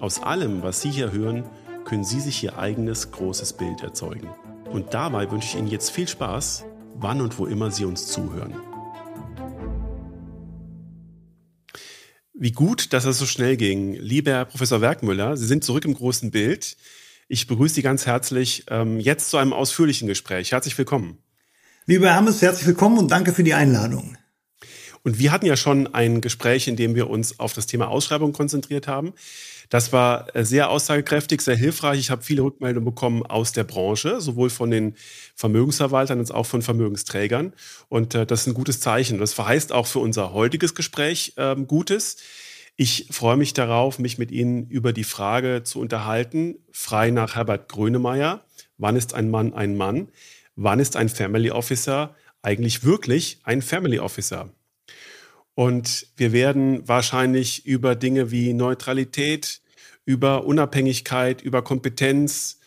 Aus 0.00 0.22
allem, 0.22 0.62
was 0.62 0.80
Sie 0.80 0.90
hier 0.90 1.12
hören, 1.12 1.44
können 1.84 2.04
Sie 2.04 2.20
sich 2.20 2.42
Ihr 2.42 2.58
eigenes 2.58 3.10
großes 3.10 3.52
Bild 3.52 3.82
erzeugen. 3.82 4.28
Und 4.70 4.94
dabei 4.94 5.30
wünsche 5.30 5.48
ich 5.48 5.56
Ihnen 5.56 5.68
jetzt 5.68 5.90
viel 5.90 6.08
Spaß 6.08 6.64
wann 6.94 7.20
und 7.20 7.38
wo 7.38 7.46
immer 7.46 7.70
Sie 7.70 7.84
uns 7.84 8.06
zuhören. 8.06 8.54
Wie 12.32 12.52
gut, 12.52 12.94
dass 12.94 13.04
es 13.04 13.18
so 13.18 13.26
schnell 13.26 13.58
ging. 13.58 13.92
Lieber 13.94 14.32
Herr 14.32 14.44
Professor 14.46 14.80
Werkmüller, 14.80 15.36
Sie 15.36 15.46
sind 15.46 15.64
zurück 15.64 15.84
im 15.84 15.94
großen 15.94 16.30
Bild. 16.30 16.76
Ich 17.28 17.46
begrüße 17.46 17.74
Sie 17.74 17.82
ganz 17.82 18.06
herzlich 18.06 18.64
ähm, 18.68 18.98
jetzt 18.98 19.30
zu 19.30 19.36
einem 19.36 19.52
ausführlichen 19.52 20.08
Gespräch. 20.08 20.52
Herzlich 20.52 20.76
willkommen. 20.78 21.18
Lieber 21.86 22.12
Hermes, 22.12 22.40
herzlich 22.40 22.66
willkommen 22.66 22.98
und 22.98 23.10
danke 23.10 23.34
für 23.34 23.44
die 23.44 23.54
Einladung. 23.54 24.16
Und 25.02 25.18
wir 25.18 25.32
hatten 25.32 25.46
ja 25.46 25.56
schon 25.56 25.94
ein 25.94 26.20
Gespräch, 26.20 26.68
in 26.68 26.76
dem 26.76 26.94
wir 26.94 27.08
uns 27.10 27.38
auf 27.40 27.52
das 27.52 27.66
Thema 27.66 27.88
Ausschreibung 27.88 28.32
konzentriert 28.32 28.88
haben. 28.88 29.12
Das 29.70 29.92
war 29.92 30.34
äh, 30.34 30.44
sehr 30.44 30.68
aussagekräftig, 30.68 31.40
sehr 31.40 31.56
hilfreich. 31.56 32.00
Ich 32.00 32.10
habe 32.10 32.22
viele 32.22 32.42
Rückmeldungen 32.42 32.84
bekommen 32.84 33.24
aus 33.24 33.52
der 33.52 33.64
Branche, 33.64 34.20
sowohl 34.20 34.50
von 34.50 34.70
den 34.70 34.96
Vermögensverwaltern 35.36 36.18
als 36.18 36.32
auch 36.32 36.44
von 36.44 36.60
Vermögensträgern. 36.60 37.54
Und 37.88 38.14
äh, 38.14 38.26
das 38.26 38.42
ist 38.42 38.46
ein 38.48 38.54
gutes 38.54 38.80
Zeichen. 38.80 39.18
Das 39.18 39.32
verheißt 39.32 39.72
auch 39.72 39.86
für 39.86 40.00
unser 40.00 40.34
heutiges 40.34 40.74
Gespräch 40.74 41.34
äh, 41.36 41.56
Gutes. 41.56 42.18
Ich 42.76 43.06
freue 43.10 43.36
mich 43.36 43.54
darauf, 43.54 43.98
mich 43.98 44.18
mit 44.18 44.32
Ihnen 44.32 44.66
über 44.68 44.92
die 44.92 45.04
Frage 45.04 45.62
zu 45.62 45.80
unterhalten, 45.80 46.56
frei 46.72 47.10
nach 47.10 47.36
Herbert 47.36 47.68
Grönemeyer. 47.68 48.44
Wann 48.76 48.96
ist 48.96 49.14
ein 49.14 49.30
Mann 49.30 49.54
ein 49.54 49.76
Mann? 49.76 50.08
Wann 50.56 50.80
ist 50.80 50.96
ein 50.96 51.08
Family 51.08 51.50
Officer 51.50 52.16
eigentlich 52.42 52.82
wirklich 52.82 53.40
ein 53.44 53.62
Family 53.62 54.00
Officer? 54.00 54.50
Und 55.60 56.06
wir 56.16 56.32
werden 56.32 56.88
wahrscheinlich 56.88 57.66
über 57.66 57.94
Dinge 57.94 58.30
wie 58.30 58.54
Neutralität, 58.54 59.60
über 60.06 60.46
Unabhängigkeit, 60.46 61.42
über 61.42 61.60
Kompetenz, 61.60 62.60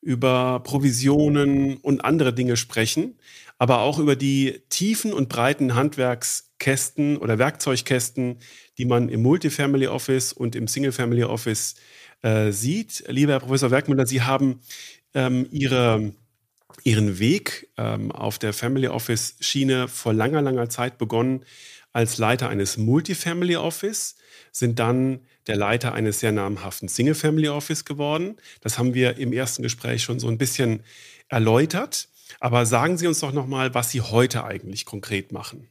über 0.00 0.58
Provisionen 0.58 1.76
und 1.76 2.04
andere 2.04 2.34
Dinge 2.34 2.56
sprechen, 2.56 3.20
aber 3.58 3.82
auch 3.82 4.00
über 4.00 4.16
die 4.16 4.62
tiefen 4.68 5.12
und 5.12 5.28
breiten 5.28 5.76
Handwerkskästen 5.76 7.18
oder 7.18 7.38
Werkzeugkästen, 7.38 8.40
die 8.78 8.84
man 8.84 9.10
im 9.10 9.22
Multifamily 9.22 9.86
Office 9.86 10.32
und 10.32 10.56
im 10.56 10.66
Single 10.66 10.90
Family 10.90 11.22
Office 11.22 11.76
äh, 12.22 12.50
sieht. 12.50 13.04
Lieber 13.06 13.34
Herr 13.34 13.40
Professor 13.40 13.70
Werkmüller, 13.70 14.08
Sie 14.08 14.22
haben 14.22 14.58
ähm, 15.14 15.46
Ihre, 15.52 16.14
Ihren 16.82 17.20
Weg 17.20 17.68
ähm, 17.76 18.10
auf 18.10 18.40
der 18.40 18.52
Family 18.52 18.88
Office 18.88 19.36
Schiene 19.38 19.86
vor 19.86 20.12
langer, 20.12 20.42
langer 20.42 20.68
Zeit 20.68 20.98
begonnen 20.98 21.44
als 21.92 22.18
Leiter 22.18 22.48
eines 22.48 22.76
Multifamily 22.76 23.56
Office, 23.56 24.16
sind 24.52 24.78
dann 24.78 25.20
der 25.46 25.56
Leiter 25.56 25.92
eines 25.92 26.20
sehr 26.20 26.32
namhaften 26.32 26.88
Single 26.88 27.14
Family 27.14 27.48
Office 27.48 27.84
geworden. 27.84 28.36
Das 28.60 28.78
haben 28.78 28.94
wir 28.94 29.18
im 29.18 29.32
ersten 29.32 29.62
Gespräch 29.62 30.02
schon 30.02 30.20
so 30.20 30.28
ein 30.28 30.38
bisschen 30.38 30.82
erläutert. 31.28 32.08
Aber 32.38 32.64
sagen 32.66 32.96
Sie 32.96 33.06
uns 33.06 33.20
doch 33.20 33.32
nochmal, 33.32 33.74
was 33.74 33.90
Sie 33.90 34.00
heute 34.00 34.44
eigentlich 34.44 34.84
konkret 34.84 35.32
machen. 35.32 35.68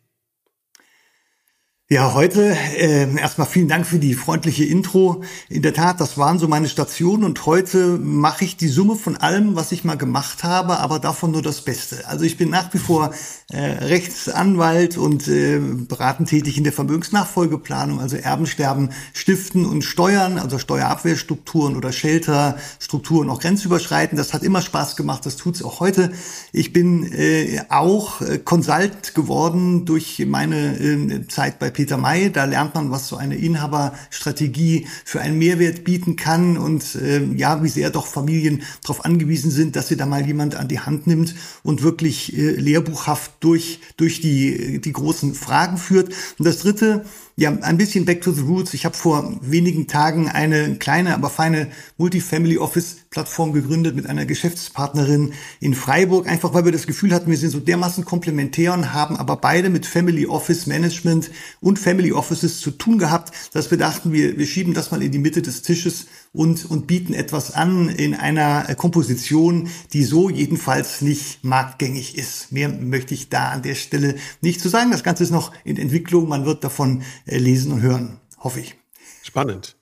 Ja, 1.92 2.14
heute 2.14 2.56
äh, 2.78 3.12
erstmal 3.18 3.48
vielen 3.48 3.68
Dank 3.68 3.88
für 3.88 3.98
die 3.98 4.14
freundliche 4.14 4.64
Intro. 4.64 5.24
In 5.50 5.64
der 5.64 5.74
Tat, 5.74 6.00
das 6.00 6.20
waren 6.20 6.38
so 6.38 6.48
meine 6.48 6.70
Stationen 6.70 7.24
und 7.24 7.48
heute 7.48 7.98
mache 7.98 8.46
ich 8.46 8.58
die 8.58 8.68
Summe 8.68 8.96
von 8.96 9.18
allem, 9.18 9.56
was 9.56 9.72
ich 9.72 9.84
mal 9.84 9.98
gemacht 9.98 10.44
habe, 10.44 10.78
aber 10.82 11.00
davon 11.00 11.32
nur 11.32 11.42
das 11.42 11.62
Beste. 11.62 12.08
Also 12.08 12.26
ich 12.26 12.38
bin 12.38 12.52
nach 12.52 12.72
wie 12.76 12.78
vor 12.78 13.12
äh, 13.52 13.60
Rechtsanwalt 13.60 15.00
und 15.00 15.28
äh, 15.28 15.58
beratend 15.58 16.30
tätig 16.30 16.60
in 16.60 16.64
der 16.64 16.74
Vermögensnachfolgeplanung, 16.74 18.00
also 18.00 18.18
Erbensterben, 18.18 18.92
Stiften 19.14 19.66
und 19.66 19.82
Steuern, 19.82 20.38
also 20.38 20.60
Steuerabwehrstrukturen 20.60 21.76
oder 21.76 21.92
Shelterstrukturen 21.92 23.32
auch 23.32 23.40
grenzüberschreitend. 23.40 24.20
Das 24.20 24.34
hat 24.34 24.44
immer 24.44 24.62
Spaß 24.62 24.96
gemacht, 24.96 25.26
das 25.26 25.38
tut's 25.38 25.64
auch 25.64 25.80
heute. 25.80 26.12
Ich 26.52 26.72
bin 26.72 27.12
äh, 27.12 27.64
auch 27.70 28.22
äh, 28.22 28.38
Consult 28.38 29.16
geworden 29.16 29.86
durch 29.86 30.24
meine 30.28 30.78
äh, 30.78 31.28
Zeit 31.28 31.58
bei 31.58 31.72
Peter 31.80 31.96
May. 31.96 32.30
Da 32.30 32.44
lernt 32.44 32.76
man, 32.76 32.92
was 32.92 33.08
so 33.08 33.16
eine 33.16 33.38
Inhaberstrategie 33.38 34.86
für 35.06 35.22
einen 35.22 35.38
Mehrwert 35.38 35.86
bieten 35.86 36.18
kann 36.18 36.58
und 36.58 36.96
äh, 36.96 37.24
ja, 37.38 37.64
wie 37.64 37.70
sehr 37.70 37.90
doch 37.90 38.06
Familien 38.06 38.64
darauf 38.82 39.06
angewiesen 39.06 39.50
sind, 39.50 39.78
dass 39.78 39.88
sie 39.88 39.96
da 39.96 40.06
mal 40.06 40.28
jemand 40.28 40.56
an 40.56 40.68
die 40.68 40.82
Hand 40.82 41.08
nimmt 41.08 41.36
und 41.64 41.82
wirklich 41.82 42.38
äh, 42.38 42.52
lehrbuchhaft 42.52 43.32
durch, 43.40 43.80
durch 43.96 44.20
die, 44.20 44.82
die 44.82 44.92
großen 44.92 45.34
Fragen 45.36 45.78
führt. 45.78 46.10
Und 46.38 46.46
das 46.46 46.60
dritte, 46.60 47.06
ja, 47.40 47.58
ein 47.62 47.78
bisschen 47.78 48.04
back 48.04 48.20
to 48.20 48.34
the 48.34 48.42
roots. 48.42 48.74
Ich 48.74 48.84
habe 48.84 48.98
vor 48.98 49.40
wenigen 49.42 49.88
Tagen 49.88 50.28
eine 50.28 50.76
kleine, 50.76 51.14
aber 51.14 51.30
feine 51.30 51.70
Multifamily 51.98 52.58
Office 52.58 52.98
Plattform 53.12 53.54
gegründet 53.54 53.96
mit 53.96 54.08
einer 54.08 54.26
Geschäftspartnerin 54.26 55.32
in 55.62 55.74
Freiburg, 55.74 56.28
einfach 56.28 56.54
weil 56.54 56.66
wir 56.66 56.74
das 56.74 56.86
Gefühl 56.86 57.14
hatten, 57.14 57.32
wir 57.32 57.38
sind 57.38 57.52
so 57.52 57.62
dermaßen 57.62 58.04
komplementär 58.04 58.74
und 58.74 58.94
haben 58.94 59.16
aber 59.16 59.38
beide 59.38 59.70
mit 59.70 59.86
Family 59.86 60.28
Office 60.28 60.68
Management 60.68 61.32
und 61.62 61.80
Family 61.80 62.12
Offices 62.12 62.60
zu 62.60 62.72
tun 62.72 62.98
gehabt, 62.98 63.32
dass 63.54 63.72
wir 63.72 63.78
dachten, 63.78 64.12
wir, 64.12 64.38
wir 64.38 64.46
schieben 64.46 64.74
das 64.74 64.92
mal 64.92 65.02
in 65.02 65.14
die 65.14 65.18
Mitte 65.18 65.42
des 65.42 65.62
Tisches 65.62 66.08
und, 66.32 66.70
und 66.70 66.88
bieten 66.88 67.14
etwas 67.14 67.52
an 67.52 67.90
in 67.90 68.14
einer 68.14 68.76
Komposition, 68.76 69.70
die 69.94 70.04
so 70.04 70.30
jedenfalls 70.30 71.02
nicht 71.02 71.44
marktgängig 71.44 72.18
ist. 72.18 72.52
Mehr 72.52 72.70
möchte 72.70 73.14
ich 73.14 73.30
da 73.30 73.50
an 73.50 73.64
der 73.64 73.76
Stelle 73.76 74.16
nicht 74.42 74.62
zu 74.62 74.70
sagen. 74.70 74.92
Das 74.92 75.04
Ganze 75.04 75.24
ist 75.24 75.32
noch 75.32 75.54
in 75.64 75.78
Entwicklung. 75.78 76.28
Man 76.28 76.46
wird 76.46 76.64
davon 76.64 77.04
äh, 77.26 77.38
lesen 77.38 77.72
und 77.72 77.82
hören, 77.82 78.20
hoffe 78.38 78.60
ich. 78.60 78.76
Spannend. 79.24 79.76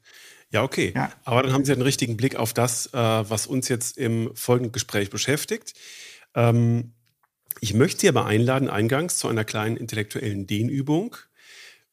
Ja, 0.49 0.63
okay. 0.63 0.93
Ja. 0.95 1.11
Aber 1.25 1.43
dann 1.43 1.51
haben 1.51 1.65
Sie 1.65 1.73
einen 1.73 1.81
richtigen 1.81 2.15
Blick 2.15 2.37
auf 2.37 2.53
das, 2.53 2.87
äh, 2.87 2.97
was 2.97 3.47
uns 3.47 3.67
jetzt 3.67 3.97
im 3.97 4.31
folgenden 4.33 4.71
Gespräch 4.71 5.09
beschäftigt. 5.09 5.73
Ähm, 6.33 6.93
ich 7.59 7.73
möchte 7.73 8.01
Sie 8.01 8.09
aber 8.09 8.25
einladen, 8.25 8.69
eingangs 8.69 9.17
zu 9.17 9.27
einer 9.27 9.43
kleinen 9.43 9.75
intellektuellen 9.75 10.47
Dehnübung. 10.47 11.17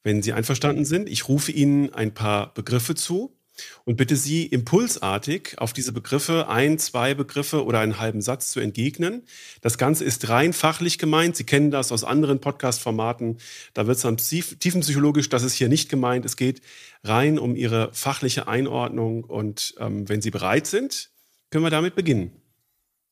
Wenn 0.04 0.22
Sie 0.22 0.32
einverstanden 0.32 0.84
sind, 0.84 1.08
ich 1.08 1.28
rufe 1.28 1.50
Ihnen 1.50 1.92
ein 1.92 2.14
paar 2.14 2.54
Begriffe 2.54 2.94
zu 2.94 3.36
und 3.84 3.96
bitte 3.96 4.16
Sie 4.16 4.46
impulsartig 4.46 5.56
auf 5.58 5.72
diese 5.72 5.92
Begriffe 5.92 6.48
ein, 6.48 6.78
zwei 6.78 7.14
Begriffe 7.14 7.64
oder 7.64 7.80
einen 7.80 7.98
halben 7.98 8.20
Satz 8.20 8.50
zu 8.50 8.60
entgegnen. 8.60 9.22
Das 9.60 9.78
Ganze 9.78 10.04
ist 10.04 10.28
rein 10.28 10.52
fachlich 10.52 10.98
gemeint. 10.98 11.36
Sie 11.36 11.44
kennen 11.44 11.70
das 11.70 11.92
aus 11.92 12.04
anderen 12.04 12.40
Podcast-Formaten. 12.40 13.38
Da 13.72 13.86
wird 13.86 13.96
es 13.96 14.02
dann 14.02 14.16
tiefenpsychologisch. 14.16 15.28
Das 15.28 15.42
ist 15.42 15.54
hier 15.54 15.68
nicht 15.68 15.88
gemeint. 15.88 16.24
Es 16.24 16.36
geht 16.36 16.62
rein 17.02 17.38
um 17.38 17.56
Ihre 17.56 17.90
fachliche 17.92 18.48
Einordnung. 18.48 19.24
Und 19.24 19.74
ähm, 19.78 20.08
wenn 20.08 20.22
Sie 20.22 20.30
bereit 20.30 20.66
sind, 20.66 21.10
können 21.50 21.64
wir 21.64 21.70
damit 21.70 21.94
beginnen. 21.94 22.32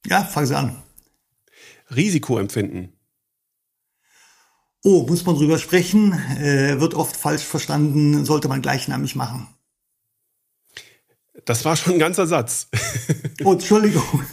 Ja, 0.06 0.24
fangen 0.24 0.46
Sie 0.46 0.56
an. 0.56 0.82
Risikoempfinden. 1.94 2.92
Oh, 4.84 5.06
muss 5.06 5.24
man 5.24 5.36
drüber 5.36 5.58
sprechen? 5.58 6.12
Äh, 6.12 6.80
wird 6.80 6.94
oft 6.94 7.16
falsch 7.16 7.44
verstanden, 7.44 8.24
sollte 8.24 8.48
man 8.48 8.62
gleichnamig 8.62 9.14
machen. 9.14 9.51
Das 11.44 11.64
war 11.64 11.76
schon 11.76 11.94
ein 11.94 11.98
ganzer 11.98 12.26
Satz. 12.26 12.68
Oh, 13.44 13.54
Entschuldigung. 13.54 14.04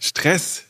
Stress. 0.00 0.64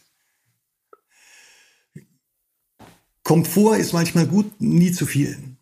Komfort 3.22 3.78
ist 3.78 3.92
manchmal 3.92 4.26
gut, 4.26 4.60
nie 4.60 4.92
zu 4.92 5.06
viel. 5.06 5.56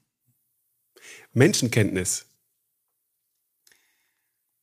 Menschenkenntnis. 1.32 2.26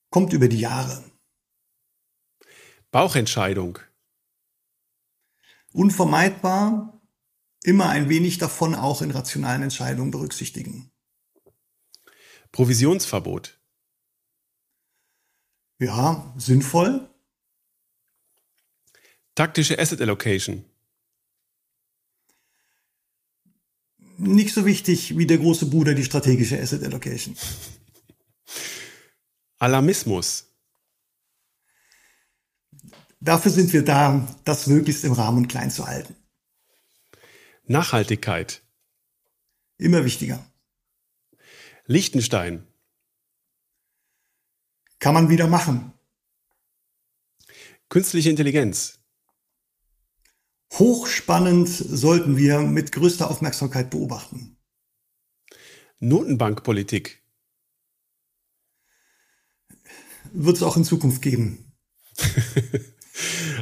Kommt 0.09 0.33
über 0.33 0.47
die 0.47 0.59
Jahre. 0.59 1.03
Bauchentscheidung. 2.91 3.79
Unvermeidbar, 5.71 6.99
immer 7.63 7.89
ein 7.89 8.09
wenig 8.09 8.39
davon 8.39 8.73
auch 8.73 9.03
in 9.03 9.11
rationalen 9.11 9.61
Entscheidungen 9.61 10.09
berücksichtigen. 10.09 10.91
Provisionsverbot. 12.51 13.59
Ja, 15.79 16.33
sinnvoll. 16.37 17.09
Taktische 19.35 19.79
Asset 19.79 20.01
Allocation. 20.01 20.65
Nicht 24.17 24.53
so 24.53 24.65
wichtig 24.65 25.17
wie 25.17 25.25
der 25.25 25.37
große 25.37 25.67
Bruder 25.67 25.93
die 25.93 26.03
strategische 26.03 26.59
Asset 26.59 26.83
Allocation. 26.83 27.37
Alarmismus. 29.59 30.45
Dafür 33.21 33.51
sind 33.51 33.71
wir 33.71 33.83
da, 33.83 34.27
das 34.43 34.67
möglichst 34.67 35.03
im 35.03 35.13
Rahmen 35.13 35.39
und 35.39 35.47
klein 35.47 35.71
zu 35.71 35.87
halten. 35.87 36.15
Nachhaltigkeit. 37.65 38.61
Immer 39.77 40.03
wichtiger. 40.03 40.48
Liechtenstein. 41.89 42.67
Kann 44.99 45.15
man 45.15 45.29
wieder 45.29 45.47
machen. 45.47 45.91
Künstliche 47.89 48.29
Intelligenz. 48.29 48.99
Hochspannend 50.73 51.67
sollten 51.67 52.37
wir 52.37 52.59
mit 52.59 52.91
größter 52.91 53.31
Aufmerksamkeit 53.31 53.89
beobachten. 53.89 54.59
Notenbankpolitik. 55.97 57.23
Wird 60.31 60.57
es 60.57 60.63
auch 60.63 60.77
in 60.77 60.85
Zukunft 60.85 61.23
geben. 61.23 61.73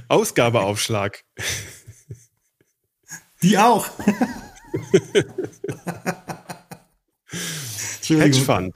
Ausgabeaufschlag. 0.09 1.23
Die 3.41 3.57
auch. 3.57 3.88
Hedgefund. 8.03 8.75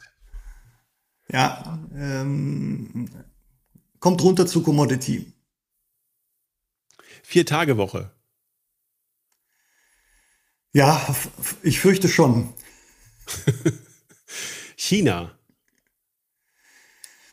Ja, 1.30 1.80
ähm, 1.96 3.10
kommt 4.00 4.22
runter 4.22 4.46
zu 4.46 4.64
Commodity. 4.64 5.32
Vier 7.24 7.46
Tage 7.46 7.78
Woche. 7.78 8.12
Ja, 10.74 11.16
ich 11.64 11.80
fürchte 11.80 12.10
schon. 12.10 12.54
China. 14.76 15.38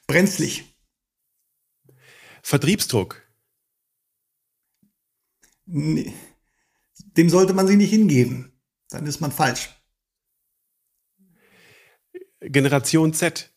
Brenzlig. 0.07 0.77
Vertriebsdruck. 2.43 3.23
Nee. 5.67 6.15
Dem 7.17 7.29
sollte 7.29 7.53
man 7.53 7.67
sich 7.67 7.77
nicht 7.77 7.91
hingeben. 7.91 8.53
Dann 8.89 9.07
ist 9.07 9.21
man 9.21 9.33
falsch. 9.33 9.78
Generation 12.41 13.13
Z. 13.13 13.51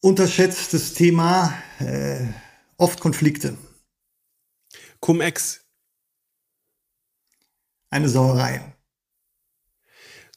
Unterschätztes 0.00 0.94
Thema, 0.94 1.52
äh, 1.80 2.26
oft 2.76 3.00
Konflikte. 3.00 3.56
Cum-Ex. 5.00 5.64
Eine 7.90 8.08
Sauerei. 8.08 8.76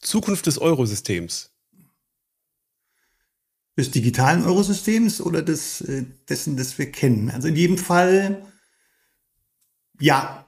Zukunft 0.02 0.48
des 0.48 0.58
Eurosystems. 0.60 1.52
Des 3.78 3.92
digitalen 3.92 4.44
Eurosystems 4.44 5.22
oder 5.22 5.42
des, 5.42 5.82
äh, 5.82 6.06
dessen, 6.28 6.58
das 6.58 6.78
wir 6.78 6.92
kennen? 6.92 7.30
Also 7.30 7.48
in 7.48 7.56
jedem 7.56 7.78
Fall 7.78 8.46
ja. 10.00 10.48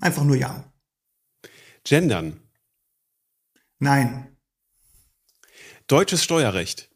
Einfach 0.00 0.24
nur 0.24 0.36
ja. 0.36 0.72
Gendern. 1.84 2.40
Nein. 3.78 4.27
Deutsches 5.88 6.22
Steuerrecht. 6.22 6.90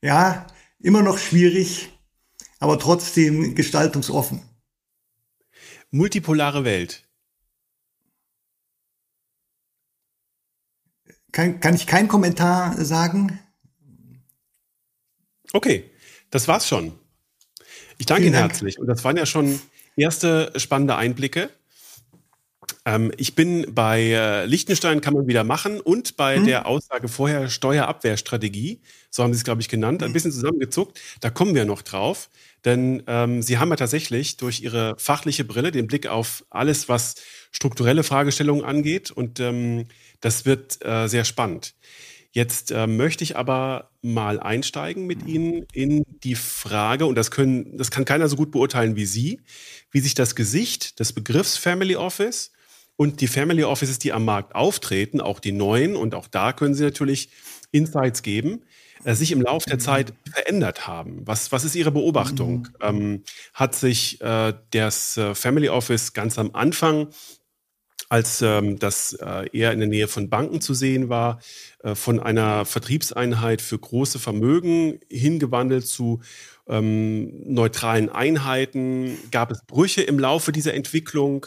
Ja, 0.00 0.46
immer 0.78 1.02
noch 1.02 1.18
schwierig, 1.18 1.90
aber 2.60 2.78
trotzdem 2.78 3.54
gestaltungsoffen. 3.54 4.42
Multipolare 5.90 6.64
Welt. 6.64 7.06
Kann, 11.32 11.60
kann 11.60 11.74
ich 11.74 11.86
keinen 11.86 12.08
Kommentar 12.08 12.82
sagen? 12.84 13.38
Okay, 15.52 15.90
das 16.30 16.48
war's 16.48 16.66
schon. 16.66 16.98
Ich 17.98 18.06
danke 18.06 18.26
Ihnen 18.26 18.34
herzlich. 18.34 18.78
Und 18.78 18.86
das 18.86 19.04
waren 19.04 19.16
ja 19.16 19.26
schon 19.26 19.60
erste 19.96 20.52
spannende 20.56 20.96
Einblicke. 20.96 21.50
Ähm, 22.88 23.12
ich 23.18 23.34
bin 23.34 23.66
bei 23.74 24.00
äh, 24.00 24.46
Liechtenstein 24.46 25.02
kann 25.02 25.12
man 25.12 25.26
wieder 25.26 25.44
machen 25.44 25.78
und 25.78 26.16
bei 26.16 26.36
hm. 26.36 26.46
der 26.46 26.64
Aussage 26.64 27.08
vorher 27.08 27.50
Steuerabwehrstrategie, 27.50 28.80
so 29.10 29.22
haben 29.22 29.34
Sie 29.34 29.36
es, 29.36 29.44
glaube 29.44 29.60
ich, 29.60 29.68
genannt, 29.68 30.02
ein 30.02 30.06
hm. 30.06 30.12
bisschen 30.14 30.32
zusammengezuckt. 30.32 30.98
Da 31.20 31.28
kommen 31.28 31.54
wir 31.54 31.66
noch 31.66 31.82
drauf. 31.82 32.30
Denn 32.64 33.02
ähm, 33.06 33.42
Sie 33.42 33.58
haben 33.58 33.68
ja 33.68 33.76
tatsächlich 33.76 34.38
durch 34.38 34.62
Ihre 34.62 34.94
fachliche 34.98 35.44
Brille 35.44 35.70
den 35.70 35.86
Blick 35.86 36.06
auf 36.06 36.46
alles, 36.48 36.88
was 36.88 37.16
strukturelle 37.52 38.04
Fragestellungen 38.04 38.64
angeht. 38.64 39.10
Und 39.10 39.38
ähm, 39.38 39.84
das 40.20 40.46
wird 40.46 40.82
äh, 40.82 41.08
sehr 41.08 41.26
spannend. 41.26 41.74
Jetzt 42.32 42.70
äh, 42.70 42.86
möchte 42.86 43.22
ich 43.22 43.36
aber 43.36 43.90
mal 44.00 44.40
einsteigen 44.40 45.06
mit 45.06 45.26
Ihnen 45.26 45.66
in 45.74 46.04
die 46.24 46.36
Frage, 46.36 47.04
und 47.04 47.16
das 47.16 47.30
können, 47.30 47.76
das 47.76 47.90
kann 47.90 48.06
keiner 48.06 48.28
so 48.28 48.36
gut 48.36 48.50
beurteilen 48.50 48.96
wie 48.96 49.06
Sie, 49.06 49.42
wie 49.90 50.00
sich 50.00 50.14
das 50.14 50.34
Gesicht 50.34 51.00
des 51.00 51.12
Begriffs 51.12 51.58
Family 51.58 51.94
Office 51.94 52.50
und 52.98 53.20
die 53.20 53.28
Family 53.28 53.62
Offices, 53.62 54.00
die 54.00 54.12
am 54.12 54.24
Markt 54.24 54.56
auftreten, 54.56 55.20
auch 55.20 55.38
die 55.38 55.52
neuen, 55.52 55.94
und 55.94 56.16
auch 56.16 56.26
da 56.26 56.52
können 56.52 56.74
Sie 56.74 56.82
natürlich 56.82 57.30
Insights 57.70 58.22
geben, 58.22 58.64
äh, 59.04 59.14
sich 59.14 59.30
im 59.30 59.40
Laufe 59.40 59.70
der 59.70 59.78
Zeit 59.78 60.12
verändert 60.28 60.88
haben. 60.88 61.22
Was, 61.24 61.52
was 61.52 61.64
ist 61.64 61.76
Ihre 61.76 61.92
Beobachtung? 61.92 62.68
Mhm. 62.80 62.82
Ähm, 62.82 63.22
hat 63.54 63.76
sich 63.76 64.20
äh, 64.20 64.52
das 64.72 65.16
äh, 65.16 65.36
Family 65.36 65.68
Office 65.68 66.12
ganz 66.12 66.40
am 66.40 66.50
Anfang 66.54 67.08
als 68.08 68.42
ähm, 68.42 68.78
das 68.78 69.12
äh, 69.12 69.48
eher 69.52 69.70
in 69.72 69.78
der 69.78 69.88
Nähe 69.88 70.08
von 70.08 70.28
Banken 70.28 70.60
zu 70.60 70.74
sehen 70.74 71.08
war, 71.08 71.40
äh, 71.84 71.94
von 71.94 72.18
einer 72.18 72.64
Vertriebseinheit 72.64 73.60
für 73.60 73.78
große 73.78 74.18
Vermögen 74.18 74.98
hingewandelt 75.10 75.86
zu 75.86 76.20
ähm, 76.66 77.42
neutralen 77.44 78.08
Einheiten. 78.08 79.18
Gab 79.30 79.52
es 79.52 79.62
Brüche 79.66 80.02
im 80.02 80.18
Laufe 80.18 80.52
dieser 80.52 80.74
Entwicklung? 80.74 81.46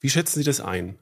Wie 0.00 0.10
schätzen 0.10 0.40
Sie 0.40 0.44
das 0.44 0.60
ein? 0.60 0.98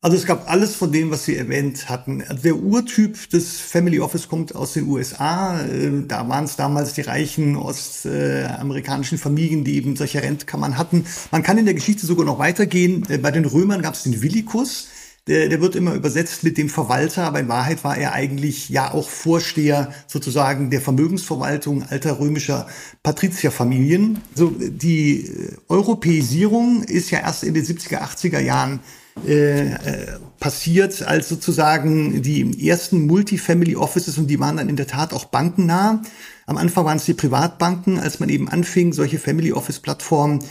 Also 0.00 0.16
es 0.16 0.26
gab 0.26 0.48
alles 0.48 0.76
von 0.76 0.92
dem, 0.92 1.10
was 1.10 1.24
Sie 1.24 1.36
erwähnt 1.36 1.88
hatten. 1.88 2.22
Also 2.22 2.42
der 2.42 2.54
Urtyp 2.54 3.30
des 3.30 3.58
Family 3.58 3.98
Office 3.98 4.28
kommt 4.28 4.54
aus 4.54 4.74
den 4.74 4.86
USA. 4.86 5.60
Äh, 5.60 6.06
da 6.06 6.28
waren 6.28 6.44
es 6.44 6.54
damals 6.54 6.92
die 6.92 7.00
reichen 7.00 7.56
ostamerikanischen 7.56 9.18
Familien, 9.18 9.64
die 9.64 9.74
eben 9.74 9.96
solche 9.96 10.22
Rentkammern 10.22 10.78
hatten. 10.78 11.04
Man 11.32 11.42
kann 11.42 11.58
in 11.58 11.64
der 11.64 11.74
Geschichte 11.74 12.06
sogar 12.06 12.24
noch 12.24 12.38
weitergehen. 12.38 13.04
Äh, 13.08 13.18
bei 13.18 13.32
den 13.32 13.44
Römern 13.44 13.82
gab 13.82 13.94
es 13.94 14.04
den 14.04 14.22
Villicus. 14.22 14.86
Der, 15.28 15.48
der 15.48 15.60
wird 15.60 15.76
immer 15.76 15.94
übersetzt 15.94 16.42
mit 16.42 16.56
dem 16.56 16.70
Verwalter, 16.70 17.24
aber 17.24 17.40
in 17.40 17.48
Wahrheit 17.48 17.84
war 17.84 17.96
er 17.96 18.14
eigentlich 18.14 18.70
ja 18.70 18.92
auch 18.92 19.08
Vorsteher 19.08 19.92
sozusagen 20.06 20.70
der 20.70 20.80
Vermögensverwaltung 20.80 21.82
alter 21.82 22.18
römischer 22.18 22.66
Patrizierfamilien. 23.02 24.20
So, 24.34 24.50
die 24.58 25.30
Europäisierung 25.68 26.82
ist 26.82 27.10
ja 27.10 27.20
erst 27.20 27.44
in 27.44 27.52
den 27.52 27.64
70er, 27.64 28.00
80er 28.00 28.40
Jahren 28.40 28.80
äh, 29.26 29.72
äh, 29.72 30.18
passiert, 30.38 31.02
als 31.02 31.28
sozusagen 31.28 32.22
die 32.22 32.68
ersten 32.68 33.06
Multifamily 33.06 33.76
Offices 33.76 34.16
und 34.16 34.28
die 34.28 34.38
waren 34.38 34.56
dann 34.56 34.68
in 34.68 34.76
der 34.76 34.86
Tat 34.86 35.12
auch 35.12 35.26
bankennah. 35.26 36.02
Am 36.46 36.56
Anfang 36.56 36.84
waren 36.84 36.98
es 36.98 37.04
die 37.04 37.14
Privatbanken, 37.14 37.98
als 37.98 38.20
man 38.20 38.28
eben 38.28 38.48
anfing, 38.48 38.92
solche 38.92 39.18
Family 39.18 39.52
Office 39.52 39.80
Plattformen 39.80 40.44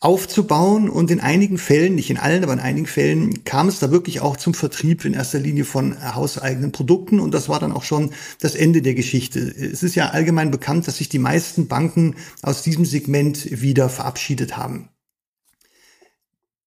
aufzubauen 0.00 0.88
und 0.88 1.10
in 1.10 1.18
einigen 1.18 1.58
Fällen, 1.58 1.96
nicht 1.96 2.10
in 2.10 2.18
allen, 2.18 2.44
aber 2.44 2.52
in 2.52 2.60
einigen 2.60 2.86
Fällen 2.86 3.42
kam 3.42 3.66
es 3.66 3.80
da 3.80 3.90
wirklich 3.90 4.20
auch 4.20 4.36
zum 4.36 4.54
Vertrieb 4.54 5.04
in 5.04 5.12
erster 5.12 5.40
Linie 5.40 5.64
von 5.64 5.96
hauseigenen 6.14 6.70
Produkten 6.70 7.18
und 7.18 7.34
das 7.34 7.48
war 7.48 7.58
dann 7.58 7.72
auch 7.72 7.82
schon 7.82 8.10
das 8.40 8.54
Ende 8.54 8.80
der 8.80 8.94
Geschichte. 8.94 9.40
Es 9.40 9.82
ist 9.82 9.96
ja 9.96 10.10
allgemein 10.10 10.52
bekannt, 10.52 10.86
dass 10.86 10.98
sich 10.98 11.08
die 11.08 11.18
meisten 11.18 11.66
Banken 11.66 12.14
aus 12.42 12.62
diesem 12.62 12.84
Segment 12.84 13.60
wieder 13.60 13.88
verabschiedet 13.88 14.56
haben. 14.56 14.88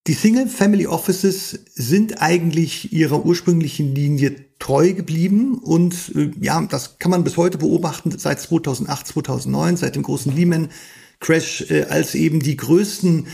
Die 0.07 0.13
Single 0.13 0.47
Family 0.47 0.87
Offices 0.87 1.59
sind 1.73 2.21
eigentlich 2.21 2.91
ihrer 2.91 3.23
ursprünglichen 3.23 3.93
Linie 3.95 4.35
treu 4.57 4.93
geblieben 4.93 5.59
und 5.59 6.11
äh, 6.15 6.31
ja, 6.41 6.59
das 6.63 6.97
kann 6.97 7.11
man 7.11 7.23
bis 7.23 7.37
heute 7.37 7.59
beobachten 7.59 8.11
seit 8.17 8.41
2008, 8.41 9.07
2009, 9.07 9.77
seit 9.77 9.95
dem 9.95 10.03
großen 10.03 10.35
Lehman 10.35 10.69
Crash, 11.21 11.65
äh, 11.69 11.85
als 11.85 12.13
eben 12.15 12.41
die 12.41 12.57
größten 12.57 13.27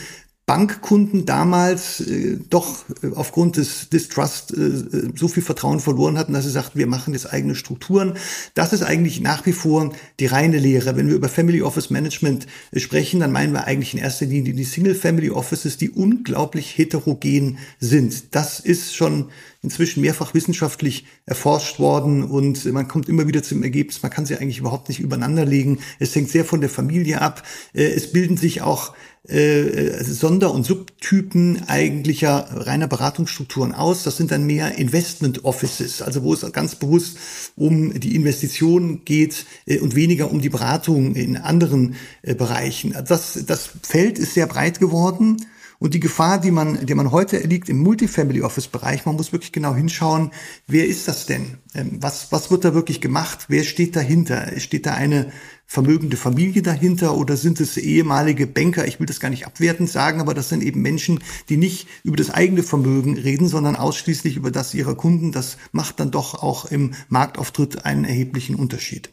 Bankkunden 0.47 1.25
damals 1.25 1.99
äh, 1.99 2.37
doch 2.49 2.85
äh, 3.03 3.09
aufgrund 3.15 3.57
des 3.57 3.89
Distrust 3.89 4.53
äh, 4.53 5.11
so 5.13 5.27
viel 5.27 5.43
Vertrauen 5.43 5.81
verloren 5.81 6.17
hatten, 6.17 6.31
dass 6.31 6.45
sie 6.45 6.51
sagten, 6.51 6.79
wir 6.79 6.87
machen 6.87 7.13
jetzt 7.13 7.33
eigene 7.33 7.53
Strukturen. 7.53 8.13
Das 8.53 8.71
ist 8.71 8.81
eigentlich 8.81 9.19
nach 9.19 9.45
wie 9.45 9.51
vor 9.51 9.93
die 10.21 10.25
reine 10.25 10.57
Lehre. 10.57 10.95
Wenn 10.95 11.09
wir 11.09 11.15
über 11.15 11.27
Family 11.27 11.61
Office 11.61 11.89
Management 11.89 12.47
äh, 12.71 12.79
sprechen, 12.79 13.19
dann 13.19 13.33
meinen 13.33 13.51
wir 13.51 13.65
eigentlich 13.65 13.93
in 13.93 13.99
erster 13.99 14.25
Linie 14.25 14.53
die 14.53 14.63
Single 14.63 14.95
Family 14.95 15.31
Offices, 15.31 15.75
die 15.75 15.89
unglaublich 15.89 16.77
heterogen 16.77 17.57
sind. 17.81 18.33
Das 18.33 18.61
ist 18.61 18.95
schon 18.95 19.31
inzwischen 19.61 20.01
mehrfach 20.01 20.33
wissenschaftlich 20.33 21.05
erforscht 21.25 21.79
worden 21.79 22.23
und 22.23 22.65
man 22.71 22.87
kommt 22.87 23.09
immer 23.09 23.27
wieder 23.27 23.43
zum 23.43 23.63
Ergebnis, 23.63 24.01
man 24.03 24.11
kann 24.11 24.25
sie 24.25 24.37
eigentlich 24.37 24.59
überhaupt 24.59 24.89
nicht 24.89 24.99
übereinander 24.99 25.45
legen. 25.45 25.79
Es 25.99 26.15
hängt 26.15 26.29
sehr 26.29 26.45
von 26.45 26.61
der 26.61 26.69
Familie 26.69 27.21
ab. 27.21 27.43
Es 27.73 28.11
bilden 28.11 28.37
sich 28.37 28.61
auch 28.61 28.93
äh, 29.27 30.03
Sonder- 30.03 30.53
und 30.53 30.65
Subtypen 30.65 31.67
eigentlicher 31.67 32.47
reiner 32.51 32.87
Beratungsstrukturen 32.87 33.73
aus. 33.73 34.03
Das 34.03 34.15
sind 34.15 34.31
dann 34.31 34.45
mehr 34.45 34.77
Investment 34.77 35.43
Offices, 35.43 36.01
also 36.01 36.23
wo 36.23 36.33
es 36.33 36.49
ganz 36.53 36.75
bewusst 36.75 37.17
um 37.55 37.99
die 37.99 38.15
Investition 38.15 39.03
geht 39.03 39.45
äh, 39.65 39.79
und 39.79 39.95
weniger 39.95 40.31
um 40.31 40.39
die 40.39 40.49
Beratung 40.49 41.15
in 41.15 41.35
anderen 41.35 41.95
äh, 42.21 42.35
Bereichen. 42.35 42.95
Das, 43.07 43.37
das 43.45 43.69
Feld 43.83 44.17
ist 44.17 44.33
sehr 44.33 44.47
breit 44.47 44.79
geworden. 44.79 45.37
Und 45.79 45.93
die 45.93 45.99
Gefahr, 45.99 46.39
die 46.39 46.49
man, 46.49 46.85
die 46.85 46.95
man 46.95 47.11
heute 47.11 47.41
erliegt 47.41 47.69
im 47.69 47.77
Multifamily 47.77 48.41
Office 48.41 48.67
Bereich, 48.67 49.05
man 49.05 49.15
muss 49.15 49.31
wirklich 49.31 49.51
genau 49.51 49.75
hinschauen, 49.75 50.31
wer 50.65 50.87
ist 50.87 51.07
das 51.07 51.27
denn? 51.27 51.57
Ähm, 51.75 51.97
was, 52.01 52.31
was 52.31 52.49
wird 52.49 52.65
da 52.65 52.73
wirklich 52.73 52.99
gemacht? 52.99 53.45
Wer 53.47 53.63
steht 53.63 53.95
dahinter? 53.95 54.59
Steht 54.59 54.87
da 54.87 54.95
eine 54.95 55.31
vermögende 55.67 56.17
Familie 56.17 56.63
dahinter 56.63 57.15
oder 57.15 57.37
sind 57.37 57.59
es 57.59 57.77
ehemalige 57.77 58.47
Banker? 58.47 58.87
Ich 58.87 58.99
will 58.99 59.05
das 59.05 59.19
gar 59.19 59.29
nicht 59.29 59.45
abwertend 59.45 59.89
sagen, 59.89 60.19
aber 60.19 60.33
das 60.33 60.49
sind 60.49 60.63
eben 60.63 60.81
Menschen, 60.81 61.19
die 61.49 61.57
nicht 61.57 61.87
über 62.03 62.17
das 62.17 62.31
eigene 62.31 62.63
Vermögen 62.63 63.17
reden, 63.17 63.47
sondern 63.47 63.75
ausschließlich 63.75 64.35
über 64.35 64.49
das 64.49 64.73
ihrer 64.73 64.95
Kunden. 64.95 65.31
Das 65.31 65.57
macht 65.71 65.99
dann 65.99 66.09
doch 66.09 66.41
auch 66.41 66.65
im 66.65 66.93
Marktauftritt 67.09 67.85
einen 67.85 68.05
erheblichen 68.05 68.55
Unterschied. 68.55 69.09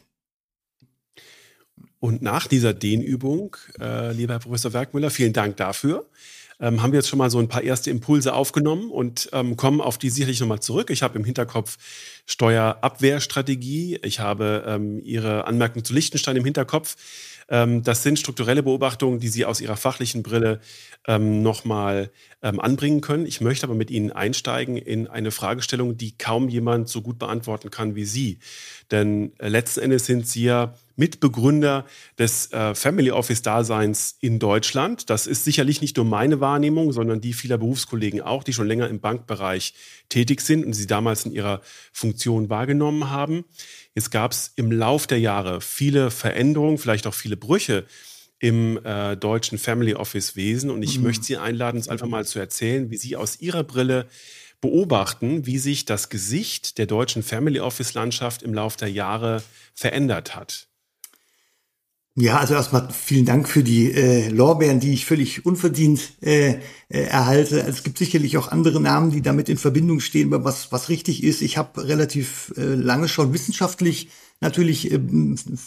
Und 1.99 2.21
nach 2.21 2.47
dieser 2.47 2.73
Dehnübung, 2.73 3.55
äh, 3.79 4.11
lieber 4.13 4.33
Herr 4.33 4.39
Professor 4.39 4.73
Werkmüller, 4.73 5.09
vielen 5.09 5.33
Dank 5.33 5.57
dafür 5.57 6.07
ähm, 6.59 6.81
haben 6.81 6.91
wir 6.91 6.99
jetzt 6.99 7.09
schon 7.09 7.19
mal 7.19 7.29
so 7.29 7.39
ein 7.39 7.47
paar 7.47 7.63
erste 7.63 7.89
Impulse 7.89 8.33
aufgenommen 8.33 8.89
und 8.91 9.29
ähm, 9.33 9.57
kommen 9.57 9.81
auf 9.81 9.97
die 9.97 10.09
sicherlich 10.09 10.39
nochmal 10.39 10.59
zurück. 10.59 10.89
Ich 10.89 11.03
habe 11.03 11.17
im 11.17 11.25
Hinterkopf 11.25 11.77
Steuerabwehrstrategie. 12.25 13.99
Ich 14.03 14.19
habe 14.19 14.63
ähm, 14.67 15.01
Ihre 15.03 15.47
Anmerkung 15.47 15.83
zu 15.83 15.93
Liechtenstein 15.93 16.37
im 16.37 16.45
Hinterkopf. 16.45 16.95
Ähm, 17.47 17.83
das 17.83 18.03
sind 18.03 18.19
strukturelle 18.19 18.63
Beobachtungen, 18.63 19.19
die 19.19 19.27
Sie 19.27 19.45
aus 19.45 19.61
Ihrer 19.61 19.77
fachlichen 19.77 20.23
Brille 20.23 20.59
ähm, 21.07 21.41
nochmal 21.41 22.11
ähm, 22.41 22.59
anbringen 22.59 23.01
können. 23.01 23.25
Ich 23.25 23.41
möchte 23.41 23.65
aber 23.65 23.75
mit 23.75 23.91
Ihnen 23.91 24.11
einsteigen 24.11 24.77
in 24.77 25.07
eine 25.07 25.31
Fragestellung, 25.31 25.97
die 25.97 26.17
kaum 26.17 26.49
jemand 26.49 26.89
so 26.89 27.01
gut 27.01 27.19
beantworten 27.19 27.69
kann 27.69 27.95
wie 27.95 28.05
Sie. 28.05 28.39
Denn 28.91 29.33
äh, 29.37 29.47
letzten 29.47 29.81
Endes 29.81 30.05
sind 30.05 30.27
Sie 30.27 30.43
ja 30.43 30.73
Mitbegründer 30.95 31.85
des 32.17 32.51
äh, 32.51 32.73
Family 32.73 33.11
Office 33.11 33.41
Daseins 33.41 34.17
in 34.21 34.39
Deutschland. 34.39 35.09
Das 35.09 35.27
ist 35.27 35.43
sicherlich 35.43 35.81
nicht 35.81 35.97
nur 35.97 36.05
meine 36.05 36.39
Wahrnehmung, 36.39 36.93
sondern 36.93 37.21
die 37.21 37.33
vieler 37.33 37.57
Berufskollegen 37.57 38.21
auch, 38.21 38.43
die 38.43 38.53
schon 38.53 38.67
länger 38.67 38.87
im 38.87 39.01
Bankbereich 39.01 39.73
tätig 40.09 40.41
sind 40.41 40.65
und 40.65 40.73
sie 40.73 40.87
damals 40.87 41.25
in 41.25 41.31
ihrer 41.31 41.61
Funktion 41.91 42.49
wahrgenommen 42.49 43.09
haben. 43.09 43.43
Jetzt 43.95 44.11
gab 44.11 44.33
es 44.33 44.51
im 44.55 44.71
Lauf 44.71 45.07
der 45.07 45.19
Jahre 45.19 45.61
viele 45.61 46.11
Veränderungen, 46.11 46.77
vielleicht 46.77 47.07
auch 47.07 47.13
viele 47.13 47.37
Brüche 47.37 47.85
im 48.39 48.77
äh, 48.83 49.15
deutschen 49.15 49.57
Family 49.57 49.95
Office 49.95 50.35
Wesen. 50.35 50.69
Und 50.69 50.83
ich 50.83 50.97
mhm. 50.97 51.05
möchte 51.05 51.23
Sie 51.23 51.37
einladen, 51.37 51.77
uns 51.77 51.87
einfach 51.87 52.07
mal 52.07 52.25
zu 52.25 52.37
erzählen, 52.37 52.91
wie 52.91 52.97
Sie 52.97 53.15
aus 53.15 53.39
Ihrer 53.39 53.63
Brille 53.63 54.07
beobachten, 54.59 55.45
wie 55.45 55.57
sich 55.57 55.85
das 55.85 56.09
Gesicht 56.09 56.77
der 56.77 56.87
deutschen 56.87 57.23
Family 57.23 57.59
Office 57.59 57.93
Landschaft 57.93 58.43
im 58.43 58.53
Lauf 58.53 58.75
der 58.75 58.91
Jahre 58.91 59.41
verändert 59.73 60.35
hat. 60.35 60.67
Ja, 62.17 62.37
also 62.37 62.53
erstmal 62.53 62.87
vielen 62.93 63.25
Dank 63.25 63.49
für 63.49 63.61
die 63.61 63.91
äh, 63.91 64.29
Lorbeeren, 64.29 64.79
die 64.79 64.93
ich 64.93 65.05
völlig 65.05 65.45
unverdient 65.45 66.13
äh, 66.21 66.51
äh, 66.51 66.59
erhalte. 66.87 67.57
Also 67.65 67.71
es 67.71 67.83
gibt 67.83 67.97
sicherlich 67.97 68.37
auch 68.37 68.47
andere 68.47 68.79
Namen, 68.79 69.11
die 69.11 69.21
damit 69.21 69.49
in 69.49 69.57
Verbindung 69.57 69.99
stehen, 69.99 70.31
was, 70.31 70.71
was 70.71 70.87
richtig 70.87 71.25
ist. 71.25 71.41
Ich 71.41 71.57
habe 71.57 71.85
relativ 71.85 72.53
äh, 72.55 72.61
lange 72.75 73.09
schon 73.09 73.33
wissenschaftlich 73.33 74.07
natürlich 74.39 74.93
äh, 74.93 74.99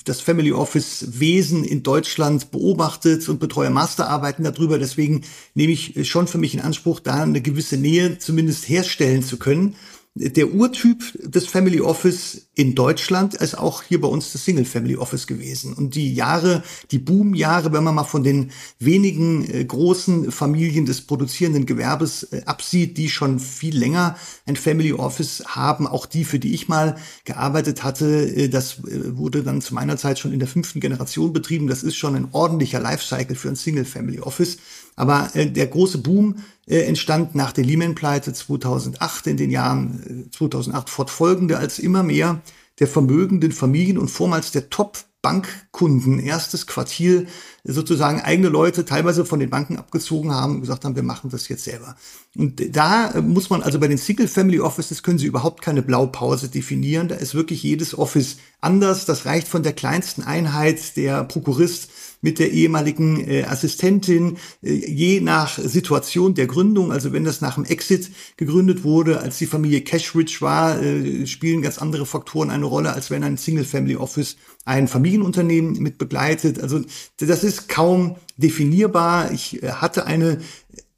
das 0.07 0.23
Family 0.23 0.53
Office 0.53 1.21
Wesen 1.21 1.65
in 1.65 1.83
Deutschland 1.83 2.51
beobachtet 2.51 3.29
und 3.29 3.41
betreue 3.41 3.69
Masterarbeiten 3.69 4.43
darüber. 4.43 4.79
Deswegen 4.79 5.25
nehme 5.55 5.75
ich 5.75 6.09
schon 6.09 6.29
für 6.29 6.39
mich 6.39 6.55
in 6.55 6.61
Anspruch, 6.61 7.01
da 7.01 7.25
eine 7.25 7.43
gewisse 7.43 7.77
Nähe 7.77 8.19
zumindest 8.19 8.71
herstellen 8.71 9.23
zu 9.23 9.37
können 9.37 9.77
der 10.19 10.53
Urtyp 10.53 10.99
des 11.23 11.47
Family 11.47 11.81
Office 11.81 12.49
in 12.55 12.75
Deutschland 12.75 13.35
ist 13.35 13.57
auch 13.57 13.83
hier 13.85 14.01
bei 14.01 14.09
uns 14.09 14.33
das 14.33 14.45
Single 14.45 14.65
Family 14.65 14.97
Office 14.97 15.27
gewesen. 15.27 15.73
Und 15.75 15.95
die 15.95 16.13
Jahre, 16.13 16.65
die 16.91 16.99
Boomjahre, 16.99 17.73
wenn 17.73 17.85
man 17.85 17.95
mal 17.95 18.05
von 18.05 18.25
den 18.25 18.51
wenigen 18.81 19.49
äh, 19.49 19.65
großen 19.65 20.33
Familien 20.33 20.87
des 20.87 21.03
produzierenden 21.03 21.67
Gewerbes 21.67 22.25
äh, 22.25 22.43
absieht, 22.47 22.99
die 22.99 23.09
schon 23.09 23.39
viel 23.39 23.77
länger 23.79 24.17
ein 24.47 24.57
Family 24.57 24.93
Office 24.93 25.45
haben, 25.47 25.87
auch 25.87 26.07
die, 26.07 26.25
für 26.25 26.41
die 26.41 26.53
ich 26.53 26.69
mal 26.69 26.97
gearbeitet 27.25 27.85
hatte, 27.85 28.07
äh, 28.07 28.49
das 28.49 28.79
äh, 28.81 29.17
wurde 29.17 29.45
dann 29.45 29.61
zu 29.61 29.75
meiner 29.75 29.97
Zeit 29.97 30.19
schon 30.19 30.33
in 30.33 30.41
der 30.41 30.49
fünften 30.49 30.81
Generation 30.81 31.33
betrieben. 31.33 31.69
Das 31.69 31.85
ist 31.85 31.97
schon 31.97 32.17
ein 32.17 32.29
ordentlicher 32.33 32.81
Lifecycle 32.81 33.37
für 33.37 33.51
ein 33.51 33.57
Single 33.57 33.85
Family 33.85 34.19
Office. 34.19 34.59
Aber 34.99 35.31
äh, 35.35 35.47
der 35.47 35.69
große 35.69 35.99
Boom 35.99 36.37
äh, 36.67 36.81
entstand 36.81 37.35
nach 37.35 37.53
der 37.53 37.65
Lehman-Pleite 37.65 38.33
2008, 38.33 39.29
in 39.29 39.37
den 39.37 39.51
Jahren 39.51 40.27
äh, 40.27 40.31
2008 40.31 40.91
fortfolgende, 40.91 41.57
als 41.57 41.79
immer 41.79 42.03
mehr 42.03 42.43
der 42.81 42.89
vermögenden 42.89 43.53
Familien 43.53 43.97
und 43.97 44.09
vormals 44.09 44.51
der 44.51 44.71
Top 44.71 44.99
Bankkunden, 45.21 46.21
erstes 46.21 46.67
Quartil 46.69 47.27
sozusagen 47.65 48.21
eigene 48.21 48.49
Leute 48.49 48.85
teilweise 48.85 49.25
von 49.25 49.41
den 49.41 49.51
Banken 49.51 49.77
abgezogen 49.77 50.33
haben 50.33 50.57
und 50.57 50.61
gesagt 50.61 50.85
haben, 50.85 50.95
wir 50.95 51.03
machen 51.03 51.29
das 51.31 51.49
jetzt 51.49 51.65
selber. 51.65 51.97
Und 52.37 52.77
da 52.77 53.11
äh, 53.11 53.21
muss 53.21 53.51
man 53.51 53.63
also 53.63 53.79
bei 53.79 53.89
den 53.89 53.99
Single 53.99 54.29
Family 54.29 54.61
Offices 54.61 55.03
können 55.03 55.19
Sie 55.19 55.27
überhaupt 55.27 55.63
keine 55.63 55.83
Blaupause 55.83 56.49
definieren. 56.49 57.09
Da 57.09 57.17
ist 57.17 57.35
wirklich 57.35 57.63
jedes 57.63 57.97
Office 57.99 58.39
anders. 58.61 59.07
Das 59.07 59.27
reicht 59.27 59.49
von 59.49 59.63
der 59.63 59.73
kleinsten 59.73 60.23
Einheit, 60.23 60.97
der 60.97 61.25
Prokurist 61.25 61.91
mit 62.21 62.39
der 62.39 62.51
ehemaligen 62.53 63.29
äh, 63.29 63.45
Assistentin, 63.45 64.37
äh, 64.63 64.73
je 64.73 65.21
nach 65.21 65.59
Situation 65.59 66.35
der 66.35 66.47
Gründung. 66.47 66.93
Also 66.93 67.13
wenn 67.13 67.25
das 67.25 67.41
nach 67.41 67.55
dem 67.55 67.65
Exit 67.65 68.11
gegründet 68.37 68.85
wurde, 68.85 69.21
als 69.21 69.39
die 69.39 69.47
Familie 69.47 69.83
Cashrich 69.83 70.43
war, 70.43 70.83
äh, 70.83 71.27
spielen 71.27 71.63
ganz 71.63 71.79
andere 71.79 72.07
Faktoren 72.07 72.51
eine 72.51 72.67
Rolle, 72.67 72.93
als 72.93 73.11
wenn 73.11 73.25
ein 73.25 73.37
Single 73.37 73.65
Family 73.65 73.97
Office 73.97 74.37
ein 74.65 74.89
Familienunternehmen 74.89 75.81
mit 75.83 75.99
begleitet. 75.99 76.61
Also 76.61 76.83
das 77.19 77.45
ist 77.45 77.69
kaum 77.69 78.17
definierbar. 78.37 79.33
Ich 79.33 79.63
äh, 79.63 79.73
hatte 79.73 80.07
eine 80.07 80.39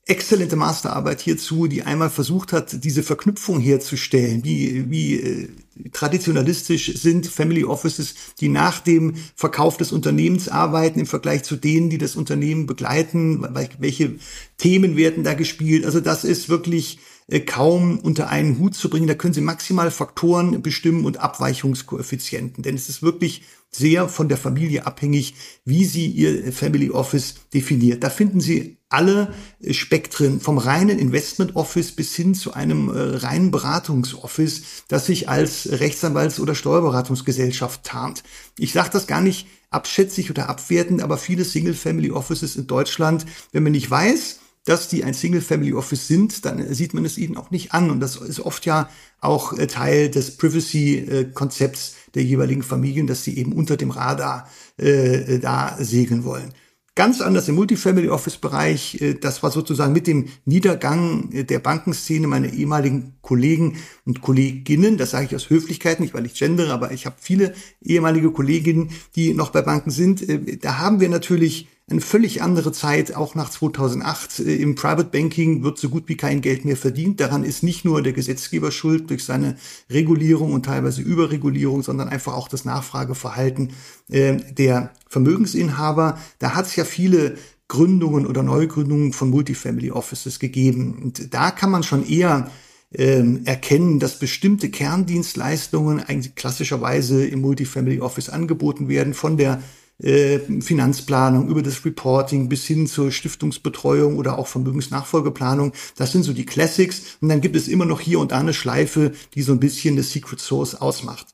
exzellente 0.06 0.56
Masterarbeit 0.56 1.20
hierzu, 1.20 1.68
die 1.68 1.84
einmal 1.84 2.10
versucht 2.10 2.52
hat, 2.52 2.84
diese 2.84 3.02
Verknüpfung 3.02 3.60
herzustellen, 3.60 4.44
wie, 4.44 4.90
wie 4.90 5.14
äh, 5.14 5.48
traditionalistisch 5.92 6.94
sind 6.94 7.26
Family 7.26 7.64
Offices, 7.64 8.14
die 8.40 8.48
nach 8.48 8.80
dem 8.80 9.14
Verkauf 9.34 9.76
des 9.76 9.92
Unternehmens 9.92 10.48
arbeiten 10.48 11.00
im 11.00 11.06
Vergleich 11.06 11.42
zu 11.44 11.56
denen, 11.56 11.90
die 11.90 11.98
das 11.98 12.16
Unternehmen 12.16 12.66
begleiten, 12.66 13.46
welche 13.78 14.16
Themen 14.58 14.96
werden 14.96 15.24
da 15.24 15.34
gespielt. 15.34 15.84
Also 15.84 16.00
das 16.00 16.24
ist 16.24 16.48
wirklich 16.48 16.98
äh, 17.28 17.40
kaum 17.40 17.98
unter 17.98 18.28
einen 18.28 18.58
Hut 18.58 18.74
zu 18.74 18.90
bringen. 18.90 19.06
Da 19.06 19.14
können 19.14 19.34
Sie 19.34 19.40
maximal 19.40 19.90
Faktoren 19.90 20.60
bestimmen 20.62 21.04
und 21.04 21.18
Abweichungskoeffizienten, 21.18 22.62
denn 22.62 22.74
es 22.74 22.88
ist 22.88 23.02
wirklich 23.02 23.42
sehr 23.70 24.08
von 24.08 24.28
der 24.28 24.36
Familie 24.36 24.86
abhängig, 24.86 25.34
wie 25.64 25.84
sie 25.84 26.06
ihr 26.06 26.52
Family 26.52 26.90
Office 26.90 27.36
definiert. 27.54 28.02
Da 28.02 28.10
finden 28.10 28.40
Sie 28.40 28.78
alle 28.88 29.32
Spektren 29.70 30.40
vom 30.40 30.58
reinen 30.58 30.98
Investment 30.98 31.54
Office 31.54 31.92
bis 31.92 32.14
hin 32.16 32.34
zu 32.34 32.52
einem 32.52 32.88
äh, 32.88 32.98
reinen 32.98 33.52
Beratungsoffice, 33.52 34.62
das 34.88 35.06
sich 35.06 35.28
als 35.28 35.70
Rechtsanwalts- 35.70 36.40
oder 36.40 36.56
Steuerberatungsgesellschaft 36.56 37.84
tarnt. 37.84 38.24
Ich 38.58 38.72
sage 38.72 38.90
das 38.92 39.06
gar 39.06 39.20
nicht 39.20 39.46
abschätzig 39.70 40.30
oder 40.30 40.48
abwertend, 40.48 41.02
aber 41.02 41.18
viele 41.18 41.44
Single 41.44 41.74
Family 41.74 42.10
Offices 42.10 42.56
in 42.56 42.66
Deutschland, 42.66 43.24
wenn 43.52 43.62
man 43.62 43.72
nicht 43.72 43.88
weiß, 43.88 44.40
dass 44.64 44.88
die 44.88 45.04
ein 45.04 45.14
Single 45.14 45.40
Family 45.40 45.72
Office 45.72 46.06
sind, 46.06 46.44
dann 46.44 46.74
sieht 46.74 46.92
man 46.92 47.04
es 47.04 47.16
ihnen 47.16 47.36
auch 47.36 47.50
nicht 47.50 47.72
an. 47.72 47.90
Und 47.90 48.00
das 48.00 48.16
ist 48.16 48.40
oft 48.40 48.66
ja 48.66 48.90
auch 49.20 49.56
äh, 49.56 49.66
Teil 49.66 50.10
des 50.10 50.36
Privacy-Konzepts 50.36 51.94
der 52.14 52.22
jeweiligen 52.22 52.62
Familien, 52.62 53.06
dass 53.06 53.24
sie 53.24 53.36
eben 53.36 53.52
unter 53.52 53.76
dem 53.76 53.90
Radar 53.90 54.48
äh, 54.76 55.38
da 55.38 55.76
segeln 55.78 56.24
wollen. 56.24 56.52
Ganz 56.96 57.20
anders 57.20 57.48
im 57.48 57.54
Multifamily 57.54 58.08
Office 58.08 58.36
Bereich. 58.36 59.00
Äh, 59.00 59.14
das 59.14 59.42
war 59.42 59.50
sozusagen 59.50 59.92
mit 59.92 60.06
dem 60.06 60.26
Niedergang 60.44 61.30
äh, 61.32 61.44
der 61.44 61.60
Bankenszene 61.60 62.26
meine 62.26 62.52
ehemaligen 62.52 63.14
Kollegen 63.22 63.76
und 64.04 64.20
Kolleginnen. 64.20 64.98
Das 64.98 65.12
sage 65.12 65.26
ich 65.26 65.34
aus 65.34 65.50
Höflichkeit, 65.50 66.00
nicht 66.00 66.14
weil 66.14 66.26
ich 66.26 66.34
gendere, 66.34 66.72
aber 66.72 66.90
ich 66.92 67.06
habe 67.06 67.16
viele 67.18 67.54
ehemalige 67.80 68.32
Kolleginnen, 68.32 68.90
die 69.14 69.34
noch 69.34 69.50
bei 69.50 69.62
Banken 69.62 69.90
sind. 69.90 70.28
Äh, 70.28 70.58
da 70.58 70.78
haben 70.78 71.00
wir 71.00 71.08
natürlich 71.08 71.68
eine 71.90 72.00
völlig 72.00 72.40
andere 72.40 72.72
Zeit, 72.72 73.16
auch 73.16 73.34
nach 73.34 73.50
2008. 73.50 74.40
Äh, 74.40 74.56
Im 74.56 74.74
Private 74.76 75.08
Banking 75.10 75.62
wird 75.62 75.78
so 75.78 75.88
gut 75.88 76.04
wie 76.08 76.16
kein 76.16 76.40
Geld 76.40 76.64
mehr 76.64 76.76
verdient. 76.76 77.20
Daran 77.20 77.44
ist 77.44 77.62
nicht 77.62 77.84
nur 77.84 78.02
der 78.02 78.12
Gesetzgeber 78.12 78.70
schuld 78.70 79.10
durch 79.10 79.24
seine 79.24 79.56
Regulierung 79.90 80.52
und 80.52 80.64
teilweise 80.64 81.02
Überregulierung, 81.02 81.82
sondern 81.82 82.08
einfach 82.08 82.34
auch 82.34 82.48
das 82.48 82.64
Nachfrageverhalten 82.64 83.72
äh, 84.08 84.36
der 84.52 84.92
Vermögensinhaber. 85.08 86.18
Da 86.38 86.54
hat 86.54 86.66
es 86.66 86.76
ja 86.76 86.84
viele 86.84 87.36
Gründungen 87.66 88.26
oder 88.26 88.42
Neugründungen 88.42 89.12
von 89.12 89.30
Multifamily 89.30 89.90
Offices 89.90 90.38
gegeben. 90.38 91.00
Und 91.02 91.34
da 91.34 91.50
kann 91.50 91.70
man 91.70 91.82
schon 91.82 92.06
eher 92.08 92.50
ähm, 92.92 93.42
erkennen, 93.44 94.00
dass 94.00 94.18
bestimmte 94.18 94.70
Kerndienstleistungen 94.70 96.00
eigentlich 96.00 96.34
klassischerweise 96.34 97.24
im 97.24 97.40
Multifamily 97.40 98.00
Office 98.00 98.28
angeboten 98.28 98.88
werden, 98.88 99.14
von 99.14 99.36
der 99.36 99.62
äh, 100.02 100.38
Finanzplanung 100.60 101.48
über 101.48 101.62
das 101.62 101.84
Reporting 101.84 102.48
bis 102.48 102.64
hin 102.64 102.86
zur 102.86 103.10
Stiftungsbetreuung 103.12 104.16
oder 104.16 104.38
auch 104.38 104.46
Vermögensnachfolgeplanung. 104.46 105.72
Das 105.96 106.12
sind 106.12 106.22
so 106.22 106.32
die 106.32 106.46
Classics. 106.46 107.18
Und 107.20 107.28
dann 107.28 107.40
gibt 107.40 107.56
es 107.56 107.68
immer 107.68 107.84
noch 107.84 108.00
hier 108.00 108.18
und 108.20 108.32
da 108.32 108.38
eine 108.38 108.54
Schleife, 108.54 109.12
die 109.34 109.42
so 109.42 109.52
ein 109.52 109.60
bisschen 109.60 109.96
das 109.96 110.12
Secret 110.12 110.40
Source 110.40 110.74
ausmacht. 110.74 111.26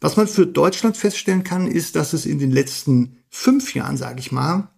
Was 0.00 0.16
man 0.16 0.28
für 0.28 0.46
Deutschland 0.46 0.96
feststellen 0.96 1.44
kann, 1.44 1.66
ist, 1.66 1.96
dass 1.96 2.12
es 2.12 2.26
in 2.26 2.38
den 2.38 2.50
letzten 2.50 3.18
fünf 3.30 3.74
Jahren, 3.74 3.96
sage 3.96 4.20
ich 4.20 4.32
mal, 4.32 4.68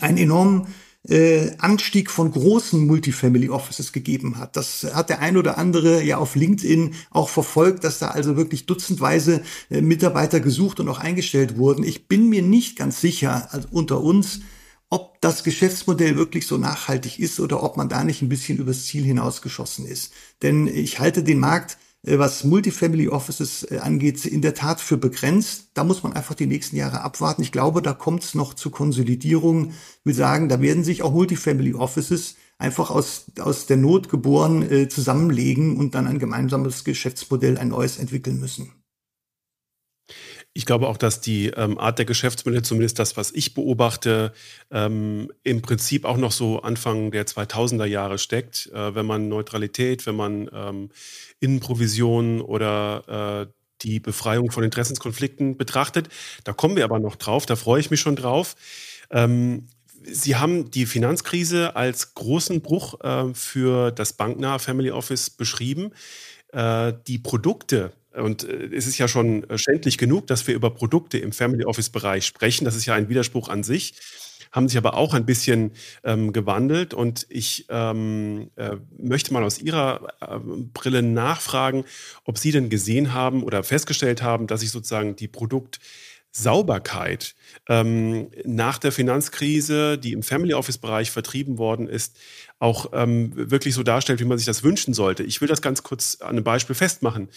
einen 0.00 0.18
enormen 0.18 0.68
äh, 1.08 1.50
Anstieg 1.58 2.10
von 2.10 2.30
großen 2.30 2.86
Multifamily 2.86 3.50
Offices 3.50 3.92
gegeben 3.92 4.38
hat. 4.38 4.56
Das 4.56 4.86
hat 4.94 5.10
der 5.10 5.20
ein 5.20 5.36
oder 5.36 5.58
andere 5.58 6.02
ja 6.02 6.18
auf 6.18 6.34
LinkedIn 6.34 6.94
auch 7.10 7.28
verfolgt, 7.28 7.84
dass 7.84 7.98
da 7.98 8.08
also 8.08 8.36
wirklich 8.36 8.66
dutzendweise 8.66 9.42
äh, 9.70 9.80
Mitarbeiter 9.80 10.40
gesucht 10.40 10.80
und 10.80 10.88
auch 10.88 10.98
eingestellt 10.98 11.56
wurden. 11.58 11.84
Ich 11.84 12.08
bin 12.08 12.28
mir 12.28 12.42
nicht 12.42 12.76
ganz 12.76 13.00
sicher, 13.00 13.48
also 13.52 13.68
unter 13.70 14.00
uns, 14.00 14.40
ob 14.88 15.20
das 15.20 15.44
Geschäftsmodell 15.44 16.16
wirklich 16.16 16.46
so 16.46 16.56
nachhaltig 16.56 17.18
ist 17.18 17.40
oder 17.40 17.62
ob 17.62 17.76
man 17.76 17.88
da 17.88 18.04
nicht 18.04 18.22
ein 18.22 18.28
bisschen 18.28 18.58
übers 18.58 18.86
Ziel 18.86 19.04
hinausgeschossen 19.04 19.86
ist. 19.86 20.12
Denn 20.42 20.66
ich 20.68 21.00
halte 21.00 21.22
den 21.22 21.38
Markt 21.38 21.78
was 22.06 22.44
Multifamily 22.44 23.08
Offices 23.08 23.64
äh, 23.70 23.78
angeht, 23.78 24.24
in 24.26 24.42
der 24.42 24.54
Tat 24.54 24.80
für 24.80 24.96
begrenzt. 24.96 25.70
Da 25.74 25.84
muss 25.84 26.02
man 26.02 26.12
einfach 26.12 26.34
die 26.34 26.46
nächsten 26.46 26.76
Jahre 26.76 27.00
abwarten. 27.00 27.42
Ich 27.42 27.52
glaube, 27.52 27.82
da 27.82 27.92
kommt 27.92 28.24
es 28.24 28.34
noch 28.34 28.54
zu 28.54 28.70
Konsolidierung. 28.70 29.70
Ich 29.70 30.04
will 30.04 30.14
sagen, 30.14 30.48
da 30.48 30.60
werden 30.60 30.84
sich 30.84 31.02
auch 31.02 31.12
Multifamily 31.12 31.74
Offices 31.74 32.36
einfach 32.58 32.90
aus, 32.90 33.26
aus 33.40 33.66
der 33.66 33.76
Not 33.76 34.08
geboren 34.08 34.70
äh, 34.70 34.88
zusammenlegen 34.88 35.76
und 35.76 35.94
dann 35.94 36.06
ein 36.06 36.18
gemeinsames 36.18 36.84
Geschäftsmodell, 36.84 37.58
ein 37.58 37.68
neues 37.68 37.98
entwickeln 37.98 38.38
müssen. 38.38 38.72
Ich 40.56 40.66
glaube 40.66 40.86
auch, 40.86 40.96
dass 40.96 41.20
die 41.20 41.48
ähm, 41.48 41.78
Art 41.78 41.98
der 41.98 42.06
Geschäftsmodelle, 42.06 42.62
zumindest 42.62 43.00
das, 43.00 43.16
was 43.16 43.32
ich 43.32 43.54
beobachte, 43.54 44.32
ähm, 44.70 45.32
im 45.42 45.62
Prinzip 45.62 46.04
auch 46.04 46.16
noch 46.16 46.30
so 46.30 46.60
Anfang 46.60 47.10
der 47.10 47.26
2000er 47.26 47.86
Jahre 47.86 48.18
steckt. 48.18 48.70
Äh, 48.72 48.94
wenn 48.94 49.04
man 49.04 49.28
Neutralität, 49.28 50.06
wenn 50.06 50.14
man 50.14 50.48
ähm, 50.54 50.90
Innenprovisionen 51.44 52.40
oder 52.40 53.46
äh, 53.48 53.52
die 53.82 54.00
Befreiung 54.00 54.50
von 54.50 54.64
Interessenskonflikten 54.64 55.56
betrachtet. 55.56 56.08
Da 56.44 56.52
kommen 56.52 56.76
wir 56.76 56.84
aber 56.84 56.98
noch 56.98 57.16
drauf, 57.16 57.46
da 57.46 57.56
freue 57.56 57.80
ich 57.80 57.90
mich 57.90 58.00
schon 58.00 58.16
drauf. 58.16 58.56
Ähm, 59.10 59.68
Sie 60.06 60.36
haben 60.36 60.70
die 60.70 60.84
Finanzkrise 60.84 61.76
als 61.76 62.14
großen 62.14 62.60
Bruch 62.60 63.00
äh, 63.00 63.32
für 63.32 63.90
das 63.90 64.12
banknahe 64.12 64.58
Family 64.58 64.90
Office 64.90 65.30
beschrieben. 65.30 65.92
Äh, 66.52 66.92
die 67.06 67.18
Produkte, 67.18 67.92
und 68.12 68.44
äh, 68.44 68.68
es 68.74 68.86
ist 68.86 68.98
ja 68.98 69.08
schon 69.08 69.48
äh, 69.48 69.56
schändlich 69.56 69.96
genug, 69.96 70.26
dass 70.26 70.46
wir 70.46 70.54
über 70.54 70.70
Produkte 70.70 71.18
im 71.18 71.32
Family 71.32 71.64
Office 71.64 71.88
Bereich 71.88 72.26
sprechen. 72.26 72.66
Das 72.66 72.76
ist 72.76 72.84
ja 72.84 72.94
ein 72.94 73.08
Widerspruch 73.08 73.48
an 73.48 73.62
sich 73.62 73.94
haben 74.54 74.68
sich 74.68 74.78
aber 74.78 74.94
auch 74.94 75.12
ein 75.14 75.26
bisschen 75.26 75.72
ähm, 76.04 76.32
gewandelt. 76.32 76.94
Und 76.94 77.26
ich 77.28 77.66
ähm, 77.68 78.52
äh, 78.54 78.76
möchte 78.96 79.32
mal 79.32 79.42
aus 79.42 79.58
Ihrer 79.58 80.06
äh, 80.20 80.38
Brille 80.72 81.02
nachfragen, 81.02 81.84
ob 82.24 82.38
Sie 82.38 82.52
denn 82.52 82.70
gesehen 82.70 83.12
haben 83.12 83.42
oder 83.42 83.64
festgestellt 83.64 84.22
haben, 84.22 84.46
dass 84.46 84.60
sich 84.60 84.70
sozusagen 84.70 85.16
die 85.16 85.26
Produktsauberkeit 85.26 87.34
ähm, 87.68 88.28
nach 88.44 88.78
der 88.78 88.92
Finanzkrise, 88.92 89.98
die 89.98 90.12
im 90.12 90.22
Family 90.22 90.54
Office 90.54 90.78
Bereich 90.78 91.10
vertrieben 91.10 91.58
worden 91.58 91.88
ist, 91.88 92.16
auch 92.60 92.90
ähm, 92.92 93.32
wirklich 93.34 93.74
so 93.74 93.82
darstellt, 93.82 94.20
wie 94.20 94.24
man 94.24 94.38
sich 94.38 94.46
das 94.46 94.62
wünschen 94.62 94.94
sollte. 94.94 95.24
Ich 95.24 95.40
will 95.40 95.48
das 95.48 95.62
ganz 95.62 95.82
kurz 95.82 96.18
an 96.20 96.28
einem 96.28 96.44
Beispiel 96.44 96.76
festmachen 96.76 97.28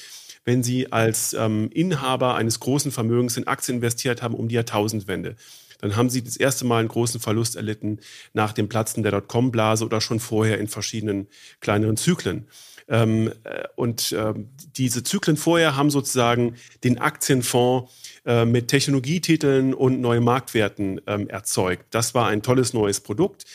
wenn 0.46 0.64
Sie 0.64 0.94
als 0.94 1.34
ähm, 1.34 1.70
Inhaber 1.74 2.36
eines 2.36 2.62
großen 2.62 2.94
Vermögens 2.94 3.36
in 3.36 3.48
Aktien 3.48 3.80
investiert 3.80 4.22
haben 4.22 4.34
um 4.34 4.48
die 4.48 4.56
Jahrtausendwende. 4.56 5.36
Dann 5.80 5.96
haben 5.96 6.10
Sie 6.10 6.24
das 6.24 6.38
erste 6.38 6.66
Mal 6.66 6.80
einen 6.80 6.88
großen 6.88 7.20
Verlust 7.20 7.56
erlitten 7.56 8.00
nach 8.34 8.52
dem 8.52 8.70
Platzen 8.70 9.04
der 9.04 9.12
Dotcom-Blase 9.12 9.86
oder 9.86 10.02
schon 10.02 10.20
vorher 10.20 10.60
in 10.60 10.68
verschiedenen 10.68 11.28
kleineren 11.60 11.98
Zyklen. 11.98 12.48
Ähm, 12.90 13.34
äh, 13.44 13.64
und 13.76 14.12
äh, 14.14 14.34
diese 14.78 15.04
Zyklen 15.04 15.38
vorher 15.38 15.76
haben 15.76 15.90
sozusagen 15.90 16.56
den 16.84 17.00
Aktienfonds 17.00 17.92
äh, 18.26 18.46
mit 18.46 18.70
Technologietiteln 18.70 19.74
und 19.74 20.00
neuen 20.00 20.24
Marktwerten 20.24 21.02
ähm, 21.06 21.28
erzeugt. 21.28 21.86
Das 21.92 22.16
war 22.16 22.28
ein 22.28 22.42
tolles 22.42 22.74
neues 22.74 23.02
Produkt. 23.02 23.46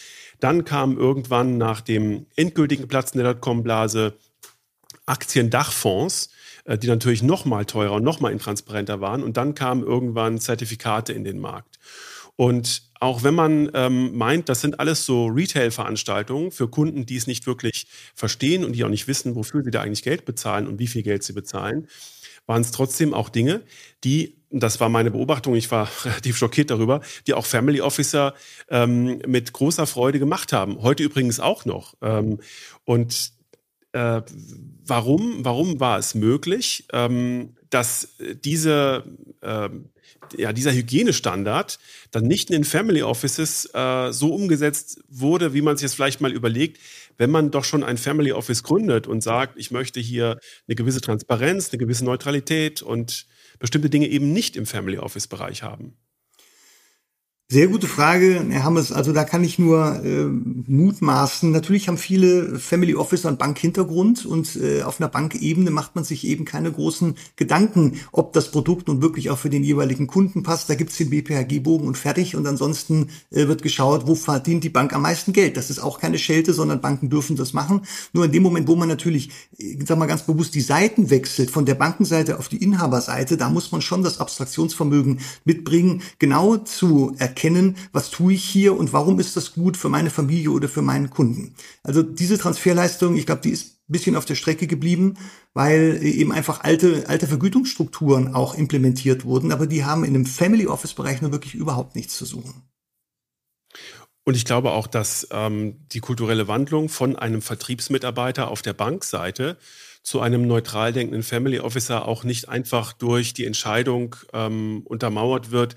Dann 0.40 0.64
kam 0.64 0.98
irgendwann 0.98 1.56
nach 1.56 1.80
dem 1.80 2.26
endgültigen 2.36 2.88
Platzen 2.88 3.22
der 3.22 3.32
Dotcom-Blase 3.32 4.14
Aktiendachfonds, 5.06 6.30
äh, 6.64 6.76
die 6.76 6.88
natürlich 6.88 7.22
noch 7.22 7.44
mal 7.44 7.64
teurer 7.64 7.94
und 7.94 8.04
noch 8.04 8.20
mal 8.20 8.32
intransparenter 8.32 9.00
waren. 9.00 9.22
Und 9.22 9.36
dann 9.36 9.54
kamen 9.54 9.82
irgendwann 9.82 10.38
Zertifikate 10.38 11.12
in 11.12 11.24
den 11.24 11.38
Markt. 11.38 11.78
Und 12.36 12.82
auch 13.00 13.24
wenn 13.24 13.34
man 13.34 13.70
ähm, 13.74 14.16
meint, 14.16 14.48
das 14.48 14.60
sind 14.60 14.80
alles 14.80 15.04
so 15.04 15.26
Retail-Veranstaltungen 15.26 16.50
für 16.50 16.68
Kunden, 16.68 17.04
die 17.04 17.16
es 17.16 17.26
nicht 17.26 17.46
wirklich 17.46 17.88
verstehen 18.14 18.64
und 18.64 18.72
die 18.72 18.84
auch 18.84 18.88
nicht 18.88 19.08
wissen, 19.08 19.34
wofür 19.34 19.62
sie 19.62 19.70
da 19.70 19.82
eigentlich 19.82 20.02
Geld 20.02 20.24
bezahlen 20.24 20.66
und 20.66 20.78
wie 20.78 20.86
viel 20.86 21.02
Geld 21.02 21.22
sie 21.22 21.32
bezahlen, 21.32 21.88
waren 22.46 22.62
es 22.62 22.70
trotzdem 22.70 23.14
auch 23.14 23.28
Dinge, 23.28 23.62
die, 24.04 24.38
das 24.50 24.80
war 24.80 24.88
meine 24.88 25.10
Beobachtung, 25.10 25.54
ich 25.54 25.70
war 25.70 25.88
relativ 26.04 26.36
schockiert 26.36 26.70
darüber, 26.70 27.00
die 27.26 27.34
auch 27.34 27.46
Family 27.46 27.80
Officer 27.80 28.34
ähm, 28.68 29.20
mit 29.26 29.52
großer 29.52 29.86
Freude 29.86 30.18
gemacht 30.18 30.52
haben. 30.52 30.82
Heute 30.82 31.02
übrigens 31.02 31.40
auch 31.40 31.64
noch. 31.64 31.94
Ähm, 32.02 32.38
und 32.84 33.32
äh, 33.92 34.22
warum, 34.86 35.44
warum 35.44 35.80
war 35.80 35.98
es 35.98 36.14
möglich, 36.14 36.86
ähm, 36.92 37.56
dass 37.70 38.16
diese, 38.44 39.04
äh, 39.40 39.68
ja, 40.36 40.52
dieser 40.52 40.72
Hygienestandard 40.72 41.78
dann 42.10 42.24
nicht 42.24 42.50
in 42.50 42.54
den 42.54 42.64
Family 42.64 43.02
Offices 43.02 43.68
äh, 43.74 44.12
so 44.12 44.34
umgesetzt 44.34 45.00
wurde, 45.08 45.54
wie 45.54 45.62
man 45.62 45.76
sich 45.76 45.82
jetzt 45.82 45.94
vielleicht 45.94 46.20
mal 46.20 46.32
überlegt, 46.32 46.78
wenn 47.18 47.30
man 47.30 47.50
doch 47.50 47.64
schon 47.64 47.84
ein 47.84 47.98
Family 47.98 48.32
Office 48.32 48.62
gründet 48.62 49.06
und 49.06 49.22
sagt, 49.22 49.58
ich 49.58 49.70
möchte 49.70 50.00
hier 50.00 50.38
eine 50.66 50.74
gewisse 50.74 51.00
Transparenz, 51.00 51.70
eine 51.70 51.78
gewisse 51.78 52.04
Neutralität 52.04 52.82
und 52.82 53.26
bestimmte 53.58 53.90
Dinge 53.90 54.08
eben 54.08 54.32
nicht 54.32 54.56
im 54.56 54.66
Family 54.66 54.98
Office 54.98 55.28
Bereich 55.28 55.62
haben. 55.62 55.96
Sehr 57.52 57.68
gute 57.68 57.86
Frage, 57.86 58.42
Herr 58.48 58.64
Hammes. 58.64 58.92
Also 58.92 59.12
da 59.12 59.24
kann 59.24 59.44
ich 59.44 59.58
nur 59.58 60.02
äh, 60.02 60.24
mutmaßen. 60.24 61.50
Natürlich 61.50 61.86
haben 61.86 61.98
viele 61.98 62.58
Family 62.58 62.94
Officer 62.94 63.28
einen 63.28 63.36
Bankhintergrund 63.36 64.24
und 64.24 64.56
äh, 64.56 64.80
auf 64.84 65.02
einer 65.02 65.10
Bankebene 65.10 65.70
macht 65.70 65.94
man 65.94 66.02
sich 66.02 66.26
eben 66.26 66.46
keine 66.46 66.72
großen 66.72 67.14
Gedanken, 67.36 68.00
ob 68.10 68.32
das 68.32 68.50
Produkt 68.50 68.88
nun 68.88 69.02
wirklich 69.02 69.28
auch 69.28 69.36
für 69.36 69.50
den 69.50 69.64
jeweiligen 69.64 70.06
Kunden 70.06 70.42
passt. 70.42 70.70
Da 70.70 70.76
gibt's 70.76 70.96
den 70.96 71.10
BPHG-Bogen 71.10 71.86
und 71.86 71.98
fertig. 71.98 72.36
Und 72.36 72.46
ansonsten 72.46 73.10
äh, 73.30 73.46
wird 73.48 73.62
geschaut, 73.62 74.06
wo 74.06 74.14
verdient 74.14 74.64
die 74.64 74.70
Bank 74.70 74.94
am 74.94 75.02
meisten 75.02 75.34
Geld. 75.34 75.58
Das 75.58 75.68
ist 75.68 75.78
auch 75.78 76.00
keine 76.00 76.16
Schelte, 76.16 76.54
sondern 76.54 76.80
Banken 76.80 77.10
dürfen 77.10 77.36
das 77.36 77.52
machen. 77.52 77.82
Nur 78.14 78.24
in 78.24 78.32
dem 78.32 78.44
Moment, 78.44 78.66
wo 78.66 78.76
man 78.76 78.88
natürlich, 78.88 79.28
ich 79.58 79.78
äh, 79.78 79.84
sag 79.86 79.98
mal 79.98 80.06
ganz 80.06 80.22
bewusst, 80.22 80.54
die 80.54 80.62
Seiten 80.62 81.10
wechselt 81.10 81.50
von 81.50 81.66
der 81.66 81.74
Bankenseite 81.74 82.38
auf 82.38 82.48
die 82.48 82.64
Inhaberseite, 82.64 83.36
da 83.36 83.50
muss 83.50 83.72
man 83.72 83.82
schon 83.82 84.02
das 84.02 84.20
Abstraktionsvermögen 84.20 85.20
mitbringen, 85.44 86.00
genau 86.18 86.56
zu 86.56 87.14
erkennen, 87.18 87.41
erkennen, 87.42 87.76
was 87.92 88.10
tue 88.10 88.34
ich 88.34 88.44
hier 88.44 88.76
und 88.76 88.92
warum 88.92 89.18
ist 89.18 89.36
das 89.36 89.52
gut 89.52 89.76
für 89.76 89.88
meine 89.88 90.10
Familie 90.10 90.50
oder 90.50 90.68
für 90.68 90.82
meinen 90.82 91.10
Kunden. 91.10 91.54
Also 91.82 92.02
diese 92.02 92.38
Transferleistung, 92.38 93.16
ich 93.16 93.26
glaube, 93.26 93.42
die 93.42 93.50
ist 93.50 93.80
ein 93.88 93.92
bisschen 93.92 94.16
auf 94.16 94.24
der 94.24 94.36
Strecke 94.36 94.68
geblieben, 94.68 95.14
weil 95.52 95.98
eben 96.02 96.32
einfach 96.32 96.62
alte, 96.62 97.08
alte 97.08 97.26
Vergütungsstrukturen 97.26 98.34
auch 98.34 98.54
implementiert 98.54 99.24
wurden, 99.24 99.50
aber 99.50 99.66
die 99.66 99.84
haben 99.84 100.04
in 100.04 100.14
dem 100.14 100.24
Family 100.24 100.68
Office 100.68 100.94
Bereich 100.94 101.20
nur 101.20 101.32
wirklich 101.32 101.54
überhaupt 101.54 101.96
nichts 101.96 102.16
zu 102.16 102.24
suchen. 102.24 102.62
Und 104.24 104.36
ich 104.36 104.44
glaube 104.44 104.70
auch, 104.70 104.86
dass 104.86 105.26
ähm, 105.32 105.84
die 105.88 105.98
kulturelle 105.98 106.46
Wandlung 106.46 106.88
von 106.88 107.16
einem 107.16 107.42
Vertriebsmitarbeiter 107.42 108.48
auf 108.48 108.62
der 108.62 108.72
Bankseite 108.72 109.58
zu 110.04 110.20
einem 110.20 110.46
neutral 110.46 110.92
denkenden 110.92 111.24
Family 111.24 111.58
Officer 111.58 112.06
auch 112.06 112.22
nicht 112.22 112.48
einfach 112.48 112.92
durch 112.92 113.34
die 113.34 113.46
Entscheidung 113.46 114.14
ähm, 114.32 114.82
untermauert 114.84 115.50
wird, 115.50 115.74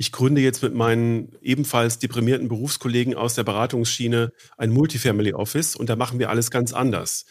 ich 0.00 0.12
gründe 0.12 0.40
jetzt 0.40 0.62
mit 0.62 0.74
meinen 0.74 1.36
ebenfalls 1.42 1.98
deprimierten 1.98 2.48
Berufskollegen 2.48 3.14
aus 3.14 3.34
der 3.34 3.44
Beratungsschiene 3.44 4.32
ein 4.56 4.70
Multifamily 4.70 5.34
Office 5.34 5.76
und 5.76 5.90
da 5.90 5.96
machen 5.96 6.18
wir 6.18 6.30
alles 6.30 6.50
ganz 6.50 6.72
anders. 6.72 7.26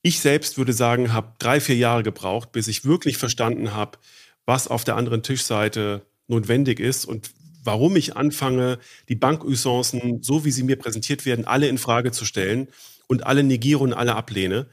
Ich 0.00 0.20
selbst 0.20 0.56
würde 0.56 0.72
sagen, 0.72 1.12
habe 1.12 1.34
drei, 1.38 1.60
vier 1.60 1.76
Jahre 1.76 2.02
gebraucht, 2.02 2.52
bis 2.52 2.68
ich 2.68 2.86
wirklich 2.86 3.18
verstanden 3.18 3.74
habe, 3.74 3.98
was 4.46 4.66
auf 4.66 4.82
der 4.84 4.96
anderen 4.96 5.22
Tischseite 5.22 6.06
notwendig 6.26 6.80
ist 6.80 7.04
und 7.04 7.32
warum 7.64 7.94
ich 7.96 8.16
anfange, 8.16 8.78
die 9.10 9.16
Bankusancen, 9.16 10.22
so 10.22 10.46
wie 10.46 10.52
sie 10.52 10.62
mir 10.62 10.76
präsentiert 10.76 11.26
werden, 11.26 11.44
alle 11.44 11.68
in 11.68 11.76
Frage 11.76 12.12
zu 12.12 12.24
stellen 12.24 12.68
und 13.08 13.26
alle 13.26 13.42
negiere 13.42 13.80
und 13.80 13.92
alle 13.92 14.16
ablehne. 14.16 14.68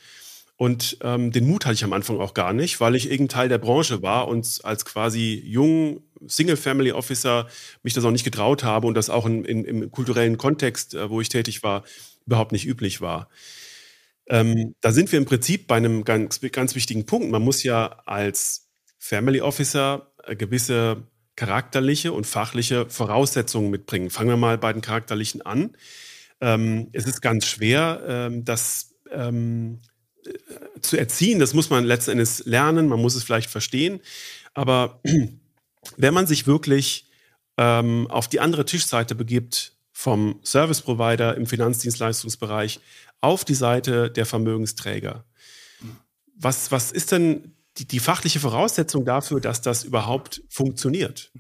Und 0.56 0.98
ähm, 1.02 1.32
den 1.32 1.46
Mut 1.46 1.66
hatte 1.66 1.76
ich 1.76 1.84
am 1.84 1.92
Anfang 1.92 2.22
auch 2.22 2.34
gar 2.34 2.54
nicht, 2.54 2.80
weil 2.80 2.96
ich 2.96 3.12
irgendein 3.12 3.36
Teil 3.36 3.50
der 3.50 3.58
Branche 3.58 4.02
war 4.02 4.30
und 4.30 4.62
als 4.64 4.86
quasi 4.86 5.44
jung 5.46 6.02
Single-Family 6.26 6.92
Officer 6.92 7.48
mich 7.84 7.94
das 7.94 8.04
auch 8.06 8.12
nicht 8.12 8.24
getraut 8.24 8.64
habe 8.64 8.88
und 8.88 8.96
das 8.96 9.10
auch 9.10 9.26
in, 9.26 9.46
in, 9.46 9.66
im 9.66 9.92
kulturellen 9.92 10.38
Kontext, 10.38 10.96
äh, 10.96 11.10
wo 11.10 11.22
ich 11.22 11.30
tätig 11.30 11.64
war, 11.64 11.84
überhaupt 12.26 12.52
nicht 12.52 12.66
üblich 12.66 13.02
war. 13.02 13.30
Ähm, 14.28 14.76
da 14.82 14.92
sind 14.92 15.12
wir 15.12 15.20
im 15.20 15.26
Prinzip 15.26 15.68
bei 15.68 15.78
einem 15.78 16.04
ganz, 16.04 16.42
ganz 16.52 16.76
wichtigen 16.76 17.06
Punkt. 17.06 17.32
Man 17.32 17.42
muss 17.42 17.64
ja 17.64 18.02
als 18.06 18.70
Family 19.00 19.42
Officer 19.42 20.12
äh, 20.24 20.36
gewisse 20.36 21.04
charakterliche 21.36 22.12
und 22.12 22.26
fachliche 22.28 22.90
Voraussetzungen 22.90 23.70
mitbringen. 23.70 24.10
Fangen 24.10 24.30
wir 24.30 24.38
mal 24.38 24.58
bei 24.58 24.74
den 24.74 24.82
charakterlichen 24.82 25.44
an. 25.44 25.78
Ähm, 26.42 26.90
es 26.94 27.06
ist 27.06 27.22
ganz 27.22 27.46
schwer, 27.46 28.02
ähm, 28.08 28.44
das 28.44 28.96
ähm, 29.12 29.80
äh, 30.26 30.82
zu 30.82 30.98
erziehen. 30.98 31.40
Das 31.40 31.54
muss 31.54 31.70
man 31.70 31.86
letzten 31.86 32.12
Endes 32.12 32.46
lernen, 32.46 32.88
man 32.88 33.00
muss 33.00 33.16
es 33.16 33.24
vielleicht 33.24 33.50
verstehen. 33.50 34.02
Aber 34.54 35.00
wenn 35.96 36.14
man 36.14 36.28
sich 36.28 36.48
wirklich 36.48 37.06
ähm, 37.58 38.08
auf 38.10 38.28
die 38.28 38.40
andere 38.40 38.66
Tischseite 38.66 39.16
begibt, 39.16 39.74
vom 39.92 40.40
Service 40.44 40.82
Provider 40.82 41.36
im 41.36 41.48
Finanzdienstleistungsbereich 41.48 42.80
auf 43.20 43.46
die 43.46 43.56
Seite 43.56 44.12
der 44.12 44.28
Vermögensträger. 44.28 45.26
Was, 46.36 46.72
was 46.72 46.92
ist 46.92 47.12
denn 47.12 47.56
die, 47.78 47.88
die 47.88 48.00
fachliche 48.00 48.40
Voraussetzung 48.40 49.06
dafür, 49.06 49.40
dass 49.42 49.62
das 49.62 49.84
überhaupt 49.84 50.44
funktioniert? 50.50 51.32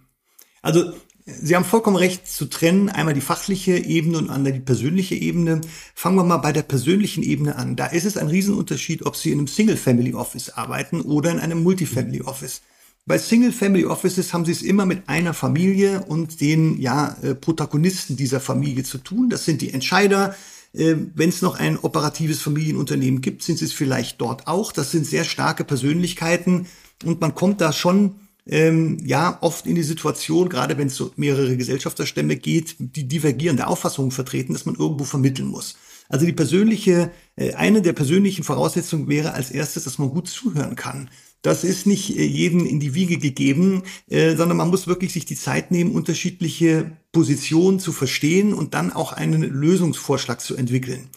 Also 0.63 0.91
Sie 1.29 1.55
haben 1.57 1.65
vollkommen 1.65 1.97
recht 1.97 2.25
zu 2.25 2.45
trennen, 2.45 2.87
einmal 2.87 3.13
die 3.13 3.21
fachliche 3.21 3.77
Ebene 3.77 4.17
und 4.17 4.29
einmal 4.29 4.53
die 4.53 4.61
persönliche 4.61 5.13
Ebene. 5.13 5.59
Fangen 5.93 6.15
wir 6.15 6.23
mal 6.23 6.37
bei 6.37 6.53
der 6.53 6.61
persönlichen 6.63 7.21
Ebene 7.21 7.57
an. 7.57 7.75
Da 7.75 7.87
ist 7.87 8.05
es 8.05 8.15
ein 8.15 8.27
Riesenunterschied, 8.27 9.05
ob 9.05 9.17
Sie 9.17 9.31
in 9.31 9.39
einem 9.39 9.47
Single-Family-Office 9.47 10.51
arbeiten 10.51 11.01
oder 11.01 11.29
in 11.31 11.39
einem 11.39 11.63
Multifamily-Office. 11.63 12.61
Bei 13.07 13.17
Single-Family-Offices 13.17 14.33
haben 14.33 14.45
Sie 14.45 14.51
es 14.51 14.61
immer 14.61 14.85
mit 14.85 15.07
einer 15.07 15.33
Familie 15.33 16.03
und 16.07 16.41
den 16.41 16.79
ja, 16.79 17.15
äh, 17.21 17.33
Protagonisten 17.33 18.17
dieser 18.17 18.41
Familie 18.41 18.83
zu 18.83 18.97
tun. 18.97 19.29
Das 19.29 19.45
sind 19.45 19.61
die 19.61 19.73
Entscheider, 19.73 20.35
äh, 20.73 20.95
Wenn 21.15 21.29
es 21.29 21.41
noch 21.41 21.57
ein 21.57 21.77
operatives 21.77 22.41
Familienunternehmen 22.41 23.21
gibt, 23.21 23.43
sind 23.43 23.61
es 23.61 23.73
vielleicht 23.73 24.21
dort 24.21 24.47
auch. 24.47 24.71
Das 24.71 24.91
sind 24.91 25.05
sehr 25.05 25.23
starke 25.23 25.63
Persönlichkeiten 25.63 26.67
und 27.05 27.21
man 27.21 27.33
kommt 27.33 27.61
da 27.61 27.71
schon 27.71 28.15
ähm, 28.45 28.99
ja 29.05 29.37
oft 29.41 29.65
in 29.65 29.75
die 29.75 29.83
Situation, 29.83 30.49
gerade 30.49 30.77
wenn 30.77 30.87
es 30.87 30.95
so 30.95 31.11
mehrere 31.15 31.57
Gesellschafterstämme 31.57 32.35
geht, 32.35 32.75
die 32.79 33.07
divergierende 33.07 33.67
Auffassungen 33.67 34.11
vertreten, 34.11 34.53
dass 34.53 34.65
man 34.65 34.75
irgendwo 34.75 35.05
vermitteln 35.05 35.47
muss. 35.47 35.77
Also 36.09 36.25
die 36.25 36.33
persönliche, 36.33 37.11
äh, 37.35 37.53
eine 37.53 37.81
der 37.81 37.93
persönlichen 37.93 38.43
Voraussetzungen 38.43 39.07
wäre 39.07 39.33
als 39.33 39.51
erstes, 39.51 39.85
dass 39.85 39.97
man 39.97 40.09
gut 40.09 40.27
zuhören 40.27 40.75
kann. 40.75 41.09
Das 41.41 41.63
ist 41.63 41.85
nicht 41.85 42.17
äh, 42.17 42.23
jedem 42.23 42.65
in 42.65 42.79
die 42.79 42.93
Wiege 42.93 43.17
gegeben, 43.17 43.83
äh, 44.09 44.35
sondern 44.35 44.57
man 44.57 44.69
muss 44.69 44.87
wirklich 44.87 45.13
sich 45.13 45.25
die 45.25 45.35
Zeit 45.35 45.71
nehmen, 45.71 45.91
unterschiedliche 45.91 46.97
Positionen 47.11 47.79
zu 47.79 47.91
verstehen 47.91 48.53
und 48.53 48.73
dann 48.73 48.91
auch 48.91 49.13
einen 49.13 49.41
Lösungsvorschlag 49.41 50.41
zu 50.41 50.55
entwickeln. 50.55 51.09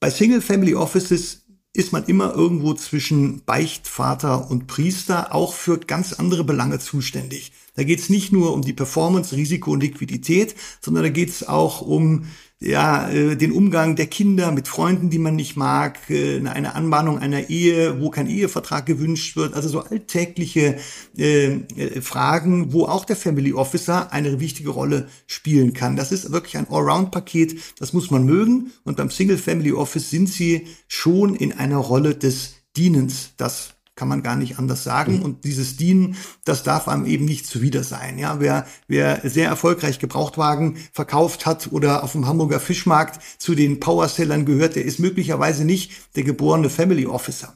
Bei 0.00 0.10
Single 0.10 0.42
Family 0.42 0.74
Offices 0.74 1.44
ist 1.72 1.92
man 1.92 2.04
immer 2.04 2.32
irgendwo 2.34 2.74
zwischen 2.74 3.44
Beichtvater 3.44 4.48
und 4.48 4.68
Priester 4.68 5.34
auch 5.34 5.54
für 5.54 5.78
ganz 5.78 6.12
andere 6.12 6.44
Belange 6.44 6.78
zuständig. 6.78 7.52
Da 7.74 7.82
geht 7.82 7.98
es 7.98 8.08
nicht 8.08 8.32
nur 8.32 8.52
um 8.52 8.62
die 8.62 8.72
Performance, 8.72 9.34
Risiko 9.34 9.72
und 9.72 9.82
Liquidität, 9.82 10.54
sondern 10.80 11.02
da 11.02 11.08
geht 11.08 11.30
es 11.30 11.46
auch 11.46 11.80
um 11.80 12.26
ja, 12.60 13.10
äh, 13.10 13.36
den 13.36 13.52
Umgang 13.52 13.96
der 13.96 14.06
Kinder 14.06 14.52
mit 14.52 14.68
Freunden, 14.68 15.10
die 15.10 15.18
man 15.18 15.36
nicht 15.36 15.56
mag, 15.56 15.98
äh, 16.08 16.36
eine 16.46 16.74
Anbahnung 16.74 17.18
einer 17.18 17.50
Ehe, 17.50 18.00
wo 18.00 18.10
kein 18.10 18.26
Ehevertrag 18.26 18.86
gewünscht 18.86 19.36
wird, 19.36 19.54
also 19.54 19.68
so 19.68 19.80
alltägliche 19.80 20.78
äh, 21.18 21.46
äh, 21.46 22.00
Fragen, 22.00 22.72
wo 22.72 22.84
auch 22.86 23.04
der 23.04 23.16
Family 23.16 23.52
Officer 23.52 24.12
eine 24.12 24.40
wichtige 24.40 24.70
Rolle 24.70 25.08
spielen 25.26 25.72
kann. 25.72 25.96
Das 25.96 26.12
ist 26.12 26.32
wirklich 26.32 26.56
ein 26.56 26.68
Allround-Paket, 26.70 27.60
das 27.78 27.92
muss 27.92 28.10
man 28.10 28.24
mögen 28.24 28.72
und 28.84 28.96
beim 28.96 29.10
Single 29.10 29.38
Family 29.38 29.72
Office 29.72 30.10
sind 30.10 30.28
sie 30.28 30.66
schon 30.88 31.34
in 31.34 31.52
einer 31.52 31.78
Rolle 31.78 32.14
des 32.14 32.54
Dienens. 32.76 33.32
Das 33.36 33.74
kann 33.96 34.08
man 34.08 34.22
gar 34.22 34.36
nicht 34.36 34.58
anders 34.58 34.82
sagen. 34.82 35.18
Mhm. 35.18 35.22
Und 35.22 35.44
dieses 35.44 35.76
Dienen, 35.76 36.16
das 36.44 36.62
darf 36.62 36.88
einem 36.88 37.06
eben 37.06 37.24
nicht 37.24 37.46
zuwider 37.46 37.84
sein. 37.84 38.18
Ja, 38.18 38.40
wer, 38.40 38.66
wer 38.88 39.20
sehr 39.24 39.48
erfolgreich 39.48 39.98
Gebrauchtwagen 39.98 40.76
verkauft 40.92 41.46
hat 41.46 41.72
oder 41.72 42.02
auf 42.02 42.12
dem 42.12 42.26
Hamburger 42.26 42.60
Fischmarkt 42.60 43.20
zu 43.38 43.54
den 43.54 43.80
Powersellern 43.80 44.44
gehört, 44.44 44.76
der 44.76 44.84
ist 44.84 44.98
möglicherweise 44.98 45.64
nicht 45.64 45.92
der 46.16 46.24
geborene 46.24 46.70
Family 46.70 47.06
Officer. 47.06 47.54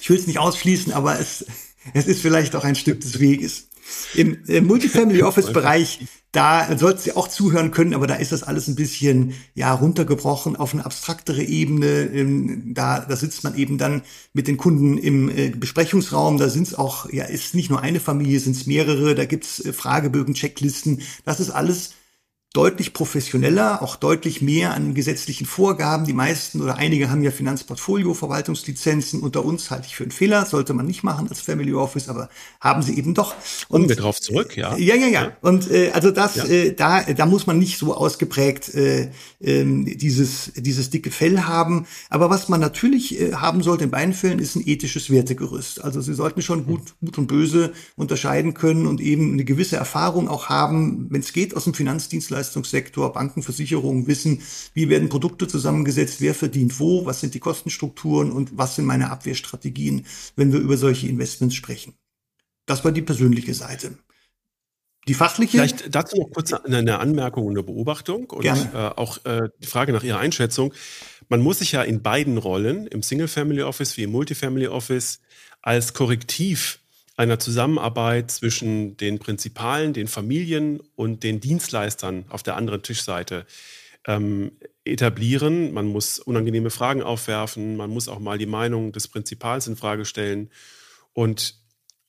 Ich 0.00 0.08
will 0.10 0.18
es 0.18 0.26
nicht 0.26 0.38
ausschließen, 0.38 0.92
aber 0.92 1.18
es, 1.18 1.46
es 1.94 2.06
ist 2.06 2.22
vielleicht 2.22 2.54
auch 2.54 2.64
ein 2.64 2.76
Stück 2.76 3.00
des 3.00 3.18
Weges. 3.18 3.68
Im, 4.14 4.44
im 4.46 4.66
Multifamily 4.66 5.22
Office 5.24 5.52
Bereich, 5.52 6.00
da 6.32 6.76
sollst 6.76 7.06
du 7.06 7.16
auch 7.16 7.28
zuhören 7.28 7.70
können, 7.70 7.94
aber 7.94 8.06
da 8.06 8.16
ist 8.16 8.32
das 8.32 8.42
alles 8.42 8.68
ein 8.68 8.74
bisschen 8.74 9.32
ja 9.54 9.72
runtergebrochen 9.72 10.54
auf 10.56 10.74
eine 10.74 10.84
abstraktere 10.84 11.42
Ebene. 11.42 12.10
Ähm, 12.12 12.74
da, 12.74 13.00
da 13.00 13.16
sitzt 13.16 13.42
man 13.42 13.56
eben 13.56 13.78
dann 13.78 14.02
mit 14.34 14.46
den 14.46 14.58
Kunden 14.58 14.98
im 14.98 15.30
äh, 15.30 15.50
Besprechungsraum. 15.50 16.36
Da 16.36 16.50
sind 16.50 16.66
es 16.66 16.74
auch, 16.74 17.10
ja, 17.10 17.24
ist 17.24 17.54
nicht 17.54 17.70
nur 17.70 17.80
eine 17.80 18.00
Familie, 18.00 18.38
sind 18.38 18.56
es 18.56 18.66
mehrere. 18.66 19.14
Da 19.14 19.24
gibt's 19.24 19.64
äh, 19.64 19.72
Fragebögen, 19.72 20.34
Checklisten. 20.34 21.00
Das 21.24 21.40
ist 21.40 21.50
alles 21.50 21.94
deutlich 22.56 22.94
professioneller, 22.94 23.82
auch 23.82 23.96
deutlich 23.96 24.40
mehr 24.40 24.72
an 24.72 24.94
gesetzlichen 24.94 25.44
Vorgaben. 25.44 26.06
Die 26.06 26.14
meisten 26.14 26.62
oder 26.62 26.76
einige 26.76 27.10
haben 27.10 27.22
ja 27.22 27.30
Finanzportfolio-Verwaltungslizenzen. 27.30 29.20
Unter 29.20 29.44
uns 29.44 29.70
halte 29.70 29.86
ich 29.88 29.96
für 29.96 30.04
einen 30.04 30.10
Fehler, 30.10 30.46
sollte 30.46 30.72
man 30.72 30.86
nicht 30.86 31.02
machen 31.02 31.28
als 31.28 31.42
Family 31.42 31.74
Office, 31.74 32.08
aber 32.08 32.30
haben 32.58 32.80
sie 32.80 32.96
eben 32.96 33.12
doch. 33.12 33.34
Und 33.68 33.80
Kommen 33.80 33.88
wir 33.90 33.96
drauf 33.96 34.18
zurück, 34.22 34.56
ja. 34.56 34.74
Ja, 34.78 34.94
ja, 34.94 35.06
ja. 35.06 35.22
ja. 35.24 35.32
Und 35.42 35.70
äh, 35.70 35.90
also 35.92 36.10
das, 36.10 36.36
ja. 36.36 36.44
äh, 36.46 36.72
da, 36.72 37.02
da 37.02 37.26
muss 37.26 37.46
man 37.46 37.58
nicht 37.58 37.78
so 37.78 37.94
ausgeprägt 37.94 38.74
äh, 38.74 39.10
äh, 39.40 39.64
dieses, 39.94 40.52
dieses 40.56 40.88
dicke 40.88 41.10
Fell 41.10 41.42
haben. 41.42 41.86
Aber 42.08 42.30
was 42.30 42.48
man 42.48 42.60
natürlich 42.60 43.20
äh, 43.20 43.34
haben 43.34 43.62
sollte 43.62 43.84
in 43.84 43.90
beiden 43.90 44.14
Fällen, 44.14 44.38
ist 44.38 44.56
ein 44.56 44.66
ethisches 44.66 45.10
Wertegerüst. 45.10 45.84
Also 45.84 46.00
sie 46.00 46.14
sollten 46.14 46.40
schon 46.40 46.64
gut, 46.64 46.94
gut 47.00 47.18
und 47.18 47.26
böse 47.26 47.74
unterscheiden 47.96 48.54
können 48.54 48.86
und 48.86 49.02
eben 49.02 49.34
eine 49.34 49.44
gewisse 49.44 49.76
Erfahrung 49.76 50.28
auch 50.28 50.48
haben, 50.48 51.08
wenn 51.10 51.20
es 51.20 51.34
geht, 51.34 51.54
aus 51.54 51.64
dem 51.64 51.74
Finanzdienstleister 51.74 52.45
Dienstleistungssektor, 52.46 53.12
Banken, 53.12 53.42
Versicherungen 53.42 54.06
wissen, 54.06 54.42
wie 54.74 54.88
werden 54.88 55.08
Produkte 55.08 55.48
zusammengesetzt, 55.48 56.20
wer 56.20 56.34
verdient 56.34 56.78
wo, 56.78 57.06
was 57.06 57.20
sind 57.20 57.34
die 57.34 57.40
Kostenstrukturen 57.40 58.30
und 58.32 58.56
was 58.56 58.76
sind 58.76 58.84
meine 58.84 59.10
Abwehrstrategien, 59.10 60.06
wenn 60.36 60.52
wir 60.52 60.60
über 60.60 60.76
solche 60.76 61.08
Investments 61.08 61.54
sprechen. 61.54 61.94
Das 62.66 62.84
war 62.84 62.92
die 62.92 63.02
persönliche 63.02 63.54
Seite. 63.54 63.98
Die 65.08 65.14
fachliche? 65.14 65.58
Vielleicht 65.58 65.94
dazu 65.94 66.16
noch 66.16 66.30
kurz 66.32 66.52
eine 66.52 66.98
Anmerkung 66.98 67.46
und 67.46 67.52
eine 67.52 67.62
Beobachtung 67.62 68.28
und 68.30 68.44
äh, 68.44 68.56
auch 68.74 69.24
äh, 69.24 69.48
die 69.62 69.68
Frage 69.68 69.92
nach 69.92 70.02
Ihrer 70.02 70.18
Einschätzung. 70.18 70.74
Man 71.28 71.40
muss 71.40 71.60
sich 71.60 71.72
ja 71.72 71.82
in 71.82 72.02
beiden 72.02 72.38
Rollen, 72.38 72.88
im 72.88 73.02
Single 73.02 73.28
Family 73.28 73.62
Office 73.62 73.96
wie 73.96 74.02
im 74.02 74.10
Multifamily 74.10 74.66
Office, 74.66 75.20
als 75.62 75.94
Korrektiv 75.94 76.80
einer 77.16 77.38
Zusammenarbeit 77.38 78.30
zwischen 78.30 78.96
den 78.96 79.18
Prinzipalen, 79.18 79.92
den 79.92 80.08
Familien 80.08 80.80
und 80.96 81.22
den 81.22 81.40
Dienstleistern 81.40 82.26
auf 82.28 82.42
der 82.42 82.56
anderen 82.56 82.82
Tischseite 82.82 83.46
ähm, 84.06 84.52
etablieren. 84.84 85.72
Man 85.72 85.86
muss 85.86 86.18
unangenehme 86.18 86.70
Fragen 86.70 87.02
aufwerfen, 87.02 87.76
man 87.76 87.90
muss 87.90 88.08
auch 88.08 88.18
mal 88.18 88.38
die 88.38 88.46
Meinung 88.46 88.92
des 88.92 89.08
Prinzipals 89.08 89.66
in 89.66 89.76
Frage 89.76 90.04
stellen. 90.04 90.50
Und 91.12 91.56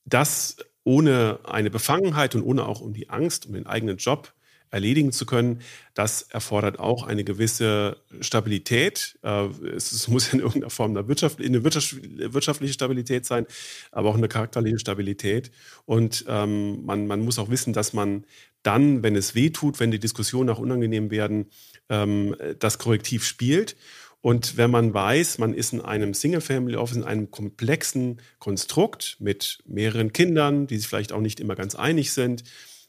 das 0.05 0.57
ohne 0.83 1.39
eine 1.43 1.69
Befangenheit 1.69 2.35
und 2.35 2.43
ohne 2.43 2.65
auch 2.65 2.81
um 2.81 2.93
die 2.93 3.09
Angst 3.09 3.45
um 3.45 3.53
den 3.53 3.65
eigenen 3.65 3.97
Job 3.97 4.33
erledigen 4.71 5.11
zu 5.11 5.25
können, 5.25 5.61
das 5.93 6.23
erfordert 6.23 6.79
auch 6.79 7.07
eine 7.07 7.23
gewisse 7.23 7.97
Stabilität. 8.21 9.17
Äh, 9.23 9.47
es 9.75 10.07
muss 10.07 10.33
in 10.33 10.39
irgendeiner 10.39 10.69
Form 10.69 10.95
eine, 10.95 11.07
Wirtschaft, 11.07 11.39
eine 11.39 11.63
wirtschaftliche 11.63 12.73
Stabilität 12.73 13.25
sein, 13.25 13.45
aber 13.91 14.09
auch 14.09 14.17
eine 14.17 14.27
charakterliche 14.27 14.79
Stabilität. 14.79 15.51
Und 15.85 16.25
ähm, 16.27 16.85
man, 16.85 17.07
man 17.07 17.21
muss 17.21 17.39
auch 17.39 17.49
wissen, 17.49 17.73
dass 17.73 17.93
man 17.93 18.25
dann, 18.63 19.03
wenn 19.03 19.15
es 19.15 19.35
weh 19.35 19.49
tut, 19.49 19.79
wenn 19.79 19.91
die 19.91 19.99
Diskussionen 19.99 20.49
auch 20.49 20.59
unangenehm 20.59 21.11
werden, 21.11 21.47
ähm, 21.89 22.35
das 22.59 22.77
Korrektiv 22.79 23.23
spielt. 23.23 23.75
Und 24.21 24.57
wenn 24.57 24.71
man 24.71 24.93
weiß, 24.93 25.37
man 25.37 25.53
ist 25.53 25.73
in 25.73 25.81
einem 25.81 26.13
Single-Family-Office, 26.13 26.97
in 26.97 27.03
einem 27.03 27.31
komplexen 27.31 28.19
Konstrukt 28.39 29.15
mit 29.19 29.59
mehreren 29.65 30.11
Kindern, 30.11 30.67
die 30.67 30.77
sich 30.77 30.87
vielleicht 30.87 31.13
auch 31.13 31.21
nicht 31.21 31.39
immer 31.39 31.55
ganz 31.55 31.75
einig 31.75 32.11
sind, 32.11 32.43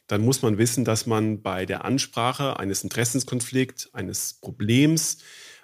dann 0.09 0.25
muss 0.25 0.43
man 0.43 0.59
wissen, 0.59 0.85
dass 0.85 1.07
man 1.07 1.43
bei 1.43 1.67
der 1.67 1.85
Ansprache 1.85 2.59
eines 2.59 2.83
Interessenskonflikts, 2.83 3.95
eines 3.95 4.35
Problems, 4.35 5.19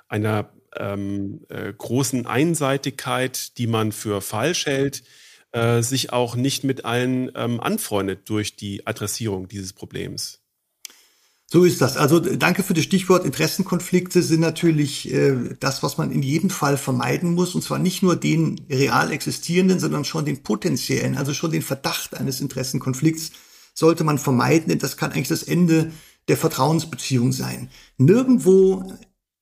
einer 0.09 0.53
ähm, 0.77 1.41
äh, 1.49 1.73
großen 1.73 2.27
Einseitigkeit, 2.27 3.59
die 3.59 3.67
man 3.67 3.91
für 3.91 4.21
falsch 4.21 4.67
hält, 4.67 5.03
äh, 5.53 5.83
sich 5.83 6.13
auch 6.13 6.37
nicht 6.37 6.63
mit 6.63 6.85
allen 6.85 7.33
ähm, 7.35 7.61
anfreundet 7.61 8.29
durch 8.29 8.57
die 8.57 8.87
Adressierung 8.87 9.49
dieses 9.49 9.73
Problems. 9.73 10.41
So 11.47 11.65
ist 11.65 11.81
das. 11.81 11.97
Also 11.97 12.19
danke 12.19 12.63
für 12.63 12.75
das 12.75 12.85
Stichwort. 12.85 13.25
Interessenkonflikte 13.25 14.23
sind 14.23 14.41
natürlich 14.41 15.13
äh, 15.13 15.55
das, 15.61 15.83
was 15.83 15.99
man 15.99 16.11
in 16.11 16.23
jedem 16.23 16.51
Fall 16.51 16.77
vermeiden 16.77 17.35
muss. 17.35 17.55
Und 17.55 17.63
zwar 17.63 17.79
nicht 17.79 18.03
nur 18.03 18.17
den 18.17 18.61
real 18.69 19.13
existierenden, 19.13 19.79
sondern 19.79 20.05
schon 20.05 20.25
den 20.25 20.43
potenziellen, 20.43 21.17
also 21.17 21.33
schon 21.33 21.53
den 21.53 21.63
Verdacht 21.63 22.17
eines 22.17 22.41
Interessenkonflikts 22.41 23.31
sollte 23.75 24.05
man 24.05 24.19
vermeiden, 24.19 24.69
denn 24.69 24.79
das 24.79 24.97
kann 24.97 25.13
eigentlich 25.13 25.29
das 25.29 25.43
Ende 25.43 25.93
der 26.29 26.37
Vertrauensbeziehung 26.37 27.33
sein. 27.33 27.69
Nirgendwo 27.99 28.95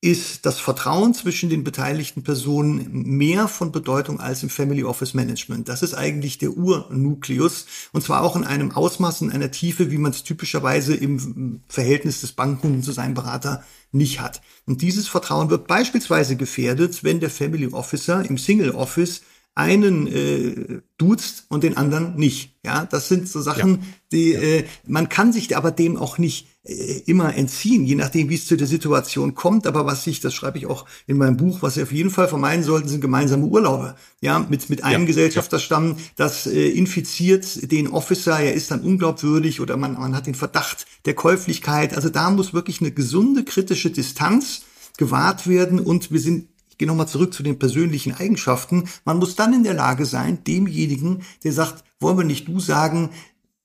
ist 0.05 0.47
das 0.47 0.59
Vertrauen 0.59 1.15
zwischen 1.15 1.49
den 1.49 1.63
beteiligten 1.63 2.25
Personen 2.25 2.91
mehr 2.91 3.47
von 3.47 3.71
Bedeutung 3.71 4.19
als 4.19 4.43
im 4.43 4.49
Family 4.49 4.83
Office 4.83 5.15
Management. 5.15 5.69
Das 5.69 5.85
ist 5.85 5.95
eigentlich 5.95 6.39
der 6.39 6.57
Urnukleus 6.57 7.67
und 7.93 8.03
zwar 8.03 8.23
auch 8.23 8.35
in 8.35 8.43
einem 8.43 8.73
Ausmaß, 8.73 9.23
in 9.23 9.31
einer 9.31 9.53
Tiefe, 9.53 9.93
wie 9.93 9.99
man 9.99 10.11
es 10.11 10.25
typischerweise 10.25 10.97
im 10.97 11.61
Verhältnis 11.69 12.21
des 12.21 12.33
Bankkunden 12.33 12.83
zu 12.83 12.91
seinem 12.91 13.15
Berater 13.15 13.63
nicht 13.93 14.21
hat. 14.21 14.43
Und 14.67 14.83
dieses 14.83 15.07
Vertrauen 15.07 15.51
wird 15.51 15.69
beispielsweise 15.69 16.35
gefährdet, 16.35 17.05
wenn 17.05 17.21
der 17.21 17.31
Family 17.31 17.69
Officer 17.69 18.29
im 18.29 18.39
Single 18.39 18.73
Office 18.73 19.23
einen 19.55 20.07
äh, 20.07 20.81
duzt 20.97 21.45
und 21.49 21.63
den 21.63 21.77
anderen 21.77 22.17
nicht. 22.17 22.57
Ja, 22.65 22.87
das 22.87 23.09
sind 23.09 23.29
so 23.29 23.43
Sachen, 23.43 23.71
ja. 23.71 23.79
die 24.13 24.31
ja. 24.33 24.41
Äh, 24.41 24.65
man 24.87 25.09
kann 25.11 25.33
sich 25.33 25.55
aber 25.57 25.71
dem 25.71 25.99
auch 25.99 26.17
nicht 26.17 26.49
äh, 26.65 27.01
immer 27.05 27.35
entziehen, 27.35 27.85
je 27.85 27.97
nachdem, 27.97 28.31
wie 28.31 28.37
es 28.37 28.47
zu 28.47 28.57
der 28.57 28.67
Situation 28.67 29.35
kommt. 29.35 29.67
Aber 29.67 29.85
was 29.85 30.07
ich, 30.07 30.21
das 30.21 30.33
schreibe 30.33 30.57
ich 30.57 30.67
auch 30.67 30.87
in 31.07 31.19
meinem 31.19 31.37
Buch, 31.37 31.59
was 31.61 31.75
Sie 31.75 31.83
auf 31.83 31.93
jeden 31.93 32.09
Fall 32.09 32.29
vermeiden 32.29 32.65
sollten, 32.65 32.89
sind 32.89 33.03
gemeinsame 33.03 33.45
Urlaube. 33.45 33.95
Ja, 34.23 34.39
mit 34.39 34.71
mit 34.71 34.85
einem 34.85 35.03
ja. 35.03 35.07
Gesellschafterstamm, 35.07 35.97
das 36.17 36.47
äh, 36.47 36.69
infiziert 36.69 37.71
den 37.71 37.89
Officer, 37.89 38.41
er 38.41 38.55
ist 38.55 38.71
dann 38.71 38.81
unglaubwürdig 38.81 39.61
oder 39.61 39.77
man 39.77 39.95
man 39.95 40.17
hat 40.17 40.27
den 40.27 40.35
Verdacht 40.35 40.87
der 41.05 41.15
Käuflichkeit. 41.15 41.95
Also 41.95 42.09
da 42.09 42.31
muss 42.31 42.55
wirklich 42.55 42.81
eine 42.81 42.93
gesunde 42.93 43.45
kritische 43.45 43.91
Distanz 43.91 44.63
gewahrt 44.97 45.47
werden 45.47 45.79
und 45.79 46.11
wir 46.11 46.21
sind 46.21 46.49
ich 46.83 46.85
gehe 46.85 46.89
nochmal 46.89 47.07
zurück 47.07 47.33
zu 47.33 47.45
den 47.45 47.61
persönlichen 47.61 48.13
Eigenschaften. 48.13 48.89
Man 49.05 49.19
muss 49.19 49.37
dann 49.37 49.53
in 49.53 49.63
der 49.63 49.75
Lage 49.75 50.05
sein, 50.05 50.43
demjenigen, 50.43 51.23
der 51.45 51.53
sagt, 51.53 51.85
wollen 52.01 52.19
wir 52.19 52.25
nicht 52.25 52.49
du 52.49 52.59
sagen, 52.59 53.11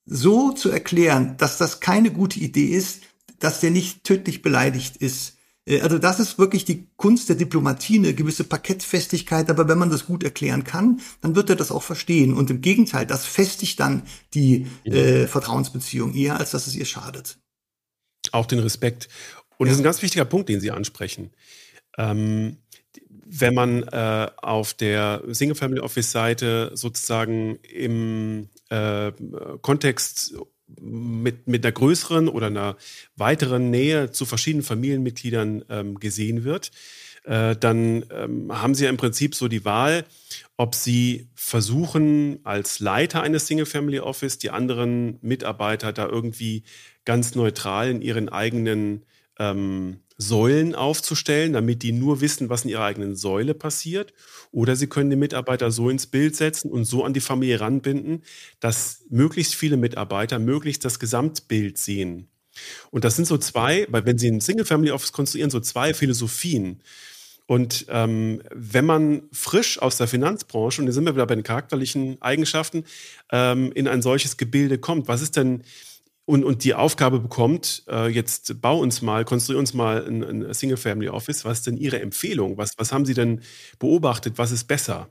so 0.05 0.51
zu 0.51 0.69
erklären, 0.69 1.33
dass 1.39 1.57
das 1.57 1.79
keine 1.79 2.11
gute 2.11 2.39
Idee 2.39 2.67
ist, 2.67 3.01
dass 3.39 3.59
der 3.59 3.71
nicht 3.71 4.03
tödlich 4.03 4.43
beleidigt 4.43 4.97
ist. 4.97 5.35
Äh, 5.65 5.81
also 5.81 5.97
das 5.97 6.19
ist 6.19 6.37
wirklich 6.37 6.63
die 6.63 6.89
Kunst 6.95 7.27
der 7.27 7.37
Diplomatie, 7.37 7.97
eine 7.97 8.13
gewisse 8.13 8.43
Parkettfestigkeit. 8.43 9.49
Aber 9.49 9.67
wenn 9.67 9.79
man 9.79 9.89
das 9.89 10.05
gut 10.05 10.23
erklären 10.23 10.63
kann, 10.63 11.01
dann 11.21 11.35
wird 11.35 11.49
er 11.49 11.55
das 11.55 11.71
auch 11.71 11.81
verstehen. 11.81 12.35
Und 12.35 12.51
im 12.51 12.61
Gegenteil, 12.61 13.07
das 13.07 13.25
festigt 13.25 13.79
dann 13.79 14.03
die 14.35 14.67
äh, 14.83 15.25
Vertrauensbeziehung 15.25 16.13
eher, 16.13 16.39
als 16.39 16.51
dass 16.51 16.67
es 16.67 16.75
ihr 16.75 16.85
schadet. 16.85 17.39
Auch 18.31 18.45
den 18.45 18.59
Respekt. 18.59 19.09
Und 19.57 19.65
ja. 19.65 19.71
das 19.71 19.77
ist 19.77 19.81
ein 19.81 19.85
ganz 19.85 20.03
wichtiger 20.03 20.25
Punkt, 20.25 20.49
den 20.49 20.59
Sie 20.59 20.69
ansprechen. 20.69 21.31
Ähm, 21.97 22.57
wenn 23.29 23.53
man 23.53 23.83
äh, 23.83 24.29
auf 24.37 24.73
der 24.73 25.21
Single 25.27 25.55
Family 25.55 25.81
Office 25.81 26.11
Seite 26.11 26.71
sozusagen 26.73 27.55
im 27.63 28.49
äh, 28.69 29.11
Kontext 29.61 30.35
mit, 30.79 31.47
mit 31.47 31.65
einer 31.65 31.71
größeren 31.71 32.27
oder 32.27 32.47
einer 32.47 32.77
weiteren 33.15 33.69
Nähe 33.69 34.11
zu 34.11 34.25
verschiedenen 34.25 34.63
Familienmitgliedern 34.63 35.65
ähm, 35.69 35.99
gesehen 35.99 36.43
wird, 36.43 36.71
äh, 37.23 37.55
dann 37.55 38.05
ähm, 38.11 38.51
haben 38.51 38.73
Sie 38.75 38.85
ja 38.85 38.89
im 38.89 38.97
Prinzip 38.97 39.35
so 39.35 39.47
die 39.47 39.65
Wahl, 39.65 40.05
ob 40.55 40.75
Sie 40.75 41.27
versuchen, 41.35 42.39
als 42.43 42.79
Leiter 42.79 43.21
eines 43.21 43.47
Single 43.47 43.65
Family 43.65 43.99
Office 43.99 44.37
die 44.37 44.49
anderen 44.49 45.17
Mitarbeiter 45.21 45.91
da 45.91 46.07
irgendwie 46.07 46.63
ganz 47.05 47.35
neutral 47.35 47.89
in 47.89 48.01
ihren 48.01 48.29
eigenen 48.29 49.05
ähm, 49.39 49.99
Säulen 50.17 50.73
aufzustellen, 50.73 51.53
damit 51.53 51.83
die 51.83 51.91
nur 51.91 52.21
wissen, 52.21 52.49
was 52.49 52.63
in 52.63 52.71
ihrer 52.71 52.85
eigenen 52.85 53.15
Säule 53.15 53.53
passiert. 53.53 54.13
Oder 54.51 54.75
sie 54.75 54.87
können 54.87 55.11
den 55.11 55.19
Mitarbeiter 55.19 55.69
so 55.69 55.89
ins 55.89 56.07
Bild 56.07 56.35
setzen 56.35 56.71
und 56.71 56.85
so 56.85 57.03
an 57.03 57.13
die 57.13 57.19
Familie 57.19 57.59
ranbinden, 57.59 58.23
dass 58.59 59.03
möglichst 59.09 59.53
viele 59.53 59.77
Mitarbeiter 59.77 60.39
möglichst 60.39 60.85
das 60.85 60.99
Gesamtbild 60.99 61.77
sehen. 61.77 62.27
Und 62.89 63.03
das 63.03 63.15
sind 63.15 63.25
so 63.25 63.37
zwei, 63.37 63.85
weil 63.89 64.05
wenn 64.05 64.17
Sie 64.17 64.29
ein 64.29 64.41
Single-Family-Office 64.41 65.11
konstruieren, 65.11 65.51
so 65.51 65.59
zwei 65.59 65.93
Philosophien. 65.93 66.81
Und 67.45 67.85
ähm, 67.89 68.41
wenn 68.53 68.85
man 68.85 69.23
frisch 69.31 69.79
aus 69.81 69.97
der 69.97 70.07
Finanzbranche, 70.07 70.81
und 70.81 70.87
da 70.87 70.91
sind 70.91 71.05
wir 71.05 71.13
wieder 71.13 71.25
bei 71.25 71.35
den 71.35 71.43
charakterlichen 71.43 72.21
Eigenschaften, 72.21 72.83
ähm, 73.31 73.71
in 73.73 73.87
ein 73.87 74.01
solches 74.01 74.35
Gebilde 74.35 74.79
kommt, 74.79 75.07
was 75.07 75.21
ist 75.21 75.37
denn 75.37 75.63
und, 76.27 76.43
und 76.43 76.65
die 76.65 76.73
Aufgabe 76.73 77.19
bekommt, 77.19 77.83
äh, 77.87 78.09
jetzt 78.09 78.61
bau 78.61 78.79
uns 78.79 79.01
mal, 79.01 79.23
konstruier 79.23 79.59
uns 79.59 79.73
mal 79.73 80.05
ein, 80.05 80.23
ein 80.23 80.53
Single-Family-Office. 80.53 81.45
Was 81.45 81.59
ist 81.59 81.67
denn 81.67 81.77
Ihre 81.77 82.01
Empfehlung? 82.01 82.57
Was, 82.57 82.71
was 82.77 82.91
haben 82.91 83.05
Sie 83.05 83.13
denn 83.13 83.41
beobachtet? 83.79 84.37
Was 84.37 84.51
ist 84.51 84.65
besser? 84.65 85.09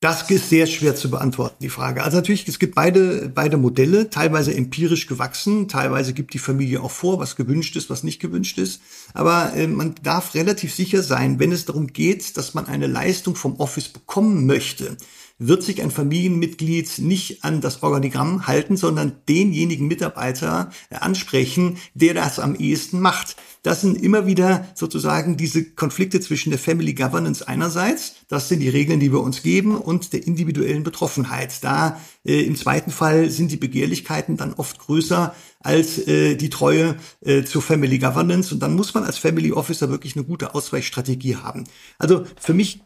Das 0.00 0.30
ist 0.30 0.50
sehr 0.50 0.66
schwer 0.66 0.94
zu 0.94 1.10
beantworten, 1.10 1.56
die 1.62 1.70
Frage. 1.70 2.02
Also 2.02 2.18
natürlich, 2.18 2.46
es 2.46 2.58
gibt 2.58 2.74
beide, 2.74 3.30
beide 3.34 3.56
Modelle, 3.56 4.10
teilweise 4.10 4.54
empirisch 4.54 5.06
gewachsen, 5.06 5.66
teilweise 5.66 6.12
gibt 6.12 6.34
die 6.34 6.38
Familie 6.38 6.82
auch 6.82 6.90
vor, 6.90 7.18
was 7.18 7.34
gewünscht 7.34 7.74
ist, 7.76 7.88
was 7.88 8.02
nicht 8.02 8.20
gewünscht 8.20 8.58
ist. 8.58 8.82
Aber 9.14 9.54
äh, 9.54 9.66
man 9.66 9.94
darf 10.02 10.34
relativ 10.34 10.74
sicher 10.74 11.02
sein, 11.02 11.38
wenn 11.38 11.52
es 11.52 11.64
darum 11.64 11.86
geht, 11.86 12.36
dass 12.36 12.52
man 12.52 12.66
eine 12.66 12.86
Leistung 12.86 13.34
vom 13.34 13.56
Office 13.56 13.88
bekommen 13.88 14.44
möchte, 14.44 14.98
wird 15.38 15.62
sich 15.62 15.82
ein 15.82 15.90
Familienmitglied 15.90 16.98
nicht 16.98 17.44
an 17.44 17.60
das 17.60 17.82
Organigramm 17.82 18.46
halten, 18.46 18.76
sondern 18.76 19.20
denjenigen 19.28 19.86
Mitarbeiter 19.86 20.70
ansprechen, 20.90 21.78
der 21.94 22.14
das 22.14 22.38
am 22.38 22.54
ehesten 22.54 23.00
macht. 23.00 23.36
Das 23.62 23.80
sind 23.80 24.00
immer 24.00 24.26
wieder 24.26 24.68
sozusagen 24.74 25.36
diese 25.36 25.64
Konflikte 25.64 26.20
zwischen 26.20 26.50
der 26.50 26.58
Family 26.58 26.94
Governance 26.94 27.46
einerseits, 27.46 28.14
das 28.28 28.48
sind 28.48 28.60
die 28.60 28.68
Regeln, 28.68 29.00
die 29.00 29.12
wir 29.12 29.20
uns 29.20 29.42
geben, 29.42 29.76
und 29.76 30.12
der 30.12 30.26
individuellen 30.26 30.84
Betroffenheit. 30.84 31.64
Da 31.64 32.00
äh, 32.24 32.42
im 32.42 32.54
zweiten 32.54 32.92
Fall 32.92 33.28
sind 33.28 33.50
die 33.50 33.56
Begehrlichkeiten 33.56 34.36
dann 34.36 34.54
oft 34.54 34.78
größer 34.78 35.34
als 35.60 35.98
äh, 36.06 36.36
die 36.36 36.50
Treue 36.50 36.96
äh, 37.24 37.42
zur 37.42 37.60
Family 37.60 37.98
Governance. 37.98 38.54
Und 38.54 38.60
dann 38.60 38.74
muss 38.74 38.94
man 38.94 39.02
als 39.02 39.18
Family 39.18 39.50
Officer 39.52 39.90
wirklich 39.90 40.14
eine 40.14 40.24
gute 40.24 40.54
Ausweichstrategie 40.54 41.36
haben. 41.36 41.64
Also 41.98 42.24
für 42.40 42.54
mich 42.54 42.80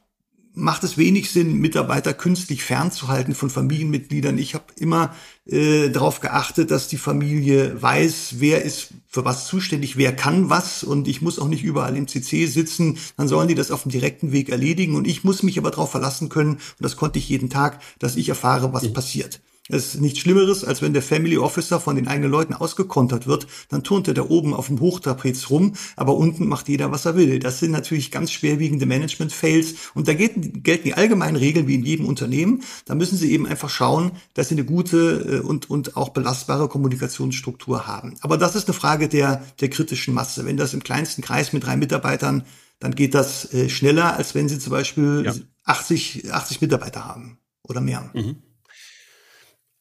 macht 0.55 0.85
es 0.85 0.99
wenig 0.99 1.31
Sinn, 1.31 1.59
Mitarbeiter 1.59 2.13
künstlich 2.13 2.65
fernzuhalten 2.65 3.35
von 3.35 3.51
Familienmitgliedern. 3.51 4.39
Ich 4.39 4.55
habe 4.55 4.65
immer 4.77 5.15
äh, 5.47 5.89
darauf 5.91 6.21
geachtet, 6.21 6.71
dass 6.71 6.89
die 6.89 6.97
Familie 6.97 7.81
weiß, 7.81 8.37
wer 8.39 8.63
ist 8.63 8.89
für 9.09 9.25
was 9.25 9.47
zuständig, 9.47 9.97
wer 9.97 10.15
kann 10.15 10.51
was 10.51 10.83
und 10.83 11.09
ich 11.09 11.23
muss 11.23 11.39
auch 11.39 11.49
nicht 11.49 11.63
überall 11.63 11.97
im 11.97 12.09
CC 12.09 12.47
sitzen. 12.47 12.99
Dann 13.17 13.29
sollen 13.29 13.49
die 13.49 13.55
das 13.55 13.71
auf 13.71 13.83
dem 13.83 13.93
direkten 13.93 14.33
Weg 14.33 14.49
erledigen 14.49 14.97
und 14.97 15.07
ich 15.07 15.25
muss 15.25 15.43
mich 15.43 15.59
aber 15.59 15.71
darauf 15.71 15.91
verlassen 15.91 16.29
können, 16.29 16.55
und 16.55 16.61
das 16.81 16.97
konnte 16.97 17.19
ich 17.19 17.29
jeden 17.29 17.51
Tag, 17.51 17.81
dass 17.99 18.17
ich 18.17 18.29
erfahre, 18.29 18.73
was 18.73 18.93
passiert. 18.93 19.41
Es 19.73 19.95
ist 19.95 20.01
nichts 20.01 20.19
Schlimmeres, 20.21 20.65
als 20.65 20.83
wenn 20.83 20.93
der 20.93 21.03
Family 21.03 21.39
Officer 21.39 21.81
von 21.81 21.97
den 21.97 22.09
eigenen 22.09 22.31
Leuten 22.31 22.55
ausgekontert 22.55 23.27
wird. 23.27 23.47
Dann 23.69 23.85
turnt 23.85 24.09
er 24.09 24.15
da 24.15 24.23
oben 24.23 24.55
auf 24.55 24.67
dem 24.67 24.81
Hochtrapez 24.81 25.51
rum, 25.51 25.75
aber 25.97 26.17
unten 26.17 26.49
macht 26.49 26.69
jeder, 26.69 26.91
was 26.93 27.07
er 27.07 27.17
will. 27.17 27.39
Das 27.39 27.61
sind 27.61 27.71
natürlich 27.71 28.11
ganz 28.11 28.33
schwerwiegende 28.33 28.87
Management-Fails. 28.87 29.75
Und 29.95 30.09
da 30.09 30.15
gelten, 30.15 30.63
gelten 30.63 30.85
die 30.85 30.95
allgemeinen 30.95 31.37
Regeln 31.37 31.67
wie 31.67 31.75
in 31.75 31.85
jedem 31.85 32.07
Unternehmen. 32.07 32.63
Da 32.85 32.95
müssen 32.95 33.17
Sie 33.17 33.33
eben 33.33 33.47
einfach 33.47 33.71
schauen, 33.71 34.13
dass 34.35 34.49
Sie 34.49 34.55
eine 34.55 34.65
gute 34.65 35.43
äh, 35.43 35.47
und, 35.47 35.71
und 35.71 35.97
auch 35.97 36.11
belastbare 36.11 36.69
Kommunikationsstruktur 36.69 37.87
haben. 37.87 38.15
Aber 38.21 38.37
das 38.37 38.57
ist 38.57 38.69
eine 38.69 38.75
Frage 38.75 39.09
der, 39.09 39.45
der 39.61 39.71
kritischen 39.71 40.15
Masse. 40.15 40.45
Wenn 40.45 40.57
das 40.57 40.75
im 40.75 40.83
kleinsten 40.83 41.23
Kreis 41.23 41.53
mit 41.53 41.65
drei 41.65 41.77
Mitarbeitern, 41.77 42.45
dann 42.81 42.95
geht 42.95 43.15
das 43.15 43.53
äh, 43.53 43.69
schneller, 43.69 44.17
als 44.17 44.35
wenn 44.35 44.49
Sie 44.49 44.59
zum 44.59 44.73
Beispiel 44.73 45.23
ja. 45.25 45.35
80, 45.65 46.33
80 46.33 46.61
Mitarbeiter 46.61 47.05
haben 47.05 47.39
oder 47.63 47.81
mehr. 47.81 48.11
Mhm. 48.15 48.37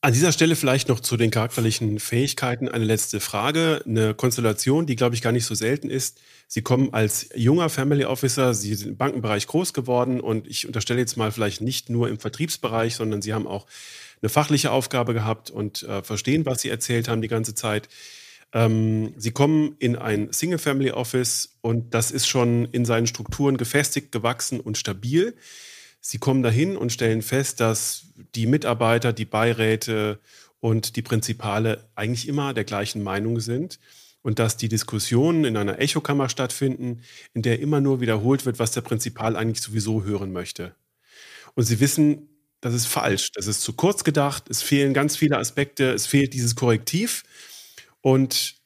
An 0.01 0.13
dieser 0.13 0.31
Stelle 0.31 0.55
vielleicht 0.55 0.87
noch 0.87 1.01
zu 1.01 1.17
den 1.17 1.29
charakterlichen 1.29 1.99
Fähigkeiten 1.99 2.69
eine 2.69 2.85
letzte 2.85 3.19
Frage. 3.19 3.81
Eine 3.85 4.13
Konstellation, 4.13 4.85
die, 4.85 4.95
glaube 4.95 5.15
ich, 5.15 5.21
gar 5.21 5.33
nicht 5.33 5.43
so 5.43 5.55
selten 5.55 5.89
ist. 5.89 6.21
Sie 6.47 6.61
kommen 6.61 6.93
als 6.93 7.27
junger 7.35 7.67
Family 7.67 8.05
Officer, 8.05 8.53
Sie 8.53 8.73
sind 8.75 8.91
im 8.91 8.97
Bankenbereich 8.97 9.45
groß 9.45 9.73
geworden 9.73 10.21
und 10.21 10.47
ich 10.47 10.65
unterstelle 10.65 11.01
jetzt 11.01 11.17
mal 11.17 11.33
vielleicht 11.33 11.59
nicht 11.59 11.89
nur 11.89 12.07
im 12.07 12.17
Vertriebsbereich, 12.17 12.95
sondern 12.95 13.21
Sie 13.21 13.33
haben 13.33 13.45
auch 13.45 13.65
eine 14.21 14.29
fachliche 14.29 14.71
Aufgabe 14.71 15.13
gehabt 15.13 15.51
und 15.51 15.83
äh, 15.83 16.01
verstehen, 16.01 16.45
was 16.45 16.61
Sie 16.61 16.69
erzählt 16.69 17.09
haben 17.09 17.21
die 17.21 17.27
ganze 17.27 17.53
Zeit. 17.53 17.89
Ähm, 18.53 19.13
Sie 19.17 19.31
kommen 19.31 19.75
in 19.79 19.97
ein 19.97 20.31
Single 20.31 20.59
Family 20.59 20.91
Office 20.91 21.57
und 21.59 21.93
das 21.93 22.11
ist 22.11 22.25
schon 22.25 22.69
in 22.71 22.85
seinen 22.85 23.05
Strukturen 23.05 23.57
gefestigt, 23.57 24.13
gewachsen 24.13 24.61
und 24.61 24.77
stabil. 24.77 25.35
Sie 26.01 26.17
kommen 26.17 26.43
dahin 26.43 26.77
und 26.77 26.91
stellen 26.91 27.21
fest, 27.21 27.59
dass 27.59 28.05
die 28.35 28.47
Mitarbeiter, 28.47 29.13
die 29.13 29.25
Beiräte 29.25 30.19
und 30.59 30.95
die 30.95 31.01
Prinzipale 31.01 31.89
eigentlich 31.95 32.27
immer 32.27 32.53
der 32.53 32.63
gleichen 32.63 33.03
Meinung 33.03 33.39
sind 33.39 33.79
und 34.21 34.39
dass 34.39 34.57
die 34.57 34.69
Diskussionen 34.69 35.45
in 35.45 35.57
einer 35.57 35.79
Echokammer 35.79 36.29
stattfinden, 36.29 37.01
in 37.33 37.41
der 37.41 37.59
immer 37.59 37.81
nur 37.81 38.01
wiederholt 38.01 38.45
wird, 38.45 38.59
was 38.59 38.71
der 38.71 38.81
Prinzipal 38.81 39.35
eigentlich 39.35 39.61
sowieso 39.61 40.03
hören 40.03 40.31
möchte. 40.31 40.75
Und 41.55 41.63
sie 41.63 41.79
wissen, 41.79 42.29
das 42.61 42.73
ist 42.73 42.87
falsch, 42.87 43.31
das 43.31 43.47
ist 43.47 43.61
zu 43.61 43.73
kurz 43.73 44.03
gedacht, 44.03 44.49
es 44.49 44.61
fehlen 44.61 44.93
ganz 44.93 45.15
viele 45.15 45.37
Aspekte, 45.37 45.91
es 45.91 46.05
fehlt 46.05 46.33
dieses 46.33 46.55
Korrektiv 46.55 47.23
und 48.01 48.59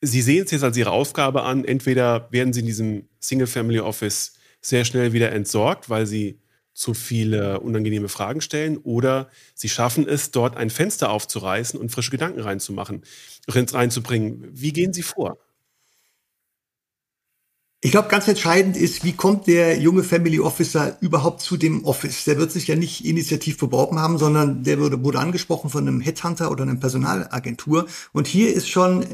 Sie 0.00 0.22
sehen 0.22 0.44
es 0.44 0.50
jetzt 0.52 0.62
als 0.62 0.76
Ihre 0.76 0.90
Aufgabe 0.90 1.42
an. 1.42 1.64
Entweder 1.64 2.28
werden 2.30 2.52
Sie 2.52 2.60
in 2.60 2.66
diesem 2.66 3.08
Single-Family 3.18 3.80
Office 3.80 4.34
sehr 4.60 4.84
schnell 4.84 5.12
wieder 5.12 5.32
entsorgt, 5.32 5.90
weil 5.90 6.06
Sie 6.06 6.38
zu 6.78 6.94
viele 6.94 7.58
unangenehme 7.58 8.08
Fragen 8.08 8.40
stellen, 8.40 8.78
oder 8.78 9.28
Sie 9.54 9.68
schaffen 9.68 10.06
es, 10.06 10.30
dort 10.30 10.56
ein 10.56 10.70
Fenster 10.70 11.10
aufzureißen 11.10 11.78
und 11.78 11.90
frische 11.90 12.12
Gedanken 12.12 12.40
reinzumachen, 12.40 13.02
reinzubringen. 13.48 14.48
Wie 14.52 14.72
gehen 14.72 14.92
Sie 14.92 15.02
vor? 15.02 15.38
Ich 17.80 17.90
glaube, 17.90 18.08
ganz 18.08 18.28
entscheidend 18.28 18.76
ist, 18.76 19.04
wie 19.04 19.12
kommt 19.12 19.48
der 19.48 19.78
junge 19.78 20.04
Family 20.04 20.38
Officer 20.38 20.96
überhaupt 21.00 21.40
zu 21.40 21.56
dem 21.56 21.84
Office? 21.84 22.24
Der 22.24 22.38
wird 22.38 22.52
sich 22.52 22.68
ja 22.68 22.76
nicht 22.76 23.04
initiativ 23.04 23.58
beworben 23.58 23.98
haben, 23.98 24.18
sondern 24.18 24.62
der 24.62 24.78
wurde, 24.78 25.02
wurde 25.02 25.18
angesprochen 25.18 25.70
von 25.70 25.86
einem 25.86 26.00
Headhunter 26.00 26.50
oder 26.50 26.62
einer 26.62 26.76
Personalagentur. 26.76 27.86
Und 28.12 28.28
hier 28.28 28.54
ist 28.54 28.68
schon 28.68 29.04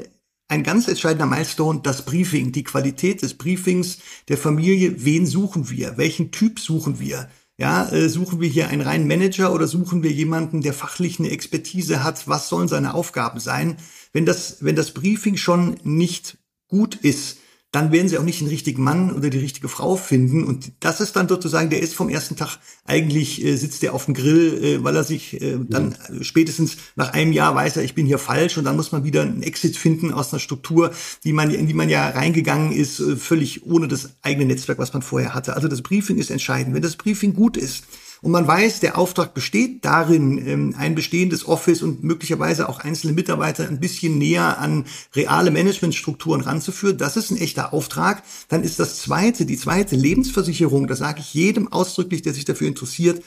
ein 0.48 0.62
ganz 0.62 0.86
entscheidender 0.86 1.26
Milestone 1.26 1.80
das 1.82 2.04
Briefing, 2.04 2.52
die 2.52 2.64
Qualität 2.64 3.22
des 3.22 3.34
Briefings 3.34 3.98
der 4.28 4.36
Familie. 4.36 5.02
Wen 5.04 5.26
suchen 5.26 5.70
wir? 5.70 5.96
Welchen 5.96 6.30
Typ 6.30 6.60
suchen 6.60 7.00
wir? 7.00 7.28
Ja, 7.56 7.88
äh, 7.88 8.08
suchen 8.08 8.40
wir 8.40 8.48
hier 8.48 8.68
einen 8.68 8.82
reinen 8.82 9.06
Manager 9.06 9.52
oder 9.52 9.68
suchen 9.68 10.02
wir 10.02 10.10
jemanden, 10.10 10.60
der 10.60 10.74
fachlich 10.74 11.20
eine 11.20 11.30
Expertise 11.30 12.02
hat? 12.02 12.26
Was 12.26 12.48
sollen 12.48 12.66
seine 12.66 12.94
Aufgaben 12.94 13.38
sein? 13.38 13.76
Wenn 14.12 14.26
das, 14.26 14.64
wenn 14.64 14.74
das 14.74 14.92
Briefing 14.92 15.36
schon 15.36 15.76
nicht 15.84 16.38
gut 16.66 16.96
ist, 16.96 17.38
dann 17.74 17.90
werden 17.90 18.08
sie 18.08 18.18
auch 18.18 18.22
nicht 18.22 18.40
den 18.40 18.48
richtigen 18.48 18.84
Mann 18.84 19.10
oder 19.10 19.30
die 19.30 19.38
richtige 19.38 19.68
Frau 19.68 19.96
finden. 19.96 20.44
Und 20.44 20.72
das 20.80 21.00
ist 21.00 21.16
dann 21.16 21.28
sozusagen, 21.28 21.70
der 21.70 21.80
ist 21.80 21.94
vom 21.94 22.08
ersten 22.08 22.36
Tag 22.36 22.58
eigentlich, 22.84 23.44
äh, 23.44 23.56
sitzt 23.56 23.82
der 23.82 23.94
auf 23.94 24.04
dem 24.04 24.14
Grill, 24.14 24.62
äh, 24.62 24.84
weil 24.84 24.94
er 24.94 25.02
sich 25.02 25.40
äh, 25.42 25.58
dann 25.68 25.96
mhm. 26.08 26.22
spätestens 26.22 26.76
nach 26.94 27.12
einem 27.12 27.32
Jahr 27.32 27.54
weiß 27.54 27.76
er, 27.76 27.82
ich 27.82 27.94
bin 27.94 28.06
hier 28.06 28.18
falsch 28.18 28.58
und 28.58 28.64
dann 28.64 28.76
muss 28.76 28.92
man 28.92 29.02
wieder 29.02 29.22
einen 29.22 29.42
Exit 29.42 29.76
finden 29.76 30.12
aus 30.12 30.32
einer 30.32 30.38
Struktur, 30.38 30.92
die 31.24 31.32
man, 31.32 31.50
in 31.50 31.66
die 31.66 31.74
man 31.74 31.88
ja 31.88 32.08
reingegangen 32.10 32.70
ist, 32.70 33.00
äh, 33.00 33.16
völlig 33.16 33.66
ohne 33.66 33.88
das 33.88 34.10
eigene 34.22 34.46
Netzwerk, 34.46 34.78
was 34.78 34.92
man 34.92 35.02
vorher 35.02 35.34
hatte. 35.34 35.56
Also 35.56 35.66
das 35.66 35.82
Briefing 35.82 36.18
ist 36.18 36.30
entscheidend. 36.30 36.74
Wenn 36.74 36.82
das 36.82 36.96
Briefing 36.96 37.34
gut 37.34 37.56
ist, 37.56 37.84
und 38.24 38.32
man 38.32 38.46
weiß, 38.46 38.80
der 38.80 38.96
Auftrag 38.96 39.34
besteht 39.34 39.84
darin, 39.84 40.38
ähm, 40.48 40.74
ein 40.78 40.94
bestehendes 40.94 41.46
Office 41.46 41.82
und 41.82 42.02
möglicherweise 42.02 42.70
auch 42.70 42.80
einzelne 42.80 43.12
Mitarbeiter 43.12 43.68
ein 43.68 43.80
bisschen 43.80 44.16
näher 44.16 44.58
an 44.58 44.86
reale 45.14 45.50
Managementstrukturen 45.50 46.40
ranzuführen. 46.40 46.96
Das 46.96 47.18
ist 47.18 47.30
ein 47.30 47.36
echter 47.36 47.74
Auftrag. 47.74 48.22
Dann 48.48 48.62
ist 48.62 48.80
das 48.80 48.98
zweite, 48.98 49.44
die 49.44 49.58
zweite 49.58 49.94
Lebensversicherung, 49.94 50.86
das 50.86 51.00
sage 51.00 51.20
ich 51.20 51.34
jedem 51.34 51.70
ausdrücklich, 51.70 52.22
der 52.22 52.32
sich 52.32 52.46
dafür 52.46 52.66
interessiert, 52.66 53.22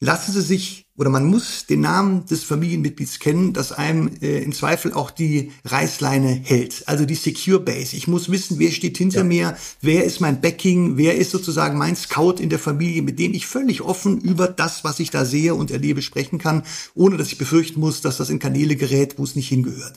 lassen 0.00 0.32
Sie 0.32 0.42
sich 0.42 0.86
oder 0.96 1.10
man 1.10 1.26
muss 1.26 1.66
den 1.66 1.80
Namen 1.80 2.26
des 2.26 2.42
Familienmitglieds 2.42 3.20
kennen, 3.20 3.52
das 3.52 3.70
einem 3.70 4.10
äh, 4.20 4.42
im 4.42 4.52
Zweifel 4.52 4.92
auch 4.92 5.12
die 5.12 5.52
Reißleine 5.64 6.28
hält. 6.28 6.82
Also 6.86 7.04
die 7.04 7.14
Secure 7.14 7.60
Base. 7.60 7.96
Ich 7.96 8.08
muss 8.08 8.30
wissen, 8.30 8.58
wer 8.58 8.72
steht 8.72 8.98
hinter 8.98 9.18
ja. 9.20 9.24
mir, 9.24 9.56
wer 9.80 10.04
ist 10.04 10.20
mein 10.20 10.40
Backing, 10.40 10.96
wer 10.96 11.16
ist 11.16 11.30
sozusagen 11.30 11.78
mein 11.78 11.94
Scout 11.94 12.40
in 12.40 12.50
der 12.50 12.58
Familie, 12.58 13.02
mit 13.02 13.18
dem 13.20 13.32
ich 13.32 13.46
völlig 13.46 13.80
offen 13.82 14.20
über 14.20 14.48
das, 14.48 14.82
was 14.82 14.98
ich 14.98 15.10
da 15.10 15.24
sehe 15.24 15.54
und 15.54 15.70
erlebe, 15.70 16.02
sprechen 16.02 16.38
kann, 16.38 16.64
ohne 16.94 17.16
dass 17.16 17.28
ich 17.28 17.38
befürchten 17.38 17.78
muss, 17.78 18.00
dass 18.00 18.16
das 18.16 18.30
in 18.30 18.40
Kanäle 18.40 18.74
gerät, 18.74 19.18
wo 19.18 19.24
es 19.24 19.36
nicht 19.36 19.48
hingehört. 19.48 19.94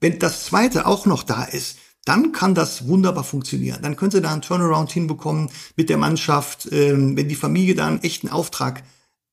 Wenn 0.00 0.18
das 0.18 0.46
zweite 0.46 0.86
auch 0.86 1.06
noch 1.06 1.22
da 1.22 1.44
ist, 1.44 1.78
dann 2.04 2.32
kann 2.32 2.56
das 2.56 2.88
wunderbar 2.88 3.24
funktionieren. 3.24 3.82
Dann 3.82 3.94
können 3.94 4.10
Sie 4.10 4.20
da 4.20 4.32
einen 4.32 4.42
Turnaround 4.42 4.90
hinbekommen 4.90 5.50
mit 5.76 5.90
der 5.90 5.98
Mannschaft, 5.98 6.68
ähm, 6.72 7.16
wenn 7.16 7.28
die 7.28 7.36
Familie 7.36 7.76
da 7.76 7.86
einen 7.86 8.02
echten 8.02 8.28
Auftrag 8.28 8.82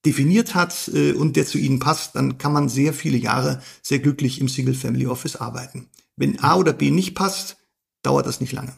definiert 0.08 0.56
hat 0.56 0.89
äh, 0.93 1.12
und 1.12 1.36
der 1.36 1.46
zu 1.46 1.58
ihnen 1.58 1.80
passt, 1.80 2.15
dann 2.15 2.38
kann 2.38 2.54
man 2.54 2.70
sehr 2.70 2.93
viele 2.93 3.17
Jahre 3.17 3.62
sehr 3.82 4.00
glücklich 4.00 4.39
im 4.39 4.48
Single 4.48 4.74
Family 4.74 5.06
Office 5.06 5.36
arbeiten. 5.36 5.89
Wenn 6.15 6.39
A 6.39 6.56
oder 6.56 6.72
B 6.72 6.91
nicht 6.91 7.13
passt, 7.13 7.58
dauert 8.04 8.26
das 8.26 8.39
nicht 8.39 8.54
lange. 8.54 8.74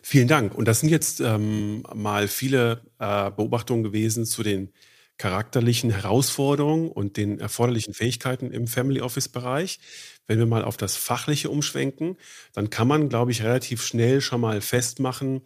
Vielen 0.00 0.28
Dank. 0.28 0.54
Und 0.54 0.66
das 0.68 0.80
sind 0.80 0.90
jetzt 0.90 1.20
ähm, 1.20 1.82
mal 1.92 2.28
viele 2.28 2.82
äh, 2.98 3.30
Beobachtungen 3.32 3.82
gewesen 3.82 4.24
zu 4.24 4.42
den 4.44 4.72
charakterlichen 5.18 5.90
Herausforderungen 5.90 6.88
und 6.88 7.16
den 7.16 7.40
erforderlichen 7.40 7.92
Fähigkeiten 7.92 8.52
im 8.52 8.68
Family 8.68 9.00
Office 9.00 9.28
Bereich. 9.28 9.80
Wenn 10.28 10.38
wir 10.38 10.46
mal 10.46 10.62
auf 10.62 10.76
das 10.76 10.94
Fachliche 10.96 11.50
umschwenken, 11.50 12.16
dann 12.52 12.70
kann 12.70 12.86
man, 12.86 13.08
glaube 13.08 13.32
ich, 13.32 13.42
relativ 13.42 13.84
schnell 13.84 14.20
schon 14.20 14.40
mal 14.40 14.60
festmachen, 14.60 15.42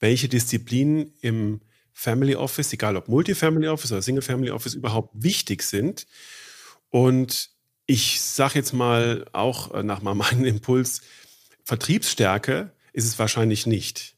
welche 0.00 0.28
Disziplinen 0.28 1.14
im 1.22 1.62
Family 1.94 2.34
Office, 2.34 2.72
egal 2.72 2.96
ob 2.96 3.08
Multifamily 3.08 3.68
Office 3.68 3.92
oder 3.92 4.02
Single 4.02 4.22
Family 4.22 4.50
Office, 4.50 4.74
überhaupt 4.74 5.10
wichtig 5.14 5.62
sind. 5.62 6.06
Und 6.90 7.50
ich 7.86 8.20
sage 8.20 8.56
jetzt 8.56 8.72
mal 8.72 9.24
auch 9.32 9.72
äh, 9.72 9.82
nach 9.82 10.02
meinem 10.02 10.44
Impuls, 10.44 11.00
Vertriebsstärke 11.62 12.72
ist 12.92 13.06
es 13.06 13.18
wahrscheinlich 13.18 13.66
nicht 13.66 14.13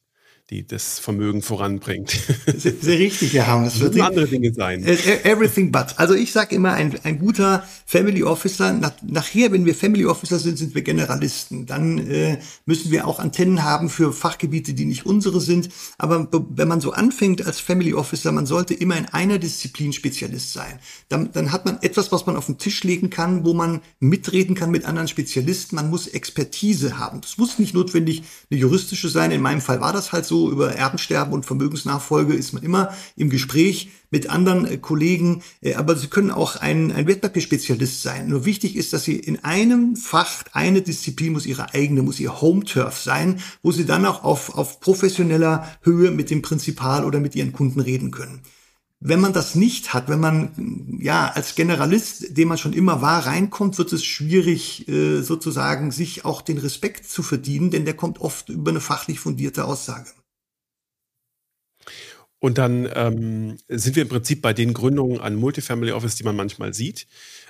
die 0.50 0.64
das 0.64 1.00
Vermögen 1.00 1.42
voranbringt. 1.42 2.10
Sehr, 2.56 2.72
sehr 2.80 2.98
richtig, 3.00 3.34
Herr 3.34 3.48
Hammer. 3.48 3.64
Das 3.64 3.80
wird 3.80 4.00
andere 4.00 4.28
Dinge 4.28 4.54
sein. 4.54 4.84
Äh, 4.84 4.94
äh, 4.94 5.28
everything 5.28 5.72
but. 5.72 5.86
Also 5.96 6.14
ich 6.14 6.30
sage 6.30 6.54
immer, 6.54 6.72
ein, 6.74 6.96
ein 7.02 7.18
guter 7.18 7.64
Family 7.84 8.22
Officer, 8.22 8.72
nach, 8.72 8.92
nachher, 9.02 9.50
wenn 9.50 9.64
wir 9.64 9.74
Family 9.74 10.06
Officer 10.06 10.38
sind, 10.38 10.56
sind 10.56 10.74
wir 10.76 10.82
Generalisten. 10.82 11.66
Dann 11.66 11.98
äh, 11.98 12.38
müssen 12.64 12.92
wir 12.92 13.08
auch 13.08 13.18
Antennen 13.18 13.64
haben 13.64 13.88
für 13.88 14.12
Fachgebiete, 14.12 14.72
die 14.72 14.84
nicht 14.84 15.04
unsere 15.04 15.40
sind. 15.40 15.68
Aber 15.98 16.28
wenn 16.30 16.68
man 16.68 16.80
so 16.80 16.92
anfängt 16.92 17.44
als 17.44 17.58
Family 17.58 17.92
Officer, 17.92 18.30
man 18.30 18.46
sollte 18.46 18.74
immer 18.74 18.96
in 18.96 19.06
einer 19.06 19.40
Disziplin 19.40 19.92
Spezialist 19.92 20.52
sein. 20.52 20.78
Dann, 21.08 21.32
dann 21.32 21.50
hat 21.50 21.64
man 21.64 21.82
etwas, 21.82 22.12
was 22.12 22.26
man 22.26 22.36
auf 22.36 22.46
den 22.46 22.58
Tisch 22.58 22.84
legen 22.84 23.10
kann, 23.10 23.44
wo 23.44 23.52
man 23.52 23.80
mitreden 23.98 24.54
kann 24.54 24.70
mit 24.70 24.84
anderen 24.84 25.08
Spezialisten. 25.08 25.74
Man 25.74 25.90
muss 25.90 26.06
Expertise 26.06 26.98
haben. 26.98 27.20
Das 27.20 27.36
muss 27.36 27.58
nicht 27.58 27.74
notwendig 27.74 28.22
eine 28.48 28.60
juristische 28.60 29.08
sein. 29.08 29.32
In 29.32 29.42
meinem 29.42 29.60
Fall 29.60 29.80
war 29.80 29.92
das 29.92 30.12
halt 30.12 30.24
so 30.24 30.35
so, 30.36 30.50
über 30.50 30.74
Erbensterben 30.74 31.32
und 31.32 31.46
Vermögensnachfolge 31.46 32.34
ist 32.34 32.52
man 32.52 32.62
immer 32.62 32.92
im 33.16 33.30
Gespräch 33.30 33.90
mit 34.10 34.28
anderen 34.28 34.66
äh, 34.66 34.76
Kollegen, 34.76 35.42
äh, 35.62 35.74
aber 35.74 35.96
Sie 35.96 36.08
können 36.08 36.30
auch 36.30 36.56
ein, 36.56 36.92
ein 36.92 37.06
Wertpapierspezialist 37.06 38.02
sein. 38.02 38.28
Nur 38.28 38.44
wichtig 38.44 38.76
ist, 38.76 38.92
dass 38.92 39.04
Sie 39.04 39.16
in 39.16 39.42
einem 39.44 39.96
Fach, 39.96 40.44
eine 40.52 40.82
Disziplin 40.82 41.32
muss 41.32 41.46
Ihre 41.46 41.72
eigene, 41.72 42.02
muss 42.02 42.20
Ihr 42.20 42.40
Home-Turf 42.40 43.00
sein, 43.00 43.40
wo 43.62 43.72
Sie 43.72 43.86
dann 43.86 44.04
auch 44.04 44.24
auf, 44.24 44.54
auf 44.54 44.80
professioneller 44.80 45.66
Höhe 45.82 46.10
mit 46.10 46.28
dem 46.28 46.42
Prinzipal 46.42 47.04
oder 47.04 47.18
mit 47.18 47.34
Ihren 47.34 47.52
Kunden 47.52 47.80
reden 47.80 48.10
können. 48.10 48.42
Wenn 49.00 49.20
man 49.20 49.32
das 49.32 49.54
nicht 49.54 49.94
hat, 49.94 50.08
wenn 50.08 50.20
man 50.20 50.98
ja 51.00 51.28
als 51.28 51.54
Generalist, 51.54 52.36
dem 52.36 52.48
man 52.48 52.58
schon 52.58 52.72
immer 52.72 53.02
war, 53.02 53.26
reinkommt, 53.26 53.76
wird 53.78 53.92
es 53.92 54.04
schwierig, 54.04 54.88
äh, 54.88 55.20
sozusagen 55.20 55.90
sich 55.90 56.24
auch 56.24 56.42
den 56.42 56.58
Respekt 56.58 57.08
zu 57.08 57.22
verdienen, 57.22 57.70
denn 57.70 57.84
der 57.84 57.94
kommt 57.94 58.20
oft 58.20 58.48
über 58.48 58.70
eine 58.70 58.80
fachlich 58.80 59.20
fundierte 59.20 59.64
Aussage. 59.64 60.10
Und 62.38 62.58
dann 62.58 62.88
ähm, 62.94 63.56
sind 63.68 63.96
wir 63.96 64.02
im 64.02 64.10
Prinzip 64.10 64.42
bei 64.42 64.52
den 64.52 64.74
Gründungen 64.74 65.20
an 65.20 65.36
Multifamily 65.36 65.92
Office, 65.92 66.16
die 66.16 66.24
man 66.24 66.36
manchmal 66.36 66.74
sieht. 66.74 67.06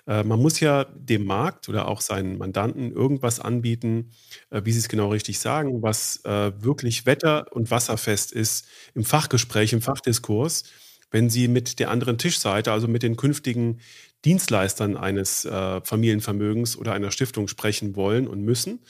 Äh, 0.07 0.22
man 0.22 0.40
muss 0.40 0.61
ja 0.61 0.85
dem 0.85 1.25
Markt 1.25 1.68
oder 1.68 1.88
auch 1.88 2.01
seinen 2.01 2.38
Mandanten 2.38 2.92
irgendwas 2.92 3.40
anbieten, 3.40 4.12
äh, 4.51 4.62
wie 4.64 4.72
Sie 4.72 4.79
es 4.79 4.88
genau 4.88 5.09
richtig 5.11 5.40
sagen, 5.40 5.83
was 5.83 6.25
äh, 6.25 6.53
wirklich 6.62 7.05
wetter- 7.05 7.46
und 7.53 7.70
wasserfest 7.70 8.31
ist 8.33 8.66
im 8.94 9.05
Fachgespräch, 9.05 9.72
im 9.72 9.83
Fachdiskurs, 9.83 10.62
wenn 11.11 11.31
Sie 11.31 11.49
mit 11.49 11.81
der 11.81 11.90
anderen 11.90 12.16
Tischseite, 12.16 12.70
also 12.70 12.87
mit 12.87 13.03
den 13.03 13.16
künftigen 13.16 13.81
Dienstleistern 14.25 14.96
eines 14.96 15.44
äh, 15.44 15.81
Familienvermögens 15.83 16.77
oder 16.77 16.92
einer 16.92 17.11
Stiftung 17.11 17.49
sprechen 17.49 17.96
wollen 17.96 18.29
und 18.29 18.40
müssen 18.42 18.81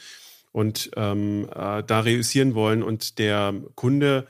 und 0.52 0.90
ähm, 0.96 1.48
äh, 1.54 1.82
da 1.82 2.00
reüssieren 2.00 2.54
wollen 2.54 2.82
und 2.82 3.18
der 3.18 3.54
Kunde 3.74 4.26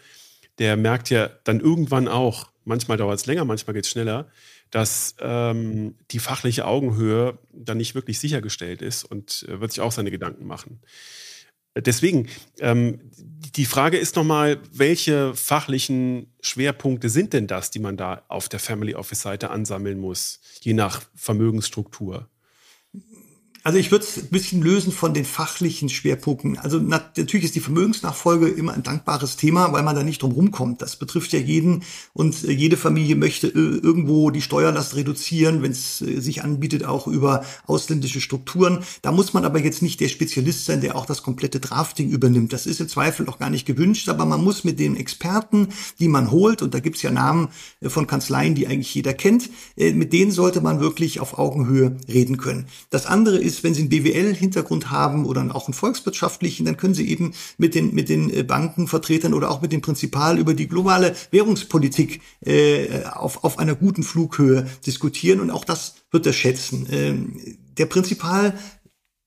der 0.59 0.77
merkt 0.77 1.11
ja 1.11 1.31
dann 1.45 1.61
irgendwann 1.61 2.09
auch, 2.09 2.51
manchmal 2.65 2.97
dauert 2.97 3.19
es 3.19 3.27
länger, 3.27 3.45
manchmal 3.45 3.75
geht 3.75 3.85
es 3.85 3.91
schneller, 3.91 4.29
dass 4.71 5.15
ähm, 5.21 5.95
die 6.11 6.19
fachliche 6.19 6.67
Augenhöhe 6.67 7.39
dann 7.53 7.79
nicht 7.79 7.95
wirklich 7.95 8.19
sichergestellt 8.19 8.83
ist 8.83 9.05
und 9.05 9.47
äh, 9.49 9.61
wird 9.61 9.73
sich 9.73 9.81
auch 9.81 9.93
seine 9.93 10.11
Gedanken 10.11 10.47
machen. 10.47 10.81
Deswegen, 11.79 12.29
ähm, 12.61 13.01
die 13.13 13.67
Frage 13.67 13.99
ist 13.99 14.17
nochmal, 14.17 14.59
welche 14.73 15.35
fachlichen 15.35 16.33
Schwerpunkte 16.41 17.11
sind 17.11 17.35
denn 17.35 17.47
das, 17.47 17.71
die 17.71 17.81
man 17.81 17.99
da 17.99 18.25
auf 18.29 18.49
der 18.49 18.61
Family 18.61 18.95
Office 18.95 19.21
Seite 19.21 19.51
ansammeln 19.51 19.99
muss, 19.99 20.41
je 20.63 20.73
nach 20.73 21.03
Vermögensstruktur? 21.15 22.31
Also 23.67 23.81
ich 23.81 23.91
würde 23.91 24.05
es 24.05 24.17
ein 24.17 24.29
bisschen 24.29 24.63
lösen 24.63 24.93
von 24.93 25.13
den 25.13 25.25
fachlichen 25.25 25.89
Schwerpunkten. 25.89 26.57
Also 26.57 26.79
natürlich 26.79 27.47
ist 27.47 27.57
die 27.57 27.61
Vermögensnachfolge 27.61 28.47
immer 28.47 28.73
ein 28.73 28.85
dankbares 28.85 29.35
Thema, 29.35 29.73
weil 29.73 29.83
man 29.83 29.97
da 29.97 30.05
nicht 30.05 30.23
drum 30.23 30.31
rumkommt. 30.31 30.83
Das 30.83 30.95
betrifft 30.95 31.33
ja 31.33 31.41
jeden 31.41 31.83
und 32.13 32.45
äh, 32.45 32.53
jede 32.53 32.77
Familie 32.77 33.17
möchte 33.17 33.49
äh, 33.49 33.51
irgendwo 33.51 34.31
die 34.31 34.41
Steuerlast 34.41 34.95
reduzieren, 34.95 35.63
wenn 35.63 35.73
es 35.73 36.01
äh, 36.01 36.21
sich 36.21 36.45
anbietet, 36.45 36.85
auch 36.85 37.09
über 37.09 37.45
ausländische 37.67 38.21
Strukturen. 38.21 38.85
Da 39.03 39.11
muss 39.11 39.35
man 39.35 39.45
aber 39.45 39.59
jetzt 39.59 39.83
nicht 39.83 39.99
der 39.99 40.11
Spezialist 40.11 40.65
sein, 40.65 40.81
der 40.81 40.95
auch 40.95 41.05
das 41.05 41.25
komplette 41.25 41.59
Drafting 41.59 42.09
übernimmt. 42.09 42.53
Das 42.53 42.67
ist 42.67 42.81
im 42.81 42.87
Zweifel 42.87 43.29
auch 43.29 43.41
gar 43.41 43.51
nicht 43.51 43.67
gewünscht, 43.67 44.09
aber 44.09 44.27
man 44.27 44.45
muss 44.45 44.63
mit 44.63 44.79
den 44.79 44.97
Experten, 44.97 45.71
die 45.99 46.07
man 46.07 46.31
holt, 46.31 46.63
und 46.63 46.73
da 46.73 46.79
gibt's 46.79 47.03
ja 47.03 47.11
Namen 47.11 47.49
von 47.83 48.07
Kanzleien, 48.07 48.55
die 48.55 48.69
eigentlich 48.69 48.95
jeder 48.95 49.13
kennt, 49.13 49.51
mit 49.75 50.13
denen 50.13 50.31
sollte 50.31 50.61
man 50.61 50.79
wirklich 50.79 51.19
auf 51.19 51.37
Augenhöhe 51.37 51.97
reden 52.07 52.37
können. 52.37 52.67
Das 52.91 53.07
andere 53.07 53.39
ist, 53.39 53.56
ist, 53.57 53.65
wenn 53.65 53.75
Sie 53.75 53.81
einen 53.81 53.89
BWL-Hintergrund 53.91 54.91
haben 54.91 55.25
oder 55.25 55.43
auch 55.55 55.67
einen 55.67 55.75
volkswirtschaftlichen, 55.75 56.67
dann 56.67 56.77
können 56.77 56.95
Sie 56.95 57.09
eben 57.09 57.33
mit 57.59 57.75
den, 57.75 57.95
mit 57.95 58.09
den 58.09 58.33
äh, 58.33 58.43
Bankenvertretern 58.43 59.35
oder 59.35 59.51
auch 59.51 59.63
mit 59.63 59.73
dem 59.73 59.81
Prinzipal 59.81 60.39
über 60.39 60.55
die 60.55 60.69
globale 60.69 61.15
Währungspolitik 61.31 62.21
äh, 62.45 63.05
auf, 63.05 63.45
auf 63.45 63.59
einer 63.59 63.75
guten 63.75 64.03
Flughöhe 64.03 64.67
diskutieren 64.87 65.41
und 65.41 65.51
auch 65.51 65.65
das 65.65 65.97
wird 66.11 66.27
er 66.27 66.33
schätzen. 66.33 66.87
Ähm, 66.91 67.41
der 67.79 67.87
Prinzipal 67.87 68.59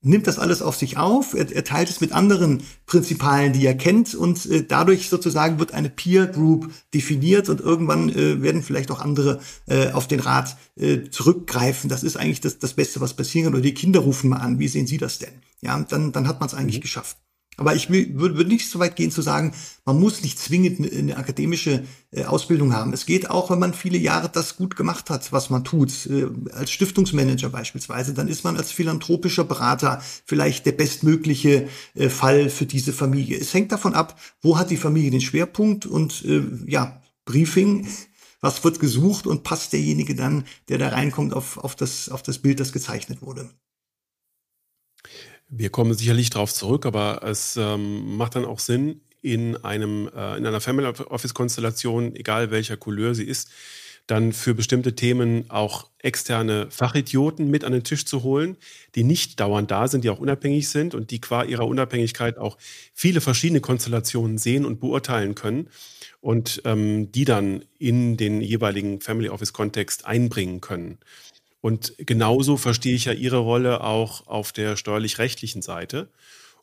nimmt 0.02 0.26
das 0.26 0.38
alles 0.38 0.62
auf 0.62 0.76
sich 0.76 0.96
auf, 0.96 1.34
er, 1.34 1.50
er 1.54 1.64
teilt 1.64 1.90
es 1.90 2.00
mit 2.00 2.12
anderen 2.12 2.62
Prinzipalen, 2.86 3.52
die 3.52 3.66
er 3.66 3.76
kennt 3.76 4.14
und 4.14 4.46
äh, 4.46 4.64
dadurch 4.66 5.08
sozusagen 5.08 5.58
wird 5.58 5.72
eine 5.74 5.90
Peer 5.90 6.26
Group 6.26 6.70
definiert 6.94 7.48
und 7.48 7.60
irgendwann 7.60 8.08
äh, 8.08 8.42
werden 8.42 8.62
vielleicht 8.62 8.90
auch 8.90 9.00
andere 9.00 9.40
äh, 9.66 9.90
auf 9.90 10.08
den 10.08 10.20
Rat 10.20 10.56
äh, 10.76 11.10
zurückgreifen. 11.10 11.90
Das 11.90 12.02
ist 12.02 12.16
eigentlich 12.16 12.40
das, 12.40 12.58
das 12.58 12.74
Beste, 12.74 13.00
was 13.00 13.14
passieren 13.14 13.46
kann. 13.46 13.54
Oder 13.54 13.62
die 13.62 13.74
Kinder 13.74 14.00
rufen 14.00 14.30
mal 14.30 14.38
an, 14.38 14.58
wie 14.58 14.68
sehen 14.68 14.86
Sie 14.86 14.98
das 14.98 15.18
denn? 15.18 15.42
Ja, 15.60 15.76
und 15.76 15.92
dann, 15.92 16.12
dann 16.12 16.26
hat 16.26 16.40
man 16.40 16.48
es 16.48 16.54
eigentlich 16.54 16.78
mhm. 16.78 16.82
geschafft. 16.82 17.18
Aber 17.60 17.74
ich 17.74 17.90
würde 17.90 18.38
würd 18.38 18.48
nicht 18.48 18.70
so 18.70 18.78
weit 18.78 18.96
gehen 18.96 19.10
zu 19.10 19.20
sagen, 19.20 19.52
man 19.84 20.00
muss 20.00 20.22
nicht 20.22 20.38
zwingend 20.38 20.78
eine, 20.78 20.90
eine 20.90 21.16
akademische 21.18 21.84
äh, 22.10 22.24
Ausbildung 22.24 22.72
haben. 22.72 22.94
Es 22.94 23.04
geht 23.04 23.28
auch, 23.28 23.50
wenn 23.50 23.58
man 23.58 23.74
viele 23.74 23.98
Jahre 23.98 24.30
das 24.30 24.56
gut 24.56 24.76
gemacht 24.76 25.10
hat, 25.10 25.30
was 25.30 25.50
man 25.50 25.62
tut. 25.62 26.06
Äh, 26.06 26.28
als 26.52 26.70
Stiftungsmanager 26.70 27.50
beispielsweise, 27.50 28.14
dann 28.14 28.28
ist 28.28 28.44
man 28.44 28.56
als 28.56 28.72
philanthropischer 28.72 29.44
Berater 29.44 30.02
vielleicht 30.24 30.64
der 30.64 30.72
bestmögliche 30.72 31.68
äh, 31.94 32.08
Fall 32.08 32.48
für 32.48 32.64
diese 32.64 32.94
Familie. 32.94 33.38
Es 33.38 33.52
hängt 33.52 33.72
davon 33.72 33.92
ab, 33.92 34.18
wo 34.40 34.56
hat 34.56 34.70
die 34.70 34.78
Familie 34.78 35.10
den 35.10 35.20
Schwerpunkt 35.20 35.84
und 35.84 36.24
äh, 36.24 36.42
ja, 36.66 37.02
Briefing 37.26 37.86
was 38.40 38.64
wird 38.64 38.80
gesucht 38.80 39.26
und 39.26 39.42
passt 39.42 39.74
derjenige 39.74 40.14
dann, 40.14 40.44
der 40.70 40.78
da 40.78 40.88
reinkommt, 40.88 41.34
auf, 41.34 41.58
auf, 41.58 41.76
das, 41.76 42.08
auf 42.08 42.22
das 42.22 42.38
Bild, 42.38 42.58
das 42.58 42.72
gezeichnet 42.72 43.20
wurde. 43.20 43.50
Wir 45.52 45.70
kommen 45.70 45.94
sicherlich 45.94 46.30
darauf 46.30 46.54
zurück, 46.54 46.86
aber 46.86 47.22
es 47.24 47.56
ähm, 47.56 48.16
macht 48.16 48.36
dann 48.36 48.44
auch 48.44 48.60
Sinn, 48.60 49.00
in 49.20 49.56
einem 49.56 50.08
äh, 50.14 50.36
in 50.38 50.46
einer 50.46 50.60
Family 50.60 50.86
Office 50.86 51.34
Konstellation, 51.34 52.14
egal 52.14 52.52
welcher 52.52 52.76
Couleur 52.76 53.16
sie 53.16 53.24
ist, 53.24 53.50
dann 54.06 54.32
für 54.32 54.54
bestimmte 54.54 54.94
Themen 54.94 55.50
auch 55.50 55.90
externe 55.98 56.68
Fachidioten 56.70 57.50
mit 57.50 57.64
an 57.64 57.72
den 57.72 57.84
Tisch 57.84 58.06
zu 58.06 58.22
holen, 58.22 58.56
die 58.94 59.04
nicht 59.04 59.40
dauernd 59.40 59.70
da 59.70 59.88
sind, 59.88 60.04
die 60.04 60.10
auch 60.10 60.20
unabhängig 60.20 60.68
sind 60.68 60.94
und 60.94 61.10
die 61.10 61.20
qua 61.20 61.42
ihrer 61.42 61.66
Unabhängigkeit 61.66 62.38
auch 62.38 62.56
viele 62.94 63.20
verschiedene 63.20 63.60
Konstellationen 63.60 64.38
sehen 64.38 64.64
und 64.64 64.80
beurteilen 64.80 65.34
können 65.34 65.68
und 66.20 66.62
ähm, 66.64 67.12
die 67.12 67.24
dann 67.24 67.64
in 67.78 68.16
den 68.16 68.40
jeweiligen 68.40 69.00
Family 69.00 69.28
Office 69.28 69.52
Kontext 69.52 70.06
einbringen 70.06 70.60
können. 70.60 70.98
Und 71.60 71.94
genauso 71.98 72.56
verstehe 72.56 72.94
ich 72.94 73.04
ja 73.06 73.12
Ihre 73.12 73.38
Rolle 73.38 73.82
auch 73.82 74.26
auf 74.26 74.52
der 74.52 74.76
steuerlich-rechtlichen 74.76 75.62
Seite. 75.62 76.08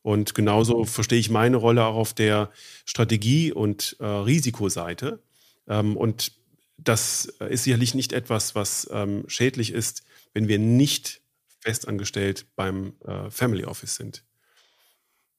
Und 0.01 0.33
genauso 0.33 0.85
verstehe 0.85 1.19
ich 1.19 1.29
meine 1.29 1.57
Rolle 1.57 1.85
auch 1.85 1.95
auf 1.95 2.13
der 2.13 2.51
Strategie- 2.85 3.51
und 3.51 3.97
äh, 3.99 4.05
Risikoseite. 4.05 5.21
Ähm, 5.67 5.97
und 5.97 6.31
das 6.77 7.25
ist 7.49 7.63
sicherlich 7.63 7.93
nicht 7.95 8.13
etwas, 8.13 8.55
was 8.55 8.87
ähm, 8.91 9.23
schädlich 9.27 9.73
ist, 9.73 10.03
wenn 10.33 10.47
wir 10.47 10.59
nicht 10.59 11.21
festangestellt 11.59 12.45
beim 12.55 12.93
äh, 13.05 13.29
Family 13.29 13.65
Office 13.65 13.95
sind. 13.95 14.23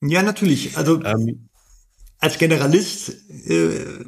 Ja, 0.01 0.23
natürlich. 0.23 0.77
Also 0.77 1.03
ähm, 1.05 1.49
als 2.19 2.39
Generalist 2.39 3.11
äh, 3.31 4.05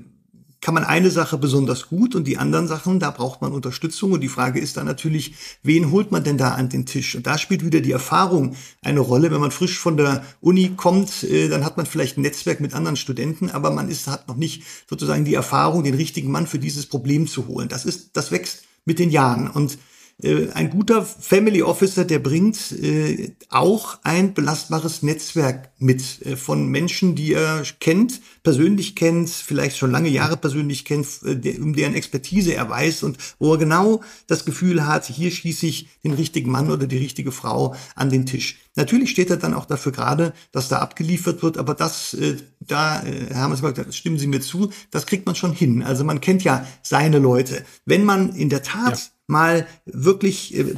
kann 0.60 0.74
man 0.74 0.84
eine 0.84 1.10
Sache 1.10 1.38
besonders 1.38 1.88
gut 1.88 2.14
und 2.14 2.26
die 2.26 2.36
anderen 2.36 2.68
Sachen, 2.68 3.00
da 3.00 3.10
braucht 3.10 3.40
man 3.40 3.52
Unterstützung. 3.52 4.12
Und 4.12 4.20
die 4.20 4.28
Frage 4.28 4.60
ist 4.60 4.76
dann 4.76 4.86
natürlich, 4.86 5.34
wen 5.62 5.90
holt 5.90 6.12
man 6.12 6.22
denn 6.22 6.36
da 6.36 6.50
an 6.50 6.68
den 6.68 6.84
Tisch? 6.84 7.14
Und 7.14 7.26
da 7.26 7.38
spielt 7.38 7.64
wieder 7.64 7.80
die 7.80 7.92
Erfahrung 7.92 8.54
eine 8.82 9.00
Rolle. 9.00 9.30
Wenn 9.30 9.40
man 9.40 9.50
frisch 9.50 9.78
von 9.78 9.96
der 9.96 10.24
Uni 10.40 10.72
kommt, 10.76 11.24
äh, 11.24 11.48
dann 11.48 11.64
hat 11.64 11.76
man 11.76 11.86
vielleicht 11.86 12.18
ein 12.18 12.22
Netzwerk 12.22 12.60
mit 12.60 12.74
anderen 12.74 12.96
Studenten, 12.96 13.50
aber 13.50 13.70
man 13.70 13.88
ist, 13.88 14.06
hat 14.06 14.28
noch 14.28 14.36
nicht 14.36 14.62
sozusagen 14.88 15.24
die 15.24 15.34
Erfahrung, 15.34 15.82
den 15.82 15.94
richtigen 15.94 16.30
Mann 16.30 16.46
für 16.46 16.58
dieses 16.58 16.86
Problem 16.86 17.26
zu 17.26 17.46
holen. 17.46 17.68
Das 17.68 17.86
ist, 17.86 18.16
das 18.16 18.30
wächst 18.30 18.64
mit 18.84 18.98
den 18.98 19.10
Jahren. 19.10 19.48
Und 19.48 19.78
ein 20.22 20.70
guter 20.70 21.04
Family 21.04 21.62
Officer, 21.62 22.04
der 22.04 22.18
bringt 22.18 22.72
äh, 22.72 23.32
auch 23.48 23.98
ein 24.02 24.34
belastbares 24.34 25.02
Netzwerk 25.02 25.70
mit 25.78 26.24
äh, 26.26 26.36
von 26.36 26.66
Menschen, 26.66 27.14
die 27.14 27.32
er 27.32 27.62
kennt, 27.80 28.20
persönlich 28.42 28.96
kennt, 28.96 29.30
vielleicht 29.30 29.78
schon 29.78 29.90
lange 29.90 30.08
Jahre 30.08 30.36
persönlich 30.36 30.84
kennt, 30.84 31.06
äh, 31.24 31.36
der, 31.36 31.60
um 31.60 31.74
deren 31.74 31.94
Expertise 31.94 32.54
er 32.54 32.68
weiß 32.68 33.02
und 33.02 33.18
wo 33.38 33.52
er 33.52 33.58
genau 33.58 34.02
das 34.26 34.44
Gefühl 34.44 34.86
hat, 34.86 35.06
hier 35.06 35.30
schließe 35.30 35.66
ich 35.66 35.88
den 36.04 36.12
richtigen 36.12 36.50
Mann 36.50 36.70
oder 36.70 36.86
die 36.86 36.98
richtige 36.98 37.32
Frau 37.32 37.74
an 37.94 38.10
den 38.10 38.26
Tisch. 38.26 38.58
Natürlich 38.76 39.10
steht 39.10 39.30
er 39.30 39.36
dann 39.36 39.54
auch 39.54 39.66
dafür 39.66 39.92
gerade, 39.92 40.32
dass 40.52 40.68
da 40.68 40.78
abgeliefert 40.78 41.42
wird, 41.42 41.58
aber 41.58 41.74
das, 41.74 42.14
äh, 42.14 42.36
da, 42.60 43.02
äh, 43.02 43.26
Herr 43.28 43.42
Hammersberg, 43.42 43.92
stimmen 43.92 44.18
Sie 44.18 44.26
mir 44.26 44.40
zu, 44.40 44.70
das 44.90 45.06
kriegt 45.06 45.26
man 45.26 45.34
schon 45.34 45.52
hin. 45.52 45.82
Also 45.82 46.04
man 46.04 46.20
kennt 46.20 46.44
ja 46.44 46.66
seine 46.82 47.18
Leute. 47.18 47.64
Wenn 47.84 48.04
man 48.04 48.34
in 48.34 48.48
der 48.48 48.62
Tat 48.62 48.98
ja 48.98 49.19
mal 49.30 49.66
wirklich 49.86 50.56
äh, 50.58 50.74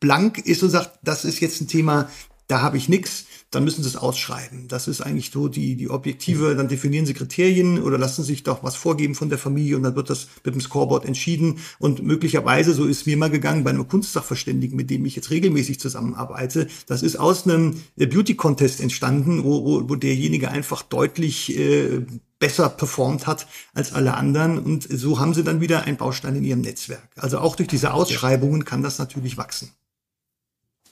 blank 0.00 0.38
ist 0.38 0.62
und 0.62 0.70
sagt, 0.70 0.98
das 1.02 1.24
ist 1.24 1.40
jetzt 1.40 1.60
ein 1.60 1.68
Thema, 1.68 2.10
da 2.46 2.60
habe 2.60 2.76
ich 2.76 2.90
nichts, 2.90 3.24
dann 3.50 3.64
müssen 3.64 3.82
sie 3.82 3.88
es 3.88 3.96
ausschreiben. 3.96 4.68
Das 4.68 4.88
ist 4.88 5.00
eigentlich 5.00 5.30
so 5.30 5.48
die, 5.48 5.76
die 5.76 5.88
objektive, 5.88 6.54
dann 6.54 6.68
definieren 6.68 7.06
sie 7.06 7.14
Kriterien 7.14 7.80
oder 7.80 7.96
lassen 7.96 8.22
sich 8.22 8.42
doch 8.42 8.62
was 8.62 8.76
vorgeben 8.76 9.14
von 9.14 9.28
der 9.28 9.38
Familie 9.38 9.76
und 9.76 9.82
dann 9.82 9.96
wird 9.96 10.10
das 10.10 10.28
mit 10.44 10.54
dem 10.54 10.60
Scoreboard 10.60 11.04
entschieden. 11.04 11.58
Und 11.78 12.02
möglicherweise, 12.02 12.74
so 12.74 12.84
ist 12.84 13.06
mir 13.06 13.16
mal 13.16 13.30
gegangen 13.30 13.64
bei 13.64 13.70
einem 13.70 13.88
Kunstsachverständigen, 13.88 14.76
mit 14.76 14.90
dem 14.90 15.06
ich 15.06 15.16
jetzt 15.16 15.30
regelmäßig 15.30 15.80
zusammenarbeite, 15.80 16.66
das 16.86 17.02
ist 17.02 17.16
aus 17.16 17.46
einem 17.46 17.80
Beauty-Contest 17.96 18.80
entstanden, 18.80 19.44
wo, 19.44 19.64
wo, 19.64 19.88
wo 19.88 19.94
derjenige 19.94 20.50
einfach 20.50 20.82
deutlich 20.82 21.56
äh, 21.56 22.04
besser 22.44 22.68
performt 22.68 23.26
hat 23.26 23.46
als 23.72 23.94
alle 23.94 24.12
anderen. 24.12 24.58
Und 24.58 24.82
so 24.82 25.18
haben 25.18 25.32
sie 25.32 25.44
dann 25.44 25.62
wieder 25.62 25.84
einen 25.84 25.96
Baustein 25.96 26.36
in 26.36 26.44
ihrem 26.44 26.60
Netzwerk. 26.60 27.08
Also 27.16 27.38
auch 27.38 27.56
durch 27.56 27.70
diese 27.70 27.94
Ausschreibungen 27.94 28.66
kann 28.66 28.82
das 28.82 28.98
natürlich 28.98 29.38
wachsen. 29.38 29.70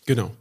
Genau. 0.06 0.34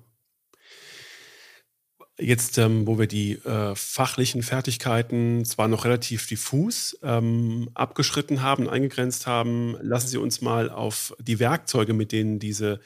Jetzt, 2.17 2.57
ähm, 2.59 2.87
wo 2.87 2.97
wir 2.97 3.07
die 3.07 3.33
äh, 3.33 3.75
fachlichen 3.75 4.41
Fertigkeiten 4.41 5.43
zwar 5.43 5.67
noch 5.67 5.83
relativ 5.83 6.27
diffus 6.27 6.97
ähm, 7.03 7.69
abgeschritten 7.73 8.41
haben, 8.41 8.69
eingegrenzt 8.69 9.27
haben, 9.27 9.75
lassen 9.81 10.07
Sie 10.07 10.17
uns 10.17 10.39
mal 10.39 10.69
auf 10.69 11.13
die 11.19 11.39
Werkzeuge, 11.39 11.93
mit 11.93 12.13
denen 12.13 12.39
diese 12.39 12.79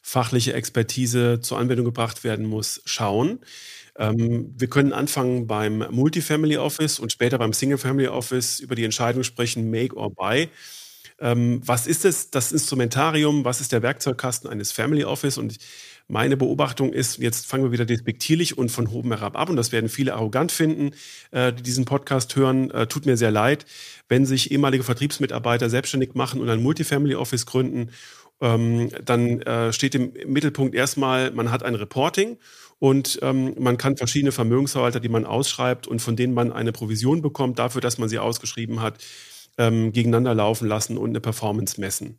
fachliche 0.00 0.54
Expertise 0.54 1.40
zur 1.42 1.58
Anwendung 1.58 1.84
gebracht 1.84 2.24
werden 2.24 2.46
muss, 2.46 2.80
schauen. 2.86 3.40
Ähm, 3.98 4.54
wir 4.56 4.68
können 4.68 4.92
anfangen 4.92 5.46
beim 5.46 5.84
Multifamily 5.90 6.56
Office 6.56 7.00
und 7.00 7.12
später 7.12 7.36
beim 7.38 7.52
Single 7.52 7.78
Family 7.78 8.08
Office 8.08 8.60
über 8.60 8.74
die 8.74 8.84
Entscheidung 8.84 9.24
sprechen, 9.24 9.70
make 9.70 9.96
or 9.96 10.10
buy. 10.10 10.48
Ähm, 11.20 11.60
was 11.64 11.88
ist 11.88 12.04
es, 12.04 12.30
das 12.30 12.52
Instrumentarium? 12.52 13.44
Was 13.44 13.60
ist 13.60 13.72
der 13.72 13.82
Werkzeugkasten 13.82 14.48
eines 14.48 14.70
Family 14.70 15.04
Office? 15.04 15.36
Und 15.36 15.58
meine 16.06 16.36
Beobachtung 16.36 16.92
ist, 16.92 17.18
jetzt 17.18 17.46
fangen 17.46 17.64
wir 17.64 17.72
wieder 17.72 17.84
despektierlich 17.84 18.56
und 18.56 18.70
von 18.70 18.86
oben 18.86 19.10
herab 19.10 19.36
ab, 19.36 19.50
und 19.50 19.56
das 19.56 19.72
werden 19.72 19.88
viele 19.88 20.14
arrogant 20.14 20.52
finden, 20.52 20.92
äh, 21.32 21.52
die 21.52 21.62
diesen 21.62 21.84
Podcast 21.84 22.36
hören. 22.36 22.70
Äh, 22.70 22.86
tut 22.86 23.04
mir 23.04 23.16
sehr 23.16 23.32
leid, 23.32 23.66
wenn 24.08 24.26
sich 24.26 24.52
ehemalige 24.52 24.84
Vertriebsmitarbeiter 24.84 25.68
selbstständig 25.68 26.14
machen 26.14 26.40
und 26.40 26.48
ein 26.48 26.62
Multifamily 26.62 27.16
Office 27.16 27.46
gründen. 27.46 27.90
Ähm, 28.40 28.90
dann 29.04 29.42
äh, 29.42 29.72
steht 29.72 29.96
im 29.96 30.12
Mittelpunkt 30.26 30.74
erstmal, 30.76 31.32
man 31.32 31.50
hat 31.50 31.64
ein 31.64 31.74
Reporting 31.74 32.38
und 32.78 33.18
ähm, 33.22 33.54
man 33.58 33.76
kann 33.76 33.96
verschiedene 33.96 34.32
Vermögensverwalter, 34.32 35.00
die 35.00 35.08
man 35.08 35.24
ausschreibt 35.24 35.86
und 35.86 36.00
von 36.00 36.16
denen 36.16 36.34
man 36.34 36.52
eine 36.52 36.72
Provision 36.72 37.22
bekommt, 37.22 37.58
dafür, 37.58 37.80
dass 37.80 37.98
man 37.98 38.08
sie 38.08 38.18
ausgeschrieben 38.18 38.80
hat, 38.80 38.98
ähm, 39.56 39.92
gegeneinander 39.92 40.34
laufen 40.34 40.68
lassen 40.68 40.96
und 40.96 41.10
eine 41.10 41.20
Performance 41.20 41.80
messen. 41.80 42.18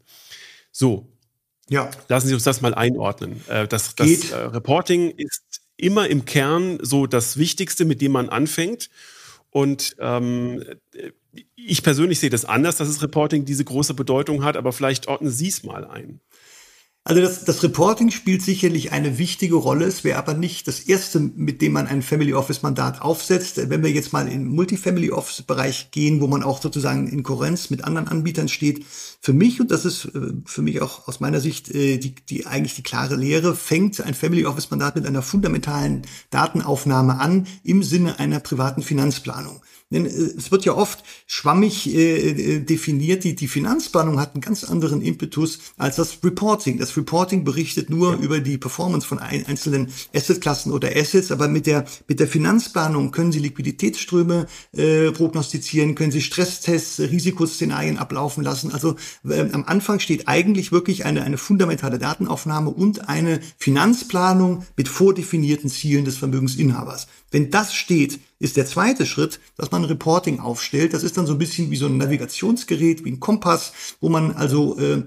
So. 0.71 1.07
Ja. 1.69 1.89
Lassen 2.07 2.27
Sie 2.27 2.33
uns 2.33 2.43
das 2.43 2.61
mal 2.61 2.73
einordnen. 2.73 3.41
Äh, 3.47 3.67
das 3.67 3.95
das 3.95 4.31
äh, 4.31 4.35
Reporting 4.35 5.11
ist 5.11 5.61
immer 5.77 6.07
im 6.07 6.25
Kern 6.25 6.79
so 6.81 7.07
das 7.07 7.37
Wichtigste, 7.37 7.85
mit 7.85 8.01
dem 8.01 8.11
man 8.11 8.27
anfängt. 8.27 8.89
Und 9.51 9.95
ähm, 9.99 10.63
ich 11.55 11.83
persönlich 11.83 12.19
sehe 12.19 12.29
das 12.29 12.45
anders, 12.45 12.77
dass 12.77 12.87
das 12.87 13.01
Reporting 13.01 13.45
diese 13.45 13.63
große 13.63 13.93
Bedeutung 13.93 14.43
hat, 14.43 14.57
aber 14.57 14.73
vielleicht 14.73 15.07
ordnen 15.07 15.31
Sie 15.31 15.47
es 15.47 15.63
mal 15.63 15.85
ein. 15.85 16.19
Also 17.09 17.23
das, 17.23 17.43
das 17.43 17.63
Reporting 17.63 18.11
spielt 18.11 18.43
sicherlich 18.43 18.91
eine 18.91 19.17
wichtige 19.17 19.55
Rolle. 19.55 19.85
Es 19.85 20.03
wäre 20.03 20.19
aber 20.19 20.35
nicht 20.35 20.67
das 20.67 20.81
erste, 20.81 21.19
mit 21.19 21.59
dem 21.59 21.71
man 21.71 21.87
ein 21.87 22.03
Family 22.03 22.35
Office 22.35 22.61
Mandat 22.61 23.01
aufsetzt. 23.01 23.67
Wenn 23.67 23.81
wir 23.81 23.89
jetzt 23.89 24.13
mal 24.13 24.27
in 24.27 24.45
Multifamily 24.45 25.09
Office 25.09 25.41
Bereich 25.41 25.89
gehen, 25.89 26.21
wo 26.21 26.27
man 26.27 26.43
auch 26.43 26.61
sozusagen 26.61 27.07
in 27.07 27.23
Kohärenz 27.23 27.71
mit 27.71 27.83
anderen 27.83 28.07
Anbietern 28.07 28.47
steht, 28.47 28.85
für 29.21 29.33
mich, 29.33 29.59
und 29.59 29.71
das 29.71 29.85
ist 29.85 30.05
äh, 30.05 30.33
für 30.45 30.61
mich 30.61 30.83
auch 30.83 31.07
aus 31.07 31.19
meiner 31.19 31.39
Sicht 31.39 31.73
äh, 31.73 31.97
die, 31.97 32.13
die 32.13 32.45
eigentlich 32.45 32.75
die 32.75 32.83
klare 32.83 33.15
Lehre, 33.15 33.55
fängt 33.55 33.99
ein 34.01 34.13
Family 34.13 34.45
Office 34.45 34.69
Mandat 34.69 34.95
mit 34.95 35.07
einer 35.07 35.23
fundamentalen 35.23 36.03
Datenaufnahme 36.29 37.19
an 37.19 37.47
im 37.63 37.81
Sinne 37.81 38.19
einer 38.19 38.39
privaten 38.39 38.83
Finanzplanung. 38.83 39.63
Denn 39.91 40.05
äh, 40.05 40.09
es 40.09 40.51
wird 40.51 40.65
ja 40.65 40.75
oft 40.75 41.03
schwammig 41.25 41.93
äh, 41.93 42.29
äh, 42.29 42.59
definiert, 42.59 43.23
die, 43.23 43.35
die 43.35 43.47
Finanzplanung 43.47 44.19
hat 44.19 44.33
einen 44.33 44.41
ganz 44.41 44.63
anderen 44.63 45.01
Impetus 45.01 45.59
als 45.77 45.95
das 45.95 46.19
Reporting. 46.23 46.77
Das 46.77 46.95
Reporting 46.95 47.43
berichtet 47.43 47.89
nur 47.89 48.13
ja. 48.13 48.19
über 48.19 48.39
die 48.39 48.57
Performance 48.57 49.07
von 49.07 49.19
ein, 49.19 49.45
einzelnen 49.45 49.91
Assetklassen 50.13 50.71
oder 50.71 50.95
Assets, 50.95 51.31
aber 51.31 51.47
mit 51.47 51.65
der, 51.65 51.85
mit 52.07 52.19
der 52.19 52.27
Finanzplanung 52.27 53.11
können 53.11 53.31
Sie 53.31 53.39
Liquiditätsströme 53.39 54.47
äh, 54.73 55.11
prognostizieren, 55.11 55.95
können 55.95 56.11
Sie 56.11 56.21
Stresstests, 56.21 56.99
Risikoszenarien 56.99 57.97
ablaufen 57.97 58.43
lassen. 58.43 58.71
Also 58.71 58.95
äh, 59.27 59.49
am 59.51 59.63
Anfang 59.65 59.99
steht 59.99 60.27
eigentlich 60.27 60.71
wirklich 60.71 61.05
eine, 61.05 61.23
eine 61.23 61.37
fundamentale 61.37 61.97
Datenaufnahme 61.97 62.69
und 62.69 63.09
eine 63.09 63.39
Finanzplanung 63.57 64.65
mit 64.75 64.87
vordefinierten 64.87 65.69
Zielen 65.69 66.05
des 66.05 66.17
Vermögensinhabers. 66.17 67.07
Wenn 67.31 67.51
das 67.51 67.73
steht, 67.73 68.19
ist 68.39 68.57
der 68.57 68.65
zweite 68.65 69.05
Schritt, 69.05 69.39
dass 69.57 69.71
man 69.71 69.83
ein 69.83 69.89
Reporting 69.89 70.39
aufstellt. 70.39 70.93
Das 70.93 71.03
ist 71.03 71.17
dann 71.17 71.25
so 71.25 71.33
ein 71.33 71.39
bisschen 71.39 71.71
wie 71.71 71.77
so 71.77 71.87
ein 71.87 71.97
Navigationsgerät, 71.97 73.03
wie 73.03 73.11
ein 73.11 73.19
Kompass, 73.19 73.73
wo 73.99 74.09
man 74.09 74.31
also 74.31 74.77
äh, 74.79 75.03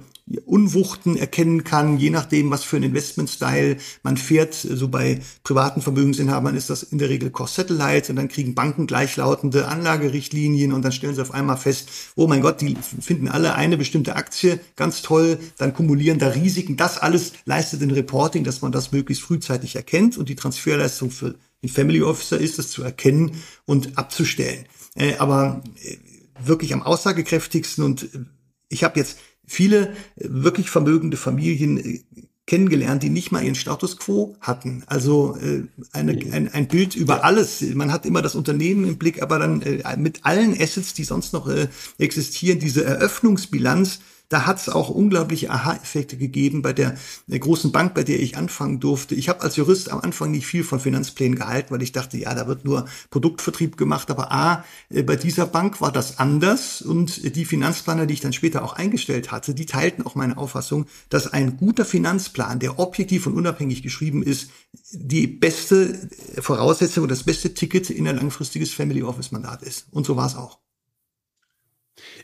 Unwuchten 0.47 1.17
erkennen 1.17 1.65
kann, 1.65 1.99
je 1.99 2.11
nachdem, 2.11 2.51
was 2.51 2.63
für 2.63 2.77
ein 2.77 2.85
Investment-Style 2.85 3.77
man 4.03 4.17
fährt. 4.17 4.55
So 4.55 4.89
bei 4.89 5.21
privaten 5.43 5.83
Vermögensinhabern 5.83 6.55
ist 6.55 6.71
das 6.71 6.85
in 6.85 6.99
der 6.99 7.09
Regel 7.09 7.31
Cost 7.31 7.57
Satellite 7.57 8.13
und 8.13 8.17
dann 8.17 8.29
kriegen 8.29 8.55
Banken 8.55 8.87
gleichlautende 8.87 9.67
Anlagerichtlinien 9.67 10.73
und 10.73 10.83
dann 10.83 10.93
stellen 10.93 11.15
sie 11.15 11.23
auf 11.23 11.33
einmal 11.33 11.57
fest, 11.57 11.89
oh 12.15 12.29
mein 12.29 12.41
Gott, 12.41 12.61
die 12.61 12.77
finden 13.01 13.29
alle 13.29 13.55
eine 13.55 13.77
bestimmte 13.77 14.15
Aktie, 14.15 14.61
ganz 14.77 15.03
toll, 15.03 15.39
dann 15.59 15.75
kumulieren 15.75 16.21
da 16.21 16.29
Risiken. 16.29 16.77
Das 16.77 16.99
alles 16.99 17.33
leistet 17.45 17.83
ein 17.83 17.91
Reporting, 17.91 18.45
dass 18.45 18.63
man 18.63 18.71
das 18.71 18.93
möglichst 18.93 19.25
frühzeitig 19.25 19.75
erkennt 19.75 20.17
und 20.17 20.29
die 20.29 20.37
Transferleistung 20.37 21.11
für 21.11 21.35
den 21.63 21.71
Family 21.71 22.03
Officer 22.03 22.39
ist, 22.39 22.59
das 22.59 22.71
zu 22.71 22.83
erkennen 22.83 23.43
und 23.65 23.97
abzustellen. 23.99 24.67
Äh, 24.95 25.17
aber 25.17 25.63
äh, 25.83 25.97
wirklich 26.45 26.73
am 26.75 26.83
aussagekräftigsten 26.83 27.85
und 27.85 28.03
äh, 28.03 28.25
ich 28.69 28.85
habe 28.85 28.99
jetzt 28.99 29.19
viele 29.47 29.91
äh, 30.17 30.29
wirklich 30.29 30.71
vermögende 30.71 31.17
Familien 31.17 32.05
kennengelernt, 32.47 33.03
die 33.03 33.11
nicht 33.11 33.31
mal 33.31 33.43
ihren 33.43 33.55
Status 33.55 33.97
quo 33.97 34.37
hatten. 34.41 34.83
Also 34.87 35.37
äh, 35.37 35.63
eine, 35.93 36.13
ein, 36.33 36.53
ein 36.53 36.69
Bild 36.69 36.97
über 36.97 37.25
alles. 37.25 37.61
Man 37.75 37.93
hat 37.93 38.05
immer 38.05 38.21
das 38.21 38.35
Unternehmen 38.35 38.87
im 38.87 38.99
Blick, 38.99 39.23
aber 39.23 39.39
dann 39.39 39.63
äh, 39.63 39.97
mit 39.97 40.25
allen 40.25 40.61
Assets, 40.61 40.95
die 40.95 41.05
sonst 41.05 41.33
noch 41.33 41.49
äh, 41.49 41.69
existieren, 41.99 42.59
diese 42.59 42.85
Eröffnungsbilanz 42.85 44.01
da 44.33 44.47
hat 44.47 44.61
es 44.61 44.69
auch 44.71 44.89
unglaubliche 44.89 45.51
Aha-Effekte 45.51 46.17
gegeben 46.17 46.63
bei 46.63 46.73
der, 46.73 46.97
der, 47.27 47.39
großen 47.39 47.71
Bank, 47.71 47.93
bei 47.93 48.03
der 48.03 48.19
ich 48.19 48.39
anfangen 48.39 48.81
durfte. 48.81 49.15
Ich 49.15 49.29
habe 49.29 49.43
als 49.43 49.57
Jurist 49.57 49.93
am 49.93 50.01
Anfang 50.01 50.31
nicht 50.31 50.47
viel 50.47 50.65
von 50.65 50.81
Finanzplänen 50.81 51.37
gehalten, 51.39 51.73
weil 51.75 51.83
ich 51.83 51.93
dachte, 51.93 52.17
ja, 52.17 52.35
da 52.35 52.47
wird 52.47 52.65
nur 52.65 52.87
Produktvertrieb 53.11 53.77
gemacht. 53.77 54.11
Aber 54.11 54.33
A, 54.33 54.65
äh, 54.89 55.03
bei 55.03 55.17
dieser 55.17 55.47
Bank 55.47 55.83
war 55.83 55.93
das 55.93 56.19
anders 56.19 56.81
und 56.81 57.37
die 57.37 57.45
Finanzplaner, 57.45 58.07
die 58.07 58.15
ich 58.15 58.21
dann 58.21 58.33
später 58.33 58.65
auch 58.65 58.73
eingestellt 58.73 59.31
hatte, 59.33 59.55
die 59.55 59.67
teilten 59.67 60.07
auch 60.07 60.15
meine 60.15 60.39
Auffassung, 60.39 60.87
dass 61.11 61.31
ein 61.31 61.59
guter 61.59 61.85
Finanzplan, 61.85 62.59
der 62.59 62.79
objektiv 62.79 63.27
und 63.27 63.35
unabhängig 63.35 63.83
geschrieben 63.83 64.23
ist, 64.23 64.49
die 64.93 65.27
beste 65.27 66.09
Voraussetzung 66.41 67.03
und 67.03 67.11
das 67.11 67.25
beste 67.25 67.53
Ticket 67.53 67.91
in 67.91 68.09
ein 68.09 68.17
langfristiges 68.17 68.73
Family 68.73 69.03
Office 69.03 69.31
Mandat 69.31 69.63
ist. 69.63 69.89
Und 69.91 70.07
so 70.07 70.17
war 70.17 70.27
es 70.27 70.37
auch. 70.37 70.59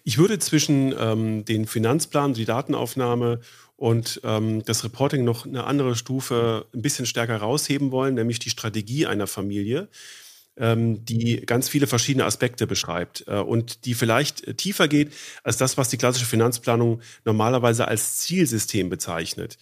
Ich 0.09 0.17
würde 0.17 0.39
zwischen 0.39 0.95
ähm, 0.99 1.45
den 1.45 1.67
Finanzplan, 1.67 2.33
die 2.33 2.47
Datenaufnahme 2.47 3.41
und 3.77 4.23
ähm, 4.25 4.65
das 4.65 4.83
Reporting 4.83 5.23
noch 5.23 5.45
eine 5.45 5.65
andere 5.65 5.97
Stufe 5.97 6.65
ein 6.73 6.81
bisschen 6.81 7.05
stärker 7.05 7.37
rausheben 7.37 7.91
wollen, 7.91 8.15
nämlich 8.15 8.39
die 8.39 8.49
Strategie 8.49 9.05
einer 9.05 9.27
Familie, 9.27 9.89
ähm, 10.57 11.05
die 11.05 11.43
ganz 11.45 11.69
viele 11.69 11.87
verschiedene 11.87 12.25
Aspekte 12.25 12.67
beschreibt 12.67 13.27
äh, 13.27 13.35
und 13.35 13.85
die 13.85 13.93
vielleicht 13.93 14.57
tiefer 14.57 14.89
geht 14.89 15.13
als 15.43 15.59
das, 15.59 15.77
was 15.77 15.91
die 15.91 15.99
klassische 15.99 16.25
Finanzplanung 16.25 17.03
normalerweise 17.27 17.87
als 17.87 18.17
Zielsystem 18.17 18.89
bezeichnet. 18.89 19.59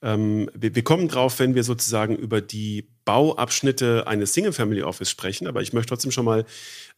Ähm, 0.00 0.48
wir, 0.54 0.76
wir, 0.76 0.84
kommen 0.84 1.08
drauf, 1.08 1.40
wenn 1.40 1.56
wir 1.56 1.64
sozusagen 1.64 2.14
über 2.14 2.40
die 2.40 2.86
Bauabschnitte 3.04 4.06
eines 4.06 4.32
Single 4.32 4.52
Family 4.52 4.84
Office 4.84 5.10
sprechen, 5.10 5.48
aber 5.48 5.60
ich 5.60 5.72
möchte 5.72 5.88
trotzdem 5.88 6.12
schon 6.12 6.24
mal 6.24 6.44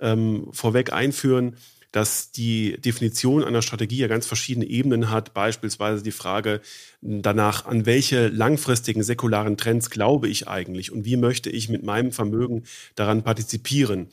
ähm, 0.01 0.49
vorweg 0.53 0.93
einführen, 0.93 1.57
dass 1.93 2.30
die 2.30 2.80
Definition 2.80 3.43
einer 3.43 3.62
Strategie 3.62 3.99
ja 3.99 4.07
ganz 4.07 4.26
verschiedene 4.26 4.66
Ebenen 4.66 5.11
hat. 5.11 5.34
Beispielsweise 5.34 6.03
die 6.03 6.12
Frage 6.12 6.61
danach, 7.01 7.66
an 7.66 7.86
welche 7.86 8.28
langfristigen 8.28 9.03
säkularen 9.03 9.57
Trends 9.57 9.91
glaube 9.91 10.28
ich 10.28 10.47
eigentlich 10.47 10.93
und 10.93 11.05
wie 11.05 11.16
möchte 11.16 11.51
ich 11.51 11.68
mit 11.68 11.82
meinem 11.82 12.12
Vermögen 12.12 12.64
daran 12.95 13.22
partizipieren? 13.22 14.09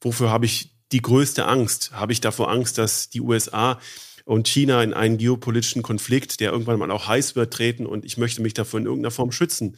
Wofür 0.00 0.30
habe 0.30 0.46
ich 0.46 0.70
die 0.92 1.02
größte 1.02 1.46
Angst? 1.46 1.92
Habe 1.92 2.12
ich 2.12 2.20
davor 2.20 2.50
Angst, 2.50 2.78
dass 2.78 3.10
die 3.10 3.20
USA 3.20 3.78
und 4.24 4.48
China 4.48 4.82
in 4.82 4.92
einen 4.92 5.18
geopolitischen 5.18 5.82
Konflikt, 5.82 6.40
der 6.40 6.52
irgendwann 6.52 6.78
mal 6.78 6.90
auch 6.90 7.06
heiß 7.06 7.36
wird, 7.36 7.52
treten 7.52 7.86
und 7.86 8.04
ich 8.04 8.16
möchte 8.16 8.42
mich 8.42 8.54
davor 8.54 8.80
in 8.80 8.86
irgendeiner 8.86 9.12
Form 9.12 9.30
schützen? 9.30 9.76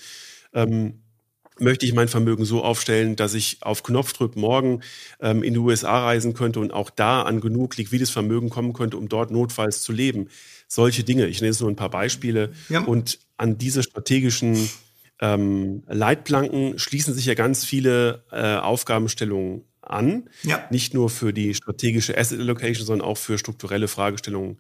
Ähm, 0.55 1.02
möchte 1.63 1.87
ich 1.87 1.95
mein 1.95 2.09
Vermögen 2.09 2.45
so 2.45 2.63
aufstellen, 2.63 3.17
dass 3.17 3.35
ich 3.35 3.59
auf 3.61 3.83
Knopfdruck 3.83 4.37
morgen 4.37 4.81
ähm, 5.21 5.43
in 5.43 5.55
die 5.55 5.61
USA 5.61 6.05
reisen 6.05 6.35
könnte 6.35 6.61
und 6.61 6.73
auch 6.73 6.91
da 6.91 7.23
an 7.23 7.41
genug 7.41 7.77
liquides 7.77 8.11
Vermögen 8.11 8.51
kommen 8.51 8.73
könnte, 8.73 8.97
um 8.97 9.09
dort 9.09 9.31
notfalls 9.31 9.83
zu 9.83 9.93
leben. 9.93 10.29
Solche 10.69 11.05
Dinge. 11.05 11.27
Ich 11.27 11.41
nenne 11.41 11.51
jetzt 11.51 11.61
nur 11.61 11.71
ein 11.71 11.77
paar 11.77 11.91
Beispiele. 11.91 12.53
Ja. 12.69 12.81
Und 12.81 13.19
an 13.37 13.59
diese 13.59 13.83
strategischen 13.83 14.69
ähm, 15.21 15.85
Leitplanken 15.89 16.79
schließen 16.79 17.15
sich 17.15 17.27
ja 17.27 17.35
ganz 17.35 17.65
viele 17.65 18.25
äh, 18.33 18.57
Aufgabenstellungen 18.57 19.65
an. 19.81 20.29
Ja. 20.43 20.67
Nicht 20.71 20.95
nur 20.95 21.11
für 21.11 21.33
die 21.33 21.55
strategische 21.55 22.17
Asset 22.17 22.41
Allocation, 22.41 22.87
sondern 22.87 23.07
auch 23.07 23.19
für 23.19 23.39
strukturelle 23.39 23.89
Fragestellungen 23.89 24.59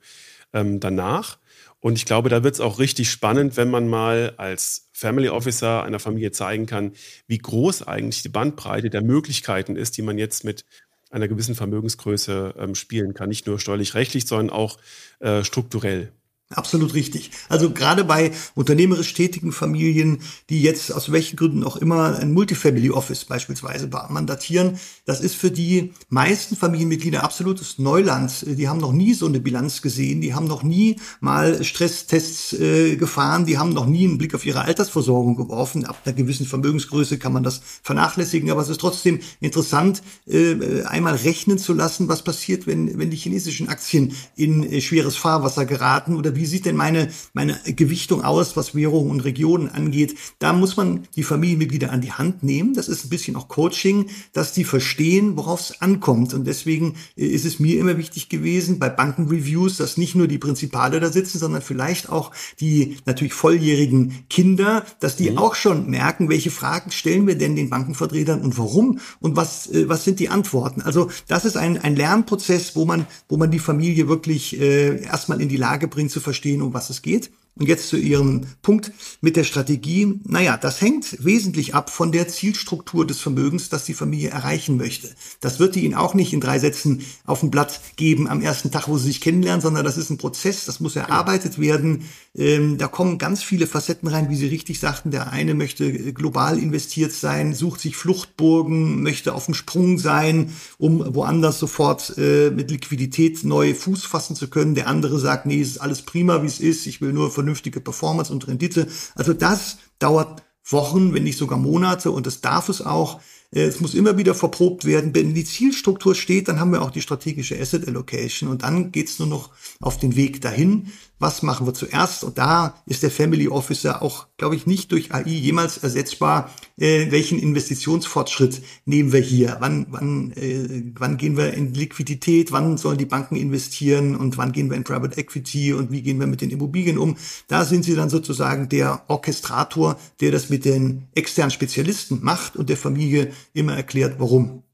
ähm, 0.53 0.81
danach. 0.81 1.39
Und 1.81 1.97
ich 1.97 2.05
glaube, 2.05 2.29
da 2.29 2.45
wird 2.45 2.55
es 2.55 2.61
auch 2.61 2.79
richtig 2.79 3.11
spannend, 3.11 3.57
wenn 3.57 3.69
man 3.69 3.89
mal 3.89 4.35
als 4.37 4.89
Family 5.03 5.29
Officer 5.29 5.83
einer 5.83 5.99
Familie 5.99 6.31
zeigen 6.31 6.67
kann, 6.67 6.93
wie 7.27 7.39
groß 7.39 7.83
eigentlich 7.83 8.23
die 8.23 8.29
Bandbreite 8.29 8.89
der 8.89 9.03
Möglichkeiten 9.03 9.77
ist, 9.77 9.97
die 9.97 10.03
man 10.03 10.17
jetzt 10.17 10.45
mit 10.45 10.65
einer 11.11 11.29
gewissen 11.29 11.55
Vermögensgröße 11.55 12.55
ähm, 12.57 12.75
spielen 12.75 13.13
kann. 13.13 13.29
Nicht 13.29 13.47
nur 13.47 13.59
steuerlich-rechtlich, 13.59 14.27
sondern 14.27 14.51
auch 14.51 14.79
äh, 15.19 15.43
strukturell. 15.45 16.13
Absolut 16.53 16.95
richtig. 16.95 17.31
Also 17.49 17.71
gerade 17.71 18.05
bei 18.05 18.33
unternehmerisch 18.55 19.15
tätigen 19.15 19.53
Familien, 19.53 20.21
die 20.51 20.63
jetzt 20.63 20.93
aus 20.93 21.13
welchen 21.13 21.37
Gründen 21.37 21.65
auch 21.65 21.77
immer 21.77 22.19
ein 22.19 22.33
Multifamily 22.33 22.91
Office 22.91 23.25
beispielsweise 23.25 23.89
mandatieren, 24.09 24.79
das 25.05 25.21
ist 25.21 25.35
für 25.35 25.51
die 25.51 25.93
meisten 26.09 26.57
Familienmitglieder 26.57 27.23
absolutes 27.23 27.79
Neuland. 27.79 28.45
Die 28.47 28.69
haben 28.69 28.81
noch 28.81 28.93
nie 28.93 29.15
so 29.15 29.27
eine 29.27 29.41
Bilanz 29.41 29.83
gesehen, 29.83 30.21
die 30.21 30.35
haben 30.35 30.47
noch 30.47 30.63
nie 30.63 30.97
mal 31.21 31.63
Stresstests 31.65 32.53
äh, 32.53 32.97
gefahren, 32.97 33.47
die 33.47 33.59
haben 33.59 33.71
noch 33.71 33.87
nie 33.87 34.07
einen 34.07 34.19
Blick 34.19 34.35
auf 34.35 34.47
ihre 34.47 34.63
Altersversorgung 34.63 35.37
geworfen. 35.37 35.85
Ab 35.85 36.03
einer 36.05 36.15
gewissen 36.15 36.47
Vermögensgröße 36.47 37.19
kann 37.19 37.33
man 37.33 37.43
das 37.43 37.63
vernachlässigen, 37.83 38.51
aber 38.51 38.63
es 38.63 38.69
ist 38.69 38.81
trotzdem 38.81 39.21
interessant, 39.41 40.03
äh, 40.27 40.83
einmal 40.85 41.15
rechnen 41.17 41.59
zu 41.59 41.73
lassen, 41.73 42.09
was 42.09 42.23
passiert, 42.23 42.67
wenn, 42.67 42.99
wenn 42.99 43.11
die 43.11 43.17
chinesischen 43.17 43.69
Aktien 43.69 44.15
in 44.37 44.63
äh, 44.63 44.81
schweres 44.81 45.17
Fahrwasser 45.17 45.67
geraten 45.67 46.17
oder 46.17 46.37
wie 46.37 46.42
wie 46.43 46.47
sieht 46.47 46.67
denn 46.67 46.75
meine, 46.75 47.09
meine 47.35 47.57
Gewichtung 47.65 48.25
aus, 48.25 48.57
was 48.57 48.75
Währungen 48.75 49.13
und 49.13 49.21
Regionen 49.21 49.69
angeht. 49.69 50.17
Da 50.41 50.53
muss 50.53 50.77
man 50.77 51.07
die 51.15 51.23
Familienmitglieder 51.23 51.93
an 51.93 52.01
die 52.01 52.11
Hand 52.11 52.43
nehmen. 52.43 52.75
Das 52.75 52.89
ist 52.89 53.05
ein 53.05 53.11
bisschen 53.11 53.37
auch 53.37 53.47
Coaching, 53.47 54.07
dass 54.33 54.53
die 54.53 54.65
verstehen, 54.65 55.37
worauf 55.37 55.61
es 55.61 55.81
ankommt. 55.81 56.35
Und 56.35 56.49
deswegen 56.49 56.97
äh, 57.17 57.27
ist 57.27 57.45
es 57.45 57.61
mir 57.61 57.79
immer 57.79 57.97
wichtig 57.97 58.29
gewesen, 58.29 58.81
bei 58.81 58.89
Bankenreviews, 58.89 59.77
dass 59.77 59.97
nicht 59.97 60.17
nur 60.17 60.27
die 60.27 60.39
Prinzipale 60.39 60.99
da 60.99 61.13
sitzen, 61.13 61.39
sondern 61.39 61.63
vielleicht 61.63 62.09
auch 62.09 62.33
die 62.59 62.97
natürlich 63.07 63.35
volljährigen 63.35 64.25
Kinder, 64.29 64.85
dass 64.99 65.15
die 65.15 65.31
mhm. 65.31 65.39
auch 65.39 65.55
schon 65.55 65.89
merken, 65.89 66.29
welche 66.29 66.51
Fragen 66.51 66.91
stellen 66.91 67.29
wir 67.29 67.39
denn 67.39 67.55
den 67.55 67.71
Bankenvertretern 67.71 68.41
und 68.41 68.59
warum 68.59 68.99
und 69.21 69.37
was, 69.37 69.71
äh, 69.71 69.89
was 69.89 70.03
sind 70.03 70.19
die 70.19 70.29
Antworten. 70.29 70.83
Also 70.83 71.09
das 71.29 71.45
ist 71.45 71.57
ein, 71.57 71.79
ein 71.79 71.95
Lernprozess, 71.95 72.75
wo 72.75 72.85
man, 72.85 73.07
wo 73.29 73.37
man 73.37 73.53
die 73.53 73.61
Familie 73.61 74.09
wirklich 74.09 74.61
äh, 74.61 75.05
erstmal 75.05 75.41
in 75.41 75.49
die 75.49 75.57
Lage 75.57 75.87
bringt 75.87 76.11
zu 76.11 76.19
verstehen, 76.19 76.32
verstehen, 76.33 76.63
um 76.63 76.73
was 76.75 76.91
es 76.91 77.03
geht. 77.03 77.31
Und 77.55 77.69
jetzt 77.69 77.89
zu 77.89 77.99
Ihrem 77.99 78.47
Punkt 78.63 78.93
mit 79.21 79.37
der 79.37 79.45
Strategie. 79.45 80.21
Naja, 80.25 80.57
das 80.57 80.81
hängt 80.81 81.23
wesentlich 81.23 81.75
ab 81.75 81.91
von 81.91 82.11
der 82.11 82.27
Zielstruktur 82.27 83.07
des 83.07 83.21
Vermögens, 83.21 83.69
das 83.69 83.85
die 83.85 83.93
Familie 83.93 84.31
erreichen 84.31 84.79
möchte. 84.79 85.11
Das 85.41 85.59
wird 85.59 85.75
die 85.75 85.85
Ihnen 85.85 85.95
auch 85.95 86.15
nicht 86.15 86.33
in 86.33 86.41
drei 86.41 86.59
Sätzen 86.59 87.03
auf 87.27 87.41
dem 87.41 87.51
Blatt 87.51 87.81
geben 87.97 88.27
am 88.27 88.41
ersten 88.41 88.71
Tag, 88.71 88.89
wo 88.89 88.97
Sie 88.97 89.09
sich 89.09 89.21
kennenlernen, 89.21 89.61
sondern 89.61 89.85
das 89.85 89.99
ist 89.99 90.09
ein 90.09 90.17
Prozess, 90.17 90.65
das 90.65 90.81
muss 90.81 90.97
erarbeitet 90.97 91.59
werden. 91.59 92.05
Ähm, 92.35 92.79
da 92.79 92.89
kommen 92.89 93.19
ganz 93.19 93.43
viele 93.43 93.67
Facetten 93.67 94.09
rein, 94.09 94.31
wie 94.31 94.37
Sie 94.37 94.47
richtig 94.47 94.81
sagten. 94.81 95.11
Der 95.11 95.31
eine 95.31 95.53
möchte 95.53 96.15
global 96.15 96.59
investiert 96.59 97.13
sein, 97.13 97.55
sucht 97.55 97.81
sich 97.81 97.97
Fluchtburgen, 97.97 99.03
möchte 99.03 99.35
auf 99.35 99.45
dem 99.45 99.55
Sprung 99.55 99.99
sein, 99.99 100.55
um 100.79 101.15
woanders 101.15 101.59
sofort 101.59 102.15
äh, 102.17 102.51
mit 102.51 102.71
Liquidität 102.71 103.45
neu 103.45 103.75
Fuß 103.75 104.07
fassen 104.07 104.37
zu 104.37 104.49
können. 104.49 104.75
Der 104.75 104.89
andere 104.89 105.19
sagt, 105.19 105.45
nee, 105.45 105.61
es 105.61 105.73
ist 105.73 105.81
alles 105.83 106.01
prima, 106.01 106.43
wie 106.43 106.47
es 106.47 106.59
ist. 106.59 106.87
Ich 106.87 107.03
will 107.03 107.13
nur 107.13 107.31
vernünftige 107.43 107.81
Performance 107.81 108.33
und 108.33 108.47
Rendite. 108.47 108.87
Also 109.15 109.33
das 109.33 109.79
dauert 109.99 110.43
Wochen, 110.65 111.13
wenn 111.13 111.25
nicht 111.25 111.39
sogar 111.39 111.59
Monate 111.59 112.13
und 112.13 112.27
das 112.27 112.41
darf 112.41 112.69
es 112.69 112.81
auch. 112.83 113.21
Äh, 113.53 113.65
es 113.65 113.81
muss 113.81 113.95
immer 113.95 114.17
wieder 114.17 114.35
verprobt 114.35 114.85
werden. 114.85 115.15
Wenn 115.15 115.35
die 115.35 115.45
Zielstruktur 115.45 116.15
steht, 116.15 116.47
dann 116.47 116.61
haben 116.61 116.73
wir 116.73 116.83
auch 116.83 116.93
die 116.93 117.03
strategische 117.03 117.61
Asset 117.61 117.89
Allocation 117.89 118.49
und 118.49 118.63
dann 118.63 118.93
geht's 118.93 119.19
nur 119.19 119.29
noch 119.29 119.51
auf 119.81 119.99
den 119.99 120.15
Weg 120.15 120.41
dahin 120.41 120.93
was 121.19 121.43
machen 121.43 121.67
wir 121.67 121.75
zuerst? 121.75 122.25
Und 122.25 122.37
da 122.37 122.75
ist 122.85 123.03
der 123.03 123.11
Family 123.11 123.49
Officer 123.49 124.03
auch, 124.03 124.27
glaube 124.37 124.57
ich, 124.57 124.67
nicht 124.67 124.91
durch 124.91 125.15
AI 125.15 125.29
jemals 125.29 125.79
ersetzbar. 125.79 126.51
Äh, 126.77 127.11
welchen 127.11 127.39
Investitionsfortschritt 127.39 128.63
nehmen 128.87 129.13
wir 129.13 129.21
hier? 129.21 129.57
Wann, 129.61 129.87
wann, 129.91 130.33
äh, 130.33 130.93
wann 130.99 131.17
gehen 131.17 131.37
wir 131.37 131.55
in 131.55 131.75
Liquidität? 131.75 132.51
Wann 132.51 132.77
sollen 132.77 132.99
die 132.99 133.07
Banken 133.07 133.37
investieren? 133.37 134.17
Und 134.17 134.37
wann 134.37 134.53
gehen 134.53 134.69
wir 134.69 134.77
in 134.77 134.85
Private 134.85 135.17
Equity? 135.17 135.73
Und 135.73 135.93
wie 135.93 136.03
gehen 136.03 136.19
wir 136.19 136.27
mit 136.27 136.41
den 136.41 136.51
Immobilien 136.51 136.99
um? 136.99 137.17
Da 137.47 137.65
sind 137.65 137.85
sie 137.85 137.95
dann 137.95 138.11
sozusagen 138.11 138.69
der 138.69 139.05
Orchestrator, 139.09 139.99
der 140.21 140.33
das 140.33 140.51
mit 140.51 140.65
den 140.65 141.07
externen 141.15 141.53
Spezialisten 141.53 142.19
macht 142.23 142.57
und 142.57 142.69
der 142.69 142.77
Familie 142.77 143.33
immer 143.53 143.77
erklärt, 143.77 144.17
warum. 144.19 144.65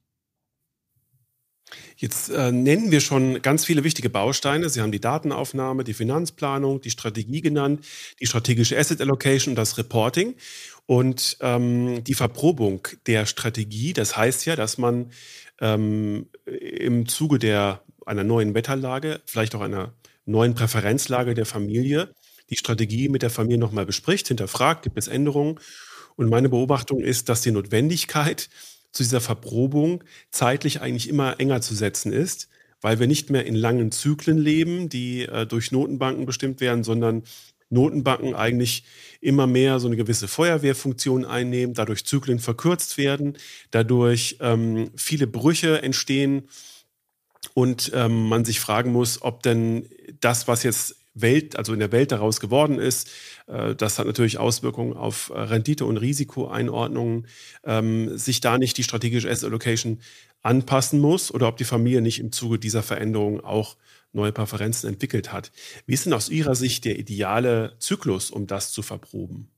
Jetzt 2.00 2.30
äh, 2.30 2.52
nennen 2.52 2.92
wir 2.92 3.00
schon 3.00 3.42
ganz 3.42 3.64
viele 3.64 3.82
wichtige 3.82 4.08
Bausteine. 4.08 4.68
Sie 4.68 4.80
haben 4.80 4.92
die 4.92 5.00
Datenaufnahme, 5.00 5.82
die 5.82 5.94
Finanzplanung, 5.94 6.80
die 6.80 6.90
Strategie 6.90 7.40
genannt, 7.40 7.84
die 8.20 8.26
strategische 8.26 8.78
Asset 8.78 9.00
Allocation 9.00 9.52
und 9.52 9.56
das 9.56 9.78
Reporting. 9.78 10.36
Und 10.86 11.38
ähm, 11.40 12.04
die 12.04 12.14
Verprobung 12.14 12.86
der 13.08 13.26
Strategie, 13.26 13.94
das 13.94 14.16
heißt 14.16 14.46
ja, 14.46 14.54
dass 14.54 14.78
man 14.78 15.10
ähm, 15.60 16.26
im 16.46 17.08
Zuge 17.08 17.40
der, 17.40 17.82
einer 18.06 18.22
neuen 18.22 18.54
Wetterlage, 18.54 19.20
vielleicht 19.26 19.56
auch 19.56 19.60
einer 19.60 19.92
neuen 20.24 20.54
Präferenzlage 20.54 21.34
der 21.34 21.46
Familie, 21.46 22.14
die 22.48 22.56
Strategie 22.56 23.08
mit 23.08 23.22
der 23.22 23.30
Familie 23.30 23.58
nochmal 23.58 23.86
bespricht, 23.86 24.28
hinterfragt, 24.28 24.84
gibt 24.84 24.98
es 24.98 25.08
Änderungen. 25.08 25.58
Und 26.14 26.30
meine 26.30 26.48
Beobachtung 26.48 27.00
ist, 27.00 27.28
dass 27.28 27.40
die 27.40 27.50
Notwendigkeit 27.50 28.48
zu 28.92 29.02
dieser 29.02 29.20
Verprobung 29.20 30.04
zeitlich 30.30 30.80
eigentlich 30.80 31.08
immer 31.08 31.40
enger 31.40 31.60
zu 31.60 31.74
setzen 31.74 32.12
ist, 32.12 32.48
weil 32.80 33.00
wir 33.00 33.06
nicht 33.06 33.30
mehr 33.30 33.46
in 33.46 33.54
langen 33.54 33.92
Zyklen 33.92 34.38
leben, 34.38 34.88
die 34.88 35.22
äh, 35.22 35.46
durch 35.46 35.72
Notenbanken 35.72 36.26
bestimmt 36.26 36.60
werden, 36.60 36.84
sondern 36.84 37.22
Notenbanken 37.70 38.34
eigentlich 38.34 38.84
immer 39.20 39.46
mehr 39.46 39.78
so 39.78 39.88
eine 39.88 39.96
gewisse 39.96 40.28
Feuerwehrfunktion 40.28 41.24
einnehmen, 41.24 41.74
dadurch 41.74 42.06
Zyklen 42.06 42.38
verkürzt 42.38 42.96
werden, 42.96 43.36
dadurch 43.70 44.38
ähm, 44.40 44.90
viele 44.96 45.26
Brüche 45.26 45.82
entstehen 45.82 46.48
und 47.54 47.90
ähm, 47.94 48.28
man 48.28 48.44
sich 48.44 48.60
fragen 48.60 48.92
muss, 48.92 49.22
ob 49.22 49.42
denn 49.42 49.88
das, 50.20 50.48
was 50.48 50.62
jetzt 50.62 50.97
Welt, 51.20 51.56
also 51.56 51.72
in 51.72 51.78
der 51.78 51.92
Welt 51.92 52.12
daraus 52.12 52.40
geworden 52.40 52.78
ist. 52.78 53.10
Äh, 53.46 53.74
das 53.74 53.98
hat 53.98 54.06
natürlich 54.06 54.38
Auswirkungen 54.38 54.94
auf 54.94 55.30
äh, 55.34 55.38
Rendite- 55.38 55.84
und 55.84 55.96
Risikoeinordnungen. 55.96 57.26
Ähm, 57.64 58.16
sich 58.16 58.40
da 58.40 58.58
nicht 58.58 58.76
die 58.76 58.82
strategische 58.82 59.30
Asset 59.30 59.46
Allocation 59.48 60.00
anpassen 60.42 61.00
muss 61.00 61.32
oder 61.32 61.48
ob 61.48 61.56
die 61.56 61.64
Familie 61.64 62.00
nicht 62.00 62.20
im 62.20 62.32
Zuge 62.32 62.58
dieser 62.58 62.82
Veränderung 62.82 63.40
auch 63.40 63.76
neue 64.12 64.32
Präferenzen 64.32 64.88
entwickelt 64.88 65.32
hat. 65.32 65.52
Wie 65.86 65.94
ist 65.94 66.06
denn 66.06 66.12
aus 66.12 66.28
Ihrer 66.28 66.54
Sicht 66.54 66.84
der 66.84 66.98
ideale 66.98 67.76
Zyklus, 67.78 68.30
um 68.30 68.46
das 68.46 68.72
zu 68.72 68.82
verproben? 68.82 69.48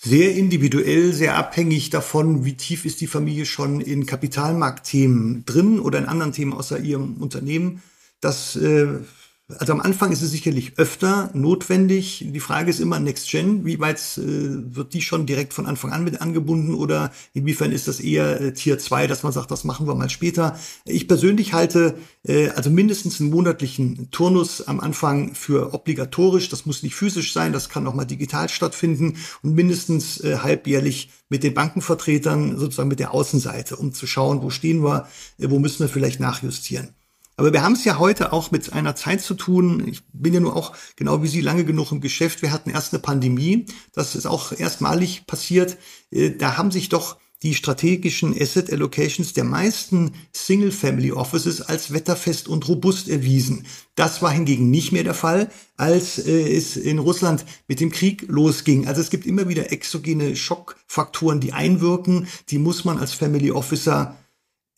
Sehr 0.00 0.36
individuell, 0.36 1.12
sehr 1.12 1.36
abhängig 1.36 1.90
davon, 1.90 2.44
wie 2.44 2.54
tief 2.54 2.84
ist 2.84 3.00
die 3.00 3.08
Familie 3.08 3.46
schon 3.46 3.80
in 3.80 4.06
Kapitalmarktthemen 4.06 5.44
drin 5.44 5.80
oder 5.80 5.98
in 5.98 6.04
anderen 6.04 6.32
Themen 6.32 6.52
außer 6.52 6.78
ihrem 6.78 7.16
Unternehmen. 7.16 7.82
Das 8.20 8.54
äh, 8.54 9.00
also 9.56 9.72
am 9.72 9.80
Anfang 9.80 10.12
ist 10.12 10.20
es 10.20 10.30
sicherlich 10.30 10.78
öfter 10.78 11.30
notwendig. 11.32 12.22
Die 12.28 12.40
Frage 12.40 12.68
ist 12.68 12.80
immer 12.80 13.00
Next 13.00 13.30
Gen. 13.30 13.64
Wie 13.64 13.80
weit 13.80 13.98
äh, 14.18 14.22
wird 14.22 14.92
die 14.92 15.00
schon 15.00 15.24
direkt 15.24 15.54
von 15.54 15.64
Anfang 15.64 15.90
an 15.90 16.04
mit 16.04 16.20
angebunden 16.20 16.74
oder 16.74 17.12
inwiefern 17.32 17.72
ist 17.72 17.88
das 17.88 17.98
eher 17.98 18.40
äh, 18.42 18.52
Tier 18.52 18.78
2, 18.78 19.06
dass 19.06 19.22
man 19.22 19.32
sagt, 19.32 19.50
das 19.50 19.64
machen 19.64 19.86
wir 19.86 19.94
mal 19.94 20.10
später? 20.10 20.58
Ich 20.84 21.08
persönlich 21.08 21.54
halte 21.54 21.94
äh, 22.24 22.50
also 22.50 22.68
mindestens 22.68 23.20
einen 23.20 23.30
monatlichen 23.30 24.10
Turnus 24.10 24.60
am 24.68 24.80
Anfang 24.80 25.34
für 25.34 25.72
obligatorisch. 25.72 26.50
Das 26.50 26.66
muss 26.66 26.82
nicht 26.82 26.94
physisch 26.94 27.32
sein, 27.32 27.54
das 27.54 27.70
kann 27.70 27.86
auch 27.86 27.94
mal 27.94 28.04
digital 28.04 28.50
stattfinden 28.50 29.16
und 29.42 29.54
mindestens 29.54 30.22
äh, 30.22 30.38
halbjährlich 30.42 31.10
mit 31.30 31.42
den 31.42 31.54
Bankenvertretern, 31.54 32.58
sozusagen 32.58 32.88
mit 32.88 33.00
der 33.00 33.14
Außenseite, 33.14 33.76
um 33.76 33.94
zu 33.94 34.06
schauen, 34.06 34.42
wo 34.42 34.50
stehen 34.50 34.82
wir, 34.82 35.08
äh, 35.38 35.48
wo 35.48 35.58
müssen 35.58 35.80
wir 35.80 35.88
vielleicht 35.88 36.20
nachjustieren. 36.20 36.97
Aber 37.38 37.52
wir 37.52 37.62
haben 37.62 37.74
es 37.74 37.84
ja 37.84 38.00
heute 38.00 38.32
auch 38.32 38.50
mit 38.50 38.72
einer 38.72 38.96
Zeit 38.96 39.22
zu 39.22 39.34
tun. 39.34 39.86
Ich 39.86 40.02
bin 40.12 40.34
ja 40.34 40.40
nur 40.40 40.56
auch 40.56 40.72
genau 40.96 41.22
wie 41.22 41.28
Sie 41.28 41.40
lange 41.40 41.64
genug 41.64 41.92
im 41.92 42.00
Geschäft. 42.00 42.42
Wir 42.42 42.50
hatten 42.50 42.68
erst 42.68 42.92
eine 42.92 43.00
Pandemie. 43.00 43.66
Das 43.92 44.16
ist 44.16 44.26
auch 44.26 44.50
erstmalig 44.50 45.24
passiert. 45.28 45.78
Äh, 46.10 46.32
da 46.32 46.58
haben 46.58 46.72
sich 46.72 46.88
doch 46.88 47.16
die 47.44 47.54
strategischen 47.54 48.34
Asset 48.36 48.72
Allocations 48.72 49.34
der 49.34 49.44
meisten 49.44 50.14
Single-Family 50.32 51.12
Offices 51.12 51.62
als 51.62 51.92
wetterfest 51.92 52.48
und 52.48 52.66
robust 52.66 53.08
erwiesen. 53.08 53.66
Das 53.94 54.20
war 54.20 54.32
hingegen 54.32 54.70
nicht 54.70 54.90
mehr 54.90 55.04
der 55.04 55.14
Fall, 55.14 55.48
als 55.76 56.18
äh, 56.18 56.56
es 56.56 56.76
in 56.76 56.98
Russland 56.98 57.44
mit 57.68 57.78
dem 57.78 57.92
Krieg 57.92 58.24
losging. 58.26 58.88
Also 58.88 59.00
es 59.00 59.10
gibt 59.10 59.26
immer 59.26 59.48
wieder 59.48 59.70
exogene 59.70 60.34
Schockfaktoren, 60.34 61.38
die 61.38 61.52
einwirken. 61.52 62.26
Die 62.48 62.58
muss 62.58 62.84
man 62.84 62.98
als 62.98 63.12
Family 63.12 63.52
Officer 63.52 64.16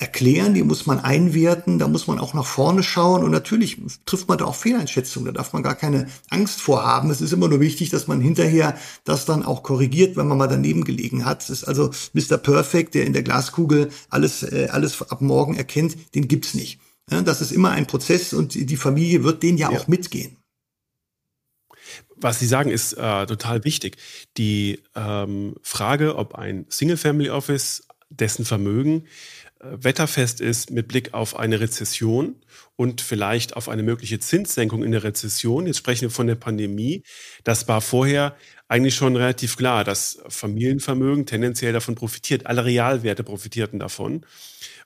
erklären, 0.01 0.55
die 0.55 0.63
muss 0.63 0.87
man 0.87 0.99
einwerten, 0.99 1.79
da 1.79 1.87
muss 1.87 2.07
man 2.07 2.19
auch 2.19 2.33
nach 2.33 2.47
vorne 2.47 2.83
schauen 2.83 3.23
und 3.23 3.31
natürlich 3.31 3.77
trifft 4.07 4.29
man 4.29 4.39
da 4.39 4.47
auch 4.47 4.55
Fehleinschätzungen, 4.55 5.27
da 5.27 5.33
darf 5.33 5.53
man 5.53 5.63
gar 5.63 5.75
keine 5.75 6.09
Angst 6.31 6.63
vor 6.63 6.83
haben. 6.85 7.11
Es 7.11 7.21
ist 7.21 7.35
immer 7.35 7.49
nur 7.49 7.61
wichtig, 7.61 7.91
dass 7.91 8.07
man 8.07 8.23
hinterher 8.23 8.79
das 9.05 9.27
dann 9.27 9.45
auch 9.45 9.63
korrigiert, 9.63 10.17
wenn 10.17 10.27
man 10.27 10.39
mal 10.39 10.47
daneben 10.47 10.85
gelegen 10.85 11.27
hat. 11.27 11.43
Es 11.43 11.51
ist 11.51 11.65
also 11.65 11.91
Mr. 12.15 12.39
Perfect, 12.39 12.95
der 12.95 13.05
in 13.05 13.13
der 13.13 13.23
Glaskugel 13.23 13.91
alles, 14.09 14.43
äh, 14.43 14.69
alles 14.71 15.03
ab 15.03 15.21
morgen 15.21 15.55
erkennt, 15.55 16.15
den 16.15 16.29
gibt's 16.29 16.55
nicht. 16.55 16.81
Ja, 17.11 17.21
das 17.21 17.43
ist 17.43 17.53
immer 17.53 17.71
ein 17.71 17.87
Prozess 17.87 18.33
und 18.33 18.55
die 18.55 18.77
Familie 18.77 19.23
wird 19.23 19.43
den 19.43 19.59
ja, 19.59 19.71
ja. 19.71 19.79
auch 19.79 19.87
mitgehen. 19.87 20.39
Was 22.17 22.39
Sie 22.39 22.47
sagen, 22.47 22.71
ist 22.71 22.95
äh, 22.95 23.27
total 23.27 23.65
wichtig. 23.65 23.99
Die 24.39 24.81
ähm, 24.95 25.57
Frage, 25.63 26.17
ob 26.17 26.37
ein 26.37 26.65
Single-Family-Office, 26.71 27.87
dessen 28.11 28.45
Vermögen 28.45 29.05
wetterfest 29.61 30.41
ist 30.41 30.71
mit 30.71 30.89
Blick 30.89 31.13
auf 31.13 31.39
eine 31.39 31.61
Rezession 31.61 32.37
und 32.77 33.01
vielleicht 33.01 33.57
auf 33.57 33.69
eine 33.69 33.83
mögliche 33.83 34.19
Zinssenkung 34.19 34.83
in 34.83 34.93
der 34.93 35.05
Rezession. 35.05 35.67
Jetzt 35.67 35.77
sprechen 35.79 36.03
wir 36.03 36.11
von 36.11 36.27
der 36.27 36.35
Pandemie. 36.35 37.03
Das 37.45 37.69
war 37.69 37.81
vorher 37.81 38.37
eigentlich 38.69 38.95
schon 38.95 39.17
relativ 39.17 39.57
klar, 39.57 39.85
dass 39.85 40.19
Familienvermögen 40.29 41.27
tendenziell 41.27 41.73
davon 41.73 41.95
profitiert. 41.95 42.47
Alle 42.47 42.65
Realwerte 42.65 43.23
profitierten 43.23 43.79
davon. 43.79 44.25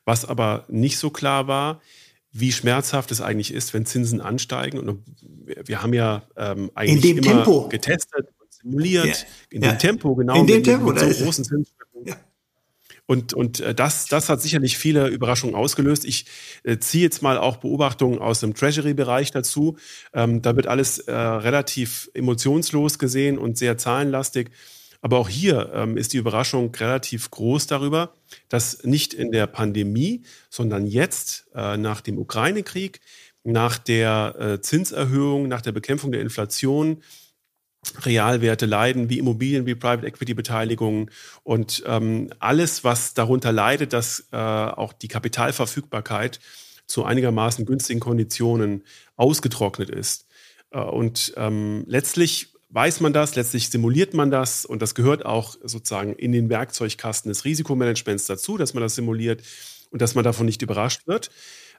Was 0.05 0.25
aber 0.25 0.65
nicht 0.69 0.99
so 0.99 1.11
klar 1.11 1.47
war, 1.47 1.81
wie 2.33 2.51
schmerzhaft 2.51 3.13
es 3.13 3.21
eigentlich 3.21 3.55
ist, 3.55 3.75
wenn 3.75 3.87
Zinsen 3.87 4.21
ansteigen. 4.21 4.79
Und 4.79 5.05
wir 5.65 5.83
haben 5.83 5.95
ja 5.95 6.25
ähm, 6.37 6.71
eigentlich 6.75 7.13
immer 7.13 7.23
Tempo. 7.23 7.69
getestet 7.69 8.27
und 8.41 8.53
simuliert. 8.53 9.07
Ja. 9.07 9.27
In 9.51 9.63
ja. 9.63 9.73
dem 9.73 9.79
Tempo, 9.79 10.17
genau. 10.17 10.41
In 10.41 10.47
dem 10.49 10.65
Tempo. 10.65 10.91
Mit 10.91 10.99
so 10.99 11.25
großen 11.25 11.45
Zinsschritten. 11.45 12.07
Ja. 12.07 12.17
Und, 13.07 13.35
und 13.35 13.61
äh, 13.61 13.75
das, 13.75 14.07
das 14.07 14.29
hat 14.29 14.41
sicherlich 14.41 14.79
viele 14.79 15.09
Überraschungen 15.09 15.55
ausgelöst. 15.55 16.05
Ich 16.05 16.27
äh, 16.63 16.79
ziehe 16.79 17.05
jetzt 17.05 17.23
mal 17.23 17.37
auch 17.37 17.59
Beobachtungen 17.59 18.19
aus 18.19 18.41
dem 18.41 18.55
Treasury-Bereich 18.55 19.31
dazu. 19.31 19.77
Ähm, 20.15 20.41
da 20.41 20.57
wird 20.57 20.67
alles 20.67 21.01
äh, 21.01 21.13
relativ 21.13 22.11
emotionslos 22.15 22.99
gesehen 22.99 23.37
und 23.37 23.59
sehr 23.59 23.77
zahlenlastig. 23.77 24.51
Aber 25.03 25.19
auch 25.19 25.29
hier 25.29 25.71
ähm, 25.75 25.99
ist 25.99 26.15
die 26.15 26.17
Überraschung 26.17 26.75
relativ 26.75 27.31
groß 27.31 27.67
darüber, 27.67 28.15
dass 28.49 28.85
nicht 28.85 29.13
in 29.13 29.33
der 29.33 29.47
Pandemie, 29.47 30.23
sondern 30.49 30.87
jetzt 30.87 31.47
äh, 31.55 31.77
nach 31.77 32.01
dem 32.01 32.17
Ukraine-Krieg, 32.17 33.01
nach 33.43 33.77
der 33.77 34.35
äh, 34.39 34.61
Zinserhöhung, 34.63 35.47
nach 35.47 35.61
der 35.61 35.73
Bekämpfung 35.73 36.11
der 36.11 36.23
Inflation, 36.23 37.03
Realwerte 38.05 38.67
leiden, 38.67 39.09
wie 39.09 39.19
Immobilien, 39.19 39.67
wie 39.67 39.75
Private 39.75 40.07
Equity 40.07 40.35
Beteiligungen 40.35 41.11
und 41.43 41.83
ähm, 41.87 42.31
alles, 42.39 42.85
was 42.85 43.15
darunter 43.15 43.53
leidet, 43.53 43.93
dass 43.93 44.29
äh, 44.33 44.37
auch 44.37 44.93
die 44.93 45.09
Kapitalverfügbarkeit 45.09 46.41
zu 46.87 47.05
einigermaßen 47.05 47.65
günstigen 47.65 48.01
Konditionen 48.01 48.83
ausgetrocknet 49.17 49.91
ist. 49.91 50.27
Äh, 50.71 50.81
und 50.81 51.33
ähm, 51.37 51.85
letztlich 51.87 52.49
weiß 52.71 53.01
man 53.01 53.13
das, 53.13 53.37
letztlich 53.37 53.71
simuliert 53.71 54.15
man 54.15 54.31
das 54.31 54.65
und 54.65 54.83
das 54.83 54.95
gehört 54.95 55.25
auch 55.25 55.57
sozusagen 55.63 56.13
in 56.15 56.33
den 56.33 56.49
Werkzeugkasten 56.51 57.29
des 57.29 57.45
Risikomanagements 57.45 58.27
dazu, 58.27 58.57
dass 58.59 58.75
man 58.75 58.83
das 58.83 58.97
simuliert 58.97 59.43
und 59.91 60.03
dass 60.03 60.17
man 60.17 60.25
davon 60.25 60.47
nicht 60.47 60.61
überrascht 60.61 61.07
wird. 61.07 61.31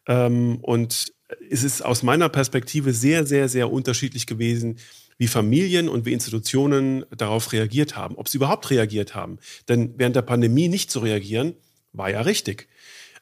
Ähm, 0.08 0.60
und 0.62 1.12
es 1.50 1.64
ist 1.64 1.84
aus 1.84 2.04
meiner 2.04 2.30
Perspektive 2.30 2.94
sehr, 2.94 3.26
sehr, 3.26 3.50
sehr 3.50 3.72
unterschiedlich 3.72 4.26
gewesen, 4.26 4.78
wie 5.18 5.28
Familien 5.28 5.90
und 5.90 6.06
wie 6.06 6.14
Institutionen 6.14 7.06
darauf 7.16 7.52
reagiert 7.54 7.96
haben, 7.96 8.16
ob 8.16 8.28
sie 8.28 8.38
überhaupt 8.38 8.70
reagiert 8.70 9.16
haben. 9.16 9.40
Denn 9.70 9.94
während 9.98 10.16
der 10.16 10.24
Pandemie 10.24 10.68
nicht 10.68 10.92
zu 10.92 11.00
reagieren, 11.00 11.56
war 11.94 12.10
ja 12.10 12.22
richtig. 12.22 12.68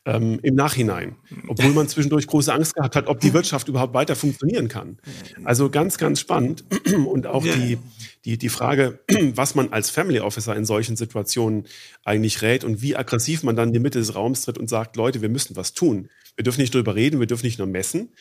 ähm, 0.06 0.40
im 0.44 0.56
Nachhinein, 0.56 1.16
obwohl 1.48 1.72
man 1.72 1.88
zwischendurch 1.88 2.28
große 2.28 2.54
Angst 2.54 2.76
gehabt 2.76 2.96
hat, 2.96 3.08
ob 3.08 3.22
die 3.22 3.34
Wirtschaft 3.34 3.70
überhaupt 3.70 3.94
weiter 3.94 4.16
funktionieren 4.16 4.68
kann. 4.68 4.98
Also 5.44 5.70
ganz, 5.70 5.98
ganz 5.98 6.20
spannend. 6.20 6.66
Und 7.08 7.26
auch 7.26 7.44
die, 7.44 7.78
die, 8.26 8.38
die 8.38 8.50
Frage, 8.50 9.00
was 9.34 9.56
man 9.56 9.72
als 9.72 9.90
Family 9.90 10.20
Officer 10.20 10.56
in 10.56 10.66
solchen 10.66 10.98
Situationen 10.98 11.68
eigentlich 12.04 12.42
rät 12.42 12.64
und 12.64 12.82
wie 12.82 12.96
aggressiv 12.96 13.44
man 13.44 13.56
dann 13.56 13.70
in 13.70 13.74
die 13.74 13.80
Mitte 13.80 14.00
des 14.00 14.16
Raums 14.16 14.42
tritt 14.42 14.58
und 14.58 14.70
sagt, 14.70 14.98
Leute, 14.98 15.22
wir 15.22 15.30
müssen 15.30 15.56
was 15.56 15.74
tun. 15.74 16.10
Wir 16.36 16.44
dürfen 16.44 16.62
nicht 16.62 16.74
drüber 16.74 16.96
reden, 16.96 17.20
wir 17.20 17.28
dürfen 17.28 17.46
nicht 17.46 17.60
nur 17.60 17.68
messen, 17.68 18.12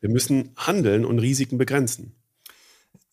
wir 0.00 0.10
müssen 0.10 0.50
handeln 0.56 1.04
und 1.04 1.18
Risiken 1.18 1.58
begrenzen. 1.58 2.14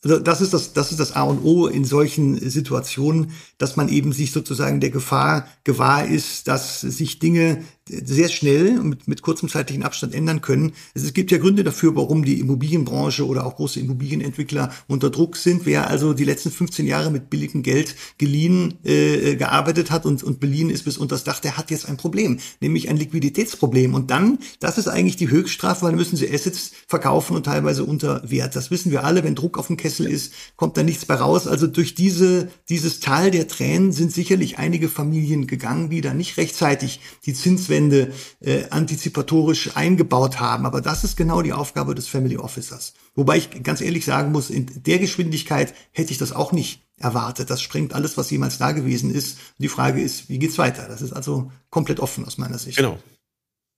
Also 0.03 0.19
das 0.19 0.39
ist 0.39 0.53
das, 0.53 0.71
das 0.71 0.91
ist 0.91 0.99
das 0.99 1.15
A 1.15 1.23
und 1.23 1.43
O 1.43 1.67
in 1.67 1.83
solchen 1.83 2.37
Situationen, 2.49 3.31
dass 3.57 3.75
man 3.75 3.89
eben 3.89 4.13
sich 4.13 4.31
sozusagen 4.31 4.79
der 4.79 4.91
Gefahr 4.91 5.45
gewahr 5.65 6.05
ist, 6.05 6.47
dass 6.47 6.79
sich 6.79 7.19
Dinge 7.19 7.65
sehr 7.89 8.29
schnell 8.29 8.79
mit, 8.81 9.07
mit 9.07 9.21
kurzem 9.21 9.49
zeitlichen 9.49 9.83
Abstand 9.83 10.15
ändern 10.15 10.41
können. 10.41 10.73
Es 10.93 11.13
gibt 11.13 11.31
ja 11.31 11.37
Gründe 11.37 11.63
dafür, 11.63 11.95
warum 11.95 12.23
die 12.23 12.39
Immobilienbranche 12.39 13.25
oder 13.25 13.45
auch 13.45 13.55
große 13.55 13.79
Immobilienentwickler 13.79 14.71
unter 14.87 15.09
Druck 15.09 15.35
sind. 15.37 15.65
Wer 15.65 15.89
also 15.89 16.13
die 16.13 16.23
letzten 16.23 16.51
15 16.51 16.85
Jahre 16.85 17.11
mit 17.11 17.29
billigem 17.29 17.63
Geld 17.63 17.95
geliehen 18.17 18.75
äh, 18.83 19.35
gearbeitet 19.35 19.91
hat 19.91 20.05
und, 20.05 20.23
und 20.23 20.39
beliehen 20.39 20.69
ist 20.69 20.83
bis 20.83 20.97
unter 20.97 21.15
das 21.15 21.23
Dach, 21.23 21.39
der 21.39 21.57
hat 21.57 21.71
jetzt 21.71 21.89
ein 21.89 21.97
Problem, 21.97 22.39
nämlich 22.61 22.89
ein 22.89 22.97
Liquiditätsproblem. 22.97 23.93
Und 23.93 24.11
dann, 24.11 24.39
das 24.59 24.77
ist 24.77 24.87
eigentlich 24.87 25.17
die 25.17 25.29
Höchststrafe, 25.29 25.85
weil 25.85 25.93
müssen 25.93 26.15
sie 26.15 26.31
Assets 26.31 26.71
verkaufen 26.87 27.35
und 27.35 27.43
teilweise 27.43 27.83
unter 27.83 28.29
Wert. 28.29 28.55
Das 28.55 28.71
wissen 28.71 28.91
wir 28.91 29.03
alle, 29.03 29.23
wenn 29.23 29.35
Druck 29.35 29.57
auf 29.57 29.67
dem 29.67 29.77
Kessel 29.77 30.07
ist, 30.07 30.33
kommt 30.55 30.77
da 30.77 30.83
nichts 30.83 31.07
mehr 31.07 31.17
raus. 31.17 31.47
Also 31.47 31.67
durch 31.67 31.95
diese, 31.95 32.49
dieses 32.69 32.99
Tal 32.99 33.31
der 33.31 33.47
Tränen 33.47 33.91
sind 33.91 34.11
sicherlich 34.11 34.57
einige 34.59 34.89
Familien 34.89 35.47
gegangen, 35.47 35.89
die 35.89 36.01
da 36.01 36.13
nicht 36.13 36.37
rechtzeitig 36.37 37.01
die 37.25 37.33
Zinswende 37.33 37.78
Umstände 37.79 38.13
äh, 38.41 38.69
antizipatorisch 38.69 39.75
eingebaut 39.75 40.39
haben. 40.39 40.65
Aber 40.65 40.81
das 40.81 41.03
ist 41.03 41.15
genau 41.15 41.41
die 41.41 41.53
Aufgabe 41.53 41.95
des 41.95 42.07
Family 42.07 42.37
Officers. 42.37 42.93
Wobei 43.15 43.37
ich 43.37 43.63
ganz 43.63 43.81
ehrlich 43.81 44.05
sagen 44.05 44.31
muss, 44.31 44.49
in 44.49 44.83
der 44.83 44.99
Geschwindigkeit 44.99 45.73
hätte 45.91 46.11
ich 46.11 46.17
das 46.17 46.31
auch 46.31 46.51
nicht 46.51 46.85
erwartet. 46.97 47.49
Das 47.49 47.61
sprengt 47.61 47.93
alles, 47.93 48.17
was 48.17 48.29
jemals 48.29 48.57
da 48.57 48.73
gewesen 48.73 49.13
ist. 49.13 49.37
Und 49.37 49.63
die 49.63 49.69
Frage 49.69 50.01
ist, 50.01 50.29
wie 50.29 50.39
geht's 50.39 50.57
weiter? 50.57 50.87
Das 50.87 51.01
ist 51.01 51.13
also 51.13 51.51
komplett 51.69 51.99
offen 51.99 52.25
aus 52.25 52.37
meiner 52.37 52.57
Sicht. 52.57 52.77
Genau. 52.77 52.99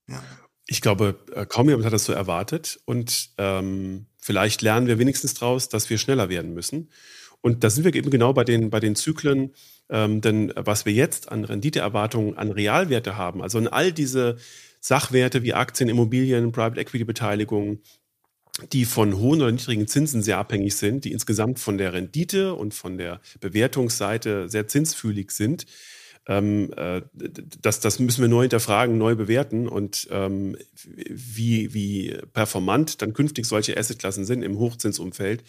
Ja. 0.08 0.24
Ich 0.68 0.82
glaube, 0.82 1.20
äh, 1.36 1.46
kaum 1.46 1.70
jemand 1.70 1.86
hat 1.86 1.94
das 1.94 2.06
so 2.06 2.14
erwartet. 2.14 2.80
Und 2.86 3.32
ähm, 3.38 4.08
vielleicht 4.18 4.62
lernen 4.62 4.88
wir 4.88 4.98
wenigstens 4.98 5.36
daraus, 5.36 5.70
dass 5.70 5.90
wir 5.90 5.98
schneller 5.98 6.30
werden 6.30 6.54
müssen. 6.54 6.90
Und 7.42 7.64
da 7.64 7.70
sind 7.70 7.84
wir 7.84 7.94
eben 7.94 8.12
genau 8.12 8.34
bei 8.34 8.44
den, 8.44 8.70
bei 8.70 8.80
den 8.80 8.96
Zyklen 8.96 9.54
ähm, 9.92 10.22
denn 10.22 10.52
was 10.56 10.86
wir 10.86 10.94
jetzt 10.94 11.32
an 11.32 11.46
Renditeerwartungen, 11.46 12.38
an 12.38 12.52
Realwerte 12.52 13.18
haben, 13.18 13.44
also 13.44 13.60
in 13.60 13.68
all 13.68 13.92
diese 13.92 14.38
Sachwerte 14.80 15.44
wie 15.44 15.54
Aktien, 15.54 15.90
Immobilien, 15.90 16.52
Private 16.52 16.80
Equity 16.80 17.04
Beteiligungen, 17.04 17.82
die 18.74 18.86
von 18.86 19.18
hohen 19.18 19.42
oder 19.42 19.52
niedrigen 19.52 19.88
Zinsen 19.88 20.24
sehr 20.24 20.38
abhängig 20.38 20.76
sind, 20.76 21.06
die 21.06 21.12
insgesamt 21.12 21.60
von 21.60 21.78
der 21.78 21.94
Rendite 21.94 22.56
und 22.56 22.74
von 22.74 22.98
der 22.98 23.22
Bewertungsseite 23.40 24.50
sehr 24.50 24.68
zinsfühlig 24.68 25.32
sind, 25.32 25.66
ähm, 26.28 26.72
äh, 26.78 27.02
das, 27.62 27.80
das 27.80 28.00
müssen 28.00 28.22
wir 28.22 28.30
neu 28.30 28.42
hinterfragen, 28.42 28.98
neu 28.98 29.16
bewerten 29.16 29.68
und 29.68 30.08
ähm, 30.12 30.56
wie, 30.86 31.74
wie 31.74 32.18
performant 32.34 33.02
dann 33.02 33.14
künftig 33.14 33.46
solche 33.46 33.76
Assetklassen 33.76 34.26
sind 34.26 34.44
im 34.44 34.60
Hochzinsumfeld. 34.60 35.44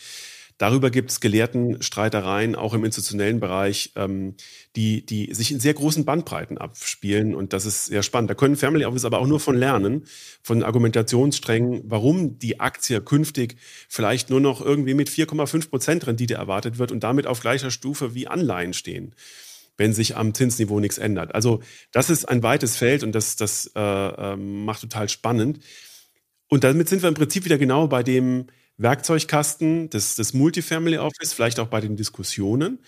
Darüber 0.59 0.91
gibt 0.91 1.11
es 1.11 1.21
Gelehrtenstreitereien, 1.21 2.55
auch 2.55 2.75
im 2.75 2.85
institutionellen 2.85 3.41
Bereich, 3.41 3.93
ähm, 3.97 4.35
die, 4.77 5.05
die 5.05 5.35
sich 5.35 5.53
in 5.53 5.61
sehr 5.61 5.75
großen 5.75 6.05
Bandbreiten 6.05 6.59
abspielen. 6.59 7.35
Und 7.35 7.53
das 7.53 7.67
ist 7.67 7.87
sehr 7.87 8.03
spannend. 8.03 8.31
Da 8.31 8.35
können 8.35 8.57
Family 8.57 8.85
Office 8.85 9.05
aber 9.05 9.19
auch 9.19 9.27
nur 9.27 9.41
von 9.41 9.57
lernen, 9.57 10.05
von 10.43 10.63
Argumentationssträngen, 10.63 11.83
warum 11.85 12.39
die 12.39 12.61
Aktie 12.61 13.01
künftig 13.01 13.57
vielleicht 13.89 14.31
nur 14.31 14.41
noch 14.41 14.61
irgendwie 14.61 14.95
mit 14.95 15.09
4,5 15.09 15.71
Prozent 15.71 16.07
Rendite 16.07 16.35
erwartet 16.35 16.79
wird 16.79 16.93
und 16.93 17.03
damit 17.03 17.27
auf 17.27 17.41
gleicher 17.41 17.71
Stufe 17.71 18.15
wie 18.15 18.29
Anleihen 18.29 18.73
stehen 18.73 19.15
wenn 19.79 19.95
sich 19.95 20.17
am 20.17 20.35
Zinsniveau 20.35 20.81
nichts 20.81 20.99
ändert. 20.99 21.35
Also 21.35 21.61
das 21.93 22.11
ist 22.11 22.29
ein 22.29 22.43
weites 22.43 22.77
Feld 22.77 23.03
und 23.03 23.13
das, 23.13 23.37
das 23.37 23.71
äh, 23.75 23.81
äh, 23.81 24.37
macht 24.37 24.83
total 24.83 25.09
spannend. 25.09 25.61
Und 26.49 26.65
damit 26.65 26.89
sind 26.89 27.03
wir 27.03 27.09
im 27.09 27.15
Prinzip 27.15 27.45
wieder 27.45 27.59
genau 27.59 27.89
bei 27.89 28.03
dem, 28.03 28.47
Werkzeugkasten 28.83 29.91
des, 29.91 30.17
des 30.17 30.35
Multifamily 30.35 30.99
Office, 30.99 31.33
vielleicht 31.33 31.61
auch 31.61 31.69
bei 31.69 31.81
den 31.81 31.97
Diskussionen. 31.97 32.79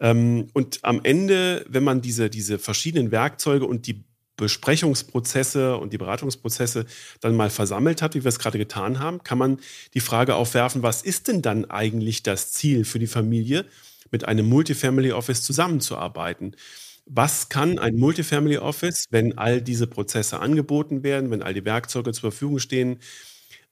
Ähm, 0.00 0.48
und 0.52 0.80
am 0.82 1.00
Ende, 1.02 1.64
wenn 1.68 1.84
man 1.84 2.00
diese, 2.00 2.30
diese 2.30 2.58
verschiedenen 2.58 3.10
Werkzeuge 3.10 3.66
und 3.66 3.86
die 3.86 4.04
Besprechungsprozesse 4.36 5.76
und 5.76 5.92
die 5.92 5.98
Beratungsprozesse 5.98 6.86
dann 7.20 7.36
mal 7.36 7.50
versammelt 7.50 8.00
hat, 8.00 8.14
wie 8.14 8.24
wir 8.24 8.28
es 8.28 8.38
gerade 8.38 8.56
getan 8.56 9.00
haben, 9.00 9.22
kann 9.24 9.36
man 9.36 9.58
die 9.94 10.00
Frage 10.00 10.36
aufwerfen, 10.36 10.82
was 10.82 11.02
ist 11.02 11.28
denn 11.28 11.42
dann 11.42 11.64
eigentlich 11.66 12.22
das 12.22 12.52
Ziel 12.52 12.84
für 12.84 12.98
die 12.98 13.08
Familie, 13.08 13.66
mit 14.10 14.24
einem 14.24 14.48
Multifamily 14.48 15.12
Office 15.12 15.42
zusammenzuarbeiten? 15.42 16.56
Was 17.04 17.48
kann 17.48 17.78
ein 17.78 17.96
Multifamily 17.96 18.58
Office, 18.58 19.06
wenn 19.10 19.36
all 19.36 19.60
diese 19.60 19.86
Prozesse 19.86 20.40
angeboten 20.40 21.02
werden, 21.02 21.30
wenn 21.30 21.42
all 21.42 21.54
die 21.54 21.64
Werkzeuge 21.64 22.12
zur 22.12 22.30
Verfügung 22.30 22.58
stehen, 22.58 23.00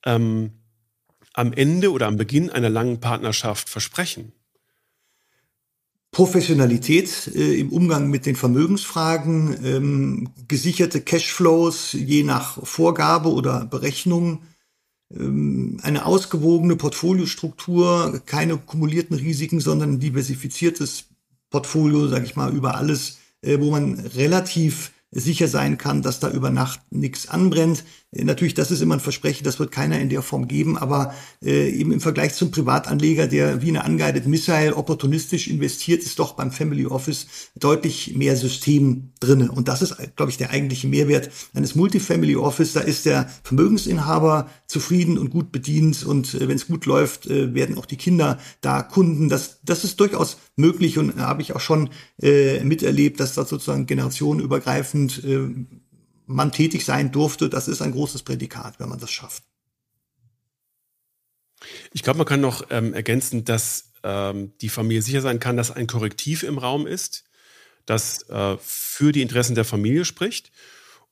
ähm, 0.05 0.53
am 1.37 1.53
Ende 1.53 1.93
oder 1.93 2.07
am 2.07 2.17
Beginn 2.17 2.51
einer 2.51 2.71
langen 2.71 2.99
Partnerschaft 3.01 3.69
versprechen? 3.69 4.33
Professionalität 6.11 7.31
äh, 7.35 7.61
im 7.61 7.71
Umgang 7.71 8.09
mit 8.09 8.25
den 8.25 8.37
Vermögensfragen, 8.37 9.57
ähm, 9.65 10.31
gesicherte 10.49 11.03
Cashflows 11.03 11.93
je 11.93 12.23
nach 12.23 12.65
Vorgabe 12.67 13.29
oder 13.29 13.67
Berechnung, 13.67 14.41
ähm, 15.15 15.79
eine 15.83 16.07
ausgewogene 16.07 16.77
Portfoliostruktur, 16.77 18.23
keine 18.25 18.57
kumulierten 18.57 19.15
Risiken, 19.15 19.61
sondern 19.61 19.95
ein 19.95 20.01
diversifiziertes 20.01 21.05
Portfolio, 21.51 22.09
sage 22.09 22.25
ich 22.25 22.35
mal, 22.35 22.55
über 22.55 22.77
alles, 22.77 23.19
äh, 23.43 23.61
wo 23.61 23.71
man 23.71 24.01
relativ 24.01 24.93
sicher 25.11 25.49
sein 25.49 25.77
kann, 25.77 26.01
dass 26.01 26.19
da 26.19 26.31
über 26.31 26.51
Nacht 26.51 26.81
nichts 26.91 27.29
anbrennt. 27.29 27.85
Äh, 28.13 28.25
natürlich, 28.25 28.55
das 28.55 28.71
ist 28.71 28.81
immer 28.81 28.95
ein 28.95 29.01
Versprechen, 29.01 29.45
das 29.45 29.59
wird 29.59 29.73
keiner 29.73 29.99
in 30.01 30.09
der 30.09 30.23
Form 30.23 30.49
geben, 30.49 30.77
aber 30.77 31.15
äh, 31.43 31.71
eben 31.71 31.93
im 31.93 32.01
Vergleich 32.01 32.35
zum 32.35 32.51
Privatanleger, 32.51 33.27
der 33.27 33.63
wie 33.63 33.69
eine 33.69 33.85
unguided 33.85 34.27
Missile 34.27 34.77
opportunistisch 34.77 35.49
investiert, 35.49 36.03
ist 36.03 36.19
doch 36.19 36.35
beim 36.35 36.53
Family 36.53 36.87
Office 36.87 37.27
deutlich 37.57 38.15
mehr 38.17 38.37
System 38.37 39.13
drinne. 39.21 39.51
Und 39.51 39.69
das 39.69 39.83
ist, 39.83 39.97
glaube 40.17 40.31
ich, 40.31 40.37
der 40.37 40.51
eigentliche 40.51 40.89
Mehrwert 40.89 41.31
eines 41.55 41.75
Multifamily 41.75 42.37
Office. 42.37 42.73
Da 42.73 42.81
ist 42.81 43.07
der 43.07 43.29
Vermögensinhaber 43.43 44.51
zufrieden 44.67 45.19
und 45.19 45.31
gut 45.31 45.53
bedient 45.53 46.05
und 46.05 46.35
äh, 46.35 46.49
wenn 46.49 46.57
es 46.57 46.67
gut 46.67 46.87
läuft, 46.87 47.27
äh, 47.27 47.55
werden 47.55 47.79
auch 47.79 47.87
die 47.87 47.97
Kinder 47.97 48.39
da 48.61 48.83
Kunden. 48.83 49.29
Das, 49.29 49.61
das 49.65 49.85
ist 49.85 50.01
durchaus 50.01 50.39
möglich 50.57 50.99
und 50.99 51.17
habe 51.17 51.43
ich 51.43 51.55
auch 51.55 51.61
schon 51.61 51.91
äh, 52.21 52.63
miterlebt, 52.65 53.21
dass 53.21 53.35
das 53.35 53.49
sozusagen 53.49 53.87
generationenübergreifend 53.87 55.25
äh, 55.25 55.49
man 56.27 56.53
tätig 56.53 56.85
sein 56.85 57.13
durfte, 57.13 57.49
das 57.49 57.69
ist 57.69 57.81
ein 57.81 57.93
großes 57.93 58.23
Prädikat, 58.23 58.79
wenn 58.79 58.89
man 58.89 58.99
das 58.99 59.11
schafft. 59.11 59.45
Ich 61.93 62.03
glaube, 62.03 62.19
man 62.19 62.27
kann 62.27 62.41
noch 62.41 62.67
ähm, 62.71 62.93
ergänzen, 62.93 63.45
dass 63.45 63.93
ähm, 64.03 64.53
die 64.61 64.69
Familie 64.69 65.03
sicher 65.03 65.23
sein 65.23 65.41
kann, 65.41 65.57
dass 65.57 65.71
ein 65.71 65.87
Korrektiv 65.87 66.43
im 66.43 66.59
Raum 66.59 66.87
ist, 66.87 67.25
das 67.87 68.29
äh, 68.29 68.57
für 68.61 69.13
die 69.13 69.23
Interessen 69.23 69.55
der 69.55 69.65
Familie 69.65 70.05
spricht. 70.05 70.53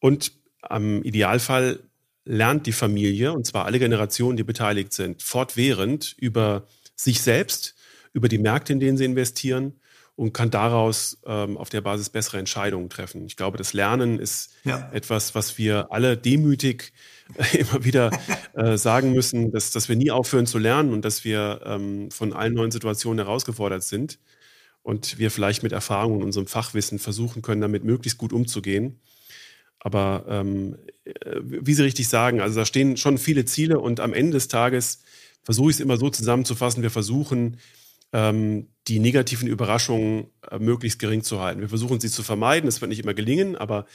Und 0.00 0.32
am 0.60 1.02
Idealfall 1.02 1.80
lernt 2.24 2.66
die 2.66 2.72
Familie, 2.72 3.32
und 3.32 3.46
zwar 3.46 3.64
alle 3.64 3.78
Generationen, 3.78 4.36
die 4.36 4.44
beteiligt 4.44 4.92
sind, 4.92 5.22
fortwährend 5.22 6.14
über 6.18 6.66
sich 6.96 7.22
selbst, 7.22 7.74
über 8.12 8.28
die 8.28 8.38
Märkte, 8.38 8.72
in 8.72 8.80
denen 8.80 8.98
sie 8.98 9.04
investieren 9.04 9.74
und 10.16 10.32
kann 10.32 10.50
daraus 10.50 11.18
ähm, 11.26 11.56
auf 11.56 11.70
der 11.70 11.80
Basis 11.80 12.08
bessere 12.08 12.38
Entscheidungen 12.38 12.88
treffen. 12.88 13.26
Ich 13.26 13.36
glaube, 13.36 13.58
das 13.58 13.72
Lernen 13.72 14.20
ist 14.20 14.52
ja. 14.64 14.90
etwas, 14.92 15.34
was 15.34 15.58
wir 15.58 15.90
alle 15.90 16.16
demütig 16.16 16.92
äh, 17.36 17.58
immer 17.58 17.84
wieder 17.84 18.10
äh, 18.54 18.76
sagen 18.76 19.12
müssen, 19.12 19.50
dass, 19.50 19.70
dass 19.72 19.88
wir 19.88 19.96
nie 19.96 20.10
aufhören 20.10 20.46
zu 20.46 20.58
lernen 20.58 20.92
und 20.92 21.04
dass 21.04 21.24
wir 21.24 21.62
ähm, 21.64 22.10
von 22.10 22.32
allen 22.32 22.54
neuen 22.54 22.70
Situationen 22.70 23.24
herausgefordert 23.24 23.82
sind 23.82 24.18
und 24.82 25.18
wir 25.18 25.30
vielleicht 25.30 25.62
mit 25.62 25.72
Erfahrung 25.72 26.16
und 26.16 26.22
unserem 26.22 26.46
Fachwissen 26.46 26.98
versuchen 26.98 27.42
können, 27.42 27.60
damit 27.60 27.84
möglichst 27.84 28.18
gut 28.18 28.32
umzugehen. 28.32 29.00
Aber 29.80 30.24
ähm, 30.28 30.78
äh, 31.04 31.40
wie 31.42 31.74
Sie 31.74 31.82
richtig 31.82 32.08
sagen, 32.08 32.40
also 32.40 32.60
da 32.60 32.64
stehen 32.64 32.96
schon 32.96 33.18
viele 33.18 33.46
Ziele 33.46 33.80
und 33.80 33.98
am 33.98 34.12
Ende 34.12 34.32
des 34.32 34.48
Tages 34.48 35.02
versuche 35.42 35.70
ich 35.70 35.76
es 35.76 35.80
immer 35.80 35.96
so 35.96 36.08
zusammenzufassen, 36.08 36.82
wir 36.82 36.90
versuchen, 36.90 37.58
ähm, 38.14 38.68
die 38.86 39.00
negativen 39.00 39.48
Überraschungen 39.48 40.28
äh, 40.50 40.58
möglichst 40.58 41.00
gering 41.00 41.22
zu 41.22 41.40
halten. 41.40 41.60
Wir 41.60 41.68
versuchen 41.68 41.98
sie 42.00 42.08
zu 42.08 42.22
vermeiden. 42.22 42.66
Das 42.66 42.80
wird 42.80 42.88
nicht 42.90 43.02
immer 43.02 43.12
gelingen, 43.12 43.56
aber 43.56 43.86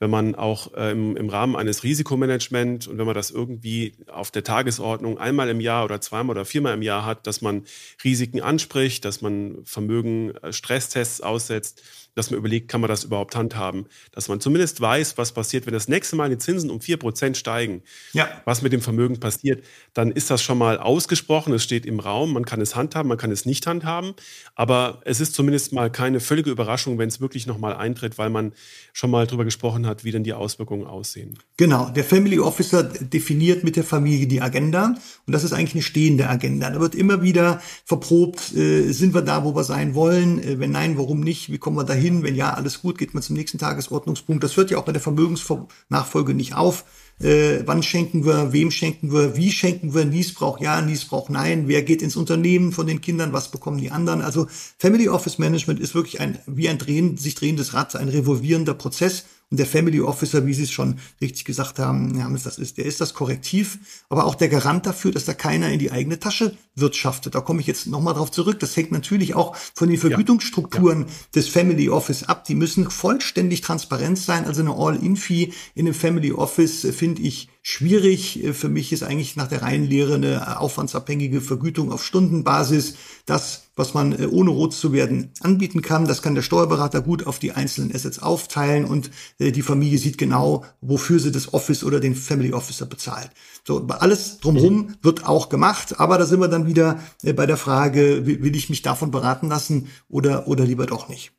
wenn 0.00 0.10
man 0.10 0.34
auch 0.34 0.74
äh, 0.74 0.90
im, 0.90 1.16
im 1.16 1.28
Rahmen 1.28 1.54
eines 1.54 1.84
Risikomanagement 1.84 2.88
und 2.88 2.98
wenn 2.98 3.06
man 3.06 3.14
das 3.14 3.30
irgendwie 3.30 3.94
auf 4.08 4.30
der 4.32 4.42
Tagesordnung 4.44 5.18
einmal 5.18 5.48
im 5.48 5.60
Jahr 5.60 5.84
oder 5.84 6.00
zweimal 6.00 6.36
oder 6.36 6.44
viermal 6.44 6.74
im 6.74 6.82
Jahr 6.82 7.04
hat, 7.04 7.26
dass 7.26 7.40
man 7.40 7.64
Risiken 8.02 8.40
anspricht, 8.40 9.04
dass 9.04 9.22
man 9.22 9.64
Vermögen 9.64 10.34
äh, 10.36 10.52
Stresstests 10.52 11.20
aussetzt, 11.20 11.82
dass 12.18 12.32
man 12.32 12.38
überlegt, 12.38 12.68
kann 12.68 12.80
man 12.80 12.88
das 12.88 13.04
überhaupt 13.04 13.36
handhaben, 13.36 13.86
dass 14.10 14.28
man 14.28 14.40
zumindest 14.40 14.80
weiß, 14.80 15.16
was 15.18 15.32
passiert, 15.32 15.66
wenn 15.66 15.72
das 15.72 15.86
nächste 15.86 16.16
Mal 16.16 16.28
die 16.28 16.38
Zinsen 16.38 16.68
um 16.68 16.80
vier 16.80 16.96
Prozent 16.96 17.36
steigen, 17.36 17.82
ja. 18.12 18.28
was 18.44 18.60
mit 18.60 18.72
dem 18.72 18.80
Vermögen 18.80 19.20
passiert, 19.20 19.64
dann 19.94 20.10
ist 20.10 20.28
das 20.28 20.42
schon 20.42 20.58
mal 20.58 20.78
ausgesprochen, 20.78 21.52
es 21.52 21.62
steht 21.62 21.86
im 21.86 22.00
Raum, 22.00 22.32
man 22.32 22.44
kann 22.44 22.60
es 22.60 22.74
handhaben, 22.74 23.08
man 23.08 23.18
kann 23.18 23.30
es 23.30 23.46
nicht 23.46 23.66
handhaben, 23.68 24.14
aber 24.56 25.00
es 25.04 25.20
ist 25.20 25.34
zumindest 25.34 25.72
mal 25.72 25.92
keine 25.92 26.18
völlige 26.18 26.50
Überraschung, 26.50 26.98
wenn 26.98 27.08
es 27.08 27.20
wirklich 27.20 27.46
nochmal 27.46 27.76
eintritt, 27.76 28.18
weil 28.18 28.30
man 28.30 28.52
schon 28.92 29.12
mal 29.12 29.26
darüber 29.26 29.44
gesprochen 29.44 29.86
hat, 29.86 30.02
wie 30.02 30.10
denn 30.10 30.24
die 30.24 30.32
Auswirkungen 30.32 30.86
aussehen. 30.86 31.38
Genau, 31.56 31.88
der 31.90 32.02
Family 32.02 32.40
Officer 32.40 32.82
definiert 32.82 33.62
mit 33.62 33.76
der 33.76 33.84
Familie 33.84 34.26
die 34.26 34.40
Agenda 34.40 34.96
und 35.26 35.32
das 35.32 35.44
ist 35.44 35.52
eigentlich 35.52 35.74
eine 35.74 35.82
stehende 35.82 36.28
Agenda. 36.28 36.70
Da 36.70 36.80
wird 36.80 36.96
immer 36.96 37.22
wieder 37.22 37.62
verprobt, 37.84 38.56
äh, 38.56 38.90
sind 38.90 39.14
wir 39.14 39.22
da, 39.22 39.44
wo 39.44 39.54
wir 39.54 39.62
sein 39.62 39.94
wollen, 39.94 40.42
äh, 40.42 40.58
wenn 40.58 40.72
nein, 40.72 40.98
warum 40.98 41.20
nicht, 41.20 41.52
wie 41.52 41.58
kommen 41.58 41.76
wir 41.76 41.84
dahin, 41.84 42.07
hin. 42.08 42.22
Wenn 42.22 42.34
ja, 42.34 42.54
alles 42.54 42.80
gut, 42.80 42.98
geht 42.98 43.14
man 43.14 43.22
zum 43.22 43.36
nächsten 43.36 43.58
Tagesordnungspunkt. 43.58 44.42
Das 44.42 44.56
hört 44.56 44.70
ja 44.70 44.78
auch 44.78 44.84
bei 44.84 44.92
der 44.92 45.02
Vermögensnachfolge 45.02 46.34
nicht 46.34 46.54
auf. 46.54 46.84
Äh, 47.20 47.62
wann 47.66 47.82
schenken 47.82 48.24
wir, 48.24 48.52
wem 48.52 48.70
schenken 48.70 49.12
wir, 49.12 49.36
wie 49.36 49.50
schenken 49.50 49.92
wir, 49.92 50.04
Niesbrauch 50.04 50.60
ja, 50.60 50.80
Niesbrauch 50.80 51.28
nein, 51.28 51.66
wer 51.66 51.82
geht 51.82 52.00
ins 52.00 52.14
Unternehmen 52.14 52.70
von 52.70 52.86
den 52.86 53.00
Kindern, 53.00 53.32
was 53.32 53.50
bekommen 53.50 53.78
die 53.78 53.90
anderen. 53.90 54.22
Also 54.22 54.46
Family 54.78 55.08
Office 55.08 55.38
Management 55.38 55.80
ist 55.80 55.96
wirklich 55.96 56.20
ein, 56.20 56.38
wie 56.46 56.68
ein 56.68 56.78
drehen, 56.78 57.16
sich 57.16 57.34
drehendes 57.34 57.74
Rad, 57.74 57.96
ein 57.96 58.08
revolvierender 58.08 58.74
Prozess 58.74 59.24
und 59.50 59.58
der 59.58 59.66
Family 59.66 60.00
Officer, 60.00 60.46
wie 60.46 60.52
Sie 60.52 60.64
es 60.64 60.70
schon 60.70 60.98
richtig 61.22 61.46
gesagt 61.46 61.78
haben, 61.78 62.18
ja, 62.18 62.28
das 62.28 62.58
ist, 62.58 62.76
der 62.76 62.84
ist 62.84 63.00
das 63.00 63.14
Korrektiv, 63.14 63.78
aber 64.10 64.26
auch 64.26 64.34
der 64.34 64.48
Garant 64.48 64.84
dafür, 64.84 65.10
dass 65.10 65.24
da 65.24 65.32
keiner 65.32 65.70
in 65.70 65.78
die 65.78 65.90
eigene 65.90 66.18
Tasche 66.18 66.56
wirtschaftet. 66.74 67.34
Da 67.34 67.40
komme 67.40 67.60
ich 67.60 67.66
jetzt 67.66 67.86
nochmal 67.86 68.12
drauf 68.14 68.30
zurück. 68.30 68.60
Das 68.60 68.76
hängt 68.76 68.92
natürlich 68.92 69.34
auch 69.34 69.56
von 69.74 69.88
den 69.88 69.98
Vergütungsstrukturen 69.98 71.00
ja. 71.00 71.06
Ja. 71.06 71.12
des 71.34 71.48
Family 71.48 71.88
Office 71.88 72.24
ab. 72.24 72.44
Die 72.44 72.54
müssen 72.54 72.90
vollständig 72.90 73.62
transparent 73.62 74.18
sein. 74.18 74.44
Also 74.44 74.60
eine 74.60 74.74
All-In-Fee 74.74 75.52
in 75.74 75.86
einem 75.86 75.94
Family 75.94 76.32
Office 76.32 76.86
finde 76.94 77.22
ich 77.22 77.48
schwierig. 77.62 78.40
Für 78.52 78.68
mich 78.68 78.92
ist 78.92 79.02
eigentlich 79.02 79.36
nach 79.36 79.48
der 79.48 79.62
Reihenlehre 79.62 80.14
eine 80.14 80.34
äh, 80.34 80.56
aufwandsabhängige 80.56 81.40
Vergütung 81.40 81.92
auf 81.92 82.04
Stundenbasis. 82.04 82.94
Das, 83.26 83.67
was 83.78 83.94
man 83.94 84.12
äh, 84.12 84.26
ohne 84.26 84.50
rot 84.50 84.74
zu 84.74 84.92
werden 84.92 85.30
anbieten 85.40 85.82
kann, 85.82 86.06
das 86.06 86.22
kann 86.22 86.34
der 86.34 86.42
Steuerberater 86.42 87.00
gut 87.00 87.26
auf 87.26 87.38
die 87.38 87.52
einzelnen 87.52 87.94
Assets 87.94 88.18
aufteilen 88.18 88.84
und 88.84 89.10
die 89.38 89.62
Familie 89.62 89.98
sieht 89.98 90.18
genau, 90.18 90.64
wofür 90.80 91.20
sie 91.20 91.32
das 91.32 91.54
Office 91.54 91.84
oder 91.84 92.00
den 92.00 92.14
Family 92.14 92.52
Officer 92.52 92.86
bezahlt. 92.86 93.30
So, 93.64 93.86
alles 93.86 94.38
drumherum 94.38 94.94
wird 95.02 95.26
auch 95.26 95.48
gemacht, 95.48 96.00
aber 96.00 96.18
da 96.18 96.26
sind 96.26 96.40
wir 96.40 96.48
dann 96.48 96.66
wieder 96.66 97.00
bei 97.22 97.46
der 97.46 97.56
Frage, 97.56 98.26
will 98.26 98.56
ich 98.56 98.68
mich 98.68 98.82
davon 98.82 99.10
beraten 99.10 99.48
lassen 99.48 99.88
oder, 100.08 100.48
oder 100.48 100.64
lieber 100.64 100.86
doch 100.86 101.08
nicht. 101.08 101.32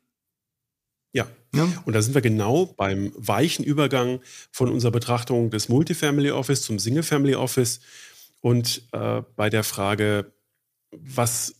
Ja. 1.12 1.26
ja. 1.54 1.66
Und 1.84 1.94
da 1.94 2.02
sind 2.02 2.14
wir 2.14 2.22
genau 2.22 2.66
beim 2.66 3.12
weichen 3.16 3.64
Übergang 3.64 4.20
von 4.52 4.70
unserer 4.70 4.92
Betrachtung 4.92 5.50
des 5.50 5.68
Multifamily 5.68 6.30
Office 6.30 6.62
zum 6.62 6.78
Single 6.78 7.02
Family 7.02 7.34
Office 7.34 7.80
und 8.40 8.82
äh, 8.92 9.22
bei 9.36 9.50
der 9.50 9.64
Frage, 9.64 10.32
was 10.92 11.54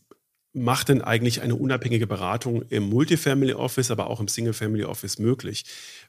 macht 0.53 0.88
denn 0.88 1.01
eigentlich 1.01 1.42
eine 1.42 1.55
unabhängige 1.55 2.07
Beratung 2.07 2.62
im 2.70 2.88
Multifamily 2.88 3.55
Office, 3.55 3.90
aber 3.90 4.09
auch 4.09 4.20
im 4.20 4.28
Single 4.28 4.53
Family 4.53 4.84
Office 4.84 5.18
möglich? 5.18 5.64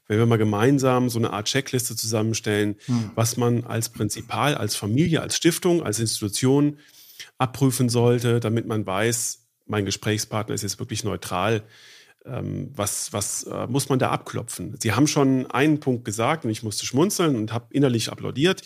Wenn 0.08 0.18
wir 0.18 0.26
mal 0.26 0.38
gemeinsam 0.38 1.08
so 1.08 1.18
eine 1.18 1.32
Art 1.32 1.46
Checkliste 1.46 1.94
zusammenstellen, 1.94 2.76
hm. 2.86 3.10
was 3.14 3.36
man 3.36 3.64
als 3.64 3.88
Prinzipal, 3.88 4.54
als 4.56 4.74
Familie, 4.74 5.20
als 5.20 5.36
Stiftung, 5.36 5.82
als 5.82 6.00
Institution 6.00 6.78
abprüfen 7.38 7.88
sollte, 7.88 8.40
damit 8.40 8.66
man 8.66 8.84
weiß, 8.84 9.46
mein 9.66 9.84
Gesprächspartner 9.84 10.54
ist 10.54 10.62
jetzt 10.62 10.80
wirklich 10.80 11.04
neutral 11.04 11.62
ähm, 12.24 12.70
was, 12.74 13.12
was 13.12 13.44
äh, 13.44 13.66
muss 13.66 13.88
man 13.88 13.98
da 13.98 14.10
abklopfen? 14.10 14.76
Sie 14.80 14.92
haben 14.92 15.06
schon 15.06 15.50
einen 15.50 15.80
Punkt 15.80 16.04
gesagt 16.04 16.44
und 16.44 16.50
ich 16.50 16.62
musste 16.62 16.86
schmunzeln 16.86 17.36
und 17.36 17.52
habe 17.52 17.66
innerlich 17.70 18.10
applaudiert. 18.10 18.62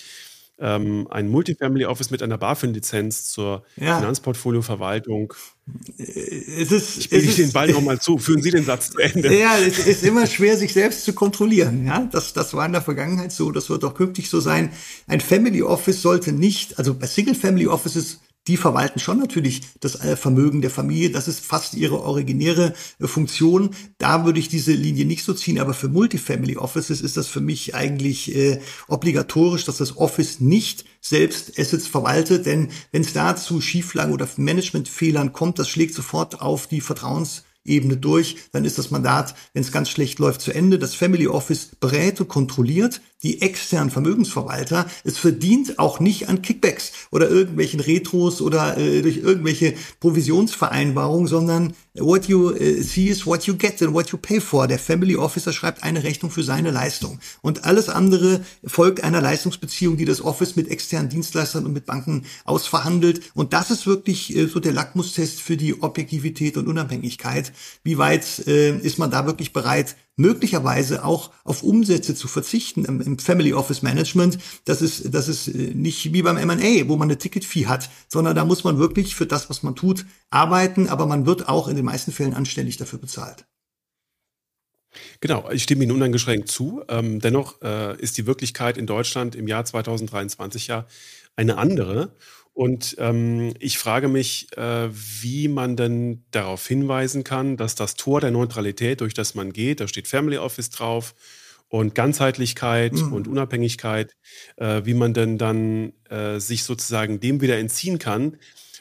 Ähm, 0.58 1.06
ein 1.10 1.28
Multifamily 1.28 1.84
Office 1.84 2.10
mit 2.10 2.22
einer 2.22 2.38
BaFin-Lizenz 2.38 3.28
zur 3.28 3.62
ja. 3.76 3.98
Finanzportfolioverwaltung. 3.98 5.34
Äh, 5.98 6.02
es 6.02 6.72
ist, 6.72 6.96
ich 6.96 7.04
spiele 7.04 7.22
den 7.22 7.52
Ball 7.52 7.70
nochmal 7.70 7.98
zu. 8.00 8.16
Führen 8.16 8.40
Sie 8.40 8.50
den 8.50 8.64
Satz 8.64 8.90
zu 8.90 8.98
Ende. 8.98 9.38
Ja, 9.38 9.58
es 9.58 9.86
ist 9.86 10.02
immer 10.02 10.26
schwer, 10.26 10.56
sich 10.56 10.72
selbst 10.72 11.04
zu 11.04 11.12
kontrollieren. 11.12 11.84
Ja, 11.84 12.08
das, 12.10 12.32
das 12.32 12.54
war 12.54 12.64
in 12.64 12.72
der 12.72 12.80
Vergangenheit 12.80 13.32
so. 13.32 13.50
Das 13.50 13.68
wird 13.68 13.84
auch 13.84 13.94
künftig 13.94 14.30
so 14.30 14.40
sein. 14.40 14.72
Ein 15.06 15.20
Family 15.20 15.62
Office 15.62 16.00
sollte 16.00 16.32
nicht, 16.32 16.78
also 16.78 16.94
bei 16.94 17.06
Single 17.06 17.34
Family 17.34 17.66
Offices 17.66 18.20
die 18.46 18.56
verwalten 18.56 19.00
schon 19.00 19.18
natürlich 19.18 19.62
das 19.80 19.96
äh, 19.96 20.16
Vermögen 20.16 20.60
der 20.60 20.70
Familie. 20.70 21.10
Das 21.10 21.28
ist 21.28 21.44
fast 21.44 21.74
ihre 21.74 22.00
originäre 22.02 22.74
äh, 23.00 23.06
Funktion. 23.06 23.70
Da 23.98 24.24
würde 24.24 24.38
ich 24.38 24.48
diese 24.48 24.72
Linie 24.72 25.04
nicht 25.04 25.24
so 25.24 25.34
ziehen. 25.34 25.58
Aber 25.58 25.74
für 25.74 25.88
Multifamily 25.88 26.56
Offices 26.56 27.00
ist 27.00 27.16
das 27.16 27.26
für 27.26 27.40
mich 27.40 27.74
eigentlich 27.74 28.34
äh, 28.34 28.60
obligatorisch, 28.88 29.64
dass 29.64 29.78
das 29.78 29.96
Office 29.96 30.40
nicht 30.40 30.84
selbst 31.00 31.58
Assets 31.58 31.86
verwaltet. 31.86 32.46
Denn 32.46 32.68
wenn 32.92 33.02
es 33.02 33.12
da 33.12 33.36
zu 33.36 33.60
Schieflagen 33.60 34.12
oder 34.12 34.28
Managementfehlern 34.36 35.32
kommt, 35.32 35.58
das 35.58 35.68
schlägt 35.68 35.94
sofort 35.94 36.40
auf 36.40 36.66
die 36.66 36.80
Vertrauens 36.80 37.42
Ebene 37.66 37.96
durch, 37.96 38.36
dann 38.52 38.64
ist 38.64 38.78
das 38.78 38.90
Mandat, 38.90 39.34
wenn 39.52 39.62
es 39.62 39.72
ganz 39.72 39.90
schlecht 39.90 40.18
läuft, 40.18 40.40
zu 40.40 40.52
Ende. 40.52 40.78
Das 40.78 40.94
Family 40.94 41.26
Office 41.26 41.70
berät 41.80 42.20
und 42.20 42.28
kontrolliert 42.28 43.00
die 43.22 43.40
externen 43.40 43.90
Vermögensverwalter. 43.90 44.86
Es 45.04 45.18
verdient 45.18 45.78
auch 45.78 46.00
nicht 46.00 46.28
an 46.28 46.42
Kickbacks 46.42 46.92
oder 47.10 47.30
irgendwelchen 47.30 47.80
Retros 47.80 48.42
oder 48.42 48.76
äh, 48.76 49.00
durch 49.02 49.18
irgendwelche 49.18 49.74
Provisionsvereinbarungen, 50.00 51.26
sondern 51.26 51.74
what 51.94 52.26
you 52.26 52.50
uh, 52.50 52.82
see 52.82 53.06
is 53.06 53.26
what 53.26 53.44
you 53.44 53.56
get 53.56 53.80
and 53.82 53.94
what 53.94 54.10
you 54.10 54.18
pay 54.18 54.40
for. 54.40 54.66
Der 54.68 54.78
Family 54.78 55.16
Officer 55.16 55.52
schreibt 55.52 55.82
eine 55.82 56.04
Rechnung 56.04 56.30
für 56.30 56.42
seine 56.42 56.70
Leistung. 56.70 57.18
Und 57.40 57.64
alles 57.64 57.88
andere 57.88 58.42
folgt 58.64 59.02
einer 59.02 59.22
Leistungsbeziehung, 59.22 59.96
die 59.96 60.04
das 60.04 60.20
Office 60.22 60.56
mit 60.56 60.68
externen 60.68 61.08
Dienstleistern 61.08 61.64
und 61.64 61.72
mit 61.72 61.86
Banken 61.86 62.26
ausverhandelt. 62.44 63.22
Und 63.34 63.54
das 63.54 63.70
ist 63.70 63.86
wirklich 63.86 64.36
äh, 64.36 64.46
so 64.46 64.60
der 64.60 64.72
Lackmustest 64.72 65.40
für 65.40 65.56
die 65.56 65.82
Objektivität 65.82 66.58
und 66.58 66.68
Unabhängigkeit. 66.68 67.52
Wie 67.82 67.96
weit 67.96 68.46
äh, 68.46 68.76
ist 68.76 68.98
man 68.98 69.10
da 69.10 69.24
wirklich 69.24 69.54
bereit, 69.54 69.96
möglicherweise 70.16 71.04
auch 71.04 71.30
auf 71.44 71.62
Umsätze 71.62 72.14
zu 72.14 72.26
verzichten 72.26 72.84
im, 72.84 73.00
im, 73.00 73.18
Family 73.18 73.52
Office 73.52 73.82
Management. 73.82 74.38
Das 74.64 74.82
ist, 74.82 75.14
das 75.14 75.28
ist 75.28 75.48
äh, 75.48 75.74
nicht 75.74 76.12
wie 76.12 76.22
beim 76.22 76.38
M&A, 76.38 76.88
wo 76.88 76.96
man 76.96 77.08
eine 77.08 77.18
Ticket-Fee 77.18 77.66
hat, 77.66 77.90
sondern 78.08 78.34
da 78.34 78.44
muss 78.44 78.64
man 78.64 78.78
wirklich 78.78 79.14
für 79.14 79.26
das, 79.26 79.50
was 79.50 79.62
man 79.62 79.76
tut, 79.76 80.06
arbeiten, 80.30 80.88
aber 80.88 81.06
man 81.06 81.26
wird 81.26 81.48
auch 81.48 81.68
in 81.68 81.76
den 81.76 81.84
meisten 81.84 82.12
Fällen 82.12 82.34
anständig 82.34 82.78
dafür 82.78 82.98
bezahlt. 82.98 83.44
Genau, 85.20 85.50
ich 85.50 85.62
stimme 85.62 85.84
Ihnen 85.84 85.92
uneingeschränkt 85.92 86.48
zu. 86.48 86.82
Ähm, 86.88 87.20
dennoch 87.20 87.60
äh, 87.60 88.00
ist 88.00 88.16
die 88.16 88.26
Wirklichkeit 88.26 88.78
in 88.78 88.86
Deutschland 88.86 89.34
im 89.34 89.46
Jahr 89.46 89.64
2023 89.64 90.68
ja 90.68 90.86
eine 91.36 91.58
andere. 91.58 92.12
Und 92.56 92.96
ähm, 92.98 93.52
ich 93.60 93.76
frage 93.76 94.08
mich, 94.08 94.48
äh, 94.56 94.88
wie 94.90 95.46
man 95.46 95.76
denn 95.76 96.24
darauf 96.30 96.66
hinweisen 96.66 97.22
kann, 97.22 97.58
dass 97.58 97.74
das 97.74 97.96
Tor 97.96 98.22
der 98.22 98.30
Neutralität, 98.30 99.02
durch 99.02 99.12
das 99.12 99.34
man 99.34 99.52
geht, 99.52 99.80
da 99.80 99.86
steht 99.86 100.08
Family 100.08 100.38
Office 100.38 100.70
drauf 100.70 101.14
und 101.68 101.94
Ganzheitlichkeit 101.94 102.94
mhm. 102.94 103.12
und 103.12 103.28
Unabhängigkeit, 103.28 104.16
äh, 104.56 104.80
wie 104.84 104.94
man 104.94 105.12
denn 105.12 105.36
dann 105.36 105.92
äh, 106.08 106.38
sich 106.40 106.64
sozusagen 106.64 107.20
dem 107.20 107.42
wieder 107.42 107.58
entziehen 107.58 107.98
kann, 107.98 108.38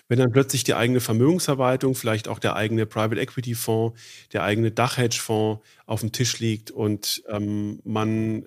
wenn 0.08 0.20
dann 0.20 0.32
plötzlich 0.32 0.64
die 0.64 0.76
eigene 0.76 1.02
Vermögensverwaltung, 1.02 1.96
vielleicht 1.96 2.30
auch 2.30 2.40
der 2.40 2.56
eigene 2.56 2.86
Private 2.86 3.20
Equity 3.20 3.56
Fonds, 3.56 4.00
der 4.32 4.44
eigene 4.44 4.72
Dachhedge-Fonds 4.72 5.62
auf 5.86 6.00
dem 6.00 6.14
Tisch 6.14 6.40
liegt 6.40 6.72
und 6.72 7.24
ähm, 7.28 7.82
man 7.84 8.46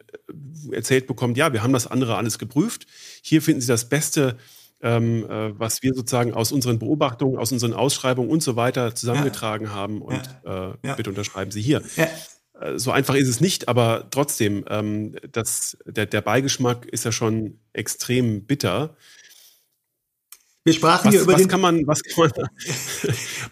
erzählt 0.73 1.07
bekommt, 1.07 1.37
ja, 1.37 1.53
wir 1.53 1.63
haben 1.63 1.75
das 1.75 1.87
andere 1.87 2.17
alles 2.17 2.39
geprüft. 2.39 2.87
Hier 3.21 3.43
finden 3.43 3.61
Sie 3.61 3.67
das 3.67 3.91
beste 3.91 4.39
ähm, 4.83 5.25
äh, 5.29 5.59
was 5.59 5.83
wir 5.83 5.95
sozusagen 5.95 6.35
aus 6.35 6.53
unseren 6.53 6.79
Beobachtungen, 6.79 7.39
aus 7.39 7.53
unseren 7.53 7.73
Ausschreibungen 7.73 8.31
und 8.31 8.43
so 8.43 8.57
weiter 8.57 8.95
zusammengetragen 8.95 9.67
ja. 9.67 9.73
haben. 9.73 10.03
Und 10.03 10.23
ja. 10.45 10.71
Äh, 10.71 10.75
ja. 10.87 10.95
bitte 10.95 11.11
unterschreiben 11.11 11.51
Sie 11.51 11.63
hier. 11.63 11.83
Äh, 12.61 12.79
so 12.79 12.91
einfach 12.91 13.15
ist 13.15 13.29
es 13.29 13.41
nicht, 13.41 13.69
aber 13.69 14.09
trotzdem, 14.11 14.65
ähm, 14.69 15.17
das, 15.33 15.79
der, 15.85 16.07
der 16.07 16.21
Beigeschmack 16.21 16.87
ist 16.87 17.05
ja 17.05 17.13
schon 17.13 17.59
extrem 17.73 18.45
bitter. 18.47 18.97
Wir 20.69 20.75
sprachen 20.75 21.09
was, 21.09 21.15
ja 21.15 21.23
über 21.23 21.33
was 21.33 21.41
den 21.41 21.49
kann 21.49 21.61
man, 21.61 21.87
was 21.87 22.03
kann 22.03 22.31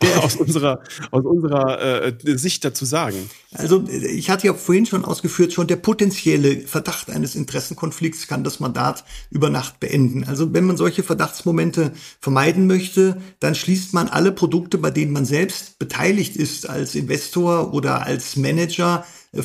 man 0.00 0.18
aus 0.22 0.36
unserer, 0.36 0.80
aus 1.10 1.24
unserer 1.24 2.02
äh, 2.04 2.36
Sicht 2.36 2.64
dazu 2.64 2.84
sagen? 2.84 3.30
Also 3.52 3.84
ich 3.88 4.28
hatte 4.28 4.46
ja 4.46 4.54
vorhin 4.54 4.86
schon 4.86 5.04
ausgeführt, 5.04 5.52
schon 5.52 5.66
der 5.66 5.76
potenzielle 5.76 6.60
Verdacht 6.60 7.10
eines 7.10 7.34
Interessenkonflikts 7.34 8.26
kann 8.28 8.44
das 8.44 8.60
Mandat 8.60 9.04
über 9.30 9.48
Nacht 9.48 9.80
beenden. 9.80 10.24
Also 10.24 10.52
wenn 10.52 10.64
man 10.64 10.76
solche 10.76 11.02
Verdachtsmomente 11.02 11.92
vermeiden 12.20 12.66
möchte, 12.66 13.20
dann 13.40 13.54
schließt 13.54 13.94
man 13.94 14.08
alle 14.08 14.32
Produkte, 14.32 14.78
bei 14.78 14.90
denen 14.90 15.12
man 15.12 15.24
selbst 15.24 15.78
beteiligt 15.78 16.36
ist 16.36 16.68
als 16.68 16.94
Investor 16.94 17.72
oder 17.72 18.04
als 18.04 18.36
Manager, 18.36 19.06
äh, 19.32 19.42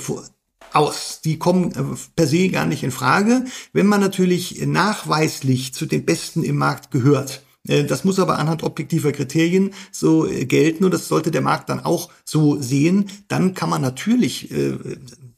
aus. 0.73 1.21
Die 1.23 1.37
kommen 1.37 1.71
äh, 1.71 1.83
per 2.15 2.27
se 2.27 2.49
gar 2.49 2.65
nicht 2.65 2.83
in 2.83 2.91
Frage, 2.91 3.45
wenn 3.73 3.87
man 3.87 4.01
natürlich 4.01 4.65
nachweislich 4.65 5.73
zu 5.73 5.85
den 5.85 6.05
Besten 6.05 6.43
im 6.43 6.57
Markt 6.57 6.91
gehört. 6.91 7.43
Äh, 7.67 7.83
das 7.83 8.03
muss 8.03 8.19
aber 8.19 8.39
anhand 8.39 8.63
objektiver 8.63 9.11
Kriterien 9.11 9.73
so 9.91 10.27
äh, 10.27 10.45
gelten 10.45 10.83
und 10.83 10.93
das 10.93 11.07
sollte 11.07 11.31
der 11.31 11.41
Markt 11.41 11.69
dann 11.69 11.79
auch 11.79 12.09
so 12.25 12.61
sehen. 12.61 13.09
Dann 13.27 13.53
kann 13.53 13.69
man 13.69 13.81
natürlich 13.81 14.49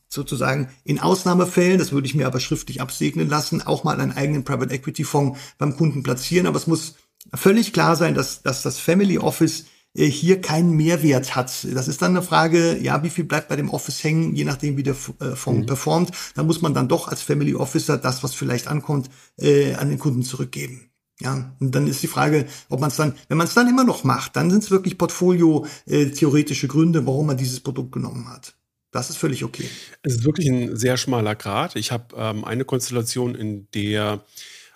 sozusagen 0.08 0.70
in 0.84 1.00
Ausnahmefällen, 1.00 1.80
das 1.80 1.92
würde 1.92 2.08
ich 2.08 2.16
mir 2.16 2.28
aber 2.28 2.40
schriftlich 2.40 2.82
absegnen 2.82 3.28
lassen, 3.28 3.62
auch 3.62 3.84
mal 3.84 4.00
einen 4.00 4.12
eigenen 4.12 4.44
Private 4.44 4.74
Equity 4.74 5.04
Fonds 5.04 5.40
beim 5.58 5.76
Kunden 5.76 6.04
platzieren. 6.04 6.46
Aber 6.46 6.58
es 6.58 6.68
muss 6.68 6.96
völlig 7.34 7.74
klar 7.74 7.96
sein, 7.96 8.14
dass, 8.14 8.44
dass 8.44 8.62
das 8.62 8.80
Family 8.80 9.18
Office 9.18 9.66
äh, 9.96 10.06
hier 10.06 10.42
keinen 10.42 10.76
Mehrwert 10.76 11.36
hat. 11.36 11.68
Das 11.74 11.88
ist 11.88 12.02
dann 12.02 12.12
eine 12.12 12.24
Frage, 12.24 12.78
ja, 12.80 13.04
wie 13.04 13.10
viel 13.10 13.26
bleibt 13.26 13.50
bei 13.50 13.56
dem 13.56 13.70
Office 13.70 14.04
hängen, 14.04 14.36
je 14.36 14.44
nachdem, 14.44 14.78
wie 14.78 14.84
der 14.84 14.96
äh, 15.20 15.36
Fonds 15.36 15.62
mhm. 15.62 15.66
performt. 15.66 16.12
Da 16.36 16.44
muss 16.44 16.62
man 16.62 16.74
dann 16.74 16.88
doch 16.88 17.08
als 17.08 17.22
Family 17.22 17.56
Officer 17.56 17.98
das, 17.98 18.24
was 18.24 18.34
vielleicht 18.34 18.68
ankommt, 18.68 19.10
äh, 19.38 19.74
an 19.76 19.90
den 19.90 20.00
Kunden 20.00 20.24
zurückgeben. 20.24 20.93
Ja, 21.20 21.56
und 21.60 21.76
dann 21.76 21.88
ist 21.88 22.02
die 22.02 22.08
Frage, 22.08 22.48
ob 22.70 22.80
man 22.80 22.90
es 22.90 22.96
dann, 22.96 23.16
wenn 23.30 23.38
man 23.38 23.48
es 23.48 23.54
dann 23.54 23.68
immer 23.68 23.84
noch 23.84 24.04
macht, 24.04 24.36
dann 24.36 24.50
sind 24.50 24.64
es 24.64 24.72
wirklich 24.72 24.98
Portfolio-theoretische 24.98 26.66
äh, 26.66 26.70
Gründe, 26.70 27.06
warum 27.06 27.28
man 27.28 27.38
dieses 27.38 27.60
Produkt 27.60 27.92
genommen 27.92 28.28
hat. 28.30 28.56
Das 28.92 29.10
ist 29.10 29.18
völlig 29.18 29.44
okay. 29.44 29.68
Es 30.04 30.16
ist 30.16 30.24
wirklich 30.24 30.48
ein 30.48 30.76
sehr 30.76 30.98
schmaler 30.98 31.36
Grad. 31.36 31.76
Ich 31.76 31.92
habe 31.92 32.16
ähm, 32.16 32.44
eine 32.46 32.66
Konstellation, 32.66 33.36
in 33.36 33.68
der 33.74 34.24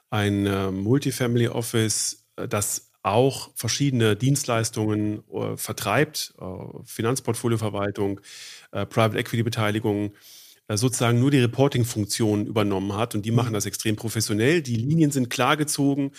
ein 0.09 0.45
äh, 0.45 0.71
Multifamily 0.71 1.49
Office 1.49 2.25
äh, 2.35 2.47
das 2.47 2.91
auch 3.03 3.51
verschiedene 3.55 4.15
Dienstleistungen 4.15 5.23
äh, 5.31 5.55
vertreibt, 5.55 6.33
äh, 6.39 6.45
Finanzportfolioverwaltung, 6.85 8.19
äh, 8.71 8.85
Private 8.85 9.17
Equity 9.17 9.43
Beteiligung, 9.43 10.13
sozusagen 10.75 11.19
nur 11.19 11.31
die 11.31 11.39
Reporting-Funktion 11.39 12.45
übernommen 12.45 12.93
hat 12.93 13.15
und 13.15 13.25
die 13.25 13.31
machen 13.31 13.49
mhm. 13.49 13.53
das 13.53 13.65
extrem 13.65 13.95
professionell. 13.95 14.61
Die 14.61 14.75
Linien 14.75 15.11
sind 15.11 15.29
klar 15.29 15.55
gezogen 15.55 16.11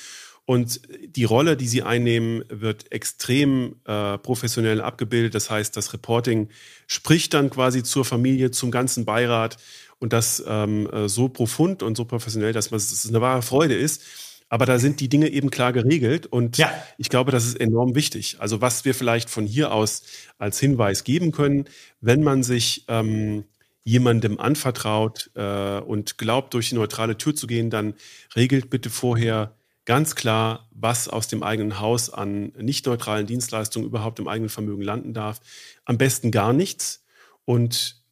und 0.47 0.81
die 1.15 1.25
Rolle, 1.25 1.59
die 1.59 1.69
sie 1.69 1.83
einnehmen, 1.83 2.43
wird 2.49 2.91
extrem 2.91 3.77
äh, 3.85 4.17
professionell 4.17 4.81
abgebildet. 4.81 5.35
Das 5.35 5.51
heißt, 5.51 5.77
das 5.77 5.93
Reporting 5.93 6.49
spricht 6.87 7.35
dann 7.35 7.51
quasi 7.51 7.83
zur 7.83 8.07
Familie, 8.07 8.51
zum 8.51 8.71
ganzen 8.71 9.05
Beirat 9.05 9.59
und 9.99 10.15
das 10.15 10.43
ähm, 10.49 10.89
äh, 10.91 11.07
so 11.07 11.29
profund 11.29 11.83
und 11.83 11.99
so 11.99 12.07
professionell, 12.07 12.55
dass 12.55 12.73
es 12.73 13.07
eine 13.07 13.21
wahre 13.21 13.43
Freude 13.43 13.75
ist. 13.75 14.03
Aber 14.49 14.65
da 14.65 14.79
sind 14.79 15.01
die 15.01 15.11
Dinge 15.11 15.29
eben 15.29 15.51
klar 15.51 15.75
geregelt 15.75 16.25
und 16.25 16.57
ja. 16.57 16.73
ich 16.97 17.11
glaube, 17.11 17.31
das 17.31 17.45
ist 17.45 17.61
enorm 17.61 17.95
wichtig. 17.95 18.37
Also 18.39 18.63
was 18.63 18.87
wir 18.87 18.95
vielleicht 18.95 19.29
von 19.29 19.45
hier 19.45 19.73
aus 19.73 20.03
als 20.39 20.59
Hinweis 20.59 21.05
geben 21.05 21.33
können, 21.33 21.67
wenn 22.01 22.23
man 22.23 22.43
sich 22.43 22.87
ähm, 22.89 23.45
jemandem 23.89 24.39
anvertraut 24.39 25.31
äh, 25.35 25.81
und 25.81 26.19
glaubt, 26.19 26.53
durch 26.53 26.69
die 26.69 26.75
neutrale 26.75 27.17
Tür 27.17 27.35
zu 27.35 27.47
gehen, 27.47 27.71
dann 27.71 27.95
regelt 28.37 28.69
bitte 28.69 28.91
vorher 28.91 29.55
ganz 29.87 30.15
klar, 30.15 30.69
was 30.71 31.09
aus 31.09 31.29
dem 31.29 31.43
eigenen 31.43 31.81
Haus 31.81 32.11
an 32.11 32.53
nicht 32.59 32.85
neutralen 32.85 33.27
Dienstleistungen 33.27 33.89
überhaupt 33.89 34.19
im 34.19 34.29
eigenen 34.29 34.51
Vermögen 34.51 34.83
landen 34.83 35.15
darf. 35.15 35.41
Am 35.87 35.97
besten 35.97 36.31
gar 36.31 36.53
nichts. 36.53 37.03
Und 37.47 38.03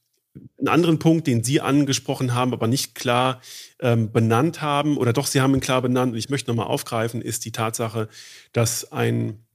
einen 0.59 0.69
anderen 0.69 0.99
Punkt, 0.99 1.27
den 1.27 1.45
Sie 1.45 1.61
angesprochen 1.61 2.33
haben, 2.33 2.55
aber 2.55 2.69
nicht 2.69 2.95
klar 2.95 3.43
ähm, 3.79 4.11
benannt 4.11 4.63
haben, 4.63 4.97
oder 4.97 5.13
doch, 5.13 5.27
Sie 5.27 5.43
haben 5.43 5.55
ihn 5.55 5.61
klar 5.61 5.83
benannt, 5.83 6.13
und 6.13 6.19
ich 6.19 6.31
möchte 6.31 6.51
nochmal 6.51 6.69
aufgreifen, 6.69 7.21
ist 7.21 7.45
die 7.45 7.53
Tatsache, 7.53 8.09
dass 8.53 8.93
ein 8.93 9.46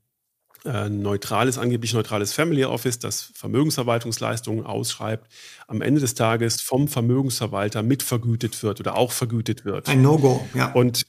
äh, 0.65 0.89
neutrales, 0.89 1.57
angeblich 1.57 1.93
neutrales 1.93 2.33
Family 2.33 2.65
Office, 2.65 2.99
das 2.99 3.31
Vermögensverwaltungsleistungen 3.33 4.65
ausschreibt, 4.65 5.27
am 5.67 5.81
Ende 5.81 6.01
des 6.01 6.13
Tages 6.13 6.61
vom 6.61 6.87
Vermögensverwalter 6.87 7.81
mitvergütet 7.81 8.61
wird 8.61 8.79
oder 8.79 8.95
auch 8.95 9.11
vergütet 9.11 9.65
wird. 9.65 9.89
Ein 9.89 10.01
No-Go, 10.01 10.47
ja. 10.53 10.71
Und 10.73 11.07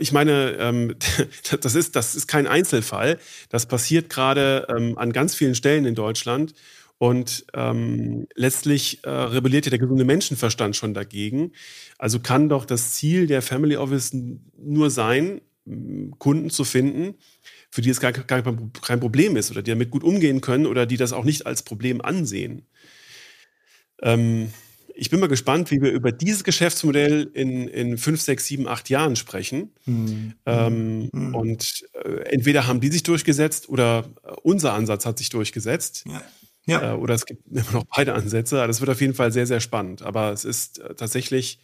ich 0.00 0.12
meine, 0.12 0.56
ähm, 0.58 0.96
das 1.60 1.74
ist, 1.74 1.96
das 1.96 2.14
ist 2.14 2.26
kein 2.26 2.46
Einzelfall. 2.46 3.18
Das 3.48 3.66
passiert 3.66 4.10
gerade 4.10 4.66
ähm, 4.68 4.98
an 4.98 5.12
ganz 5.12 5.34
vielen 5.34 5.54
Stellen 5.54 5.84
in 5.84 5.94
Deutschland. 5.94 6.54
Und 6.98 7.46
ähm, 7.54 8.26
letztlich 8.34 9.04
äh, 9.04 9.10
rebelliert 9.10 9.64
ja 9.64 9.70
der 9.70 9.78
gesunde 9.78 10.04
Menschenverstand 10.04 10.76
schon 10.76 10.92
dagegen. 10.92 11.52
Also 11.96 12.20
kann 12.20 12.48
doch 12.48 12.66
das 12.66 12.92
Ziel 12.92 13.26
der 13.26 13.40
Family 13.40 13.76
Office 13.76 14.14
nur 14.58 14.90
sein, 14.90 15.40
Kunden 16.18 16.50
zu 16.50 16.64
finden, 16.64 17.14
für 17.70 17.82
die 17.82 17.90
es 17.90 18.00
gar, 18.00 18.12
gar 18.12 18.42
kein 18.42 19.00
Problem 19.00 19.36
ist 19.36 19.50
oder 19.50 19.62
die 19.62 19.70
damit 19.70 19.90
gut 19.90 20.04
umgehen 20.04 20.40
können 20.40 20.66
oder 20.66 20.86
die 20.86 20.96
das 20.96 21.12
auch 21.12 21.24
nicht 21.24 21.46
als 21.46 21.62
Problem 21.62 22.00
ansehen. 22.00 22.66
Ähm, 24.02 24.50
ich 24.94 25.08
bin 25.08 25.20
mal 25.20 25.28
gespannt, 25.28 25.70
wie 25.70 25.80
wir 25.80 25.92
über 25.92 26.12
dieses 26.12 26.44
Geschäftsmodell 26.44 27.30
in, 27.32 27.68
in 27.68 27.96
fünf, 27.96 28.20
sechs, 28.20 28.46
sieben, 28.46 28.68
acht 28.68 28.90
Jahren 28.90 29.16
sprechen. 29.16 29.72
Mhm. 29.86 30.34
Ähm, 30.44 31.08
mhm. 31.12 31.34
Und 31.34 31.84
äh, 32.04 32.24
entweder 32.30 32.66
haben 32.66 32.80
die 32.80 32.88
sich 32.88 33.02
durchgesetzt 33.02 33.68
oder 33.68 34.10
äh, 34.24 34.32
unser 34.42 34.74
Ansatz 34.74 35.06
hat 35.06 35.16
sich 35.16 35.30
durchgesetzt. 35.30 36.04
Ja. 36.06 36.22
Ja. 36.66 36.92
Äh, 36.92 36.96
oder 36.96 37.14
es 37.14 37.24
gibt 37.24 37.46
immer 37.50 37.72
noch 37.72 37.84
beide 37.94 38.14
Ansätze. 38.14 38.56
Das 38.66 38.80
wird 38.80 38.90
auf 38.90 39.00
jeden 39.00 39.14
Fall 39.14 39.32
sehr, 39.32 39.46
sehr 39.46 39.60
spannend. 39.60 40.02
Aber 40.02 40.32
es 40.32 40.44
ist 40.44 40.80
äh, 40.80 40.94
tatsächlich 40.94 41.60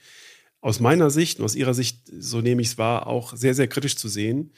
aus 0.61 0.81
meiner 0.81 1.11
Sicht 1.11 1.39
und 1.39 1.45
aus 1.45 1.55
Ihrer 1.55 1.75
Sicht, 1.75 2.11
so 2.19 2.41
nehme 2.41 2.63
ich 2.63 2.69
es 2.69 2.79
wahr, 2.79 3.07
auch 3.07 3.37
sehr, 3.37 3.55
sehr 3.55 3.69
kritisch 3.69 3.97
zu 3.97 4.09
sehen. 4.09 4.53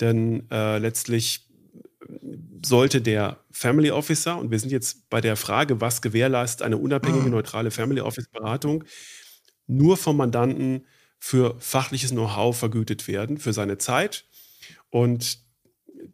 Denn 0.00 0.50
äh, 0.50 0.78
letztlich 0.78 1.46
sollte 2.64 3.00
der 3.00 3.38
Family 3.50 3.90
Officer, 3.90 4.38
und 4.38 4.50
wir 4.50 4.58
sind 4.58 4.72
jetzt 4.72 5.08
bei 5.10 5.20
der 5.20 5.36
Frage, 5.36 5.80
was 5.80 6.02
gewährleistet 6.02 6.62
eine 6.62 6.76
unabhängige, 6.76 7.26
mhm. 7.26 7.32
neutrale 7.32 7.70
Family 7.70 8.00
Office 8.00 8.28
Beratung, 8.28 8.84
nur 9.66 9.96
vom 9.96 10.16
Mandanten 10.16 10.86
für 11.18 11.56
fachliches 11.58 12.10
Know-how 12.10 12.56
vergütet 12.56 13.06
werden, 13.06 13.38
für 13.38 13.52
seine 13.52 13.78
Zeit. 13.78 14.24
Und 14.88 15.38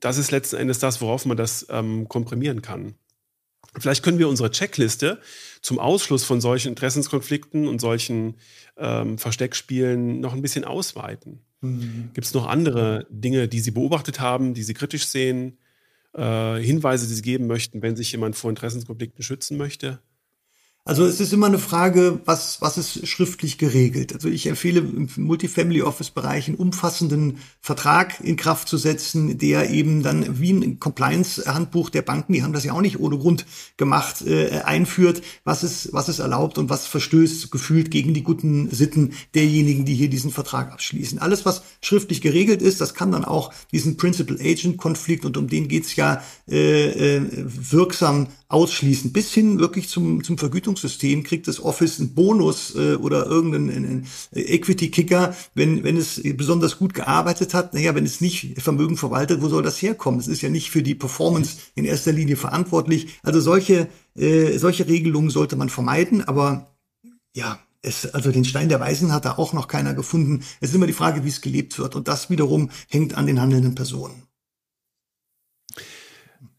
das 0.01 0.19
ist 0.19 0.31
letzten 0.31 0.57
Endes 0.57 0.79
das, 0.79 1.01
worauf 1.01 1.25
man 1.27 1.37
das 1.37 1.67
ähm, 1.71 2.09
komprimieren 2.09 2.61
kann. 2.63 2.97
Vielleicht 3.79 4.03
können 4.03 4.19
wir 4.19 4.29
unsere 4.29 4.51
Checkliste 4.51 5.21
zum 5.61 5.79
Ausschluss 5.79 6.25
von 6.25 6.41
solchen 6.41 6.69
Interessenskonflikten 6.69 7.69
und 7.69 7.81
solchen 7.81 8.37
ähm, 8.77 9.19
Versteckspielen 9.19 10.21
noch 10.21 10.33
ein 10.33 10.43
bisschen 10.43 10.65
ausweiten. 10.65 11.46
Mhm. 11.67 12.11
Gibt 12.15 12.27
es 12.27 12.35
noch 12.35 12.47
andere 12.47 13.07
Dinge, 13.11 13.49
die 13.49 13.61
Sie 13.61 13.71
beobachtet 13.71 14.21
haben, 14.21 14.55
die 14.55 14.63
Sie 14.63 14.75
kritisch 14.75 15.07
sehen, 15.07 15.59
äh, 16.15 16.57
Hinweise, 16.57 17.07
die 17.07 17.15
Sie 17.15 17.23
geben 17.23 17.47
möchten, 17.47 17.83
wenn 17.83 17.97
sich 17.97 18.13
jemand 18.13 18.37
vor 18.37 18.51
Interessenskonflikten 18.51 19.23
schützen 19.23 19.57
möchte? 19.57 20.01
Also 20.87 21.05
es 21.05 21.19
ist 21.19 21.33
immer 21.33 21.49
eine 21.49 21.59
Frage, 21.59 22.21
was, 22.27 22.61
was 22.61 22.79
ist 22.79 23.09
schriftlich 23.09 23.59
geregelt. 23.59 24.15
Also 24.15 24.29
ich 24.29 24.47
empfehle 24.47 24.79
im 24.79 25.09
Multifamily 25.17 25.83
Office 25.83 26.11
Bereich 26.11 26.47
einen 26.47 26.57
umfassenden 26.57 27.39
Vertrag 27.61 28.21
in 28.21 28.37
Kraft 28.37 28.69
zu 28.69 28.77
setzen, 28.77 29.37
der 29.37 29.71
eben 29.71 30.05
dann 30.05 30.39
wie 30.39 30.53
ein 30.53 30.79
Compliance-Handbuch 30.79 31.91
der 31.91 32.03
Banken, 32.03 32.35
die 32.35 32.45
haben 32.45 32.53
das 32.53 32.63
ja 32.63 32.73
auch 32.73 32.83
nicht 32.83 33.01
ohne 33.01 33.19
Grund 33.19 33.47
gemacht, 33.77 34.25
äh, 34.25 34.61
einführt, 34.61 35.23
was 35.43 35.65
ist, 35.65 35.93
was 35.93 36.09
ist 36.09 36.21
erlaubt 36.21 36.57
und 36.57 36.71
was 36.71 36.87
verstößt 36.87 37.51
gefühlt 37.51 37.91
gegen 37.91 38.15
die 38.15 38.23
guten 38.23 38.71
Sitten 38.71 39.15
derjenigen, 39.35 39.87
die 39.87 39.95
hier 39.95 40.09
diesen 40.09 40.31
Vertrag 40.31 40.71
abschließen. 40.71 41.19
Alles, 41.19 41.45
was 41.45 41.63
schriftlich 41.83 42.21
geregelt 42.21 42.63
ist, 42.63 42.81
das 42.81 42.95
kann 42.95 43.11
dann 43.11 43.25
auch 43.25 43.53
diesen 43.73 43.97
Principal-Agent-Konflikt, 43.97 45.25
und 45.25 45.37
um 45.37 45.49
den 45.49 45.67
geht's 45.67 45.97
ja 45.97 46.23
äh, 46.49 47.17
äh, 47.17 47.23
wirksam 47.45 48.29
ausschließen, 48.49 49.13
bis 49.13 49.33
hin 49.33 49.59
wirklich 49.59 49.89
zum, 49.89 50.23
zum 50.23 50.37
Vergütungssystem 50.77 51.23
kriegt 51.23 51.49
das 51.49 51.61
Office 51.61 51.99
einen 51.99 52.15
Bonus 52.15 52.75
äh, 52.75 52.95
oder 52.97 53.27
irgendeinen 53.27 54.07
Equity-Kicker, 54.33 55.35
wenn, 55.55 55.83
wenn 55.85 55.97
es 55.97 56.21
besonders 56.37 56.79
gut 56.79 56.95
gearbeitet 56.95 57.55
hat. 57.55 57.75
Naja, 57.75 57.95
wenn 57.95 58.05
es 58.05 58.21
nicht 58.21 58.61
Vermögen 58.61 58.97
verwaltet, 58.97 59.43
wo 59.43 59.49
soll 59.49 59.63
das 59.63 59.81
herkommen? 59.83 60.21
Es 60.21 60.29
ist 60.29 60.43
ja 60.43 60.49
nicht 60.49 60.71
für 60.71 60.83
die 60.83 60.95
Performance 60.95 61.59
in 61.75 61.85
erster 61.85 62.13
Linie 62.13 62.37
verantwortlich. 62.37 63.19
Also 63.23 63.41
solche, 63.41 63.89
äh, 64.17 64.59
solche 64.59 64.87
Regelungen 64.87 65.31
sollte 65.31 65.57
man 65.57 65.69
vermeiden, 65.69 66.23
aber 66.23 66.75
ja, 67.35 67.59
es, 67.83 68.07
also 68.15 68.33
den 68.33 68.45
Stein 68.45 68.69
der 68.69 68.81
Weisen 68.81 69.13
hat 69.13 69.25
da 69.25 69.33
auch 69.33 69.53
noch 69.53 69.69
keiner 69.69 69.95
gefunden. 69.95 70.43
Es 70.61 70.71
ist 70.71 70.75
immer 70.75 70.87
die 70.87 70.93
Frage, 70.93 71.25
wie 71.25 71.29
es 71.29 71.41
gelebt 71.41 71.79
wird. 71.79 71.95
Und 71.95 72.09
das 72.09 72.31
wiederum 72.31 72.71
hängt 72.89 73.15
an 73.15 73.27
den 73.27 73.41
handelnden 73.41 73.75
Personen. 73.75 74.26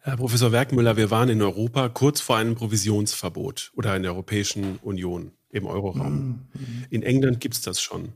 Herr 0.08 0.16
Professor 0.16 0.53
Werkmüller, 0.53 0.95
wir 0.95 1.12
waren 1.12 1.28
in 1.28 1.41
Europa 1.41 1.89
kurz 1.89 2.22
vor 2.22 2.38
einem 2.38 2.55
Provisionsverbot 2.55 3.74
oder 3.76 3.93
in 3.93 4.03
der 4.03 4.14
Europäischen 4.14 4.78
Union, 4.78 5.34
im 5.49 5.66
Euroraum. 5.66 6.47
Mhm. 6.53 6.86
In 6.89 7.03
England 7.03 7.41
gibt 7.41 7.55
es 7.55 7.62
das 7.62 7.82
schon. 7.82 8.14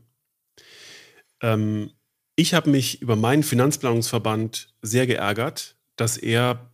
Ähm, 1.42 1.90
Ich 2.34 2.54
habe 2.54 2.70
mich 2.70 3.02
über 3.02 3.14
meinen 3.14 3.42
Finanzplanungsverband 3.42 4.74
sehr 4.80 5.06
geärgert, 5.06 5.76
dass 5.96 6.16
er 6.16 6.72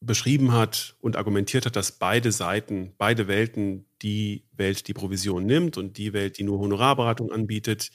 beschrieben 0.00 0.50
hat 0.50 0.96
und 1.00 1.14
argumentiert 1.14 1.64
hat, 1.64 1.76
dass 1.76 1.92
beide 1.92 2.32
Seiten, 2.32 2.92
beide 2.98 3.28
Welten, 3.28 3.86
die 4.02 4.48
Welt, 4.50 4.88
die 4.88 4.94
Provision 4.94 5.46
nimmt 5.46 5.76
und 5.76 5.96
die 5.96 6.12
Welt, 6.12 6.38
die 6.38 6.42
nur 6.42 6.58
Honorarberatung 6.58 7.30
anbietet, 7.30 7.92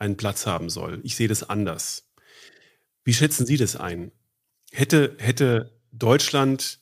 einen 0.00 0.16
Platz 0.16 0.46
haben 0.46 0.68
soll. 0.68 0.98
Ich 1.04 1.14
sehe 1.14 1.28
das 1.28 1.48
anders. 1.48 2.10
Wie 3.04 3.14
schätzen 3.14 3.46
Sie 3.46 3.56
das 3.56 3.76
ein? 3.76 4.10
Hätte, 4.72 5.14
hätte 5.20 5.80
Deutschland 5.92 6.80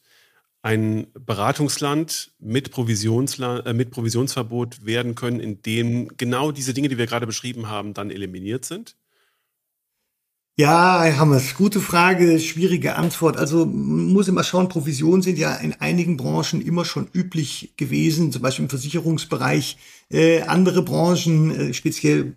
ein 0.62 1.06
Beratungsland 1.14 2.32
mit, 2.38 2.70
Provisionsla 2.70 3.60
äh, 3.60 3.72
mit 3.72 3.90
Provisionsverbot 3.90 4.84
werden 4.84 5.14
können, 5.14 5.40
in 5.40 5.62
dem 5.62 6.16
genau 6.16 6.52
diese 6.52 6.74
Dinge, 6.74 6.88
die 6.88 6.98
wir 6.98 7.06
gerade 7.06 7.26
beschrieben 7.26 7.68
haben, 7.68 7.94
dann 7.94 8.10
eliminiert 8.10 8.64
sind? 8.64 8.96
Ja, 10.58 11.02
Herr 11.04 11.18
Hammers, 11.18 11.54
gute 11.54 11.80
Frage, 11.80 12.38
schwierige 12.38 12.96
Antwort. 12.96 13.38
Also 13.38 13.64
man 13.64 14.12
muss 14.12 14.28
immer 14.28 14.44
schauen, 14.44 14.68
Provisionen 14.68 15.22
sind 15.22 15.38
ja 15.38 15.54
in 15.54 15.72
einigen 15.80 16.18
Branchen 16.18 16.60
immer 16.60 16.84
schon 16.84 17.08
üblich 17.14 17.72
gewesen, 17.78 18.30
zum 18.30 18.42
Beispiel 18.42 18.64
im 18.64 18.68
Versicherungsbereich. 18.68 19.78
Äh, 20.12 20.42
andere 20.42 20.82
Branchen, 20.82 21.50
äh, 21.70 21.74
speziell 21.74 22.34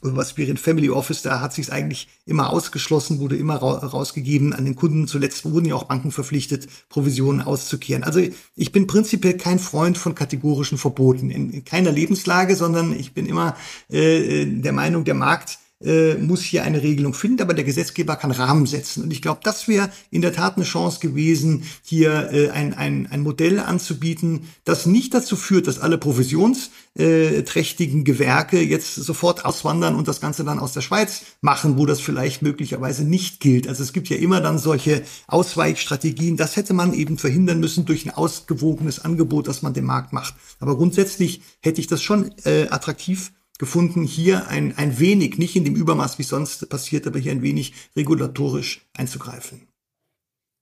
was 0.00 0.36
wir 0.36 0.48
in 0.48 0.56
Family 0.56 0.90
Office, 0.90 1.22
da 1.22 1.40
hat 1.40 1.52
sich 1.52 1.72
eigentlich 1.72 2.08
immer 2.26 2.50
ausgeschlossen, 2.50 3.20
wurde 3.20 3.36
immer 3.36 3.56
ra 3.56 3.78
rausgegeben 3.78 4.52
an 4.52 4.64
den 4.64 4.74
Kunden. 4.74 5.06
Zuletzt 5.06 5.44
wurden 5.44 5.66
ja 5.66 5.76
auch 5.76 5.84
Banken 5.84 6.10
verpflichtet, 6.10 6.66
Provisionen 6.88 7.42
auszukehren. 7.42 8.02
Also 8.02 8.20
ich 8.56 8.72
bin 8.72 8.88
prinzipiell 8.88 9.36
kein 9.36 9.60
Freund 9.60 9.98
von 9.98 10.16
kategorischen 10.16 10.78
Verboten 10.78 11.30
in, 11.30 11.50
in 11.50 11.64
keiner 11.64 11.92
Lebenslage, 11.92 12.56
sondern 12.56 12.92
ich 12.92 13.14
bin 13.14 13.26
immer 13.26 13.56
äh, 13.88 14.44
der 14.44 14.72
Meinung, 14.72 15.04
der 15.04 15.14
Markt 15.14 15.58
äh, 15.84 16.14
muss 16.14 16.40
hier 16.40 16.64
eine 16.64 16.82
Regelung 16.82 17.12
finden, 17.12 17.42
aber 17.42 17.52
der 17.52 17.64
Gesetzgeber 17.64 18.16
kann 18.16 18.30
Rahmen 18.30 18.64
setzen. 18.66 19.02
Und 19.02 19.12
ich 19.12 19.20
glaube, 19.20 19.40
das 19.42 19.68
wäre 19.68 19.90
in 20.10 20.22
der 20.22 20.32
Tat 20.32 20.56
eine 20.56 20.64
Chance 20.64 21.00
gewesen, 21.00 21.64
hier 21.82 22.30
äh, 22.32 22.48
ein, 22.50 22.72
ein, 22.72 23.06
ein 23.10 23.20
Modell 23.20 23.60
anzubieten, 23.60 24.48
das 24.64 24.86
nicht 24.86 25.12
dazu 25.12 25.36
führt, 25.36 25.66
dass 25.66 25.78
alle 25.78 25.98
provisionsträchtigen 25.98 28.04
Gewerke 28.04 28.62
jetzt 28.62 28.94
sofort 28.94 29.44
auswandern 29.44 29.96
und 29.96 30.08
das 30.08 30.22
Ganze 30.22 30.44
dann 30.44 30.58
aus 30.58 30.72
der 30.72 30.80
Schweiz 30.80 31.24
machen, 31.42 31.76
wo 31.76 31.84
das 31.84 32.00
vielleicht 32.00 32.40
möglicherweise 32.40 33.04
nicht 33.04 33.40
gilt. 33.40 33.68
Also 33.68 33.82
es 33.82 33.92
gibt 33.92 34.08
ja 34.08 34.16
immer 34.16 34.40
dann 34.40 34.58
solche 34.58 35.02
Ausweichstrategien. 35.26 36.38
Das 36.38 36.56
hätte 36.56 36.72
man 36.72 36.94
eben 36.94 37.18
verhindern 37.18 37.60
müssen 37.60 37.84
durch 37.84 38.06
ein 38.06 38.14
ausgewogenes 38.14 39.04
Angebot, 39.04 39.46
das 39.46 39.60
man 39.60 39.74
dem 39.74 39.84
Markt 39.84 40.14
macht. 40.14 40.36
Aber 40.58 40.74
grundsätzlich 40.76 41.42
hätte 41.60 41.82
ich 41.82 41.86
das 41.86 42.02
schon 42.02 42.30
äh, 42.44 42.68
attraktiv 42.70 43.32
gefunden, 43.58 44.04
hier 44.04 44.48
ein, 44.48 44.76
ein 44.76 44.98
wenig, 44.98 45.38
nicht 45.38 45.56
in 45.56 45.64
dem 45.64 45.76
Übermaß, 45.76 46.18
wie 46.18 46.24
sonst 46.24 46.68
passiert, 46.68 47.06
aber 47.06 47.18
hier 47.18 47.32
ein 47.32 47.42
wenig 47.42 47.72
regulatorisch 47.96 48.86
einzugreifen. 48.94 49.68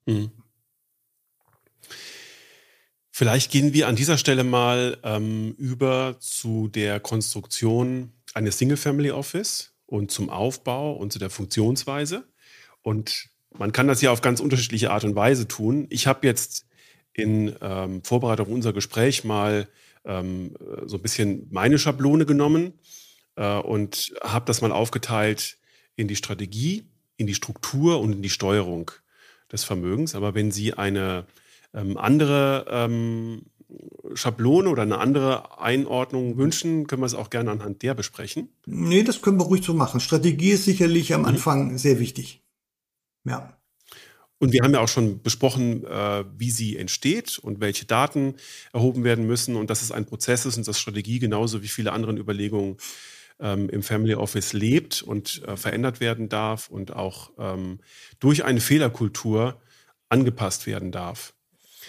Mhm. 0.06 0.30
Vielleicht 3.10 3.52
gehen 3.52 3.72
wir 3.72 3.86
an 3.86 3.94
dieser 3.94 4.18
Stelle 4.18 4.42
mal 4.42 4.98
ähm, 5.04 5.54
über 5.56 6.16
zu 6.18 6.66
der 6.66 6.98
Konstruktion 6.98 8.12
eines 8.34 8.58
Single-Family 8.58 9.12
Office 9.12 9.72
und 9.86 10.10
zum 10.10 10.30
Aufbau 10.30 10.94
und 10.94 11.12
zu 11.12 11.20
der 11.20 11.30
Funktionsweise. 11.30 12.26
Und 12.82 13.28
man 13.56 13.70
kann 13.70 13.86
das 13.86 14.02
ja 14.02 14.10
auf 14.10 14.20
ganz 14.20 14.40
unterschiedliche 14.40 14.90
Art 14.90 15.04
und 15.04 15.14
Weise 15.14 15.46
tun. 15.46 15.86
Ich 15.90 16.08
habe 16.08 16.26
jetzt 16.26 16.66
in 17.12 17.54
ähm, 17.60 18.02
Vorbereitung 18.02 18.48
unser 18.48 18.72
Gespräch 18.72 19.22
mal 19.22 19.68
ähm, 20.04 20.54
so 20.86 20.96
ein 20.96 21.02
bisschen 21.02 21.48
meine 21.50 21.78
Schablone 21.78 22.26
genommen 22.26 22.74
äh, 23.36 23.58
und 23.58 24.14
habe 24.22 24.44
das 24.46 24.60
mal 24.60 24.72
aufgeteilt 24.72 25.58
in 25.96 26.08
die 26.08 26.16
Strategie, 26.16 26.84
in 27.16 27.26
die 27.26 27.34
Struktur 27.34 28.00
und 28.00 28.12
in 28.12 28.22
die 28.22 28.30
Steuerung 28.30 28.90
des 29.52 29.64
Vermögens. 29.64 30.14
Aber 30.14 30.34
wenn 30.34 30.50
Sie 30.50 30.74
eine 30.74 31.26
ähm, 31.72 31.96
andere 31.96 32.66
ähm, 32.68 33.42
Schablone 34.14 34.68
oder 34.68 34.82
eine 34.82 34.98
andere 34.98 35.58
Einordnung 35.58 36.36
wünschen, 36.36 36.86
können 36.86 37.02
wir 37.02 37.06
es 37.06 37.14
auch 37.14 37.30
gerne 37.30 37.50
anhand 37.50 37.82
der 37.82 37.94
besprechen. 37.94 38.48
Nee, 38.66 39.02
das 39.02 39.22
können 39.22 39.38
wir 39.38 39.44
ruhig 39.44 39.64
so 39.64 39.74
machen. 39.74 40.00
Strategie 40.00 40.50
ist 40.50 40.64
sicherlich 40.64 41.14
am 41.14 41.22
mhm. 41.22 41.26
Anfang 41.26 41.78
sehr 41.78 41.98
wichtig. 41.98 42.42
Ja. 43.24 43.56
Und 44.38 44.52
wir 44.52 44.62
haben 44.62 44.74
ja 44.74 44.80
auch 44.80 44.88
schon 44.88 45.22
besprochen, 45.22 45.84
äh, 45.84 46.24
wie 46.36 46.50
sie 46.50 46.76
entsteht 46.76 47.38
und 47.38 47.60
welche 47.60 47.86
Daten 47.86 48.34
erhoben 48.72 49.04
werden 49.04 49.26
müssen 49.26 49.56
und 49.56 49.70
dass 49.70 49.82
es 49.82 49.92
ein 49.92 50.06
Prozess 50.06 50.44
ist 50.44 50.56
und 50.56 50.66
dass 50.66 50.78
Strategie 50.78 51.18
genauso 51.18 51.62
wie 51.62 51.68
viele 51.68 51.92
andere 51.92 52.12
Überlegungen 52.12 52.76
ähm, 53.40 53.68
im 53.68 53.82
Family 53.82 54.14
Office 54.14 54.52
lebt 54.52 55.02
und 55.02 55.42
äh, 55.46 55.56
verändert 55.56 56.00
werden 56.00 56.28
darf 56.28 56.68
und 56.68 56.94
auch 56.94 57.30
ähm, 57.38 57.80
durch 58.20 58.44
eine 58.44 58.60
Fehlerkultur 58.60 59.60
angepasst 60.08 60.66
werden 60.66 60.92
darf. 60.92 61.34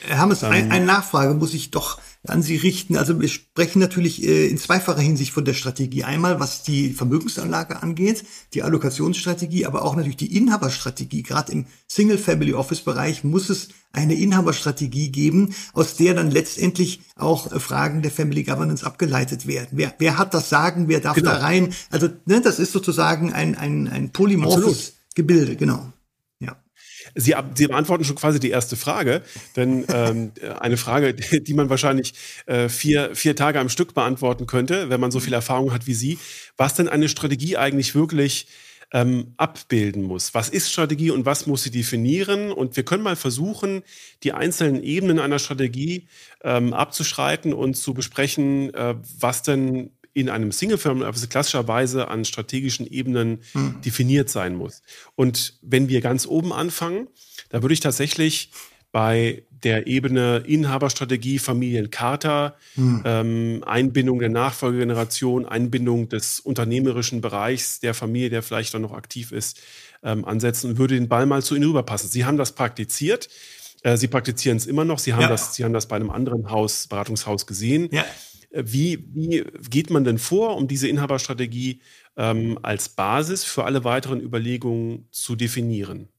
Herr 0.02 0.20
Hammes, 0.20 0.44
ähm, 0.44 0.52
ein, 0.52 0.72
eine 0.72 0.86
Nachfrage 0.86 1.34
muss 1.34 1.54
ich 1.54 1.72
doch 1.72 2.00
an 2.28 2.42
Sie 2.42 2.56
richten. 2.56 2.98
Also 2.98 3.20
wir 3.20 3.28
sprechen 3.28 3.80
natürlich 3.80 4.24
äh, 4.24 4.48
in 4.48 4.58
zweifacher 4.58 5.02
Hinsicht 5.02 5.32
von 5.32 5.46
der 5.46 5.54
Strategie. 5.54 6.04
Einmal, 6.04 6.40
was 6.40 6.64
die 6.64 6.92
Vermögensanlage 6.92 7.82
angeht, 7.82 8.24
die 8.54 8.64
Allokationsstrategie, 8.64 9.66
aber 9.66 9.84
auch 9.84 9.96
natürlich 9.96 10.18
die 10.18 10.36
Inhaberstrategie. 10.36 11.24
Gerade 11.24 11.52
im 11.52 11.66
Single-Family-Office-Bereich 11.88 13.24
muss 13.24 13.50
es 13.50 13.70
eine 13.92 14.16
Inhaberstrategie 14.16 15.10
geben, 15.10 15.56
aus 15.74 15.96
der 15.96 16.14
dann 16.14 16.32
letztendlich 16.32 17.02
auch 17.16 17.52
äh, 17.52 17.60
Fragen 17.60 18.02
der 18.02 18.12
Family 18.12 18.44
Governance 18.44 18.86
abgeleitet 18.86 19.48
werden. 19.48 19.70
Wer, 19.72 19.94
wer 20.00 20.18
hat 20.18 20.34
das 20.34 20.50
Sagen, 20.50 20.88
wer 20.88 21.00
darf 21.00 21.16
genau. 21.16 21.32
da 21.32 21.38
rein? 21.38 21.74
Also 21.90 22.10
ne, 22.26 22.42
das 22.42 22.60
ist 22.60 22.72
sozusagen 22.72 23.34
ein, 23.34 23.56
ein, 23.56 23.88
ein 23.88 24.12
polymorphes 24.12 24.66
Absolut. 24.66 24.94
Gebilde, 25.16 25.56
genau. 25.56 25.94
Sie, 27.16 27.34
Sie 27.56 27.68
beantworten 27.68 28.04
schon 28.04 28.16
quasi 28.16 28.40
die 28.40 28.50
erste 28.50 28.76
Frage, 28.76 29.22
denn 29.56 29.86
ähm, 29.92 30.32
eine 30.60 30.78
Frage, 30.78 31.14
die 31.14 31.54
man 31.54 31.70
wahrscheinlich 31.70 32.14
äh, 32.46 32.70
vier, 32.70 33.16
vier 33.16 33.36
Tage 33.36 33.60
am 33.60 33.70
Stück 33.70 33.94
beantworten 33.94 34.46
könnte, 34.46 34.90
wenn 34.90 35.00
man 35.00 35.12
so 35.12 35.20
viel 35.20 35.34
Erfahrung 35.34 35.74
hat 35.74 35.88
wie 35.88 35.94
Sie, 35.94 36.20
was 36.58 36.76
denn 36.76 36.90
eine 36.90 37.10
Strategie 37.10 37.58
eigentlich 37.58 37.96
wirklich 37.96 38.48
ähm, 38.92 39.34
abbilden 39.38 40.04
muss. 40.04 40.34
Was 40.34 40.50
ist 40.50 40.72
Strategie 40.72 41.12
und 41.12 41.26
was 41.26 41.48
muss 41.48 41.64
sie 41.64 41.72
definieren? 41.72 42.52
Und 42.52 42.76
wir 42.76 42.86
können 42.86 43.04
mal 43.04 43.16
versuchen, 43.16 43.84
die 44.24 44.32
einzelnen 44.32 44.84
Ebenen 44.84 45.20
einer 45.20 45.40
Strategie 45.40 46.08
ähm, 46.44 46.74
abzuschreiten 46.74 47.54
und 47.54 47.76
zu 47.76 47.94
besprechen, 47.94 48.74
äh, 48.74 48.96
was 49.20 49.42
denn 49.42 49.92
in 50.16 50.30
einem 50.30 50.54
Single-Family-Office 50.54 51.28
klassischerweise 51.28 52.08
an 52.08 52.24
strategischen 52.24 52.88
Ebenen 52.88 53.42
hm. 53.52 53.82
definiert 53.82 54.30
sein 54.30 54.56
muss. 54.56 54.82
Und 55.16 55.60
wenn 55.62 55.90
wir 55.90 56.00
ganz 56.00 56.26
oben 56.26 56.54
anfangen, 56.54 57.08
da 57.50 57.62
würde 57.62 57.74
ich 57.74 57.82
tatsächlich 57.82 58.50
bei 58.94 59.44
der 59.52 59.88
Ebene 59.88 60.42
Inhaberstrategie, 60.48 61.38
Familiencharta, 61.38 62.56
hm. 62.76 63.02
ähm, 63.04 63.64
Einbindung 63.66 64.20
der 64.20 64.30
Nachfolgegeneration, 64.30 65.46
Einbindung 65.46 66.08
des 66.08 66.40
unternehmerischen 66.40 67.20
Bereichs 67.20 67.82
der 67.82 67.94
Familie, 67.94 68.30
der 68.30 68.42
vielleicht 68.42 68.74
dann 68.74 68.84
noch 68.84 68.94
aktiv 68.94 69.34
ist, 69.34 69.60
ähm, 70.02 70.24
ansetzen 70.24 70.72
und 70.72 70.78
würde 70.78 70.96
den 70.96 71.10
Ball 71.10 71.26
mal 71.26 71.44
zu 71.44 71.56
Ihnen 71.56 71.66
rüberpassen. 71.66 72.10
Sie 72.10 72.24
haben 72.24 72.38
das 72.38 72.54
praktiziert. 72.54 73.28
Äh, 73.84 73.98
Sie 73.98 74.08
praktizieren 74.08 74.56
es 74.56 74.66
immer 74.66 74.86
noch. 74.86 75.00
Sie 75.00 75.14
haben, 75.14 75.24
ja. 75.24 75.28
das, 75.28 75.56
Sie 75.56 75.66
haben 75.66 75.74
das 75.74 75.88
bei 75.88 75.98
einem 75.98 76.10
anderen 76.10 76.50
Haus, 76.50 76.88
Beratungshaus 76.88 77.46
gesehen. 77.46 77.90
Ja. 77.92 78.06
Wie, 78.56 79.10
wie 79.14 79.44
geht 79.70 79.90
man 79.90 80.04
denn 80.06 80.18
vor, 80.18 80.56
um 80.56 80.68
diese 80.68 80.88
Inhaberstrategie 80.88 81.82
ähm, 82.16 82.58
als 82.62 82.90
Basis 82.90 83.44
für 83.44 83.66
alle 83.66 83.84
weiteren 83.84 84.22
Überlegungen 84.22 85.08
zu 85.12 85.36
definieren? 85.36 86.10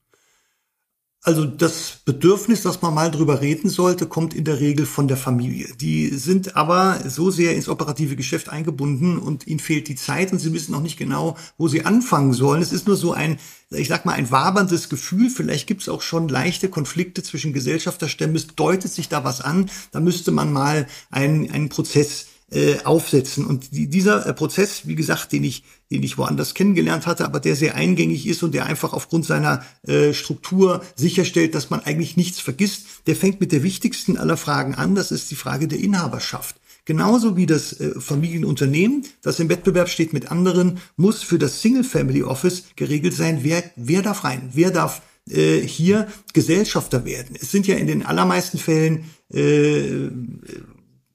Also 1.27 1.43
das 1.43 1.97
Bedürfnis, 2.05 2.61
dass 2.61 2.81
man 2.81 2.93
mal 2.93 3.11
drüber 3.11 3.41
reden 3.41 3.69
sollte, 3.69 4.05
kommt 4.05 4.33
in 4.33 4.45
der 4.45 4.61
Regel 4.61 4.85
von 4.85 5.09
der 5.09 5.17
Familie. 5.17 5.67
Die 5.75 6.07
sind 6.07 6.55
aber 6.55 7.01
so 7.05 7.31
sehr 7.31 7.53
ins 7.53 7.67
operative 7.67 8.15
Geschäft 8.15 8.47
eingebunden 8.47 9.17
und 9.17 9.45
ihnen 9.45 9.59
fehlt 9.59 9.89
die 9.89 9.95
Zeit 9.95 10.31
und 10.31 10.39
sie 10.39 10.53
wissen 10.53 10.73
auch 10.73 10.81
nicht 10.81 10.95
genau, 10.95 11.35
wo 11.57 11.67
sie 11.67 11.83
anfangen 11.83 12.31
sollen. 12.31 12.61
Es 12.61 12.71
ist 12.71 12.87
nur 12.87 12.95
so 12.95 13.11
ein, 13.11 13.39
ich 13.71 13.89
sag 13.89 14.05
mal, 14.05 14.13
ein 14.13 14.31
waberndes 14.31 14.87
Gefühl. 14.87 15.29
Vielleicht 15.29 15.67
gibt 15.67 15.81
es 15.81 15.89
auch 15.89 16.01
schon 16.01 16.29
leichte 16.29 16.69
Konflikte 16.69 17.23
zwischen 17.23 17.51
Gesellschafterstämmen. 17.51 18.37
Es 18.37 18.47
deutet 18.47 18.93
sich 18.93 19.09
da 19.09 19.25
was 19.25 19.41
an. 19.41 19.69
Da 19.91 19.99
müsste 19.99 20.31
man 20.31 20.53
mal 20.53 20.87
einen, 21.09 21.51
einen 21.51 21.67
Prozess 21.67 22.26
äh, 22.51 22.77
aufsetzen. 22.83 23.45
Und 23.45 23.73
die, 23.73 23.87
dieser 23.87 24.25
äh, 24.25 24.33
Prozess, 24.33 24.87
wie 24.87 24.95
gesagt, 24.95 25.31
den 25.31 25.43
ich, 25.43 25.63
den 25.91 26.03
ich 26.03 26.17
woanders 26.17 26.53
kennengelernt 26.53 27.05
hatte, 27.05 27.25
aber 27.25 27.39
der 27.39 27.55
sehr 27.55 27.75
eingängig 27.75 28.25
ist 28.25 28.43
und 28.43 28.53
der 28.53 28.65
einfach 28.65 28.93
aufgrund 28.93 29.25
seiner 29.25 29.65
äh, 29.85 30.13
Struktur 30.13 30.81
sicherstellt, 30.95 31.55
dass 31.55 31.69
man 31.69 31.81
eigentlich 31.81 32.15
nichts 32.15 32.39
vergisst, 32.39 32.85
der 33.05 33.15
fängt 33.15 33.41
mit 33.41 33.51
der 33.51 33.63
wichtigsten 33.63 34.17
aller 34.17 34.37
Fragen 34.37 34.75
an. 34.75 34.95
Das 34.95 35.11
ist 35.11 35.29
die 35.29 35.35
Frage 35.35 35.67
der 35.67 35.79
Inhaberschaft. 35.79 36.55
Genauso 36.85 37.35
wie 37.35 37.45
das 37.45 37.73
äh, 37.81 37.99
Familienunternehmen, 37.99 39.03
das 39.21 39.41
im 39.41 39.49
Wettbewerb 39.49 39.89
steht 39.89 40.13
mit 40.13 40.31
anderen, 40.31 40.79
muss 40.95 41.21
für 41.23 41.37
das 41.37 41.61
Single 41.61 41.83
Family 41.83 42.23
Office 42.23 42.63
geregelt 42.77 43.13
sein, 43.13 43.39
wer, 43.41 43.61
wer 43.75 44.01
darf 44.01 44.23
rein, 44.23 44.51
wer 44.53 44.71
darf 44.71 45.01
äh, 45.29 45.59
hier 45.59 46.07
Gesellschafter 46.31 47.03
werden. 47.03 47.35
Es 47.37 47.51
sind 47.51 47.67
ja 47.67 47.75
in 47.75 47.87
den 47.87 48.05
allermeisten 48.05 48.57
Fällen 48.57 49.03
äh, 49.33 50.07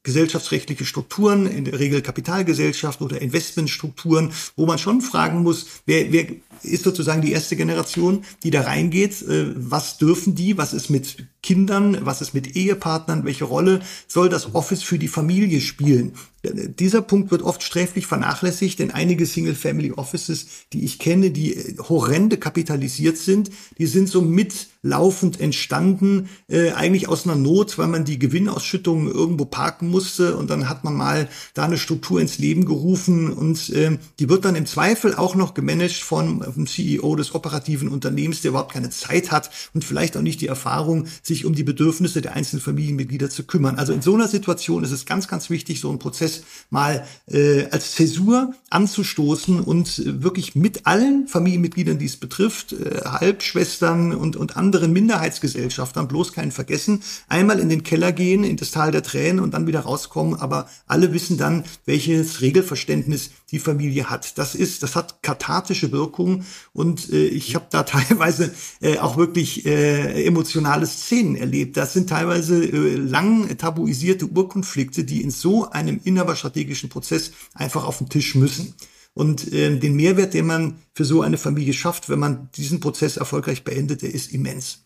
gesellschaftsrechtliche 0.03 0.85
Strukturen, 0.85 1.47
in 1.47 1.65
der 1.65 1.79
Regel 1.79 2.03
Kapitalgesellschaften 2.03 3.07
oder 3.07 3.21
Investmentstrukturen, 3.21 4.33
wo 4.57 4.67
man 4.67 4.79
schon 4.79 5.01
fragen 5.01 5.43
muss, 5.43 5.67
wer, 5.87 6.13
wer 6.13 6.27
ist 6.63 6.85
sozusagen 6.85 7.23
die 7.23 7.33
erste 7.33 7.57
Generation, 7.57 8.25
die 8.43 8.51
da 8.51 8.63
reingeht. 8.63 9.23
Äh, 9.23 9.53
was 9.57 9.99
dürfen 9.99 10.35
die? 10.35 10.59
Was 10.59 10.73
ist 10.73 10.91
mit 10.91 11.27
Kindern? 11.43 11.99
Was 12.03 12.21
ist 12.21 12.35
mit 12.35 12.57
Ehepartnern? 12.57 13.25
Welche 13.25 13.45
Rolle 13.45 13.81
soll 14.07 14.29
das 14.29 14.55
Office 14.55 14.83
für 14.83 14.99
die 14.99 15.09
Familie 15.09 15.61
spielen? 15.61 16.13
Dieser 16.45 17.03
Punkt 17.03 17.31
wird 17.31 17.43
oft 17.43 17.63
sträflich 17.63 18.09
vernachlässigt, 18.09 18.81
denn 18.81 18.91
einige 18.91 19.27
Single-Family-Offices, 19.27 20.47
die 20.73 20.85
ich 20.85 20.99
kenne, 20.99 21.31
die 21.31 21.55
äh, 21.55 21.77
horrende 21.79 22.37
kapitalisiert 22.37 23.17
sind, 23.17 23.51
die 23.79 23.87
sind 23.87 24.09
so 24.09 24.23
mitlaufend 24.23 25.41
entstanden, 25.41 26.29
äh, 26.49 26.73
eigentlich 26.73 27.09
aus 27.09 27.27
einer 27.27 27.37
Not, 27.37 27.79
weil 27.79 27.87
man 27.87 28.05
die 28.05 28.19
Gewinnausschüttungen 28.19 29.09
irgendwo 29.09 29.45
parken 29.45 29.89
musste 29.89 30.37
und 30.37 30.51
dann 30.51 30.69
hat 30.69 30.83
man 30.83 30.95
mal 30.95 31.29
da 31.55 31.65
eine 31.65 31.79
Struktur 31.79 32.21
ins 32.21 32.39
Leben 32.39 32.65
gerufen 32.65 33.33
und 33.33 33.71
äh, 33.71 33.99
die 34.19 34.29
wird 34.29 34.45
dann 34.45 34.57
im 34.57 34.67
Zweifel 34.67 35.15
auch 35.15 35.37
noch 35.37 35.55
gemanagt 35.55 36.03
von 36.03 36.42
einem 36.45 36.67
CEO 36.67 37.17
des 37.17 37.35
operativen 37.35 37.89
Unternehmens, 37.89 38.43
der 38.43 38.51
überhaupt 38.51 38.73
keine 38.73 38.91
Zeit 38.91 39.31
hat 39.31 39.51
und 39.75 39.85
vielleicht 39.85 40.17
auch 40.17 40.23
nicht 40.23 40.41
die 40.41 40.47
Erfahrung, 40.47 41.07
sich 41.23 41.45
um 41.45 41.55
die 41.55 41.65
Bedürfnisse 41.65 42.23
der 42.23 42.35
einzelnen 42.35 42.63
Familienmitglieder 42.63 43.29
zu 43.29 43.45
kümmern. 43.45 43.77
Also 43.77 43.93
in 43.93 44.03
so 44.03 44.15
einer 44.15 44.29
Situation 44.29 44.85
ist 44.85 44.93
es 44.93 45.05
ganz, 45.05 45.29
ganz 45.29 45.51
wichtig, 45.51 45.81
so 45.81 45.89
einen 45.89 45.99
Prozess 45.99 46.23
Prozess 46.23 46.43
mal 46.71 47.07
äh, 47.27 47.67
als 47.71 47.93
Zäsur 47.93 48.55
anzustoßen 48.71 49.61
und 49.61 49.99
äh, 49.99 50.23
wirklich 50.23 50.55
mit 50.55 50.87
allen 50.87 51.27
Familienmitgliedern, 51.27 51.99
die 51.99 52.07
es 52.07 52.17
betrifft, 52.17 52.73
äh, 52.73 53.01
Halbschwestern 53.05 54.15
und, 54.15 54.37
und 54.37 54.57
anderen 54.57 54.93
Minderheitsgesellschaftern, 54.93 56.09
bloß 56.09 56.33
keinen 56.33 56.53
vergessen, 56.53 57.03
einmal 57.29 57.59
in 57.61 57.69
den 57.69 57.83
Keller 57.83 58.13
gehen, 58.13 58.45
in 58.45 58.57
das 58.57 58.71
Tal 58.71 58.93
der 58.93 59.03
Tränen 59.03 59.41
und 59.41 59.53
dann 59.55 59.67
wieder 59.67 59.81
rauskommen, 59.81 60.35
aber 60.35 60.69
alle 60.87 61.13
wissen 61.13 61.39
dann, 61.39 61.65
welches 61.87 62.41
Regelverständnis 62.41 63.31
die 63.53 63.59
Familie 63.59 64.11
hat. 64.11 64.39
Das 64.39 64.55
ist, 64.55 64.83
das 64.83 64.97
hat 64.97 65.23
kathartische 65.23 65.93
Wirkung 65.93 66.45
und 66.73 67.13
äh, 67.13 67.27
ich 67.27 67.55
habe 67.55 67.67
da 67.71 67.83
teilweise 67.85 68.53
äh, 68.81 68.99
auch 68.99 69.17
wirklich 69.17 69.67
äh, 69.67 70.25
emotionale 70.25 70.87
Szenen 70.87 71.37
erlebt. 71.37 71.77
Das 71.77 71.93
sind 71.93 72.09
teilweise 72.09 72.65
äh, 72.65 72.97
lang 72.97 73.57
tabuisierte 73.59 74.27
Urkonflikte, 74.27 75.05
die 75.05 75.23
in 75.23 75.31
so 75.31 75.71
einem 75.71 76.01
inhaberstrategischen 76.03 76.89
Prozess 76.89 77.33
einfach 77.55 77.85
auf 77.85 77.99
den 77.99 78.09
Tisch 78.09 78.35
müssen. 78.35 78.75
Und 79.15 79.53
äh, 79.53 79.79
den 79.79 79.95
Mehrwert, 79.95 80.33
den 80.33 80.47
man 80.47 80.79
für 80.95 81.05
so 81.05 81.21
eine 81.21 81.37
Familie 81.37 81.75
schafft, 81.75 82.09
wenn 82.09 82.19
man 82.19 82.49
diesen 82.57 82.81
Prozess 82.81 83.19
erfolgreich 83.19 83.63
beendet, 83.63 84.01
der 84.01 84.15
ist 84.15 84.33
immens. 84.33 84.82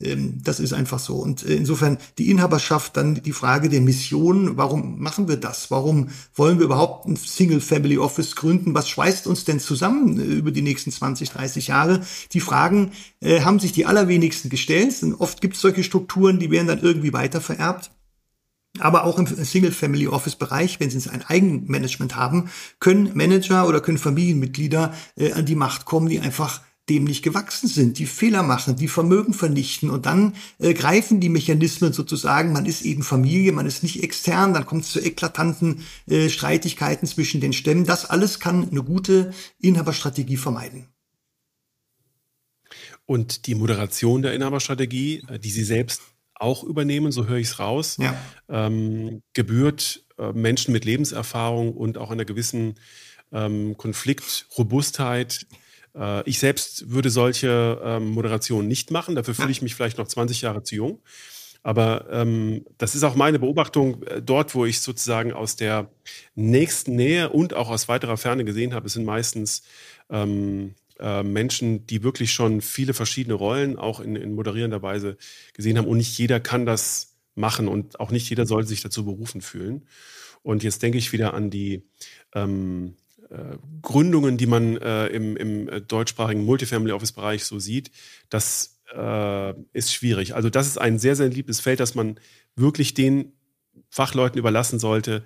Ähm, 0.00 0.40
das 0.42 0.60
ist 0.60 0.72
einfach 0.72 0.98
so. 0.98 1.16
Und 1.16 1.44
äh, 1.44 1.54
insofern 1.54 1.98
die 2.18 2.30
Inhaberschaft, 2.30 2.96
dann 2.96 3.22
die 3.22 3.32
Frage 3.32 3.68
der 3.68 3.80
Mission, 3.80 4.56
warum 4.56 4.98
machen 5.00 5.28
wir 5.28 5.36
das? 5.36 5.70
Warum 5.70 6.08
wollen 6.34 6.58
wir 6.58 6.66
überhaupt 6.66 7.06
ein 7.06 7.16
Single-Family 7.16 7.98
Office 7.98 8.34
gründen? 8.36 8.74
Was 8.74 8.88
schweißt 8.88 9.26
uns 9.26 9.44
denn 9.44 9.60
zusammen 9.60 10.18
äh, 10.18 10.24
über 10.24 10.50
die 10.50 10.62
nächsten 10.62 10.90
20, 10.90 11.30
30 11.30 11.68
Jahre? 11.68 12.00
Die 12.32 12.40
Fragen 12.40 12.92
äh, 13.20 13.42
haben 13.42 13.60
sich 13.60 13.72
die 13.72 13.86
allerwenigsten 13.86 14.50
gestellt. 14.50 15.02
Und 15.02 15.14
oft 15.14 15.40
gibt 15.40 15.54
es 15.54 15.60
solche 15.62 15.84
Strukturen, 15.84 16.38
die 16.38 16.50
werden 16.50 16.68
dann 16.68 16.80
irgendwie 16.80 17.12
weiter 17.12 17.40
vererbt. 17.40 17.90
Aber 18.80 19.04
auch 19.04 19.20
im 19.20 19.26
Single-Family-Office-Bereich, 19.26 20.80
wenn 20.80 20.90
sie 20.90 21.08
ein 21.08 21.22
Eigenmanagement 21.22 22.16
haben, 22.16 22.50
können 22.80 23.12
Manager 23.14 23.68
oder 23.68 23.80
können 23.80 23.98
Familienmitglieder 23.98 24.92
äh, 25.16 25.32
an 25.32 25.46
die 25.46 25.54
Macht 25.54 25.84
kommen, 25.84 26.08
die 26.08 26.18
einfach 26.18 26.60
dem 26.88 27.04
nicht 27.04 27.22
gewachsen 27.22 27.66
sind, 27.68 27.98
die 27.98 28.06
Fehler 28.06 28.42
machen, 28.42 28.76
die 28.76 28.88
Vermögen 28.88 29.32
vernichten 29.32 29.88
und 29.88 30.04
dann 30.04 30.34
äh, 30.58 30.74
greifen 30.74 31.18
die 31.18 31.30
Mechanismen 31.30 31.92
sozusagen, 31.92 32.52
man 32.52 32.66
ist 32.66 32.82
eben 32.82 33.02
Familie, 33.02 33.52
man 33.52 33.66
ist 33.66 33.82
nicht 33.82 34.02
extern, 34.02 34.52
dann 34.52 34.66
kommt 34.66 34.84
es 34.84 34.90
zu 34.90 35.00
eklatanten 35.00 35.82
äh, 36.06 36.28
Streitigkeiten 36.28 37.06
zwischen 37.06 37.40
den 37.40 37.54
Stämmen. 37.54 37.86
Das 37.86 38.04
alles 38.04 38.38
kann 38.38 38.68
eine 38.68 38.82
gute 38.82 39.32
Inhaberstrategie 39.60 40.36
vermeiden. 40.36 40.86
Und 43.06 43.46
die 43.46 43.54
Moderation 43.54 44.22
der 44.22 44.34
Inhaberstrategie, 44.34 45.22
äh, 45.28 45.38
die 45.38 45.50
Sie 45.50 45.64
selbst 45.64 46.02
auch 46.34 46.64
übernehmen, 46.64 47.12
so 47.12 47.26
höre 47.26 47.38
ich 47.38 47.48
es 47.48 47.58
raus, 47.58 47.96
ja. 47.98 48.14
ähm, 48.48 49.22
gebührt 49.32 50.04
äh, 50.18 50.32
Menschen 50.32 50.72
mit 50.72 50.84
Lebenserfahrung 50.84 51.72
und 51.72 51.96
auch 51.96 52.10
einer 52.10 52.24
gewissen 52.24 52.74
ähm, 53.32 53.76
Konfliktrobustheit 53.76 55.46
äh, 55.96 56.28
ich 56.28 56.38
selbst 56.38 56.90
würde 56.90 57.10
solche 57.10 57.80
ähm, 57.84 58.10
Moderationen 58.10 58.68
nicht 58.68 58.90
machen. 58.90 59.14
Dafür 59.14 59.34
fühle 59.34 59.50
ich 59.50 59.62
mich 59.62 59.74
vielleicht 59.74 59.98
noch 59.98 60.08
20 60.08 60.40
Jahre 60.42 60.62
zu 60.62 60.74
jung. 60.74 61.02
Aber 61.62 62.06
ähm, 62.10 62.66
das 62.76 62.94
ist 62.94 63.04
auch 63.04 63.14
meine 63.14 63.38
Beobachtung 63.38 64.02
äh, 64.02 64.20
dort, 64.20 64.54
wo 64.54 64.66
ich 64.66 64.80
sozusagen 64.80 65.32
aus 65.32 65.56
der 65.56 65.90
nächsten 66.34 66.94
Nähe 66.94 67.30
und 67.30 67.54
auch 67.54 67.70
aus 67.70 67.88
weiterer 67.88 68.18
Ferne 68.18 68.44
gesehen 68.44 68.74
habe. 68.74 68.86
Es 68.86 68.92
sind 68.92 69.06
meistens 69.06 69.62
ähm, 70.10 70.74
äh, 71.00 71.22
Menschen, 71.22 71.86
die 71.86 72.02
wirklich 72.02 72.34
schon 72.34 72.60
viele 72.60 72.92
verschiedene 72.92 73.34
Rollen 73.34 73.78
auch 73.78 74.00
in, 74.00 74.14
in 74.14 74.34
moderierender 74.34 74.82
Weise 74.82 75.16
gesehen 75.54 75.78
haben. 75.78 75.88
Und 75.88 75.96
nicht 75.96 76.18
jeder 76.18 76.38
kann 76.38 76.66
das 76.66 77.16
machen 77.34 77.66
und 77.66 77.98
auch 77.98 78.10
nicht 78.10 78.28
jeder 78.28 78.44
sollte 78.46 78.68
sich 78.68 78.82
dazu 78.82 79.06
berufen 79.06 79.40
fühlen. 79.40 79.86
Und 80.42 80.62
jetzt 80.62 80.82
denke 80.82 80.98
ich 80.98 81.12
wieder 81.12 81.32
an 81.32 81.48
die 81.48 81.82
ähm, 82.34 82.94
äh, 82.98 83.03
Gründungen, 83.82 84.36
die 84.36 84.46
man 84.46 84.76
äh, 84.76 85.06
im, 85.08 85.36
im 85.36 85.68
äh, 85.68 85.80
deutschsprachigen 85.80 86.44
Multifamily 86.44 86.92
Office 86.92 87.12
Bereich 87.12 87.44
so 87.44 87.58
sieht, 87.58 87.90
das 88.28 88.80
äh, 88.94 89.54
ist 89.72 89.92
schwierig. 89.92 90.34
Also 90.34 90.50
das 90.50 90.66
ist 90.66 90.78
ein 90.78 90.98
sehr, 90.98 91.16
sehr 91.16 91.28
liebes 91.28 91.60
Feld, 91.60 91.80
das 91.80 91.94
man 91.94 92.18
wirklich 92.56 92.94
den 92.94 93.32
Fachleuten 93.90 94.38
überlassen 94.38 94.78
sollte, 94.78 95.24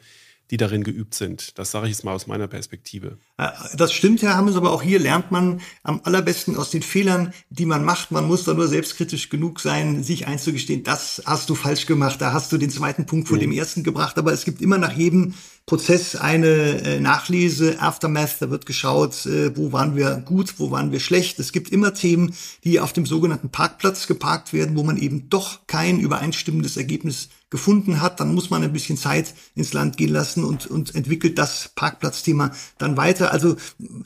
die 0.50 0.56
darin 0.56 0.82
geübt 0.82 1.14
sind. 1.14 1.58
Das 1.58 1.70
sage 1.70 1.86
ich 1.86 1.92
jetzt 1.92 2.04
mal 2.04 2.14
aus 2.14 2.26
meiner 2.26 2.48
Perspektive. 2.48 3.18
Äh, 3.36 3.48
das 3.76 3.92
stimmt, 3.92 4.22
Herr 4.22 4.36
Hammes, 4.36 4.56
aber 4.56 4.72
auch 4.72 4.82
hier 4.82 4.98
lernt 4.98 5.30
man 5.30 5.60
am 5.82 6.00
allerbesten 6.04 6.56
aus 6.56 6.70
den 6.70 6.82
Fehlern, 6.82 7.34
die 7.50 7.66
man 7.66 7.84
macht. 7.84 8.10
Man 8.10 8.26
muss 8.26 8.44
da 8.44 8.54
nur 8.54 8.68
selbstkritisch 8.68 9.28
genug 9.28 9.60
sein, 9.60 10.02
sich 10.02 10.26
einzugestehen, 10.26 10.84
das 10.84 11.22
hast 11.26 11.50
du 11.50 11.54
falsch 11.54 11.86
gemacht, 11.86 12.20
da 12.20 12.32
hast 12.32 12.50
du 12.52 12.56
den 12.56 12.70
zweiten 12.70 13.04
Punkt 13.06 13.28
vor 13.28 13.36
mhm. 13.36 13.42
dem 13.42 13.52
ersten 13.52 13.82
gebracht. 13.82 14.16
Aber 14.16 14.32
es 14.32 14.44
gibt 14.44 14.62
immer 14.62 14.78
nach 14.78 14.92
jedem 14.92 15.34
Prozess 15.68 16.16
eine 16.16 16.46
äh, 16.46 16.98
Nachlese, 16.98 17.78
Aftermath, 17.78 18.36
da 18.40 18.48
wird 18.48 18.64
geschaut, 18.64 19.26
äh, 19.26 19.54
wo 19.54 19.70
waren 19.70 19.96
wir 19.96 20.16
gut, 20.24 20.54
wo 20.56 20.70
waren 20.70 20.92
wir 20.92 20.98
schlecht. 20.98 21.38
Es 21.38 21.52
gibt 21.52 21.68
immer 21.68 21.92
Themen, 21.92 22.34
die 22.64 22.80
auf 22.80 22.94
dem 22.94 23.04
sogenannten 23.04 23.50
Parkplatz 23.50 24.06
geparkt 24.06 24.54
werden, 24.54 24.76
wo 24.76 24.82
man 24.82 24.96
eben 24.96 25.28
doch 25.28 25.66
kein 25.66 26.00
übereinstimmendes 26.00 26.78
Ergebnis 26.78 27.28
gefunden 27.50 28.02
hat, 28.02 28.20
dann 28.20 28.34
muss 28.34 28.50
man 28.50 28.62
ein 28.62 28.72
bisschen 28.72 28.98
Zeit 28.98 29.32
ins 29.54 29.72
Land 29.72 29.96
gehen 29.96 30.12
lassen 30.12 30.44
und, 30.44 30.66
und 30.66 30.94
entwickelt 30.94 31.38
das 31.38 31.70
Parkplatzthema 31.74 32.52
dann 32.76 32.98
weiter. 32.98 33.32
Also 33.32 33.56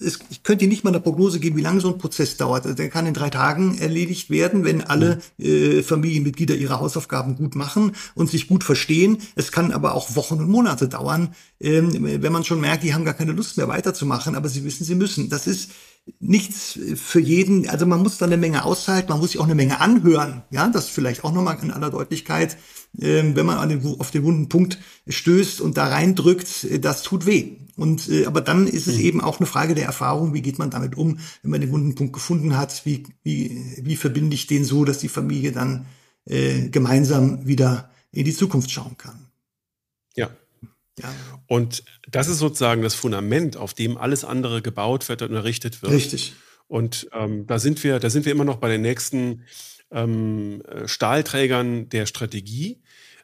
es, 0.01 0.21
ich 0.31 0.45
könnte 0.45 0.69
nicht 0.69 0.85
mal 0.85 0.91
eine 0.91 1.01
Prognose 1.01 1.41
geben, 1.41 1.57
wie 1.57 1.63
lange 1.63 1.81
so 1.81 1.89
ein 1.89 1.99
Prozess 1.99 2.37
dauert. 2.37 2.65
Also 2.65 2.77
der 2.77 2.89
kann 2.89 3.07
in 3.07 3.15
drei 3.15 3.31
Tagen 3.31 3.79
erledigt 3.79 4.31
werden, 4.31 4.65
wenn 4.65 4.83
alle 4.83 5.21
äh, 5.39 5.83
Familienmitglieder 5.83 6.55
ihre 6.55 6.79
Hausaufgaben 6.79 7.35
gut 7.35 7.57
machen 7.57 7.93
und 8.15 8.31
sich 8.31 8.47
gut 8.47 8.63
verstehen. 8.63 9.19
Es 9.35 9.51
kann 9.51 9.73
aber 9.73 9.95
auch 9.95 10.15
Wochen 10.15 10.39
und 10.39 10.49
Monate 10.49 10.87
dauern, 10.89 11.35
ähm, 11.63 12.23
wenn 12.23 12.33
man 12.33 12.45
schon 12.45 12.61
merkt, 12.61 12.83
die 12.83 12.93
haben 12.93 13.05
gar 13.05 13.15
keine 13.15 13.33
Lust 13.33 13.57
mehr 13.57 13.69
weiterzumachen, 13.69 14.35
aber 14.35 14.49
sie 14.49 14.65
wissen, 14.65 14.85
sie 14.85 14.97
müssen. 14.97 15.29
Das 15.29 15.47
ist 15.47 15.71
nichts 16.19 16.79
für 16.97 17.21
jeden, 17.21 17.69
also 17.69 17.87
man 17.87 18.03
muss 18.03 18.19
da 18.19 18.27
eine 18.27 18.37
Menge 18.37 18.65
aushalten, 18.65 19.11
man 19.11 19.21
muss 19.21 19.33
sich 19.33 19.41
auch 19.41 19.45
eine 19.45 19.55
Menge 19.55 19.81
anhören, 19.81 20.43
ja, 20.51 20.69
das 20.69 20.89
vielleicht 20.89 21.23
auch 21.23 21.33
nochmal 21.33 21.59
in 21.63 21.71
aller 21.71 21.91
Deutlichkeit, 21.91 22.57
ähm, 23.01 23.37
wenn 23.37 23.47
man 23.47 23.59
an 23.59 23.69
den, 23.69 23.87
auf 24.01 24.11
den 24.11 24.25
wunden 24.25 24.49
Punkt 24.49 24.79
stößt 25.07 25.61
und 25.61 25.77
da 25.77 25.87
reindrückt, 25.87 26.65
äh, 26.65 26.81
das 26.81 27.03
tut 27.03 27.27
weh. 27.27 27.53
Und 27.77 28.09
äh, 28.09 28.27
aber 28.27 28.41
dann 28.41 28.67
ist 28.67 28.89
es 28.89 28.97
mhm. 28.97 29.05
eben 29.05 29.21
auch 29.21 29.39
eine 29.39 29.47
Frage 29.47 29.75
der 29.77 29.87
Erfahrung, 29.87 30.35
wie 30.35 30.43
geht 30.43 30.59
man 30.59 30.71
damit 30.71 30.97
um, 30.97 31.19
wenn 31.43 31.51
man 31.53 31.61
den 31.61 31.71
wunden 31.71 31.95
Punkt 31.95 32.13
gefunden 32.13 32.57
hat, 32.57 32.85
wie, 32.85 33.05
wie, 33.23 33.77
wie 33.81 33.97
verbinde 33.97 34.35
ich 34.35 34.49
den 34.49 34.65
so, 34.65 34.85
dass 34.85 34.99
die 34.99 35.09
Familie 35.09 35.53
dann 35.53 35.87
äh, 36.25 36.69
gemeinsam 36.69 37.47
wieder 37.47 37.91
in 38.11 38.25
die 38.25 38.35
Zukunft 38.35 38.71
schauen 38.71 38.97
kann. 38.99 39.22
Ja. 41.01 41.15
Und 41.47 41.85
das 42.11 42.29
ist 42.29 42.39
sozusagen 42.39 42.83
das 42.83 42.95
Fundament, 42.95 43.57
auf 43.57 43.75
dem 43.75 43.97
alles 43.97 44.25
andere 44.25 44.63
gebaut 44.63 45.09
wird 45.09 45.23
und 45.23 45.35
errichtet 45.35 45.83
wird. 45.83 45.93
Richtig. 45.93 46.35
Und 46.69 47.09
ähm, 47.13 47.47
da 47.47 47.59
sind 47.59 47.83
wir, 47.85 47.99
da 47.99 48.11
sind 48.11 48.25
wir 48.25 48.33
immer 48.33 48.45
noch 48.45 48.57
bei 48.57 48.69
den 48.69 48.83
nächsten 48.83 49.45
ähm, 49.91 50.63
äh, 50.63 50.89
Stahlträgern 50.89 51.89
der 51.89 52.07
Strategie. 52.07 52.83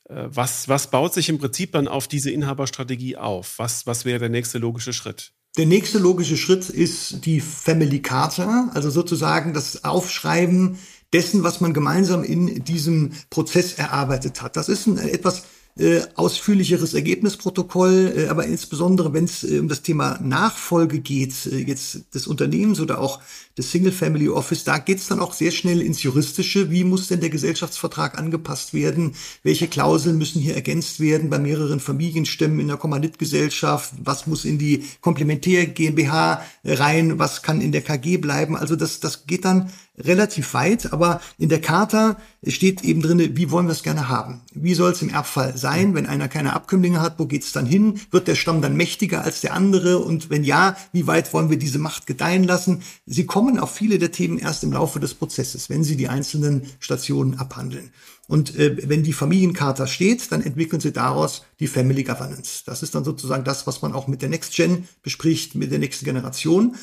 Äh, 0.08 0.24
was, 0.28 0.68
was 0.68 0.90
baut 0.90 1.14
sich 1.14 1.28
im 1.28 1.38
Prinzip 1.38 1.72
dann 1.72 1.88
auf 1.88 2.08
diese 2.08 2.30
Inhaberstrategie 2.30 3.16
auf? 3.16 3.58
Was, 3.58 3.86
was 3.86 4.04
wäre 4.04 4.18
der 4.18 4.28
nächste 4.28 4.58
logische 4.58 4.92
Schritt? 4.92 5.32
Der 5.56 5.66
nächste 5.66 5.98
logische 5.98 6.36
Schritt 6.36 6.68
ist 6.68 7.24
die 7.24 7.40
Family 7.40 8.00
Charta, 8.00 8.70
also 8.74 8.90
sozusagen 8.90 9.54
das 9.54 9.84
Aufschreiben 9.84 10.78
dessen, 11.12 11.42
was 11.42 11.60
man 11.60 11.72
gemeinsam 11.72 12.22
in 12.22 12.64
diesem 12.64 13.12
Prozess 13.30 13.74
erarbeitet 13.74 14.42
hat. 14.42 14.56
Das 14.56 14.68
ist 14.68 14.86
ein, 14.86 14.98
etwas 14.98 15.44
äh, 15.78 16.00
ausführlicheres 16.16 16.94
Ergebnisprotokoll, 16.94 18.12
äh, 18.16 18.28
aber 18.28 18.46
insbesondere 18.46 19.12
wenn 19.12 19.24
es 19.24 19.44
äh, 19.44 19.60
um 19.60 19.68
das 19.68 19.82
Thema 19.82 20.18
Nachfolge 20.20 21.00
geht, 21.00 21.46
äh, 21.46 21.58
jetzt 21.58 22.14
des 22.14 22.26
Unternehmens 22.26 22.80
oder 22.80 23.00
auch 23.00 23.20
des 23.56 23.70
Single 23.70 23.92
Family 23.92 24.28
Office, 24.28 24.64
da 24.64 24.78
geht 24.78 24.98
es 24.98 25.06
dann 25.06 25.20
auch 25.20 25.32
sehr 25.32 25.50
schnell 25.50 25.80
ins 25.80 26.02
Juristische. 26.02 26.70
Wie 26.70 26.84
muss 26.84 27.08
denn 27.08 27.20
der 27.20 27.30
Gesellschaftsvertrag 27.30 28.18
angepasst 28.18 28.74
werden? 28.74 29.14
Welche 29.42 29.68
Klauseln 29.68 30.18
müssen 30.18 30.42
hier 30.42 30.54
ergänzt 30.54 31.00
werden 31.00 31.30
bei 31.30 31.38
mehreren 31.38 31.80
Familienstämmen 31.80 32.60
in 32.60 32.68
der 32.68 32.76
Kommanditgesellschaft? 32.76 33.94
Was 34.02 34.26
muss 34.26 34.44
in 34.44 34.58
die 34.58 34.84
Komplementär 35.00 35.66
GmbH 35.66 36.42
rein? 36.68 37.18
Was 37.18 37.42
kann 37.42 37.60
in 37.60 37.72
der 37.72 37.82
KG 37.82 38.18
bleiben? 38.18 38.56
Also 38.56 38.76
das, 38.76 39.00
das 39.00 39.26
geht 39.26 39.44
dann 39.44 39.70
relativ 39.98 40.54
weit, 40.54 40.92
aber 40.92 41.20
in 41.38 41.48
der 41.48 41.60
Charta 41.60 42.16
steht 42.46 42.84
eben 42.84 43.02
drinne, 43.02 43.36
wie 43.36 43.50
wollen 43.50 43.66
wir 43.66 43.72
es 43.72 43.82
gerne 43.82 44.08
haben? 44.08 44.42
Wie 44.52 44.74
soll 44.74 44.92
es 44.92 45.02
im 45.02 45.10
Erbfall 45.10 45.56
sein, 45.56 45.94
wenn 45.94 46.06
einer 46.06 46.28
keine 46.28 46.52
Abkömmlinge 46.52 47.00
hat? 47.00 47.18
Wo 47.18 47.26
geht's 47.26 47.52
dann 47.52 47.66
hin? 47.66 48.00
Wird 48.10 48.28
der 48.28 48.36
Stamm 48.36 48.62
dann 48.62 48.76
mächtiger 48.76 49.24
als 49.24 49.40
der 49.40 49.54
andere? 49.54 49.98
Und 49.98 50.30
wenn 50.30 50.44
ja, 50.44 50.76
wie 50.92 51.06
weit 51.06 51.32
wollen 51.32 51.50
wir 51.50 51.58
diese 51.58 51.78
Macht 51.78 52.06
gedeihen 52.06 52.44
lassen? 52.44 52.82
Sie 53.06 53.26
kommen 53.26 53.58
auf 53.58 53.74
viele 53.74 53.98
der 53.98 54.12
Themen 54.12 54.38
erst 54.38 54.62
im 54.62 54.72
Laufe 54.72 55.00
des 55.00 55.14
Prozesses, 55.14 55.68
wenn 55.68 55.84
Sie 55.84 55.96
die 55.96 56.08
einzelnen 56.08 56.62
Stationen 56.78 57.38
abhandeln. 57.38 57.90
Und 58.28 58.54
äh, 58.56 58.88
wenn 58.88 59.02
die 59.02 59.12
Familiencharta 59.12 59.88
steht, 59.88 60.30
dann 60.30 60.42
entwickeln 60.42 60.80
Sie 60.80 60.92
daraus 60.92 61.44
die 61.58 61.66
Family 61.66 62.04
Governance. 62.04 62.62
Das 62.64 62.84
ist 62.84 62.94
dann 62.94 63.02
sozusagen 63.02 63.42
das, 63.42 63.66
was 63.66 63.82
man 63.82 63.94
auch 63.94 64.06
mit 64.06 64.22
der 64.22 64.28
Next 64.28 64.54
Gen 64.54 64.86
bespricht, 65.02 65.56
mit 65.56 65.72
der 65.72 65.80
nächsten 65.80 66.04
Generation 66.04 66.76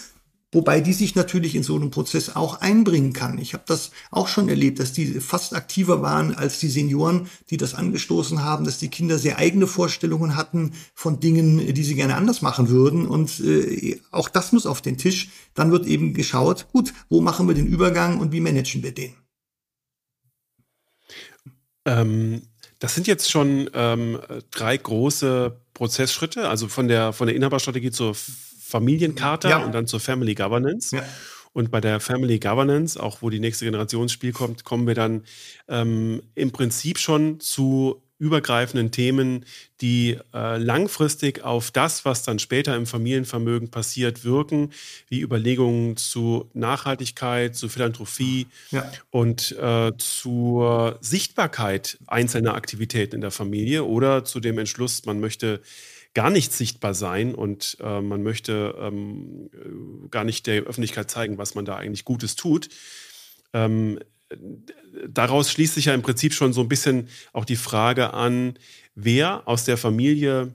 wobei 0.56 0.80
die 0.80 0.94
sich 0.94 1.16
natürlich 1.16 1.54
in 1.54 1.64
so 1.64 1.76
einem 1.76 1.92
Prozess 1.92 2.36
auch 2.36 2.62
einbringen 2.62 3.14
kann. 3.14 3.38
Ich 3.38 3.54
habe 3.54 3.66
das 3.68 3.92
auch 4.10 4.28
schon 4.28 4.50
erlebt, 4.50 4.80
dass 4.80 4.94
die 4.94 5.06
fast 5.20 5.54
aktiver 5.54 6.02
waren 6.02 6.34
als 6.34 6.60
die 6.60 6.70
Senioren, 6.70 7.28
die 7.50 7.58
das 7.58 7.76
angestoßen 7.76 8.44
haben, 8.44 8.64
dass 8.64 8.80
die 8.80 8.88
Kinder 8.88 9.20
sehr 9.20 9.38
eigene 9.38 9.68
Vorstellungen 9.68 10.36
hatten 10.36 10.72
von 10.94 11.20
Dingen, 11.20 11.74
die 11.74 11.84
sie 11.84 11.96
gerne 11.96 12.16
anders 12.16 12.42
machen 12.42 12.70
würden. 12.70 13.06
Und 13.06 13.42
äh, 13.42 14.00
auch 14.12 14.30
das 14.30 14.54
muss 14.54 14.66
auf 14.66 14.82
den 14.82 14.98
Tisch. 14.98 15.30
Dann 15.54 15.72
wird 15.72 15.86
eben 15.86 16.14
geschaut, 16.14 16.68
gut, 16.72 16.94
wo 17.10 17.22
machen 17.22 17.48
wir 17.48 17.54
den 17.54 17.68
Übergang 17.68 18.20
und 18.20 18.32
wie 18.32 18.40
managen 18.40 18.82
wir 18.82 18.94
den? 18.94 19.25
Ähm, 21.86 22.44
das 22.80 22.96
sind 22.96 23.08
jetzt 23.08 23.32
schon 23.32 23.70
ähm, 23.74 24.20
drei 24.52 24.78
große 24.78 25.56
Prozessschritte, 25.74 26.50
also 26.50 26.68
von 26.68 26.88
der, 26.88 27.14
von 27.14 27.28
der 27.28 27.36
Inhaberstrategie 27.36 27.92
zur 27.92 28.16
Familiencharta 28.16 29.50
ja. 29.50 29.58
und 29.64 29.74
dann 29.74 29.88
zur 29.88 30.00
Family 30.00 30.36
Governance. 30.36 30.96
Ja. 30.96 31.04
Und 31.54 31.72
bei 31.72 31.80
der 31.80 32.02
Family 32.02 32.38
Governance, 32.40 33.02
auch 33.02 33.22
wo 33.22 33.30
die 33.30 33.40
nächste 33.40 33.64
Generation 33.64 34.04
ins 34.04 34.12
Spiel 34.12 34.34
kommt, 34.34 34.66
kommen 34.66 34.88
wir 34.88 34.96
dann 34.96 35.24
ähm, 35.70 36.22
im 36.36 36.52
Prinzip 36.52 36.98
schon 36.98 37.40
zu 37.40 38.02
übergreifenden 38.18 38.92
Themen, 38.92 39.46
die 39.82 40.18
äh, 40.34 40.58
langfristig 40.58 41.44
auf 41.44 41.72
das, 41.72 42.06
was 42.06 42.24
dann 42.24 42.40
später 42.40 42.76
im 42.76 42.86
Familienvermögen 42.86 43.70
passiert, 43.70 44.24
wirken, 44.24 44.72
wie 45.10 45.20
Überlegungen 45.20 45.98
zu 45.98 46.50
Nachhaltigkeit, 46.54 47.56
zu 47.56 47.68
Philanthropie 47.68 48.48
ja. 48.72 48.90
und 49.12 49.52
äh, 49.60 49.92
zur 49.98 50.98
Sichtbarkeit 51.02 51.98
einzelner 52.08 52.54
Aktivitäten 52.54 53.16
in 53.16 53.22
der 53.22 53.32
Familie 53.32 53.84
oder 53.84 54.24
zu 54.24 54.40
dem 54.40 54.58
Entschluss, 54.60 55.06
man 55.06 55.20
möchte 55.20 55.62
gar 56.14 56.30
nicht 56.30 56.54
sichtbar 56.54 56.94
sein 56.94 57.36
und 57.36 57.78
äh, 57.82 58.02
man 58.02 58.24
möchte 58.24 58.76
ähm, 58.80 59.50
äh, 59.54 60.08
gar 60.08 60.24
nicht 60.24 60.48
der 60.48 60.64
Öffentlichkeit 60.64 61.12
zeigen, 61.12 61.38
was 61.38 61.56
man 61.56 61.66
da 61.66 61.76
eigentlich 61.76 62.06
Gutes 62.06 62.38
tut. 62.38 62.70
Ähm, 63.54 64.00
daraus 65.08 65.52
schließt 65.52 65.76
sich 65.76 65.86
ja 65.86 65.94
im 65.94 66.02
Prinzip 66.02 66.34
schon 66.34 66.54
so 66.54 66.62
ein 66.62 66.68
bisschen 66.68 67.10
auch 67.34 67.46
die 67.46 67.56
Frage 67.56 68.14
an, 68.14 68.58
wer 68.96 69.48
aus 69.48 69.66
der 69.66 69.78
Familie 69.78 70.54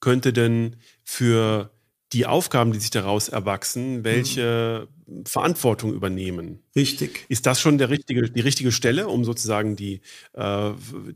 könnte 0.00 0.32
denn 0.32 0.76
für 1.04 1.70
die 2.12 2.26
Aufgaben, 2.26 2.72
die 2.72 2.78
sich 2.78 2.90
daraus 2.90 3.28
erwachsen, 3.28 4.04
welche 4.04 4.88
mhm. 5.06 5.24
Verantwortung 5.26 5.92
übernehmen. 5.92 6.60
Richtig. 6.74 7.26
Ist 7.28 7.46
das 7.46 7.60
schon 7.60 7.78
der 7.78 7.90
richtige, 7.90 8.30
die 8.30 8.40
richtige 8.40 8.70
Stelle, 8.70 9.08
um 9.08 9.24
sozusagen 9.24 9.76
die, 9.76 10.00
äh, 10.32 10.70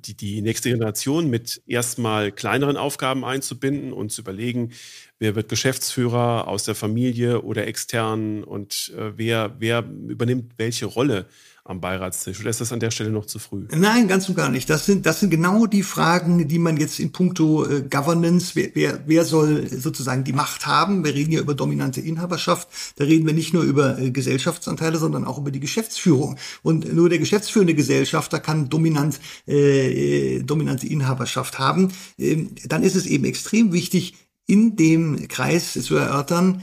die, 0.04 0.14
die 0.14 0.42
nächste 0.42 0.70
Generation 0.70 1.30
mit 1.30 1.62
erstmal 1.66 2.32
kleineren 2.32 2.76
Aufgaben 2.76 3.24
einzubinden 3.24 3.92
und 3.92 4.10
zu 4.10 4.22
überlegen, 4.22 4.72
wer 5.18 5.36
wird 5.36 5.48
Geschäftsführer 5.48 6.48
aus 6.48 6.64
der 6.64 6.74
Familie 6.74 7.42
oder 7.42 7.66
extern 7.66 8.42
und 8.42 8.92
äh, 8.96 9.16
wer, 9.16 9.54
wer 9.58 9.84
übernimmt 10.08 10.54
welche 10.56 10.86
Rolle 10.86 11.26
am 11.64 11.80
Beiratstisch? 11.80 12.40
Oder 12.40 12.50
ist 12.50 12.60
das 12.60 12.72
an 12.72 12.80
der 12.80 12.90
Stelle 12.90 13.10
noch 13.10 13.26
zu 13.26 13.38
früh? 13.38 13.66
Nein, 13.70 14.08
ganz 14.08 14.28
und 14.28 14.34
gar 14.34 14.48
nicht. 14.48 14.68
Das 14.70 14.86
sind, 14.86 15.06
das 15.06 15.20
sind 15.20 15.30
genau 15.30 15.66
die 15.66 15.82
Fragen, 15.82 16.48
die 16.48 16.58
man 16.58 16.76
jetzt 16.76 16.98
in 16.98 17.12
puncto 17.12 17.66
äh, 17.66 17.82
Governance, 17.82 18.52
wer, 18.54 18.70
wer, 18.74 19.00
wer 19.06 19.24
soll 19.24 19.68
sozusagen 19.68 20.24
die 20.24 20.32
Macht 20.32 20.66
haben? 20.66 21.04
Wir 21.04 21.14
reden 21.14 21.32
ja 21.32 21.40
über 21.40 21.54
dominante 21.54 22.00
Inhaberschaft. 22.00 22.68
Da 22.96 23.04
reden 23.04 23.26
wir 23.26 23.34
nicht 23.34 23.52
nur 23.54 23.62
über 23.62 23.98
äh, 23.98 24.10
Gesellschaftsanteile, 24.10 24.98
sondern 24.98 25.24
auch 25.24 25.38
über 25.38 25.50
die 25.50 25.60
Geschäftsführung. 25.60 26.36
Und 26.62 26.92
nur 26.92 27.08
der 27.08 27.18
geschäftsführende 27.18 27.74
Gesellschafter 27.74 28.40
kann 28.40 28.68
dominant, 28.68 29.20
äh, 29.46 30.36
äh 30.36 30.42
dominante 30.42 30.86
Inhaberschaft 30.86 31.58
haben. 31.58 31.92
Ähm, 32.18 32.50
dann 32.66 32.82
ist 32.82 32.96
es 32.96 33.06
eben 33.06 33.24
extrem 33.24 33.72
wichtig, 33.72 34.14
in 34.46 34.74
dem 34.74 35.28
Kreis 35.28 35.74
zu 35.74 35.94
erörtern, 35.94 36.62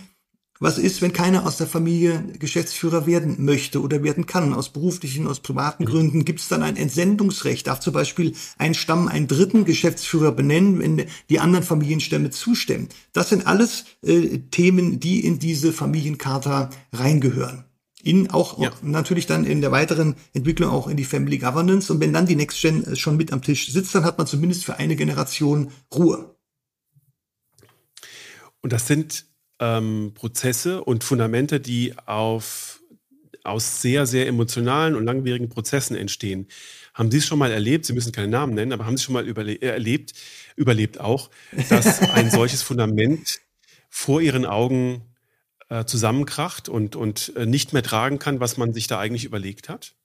was 0.60 0.78
ist, 0.80 1.02
wenn 1.02 1.14
keiner 1.14 1.46
aus 1.46 1.58
der 1.58 1.68
Familie 1.68 2.24
Geschäftsführer 2.40 3.06
werden 3.06 3.46
möchte 3.46 3.82
oder 3.82 4.04
werden 4.04 4.26
kann? 4.26 4.54
Aus 4.54 4.70
beruflichen, 4.70 5.28
aus 5.28 5.40
privaten. 5.40 5.86
Gründen 5.86 6.26
gibt 6.26 6.40
es 6.40 6.48
dann 6.48 6.64
ein 6.64 6.78
Entsendungsrecht. 6.78 7.68
Darf 7.68 7.80
zum 7.80 7.94
Beispiel 7.94 8.34
ein 8.58 8.74
Stamm 8.74 9.08
einen 9.08 9.28
dritten 9.28 9.66
Geschäftsführer 9.66 10.32
benennen, 10.32 10.80
wenn 10.80 11.06
die 11.30 11.40
anderen 11.40 11.64
Familienstämme 11.64 12.32
zustimmen. 12.32 12.90
Das 13.14 13.30
sind 13.30 13.46
alles 13.46 13.86
äh, 14.04 14.40
Themen, 14.50 15.00
die 15.00 15.24
in 15.26 15.38
diese 15.38 15.72
Familiencharta 15.72 16.72
reingehören. 16.92 17.66
In 18.04 18.32
auch, 18.32 18.60
ja. 18.60 18.72
natürlich 18.82 19.28
dann 19.28 19.46
in 19.46 19.62
der 19.62 19.72
weiteren 19.72 20.16
Entwicklung 20.34 20.72
auch 20.72 20.88
in 20.88 20.98
die 20.98 21.04
Family 21.04 21.38
Governance. 21.38 21.92
Und 21.92 22.00
wenn 22.00 22.14
dann 22.14 22.26
die 22.26 22.36
Next 22.36 22.62
Gen 22.62 22.84
äh, 22.84 22.96
schon 22.96 23.18
mit 23.18 23.32
am 23.32 23.44
Tisch 23.44 23.72
sitzt, 23.72 23.94
dann 23.94 24.06
hat 24.06 24.18
man 24.18 24.26
zumindest 24.26 24.66
für 24.66 24.78
eine 24.78 24.96
Generation 24.96 25.72
Ruhe. 25.94 26.36
Und 28.62 28.74
das 28.74 28.88
sind 28.88 29.27
ähm, 29.60 30.12
Prozesse 30.14 30.84
und 30.84 31.04
Fundamente, 31.04 31.60
die 31.60 31.94
auf, 32.06 32.82
aus 33.44 33.82
sehr, 33.82 34.06
sehr 34.06 34.28
emotionalen 34.28 34.96
und 34.96 35.06
langwierigen 35.06 35.50
Prozessen 35.50 35.96
entstehen. 35.96 36.48
Haben 36.94 37.12
Sie 37.12 37.18
es 37.18 37.26
schon 37.26 37.40
mal 37.40 37.52
erlebt? 37.52 37.86
Sie 37.86 37.94
müssen 37.94 38.12
keine 38.12 38.28
Namen 38.28 38.56
nennen, 38.56 38.74
aber 38.74 38.86
haben 38.86 38.98
Sie 38.98 39.04
schon 39.04 39.14
mal 39.14 39.28
überle 39.28 39.54
äh, 39.54 39.68
erlebt, 39.68 40.14
überlebt 40.56 41.00
auch, 41.00 41.30
dass 41.70 42.02
ein 42.12 42.32
solches 42.32 42.64
Fundament 42.64 43.40
vor 43.90 44.22
Ihren 44.22 44.46
Augen 44.46 45.04
äh, 45.70 45.86
zusammenkracht 45.86 46.70
und, 46.70 46.96
und 46.96 47.34
äh, 47.36 47.46
nicht 47.46 47.74
mehr 47.74 47.84
tragen 47.84 48.20
kann, 48.20 48.40
was 48.40 48.58
man 48.58 48.74
sich 48.74 48.88
da 48.88 49.00
eigentlich 49.00 49.26
überlegt 49.26 49.70
hat? 49.70 49.96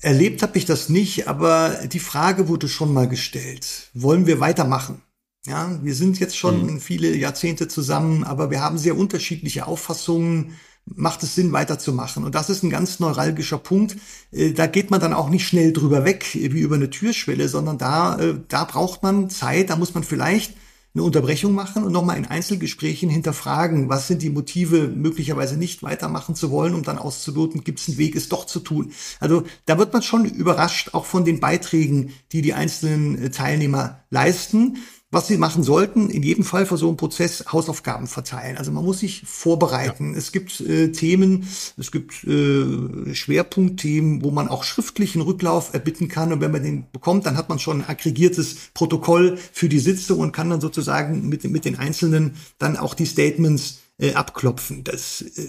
Erlebt 0.00 0.42
habe 0.42 0.58
ich 0.58 0.66
das 0.66 0.88
nicht, 0.88 1.28
aber 1.28 1.86
die 1.86 2.00
Frage 2.00 2.48
wurde 2.48 2.68
schon 2.68 2.92
mal 2.92 3.08
gestellt. 3.08 3.90
Wollen 3.94 4.26
wir 4.26 4.40
weitermachen? 4.40 5.02
Ja, 5.46 5.78
wir 5.82 5.94
sind 5.94 6.18
jetzt 6.20 6.36
schon 6.38 6.74
mhm. 6.74 6.80
viele 6.80 7.14
Jahrzehnte 7.14 7.68
zusammen, 7.68 8.24
aber 8.24 8.50
wir 8.50 8.60
haben 8.62 8.78
sehr 8.78 8.96
unterschiedliche 8.96 9.66
Auffassungen. 9.66 10.54
Macht 10.86 11.22
es 11.22 11.34
Sinn, 11.34 11.52
weiterzumachen? 11.52 12.24
Und 12.24 12.34
das 12.34 12.50
ist 12.50 12.62
ein 12.62 12.70
ganz 12.70 13.00
neuralgischer 13.00 13.58
Punkt. 13.58 13.96
Äh, 14.32 14.52
da 14.52 14.66
geht 14.66 14.90
man 14.90 15.00
dann 15.00 15.14
auch 15.14 15.28
nicht 15.30 15.46
schnell 15.46 15.72
drüber 15.72 16.04
weg, 16.04 16.26
wie 16.34 16.60
über 16.60 16.76
eine 16.76 16.90
Türschwelle, 16.90 17.48
sondern 17.48 17.78
da, 17.78 18.18
äh, 18.18 18.34
da 18.48 18.64
braucht 18.64 19.02
man 19.02 19.30
Zeit, 19.30 19.70
da 19.70 19.76
muss 19.76 19.94
man 19.94 20.02
vielleicht 20.02 20.54
eine 20.94 21.02
Unterbrechung 21.02 21.52
machen 21.52 21.82
und 21.82 21.92
nochmal 21.92 22.16
in 22.16 22.26
Einzelgesprächen 22.26 23.10
hinterfragen, 23.10 23.88
was 23.88 24.06
sind 24.06 24.22
die 24.22 24.30
Motive, 24.30 24.86
möglicherweise 24.88 25.56
nicht 25.56 25.82
weitermachen 25.82 26.36
zu 26.36 26.52
wollen, 26.52 26.74
um 26.74 26.84
dann 26.84 26.98
auszuloten, 26.98 27.64
gibt 27.64 27.80
es 27.80 27.88
einen 27.88 27.98
Weg, 27.98 28.14
es 28.14 28.28
doch 28.28 28.46
zu 28.46 28.60
tun. 28.60 28.92
Also 29.18 29.42
da 29.66 29.76
wird 29.76 29.92
man 29.92 30.02
schon 30.02 30.24
überrascht, 30.24 30.90
auch 30.92 31.04
von 31.04 31.24
den 31.24 31.40
Beiträgen, 31.40 32.12
die 32.30 32.42
die 32.42 32.54
einzelnen 32.54 33.20
äh, 33.20 33.30
Teilnehmer 33.30 34.04
leisten. 34.10 34.78
Was 35.14 35.28
Sie 35.28 35.38
machen 35.38 35.62
sollten, 35.62 36.10
in 36.10 36.24
jedem 36.24 36.42
Fall 36.42 36.66
für 36.66 36.76
so 36.76 36.88
einen 36.88 36.96
Prozess 36.96 37.44
Hausaufgaben 37.52 38.08
verteilen. 38.08 38.56
Also 38.56 38.72
man 38.72 38.84
muss 38.84 38.98
sich 38.98 39.22
vorbereiten. 39.24 40.12
Ja. 40.12 40.18
Es 40.18 40.32
gibt 40.32 40.60
äh, 40.60 40.90
Themen, 40.90 41.48
es 41.76 41.92
gibt 41.92 42.24
äh, 42.24 43.14
Schwerpunktthemen, 43.14 44.24
wo 44.24 44.32
man 44.32 44.48
auch 44.48 44.64
schriftlichen 44.64 45.22
Rücklauf 45.22 45.72
erbitten 45.72 46.08
kann. 46.08 46.32
Und 46.32 46.40
wenn 46.40 46.50
man 46.50 46.64
den 46.64 46.90
bekommt, 46.90 47.26
dann 47.26 47.36
hat 47.36 47.48
man 47.48 47.60
schon 47.60 47.82
ein 47.82 47.88
aggregiertes 47.88 48.56
Protokoll 48.74 49.38
für 49.52 49.68
die 49.68 49.78
Sitzung 49.78 50.18
und 50.18 50.32
kann 50.32 50.50
dann 50.50 50.60
sozusagen 50.60 51.28
mit, 51.28 51.44
mit 51.44 51.64
den 51.64 51.78
Einzelnen 51.78 52.34
dann 52.58 52.76
auch 52.76 52.94
die 52.94 53.06
Statements 53.06 53.82
äh, 53.98 54.14
abklopfen. 54.14 54.82
Das, 54.82 55.22
äh, 55.22 55.46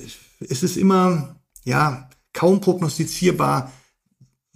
es 0.47 0.61
ist 0.61 0.77
immer, 0.77 1.37
ja, 1.63 2.07
kaum 2.33 2.61
prognostizierbar, 2.61 3.73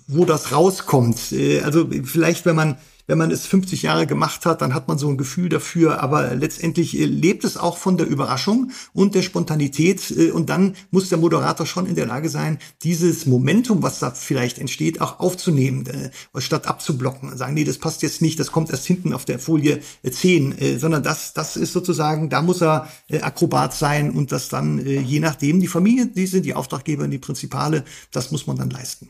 wo 0.06 0.26
das 0.26 0.52
rauskommt. 0.52 1.32
Äh, 1.32 1.62
also 1.62 1.90
vielleicht, 2.04 2.46
wenn 2.46 2.56
man 2.56 2.78
wenn 3.10 3.18
man 3.18 3.32
es 3.32 3.48
50 3.48 3.82
Jahre 3.82 4.06
gemacht 4.06 4.46
hat, 4.46 4.62
dann 4.62 4.76
hat 4.76 4.88
man 4.88 5.00
so 5.00 5.10
ein 5.10 5.18
Gefühl 5.18 5.50
dafür, 5.50 6.00
aber 6.04 6.36
letztendlich 6.36 6.98
äh, 6.98 7.06
lebt 7.06 7.44
es 7.44 7.58
auch 7.58 7.78
von 7.78 7.98
der 7.98 8.06
Überraschung 8.06 8.70
und 8.94 9.16
der 9.16 9.24
Spontanität 9.24 10.12
äh, 10.12 10.30
und 10.30 10.52
dann 10.52 10.76
muss 10.92 11.10
der 11.10 11.18
Moderator 11.18 11.66
schon 11.66 11.88
in 11.88 11.96
der 11.96 12.06
Lage 12.06 12.30
sein, 12.30 12.60
dieses 12.84 13.26
Momentum, 13.26 13.82
was 13.82 13.98
da 13.98 14.12
vielleicht 14.12 14.60
entsteht, 14.60 15.02
auch 15.02 15.20
aufzunehmen, 15.20 15.88
äh, 15.88 16.12
statt 16.40 16.68
abzublocken. 16.68 17.36
Sagen, 17.36 17.56
nee, 17.56 17.64
das 17.64 17.80
passt 17.80 18.04
jetzt 18.04 18.22
nicht, 18.22 18.40
das 18.40 18.52
kommt 18.52 18.70
erst 18.70 18.86
hinten 18.86 19.14
auf 19.14 19.26
der 19.26 19.40
Folie 19.40 19.80
10, 20.08 20.80
sondern 20.80 21.02
das, 21.02 21.34
das 21.34 21.58
ist 21.58 21.74
sozusagen, 21.74 22.30
da 22.30 22.42
muss 22.42 22.62
er 22.62 22.88
Akrobat 23.22 23.74
sein 23.74 24.12
und 24.12 24.32
das 24.32 24.50
dann 24.50 24.86
je 24.86 25.20
nachdem, 25.20 25.60
die 25.60 25.68
Familie, 25.68 26.06
die 26.06 26.28
sind 26.28 26.46
die 26.46 26.54
Auftraggeber 26.54 27.08
die 27.08 27.18
Prinzipale, 27.18 27.84
das 28.12 28.32
muss 28.32 28.48
man 28.48 28.58
dann 28.58 28.70
leisten. 28.70 29.10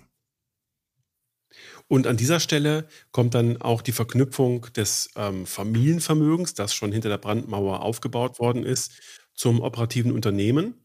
Und 1.90 2.06
an 2.06 2.18
dieser 2.18 2.40
Stelle 2.40 2.88
kommt 3.12 3.34
dann 3.34 3.58
auch 3.58 3.82
die 3.82 3.92
Verknüpfung 3.92 4.68
des 4.76 5.10
ähm, 5.16 5.48
Familienvermögens, 5.48 6.54
das 6.54 6.74
schon 6.74 6.92
hinter 6.92 7.10
der 7.10 7.18
Brandmauer 7.18 7.82
aufgebaut 7.82 8.40
worden 8.40 8.64
ist, 8.64 8.92
zum 9.34 9.60
operativen 9.60 10.12
Unternehmen. 10.12 10.76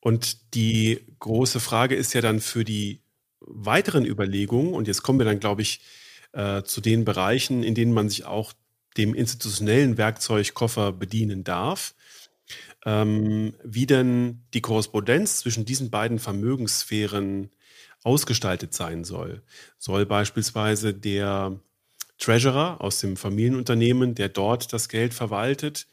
Und 0.00 0.54
die 0.54 1.00
große 1.18 1.60
Frage 1.60 1.94
ist 1.94 2.14
ja 2.14 2.22
dann 2.22 2.40
für 2.40 2.64
die 2.64 3.02
weiteren 3.40 4.06
Überlegungen, 4.06 4.72
und 4.72 4.88
jetzt 4.88 5.02
kommen 5.02 5.20
wir 5.20 5.26
dann, 5.26 5.38
glaube 5.38 5.60
ich, 5.60 5.82
äh, 6.32 6.62
zu 6.62 6.80
den 6.80 7.04
Bereichen, 7.04 7.62
in 7.62 7.74
denen 7.74 7.92
man 7.92 8.08
sich 8.08 8.24
auch 8.24 8.54
dem 8.96 9.14
institutionellen 9.14 9.98
Werkzeugkoffer 9.98 10.92
bedienen 10.92 11.44
darf, 11.44 11.94
ähm, 12.86 13.52
wie 13.62 13.86
denn 13.86 14.44
die 14.54 14.62
Korrespondenz 14.62 15.40
zwischen 15.40 15.66
diesen 15.66 15.90
beiden 15.90 16.18
Vermögenssphären 16.18 17.50
ausgestaltet 18.04 18.74
sein 18.74 19.04
soll. 19.04 19.42
Soll 19.78 20.06
beispielsweise 20.06 20.94
der 20.94 21.58
Treasurer 22.18 22.80
aus 22.80 23.00
dem 23.00 23.16
Familienunternehmen, 23.16 24.14
der 24.14 24.28
dort 24.28 24.72
das 24.72 24.88
Geld 24.88 25.14
verwaltet, 25.14 25.86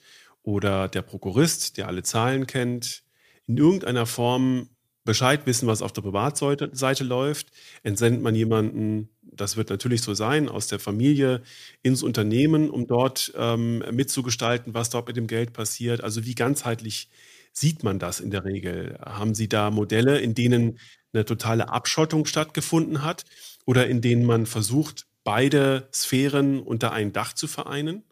oder 0.43 0.87
der 0.87 1.01
Prokurist, 1.01 1.77
der 1.77 1.87
alle 1.87 2.03
Zahlen 2.03 2.47
kennt, 2.47 3.03
in 3.47 3.57
irgendeiner 3.57 4.05
Form 4.05 4.69
Bescheid 5.05 5.45
wissen, 5.45 5.67
was 5.67 5.81
auf 5.81 5.91
der 5.91 6.01
Privatseite 6.01 7.03
läuft, 7.03 7.47
entsendet 7.83 8.21
man 8.21 8.35
jemanden, 8.35 9.09
das 9.23 9.57
wird 9.57 9.69
natürlich 9.69 10.01
so 10.01 10.13
sein, 10.13 10.49
aus 10.49 10.67
der 10.67 10.79
Familie 10.79 11.41
ins 11.81 12.03
Unternehmen, 12.03 12.69
um 12.69 12.85
dort 12.85 13.33
ähm, 13.35 13.83
mitzugestalten, 13.91 14.73
was 14.73 14.89
dort 14.89 15.07
mit 15.07 15.17
dem 15.17 15.27
Geld 15.27 15.53
passiert. 15.53 16.03
Also 16.03 16.25
wie 16.25 16.35
ganzheitlich 16.35 17.09
sieht 17.53 17.83
man 17.83 17.97
das 17.97 18.19
in 18.19 18.29
der 18.29 18.45
Regel? 18.45 18.99
Haben 19.03 19.33
Sie 19.33 19.49
da 19.49 19.71
Modelle, 19.71 20.19
in 20.19 20.35
denen 20.35 20.77
eine 21.13 21.25
totale 21.25 21.69
Abschottung 21.69 22.25
stattgefunden 22.25 23.03
hat 23.03 23.25
oder 23.65 23.87
in 23.87 24.01
denen 24.01 24.25
man 24.25 24.45
versucht, 24.45 25.07
beide 25.23 25.89
Sphären 25.93 26.59
unter 26.59 26.91
ein 26.91 27.13
Dach 27.13 27.33
zu 27.33 27.47
vereinen? 27.47 28.03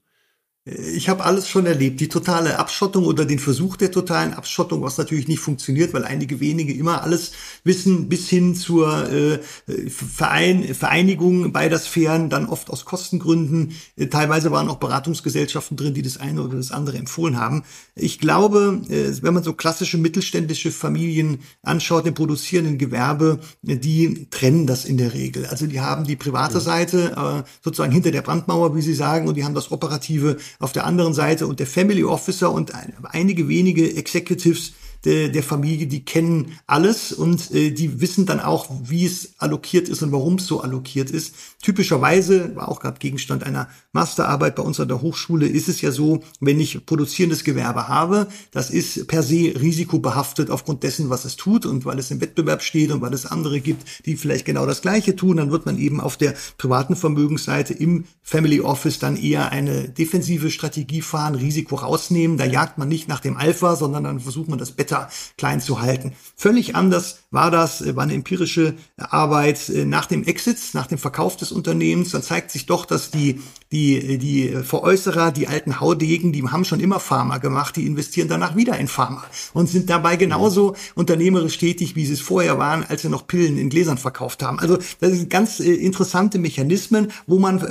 Ich 0.70 1.08
habe 1.08 1.24
alles 1.24 1.48
schon 1.48 1.66
erlebt. 1.66 2.02
Die 2.02 2.10
totale 2.10 2.60
Abschottung 2.60 3.06
oder 3.06 3.24
den 3.24 3.40
Versuch 3.40 3.78
der 3.78 3.90
totalen 3.90 4.34
Abschottung, 4.34 4.82
was 4.82 4.98
natürlich 4.98 5.30
nicht 5.30 5.40
funktioniert, 5.40 5.94
weil 5.94 6.04
einige 6.04 6.42
wenige 6.42 6.74
immer 6.74 7.04
alles 7.04 7.32
wissen, 7.64 8.10
bis 8.10 8.28
hin 8.28 8.54
zur 8.54 9.10
äh, 9.10 9.40
Verein, 9.88 10.76
Vereinigung 10.76 11.54
beider 11.54 11.80
Sphären, 11.80 12.30
dann 12.30 12.50
oft 12.50 12.70
aus 12.70 12.84
Kostengründen. 12.84 13.78
Äh, 13.96 14.08
teilweise 14.08 14.52
waren 14.52 14.68
auch 14.68 14.76
Beratungsgesellschaften 14.76 15.78
drin, 15.78 15.94
die 15.94 16.02
das 16.02 16.18
eine 16.18 16.42
oder 16.42 16.58
das 16.58 16.74
andere 16.74 16.98
empfohlen 16.98 17.38
haben. 17.38 17.64
Ich 18.00 18.20
glaube, 18.20 18.82
äh, 18.90 19.12
wenn 19.22 19.34
man 19.34 19.44
so 19.44 19.54
klassische 19.54 19.98
mittelständische 19.98 20.72
Familien 20.72 21.40
anschaut, 21.64 22.06
im 22.06 22.14
produzierenden 22.14 22.78
Gewerbe, 22.78 23.40
äh, 23.66 23.78
die 23.78 24.28
trennen 24.30 24.68
das 24.68 24.86
in 24.86 24.98
der 24.98 25.14
Regel. 25.14 25.46
Also 25.48 25.68
die 25.68 25.82
haben 25.82 26.04
die 26.04 26.16
private 26.16 26.60
Seite 26.60 27.16
äh, 27.16 27.50
sozusagen 27.64 27.92
hinter 27.92 28.12
der 28.12 28.22
Brandmauer, 28.22 28.76
wie 28.76 28.82
Sie 28.82 28.94
sagen, 28.94 29.28
und 29.28 29.36
die 29.36 29.44
haben 29.44 29.56
das 29.56 29.72
operative 29.72 30.38
auf 30.60 30.72
der 30.72 30.86
anderen 30.86 31.14
Seite 31.14 31.48
und 31.48 31.60
der 31.60 31.68
Family 31.68 32.04
Officer 32.04 32.52
und 32.52 32.72
einige 33.04 33.48
wenige 33.48 33.96
Executives 33.96 34.74
der, 35.06 35.30
der 35.30 35.44
Familie, 35.44 35.88
die 35.88 36.04
kennen 36.04 36.58
alles 36.66 37.12
und 37.12 37.52
äh, 37.52 37.72
die 37.72 38.02
wissen 38.02 38.26
dann 38.26 38.40
auch, 38.40 38.70
wie 38.84 39.06
es 39.06 39.34
allokiert 39.38 39.90
ist 39.90 40.02
und 40.02 40.12
warum 40.12 40.36
es 40.36 40.48
so 40.48 40.62
allokiert 40.62 41.10
ist. 41.10 41.36
Typischerweise, 41.62 42.56
war 42.56 42.70
auch 42.70 42.80
gerade 42.80 43.00
Gegenstand 43.00 43.44
einer 43.44 43.68
Masterarbeit 43.92 44.56
bei 44.56 44.64
uns 44.64 44.80
an 44.80 44.88
der 44.88 45.02
Hochschule, 45.02 45.48
ist 45.48 45.70
es 45.70 45.82
ja 45.82 45.92
so, 45.92 46.24
wenn 46.40 46.60
ich 46.60 46.86
produzierendes 46.86 47.44
Gewerbe 47.44 47.88
habe, 47.88 48.28
das 48.52 48.70
ist 48.70 49.08
per 49.08 49.24
se 49.24 49.54
risikobehaftet 49.60 50.50
aufgrund 50.50 50.84
dessen, 50.84 51.10
was 51.10 51.26
es 51.26 51.36
tut 51.36 51.66
und 51.66 51.86
weil 51.86 52.00
es 52.00 52.12
im 52.12 52.22
Wettbewerb 52.22 52.62
steht 52.62 52.92
und 52.92 53.02
weil 53.02 53.14
es 53.14 53.26
andere 53.26 53.60
gibt, 53.60 54.06
die 54.06 54.18
vielleicht 54.18 54.46
genau 54.46 54.66
das 54.66 54.82
Gleiche 54.82 55.16
tun, 55.16 55.38
dann 55.38 55.52
wird 55.52 55.66
man 55.66 55.78
eben 55.78 56.00
auf 56.00 56.18
der 56.18 56.34
privaten 56.58 56.96
Vermögensseite 56.96 57.74
im 57.74 58.06
Family 58.24 58.62
Office 58.62 59.00
dann 59.00 59.18
eher 59.18 59.52
eine 59.52 59.90
defensive 59.90 60.52
Strategie 60.52 61.02
fahren, 61.02 61.36
Risiko 61.36 61.76
rausnehmen. 61.76 62.38
Da 62.38 62.46
jagt 62.46 62.78
man 62.78 62.90
nicht 62.90 63.08
nach 63.08 63.20
dem 63.20 63.38
Alpha, 63.38 63.76
sondern 63.76 64.04
dann 64.04 64.20
versucht 64.20 64.50
man 64.50 64.60
das 64.60 64.72
Beta 64.88 65.10
klein 65.38 65.60
zu 65.60 65.82
halten. 65.82 66.14
Völlig 66.36 66.76
anders 66.76 67.20
war 67.30 67.52
das, 67.52 67.82
äh, 67.82 67.96
war 67.96 68.04
eine 68.04 68.14
empirische 68.14 68.76
Arbeit 68.96 69.70
äh, 69.70 69.86
nach 69.86 70.06
dem 70.06 70.24
Exit, 70.24 70.58
nach 70.74 70.88
dem 70.88 70.98
Verkauf 70.98 71.36
des 71.36 71.52
Unternehmens. 71.52 72.12
Dann 72.12 72.24
zeigt 72.24 72.52
sich 72.52 72.66
doch, 72.66 72.86
dass 72.86 73.12
die, 73.12 73.42
die, 73.72 74.18
die 74.18 74.50
Veräußerer, 74.50 75.32
die 75.32 75.48
alten 75.48 75.82
Haudegen, 75.82 76.32
die 76.32 76.44
haben 76.48 76.64
schon 76.64 76.80
immer 76.80 77.00
Pharma 77.00 77.38
gemacht, 77.40 77.76
die 77.76 77.86
investieren 77.86 78.30
danach 78.30 78.56
wieder 78.56 78.78
in 78.78 78.88
Pharma 78.88 79.26
und 79.54 79.68
sind 79.68 79.90
dabei 79.90 80.16
genauso 80.16 80.76
unternehmerisch 80.96 81.58
tätig, 81.58 81.96
wie 81.96 82.06
sie 82.06 82.14
es 82.14 82.22
vorher 82.22 82.58
waren, 82.58 82.86
als 82.88 83.02
sie 83.02 83.10
noch 83.10 83.28
Pillen 83.28 83.58
in 83.58 83.70
Gläsern 83.70 83.98
verkauft 83.98 84.42
haben. 84.42 84.60
Also 84.60 84.78
das 85.00 85.12
sind 85.12 85.30
ganz 85.30 85.60
äh, 85.60 85.74
interessante 85.74 86.40
Mechanismen, 86.40 87.12
wo 87.26 87.40
man, 87.40 87.62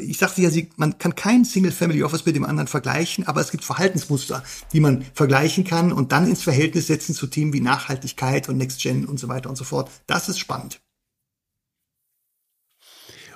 ich 0.00 0.18
sagte 0.18 0.42
ja, 0.42 0.50
man 0.76 0.98
kann 0.98 1.14
kein 1.14 1.44
Single 1.44 1.72
Family 1.72 2.02
Office 2.02 2.26
mit 2.26 2.36
dem 2.36 2.44
anderen 2.44 2.68
vergleichen, 2.68 3.26
aber 3.26 3.40
es 3.40 3.50
gibt 3.50 3.64
Verhaltensmuster, 3.64 4.42
die 4.72 4.80
man 4.80 5.06
vergleichen 5.14 5.64
kann 5.64 5.92
und 5.92 6.12
dann 6.12 6.28
ins 6.28 6.42
Verhältnis 6.42 6.65
setzen 6.74 7.14
zu 7.14 7.26
Themen 7.26 7.52
wie 7.52 7.60
Nachhaltigkeit 7.60 8.48
und 8.48 8.56
Next 8.56 8.80
Gen 8.80 9.06
und 9.06 9.18
so 9.18 9.28
weiter 9.28 9.48
und 9.48 9.56
so 9.56 9.64
fort. 9.64 9.90
Das 10.06 10.28
ist 10.28 10.38
spannend. 10.38 10.80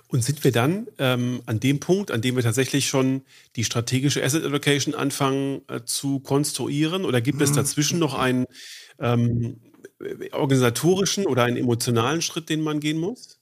Und 0.08 0.24
sind 0.24 0.42
wir 0.42 0.50
dann 0.50 0.88
ähm, 0.98 1.40
an 1.46 1.60
dem 1.60 1.78
Punkt, 1.78 2.10
an 2.10 2.20
dem 2.20 2.34
wir 2.34 2.42
tatsächlich 2.42 2.88
schon 2.88 3.22
die 3.54 3.62
strategische 3.62 4.24
Asset 4.24 4.44
Allocation 4.44 4.94
anfangen 4.94 5.62
äh, 5.68 5.82
zu 5.84 6.18
konstruieren? 6.18 7.04
Oder 7.04 7.20
gibt 7.20 7.40
es 7.40 7.50
mhm. 7.50 7.56
dazwischen 7.56 8.00
noch 8.00 8.14
einen 8.14 8.46
ähm, 8.98 9.60
organisatorischen 10.32 11.26
oder 11.26 11.44
einen 11.44 11.56
emotionalen 11.56 12.22
Schritt, 12.22 12.48
den 12.48 12.60
man 12.60 12.80
gehen 12.80 12.98
muss? 12.98 13.40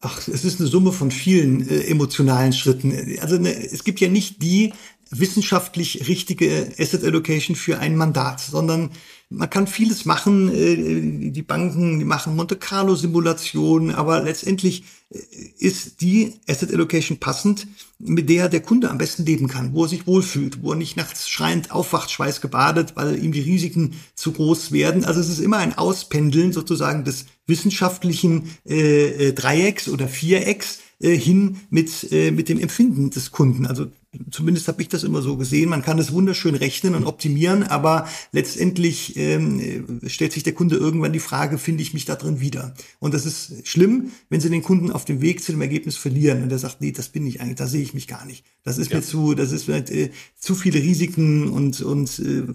Ach, 0.00 0.26
es 0.28 0.44
ist 0.44 0.60
eine 0.60 0.68
Summe 0.68 0.92
von 0.92 1.10
vielen 1.10 1.68
äh, 1.68 1.82
emotionalen 1.84 2.52
Schritten. 2.52 2.92
Also 3.20 3.38
ne, 3.38 3.54
es 3.54 3.84
gibt 3.84 4.00
ja 4.00 4.08
nicht 4.08 4.42
die 4.42 4.72
wissenschaftlich 5.10 6.08
richtige 6.08 6.72
Asset 6.78 7.04
Allocation 7.04 7.54
für 7.54 7.78
ein 7.78 7.96
Mandat, 7.96 8.40
sondern 8.40 8.90
man 9.28 9.50
kann 9.50 9.66
vieles 9.66 10.04
machen. 10.04 10.52
Äh, 10.52 11.30
die 11.30 11.42
Banken, 11.42 11.98
die 11.98 12.04
machen 12.04 12.36
Monte 12.36 12.56
Carlo 12.56 12.94
Simulationen, 12.94 13.94
aber 13.94 14.22
letztendlich 14.22 14.84
äh, 15.10 15.18
ist 15.58 16.00
die 16.00 16.34
Asset 16.48 16.72
Allocation 16.72 17.18
passend, 17.18 17.66
mit 17.98 18.28
der 18.28 18.48
der 18.48 18.60
Kunde 18.60 18.90
am 18.90 18.98
besten 18.98 19.24
leben 19.24 19.48
kann, 19.48 19.74
wo 19.74 19.84
er 19.84 19.88
sich 19.88 20.06
wohlfühlt, 20.06 20.62
wo 20.62 20.72
er 20.72 20.76
nicht 20.76 20.96
nachts 20.96 21.28
schreiend 21.28 21.70
aufwacht, 21.70 22.10
schweißgebadet, 22.10 22.96
weil 22.96 23.22
ihm 23.22 23.32
die 23.32 23.40
Risiken 23.40 23.94
zu 24.14 24.32
groß 24.32 24.72
werden. 24.72 25.04
Also 25.04 25.20
es 25.20 25.28
ist 25.28 25.40
immer 25.40 25.58
ein 25.58 25.78
Auspendeln 25.78 26.52
sozusagen 26.52 27.04
des 27.04 27.26
wissenschaftlichen 27.46 28.50
äh, 28.64 29.32
Dreiecks 29.32 29.88
oder 29.88 30.08
Vierecks 30.08 30.80
äh, 31.00 31.16
hin 31.16 31.60
mit, 31.70 32.10
äh, 32.10 32.30
mit 32.30 32.48
dem 32.48 32.58
Empfinden 32.58 33.10
des 33.10 33.30
Kunden. 33.30 33.66
Also 33.66 33.86
zumindest 34.30 34.68
habe 34.68 34.82
ich 34.82 34.88
das 34.88 35.04
immer 35.04 35.22
so 35.22 35.36
gesehen. 35.36 35.68
Man 35.68 35.82
kann 35.82 35.98
es 35.98 36.12
wunderschön 36.12 36.54
rechnen 36.54 36.94
und 36.94 37.04
optimieren, 37.06 37.62
aber 37.62 38.08
letztendlich 38.32 39.16
ähm, 39.16 40.00
stellt 40.06 40.32
sich 40.32 40.42
der 40.42 40.54
Kunde 40.54 40.76
irgendwann 40.76 41.12
die 41.12 41.20
Frage, 41.20 41.58
finde 41.58 41.82
ich 41.82 41.94
mich 41.94 42.04
da 42.04 42.16
drin 42.16 42.40
wieder? 42.40 42.74
Und 42.98 43.14
das 43.14 43.26
ist 43.26 43.66
schlimm, 43.66 44.12
wenn 44.28 44.40
Sie 44.40 44.50
den 44.50 44.62
Kunden 44.62 44.90
auf 44.90 45.04
dem 45.04 45.20
Weg 45.20 45.42
zu 45.42 45.52
dem 45.52 45.60
Ergebnis 45.60 45.96
verlieren 45.96 46.42
und 46.42 46.52
er 46.52 46.58
sagt, 46.58 46.80
nee, 46.80 46.92
das 46.92 47.08
bin 47.08 47.26
ich 47.26 47.40
eigentlich, 47.40 47.56
da 47.56 47.66
sehe 47.66 47.82
ich 47.82 47.94
mich 47.94 48.06
gar 48.06 48.24
nicht. 48.24 48.44
Das 48.62 48.78
ist 48.78 48.90
ja. 48.90 48.98
mir 48.98 49.02
zu, 49.02 49.34
das 49.34 49.52
ist 49.52 49.68
mir 49.68 49.76
äh, 49.76 50.10
zu 50.38 50.54
viele 50.54 50.80
Risiken 50.80 51.48
und 51.48 51.80
und 51.82 52.18
äh, 52.18 52.46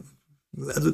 also 0.73 0.91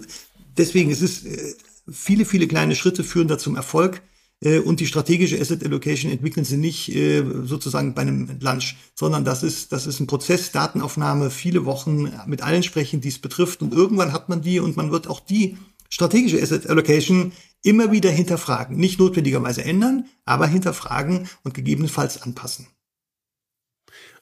deswegen 0.58 0.92
es 0.92 1.02
ist 1.02 1.26
äh, 1.26 1.54
viele 1.90 2.26
viele 2.26 2.48
kleine 2.48 2.76
Schritte 2.76 3.04
führen 3.04 3.28
da 3.28 3.38
zum 3.38 3.56
Erfolg. 3.56 4.02
Äh, 4.44 4.60
und 4.60 4.80
die 4.80 4.88
strategische 4.88 5.40
Asset 5.40 5.64
Allocation 5.64 6.12
entwickeln 6.12 6.46
sie 6.46 6.58
nicht 6.58 6.94
äh, 6.94 7.24
sozusagen 7.44 7.94
bei 7.94 8.04
einem 8.04 8.40
Lunch, 8.40 8.76
sondern 8.94 9.26
das 9.26 9.44
ist, 9.44 9.72
das 9.72 9.88
ist 9.88 10.00
ein 10.00 10.08
Prozess, 10.08 10.52
Datenaufnahme, 10.52 11.32
viele 11.32 11.66
Wochen 11.66 12.12
mit 12.28 12.42
allen 12.42 12.64
sprechen, 12.64 13.02
die 13.02 13.10
es 13.10 13.20
betrifft. 13.20 13.62
Und 13.62 13.74
irgendwann 13.74 14.14
hat 14.14 14.30
man 14.30 14.42
die 14.42 14.60
und 14.60 14.78
man 14.78 14.92
wird 14.92 15.08
auch 15.08 15.20
die 15.20 15.58
strategische 15.90 16.42
Asset 16.42 16.70
Allocation 16.70 17.32
immer 17.64 17.92
wieder 17.92 18.12
hinterfragen. 18.12 18.78
Nicht 18.78 19.00
notwendigerweise 19.00 19.64
ändern, 19.64 20.06
aber 20.26 20.48
hinterfragen 20.48 21.28
und 21.44 21.54
gegebenenfalls 21.54 22.22
anpassen. 22.22 22.68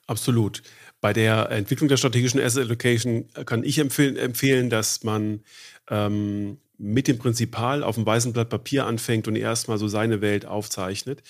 Absolut. 0.07 0.61
Bei 1.01 1.13
der 1.13 1.51
Entwicklung 1.51 1.89
der 1.89 1.97
strategischen 1.97 2.39
Asset 2.39 2.65
Allocation 2.65 3.27
kann 3.45 3.63
ich 3.63 3.79
empfehlen, 3.79 4.17
empfehlen 4.17 4.69
dass 4.69 5.03
man 5.03 5.41
ähm, 5.89 6.57
mit 6.77 7.07
dem 7.07 7.17
Prinzipal 7.17 7.83
auf 7.83 7.95
dem 7.95 8.05
weißen 8.05 8.33
Blatt 8.33 8.49
Papier 8.49 8.85
anfängt 8.85 9.27
und 9.27 9.35
erstmal 9.35 9.77
so 9.77 9.87
seine 9.87 10.21
Welt 10.21 10.45
aufzeichnet. 10.45 11.21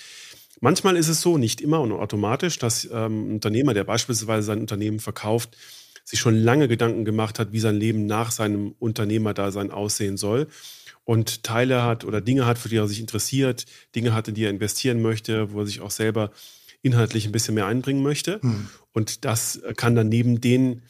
Manchmal 0.62 0.96
ist 0.96 1.10
es 1.10 1.22
so, 1.22 1.38
nicht 1.38 1.62
immer 1.62 1.82
und 1.82 1.92
automatisch, 1.92 2.60
dass 2.60 2.86
ähm, 2.86 3.30
ein 3.30 3.32
Unternehmer, 3.34 3.74
der 3.74 3.84
beispielsweise 3.84 4.48
sein 4.48 4.62
Unternehmen 4.62 5.00
verkauft, 5.00 5.58
sich 6.04 6.20
schon 6.20 6.36
lange 6.36 6.68
Gedanken 6.68 7.04
gemacht 7.04 7.40
hat, 7.40 7.52
wie 7.52 7.60
sein 7.60 7.76
Leben 7.76 8.06
nach 8.06 8.32
seinem 8.32 8.76
Unternehmerdasein 8.80 9.72
aussehen 9.72 10.18
soll 10.18 10.48
und 11.04 11.44
Teile 11.44 11.84
hat 11.84 12.06
oder 12.06 12.22
Dinge 12.22 12.46
hat, 12.46 12.58
für 12.58 12.70
die 12.70 12.78
er 12.78 12.88
sich 12.88 13.00
interessiert, 13.00 13.66
Dinge 13.96 14.14
hat, 14.14 14.28
in 14.28 14.36
die 14.36 14.44
er 14.44 14.50
investieren 14.50 15.02
möchte, 15.02 15.52
wo 15.52 15.62
er 15.62 15.66
sich 15.66 15.82
auch 15.82 15.92
selber 15.92 16.32
inhaltlich 16.82 17.26
ein 17.26 17.32
bisschen 17.32 17.56
mehr 17.56 17.66
einbringen 17.66 18.04
möchte. 18.04 18.40
Hm. 18.42 18.70
Und 18.94 19.26
das 19.26 19.62
kann 19.76 19.96
dann 19.96 20.10
neben 20.10 20.40
den 20.40 20.84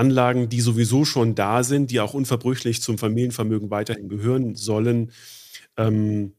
Anlagen, 0.00 0.48
die 0.48 0.62
sowieso 0.62 1.04
schon 1.04 1.34
da 1.34 1.62
sind, 1.62 1.90
die 1.90 2.00
auch 2.00 2.14
unverbrüchlich 2.14 2.80
zum 2.80 2.96
Familienvermögen 2.96 3.70
weiterhin 3.70 4.08
gehören 4.08 4.54
sollen, 4.54 5.12
ähm, 5.76 6.32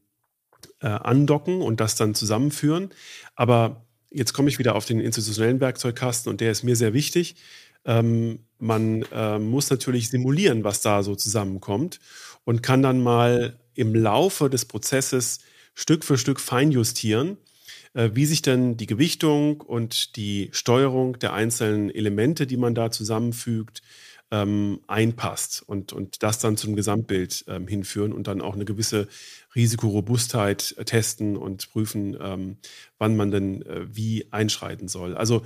äh, 0.80 0.88
andocken 0.88 1.62
und 1.62 1.78
das 1.78 1.94
dann 1.94 2.14
zusammenführen. 2.16 2.90
Aber 3.36 3.86
jetzt 4.10 4.32
komme 4.32 4.48
ich 4.48 4.58
wieder 4.58 4.74
auf 4.74 4.84
den 4.84 4.98
institutionellen 4.98 5.60
Werkzeugkasten 5.60 6.28
und 6.28 6.40
der 6.40 6.50
ist 6.50 6.64
mir 6.64 6.74
sehr 6.74 6.92
wichtig. 6.92 7.36
Ähm, 7.84 8.40
man 8.58 9.02
äh, 9.12 9.38
muss 9.38 9.70
natürlich 9.70 10.08
simulieren, 10.08 10.64
was 10.64 10.80
da 10.80 11.04
so 11.04 11.14
zusammenkommt 11.14 12.00
und 12.44 12.62
kann 12.62 12.82
dann 12.82 13.00
mal 13.00 13.60
im 13.74 13.94
Laufe 13.94 14.50
des 14.50 14.64
Prozesses 14.64 15.38
Stück 15.74 16.04
für 16.04 16.18
Stück 16.18 16.40
feinjustieren, 16.40 17.38
wie 17.94 18.24
sich 18.24 18.40
denn 18.40 18.78
die 18.78 18.86
Gewichtung 18.86 19.60
und 19.60 20.16
die 20.16 20.48
Steuerung 20.52 21.18
der 21.18 21.34
einzelnen 21.34 21.90
Elemente, 21.90 22.46
die 22.46 22.56
man 22.56 22.74
da 22.74 22.90
zusammenfügt, 22.90 23.82
ähm, 24.32 24.80
einpasst 24.86 25.62
und, 25.64 25.92
und 25.92 26.22
das 26.22 26.38
dann 26.38 26.56
zum 26.56 26.74
Gesamtbild 26.74 27.44
ähm, 27.48 27.68
hinführen 27.68 28.12
und 28.14 28.26
dann 28.26 28.40
auch 28.40 28.54
eine 28.54 28.64
gewisse 28.64 29.06
Risikorobustheit 29.54 30.74
äh, 30.78 30.84
testen 30.86 31.36
und 31.36 31.70
prüfen, 31.70 32.16
ähm, 32.18 32.56
wann 32.98 33.14
man 33.14 33.30
denn 33.30 33.60
äh, 33.62 33.94
wie 33.94 34.26
einschreiten 34.32 34.88
soll. 34.88 35.14
Also 35.14 35.44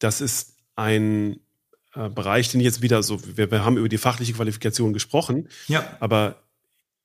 das 0.00 0.20
ist 0.20 0.56
ein 0.74 1.38
äh, 1.94 2.08
Bereich, 2.08 2.50
den 2.50 2.60
jetzt 2.60 2.82
wieder 2.82 3.04
so, 3.04 3.20
wir, 3.36 3.52
wir 3.52 3.64
haben 3.64 3.76
über 3.76 3.88
die 3.88 3.98
fachliche 3.98 4.32
Qualifikation 4.32 4.92
gesprochen, 4.92 5.48
ja. 5.68 5.96
aber 6.00 6.43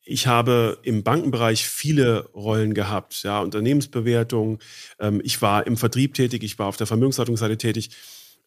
ich 0.10 0.27
habe 0.27 0.80
im 0.84 1.03
Bankenbereich 1.03 1.68
viele 1.68 2.26
Rollen 2.34 2.73
gehabt, 2.73 3.23
ja, 3.23 3.40
Unternehmensbewertung. 3.41 4.60
Ähm, 4.99 5.22
ich 5.23 5.41
war 5.41 5.68
im 5.68 5.77
Vertrieb 5.77 6.14
tätig, 6.14 6.44
ich 6.44 6.60
war 6.60 6.68
auf 6.68 6.77
der 6.77 6.88
Vermögenshaltungsseite 6.88 7.57
tätig 7.57 7.91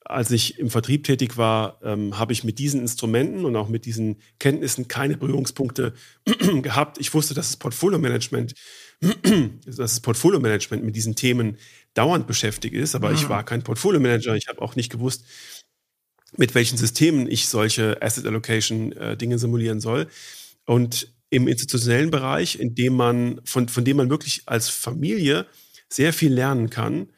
als 0.04 0.30
ich 0.30 0.58
im 0.58 0.70
Vertrieb 0.70 1.04
tätig 1.04 1.36
war, 1.36 1.78
ähm, 1.82 2.18
habe 2.18 2.32
ich 2.32 2.44
mit 2.44 2.58
diesen 2.58 2.80
Instrumenten 2.80 3.44
und 3.44 3.56
auch 3.56 3.68
mit 3.68 3.86
diesen 3.86 4.16
Kenntnissen 4.38 4.88
keine 4.88 5.16
Berührungspunkte 5.16 5.94
gehabt. 6.62 6.98
Ich 6.98 7.14
wusste, 7.14 7.34
dass 7.34 7.48
das 7.48 7.56
Portfolio-Management, 7.56 8.54
dass 9.64 9.76
das 9.76 10.00
Portfolio-Management 10.00 10.84
mit 10.84 10.96
diesen 10.96 11.14
Themen 11.14 11.56
dauernd 11.94 12.26
beschäftigt 12.26 12.74
ist, 12.74 12.94
aber 12.94 13.10
mhm. 13.10 13.14
ich 13.14 13.28
war 13.28 13.44
kein 13.44 13.62
Portfolio-Manager. 13.62 14.34
Ich 14.34 14.48
habe 14.48 14.60
auch 14.62 14.76
nicht 14.76 14.90
gewusst, 14.90 15.24
mit 16.36 16.54
welchen 16.54 16.78
Systemen 16.78 17.30
ich 17.30 17.48
solche 17.48 18.00
Asset 18.00 18.26
Allocation 18.26 18.92
äh, 18.92 19.16
Dinge 19.16 19.38
simulieren 19.38 19.80
soll. 19.80 20.08
Und 20.64 21.12
im 21.32 21.48
institutionellen 21.48 22.10
Bereich, 22.10 22.60
in 22.60 22.74
dem 22.74 22.94
man, 22.94 23.40
von, 23.44 23.66
von 23.66 23.86
dem 23.86 23.96
man 23.96 24.10
wirklich 24.10 24.42
als 24.44 24.68
Familie 24.68 25.46
sehr 25.88 26.12
viel 26.12 26.30
lernen 26.30 26.68
kann, 26.68 27.08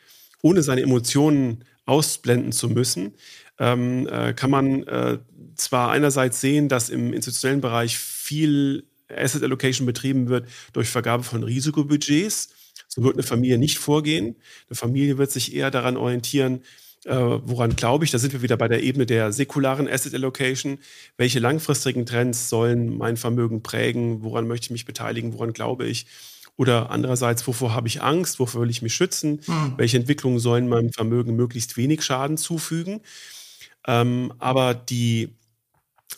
ohne 0.41 0.63
seine 0.63 0.83
Emotionen 0.83 1.65
ausblenden 1.85 2.53
zu 2.53 2.69
müssen, 2.69 3.15
ähm, 3.59 4.07
äh, 4.07 4.33
kann 4.33 4.51
man 4.51 4.85
äh, 4.85 5.19
zwar 5.57 5.91
einerseits 5.91 6.41
sehen, 6.41 6.69
dass 6.69 6.91
im 6.91 7.13
institutionellen 7.13 7.61
Bereich 7.61 7.99
viel 7.99 8.87
Asset 9.09 9.43
Allocation 9.43 9.85
betrieben 9.85 10.29
wird 10.29 10.49
durch 10.73 10.89
Vergabe 10.89 11.25
von 11.25 11.43
Risikobudgets. 11.43 12.51
So 12.87 13.03
wird 13.03 13.15
eine 13.15 13.25
Familie 13.25 13.59
nicht 13.59 13.79
vorgehen. 13.79 14.37
Eine 14.69 14.77
Familie 14.77 15.19
wird 15.19 15.33
sich 15.33 15.57
eher 15.57 15.73
daran 15.73 15.97
orientieren, 15.97 16.63
äh, 17.05 17.15
woran 17.15 17.77
glaube 17.77 18.05
ich? 18.05 18.11
Da 18.11 18.19
sind 18.19 18.33
wir 18.33 18.43
wieder 18.43 18.57
bei 18.57 18.69
der 18.69 18.83
Ebene 18.83 19.07
der 19.07 19.33
säkularen 19.33 19.89
Asset 19.89 20.15
Allocation. 20.15 20.79
Welche 21.17 21.39
langfristigen 21.39 22.07
Trends 22.07 22.49
sollen 22.49 22.97
mein 22.97 23.17
Vermögen 23.17 23.63
prägen? 23.63 24.23
Woran 24.23 24.47
möchte 24.47 24.67
ich 24.67 24.71
mich 24.71 24.85
beteiligen? 24.85 25.35
Woran 25.35 25.53
glaube 25.53 25.87
ich? 25.87 26.07
Oder 26.57 26.91
andererseits, 26.91 27.47
wovor 27.47 27.75
habe 27.75 27.89
ich 27.89 28.03
Angst? 28.03 28.39
Wovor 28.39 28.63
will 28.63 28.71
ich 28.71 28.83
mich 28.83 28.95
schützen? 28.95 29.41
Mhm. 29.47 29.75
Welche 29.77 29.97
Entwicklungen 29.97 30.39
sollen 30.39 30.69
meinem 30.69 30.93
Vermögen 30.93 31.35
möglichst 31.37 31.77
wenig 31.77 32.03
Schaden 32.03 32.37
zufügen? 32.37 33.01
Ähm, 33.87 34.33
aber 34.39 34.75
die 34.75 35.37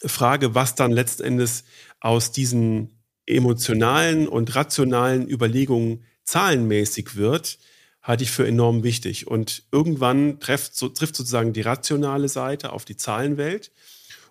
Frage, 0.05 0.55
was 0.55 0.75
dann 0.75 0.93
letzten 0.93 1.25
Endes 1.25 1.65
aus 2.01 2.33
diesen 2.33 2.91
emotionalen 3.27 4.29
und 4.29 4.55
rationalen 4.55 5.29
Überlegungen 5.29 6.05
zahlenmäßig 6.25 7.17
wird, 7.17 7.59
halte 8.07 8.23
ich 8.23 8.31
für 8.31 8.47
enorm 8.47 8.85
wichtig. 8.85 9.27
Und 9.27 9.65
irgendwann 9.73 10.39
trifft, 10.39 10.77
so, 10.77 10.89
trifft 10.89 11.17
sozusagen 11.17 11.53
die 11.53 11.63
rationale 11.63 12.29
Seite 12.29 12.73
auf 12.73 12.85
die 12.85 12.97
Zahlenwelt. 12.97 13.73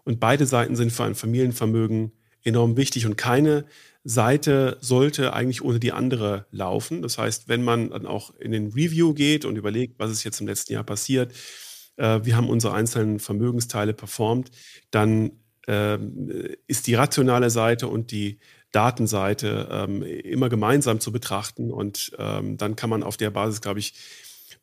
Und 0.06 0.20
beide 0.20 0.46
Seiten 0.46 0.76
sind 0.76 0.92
für 0.92 1.04
ein 1.04 1.16
Familienvermögen 1.16 2.14
enorm 2.44 2.78
wichtig. 2.78 3.06
Und 3.06 3.18
keine 3.18 3.66
Seite 4.06 4.78
sollte 4.80 5.34
eigentlich 5.34 5.62
ohne 5.62 5.80
die 5.80 5.92
andere 5.92 6.46
laufen. 6.52 7.02
Das 7.02 7.18
heißt, 7.18 7.50
wenn 7.50 7.64
man 7.64 7.90
dann 7.90 8.06
auch 8.06 8.34
in 8.40 8.52
den 8.52 8.68
Review 8.68 9.14
geht 9.14 9.44
und 9.44 9.58
überlegt, 9.58 10.00
was 10.00 10.12
ist 10.12 10.24
jetzt 10.24 10.40
im 10.40 10.48
letzten 10.48 10.74
Jahr 10.74 10.84
passiert, 10.84 11.34
äh, 11.98 12.22
wie 12.24 12.34
haben 12.34 12.50
unsere 12.50 12.74
einzelnen 12.74 13.20
Vermögensteile 13.20 13.94
performt, 13.94 14.52
dann 14.92 15.32
äh, 15.68 15.98
ist 16.68 16.88
die 16.88 16.94
rationale 16.94 17.50
Seite 17.50 17.88
und 17.88 18.12
die 18.12 18.40
Datenseite 18.76 19.68
ähm, 19.72 20.04
immer 20.04 20.50
gemeinsam 20.50 21.00
zu 21.00 21.12
betrachten. 21.12 21.72
Und 21.72 22.12
ähm, 22.18 22.58
dann 22.58 22.76
kann 22.76 22.90
man 22.90 23.04
auf 23.04 23.18
der 23.18 23.32
Basis, 23.32 23.62
glaube 23.62 23.80
ich, 23.80 23.94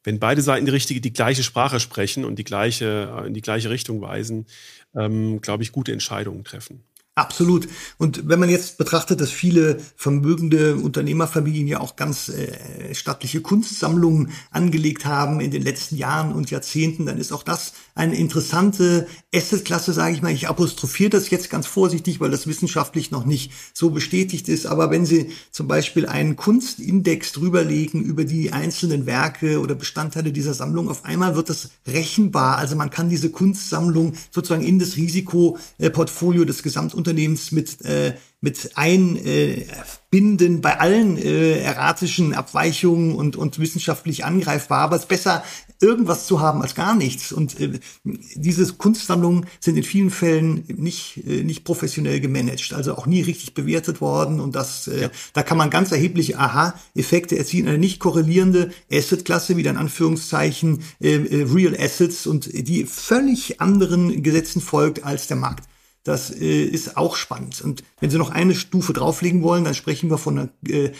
wenn 0.04 0.18
beide 0.18 0.42
Seiten 0.42 0.66
die 0.66 0.72
richtige, 0.72 1.00
die 1.00 1.12
gleiche 1.12 1.42
Sprache 1.42 1.80
sprechen 1.80 2.24
und 2.24 2.36
die 2.38 2.44
gleiche, 2.44 3.12
äh, 3.16 3.26
in 3.26 3.34
die 3.34 3.40
gleiche 3.40 3.70
Richtung 3.70 4.00
weisen, 4.00 4.46
ähm, 4.94 5.40
glaube 5.40 5.62
ich, 5.62 5.72
gute 5.72 5.92
Entscheidungen 5.92 6.44
treffen. 6.44 6.84
Absolut. 7.14 7.68
Und 7.98 8.26
wenn 8.26 8.40
man 8.40 8.48
jetzt 8.48 8.78
betrachtet, 8.78 9.20
dass 9.20 9.30
viele 9.30 9.78
vermögende 9.96 10.76
Unternehmerfamilien 10.76 11.68
ja 11.68 11.80
auch 11.80 11.94
ganz 11.94 12.30
äh, 12.30 12.94
stattliche 12.94 13.42
Kunstsammlungen 13.42 14.30
angelegt 14.50 15.04
haben 15.04 15.40
in 15.40 15.50
den 15.50 15.62
letzten 15.62 15.96
Jahren 15.96 16.32
und 16.32 16.50
Jahrzehnten, 16.50 17.04
dann 17.04 17.18
ist 17.18 17.30
auch 17.30 17.42
das 17.42 17.74
eine 17.94 18.16
interessante 18.16 19.06
Assetklasse, 19.34 19.92
sage 19.92 20.14
ich 20.14 20.22
mal. 20.22 20.32
Ich 20.32 20.48
apostrophiere 20.48 21.10
das 21.10 21.30
jetzt 21.30 21.50
ganz 21.50 21.66
vorsichtig, 21.66 22.20
weil 22.20 22.30
das 22.30 22.46
wissenschaftlich 22.46 23.10
noch 23.10 23.26
nicht 23.26 23.52
so 23.74 23.90
bestätigt 23.90 24.48
ist. 24.48 24.66
Aber 24.66 24.90
wenn 24.90 25.04
Sie 25.04 25.30
zum 25.50 25.68
Beispiel 25.68 26.06
einen 26.06 26.36
Kunstindex 26.36 27.32
drüberlegen 27.32 28.02
über 28.02 28.24
die 28.24 28.52
einzelnen 28.52 29.04
Werke 29.04 29.60
oder 29.60 29.74
Bestandteile 29.74 30.32
dieser 30.32 30.54
Sammlung, 30.54 30.88
auf 30.88 31.04
einmal 31.04 31.36
wird 31.36 31.50
das 31.50 31.70
rechenbar. 31.86 32.56
Also 32.56 32.76
man 32.76 32.90
kann 32.90 33.10
diese 33.10 33.30
Kunstsammlung 33.30 34.14
sozusagen 34.30 34.64
in 34.64 34.78
das 34.78 34.96
Risikoportfolio 34.96 36.44
des 36.44 36.62
Gesamtunternehmens 36.62 37.52
mit 37.52 37.84
äh, 37.84 38.14
mit 38.42 38.72
einbinden 38.74 40.60
bei 40.60 40.80
allen 40.80 41.16
äh, 41.16 41.60
erratischen 41.60 42.34
Abweichungen 42.34 43.14
und, 43.14 43.36
und 43.36 43.60
wissenschaftlich 43.60 44.24
angreifbar. 44.24 44.80
Aber 44.80 44.96
es 44.96 45.06
besser, 45.06 45.44
irgendwas 45.82 46.26
zu 46.26 46.40
haben 46.40 46.62
als 46.62 46.74
gar 46.74 46.94
nichts. 46.94 47.32
Und 47.32 47.60
äh, 47.60 47.80
diese 48.04 48.72
Kunstsammlungen 48.74 49.46
sind 49.60 49.76
in 49.76 49.82
vielen 49.82 50.10
Fällen 50.10 50.64
nicht, 50.68 51.22
äh, 51.26 51.42
nicht 51.42 51.64
professionell 51.64 52.20
gemanagt, 52.20 52.72
also 52.72 52.94
auch 52.94 53.06
nie 53.06 53.20
richtig 53.20 53.54
bewertet 53.54 54.00
worden. 54.00 54.40
Und 54.40 54.54
das, 54.54 54.88
äh, 54.88 55.02
ja. 55.02 55.10
da 55.32 55.42
kann 55.42 55.58
man 55.58 55.70
ganz 55.70 55.92
erhebliche 55.92 56.38
Aha-Effekte 56.38 57.36
erzielen. 57.36 57.68
Eine 57.68 57.78
nicht 57.78 57.98
korrelierende 57.98 58.70
Asset-Klasse, 58.90 59.56
wieder 59.56 59.70
in 59.70 59.76
Anführungszeichen 59.76 60.82
äh, 61.00 61.16
äh, 61.16 61.46
Real 61.52 61.76
Assets 61.78 62.26
und 62.26 62.50
die 62.52 62.84
völlig 62.84 63.60
anderen 63.60 64.22
Gesetzen 64.22 64.60
folgt 64.60 65.04
als 65.04 65.26
der 65.26 65.36
Markt. 65.36 65.68
Das 66.04 66.30
äh, 66.30 66.64
ist 66.64 66.96
auch 66.96 67.16
spannend. 67.16 67.60
Und 67.62 67.84
wenn 68.00 68.10
Sie 68.10 68.18
noch 68.18 68.30
eine 68.30 68.54
Stufe 68.54 68.92
drauflegen 68.92 69.42
wollen, 69.42 69.64
dann 69.64 69.74
sprechen 69.74 70.10
wir 70.10 70.18
von 70.18 70.38
einer 70.38 70.48
äh, 70.68 70.92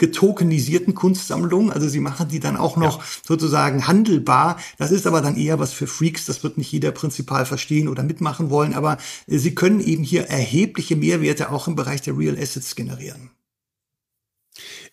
getokenisierten 0.00 0.94
Kunstsammlung. 0.94 1.70
Also 1.70 1.88
sie 1.88 2.00
machen 2.00 2.28
die 2.28 2.40
dann 2.40 2.56
auch 2.56 2.76
noch 2.76 2.98
ja. 2.98 3.04
sozusagen 3.24 3.86
handelbar. 3.86 4.58
Das 4.78 4.90
ist 4.90 5.06
aber 5.06 5.20
dann 5.20 5.36
eher 5.36 5.60
was 5.60 5.72
für 5.72 5.86
Freaks. 5.86 6.26
Das 6.26 6.42
wird 6.42 6.58
nicht 6.58 6.72
jeder 6.72 6.90
Prinzipal 6.90 7.46
verstehen 7.46 7.86
oder 7.86 8.02
mitmachen 8.02 8.50
wollen. 8.50 8.74
Aber 8.74 8.98
äh, 9.28 9.38
sie 9.38 9.54
können 9.54 9.80
eben 9.80 10.02
hier 10.02 10.24
erhebliche 10.24 10.96
Mehrwerte 10.96 11.52
auch 11.52 11.68
im 11.68 11.76
Bereich 11.76 12.00
der 12.00 12.18
Real 12.18 12.36
Assets 12.36 12.74
generieren. 12.74 13.30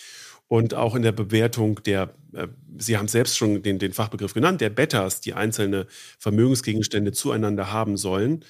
und 0.47 0.73
auch 0.73 0.95
in 0.95 1.01
der 1.01 1.11
Bewertung 1.11 1.81
der, 1.84 2.13
äh, 2.34 2.47
Sie 2.77 2.97
haben 2.97 3.07
selbst 3.07 3.38
schon 3.38 3.63
den, 3.63 3.79
den 3.79 3.93
Fachbegriff 3.93 4.34
genannt, 4.34 4.61
der 4.61 4.69
Betters, 4.69 5.21
die 5.21 5.34
einzelne 5.34 5.88
Vermögensgegenstände 6.19 7.11
zueinander 7.11 7.71
haben 7.71 7.97
sollen. 7.97 8.43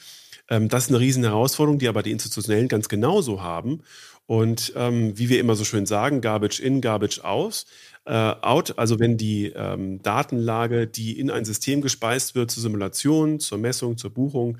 Ähm, 0.50 0.70
das 0.70 0.86
ist 0.86 0.90
eine 0.90 1.00
riesen 1.00 1.24
Herausforderung, 1.24 1.80
die 1.80 1.88
aber 1.88 2.04
die 2.04 2.12
Institutionellen 2.12 2.68
ganz 2.68 2.90
genauso 2.90 3.42
haben. 3.42 3.82
Und 4.28 4.74
ähm, 4.76 5.18
wie 5.18 5.30
wir 5.30 5.40
immer 5.40 5.56
so 5.56 5.64
schön 5.64 5.86
sagen, 5.86 6.22
Garbage 6.22 6.60
in, 6.60 6.82
Garbage 6.82 7.22
aus, 7.24 7.66
äh, 8.06 8.12
out. 8.12 8.78
Also 8.78 9.00
wenn 9.00 9.18
die 9.18 9.48
ähm, 9.56 10.02
Datenlage, 10.04 10.86
die 10.86 11.18
in 11.20 11.32
ein 11.32 11.46
System 11.46 11.82
gespeist 11.82 12.36
wird 12.36 12.52
zur 12.52 12.62
Simulation, 12.62 13.40
zur 13.40 13.58
Messung, 13.58 13.98
zur 13.98 14.12
Buchung, 14.14 14.58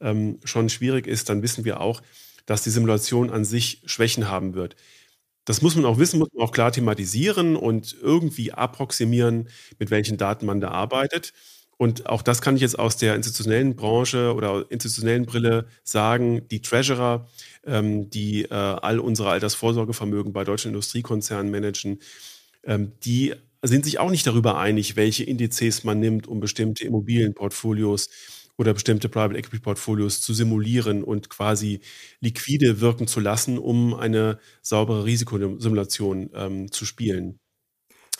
ähm, 0.00 0.38
schon 0.44 0.68
schwierig 0.68 1.06
ist, 1.06 1.28
dann 1.28 1.42
wissen 1.42 1.64
wir 1.64 1.80
auch, 1.80 2.02
dass 2.46 2.62
die 2.62 2.70
Simulation 2.70 3.30
an 3.30 3.44
sich 3.44 3.82
Schwächen 3.86 4.28
haben 4.28 4.54
wird. 4.54 4.76
Das 5.44 5.62
muss 5.62 5.76
man 5.76 5.84
auch 5.84 5.98
wissen, 5.98 6.18
muss 6.18 6.32
man 6.32 6.44
auch 6.46 6.52
klar 6.52 6.72
thematisieren 6.72 7.56
und 7.56 7.96
irgendwie 8.00 8.52
approximieren, 8.52 9.48
mit 9.78 9.90
welchen 9.90 10.16
Daten 10.16 10.46
man 10.46 10.60
da 10.60 10.70
arbeitet. 10.70 11.32
Und 11.76 12.06
auch 12.06 12.22
das 12.22 12.40
kann 12.40 12.56
ich 12.56 12.62
jetzt 12.62 12.78
aus 12.78 12.96
der 12.96 13.14
institutionellen 13.14 13.76
Branche 13.76 14.34
oder 14.34 14.64
institutionellen 14.70 15.26
Brille 15.26 15.66
sagen. 15.82 16.46
Die 16.48 16.62
Treasurer, 16.62 17.26
ähm, 17.66 18.10
die 18.10 18.44
äh, 18.44 18.54
all 18.54 18.98
unsere 18.98 19.30
Altersvorsorgevermögen 19.30 20.32
bei 20.32 20.44
deutschen 20.44 20.68
Industriekonzernen 20.68 21.50
managen, 21.50 22.00
ähm, 22.64 22.92
die 23.04 23.34
sind 23.62 23.84
sich 23.84 23.98
auch 23.98 24.10
nicht 24.10 24.26
darüber 24.26 24.58
einig, 24.58 24.96
welche 24.96 25.24
Indizes 25.24 25.84
man 25.84 25.98
nimmt, 25.98 26.26
um 26.26 26.40
bestimmte 26.40 26.84
Immobilienportfolios 26.84 28.08
oder 28.56 28.74
bestimmte 28.74 29.08
Private 29.08 29.38
Equity 29.38 29.58
Portfolios 29.58 30.20
zu 30.20 30.32
simulieren 30.32 31.02
und 31.02 31.28
quasi 31.28 31.80
liquide 32.20 32.80
wirken 32.80 33.06
zu 33.06 33.20
lassen, 33.20 33.58
um 33.58 33.94
eine 33.94 34.38
saubere 34.62 35.04
Risikosimulation 35.04 36.30
ähm, 36.34 36.70
zu 36.70 36.84
spielen. 36.84 37.40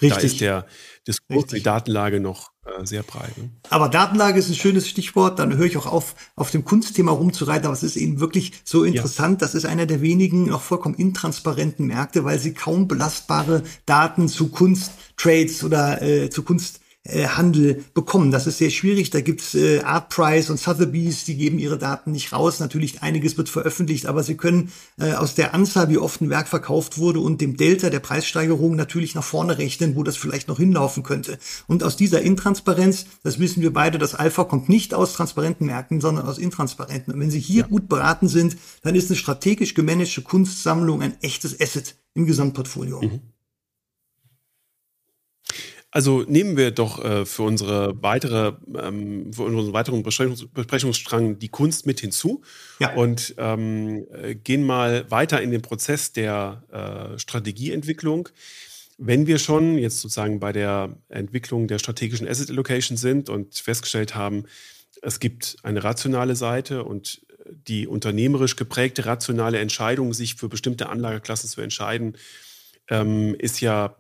Richtig. 0.03 0.11
Da 0.11 0.27
ist 0.27 0.41
der 0.41 0.66
Diskurs, 1.07 1.47
die 1.47 1.62
Datenlage 1.62 2.21
noch 2.21 2.53
äh, 2.65 2.86
sehr 2.86 3.03
breit. 3.03 3.36
Ne? 3.36 3.51
Aber 3.70 3.89
Datenlage 3.89 4.39
ist 4.39 4.49
ein 4.49 4.55
schönes 4.55 4.89
Stichwort. 4.89 5.39
Dann 5.39 5.57
höre 5.57 5.66
ich 5.66 5.77
auch 5.77 5.86
auf, 5.86 6.15
auf 6.36 6.51
dem 6.51 6.65
Kunstthema 6.65 7.12
rumzureiten. 7.12 7.66
Aber 7.66 7.74
es 7.74 7.82
ist 7.82 7.97
eben 7.97 8.20
wirklich 8.20 8.53
so 8.65 8.85
interessant. 8.85 9.41
Ja. 9.41 9.47
Das 9.47 9.55
ist 9.55 9.66
einer 9.66 9.86
der 9.86 10.01
wenigen 10.01 10.47
noch 10.47 10.62
vollkommen 10.62 10.95
intransparenten 10.95 11.86
Märkte, 11.86 12.24
weil 12.24 12.39
sie 12.39 12.55
kaum 12.55 12.89
belastbare 12.89 13.62
Daten 13.86 14.28
zu 14.28 14.49
Kunsttrades 14.49 15.65
oder 15.65 16.03
äh, 16.03 16.31
zu 16.31 16.43
Kunst 16.43 16.81
äh, 17.05 17.26
Handel 17.26 17.85
bekommen. 17.93 18.31
Das 18.31 18.47
ist 18.47 18.59
sehr 18.59 18.70
schwierig. 18.70 19.10
Da 19.10 19.20
gibt's 19.20 19.55
äh, 19.55 19.81
Artprice 19.81 20.51
und 20.51 20.59
Sotheby's, 20.59 21.24
die 21.24 21.36
geben 21.36 21.59
ihre 21.59 21.76
Daten 21.76 22.12
nicht 22.12 22.32
raus. 22.32 22.60
Natürlich 22.60 23.02
einiges 23.02 23.36
wird 23.36 23.51
veröffentlicht, 23.51 24.06
aber 24.06 24.22
sie 24.22 24.36
können 24.36 24.72
äh, 24.98 25.12
aus 25.12 25.35
der 25.35 25.52
Anzahl, 25.52 25.90
wie 25.90 25.98
oft 25.98 26.22
ein 26.22 26.31
Werk 26.31 26.48
verkauft 26.48 26.97
wurde 26.97 27.20
und 27.20 27.43
dem 27.43 27.59
Delta 27.59 27.90
der 27.90 28.01
Preissteigerung 28.01 28.74
natürlich 28.74 29.14
nach 29.14 29.22
vorne 29.22 29.59
rechnen, 29.59 29.97
wo 29.97 30.02
das 30.02 30.16
vielleicht 30.16 30.48
noch 30.48 30.56
hinlaufen 30.56 31.02
könnte. 31.02 31.39
Und 31.66 31.85
aus 31.85 31.97
dieser 31.97 32.22
Intransparenz, 32.22 33.05
das 33.22 33.39
wissen 33.39 33.62
wir 33.62 33.72
beide, 33.72 33.98
das 33.98 34.14
Alpha 34.14 34.44
kommt 34.44 34.70
nicht 34.70 34.94
aus 34.94 35.12
transparenten 35.12 35.66
Märkten, 35.66 36.01
sondern 36.01 36.26
aus 36.26 36.39
intransparenten. 36.39 37.12
Und 37.12 37.20
wenn 37.20 37.31
Sie 37.31 37.40
hier 37.40 37.62
ja. 37.62 37.66
gut 37.66 37.89
beraten 37.89 38.28
sind, 38.28 38.56
dann 38.82 38.94
ist 38.94 39.10
eine 39.10 39.16
strategisch 39.16 39.74
gemanagte 39.74 40.22
Kunstsammlung 40.22 41.02
ein 41.02 41.20
echtes 41.20 41.60
Asset 41.60 41.97
im 42.14 42.24
Gesamtportfolio. 42.24 43.02
Mhm. 43.02 43.34
Also 45.95 46.25
nehmen 46.27 46.57
wir 46.57 46.73
doch 46.73 47.05
äh, 47.05 47.25
für 47.25 47.45
unsere 47.45 48.03
weitere, 48.03 48.55
ähm, 48.77 49.33
für 49.33 49.45
unseren 49.45 49.73
weiteren 49.73 50.03
Besprechungs 50.03 50.45
Besprechungsstrang 50.53 51.39
die 51.39 51.49
Kunst 51.49 51.87
mit 51.87 52.01
hinzu 52.01 52.43
ja. 52.81 52.95
und 52.95 53.37
ähm, 53.39 54.05
äh, 54.12 54.35
gehen 54.35 54.65
mal 54.65 55.09
weiter 55.12 55.41
in 55.41 55.53
den 55.53 55.62
Prozess 55.62 56.12
der 56.12 56.65
äh, 57.15 57.16
Strategieentwicklung. 57.16 58.29
Wenn 58.99 59.29
wir 59.29 59.39
schon 59.39 59.79
jetzt 59.79 60.01
sozusagen 60.01 60.41
bei 60.41 60.51
der 60.51 60.97
Entwicklung 61.11 61.69
der 61.69 61.79
strategischen 61.79 62.27
Asset 62.27 62.51
Allocation 62.51 62.97
sind 62.97 63.29
und 63.29 63.55
festgestellt 63.55 64.16
haben, 64.16 64.47
es 65.01 65.21
gibt 65.21 65.59
eine 65.62 65.85
rationale 65.85 66.35
Seite 66.35 66.83
und 66.83 67.25
die 67.69 67.87
unternehmerisch 67.87 68.57
geprägte 68.57 69.07
rationale 69.07 69.61
Entscheidung, 69.61 70.12
sich 70.12 70.35
für 70.35 70.49
bestimmte 70.49 70.89
Anlageklassen 70.89 71.49
zu 71.49 71.61
entscheiden, 71.61 72.16
ähm, 72.89 73.37
ist 73.39 73.61
ja 73.61 73.95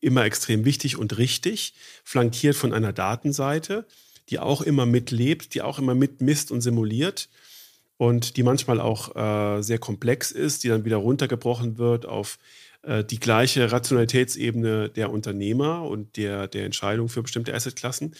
immer 0.00 0.24
extrem 0.24 0.64
wichtig 0.64 0.96
und 0.96 1.18
richtig, 1.18 1.74
flankiert 2.04 2.56
von 2.56 2.72
einer 2.72 2.92
Datenseite, 2.92 3.86
die 4.28 4.38
auch 4.38 4.62
immer 4.62 4.86
mitlebt, 4.86 5.54
die 5.54 5.62
auch 5.62 5.78
immer 5.78 5.94
mitmisst 5.94 6.50
und 6.50 6.60
simuliert 6.60 7.28
und 7.96 8.36
die 8.36 8.42
manchmal 8.42 8.80
auch 8.80 9.14
äh, 9.14 9.62
sehr 9.62 9.78
komplex 9.78 10.30
ist, 10.30 10.64
die 10.64 10.68
dann 10.68 10.84
wieder 10.84 10.96
runtergebrochen 10.96 11.78
wird 11.78 12.06
auf 12.06 12.38
äh, 12.82 13.04
die 13.04 13.20
gleiche 13.20 13.70
Rationalitätsebene 13.70 14.88
der 14.88 15.10
Unternehmer 15.10 15.82
und 15.82 16.16
der, 16.16 16.48
der 16.48 16.64
Entscheidung 16.64 17.08
für 17.08 17.22
bestimmte 17.22 17.52
Assetklassen. 17.52 18.14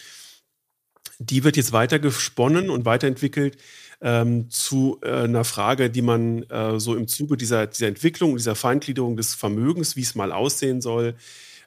Die 1.17 1.43
wird 1.43 1.57
jetzt 1.57 1.71
weiter 1.71 1.99
gesponnen 1.99 2.69
und 2.69 2.85
weiterentwickelt 2.85 3.57
ähm, 4.01 4.49
zu 4.49 4.99
äh, 5.01 5.23
einer 5.23 5.43
Frage, 5.43 5.89
die 5.89 6.01
man 6.01 6.43
äh, 6.43 6.79
so 6.79 6.95
im 6.95 7.07
Zuge 7.07 7.37
dieser, 7.37 7.67
dieser 7.67 7.87
Entwicklung, 7.87 8.35
dieser 8.35 8.55
Feingliederung 8.55 9.17
des 9.17 9.35
Vermögens, 9.35 9.95
wie 9.95 10.01
es 10.01 10.15
mal 10.15 10.31
aussehen 10.31 10.81
soll, 10.81 11.15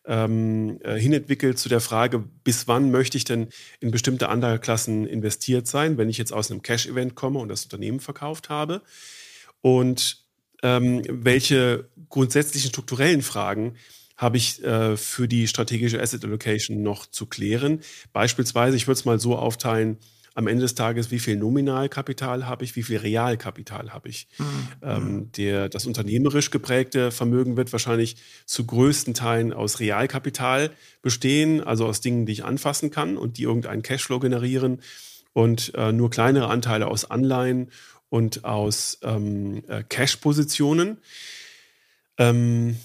ähm, 0.06 0.78
äh, 0.82 0.98
hinentwickelt 0.98 1.59
zu 1.59 1.68
der 1.68 1.81
Frage, 1.81 2.22
bis 2.44 2.68
wann 2.68 2.90
möchte 2.90 3.16
ich 3.16 3.24
denn 3.24 3.48
in 3.81 3.90
bestimmte 3.90 4.28
Anlageklassen 4.28 5.06
investiert 5.06 5.66
sein, 5.66 5.97
wenn 5.97 6.09
ich 6.09 6.18
jetzt 6.18 6.32
aus 6.32 6.51
einem 6.51 6.62
Cash-Event 6.62 7.14
komme 7.14 7.39
und 7.39 7.48
das 7.48 7.64
Unternehmen 7.64 8.01
verkauft 8.01 8.51
habe. 8.51 8.82
Und 9.60 10.24
ähm, 10.62 11.02
welche 11.09 11.89
grundsätzlichen 12.09 12.70
strukturellen 12.70 13.22
Fragen 13.22 13.76
habe 14.16 14.36
ich 14.36 14.62
äh, 14.62 14.97
für 14.97 15.26
die 15.26 15.48
strategische 15.48 16.01
Asset 16.01 16.24
Allocation 16.24 16.82
noch 16.82 17.06
zu 17.06 17.26
klären? 17.26 17.81
Beispielsweise, 18.12 18.76
ich 18.76 18.86
würde 18.86 18.98
es 18.98 19.05
mal 19.05 19.18
so 19.18 19.36
aufteilen, 19.36 19.98
am 20.35 20.48
Ende 20.48 20.62
des 20.62 20.74
Tages, 20.74 21.11
wie 21.11 21.20
viel 21.20 21.36
Nominalkapital 21.36 22.47
habe 22.47 22.65
ich, 22.65 22.74
wie 22.74 22.82
viel 22.82 22.98
Realkapital 22.98 23.93
habe 23.93 24.09
ich. 24.09 24.27
Mhm. 24.39 24.69
Ähm, 24.82 25.32
der, 25.36 25.69
das 25.69 25.86
unternehmerisch 25.86 26.51
geprägte 26.51 27.12
Vermögen 27.12 27.56
wird 27.56 27.73
wahrscheinlich 27.73 28.16
zu 28.44 28.66
größten 28.66 29.15
Teilen 29.15 29.52
aus 29.52 29.78
Realkapital 29.78 30.70
bestehen, 31.02 31.62
also 31.62 31.86
aus 31.86 32.01
Dingen, 32.01 32.27
die 32.27 32.32
ich 32.32 32.44
anfassen 32.44 32.90
kann 32.90 33.16
und 33.16 33.39
die 33.39 33.44
irgendeinen 33.44 33.82
Cashflow 33.82 34.19
generieren 34.19 34.81
und 35.32 35.73
äh, 35.77 35.93
nur 35.93 36.11
kleinere 36.11 36.48
Anteile 36.48 36.89
aus 36.89 37.09
Anleihen 37.11 37.70
und 38.09 38.44
aus 38.44 38.98
ähm, 39.02 39.62
äh, 39.69 39.82
Cash-Positionen. 39.82 40.98
Ähm, 42.19 42.77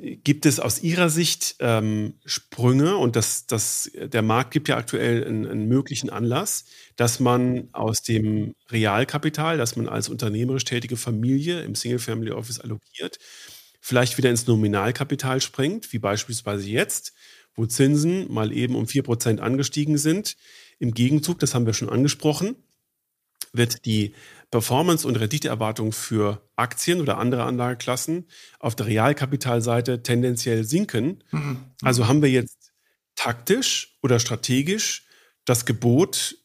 Gibt 0.00 0.46
es 0.46 0.58
aus 0.58 0.82
Ihrer 0.82 1.10
Sicht 1.10 1.56
ähm, 1.60 2.14
Sprünge 2.24 2.96
und 2.96 3.16
das, 3.16 3.46
das, 3.46 3.90
der 3.94 4.22
Markt 4.22 4.50
gibt 4.50 4.68
ja 4.68 4.76
aktuell 4.76 5.24
einen, 5.24 5.46
einen, 5.46 5.68
möglichen 5.68 6.10
Anlass, 6.10 6.64
dass 6.96 7.20
man 7.20 7.68
aus 7.72 8.02
dem 8.02 8.54
Realkapital, 8.70 9.58
das 9.58 9.76
man 9.76 9.88
als 9.88 10.08
unternehmerisch 10.08 10.64
tätige 10.64 10.96
Familie 10.96 11.62
im 11.62 11.74
Single 11.74 11.98
Family 11.98 12.30
Office 12.30 12.60
allokiert, 12.60 13.18
vielleicht 13.80 14.16
wieder 14.16 14.30
ins 14.30 14.46
Nominalkapital 14.46 15.40
springt, 15.40 15.92
wie 15.92 15.98
beispielsweise 15.98 16.68
jetzt, 16.68 17.12
wo 17.54 17.66
Zinsen 17.66 18.32
mal 18.32 18.52
eben 18.52 18.76
um 18.76 18.84
4% 18.84 19.40
angestiegen 19.40 19.98
sind. 19.98 20.36
Im 20.78 20.94
Gegenzug, 20.94 21.38
das 21.38 21.54
haben 21.54 21.66
wir 21.66 21.74
schon 21.74 21.90
angesprochen, 21.90 22.56
wird 23.52 23.84
die 23.84 24.14
Performance- 24.52 25.08
und 25.08 25.16
Renditeerwartung 25.16 25.92
für 25.92 26.46
Aktien 26.56 27.00
oder 27.00 27.18
andere 27.18 27.44
Anlageklassen 27.44 28.28
auf 28.60 28.76
der 28.76 28.86
Realkapitalseite 28.86 30.02
tendenziell 30.02 30.64
sinken. 30.64 31.24
Mhm. 31.32 31.56
Also 31.82 32.06
haben 32.06 32.22
wir 32.22 32.30
jetzt 32.30 32.72
taktisch 33.16 33.98
oder 34.02 34.20
strategisch 34.20 35.06
das 35.46 35.64
Gebot, 35.64 36.36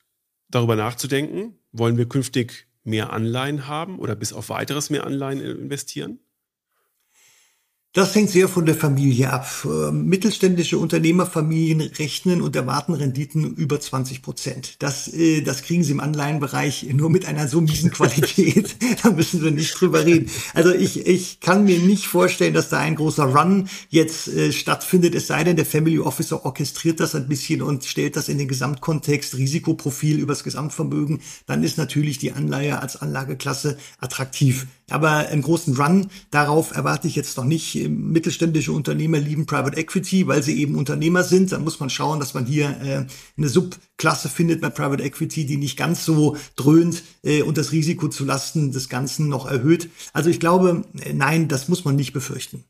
darüber 0.50 0.78
nachzudenken, 0.78 1.60
wollen 1.74 1.98
wir 1.98 2.08
künftig 2.08 2.68
mehr 2.86 3.12
Anleihen 3.12 3.68
haben 3.68 4.00
oder 4.00 4.16
bis 4.16 4.32
auf 4.32 4.48
weiteres 4.50 4.90
mehr 4.90 5.06
Anleihen 5.06 5.42
investieren? 5.42 6.20
Das 7.94 8.14
hängt 8.14 8.30
sehr 8.30 8.48
von 8.48 8.66
der 8.68 8.76
Familie 8.76 9.32
ab. 9.32 9.48
Ähm, 9.66 10.06
mittelständische 10.06 10.78
Unternehmerfamilien 10.78 11.82
rechnen 11.82 12.42
und 12.42 12.56
erwarten 12.56 12.94
Renditen 12.94 13.56
über 13.56 13.80
20 13.80 14.22
Prozent. 14.22 14.76
Das, 14.80 15.08
äh, 15.08 15.42
das 15.42 15.64
kriegen 15.64 15.84
sie 15.84 15.94
im 15.94 16.00
Anleihenbereich 16.00 16.86
nur 16.94 17.10
mit 17.10 17.26
einer 17.26 17.48
so 17.48 17.60
miesen 17.60 17.90
Qualität. 17.90 18.76
da 19.04 19.10
müssen 19.10 19.42
wir 19.42 19.50
nicht 19.50 19.80
drüber 19.80 20.06
reden. 20.06 20.30
Also 20.54 20.72
ich, 20.74 21.08
ich 21.08 21.40
kann 21.40 21.64
mir 21.64 21.80
nicht 21.80 22.06
vorstellen, 22.06 22.54
dass 22.54 22.70
da 22.70 22.78
ein 22.78 22.96
großer 22.96 23.24
Run 23.24 23.68
jetzt 23.90 24.28
äh, 24.28 24.52
stattfindet, 24.52 25.16
es 25.16 25.26
sei 25.26 25.44
denn, 25.44 25.56
der 25.56 25.66
Family 25.66 25.98
Officer 25.98 26.46
orchestriert 26.46 27.00
das 27.00 27.16
ein 27.16 27.28
bisschen 27.28 27.64
und 27.64 27.86
stellt 27.86 28.16
das 28.16 28.30
in 28.30 28.38
den 28.38 28.48
Gesamtkontext, 28.48 29.38
Risikoprofil 29.38 30.20
übers 30.20 30.44
Gesamtvermögen. 30.44 31.22
Dann 31.48 31.64
ist 31.64 31.80
natürlich 31.80 32.20
die 32.20 32.34
Anleihe 32.34 32.80
als 32.80 32.98
Anlageklasse 32.98 33.78
attraktiv. 34.00 34.68
Aber 34.90 35.10
einen 35.10 35.42
großen 35.42 35.76
Run 35.76 36.08
darauf 36.32 36.76
erwarte 36.76 37.08
ich 37.08 37.16
jetzt 37.16 37.36
noch 37.38 37.44
nicht. 37.44 37.87
Mittelständische 37.90 38.72
Unternehmer 38.72 39.20
lieben 39.20 39.46
Private 39.46 39.78
Equity, 39.78 40.28
weil 40.28 40.44
sie 40.44 40.60
eben 40.60 40.76
Unternehmer 40.76 41.24
sind. 41.24 41.52
Dann 41.52 41.64
muss 41.64 41.80
man 41.80 41.90
schauen, 41.90 42.20
dass 42.20 42.34
man 42.34 42.46
hier 42.46 42.70
äh, 42.82 43.06
eine 43.38 43.50
Subklasse 43.50 44.30
findet 44.30 44.62
bei 44.62 44.70
Private 44.70 45.04
Equity, 45.04 45.46
die 45.46 45.58
nicht 45.58 45.78
ganz 45.78 46.06
so 46.06 46.38
dröhnt 46.56 47.04
äh, 47.24 47.42
und 47.42 47.58
das 47.58 47.72
Risiko 47.72 48.08
zu 48.08 48.26
Lasten 48.26 48.72
des 48.72 48.90
Ganzen 48.90 49.30
noch 49.30 49.50
erhöht. 49.50 49.90
Also 50.14 50.30
ich 50.30 50.40
glaube, 50.40 50.84
äh, 51.02 51.14
nein, 51.14 51.48
das 51.48 51.68
muss 51.68 51.86
man 51.86 51.96
nicht 51.96 52.14
befürchten. 52.14 52.64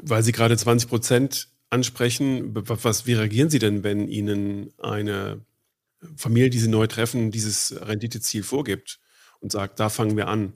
Weil 0.00 0.22
Sie 0.22 0.32
gerade 0.32 0.56
20 0.56 0.88
Prozent 0.88 1.48
ansprechen, 1.70 2.50
was, 2.54 3.06
wie 3.06 3.14
reagieren 3.14 3.50
Sie 3.50 3.58
denn, 3.58 3.84
wenn 3.84 4.08
Ihnen 4.08 4.72
eine 4.78 5.40
Familie, 6.16 6.50
die 6.50 6.58
Sie 6.58 6.68
neu 6.68 6.86
treffen, 6.86 7.30
dieses 7.30 7.74
Renditeziel 7.80 8.42
vorgibt? 8.42 8.98
und 9.42 9.52
sagt, 9.52 9.80
da 9.80 9.90
fangen 9.90 10.16
wir 10.16 10.28
an? 10.28 10.52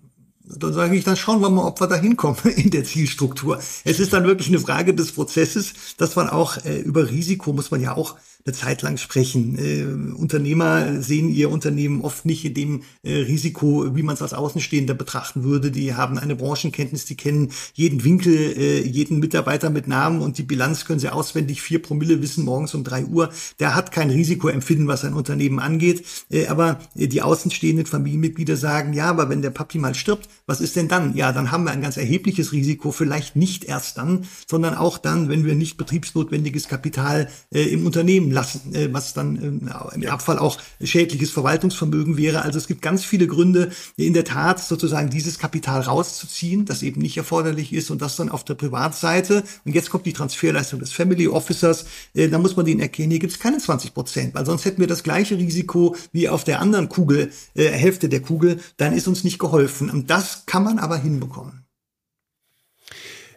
Dann 0.49 0.73
sage 0.73 0.95
ich, 0.95 1.05
dann 1.05 1.17
schauen 1.17 1.41
wir 1.41 1.51
mal, 1.51 1.67
ob 1.67 1.81
wir 1.81 1.89
da 1.89 1.97
hinkommen 1.97 2.39
in 2.57 2.71
der 2.71 2.85
Zielstruktur. 2.85 3.59
Es 3.85 3.99
ist 3.99 4.13
dann 4.13 4.25
wirklich 4.25 4.49
eine 4.49 4.61
Frage 4.61 4.95
des 4.95 5.13
Prozesses, 5.13 5.75
dass 5.97 6.15
man 6.17 6.29
auch 6.29 6.57
äh, 6.65 6.79
über 6.79 7.11
Risiko 7.11 7.53
muss 7.53 7.71
man 7.71 7.81
ja 7.81 7.97
auch 7.97 8.17
eine 8.47 8.55
Zeit 8.55 8.83
lang 8.83 8.97
sprechen. 8.97 9.59
Äh, 9.59 10.15
Unternehmer 10.15 11.03
sehen 11.03 11.29
ihr 11.29 11.51
Unternehmen 11.51 12.01
oft 12.03 12.25
nicht 12.25 12.45
in 12.45 12.55
dem 12.55 12.83
äh, 13.03 13.13
Risiko, 13.13 13.97
wie 13.97 14.03
man 14.03 14.15
es 14.15 14.23
als 14.23 14.35
Außenstehender 14.35 14.95
betrachten 14.95 15.43
würde. 15.43 15.71
Die 15.71 15.95
haben 15.95 16.17
eine 16.19 16.37
Branchenkenntnis, 16.37 17.05
die 17.05 17.17
kennen 17.17 17.51
jeden 17.75 18.05
Winkel, 18.05 18.35
äh, 18.35 18.87
jeden 18.87 19.19
Mitarbeiter 19.19 19.71
mit 19.71 19.89
Namen 19.89 20.23
und 20.23 20.39
die 20.39 20.45
Bilanz 20.45 20.85
können 20.85 21.01
sie 21.01 21.09
auswendig 21.09 21.61
vier 21.61 21.83
Promille 21.83 22.23
wissen 22.23 22.45
morgens 22.45 22.75
um 22.75 22.85
drei 22.85 23.05
Uhr. 23.05 23.31
Der 23.59 23.75
hat 23.75 23.91
kein 23.91 24.11
Risikoempfinden, 24.11 24.87
was 24.87 25.05
ein 25.05 25.15
Unternehmen 25.15 25.59
angeht. 25.59 26.05
Äh, 26.31 26.47
aber 26.47 26.79
die 26.95 27.23
außenstehenden 27.23 27.87
Familienmitglieder 27.87 28.57
sagen, 28.57 28.93
ja, 28.93 29.11
aber 29.11 29.29
wenn 29.29 29.43
der 29.43 29.51
Papi 29.51 29.79
mal 29.79 29.95
stirbt, 29.95 30.29
was 30.47 30.61
ist 30.61 30.77
denn 30.77 30.87
dann? 30.87 31.17
Ja, 31.17 31.33
dann 31.33 31.51
haben 31.51 31.65
wir 31.65 31.73
ein 31.73 31.83
ganz 31.83 31.97
erhebliches 31.97 32.53
Risiko, 32.53 32.93
vielleicht 32.93 33.35
nicht 33.35 33.65
erst 33.65 33.99
dann, 33.99 34.27
sondern 34.47 34.75
auch 34.75 34.99
dann, 34.99 35.29
wenn 35.29 35.45
wir 35.45 35.57
nicht 35.57 35.77
betriebsnotwendiges 35.77 36.69
Kapital 36.69 37.29
äh, 37.53 37.63
im 37.63 37.85
Unternehmen 37.87 38.36
lassen, 38.37 38.75
äh, 38.75 38.93
was 38.93 39.15
dann 39.15 39.37
äh, 39.37 39.95
im 39.95 40.09
Abfall 40.09 40.39
auch 40.39 40.59
schädliches 40.81 41.31
Verwaltungsvermögen 41.31 42.17
wäre. 42.17 42.43
Also 42.43 42.59
es 42.59 42.69
gibt 42.69 42.83
ganz 42.83 43.05
viele 43.05 43.27
Gründe, 43.27 43.71
in 43.97 44.13
der 44.13 44.25
Tat 44.25 44.61
sozusagen 44.61 45.11
dieses 45.11 45.39
Kapital 45.39 45.81
rauszuziehen, 45.81 46.67
das 46.67 46.83
eben 46.83 47.01
nicht 47.01 47.17
erforderlich 47.17 47.73
ist 47.73 47.91
und 47.91 48.03
das 48.03 48.17
dann 48.17 48.29
auf 48.29 48.45
der 48.45 48.55
Privatseite. 48.55 49.43
Und 49.65 49.75
jetzt 49.75 49.91
kommt 49.91 50.07
die 50.07 50.13
Transferleistung 50.13 50.79
des 50.79 50.93
Family 50.93 51.27
Officers. 51.27 51.87
Äh, 52.15 52.29
da 52.29 52.39
muss 52.39 52.57
man 52.57 52.67
den 52.67 52.79
erkennen, 52.79 53.11
hier 53.11 53.21
gibt 53.21 53.33
es 53.33 53.41
keine 53.41 53.59
20 53.59 53.95
Prozent, 53.95 54.35
weil 54.35 54.47
sonst 54.47 54.65
hätten 54.65 54.81
wir 54.81 54.87
das 54.87 55.03
gleiche 55.03 55.37
Risiko 55.37 55.97
wie 56.13 56.29
auf 56.29 56.45
der 56.45 56.61
anderen 56.61 56.89
Kugel, 56.89 57.31
äh, 57.55 57.69
Hälfte 57.69 58.09
der 58.09 58.21
Kugel. 58.21 58.61
Dann 58.77 58.93
ist 58.93 59.09
uns 59.09 59.25
nicht 59.25 59.39
geholfen. 59.39 59.91
Und 59.91 60.11
das 60.11 60.45
kann 60.47 60.63
man 60.63 60.79
aber 60.79 60.99
hinbekommen. 60.99 61.66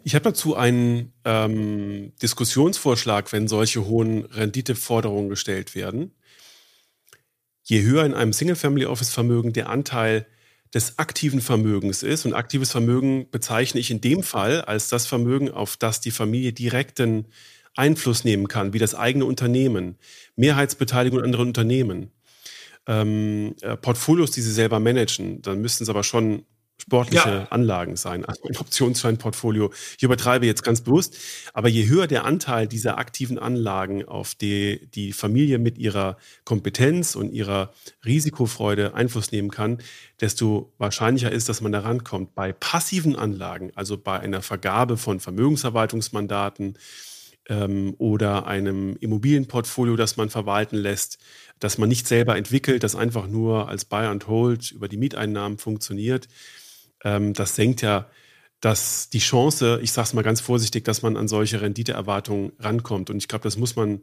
Ich 0.03 0.15
habe 0.15 0.23
dazu 0.23 0.55
einen 0.55 1.13
ähm, 1.25 2.13
Diskussionsvorschlag, 2.21 3.31
wenn 3.31 3.47
solche 3.47 3.85
hohen 3.85 4.25
Renditeforderungen 4.25 5.29
gestellt 5.29 5.75
werden. 5.75 6.11
Je 7.63 7.83
höher 7.83 8.05
in 8.05 8.13
einem 8.13 8.33
Single-Family-Office-Vermögen 8.33 9.53
der 9.53 9.69
Anteil 9.69 10.25
des 10.73 10.99
aktiven 10.99 11.41
Vermögens 11.41 12.03
ist, 12.03 12.25
und 12.25 12.33
aktives 12.33 12.71
Vermögen 12.71 13.29
bezeichne 13.29 13.79
ich 13.79 13.91
in 13.91 14.01
dem 14.01 14.23
Fall 14.23 14.61
als 14.61 14.87
das 14.87 15.07
Vermögen, 15.07 15.51
auf 15.51 15.77
das 15.77 16.01
die 16.01 16.11
Familie 16.11 16.53
direkten 16.53 17.27
Einfluss 17.75 18.23
nehmen 18.23 18.47
kann, 18.47 18.73
wie 18.73 18.79
das 18.79 18.95
eigene 18.95 19.25
Unternehmen, 19.25 19.97
Mehrheitsbeteiligung 20.35 21.19
an 21.19 21.25
anderen 21.25 21.47
Unternehmen, 21.47 22.11
ähm, 22.87 23.55
äh, 23.61 23.77
Portfolios, 23.77 24.31
die 24.31 24.41
sie 24.41 24.51
selber 24.51 24.79
managen, 24.79 25.41
dann 25.41 25.61
müssten 25.61 25.83
es 25.83 25.89
aber 25.89 26.03
schon 26.03 26.45
sportliche 26.89 27.29
ja. 27.29 27.47
Anlagen 27.51 27.95
sein, 27.95 28.25
also 28.25 28.41
ein 28.49 28.57
Optionsscheinportfolio. 28.57 29.71
Ich 29.95 30.01
übertreibe 30.01 30.47
jetzt 30.47 30.63
ganz 30.63 30.81
bewusst, 30.81 31.15
aber 31.53 31.69
je 31.69 31.87
höher 31.87 32.07
der 32.07 32.25
Anteil 32.25 32.67
dieser 32.67 32.97
aktiven 32.97 33.37
Anlagen, 33.37 34.05
auf 34.05 34.33
die 34.33 34.89
die 34.95 35.13
Familie 35.13 35.59
mit 35.59 35.77
ihrer 35.77 36.17
Kompetenz 36.45 37.15
und 37.15 37.31
ihrer 37.31 37.73
Risikofreude 38.03 38.95
Einfluss 38.95 39.31
nehmen 39.31 39.51
kann, 39.51 39.77
desto 40.19 40.73
wahrscheinlicher 40.79 41.31
ist, 41.31 41.47
dass 41.47 41.61
man 41.61 41.71
da 41.71 41.81
rankommt. 41.81 42.33
Bei 42.33 42.53
passiven 42.53 43.15
Anlagen, 43.15 43.71
also 43.75 43.95
bei 43.95 44.19
einer 44.19 44.41
Vergabe 44.41 44.97
von 44.97 45.19
Vermögensverwaltungsmandaten 45.19 46.75
ähm, 47.49 47.93
oder 47.99 48.47
einem 48.47 48.95
Immobilienportfolio, 48.99 49.95
das 49.95 50.17
man 50.17 50.31
verwalten 50.31 50.75
lässt, 50.75 51.19
das 51.59 51.77
man 51.77 51.87
nicht 51.87 52.07
selber 52.07 52.35
entwickelt, 52.35 52.81
das 52.81 52.95
einfach 52.95 53.27
nur 53.27 53.69
als 53.69 53.85
Buy 53.85 54.05
and 54.05 54.27
Hold 54.27 54.71
über 54.71 54.87
die 54.87 54.97
Mieteinnahmen 54.97 55.59
funktioniert, 55.59 56.27
ähm, 57.03 57.33
das 57.33 57.55
senkt 57.55 57.81
ja 57.81 58.09
dass 58.61 59.09
die 59.09 59.19
Chance, 59.19 59.79
ich 59.81 59.91
sage 59.91 60.07
es 60.07 60.13
mal 60.13 60.23
ganz 60.23 60.41
vorsichtig, 60.41 60.83
dass 60.83 61.01
man 61.01 61.15
an 61.15 61.27
solche 61.27 61.61
Renditeerwartungen 61.61 62.51
rankommt. 62.59 63.09
Und 63.09 63.17
ich 63.17 63.27
glaube, 63.27 63.43
das 63.43 63.57
muss 63.57 63.75
man 63.75 64.01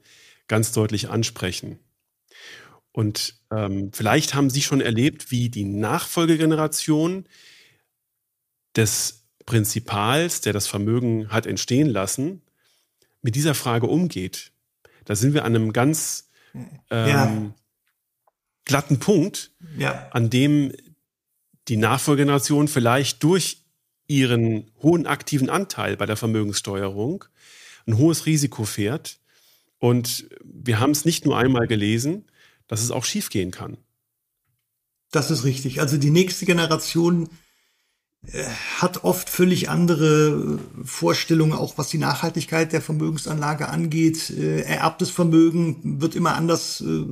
ganz 0.49 0.73
deutlich 0.73 1.11
ansprechen. 1.11 1.79
Und 2.93 3.39
ähm, 3.51 3.91
vielleicht 3.93 4.35
haben 4.35 4.49
Sie 4.49 4.63
schon 4.63 4.81
erlebt, 4.81 5.31
wie 5.31 5.51
die 5.51 5.65
Nachfolgegeneration 5.65 7.27
des 8.75 9.27
Prinzipals, 9.45 10.41
der 10.41 10.55
das 10.55 10.67
Vermögen 10.67 11.29
hat 11.29 11.47
entstehen 11.47 11.89
lassen, 11.89 12.43
mit 13.21 13.35
dieser 13.35 13.55
Frage 13.55 13.87
umgeht. 13.87 14.53
Da 15.05 15.15
sind 15.15 15.35
wir 15.35 15.45
an 15.45 15.55
einem 15.55 15.73
ganz 15.75 16.31
ähm, 16.91 17.09
ja. 17.09 17.55
glatten 18.65 18.99
Punkt, 18.99 19.53
ja. 19.77 20.09
an 20.13 20.31
dem 20.31 20.73
die 21.69 21.77
Nachfolgegeneration 21.77 22.69
vielleicht 22.69 23.23
durch 23.23 23.63
ihren 24.07 24.71
hohen 24.83 25.07
aktiven 25.07 25.51
Anteil 25.51 25.97
bei 25.97 26.07
der 26.07 26.17
Vermögenssteuerung 26.17 27.25
ein 27.87 27.99
hohes 27.99 28.27
Risiko 28.27 28.65
fährt. 28.65 29.19
Und 29.79 30.29
wir 30.43 30.81
haben 30.81 30.91
es 30.91 31.05
nicht 31.05 31.25
nur 31.25 31.37
einmal 31.37 31.67
gelesen, 31.67 32.25
dass 32.67 32.83
es 32.83 32.91
auch 32.91 33.05
schiefgehen 33.05 33.51
kann. 33.51 33.77
Das 35.11 35.31
ist 35.31 35.45
richtig. 35.45 35.81
Also 35.81 35.97
die 35.97 36.11
nächste 36.11 36.47
Generation 36.47 37.29
äh, 38.33 38.45
hat 38.79 39.05
oft 39.05 39.29
völlig 39.29 39.69
andere 39.69 40.59
Vorstellungen, 40.85 41.53
auch 41.53 41.79
was 41.79 41.89
die 41.89 41.99
Nachhaltigkeit 41.99 42.73
der 42.73 42.83
Vermögensanlage 42.83 43.69
angeht. 43.69 44.31
Äh, 44.31 44.63
ererbtes 44.63 45.11
Vermögen 45.11 46.01
wird 46.01 46.17
immer 46.17 46.35
anders 46.35 46.81
äh, 46.81 47.05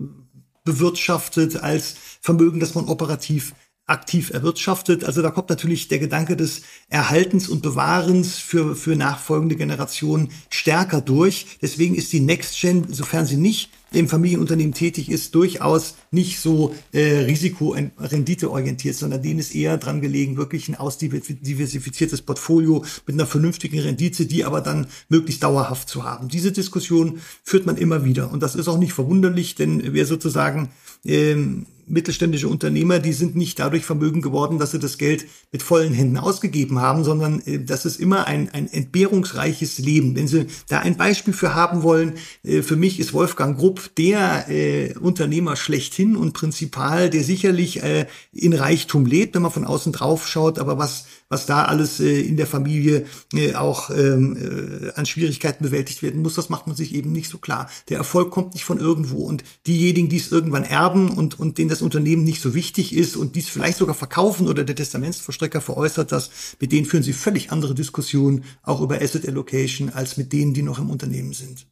bewirtschaftet 0.65 1.57
als 1.57 1.95
Vermögen, 2.21 2.59
das 2.59 2.75
man 2.75 2.89
operativ 2.89 3.55
aktiv 3.87 4.31
erwirtschaftet. 4.31 5.05
Also 5.05 5.21
da 5.21 5.31
kommt 5.31 5.51
natürlich 5.51 5.89
der 5.89 5.99
Gedanke 5.99 6.37
des 6.37 6.63
Erhaltens 6.89 7.49
und 7.49 7.63
Bewahrens 7.63 8.39
für, 8.39 8.75
für 8.75 8.97
nachfolgende 8.97 9.57
Generationen 9.57 10.31
stärker 10.49 11.01
durch. 11.01 11.59
Deswegen 11.61 11.95
ist 11.95 12.13
die 12.13 12.21
Next 12.21 12.59
Gen, 12.61 12.93
sofern 12.93 13.27
sie 13.27 13.37
nicht 13.37 13.71
im 13.95 14.09
Familienunternehmen 14.09 14.75
tätig 14.75 15.11
ist, 15.11 15.35
durchaus 15.35 15.97
nicht 16.11 16.41
so 16.41 16.75
äh, 16.93 17.19
risiko-rendite-orientiert, 17.21 18.97
sondern 18.97 19.23
denen 19.23 19.41
ist 19.41 19.55
eher 19.55 19.79
dran 19.79 20.01
gelegen, 20.01 20.37
wirklich 20.37 20.69
ein 20.69 20.75
ausdiversifiziertes 20.77 22.23
Portfolio 22.23 22.85
mit 23.07 23.15
einer 23.15 23.27
vernünftigen 23.27 23.79
Rendite, 23.79 24.27
die 24.27 24.45
aber 24.45 24.61
dann 24.61 24.87
möglichst 25.09 25.43
dauerhaft 25.43 25.89
zu 25.89 26.05
haben. 26.05 26.29
Diese 26.29 26.53
Diskussion 26.53 27.21
führt 27.43 27.67
man 27.67 27.77
immer 27.77 28.05
wieder. 28.05 28.31
Und 28.33 28.43
das 28.43 28.55
ist 28.55 28.69
auch 28.69 28.79
nicht 28.79 28.93
verwunderlich, 28.93 29.55
denn 29.55 29.83
wer 29.93 30.07
sozusagen 30.07 30.71
ähm, 31.05 31.67
mittelständische 31.87 32.49
Unternehmer, 32.49 32.99
die 32.99 33.13
sind 33.13 33.37
nicht 33.37 33.59
dadurch 33.59 33.85
vermögen 33.85 34.23
geworden, 34.23 34.59
dass 34.59 34.71
sie 34.71 34.79
das 34.79 34.99
Geld 34.99 35.27
mit 35.53 35.63
vollen 35.63 35.93
Händen 35.93 36.17
ausgegeben 36.17 36.81
haben, 36.81 37.05
sondern 37.05 37.41
äh, 37.41 37.63
das 37.63 37.85
ist 37.85 38.01
immer 38.01 38.27
ein, 38.27 38.51
ein 38.51 38.73
entbehrungsreiches 38.73 39.79
Leben. 39.79 40.17
Wenn 40.17 40.29
Sie 40.29 40.47
da 40.69 40.81
ein 40.81 40.97
Beispiel 40.97 41.35
für 41.35 41.55
haben 41.55 41.83
wollen, 41.83 42.15
äh, 42.43 42.63
für 42.63 42.77
mich 42.77 43.01
ist 43.01 43.13
Wolfgang 43.13 43.59
Grupp 43.59 43.84
Der 43.89 44.49
äh, 44.49 44.95
Unternehmer 44.95 45.57
schlechthin 45.57 46.17
und 46.17 46.33
Prinzipal, 46.33 47.11
der 47.11 47.25
sicherlich 47.25 47.83
äh, 47.83 48.07
in 48.33 48.53
Reichtum 48.53 49.07
lebt, 49.07 49.35
wenn 49.35 49.43
man 49.43 49.51
von 49.51 49.65
außen 49.65 49.93
drauf 49.93 50.27
schaut, 50.29 50.59
aber 50.59 50.79
was 50.79 51.07
was 51.29 51.47
da 51.47 51.65
alles 51.65 52.01
äh, 52.01 52.21
in 52.21 52.37
der 52.37 52.47
Familie 52.47 53.07
äh, 53.33 53.55
auch 53.55 53.91
ähm, 53.91 54.37
äh, 54.37 54.93
an 54.93 55.05
Schwierigkeiten 55.05 55.65
bewältigt 55.65 56.03
werden 56.03 56.23
muss, 56.23 56.35
das 56.35 56.49
macht 56.49 56.67
man 56.67 56.77
sich 56.77 56.95
eben 56.95 57.13
nicht 57.13 57.29
so 57.29 57.39
klar. 57.39 57.69
Der 57.89 57.99
Erfolg 57.99 58.31
kommt 58.31 58.55
nicht 58.55 58.65
von 58.65 58.79
irgendwo 58.79 59.25
und 59.25 59.43
diejenigen, 59.67 60.09
die 60.09 60.19
es 60.19 60.31
irgendwann 60.31 60.65
erben 60.65 61.11
und 61.11 61.41
und 61.41 61.59
denen 61.59 61.71
das 61.71 61.83
Unternehmen 61.83 62.25
nicht 62.25 62.41
so 62.41 62.55
wichtig 62.55 62.95
ist 62.95 63.17
und 63.17 63.35
dies 63.35 63.49
vielleicht 63.49 63.79
sogar 63.79 63.95
verkaufen 63.95 64.47
oder 64.47 64.65
der 64.65 64.77
Testamentsverstrecker 64.77 65.61
veräußert 65.61 66.13
das, 66.13 66.31
mit 66.61 66.73
denen 66.73 66.87
führen 66.87 67.03
sie 67.03 67.13
völlig 67.13 67.51
andere 67.51 67.75
Diskussionen 67.75 68.45
auch 68.63 68.81
über 68.81 69.01
Asset 69.01 69.27
Allocation 69.27 69.91
als 69.91 70.17
mit 70.17 70.33
denen, 70.33 70.55
die 70.55 70.63
noch 70.63 70.79
im 70.79 70.91
Unternehmen 70.91 71.33
sind. 71.33 71.67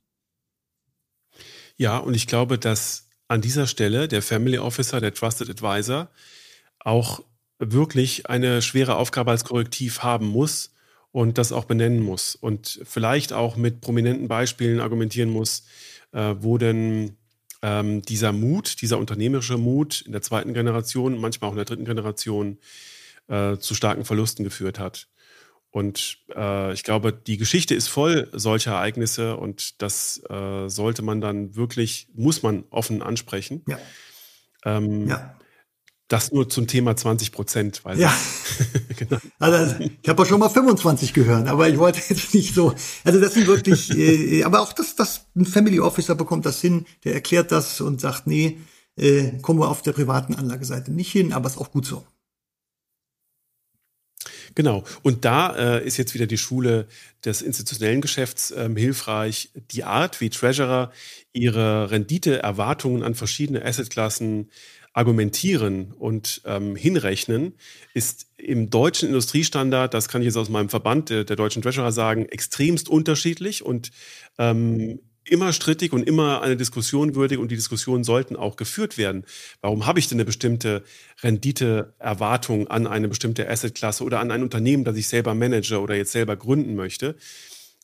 Ja, 1.77 1.99
und 1.99 2.15
ich 2.15 2.27
glaube, 2.27 2.59
dass 2.59 3.09
an 3.29 3.41
dieser 3.41 3.67
Stelle 3.67 4.09
der 4.09 4.23
Family 4.23 4.59
Officer, 4.59 5.01
der 5.01 5.15
Trusted 5.15 5.49
Advisor, 5.49 6.11
auch 6.79 7.23
wirklich 7.59 8.29
eine 8.29 8.61
schwere 8.63 8.97
Aufgabe 8.97 9.31
als 9.31 9.45
Korrektiv 9.45 10.03
haben 10.03 10.27
muss 10.27 10.73
und 11.13 11.39
das 11.39 11.53
auch 11.53 11.65
benennen 11.65 12.01
muss 12.01 12.35
und 12.35 12.81
vielleicht 12.85 13.33
auch 13.33 13.57
mit 13.57 13.81
prominenten 13.81 14.29
Beispielen 14.29 14.81
argumentieren 14.81 15.31
muss, 15.31 15.65
äh, 16.13 16.35
wo 16.39 16.59
denn 16.59 17.17
ähm, 17.63 18.03
dieser 18.03 18.33
Mut, 18.33 18.83
dieser 18.83 18.99
unternehmerische 18.99 19.59
Mut 19.59 20.01
in 20.01 20.13
der 20.13 20.23
zweiten 20.23 20.53
Generation, 20.55 21.19
manchmal 21.19 21.49
auch 21.49 21.53
in 21.53 21.59
der 21.59 21.65
dritten 21.65 21.85
Generation 21.85 22.59
äh, 23.29 23.57
zu 23.59 23.75
starken 23.75 24.05
Verlusten 24.05 24.45
geführt 24.45 24.79
hat. 24.79 25.07
Und 25.73 26.19
äh, 26.37 26.75
ich 26.75 26.85
glaube, 26.85 27.15
die 27.15 27.39
Geschichte 27.39 27.75
ist 27.75 27.89
voll 27.89 28.29
solcher 28.33 28.73
Ereignisse 28.73 29.39
und 29.39 29.81
das 29.81 30.23
äh, 30.29 30.69
sollte 30.69 31.01
man 31.01 31.23
dann 31.23 31.57
wirklich, 31.57 32.09
muss 32.15 32.43
man 32.43 32.65
offen 32.69 33.01
ansprechen. 33.03 33.65
Ja. 33.67 33.79
Ähm, 34.67 35.09
ja. 35.09 35.35
Das 36.09 36.31
nur 36.31 36.47
zum 36.51 36.67
Thema 36.67 36.95
20 36.95 37.33
Prozent. 37.33 37.83
Ja. 37.97 38.15
genau. 38.99 39.17
Also 39.39 39.77
ich 39.81 40.07
habe 40.07 40.21
auch 40.21 40.27
schon 40.27 40.41
mal 40.41 40.51
25 40.51 41.15
gehört, 41.15 41.49
aber 41.49 41.71
ich 41.71 41.79
wollte 41.79 42.03
jetzt 42.07 42.35
nicht 42.35 42.55
so. 42.55 42.75
Also 43.03 43.19
das 43.19 43.33
sind 43.33 43.47
wirklich, 43.47 43.97
äh, 43.97 44.45
aber 44.45 44.61
auch 44.61 44.75
das, 44.75 44.95
das 44.95 45.25
ein 45.35 45.47
Family 45.47 45.81
Officer 45.81 46.15
bekommt 46.15 46.45
das 46.45 46.61
hin, 46.61 46.85
der 47.05 47.15
erklärt 47.15 47.51
das 47.51 47.81
und 47.81 47.99
sagt, 47.99 48.27
nee, 48.27 48.59
äh, 48.97 49.39
kommen 49.41 49.59
wir 49.59 49.71
auf 49.71 49.81
der 49.81 49.93
privaten 49.93 50.35
Anlageseite 50.35 50.93
nicht 50.93 51.11
hin, 51.11 51.33
aber 51.33 51.47
ist 51.47 51.57
auch 51.57 51.71
gut 51.71 51.87
so. 51.87 52.05
Genau. 54.55 54.85
Und 55.03 55.25
da 55.25 55.79
äh, 55.79 55.87
ist 55.87 55.97
jetzt 55.97 56.15
wieder 56.15 56.27
die 56.27 56.39
Schule 56.39 56.87
des 57.25 57.43
institutionellen 57.43 58.01
Geschäfts 58.01 58.53
ähm, 58.57 58.77
hilfreich. 58.77 59.51
Die 59.71 59.85
Art, 59.85 60.21
wie 60.21 60.31
Treasurer 60.31 60.93
ihre 61.33 61.91
Renditeerwartungen 61.91 63.03
an 63.03 63.15
verschiedene 63.15 63.65
Assetklassen 63.65 64.51
argumentieren 64.93 65.93
und 65.93 66.43
ähm, 66.45 66.77
hinrechnen, 66.77 67.55
ist 67.95 68.27
im 68.37 68.69
deutschen 68.69 69.09
Industriestandard, 69.09 69.95
das 69.95 70.09
kann 70.09 70.21
ich 70.21 70.27
jetzt 70.27 70.37
aus 70.37 70.51
meinem 70.51 70.69
Verband 70.69 71.09
der, 71.09 71.25
der 71.25 71.37
deutschen 71.37 71.63
Treasurer 71.63 71.93
sagen, 71.93 72.27
extremst 72.27 72.89
unterschiedlich 72.89 73.65
und 73.65 73.91
ähm, 74.39 75.01
immer 75.25 75.53
strittig 75.53 75.93
und 75.93 76.07
immer 76.07 76.43
eine 76.43 76.57
Diskussion 76.57 77.15
würdig 77.15 77.39
und 77.39 77.51
die 77.51 77.57
Diskussionen 77.57 78.05
sollten 78.05 78.37
auch 78.37 78.57
geführt 78.57 78.99
werden. 78.99 79.25
Warum 79.61 79.87
habe 79.87 79.99
ich 79.99 80.09
denn 80.09 80.17
eine 80.17 80.25
bestimmte 80.25 80.83
Renditeerwartung 81.23 82.69
an 82.69 82.87
eine 82.87 83.09
bestimmte 83.09 83.49
Assetklasse 83.49 84.05
oder 84.05 84.21
an 84.21 84.31
ein 84.31 84.43
Unternehmen, 84.43 84.85
das 84.85 84.97
ich 84.97 85.09
selber 85.09 85.35
manage 85.35 85.81
oder 85.81 85.95
jetzt 85.95 86.13
selber 86.13 86.37
gründen 86.37 86.75
möchte? 86.75 87.17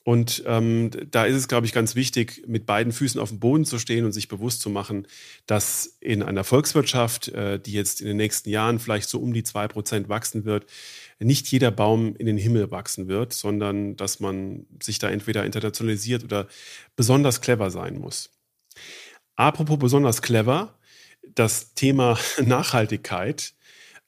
Und 0.09 0.43
ähm, 0.47 0.91
da 1.11 1.27
ist 1.27 1.37
es, 1.37 1.49
glaube 1.49 1.67
ich, 1.67 1.75
ganz 1.75 1.95
wichtig, 1.95 2.43
mit 2.47 2.65
beiden 2.65 2.95
Füßen 2.95 3.21
auf 3.21 3.29
dem 3.29 3.41
Boden 3.41 3.67
zu 3.67 3.79
stehen 3.79 4.07
und 4.07 4.13
sich 4.13 4.27
bewusst 4.27 4.63
zu 4.63 4.71
machen, 4.71 5.07
dass 5.45 5.99
in 6.01 6.23
einer 6.23 6.45
Volkswirtschaft, 6.45 7.29
äh, 7.29 7.61
die 7.61 7.73
jetzt 7.73 8.01
in 8.01 8.07
den 8.07 8.17
nächsten 8.17 8.49
Jahren 8.49 8.79
vielleicht 8.79 9.11
so 9.11 9.19
um 9.19 9.35
die 9.35 9.43
zwei 9.43 9.69
Prozent 9.69 10.09
wachsen 10.09 10.47
wird, 10.47 10.65
nicht 11.21 11.49
jeder 11.49 11.71
Baum 11.71 12.15
in 12.17 12.27
den 12.27 12.37
Himmel 12.37 12.71
wachsen 12.71 13.09
wird, 13.09 13.33
sondern 13.33 13.97
dass 13.97 14.21
man 14.21 14.67
sich 14.83 14.99
da 14.99 15.11
entweder 15.11 15.45
internationalisiert 15.45 16.25
oder 16.25 16.47
besonders 16.97 17.41
clever 17.41 17.71
sein 17.71 17.99
muss. 17.99 18.31
Apropos 19.37 19.79
besonders 19.79 20.23
clever, 20.23 20.79
das 21.35 21.75
Thema 21.75 22.19
Nachhaltigkeit 22.45 23.55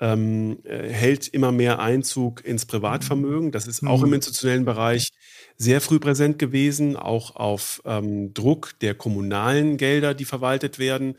ähm, 0.00 0.58
äh, 0.64 0.88
hält 0.88 1.28
immer 1.28 1.52
mehr 1.52 1.78
Einzug 1.78 2.44
ins 2.44 2.64
Privatvermögen. 2.64 3.52
Das 3.52 3.66
ist 3.66 3.86
auch 3.86 4.02
im 4.02 4.08
mhm. 4.08 4.14
institutionellen 4.14 4.64
Bereich 4.64 5.10
sehr 5.56 5.80
früh 5.80 5.98
präsent 5.98 6.38
gewesen, 6.38 6.96
auch 6.96 7.36
auf 7.36 7.82
ähm, 7.84 8.32
Druck 8.32 8.78
der 8.80 8.94
kommunalen 8.94 9.76
Gelder, 9.76 10.14
die 10.14 10.24
verwaltet 10.24 10.78
werden 10.78 11.16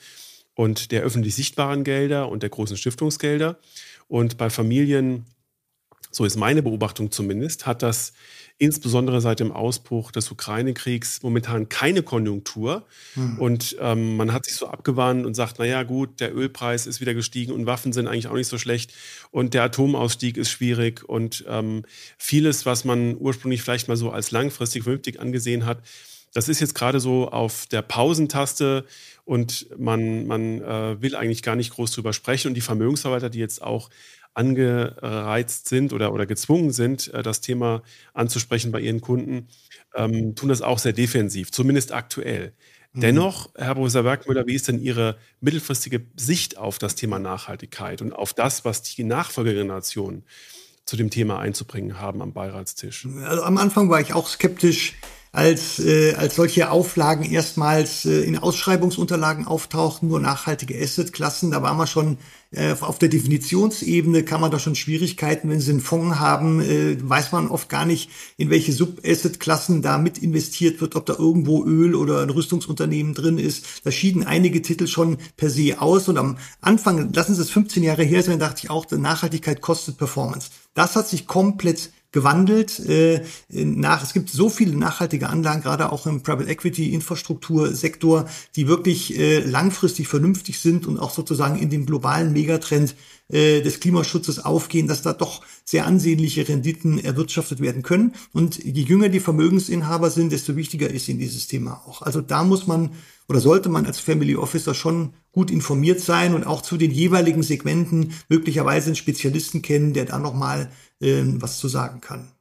und 0.56 0.92
der 0.92 1.04
öffentlich 1.04 1.36
sichtbaren 1.36 1.84
Gelder 1.84 2.30
und 2.30 2.44
der 2.44 2.50
großen 2.50 2.76
Stiftungsgelder. 2.76 3.60
Und 4.08 4.38
bei 4.38 4.50
Familien 4.50 5.26
so 6.12 6.26
ist 6.26 6.36
meine 6.36 6.62
Beobachtung 6.62 7.12
zumindest, 7.12 7.66
hat 7.66 7.82
das 7.82 8.14
insbesondere 8.58 9.22
seit 9.22 9.40
dem 9.40 9.52
Ausbruch 9.52 10.12
des 10.12 10.30
Ukraine-Kriegs 10.30 11.24
momentan 11.24 11.68
keine 11.68 12.04
Konjunktur. 12.04 12.86
Mhm. 13.16 13.40
Und 13.40 13.76
ähm, 13.80 14.18
man 14.18 14.34
hat 14.34 14.46
sich 14.46 14.56
so 14.56 14.68
abgewandt 14.68 15.26
und 15.26 15.34
sagt, 15.34 15.58
naja 15.58 15.82
gut, 15.82 16.20
der 16.20 16.36
Ölpreis 16.36 16.86
ist 16.86 17.02
wieder 17.02 17.16
gestiegen 17.16 17.54
und 17.54 17.66
Waffen 17.66 17.92
sind 17.92 18.08
eigentlich 18.08 18.28
auch 18.28 18.36
nicht 18.36 18.50
so 18.50 18.60
schlecht 18.60 18.94
und 19.32 19.56
der 19.56 19.64
Atomausstieg 19.64 20.38
ist 20.38 20.52
schwierig 20.52 21.04
und 21.04 21.44
ähm, 21.48 21.84
vieles, 22.20 22.68
was 22.68 22.86
man 22.86 23.16
ursprünglich 23.18 23.64
vielleicht 23.64 23.88
mal 23.88 23.98
so 23.98 24.12
als 24.12 24.30
langfristig 24.30 24.84
vernünftig 24.84 25.20
angesehen 25.20 25.66
hat, 25.66 25.82
das 26.34 26.48
ist 26.48 26.60
jetzt 26.60 26.76
gerade 26.76 27.00
so 27.00 27.30
auf 27.30 27.66
der 27.66 27.82
Pausentaste 27.82 28.86
und 29.26 29.68
man, 29.78 30.28
man 30.28 30.62
äh, 30.62 31.02
will 31.02 31.16
eigentlich 31.16 31.44
gar 31.44 31.56
nicht 31.56 31.72
groß 31.72 31.92
drüber 31.92 32.14
sprechen. 32.14 32.50
Und 32.50 32.54
die 32.54 32.62
Vermögensverwalter, 32.62 33.30
die 33.30 33.40
jetzt 33.40 33.62
auch 33.62 33.90
angereizt 34.34 35.68
sind 35.68 35.94
oder, 35.94 36.14
oder 36.14 36.26
gezwungen 36.26 36.72
sind, 36.72 37.14
äh, 37.14 37.24
das 37.24 37.42
Thema 37.42 37.84
anzusprechen 38.14 38.72
bei 38.72 38.80
ihren 38.80 39.02
Kunden, 39.02 39.48
ähm, 39.96 40.36
tun 40.36 40.50
das 40.50 40.62
auch 40.62 40.80
sehr 40.80 40.94
defensiv, 40.94 41.52
zumindest 41.52 41.92
aktuell. 41.92 42.54
Mhm. 42.94 43.02
Dennoch, 43.02 43.50
Herr 43.56 43.76
Professor 43.76 44.04
Werkmüller, 44.04 44.48
wie 44.48 44.56
ist 44.56 44.68
denn 44.68 44.80
Ihre 44.80 45.18
mittelfristige 45.40 46.06
Sicht 46.16 46.58
auf 46.58 46.78
das 46.78 46.96
Thema 46.96 47.20
Nachhaltigkeit 47.20 48.02
und 48.02 48.14
auf 48.14 48.34
das, 48.34 48.66
was 48.66 48.82
die 48.84 49.04
Nachfolgegeneration 49.04 50.24
zu 50.86 50.98
dem 50.98 51.10
Thema 51.10 51.40
einzubringen 51.40 52.00
haben 52.00 52.22
am 52.22 52.34
Beiratstisch? 52.34 53.08
Also 53.26 53.44
am 53.44 53.58
Anfang 53.58 53.90
war 53.90 54.02
ich 54.02 54.14
auch 54.14 54.28
skeptisch, 54.28 54.96
als, 55.34 55.80
äh, 55.80 56.14
als 56.16 56.36
solche 56.36 56.70
Auflagen 56.72 57.24
erstmals 57.24 58.06
äh, 58.06 58.22
in 58.22 58.38
Ausschreibungsunterlagen 58.38 59.48
auftauchten, 59.48 60.10
nur 60.10 60.20
nachhaltige 60.20 60.78
Assetklassen. 60.78 61.52
Da 61.52 61.62
war 61.62 61.74
man 61.74 61.88
schon 61.88 62.18
äh, 62.52 62.76
auf 62.82 63.00
der 63.00 63.08
Definitionsebene, 63.08 64.24
kann 64.24 64.42
man 64.42 64.52
da 64.52 64.60
schon 64.60 64.76
Schwierigkeiten, 64.76 65.50
wenn 65.50 65.62
Sie 65.62 65.72
einen 65.72 65.80
Fonds 65.80 66.20
haben, 66.20 66.60
äh, 66.60 66.98
weiß 67.02 67.32
man 67.32 67.48
oft 67.48 67.70
gar 67.70 67.86
nicht, 67.86 68.10
in 68.36 68.50
welche 68.50 68.74
Sub-Asset-Klassen 68.74 69.82
da 69.82 69.98
mit 69.98 70.18
investiert 70.18 70.82
wird, 70.82 70.98
ob 70.98 71.06
da 71.06 71.16
irgendwo 71.18 71.64
Öl 71.64 71.96
oder 71.96 72.24
ein 72.24 72.30
Rüstungsunternehmen 72.30 73.14
drin 73.14 73.38
ist. 73.38 73.66
Da 73.86 73.92
schieden 73.92 74.26
einige 74.26 74.62
Titel 74.62 74.88
schon 74.88 75.18
per 75.38 75.50
se 75.50 75.80
aus. 75.80 76.10
Und 76.10 76.18
am 76.18 76.38
Anfang, 76.60 77.14
lassen 77.14 77.36
Sie 77.36 77.42
es 77.42 77.52
15 77.52 77.84
Jahre 77.84 78.04
her 78.04 78.22
sein, 78.22 78.38
dachte 78.38 78.64
ich 78.66 78.70
auch, 78.70 78.86
Nachhaltigkeit 78.92 79.62
kostet 79.62 79.98
Performance. 79.98 80.50
Das 80.74 80.98
hat 80.98 81.08
sich 81.08 81.26
komplett 81.26 81.92
gewandelt. 82.12 82.80
Äh, 82.80 83.24
nach, 83.50 84.04
es 84.04 84.14
gibt 84.14 84.30
so 84.30 84.50
viele 84.50 84.76
nachhaltige 84.76 85.30
Anlagen, 85.30 85.62
gerade 85.62 85.92
auch 85.92 86.06
im 86.08 86.24
Private 86.24 86.50
Equity 86.50 86.94
Infrastruktursektor, 86.94 88.26
die 88.56 88.68
wirklich 88.68 89.18
äh, 89.18 89.40
langfristig 89.40 90.08
vernünftig 90.08 90.60
sind 90.60 90.88
und 90.88 91.00
auch 91.00 91.12
sozusagen 91.12 91.58
in 91.58 91.70
dem 91.70 91.86
globalen 91.86 92.34
Megatrend 92.34 92.96
äh, 93.32 93.62
des 93.62 93.80
Klimaschutzes 93.80 94.44
aufgehen, 94.44 94.88
dass 94.88 95.02
da 95.02 95.14
doch 95.14 95.42
sehr 95.66 95.86
ansehnliche 95.86 96.48
Renditen 96.48 97.00
erwirtschaftet 97.00 97.62
werden 97.62 97.82
können. 97.82 98.14
Und 98.34 98.64
je 98.64 98.84
jünger 98.84 99.10
die 99.10 99.20
Vermögensinhaber 99.20 100.10
sind, 100.10 100.32
desto 100.32 100.56
wichtiger 100.56 100.90
ist 100.90 101.08
ihnen 101.08 101.20
dieses 101.20 101.48
Thema 101.48 101.82
auch. 101.86 102.02
Also 102.02 102.22
da 102.22 102.44
muss 102.44 102.68
man 102.68 102.92
oder 103.28 103.40
sollte 103.40 103.70
man 103.70 103.86
als 103.86 104.00
Family 104.00 104.36
Officer 104.36 104.74
schon 104.74 105.14
gut 105.32 105.52
informiert 105.52 106.02
sein 106.02 106.36
und 106.36 106.46
auch 106.46 106.62
zu 106.62 106.76
den 106.76 106.92
jeweiligen 106.92 107.44
Segmenten 107.44 108.14
möglicherweise 108.28 108.88
einen 108.88 108.98
Spezialisten 108.98 109.62
kennen, 109.62 109.94
der 109.94 110.04
da 110.06 110.20
nochmal 110.20 110.70
äh, 111.00 111.24
was 111.26 111.58
zu 111.58 111.70
sagen 111.70 112.02
kann. 112.02 112.32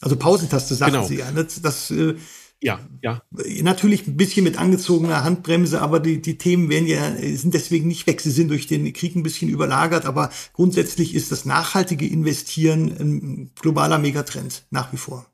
Also 0.00 0.16
Pausentaste 0.16 0.74
sagen 0.74 0.92
genau. 0.92 1.06
Sie 1.06 1.16
ja. 1.16 1.30
Das, 1.32 1.60
das 1.60 1.90
äh, 1.90 2.14
ja, 2.62 2.80
ja. 3.00 3.22
Natürlich 3.62 4.06
ein 4.06 4.16
bisschen 4.16 4.44
mit 4.44 4.58
angezogener 4.58 5.24
Handbremse, 5.24 5.80
aber 5.80 5.98
die, 5.98 6.20
die 6.20 6.36
Themen 6.36 6.68
werden 6.68 6.86
ja, 6.86 7.16
sind 7.36 7.54
deswegen 7.54 7.88
nicht 7.88 8.06
weg. 8.06 8.20
Sie 8.20 8.30
sind 8.30 8.48
durch 8.48 8.66
den 8.66 8.92
Krieg 8.92 9.16
ein 9.16 9.22
bisschen 9.22 9.48
überlagert, 9.48 10.04
aber 10.04 10.30
grundsätzlich 10.52 11.14
ist 11.14 11.32
das 11.32 11.46
nachhaltige 11.46 12.06
Investieren 12.06 12.88
ein 12.98 13.50
globaler 13.58 13.98
Megatrend 13.98 14.66
nach 14.70 14.92
wie 14.92 14.98
vor. 14.98 15.26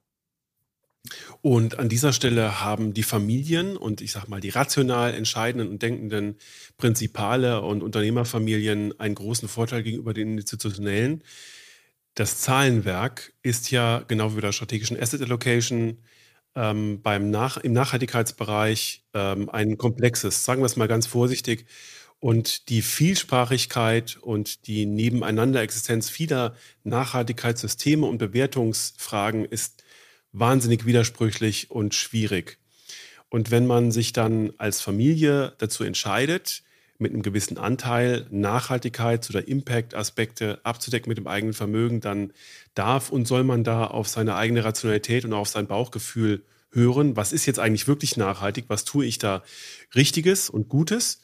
Und 1.43 1.79
an 1.79 1.89
dieser 1.89 2.13
Stelle 2.13 2.61
haben 2.61 2.95
die 2.95 3.03
Familien 3.03 3.77
und 3.77 4.01
ich 4.01 4.13
sage 4.13 4.29
mal 4.29 4.41
die 4.41 4.49
rational 4.49 5.15
entscheidenden 5.15 5.69
und 5.69 5.83
denkenden 5.83 6.37
Prinzipale 6.77 7.63
und 7.63 7.83
Unternehmerfamilien 7.83 8.99
einen 8.99 9.15
großen 9.15 9.49
Vorteil 9.49 9.83
gegenüber 9.83 10.15
den 10.15 10.39
institutionellen. 10.39 11.23
Das 12.15 12.41
Zahlenwerk 12.41 13.33
ist 13.43 13.71
ja 13.71 14.03
genau 14.09 14.33
wie 14.33 14.37
bei 14.37 14.41
der 14.43 14.53
strategischen 14.53 14.99
Asset 14.99 15.23
Allocation 15.23 15.99
ähm, 16.57 17.03
beim 17.03 17.31
Nach 17.31 17.59
im 17.59 17.73
Nachhaltigkeitsbereich 17.73 19.05
ähm, 19.15 19.49
ein 19.51 19.77
komplexes, 19.77 20.45
sagen 20.45 20.63
wir 20.63 20.67
es 20.67 20.77
mal 20.77 20.89
ganz 20.89 21.07
vorsichtig. 21.07 21.67
Und 22.19 22.71
die 22.71 22.83
Vielsprachigkeit 22.83 24.17
und 24.21 24.67
die 24.67 24.87
Nebeneinanderexistenz 24.87 26.09
vieler 26.09 26.57
Nachhaltigkeitssysteme 26.83 28.07
und 28.07 28.19
Bewertungsfragen 28.19 29.45
ist 29.45 29.85
wahnsinnig 30.33 30.87
widersprüchlich 30.87 31.71
und 31.71 31.95
schwierig. 31.95 32.59
Und 33.29 33.51
wenn 33.51 33.67
man 33.67 33.93
sich 33.93 34.13
dann 34.13 34.53
als 34.57 34.81
Familie 34.81 35.55
dazu 35.59 35.85
entscheidet, 35.85 36.63
mit 36.99 37.13
einem 37.13 37.23
gewissen 37.23 37.59
Anteil 37.59 38.27
Nachhaltigkeits- 38.33 39.31
oder 39.31 39.47
Impact-Aspekte 39.47 40.61
abzudecken 40.65 41.09
mit 41.09 41.19
dem 41.19 41.27
eigenen 41.27 41.55
Vermögen, 41.55 42.01
dann 42.01 42.33
darf 42.75 43.11
und 43.11 43.27
soll 43.27 43.45
man 43.45 43.65
da 43.65 43.87
auf 43.87 44.09
seine 44.09 44.37
eigene 44.37 44.65
Rationalität 44.65 45.25
und 45.25 45.33
auf 45.33 45.49
sein 45.49 45.67
Bauchgefühl 45.67 46.45
hören. 46.73 47.17
Was 47.17 47.33
ist 47.33 47.47
jetzt 47.47 47.59
eigentlich 47.59 47.89
wirklich 47.89 48.17
nachhaltig? 48.17 48.67
Was 48.69 48.85
tue 48.85 49.05
ich 49.05 49.19
da 49.19 49.43
Richtiges 49.95 50.51
und 50.51 50.69
Gutes? 50.69 51.21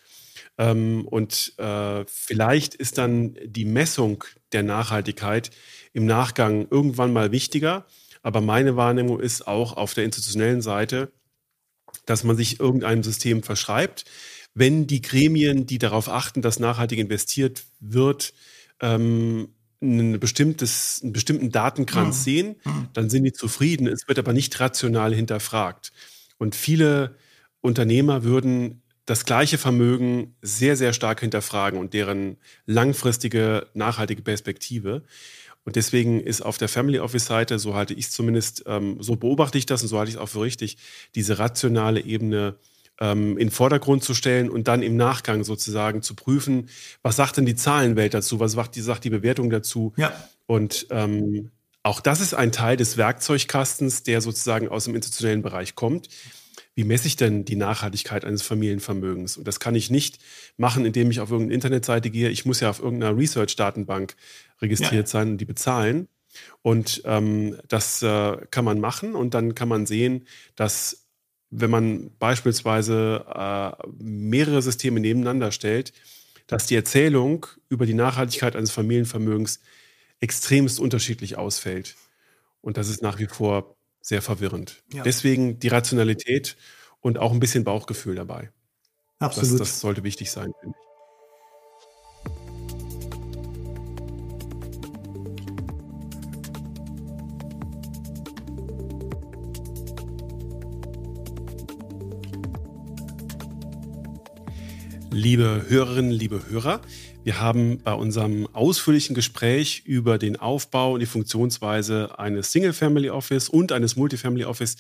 Ähm, 0.59 1.07
und 1.07 1.55
äh, 1.59 2.05
vielleicht 2.07 2.75
ist 2.75 2.99
dann 2.99 3.37
die 3.45 3.65
Messung 3.65 4.25
der 4.53 4.63
Nachhaltigkeit 4.63 5.51
im 5.93 6.07
Nachgang 6.07 6.67
irgendwann 6.71 7.13
mal 7.13 7.33
wichtiger. 7.33 7.87
Aber 8.23 8.41
meine 8.41 8.77
Wahrnehmung 8.77 9.21
ist 9.21 9.47
auch 9.47 9.77
auf 9.77 9.95
der 9.95 10.05
institutionellen 10.05 10.63
Seite, 10.63 11.13
dass 12.07 12.25
man 12.25 12.37
sich 12.37 12.61
irgendeinem 12.61 13.03
System 13.03 13.43
verschreibt, 13.43 14.05
wenn 14.55 14.87
die 14.87 15.03
Gremien, 15.03 15.67
die 15.67 15.79
darauf 15.79 16.09
achten, 16.09 16.43
dass 16.43 16.61
nachhaltig 16.61 16.99
investiert 16.99 17.65
wird, 17.81 18.35
ähm, 18.81 19.49
ein 19.81 20.21
bestimmtes, 20.21 21.01
einen 21.03 21.13
bestimmten 21.13 21.51
Datenkranz 21.51 22.19
mhm. 22.19 22.23
sehen, 22.23 22.57
dann 22.93 23.11
sind 23.11 23.25
die 23.25 23.33
zufrieden. 23.33 23.89
Es 23.89 24.07
wird 24.07 24.19
aber 24.19 24.33
nicht 24.33 24.59
rational 24.61 25.13
hinterfragt. 25.13 25.93
Und 26.39 26.55
viele 26.55 27.17
Unternehmer 27.61 28.23
würden 28.23 28.83
das 29.07 29.25
gleiche 29.25 29.59
Vermögen 29.59 30.37
sehr, 30.43 30.77
sehr 30.77 30.93
stark 30.93 31.21
hinterfragen 31.21 31.79
und 31.79 31.95
deren 31.95 32.37
langfristige, 32.67 33.67
nachhaltige 33.75 34.23
Perspektive. 34.23 35.03
Und 35.65 35.77
deswegen 35.77 36.21
ist 36.21 36.41
auf 36.41 36.59
der 36.59 36.69
Family 36.69 36.99
Office-Seite, 36.99 37.59
so 37.59 37.75
halte 37.75 37.95
ich 37.95 38.07
es 38.07 38.11
zumindest, 38.13 38.65
ähm, 38.67 38.97
so 39.01 39.17
beobachte 39.17 39.59
ich 39.59 39.67
das 39.67 39.83
und 39.83 39.89
so 39.89 39.99
halte 39.99 40.11
ich 40.11 40.17
es 40.17 40.21
auch 40.21 40.29
für 40.29 40.43
richtig, 40.43 40.77
diese 41.15 41.39
rationale 41.39 42.01
Ebene 42.01 42.57
ähm, 43.03 43.33
in 43.33 43.49
den 43.49 43.51
Vordergrund 43.51 44.05
zu 44.05 44.15
stellen 44.15 44.49
und 44.49 44.69
dann 44.69 44.81
im 44.81 44.97
Nachgang 44.97 45.43
sozusagen 45.43 46.03
zu 46.03 46.15
prüfen, 46.15 46.69
was 47.03 47.17
sagt 47.17 47.37
denn 47.37 47.47
die 47.47 47.57
Zahlenwelt 47.57 48.15
dazu, 48.15 48.39
was 48.39 48.53
sagt 48.53 48.77
die, 48.77 48.81
sagt 48.81 49.03
die 49.03 49.11
Bewertung 49.11 49.51
dazu. 49.51 49.93
Ja. 49.97 50.13
Und 50.47 50.87
ähm, 50.91 51.51
auch 51.83 52.01
das 52.01 52.21
ist 52.21 52.33
ein 52.33 52.53
Teil 52.53 52.77
des 52.77 52.97
Werkzeugkastens, 52.97 54.05
der 54.05 54.21
sozusagen 54.21 54.69
aus 54.69 54.85
dem 54.85 54.95
institutionellen 54.95 55.43
Bereich 55.43 55.75
kommt. 55.75 56.09
Wie 56.77 56.85
messe 56.85 57.09
ich 57.09 57.17
denn 57.17 57.45
die 57.45 57.57
Nachhaltigkeit 57.57 58.25
eines 58.25 58.43
Familienvermögens? 58.43 59.37
Und 59.37 59.49
das 59.49 59.59
kann 59.59 59.75
ich 59.75 59.91
nicht 59.91 60.21
machen, 60.57 60.87
indem 60.87 61.11
ich 61.11 61.19
auf 61.19 61.31
irgendeine 61.31 61.55
Internetseite 61.55 62.09
gehe. 62.09 62.31
Ich 62.31 62.47
muss 62.47 62.61
ja 62.61 62.71
auf 62.71 62.79
irgendeiner 62.79 63.19
Research-Datenbank 63.19 64.15
registriert 64.61 65.09
ja. 65.09 65.11
sein 65.11 65.31
und 65.31 65.39
die 65.39 65.45
bezahlen. 65.45 66.07
Und 66.63 67.03
ähm, 67.05 67.59
das 67.69 68.03
äh, 68.03 68.37
kann 68.51 68.65
man 68.65 68.81
machen 68.81 69.15
und 69.15 69.35
dann 69.35 69.55
kann 69.55 69.69
man 69.69 69.85
sehen, 69.85 70.27
dass 70.55 71.02
wenn 71.53 71.71
man 71.71 72.11
beispielsweise 72.19 73.27
äh, 73.29 73.87
mehrere 73.99 74.63
Systeme 74.63 75.01
nebeneinander 75.01 75.53
stellt, 75.53 75.93
dass 76.47 76.67
die 76.67 76.75
Erzählung 76.75 77.47
über 77.69 77.85
die 77.85 77.95
Nachhaltigkeit 77.95 78.57
eines 78.57 78.71
Familienvermögens 78.73 79.61
extremst 80.21 80.81
unterschiedlich 80.81 81.37
ausfällt. 81.37 81.97
Und 82.63 82.79
das 82.79 82.89
ist 82.89 83.03
nach 83.03 83.19
wie 83.19 83.27
vor 83.27 83.77
sehr 84.01 84.23
verwirrend. 84.23 84.83
Ja. 84.93 85.03
Deswegen 85.03 85.59
die 85.59 85.69
Rationalität 85.69 86.57
und 87.01 87.19
auch 87.19 87.33
ein 87.33 87.41
bisschen 87.41 87.65
Bauchgefühl 87.65 88.15
dabei. 88.15 88.51
Absolut. 89.19 89.61
Das, 89.61 89.69
das 89.69 89.81
sollte 89.81 90.05
wichtig 90.05 90.31
sein, 90.31 90.53
finde 90.61 90.77
ich. 90.79 90.92
Liebe 105.15 105.67
Hörerinnen, 105.69 106.11
liebe 106.11 106.41
Hörer, 106.49 106.81
wir 107.23 107.39
haben 107.39 107.83
bei 107.83 107.93
unserem 107.93 108.49
ausführlichen 108.55 109.15
Gespräch 109.15 109.83
über 109.85 110.17
den 110.17 110.37
Aufbau 110.37 110.95
und 110.95 111.01
die 111.01 111.07
Funktionsweise 111.07 112.19
eines 112.19 112.51
Single-Family 112.51 113.11
Office 113.11 113.51
und 113.51 113.73
eines 113.73 113.95
Multifamily 113.97 114.47
Office 114.47 114.77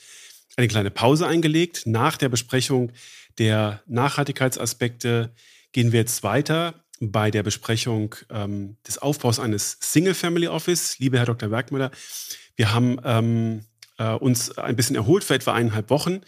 eine 0.56 0.68
kleine 0.68 0.90
Pause 0.90 1.26
eingelegt. 1.26 1.82
Nach 1.84 2.16
der 2.16 2.30
Besprechung 2.30 2.92
der 3.36 3.82
Nachhaltigkeitsaspekte 3.86 5.34
gehen 5.72 5.92
wir 5.92 6.00
jetzt 6.00 6.22
weiter 6.22 6.82
bei 6.98 7.30
der 7.30 7.42
Besprechung 7.42 8.14
ähm, 8.30 8.78
des 8.88 8.96
Aufbaus 8.96 9.38
eines 9.38 9.76
Single-Family 9.80 10.48
Office. 10.48 10.98
Liebe 10.98 11.18
Herr 11.18 11.26
Dr. 11.26 11.50
Werkmüller, 11.50 11.90
wir 12.56 12.72
haben 12.72 12.98
ähm, 13.04 13.64
äh, 13.98 14.14
uns 14.14 14.56
ein 14.56 14.76
bisschen 14.76 14.96
erholt 14.96 15.24
für 15.24 15.34
etwa 15.34 15.52
eineinhalb 15.52 15.90
Wochen 15.90 16.22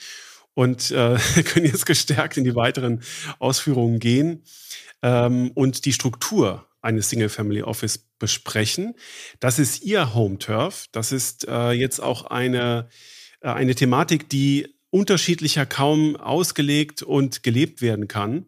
und 0.55 0.91
äh, 0.91 1.19
können 1.45 1.67
jetzt 1.67 1.87
gestärkt 1.87 2.37
in 2.37 2.45
die 2.45 2.55
weiteren 2.55 3.03
Ausführungen 3.39 3.99
gehen 3.99 4.45
ähm, 5.03 5.51
und 5.55 5.85
die 5.85 5.93
Struktur 5.93 6.67
eines 6.81 7.11
Single 7.11 7.29
Family 7.29 7.63
Office 7.63 7.99
besprechen. 8.19 8.95
Das 9.41 9.59
ist 9.59 9.83
Ihr 9.83 10.15
Home 10.15 10.39
Turf. 10.39 10.87
Das 10.93 11.13
ist 11.13 11.49
äh, 11.49 11.73
jetzt 11.73 12.01
auch 12.01 12.27
eine, 12.27 12.89
äh, 13.41 13.49
eine 13.49 13.75
Thematik, 13.75 14.29
die 14.29 14.75
unterschiedlicher 14.91 15.67
kaum 15.67 16.17
ausgelegt 16.17 17.03
und 17.03 17.43
gelebt 17.43 17.83
werden 17.83 18.07
kann. 18.07 18.47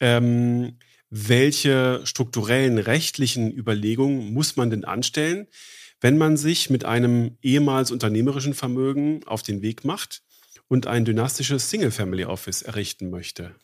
Ähm, 0.00 0.78
welche 1.10 2.00
strukturellen 2.04 2.78
rechtlichen 2.78 3.52
Überlegungen 3.52 4.32
muss 4.32 4.56
man 4.56 4.70
denn 4.70 4.84
anstellen, 4.84 5.46
wenn 6.00 6.16
man 6.16 6.36
sich 6.36 6.70
mit 6.70 6.84
einem 6.84 7.36
ehemals 7.42 7.90
unternehmerischen 7.90 8.54
Vermögen 8.54 9.20
auf 9.26 9.42
den 9.42 9.60
Weg 9.60 9.84
macht? 9.84 10.22
Und 10.72 10.86
ein 10.86 11.04
dynastisches 11.04 11.68
Single-Family-Office 11.68 12.62
errichten 12.62 13.10
möchte. 13.10 13.54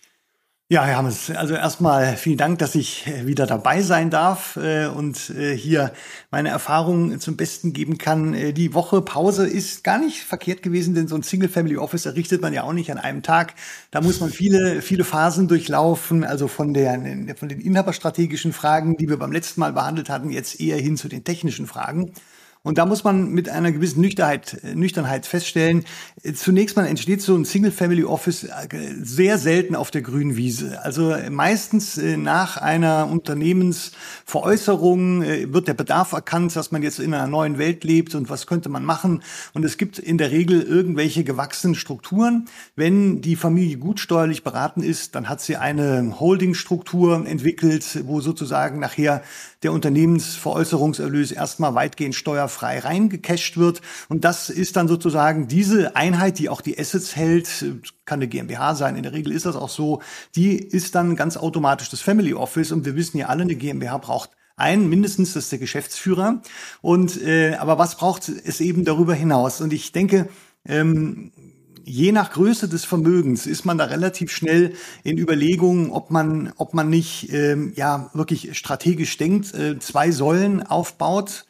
Ja, 0.70 0.85
Herr 0.85 0.98
Hammes, 0.98 1.30
also 1.30 1.55
erstmal 1.55 2.18
vielen 2.18 2.36
Dank, 2.36 2.59
dass 2.59 2.74
ich 2.74 3.06
äh, 3.06 3.26
wieder 3.26 3.47
dabei 3.47 3.80
sein 3.80 4.10
darf 4.10 4.59
äh, 4.59 4.85
und 4.89 5.30
äh, 5.30 5.56
hier 5.56 5.94
meine 6.30 6.51
Erfahrungen 6.51 7.18
zum 7.18 7.39
Besten 7.39 7.72
geben 7.72 7.97
kann. 7.97 8.52
Die 8.52 8.74
Woche 8.74 9.01
Pause 9.01 9.48
ist 9.48 9.82
gar 9.85 9.98
nicht 9.98 10.18
verkehrt 10.18 10.62
gewesen, 10.62 10.94
denn 10.94 11.09
so 11.09 11.14
ein 11.14 11.22
Single-Family-Office 11.22 12.05
errichtet 12.05 12.43
man 12.43 12.52
ja 12.52 12.64
auch 12.64 12.74
nicht 12.74 12.93
an 12.93 12.98
einem 12.98 13.22
Tag. 13.22 13.55
Da 13.90 14.02
muss 14.02 14.20
man 14.20 14.28
viele, 14.28 14.82
viele 14.82 15.05
Phasen 15.05 15.48
durchlaufen, 15.48 16.24
also 16.24 16.47
von, 16.47 16.74
der, 16.74 17.35
von 17.39 17.48
den 17.48 17.62
inhaberstrategischen 17.62 18.52
Fragen, 18.52 18.98
die 18.98 19.09
wir 19.09 19.16
beim 19.16 19.32
letzten 19.32 19.60
Mal 19.60 19.72
behandelt 19.72 20.10
hatten, 20.10 20.28
jetzt 20.28 20.60
eher 20.60 20.76
hin 20.76 20.98
zu 20.98 21.09
den 21.09 21.24
technischen 21.24 21.66
Fragen. 21.66 22.12
Und 22.68 22.76
da 22.76 22.84
muss 22.84 23.02
man 23.02 23.30
mit 23.30 23.48
einer 23.48 23.72
gewissen 23.72 24.02
Nüchternheit, 24.02 24.60
Nüchternheit 24.74 25.24
feststellen, 25.24 25.86
zunächst 26.34 26.76
mal 26.76 26.84
entsteht 26.84 27.22
so 27.22 27.34
ein 27.34 27.46
Single-Family-Office 27.46 28.44
äh, 28.44 28.68
sehr 29.00 29.38
selten 29.38 29.74
auf 29.74 29.90
der 29.90 30.02
grünen 30.02 30.36
Wiese. 30.36 30.84
Also 30.84 31.16
meistens 31.30 31.96
äh, 31.96 32.18
nach 32.18 32.58
einer 32.58 33.08
Unternehmensveräußerung 33.10 35.22
äh, 35.22 35.50
wird 35.50 35.66
der 35.66 35.72
Bedarf 35.72 36.12
erkannt, 36.12 36.54
dass 36.56 36.70
man 36.70 36.82
jetzt 36.82 37.00
in 37.00 37.14
einer 37.14 37.26
neuen 37.26 37.56
Welt 37.56 37.84
lebt 37.84 38.14
und 38.14 38.28
was 38.28 38.46
könnte 38.46 38.68
man 38.68 38.84
machen. 38.84 39.22
Und 39.54 39.64
es 39.64 39.78
gibt 39.78 39.98
in 39.98 40.18
der 40.18 40.30
Regel 40.30 40.60
irgendwelche 40.60 41.24
gewachsenen 41.24 41.74
Strukturen. 41.74 42.50
Wenn 42.76 43.22
die 43.22 43.36
Familie 43.36 43.78
gut 43.78 43.98
steuerlich 43.98 44.44
beraten 44.44 44.82
ist, 44.82 45.14
dann 45.14 45.30
hat 45.30 45.40
sie 45.40 45.56
eine 45.56 46.20
Holdingstruktur 46.20 47.26
entwickelt, 47.26 48.04
wo 48.04 48.20
sozusagen 48.20 48.78
nachher 48.78 49.22
der 49.62 49.72
Unternehmensveräußerungserlös 49.72 51.32
erstmal 51.32 51.74
weitgehend 51.74 52.14
steuerfrei 52.14 52.78
reingecasht 52.78 53.56
wird. 53.56 53.80
Und 54.09 54.24
das 54.24 54.51
ist 54.51 54.76
dann 54.76 54.89
sozusagen 54.89 55.48
diese 55.48 55.97
Einheit, 55.97 56.39
die 56.39 56.48
auch 56.48 56.60
die 56.60 56.78
Assets 56.78 57.16
hält, 57.16 57.64
kann 58.05 58.20
eine 58.20 58.28
GmbH 58.28 58.74
sein, 58.74 58.97
in 58.97 59.02
der 59.02 59.12
Regel 59.12 59.32
ist 59.32 59.47
das 59.47 59.56
auch 59.56 59.68
so, 59.68 60.01
die 60.36 60.56
ist 60.56 60.94
dann 60.94 61.16
ganz 61.16 61.36
automatisch 61.36 61.90
das 61.90 62.01
Family 62.01 62.35
Office. 62.35 62.72
Und 62.72 62.85
wir 62.85 62.94
wissen 62.97 63.18
ja 63.18 63.26
alle, 63.26 63.43
eine 63.43 63.56
GmbH 63.56 63.98
braucht 63.98 64.30
einen, 64.56 64.89
mindestens, 64.89 65.35
das 65.35 65.44
ist 65.44 65.52
der 65.52 65.59
Geschäftsführer. 65.59 66.43
Und 66.80 67.20
äh, 67.22 67.55
aber 67.55 67.78
was 67.78 67.97
braucht 67.97 68.28
es 68.28 68.60
eben 68.60 68.85
darüber 68.85 69.14
hinaus? 69.14 69.60
Und 69.60 69.72
ich 69.72 69.93
denke, 69.93 70.28
ähm, 70.64 71.32
je 71.89 72.12
nach 72.12 72.31
Größe 72.32 72.69
des 72.69 72.85
Vermögens 72.85 73.47
ist 73.47 73.65
man 73.65 73.78
da 73.78 73.86
relativ 73.86 74.31
schnell 74.31 74.74
in 75.05 75.19
Überlegungen, 75.19 75.90
ob 75.90 76.10
man, 76.10 76.52
ob 76.56 76.74
man 76.74 76.90
nicht 76.90 77.32
ähm, 77.32 77.73
ja 77.77 78.10
wirklich 78.15 78.56
strategisch 78.56 79.16
denkt, 79.16 79.55
äh, 79.55 79.78
zwei 79.78 80.10
Säulen 80.10 80.62
aufbaut. 80.62 81.47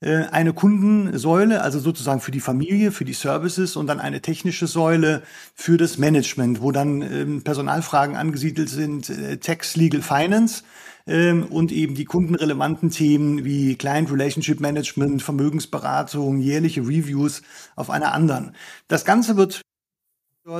äh, 0.00 0.24
eine 0.30 0.52
Kundensäule, 0.52 1.62
also 1.62 1.78
sozusagen 1.78 2.20
für 2.20 2.30
die 2.30 2.40
Familie, 2.40 2.92
für 2.92 3.04
die 3.04 3.14
Services 3.14 3.76
und 3.76 3.86
dann 3.88 4.00
eine 4.00 4.20
technische 4.20 4.66
Säule 4.66 5.22
für 5.54 5.76
das 5.76 5.98
Management, 5.98 6.62
wo 6.62 6.72
dann 6.72 7.02
ähm, 7.02 7.42
Personalfragen 7.42 8.16
angesiedelt 8.16 8.68
sind, 8.68 9.10
äh, 9.10 9.38
Tax, 9.38 9.76
Legal, 9.76 10.02
Finance 10.02 10.62
ähm, 11.06 11.46
und 11.46 11.72
eben 11.72 11.94
die 11.94 12.04
kundenrelevanten 12.04 12.90
Themen 12.90 13.44
wie 13.44 13.74
Client 13.76 14.12
Relationship 14.12 14.60
Management, 14.60 15.22
Vermögensberatung, 15.22 16.38
jährliche 16.38 16.82
Reviews 16.82 17.42
auf 17.74 17.90
einer 17.90 18.12
anderen. 18.12 18.54
Das 18.86 19.04
Ganze 19.04 19.36
wird 19.36 19.62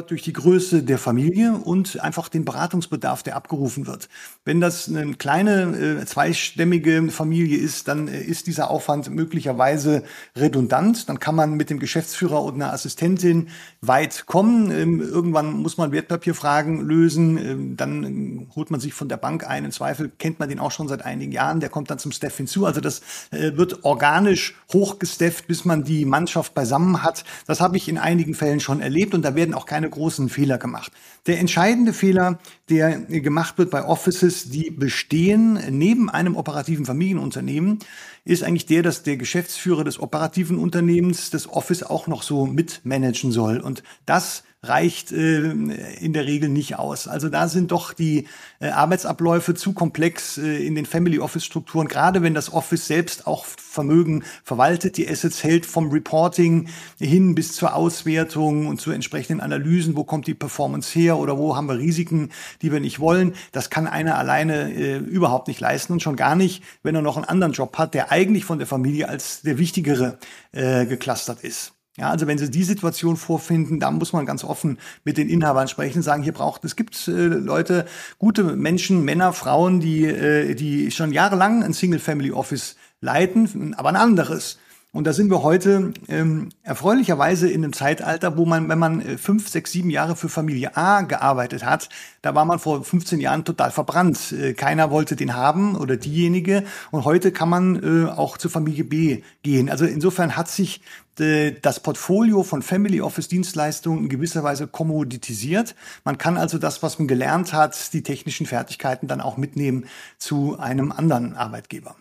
durch 0.06 0.20
die 0.22 0.34
Größe 0.34 0.82
der 0.82 0.98
Familie 0.98 1.54
und 1.54 2.00
einfach 2.00 2.28
den 2.28 2.44
Beratungsbedarf, 2.44 3.22
der 3.22 3.36
abgerufen 3.36 3.86
wird. 3.86 4.10
Wenn 4.44 4.60
das 4.60 4.86
eine 4.86 5.14
kleine 5.14 6.00
äh, 6.02 6.04
zweistämmige 6.04 7.10
Familie 7.10 7.56
ist, 7.56 7.88
dann 7.88 8.06
äh, 8.06 8.20
ist 8.20 8.48
dieser 8.48 8.70
Aufwand 8.70 9.08
möglicherweise 9.08 10.02
redundant. 10.36 11.08
Dann 11.08 11.18
kann 11.20 11.34
man 11.34 11.54
mit 11.54 11.70
dem 11.70 11.78
Geschäftsführer 11.78 12.42
und 12.42 12.56
einer 12.56 12.72
Assistentin 12.74 13.48
weit 13.80 14.26
kommen. 14.26 14.70
Ähm, 14.70 15.00
irgendwann 15.00 15.52
muss 15.52 15.78
man 15.78 15.90
Wertpapierfragen 15.90 16.82
lösen. 16.82 17.38
Ähm, 17.38 17.76
dann 17.78 18.04
äh, 18.04 18.46
holt 18.54 18.70
man 18.70 18.80
sich 18.80 18.92
von 18.92 19.08
der 19.08 19.16
Bank 19.16 19.48
ein. 19.48 19.64
Im 19.64 19.72
Zweifel 19.72 20.10
kennt 20.18 20.38
man 20.38 20.50
den 20.50 20.58
auch 20.58 20.70
schon 20.70 20.88
seit 20.88 21.02
einigen 21.02 21.32
Jahren. 21.32 21.60
Der 21.60 21.70
kommt 21.70 21.90
dann 21.90 21.98
zum 21.98 22.12
Staff 22.12 22.36
hinzu. 22.36 22.66
Also 22.66 22.82
das 22.82 23.00
wird 23.30 23.84
organisch 23.84 24.54
hochgestefft, 24.72 25.46
bis 25.46 25.64
man 25.64 25.84
die 25.84 26.04
Mannschaft 26.04 26.54
beisammen 26.54 27.02
hat. 27.02 27.24
Das 27.46 27.60
habe 27.60 27.76
ich 27.76 27.88
in 27.88 27.96
einigen 27.96 28.34
Fällen 28.34 28.60
schon 28.60 28.80
erlebt 28.80 29.14
und 29.14 29.22
da 29.22 29.34
werden 29.34 29.54
auch 29.54 29.66
keine 29.66 29.77
großen 29.86 30.30
Fehler 30.30 30.56
gemacht. 30.56 30.92
Der 31.26 31.38
entscheidende 31.38 31.92
Fehler, 31.92 32.38
der 32.70 32.98
gemacht 32.98 33.58
wird 33.58 33.70
bei 33.70 33.84
Offices, 33.84 34.48
die 34.48 34.70
bestehen 34.70 35.60
neben 35.68 36.08
einem 36.08 36.36
operativen 36.36 36.86
Familienunternehmen, 36.86 37.80
ist 38.24 38.42
eigentlich 38.42 38.66
der, 38.66 38.82
dass 38.82 39.02
der 39.02 39.18
Geschäftsführer 39.18 39.84
des 39.84 40.00
operativen 40.00 40.58
Unternehmens 40.58 41.30
das 41.30 41.48
Office 41.48 41.82
auch 41.82 42.06
noch 42.06 42.22
so 42.22 42.46
mitmanagen 42.46 43.30
soll. 43.30 43.60
Und 43.60 43.82
das 44.06 44.42
reicht 44.62 45.12
äh, 45.12 45.38
in 45.38 46.12
der 46.12 46.26
Regel 46.26 46.48
nicht 46.48 46.78
aus. 46.78 47.06
Also 47.06 47.28
da 47.28 47.46
sind 47.46 47.70
doch 47.70 47.92
die 47.92 48.26
äh, 48.58 48.70
Arbeitsabläufe 48.70 49.54
zu 49.54 49.72
komplex 49.72 50.36
äh, 50.36 50.66
in 50.66 50.74
den 50.74 50.84
Family 50.84 51.20
Office 51.20 51.44
Strukturen, 51.44 51.86
gerade 51.86 52.22
wenn 52.22 52.34
das 52.34 52.52
Office 52.52 52.86
selbst 52.86 53.28
auch 53.28 53.44
Vermögen 53.44 54.24
verwaltet, 54.42 54.96
die 54.96 55.08
Assets 55.08 55.44
hält 55.44 55.64
vom 55.64 55.90
Reporting 55.90 56.68
hin 56.98 57.36
bis 57.36 57.52
zur 57.52 57.74
Auswertung 57.74 58.66
und 58.66 58.80
zu 58.80 58.90
entsprechenden 58.90 59.40
Analysen, 59.40 59.94
wo 59.94 60.02
kommt 60.02 60.26
die 60.26 60.34
Performance 60.34 60.98
her 60.98 61.18
oder 61.18 61.38
wo 61.38 61.54
haben 61.54 61.68
wir 61.68 61.78
Risiken, 61.78 62.30
die 62.60 62.72
wir 62.72 62.80
nicht 62.80 62.98
wollen. 62.98 63.34
Das 63.52 63.70
kann 63.70 63.86
einer 63.86 64.18
alleine 64.18 64.72
äh, 64.72 64.96
überhaupt 64.96 65.46
nicht 65.46 65.60
leisten 65.60 65.92
und 65.92 66.02
schon 66.02 66.16
gar 66.16 66.34
nicht, 66.34 66.64
wenn 66.82 66.96
er 66.96 67.02
noch 67.02 67.16
einen 67.16 67.26
anderen 67.26 67.52
Job 67.52 67.78
hat, 67.78 67.94
der 67.94 68.10
eigentlich 68.10 68.44
von 68.44 68.58
der 68.58 68.66
Familie 68.66 69.08
als 69.08 69.42
der 69.42 69.58
wichtigere 69.58 70.18
äh, 70.50 70.86
geclustert 70.86 71.44
ist. 71.44 71.77
Ja, 71.98 72.10
also 72.10 72.28
wenn 72.28 72.38
Sie 72.38 72.48
die 72.48 72.62
Situation 72.62 73.16
vorfinden, 73.16 73.80
da 73.80 73.90
muss 73.90 74.12
man 74.12 74.24
ganz 74.24 74.44
offen 74.44 74.78
mit 75.04 75.18
den 75.18 75.28
Inhabern 75.28 75.66
sprechen, 75.66 76.00
sagen, 76.00 76.22
hier 76.22 76.32
braucht 76.32 76.64
es 76.64 76.76
gibt 76.76 77.08
äh, 77.08 77.10
Leute, 77.10 77.86
gute 78.18 78.44
Menschen, 78.44 79.04
Männer, 79.04 79.32
Frauen, 79.32 79.80
die 79.80 80.04
äh, 80.04 80.54
die 80.54 80.92
schon 80.92 81.12
jahrelang 81.12 81.64
ein 81.64 81.72
Single 81.72 81.98
Family 81.98 82.30
Office 82.30 82.76
leiten, 83.00 83.74
aber 83.74 83.88
ein 83.88 83.96
anderes. 83.96 84.58
Und 84.90 85.06
da 85.06 85.12
sind 85.12 85.30
wir 85.30 85.42
heute 85.42 85.92
ähm, 86.08 86.48
erfreulicherweise 86.62 87.48
in 87.48 87.62
einem 87.62 87.74
Zeitalter, 87.74 88.38
wo 88.38 88.46
man, 88.46 88.70
wenn 88.70 88.78
man 88.78 89.02
äh, 89.02 89.18
fünf, 89.18 89.46
sechs, 89.48 89.70
sieben 89.70 89.90
Jahre 89.90 90.16
für 90.16 90.30
Familie 90.30 90.78
A 90.78 91.02
gearbeitet 91.02 91.62
hat, 91.62 91.90
da 92.22 92.34
war 92.34 92.46
man 92.46 92.58
vor 92.58 92.82
15 92.82 93.20
Jahren 93.20 93.44
total 93.44 93.70
verbrannt. 93.70 94.32
Äh, 94.32 94.54
keiner 94.54 94.90
wollte 94.90 95.14
den 95.14 95.34
haben 95.34 95.76
oder 95.76 95.98
diejenige. 95.98 96.64
Und 96.90 97.04
heute 97.04 97.32
kann 97.32 97.50
man 97.50 97.82
äh, 97.82 98.08
auch 98.08 98.38
zur 98.38 98.50
Familie 98.50 98.84
B 98.84 99.22
gehen. 99.42 99.68
Also 99.68 99.84
insofern 99.84 100.36
hat 100.36 100.48
sich 100.48 100.80
das 101.20 101.80
Portfolio 101.80 102.42
von 102.42 102.62
Family 102.62 103.00
Office 103.00 103.28
Dienstleistungen 103.28 104.04
in 104.04 104.08
gewisser 104.08 104.42
Weise 104.42 104.66
kommoditisiert. 104.66 105.74
Man 106.04 106.18
kann 106.18 106.36
also 106.36 106.58
das, 106.58 106.82
was 106.82 106.98
man 106.98 107.08
gelernt 107.08 107.52
hat, 107.52 107.92
die 107.92 108.02
technischen 108.02 108.46
Fertigkeiten 108.46 109.08
dann 109.08 109.20
auch 109.20 109.36
mitnehmen 109.36 109.86
zu 110.18 110.58
einem 110.58 110.92
anderen 110.92 111.34
Arbeitgeber. 111.34 111.96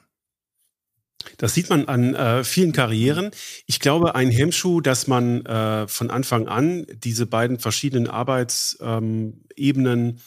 Das 1.38 1.54
sieht 1.54 1.70
man 1.70 1.88
an 1.88 2.16
äh, 2.16 2.44
vielen 2.44 2.72
Karrieren. 2.72 3.32
Ich 3.66 3.80
glaube, 3.80 4.16
ein 4.16 4.32
Hemmschuh, 4.32 4.82
dass 4.82 5.08
man 5.08 5.46
äh, 5.46 5.88
von 5.88 6.10
Anfang 6.10 6.48
an 6.48 6.86
diese 6.94 7.26
beiden 7.26 7.60
verschiedenen 7.60 8.08
Arbeitsebenen 8.08 10.10
ähm, 10.10 10.20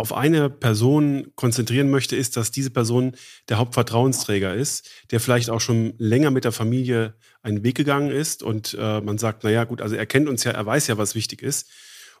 auf 0.00 0.12
eine 0.12 0.50
Person 0.50 1.32
konzentrieren 1.36 1.90
möchte, 1.90 2.16
ist, 2.16 2.36
dass 2.36 2.50
diese 2.50 2.70
Person 2.70 3.16
der 3.48 3.58
Hauptvertrauensträger 3.58 4.54
ist, 4.54 4.90
der 5.10 5.20
vielleicht 5.20 5.50
auch 5.50 5.60
schon 5.60 5.94
länger 5.98 6.30
mit 6.30 6.44
der 6.44 6.52
Familie 6.52 7.14
einen 7.42 7.62
Weg 7.62 7.76
gegangen 7.76 8.10
ist 8.10 8.42
und 8.42 8.76
äh, 8.78 9.00
man 9.00 9.18
sagt, 9.18 9.44
naja, 9.44 9.64
gut, 9.64 9.80
also 9.80 9.94
er 9.94 10.06
kennt 10.06 10.28
uns 10.28 10.44
ja, 10.44 10.52
er 10.52 10.66
weiß 10.66 10.88
ja, 10.88 10.98
was 10.98 11.14
wichtig 11.14 11.42
ist 11.42 11.68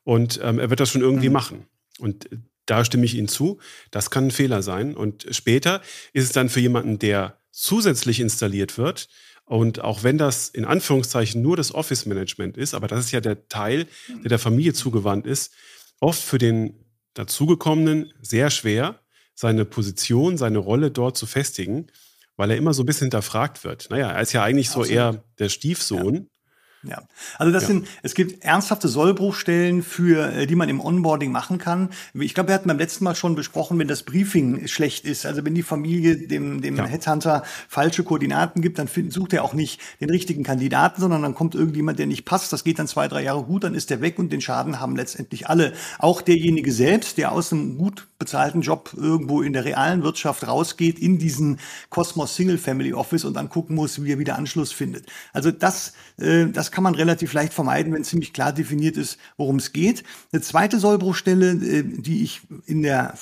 und 0.04 0.40
ähm, 0.42 0.58
er 0.58 0.70
wird 0.70 0.80
das 0.80 0.90
schon 0.90 1.02
irgendwie 1.02 1.28
mhm. 1.28 1.34
machen. 1.34 1.66
Und 1.98 2.28
da 2.66 2.84
stimme 2.84 3.04
ich 3.04 3.16
Ihnen 3.16 3.28
zu. 3.28 3.58
Das 3.90 4.10
kann 4.10 4.28
ein 4.28 4.30
Fehler 4.30 4.62
sein. 4.62 4.94
Und 4.94 5.26
später 5.30 5.82
ist 6.12 6.24
es 6.24 6.32
dann 6.32 6.48
für 6.48 6.60
jemanden, 6.60 6.98
der 6.98 7.38
zusätzlich 7.50 8.20
installiert 8.20 8.78
wird. 8.78 9.08
Und 9.44 9.80
auch 9.80 10.04
wenn 10.04 10.18
das 10.18 10.48
in 10.48 10.64
Anführungszeichen 10.64 11.42
nur 11.42 11.56
das 11.56 11.74
Office-Management 11.74 12.56
ist, 12.56 12.74
aber 12.74 12.86
das 12.86 13.06
ist 13.06 13.10
ja 13.10 13.20
der 13.20 13.48
Teil, 13.48 13.86
der 14.22 14.28
der 14.28 14.38
Familie 14.38 14.72
zugewandt 14.72 15.26
ist, 15.26 15.52
oft 15.98 16.22
für 16.22 16.38
den 16.38 16.79
dazugekommenen 17.14 18.12
sehr 18.20 18.50
schwer, 18.50 19.00
seine 19.34 19.64
Position, 19.64 20.36
seine 20.36 20.58
Rolle 20.58 20.90
dort 20.90 21.16
zu 21.16 21.26
festigen, 21.26 21.86
weil 22.36 22.50
er 22.50 22.56
immer 22.56 22.74
so 22.74 22.82
ein 22.82 22.86
bisschen 22.86 23.06
hinterfragt 23.06 23.64
wird. 23.64 23.88
Naja, 23.90 24.10
er 24.12 24.22
ist 24.22 24.32
ja 24.32 24.42
eigentlich 24.42 24.68
Absolut. 24.68 24.88
so 24.88 24.92
eher 24.92 25.24
der 25.38 25.48
Stiefsohn. 25.48 26.28
Ja, 26.82 27.02
also 27.36 27.52
das 27.52 27.64
ja. 27.64 27.68
sind, 27.68 27.88
es 28.02 28.14
gibt 28.14 28.42
ernsthafte 28.42 28.88
Sollbruchstellen, 28.88 29.82
für 29.82 30.32
äh, 30.32 30.46
die 30.46 30.54
man 30.54 30.70
im 30.70 30.80
Onboarding 30.80 31.30
machen 31.30 31.58
kann. 31.58 31.90
Ich 32.14 32.32
glaube, 32.32 32.48
wir 32.48 32.54
hatten 32.54 32.68
beim 32.68 32.78
letzten 32.78 33.04
Mal 33.04 33.14
schon 33.14 33.34
besprochen, 33.34 33.78
wenn 33.78 33.86
das 33.86 34.02
Briefing 34.02 34.66
schlecht 34.66 35.04
ist, 35.04 35.26
also 35.26 35.44
wenn 35.44 35.54
die 35.54 35.62
Familie 35.62 36.16
dem, 36.16 36.62
dem 36.62 36.76
ja. 36.76 36.86
Headhunter 36.86 37.42
falsche 37.68 38.02
Koordinaten 38.02 38.62
gibt, 38.62 38.78
dann 38.78 38.88
find, 38.88 39.12
sucht 39.12 39.34
er 39.34 39.44
auch 39.44 39.52
nicht 39.52 39.78
den 40.00 40.08
richtigen 40.08 40.42
Kandidaten, 40.42 41.02
sondern 41.02 41.20
dann 41.20 41.34
kommt 41.34 41.54
irgendjemand, 41.54 41.98
der 41.98 42.06
nicht 42.06 42.24
passt. 42.24 42.50
Das 42.50 42.64
geht 42.64 42.78
dann 42.78 42.88
zwei, 42.88 43.08
drei 43.08 43.24
Jahre 43.24 43.44
gut, 43.44 43.64
dann 43.64 43.74
ist 43.74 43.90
der 43.90 44.00
weg 44.00 44.18
und 44.18 44.32
den 44.32 44.40
Schaden 44.40 44.80
haben 44.80 44.96
letztendlich 44.96 45.48
alle. 45.48 45.74
Auch 45.98 46.22
derjenige 46.22 46.72
selbst, 46.72 47.18
der 47.18 47.32
aus 47.32 47.52
einem 47.52 47.76
gut 47.76 48.06
bezahlten 48.18 48.60
Job 48.60 48.92
irgendwo 48.96 49.42
in 49.42 49.52
der 49.52 49.64
realen 49.64 50.02
Wirtschaft 50.02 50.46
rausgeht, 50.46 50.98
in 50.98 51.18
diesen 51.18 51.58
Cosmos 51.88 52.36
Single 52.36 52.58
Family 52.58 52.92
Office 52.92 53.24
und 53.24 53.34
dann 53.34 53.48
gucken 53.48 53.74
muss, 53.74 54.04
wie 54.04 54.12
er 54.12 54.18
wieder 54.18 54.36
Anschluss 54.38 54.72
findet. 54.72 55.06
Also 55.32 55.50
das, 55.50 55.94
äh, 56.18 56.46
das 56.46 56.69
kann 56.70 56.84
man 56.84 56.94
relativ 56.94 57.32
leicht 57.32 57.52
vermeiden, 57.52 57.92
wenn 57.92 58.04
ziemlich 58.04 58.32
klar 58.32 58.52
definiert 58.52 58.96
ist, 58.96 59.18
worum 59.36 59.56
es 59.56 59.72
geht. 59.72 60.04
Eine 60.32 60.42
zweite 60.42 60.78
Sollbruchstelle, 60.78 61.50
äh, 61.52 61.82
die 61.84 62.22
ich 62.22 62.42
in 62.66 62.82
der 62.82 63.14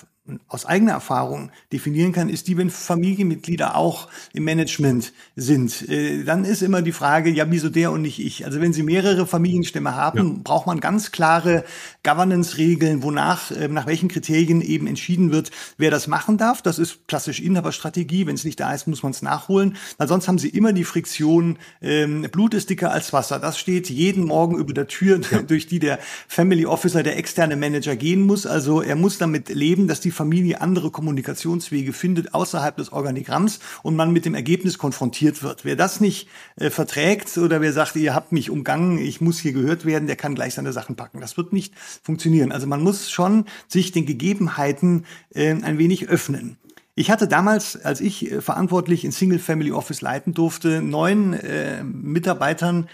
aus 0.49 0.67
eigener 0.67 0.93
Erfahrung 0.93 1.51
definieren 1.73 2.13
kann, 2.13 2.29
ist 2.29 2.49
die, 2.49 2.57
wenn 2.57 2.71
Familienmitglieder 2.71 3.77
auch 3.77 4.09
im 4.33 4.45
Management 4.45 5.13
sind. 5.37 5.89
Äh, 5.89 6.25
dann 6.25 6.45
ist 6.45 6.63
immer 6.63 6.83
die 6.83 6.93
Frage, 6.93 7.31
ja, 7.31 7.51
wieso 7.51 7.69
der 7.69 7.93
und 7.93 8.03
nicht 8.03 8.19
ich? 8.19 8.45
Also 8.45 8.61
wenn 8.61 8.73
Sie 8.73 8.83
mehrere 8.83 9.27
Familienstämme 9.27 9.95
haben, 9.95 10.19
ja. 10.19 10.41
braucht 10.45 10.67
man 10.67 10.81
ganz 10.81 11.13
klare 11.13 11.65
Governance-Regeln, 12.03 13.03
wonach, 13.03 13.51
äh, 13.51 13.69
nach 13.69 13.87
welchen 13.87 14.09
Kriterien 14.09 14.61
eben 14.61 14.87
entschieden 14.87 15.33
wird, 15.33 15.51
wer 15.77 15.91
das 15.91 16.07
machen 16.07 16.39
darf. 16.39 16.63
Das 16.63 16.79
ist 16.79 17.07
klassisch 17.09 17.41
Inhaberstrategie. 17.41 18.27
Wenn 18.27 18.35
es 18.35 18.45
nicht 18.45 18.61
da 18.61 18.73
ist, 18.75 18.87
muss 18.87 19.03
man 19.03 19.13
es 19.13 19.23
nachholen. 19.23 19.77
Weil 19.97 20.09
sonst 20.09 20.29
haben 20.29 20.39
Sie 20.39 20.49
immer 20.49 20.73
die 20.73 20.85
Friktion, 20.85 21.59
ähm, 21.81 22.23
Blut 22.31 22.55
ist 22.55 22.71
dicker 22.71 22.93
als 22.93 23.13
Wasser. 23.13 23.39
Das 23.39 23.59
steht 23.59 23.89
jeden 23.91 24.25
Morgen 24.25 24.59
über 24.59 24.73
der 24.73 24.89
Tür, 24.89 25.21
ja. 25.31 25.43
durch 25.47 25.67
die 25.67 25.79
der 25.79 25.99
Family 26.27 26.67
Officer, 26.67 27.03
der 27.03 27.17
externe 27.17 27.57
Manager 27.57 27.97
gehen 27.97 28.23
muss. 28.23 28.47
Also 28.47 28.83
er 28.83 28.97
muss 28.97 29.19
damit 29.19 29.49
leben, 29.49 29.89
dass 29.89 30.01
die 30.01 30.11
Familie 30.19 30.61
andere 30.61 30.91
Kommunikationswege 30.91 31.93
findet 31.93 32.35
außerhalb 32.35 32.77
des 32.77 32.93
Organigramms 32.93 33.61
und 33.85 33.95
man 33.95 34.13
mit 34.13 34.25
dem 34.25 34.35
Ergebnis 34.35 34.77
konfrontiert 34.77 35.45
wird. 35.45 35.65
Wer 35.65 35.77
das 35.77 36.01
nicht 36.01 36.29
äh, 36.57 36.71
verträgt 36.71 37.39
oder 37.39 37.61
wer 37.61 37.73
sagt, 37.73 37.95
ihr 37.95 38.17
habt 38.17 38.33
mich 38.33 38.51
umgangen, 38.51 38.99
ich 38.99 39.21
muss 39.21 39.39
hier 39.39 39.53
gehört 39.53 39.87
werden, 39.87 40.09
der 40.09 40.17
kann 40.17 40.35
gleich 40.35 40.55
seine 40.55 40.73
Sachen 40.73 40.97
packen. 40.97 41.21
Das 41.21 41.37
wird 41.37 41.53
nicht 41.53 41.73
funktionieren. 42.03 42.51
Also 42.51 42.67
man 42.67 42.83
muss 42.83 43.11
schon 43.11 43.45
sich 43.69 43.93
den 43.93 44.07
Gegebenheiten 44.07 45.05
äh, 45.35 45.51
ein 45.51 45.79
wenig 45.79 46.09
öffnen. 46.09 46.59
Ich 46.97 47.13
hatte 47.13 47.29
damals, 47.29 47.77
als 47.85 48.01
ich 48.01 48.29
äh, 48.29 48.41
verantwortlich 48.41 49.05
in 49.05 49.13
Single 49.13 49.39
Family 49.39 49.71
Office 49.71 50.01
leiten 50.01 50.35
durfte, 50.35 50.83
neun 50.83 51.33
äh, 51.33 51.85
Mitarbeitern 51.85 52.89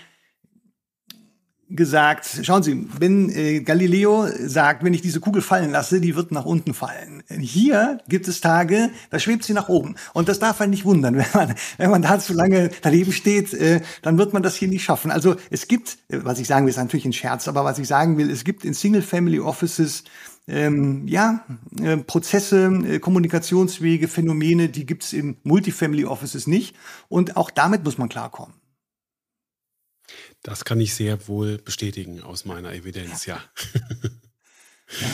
gesagt, 1.70 2.40
schauen 2.42 2.62
Sie, 2.62 2.86
wenn 2.98 3.30
äh, 3.30 3.60
Galileo 3.60 4.26
sagt, 4.38 4.84
wenn 4.84 4.94
ich 4.94 5.02
diese 5.02 5.20
Kugel 5.20 5.42
fallen 5.42 5.70
lasse, 5.70 6.00
die 6.00 6.16
wird 6.16 6.32
nach 6.32 6.44
unten 6.44 6.74
fallen. 6.74 7.22
Hier 7.28 7.98
gibt 8.08 8.28
es 8.28 8.40
Tage, 8.40 8.90
da 9.10 9.18
schwebt 9.18 9.44
sie 9.44 9.54
nach 9.54 9.68
oben. 9.68 9.96
Und 10.12 10.28
das 10.28 10.38
darf 10.38 10.60
einen 10.60 10.70
nicht 10.70 10.84
wundern. 10.84 11.16
Wenn 11.24 11.26
man, 11.34 11.54
wenn 11.78 11.90
man 11.90 12.02
da 12.02 12.18
zu 12.18 12.32
lange 12.32 12.70
daneben 12.82 13.12
steht, 13.12 13.54
äh, 13.54 13.80
dann 14.02 14.18
wird 14.18 14.32
man 14.32 14.42
das 14.42 14.56
hier 14.56 14.68
nicht 14.68 14.84
schaffen. 14.84 15.10
Also 15.10 15.36
es 15.50 15.68
gibt, 15.68 15.98
äh, 16.08 16.18
was 16.22 16.38
ich 16.38 16.46
sagen 16.46 16.66
will, 16.66 16.70
ist 16.70 16.76
natürlich 16.76 17.06
ein 17.06 17.12
Scherz, 17.12 17.48
aber 17.48 17.64
was 17.64 17.78
ich 17.78 17.88
sagen 17.88 18.18
will, 18.18 18.30
es 18.30 18.44
gibt 18.44 18.64
in 18.64 18.74
Single-Family-Offices 18.74 20.04
ähm, 20.46 21.06
ja, 21.08 21.44
äh, 21.80 21.96
Prozesse, 21.96 22.66
äh, 22.66 22.98
Kommunikationswege, 22.98 24.08
Phänomene, 24.08 24.68
die 24.68 24.86
gibt's 24.86 25.12
in 25.12 25.36
Multifamily 25.42 26.04
Offices 26.04 26.46
nicht. 26.46 26.76
Und 27.08 27.36
auch 27.36 27.50
damit 27.50 27.84
muss 27.84 27.98
man 27.98 28.08
klarkommen. 28.08 28.54
Das 30.44 30.66
kann 30.66 30.78
ich 30.78 30.94
sehr 30.94 31.26
wohl 31.26 31.56
bestätigen 31.56 32.22
aus 32.22 32.44
meiner 32.44 32.74
Evidenz, 32.74 33.24
ja. 33.24 33.42
ja. 35.00 35.06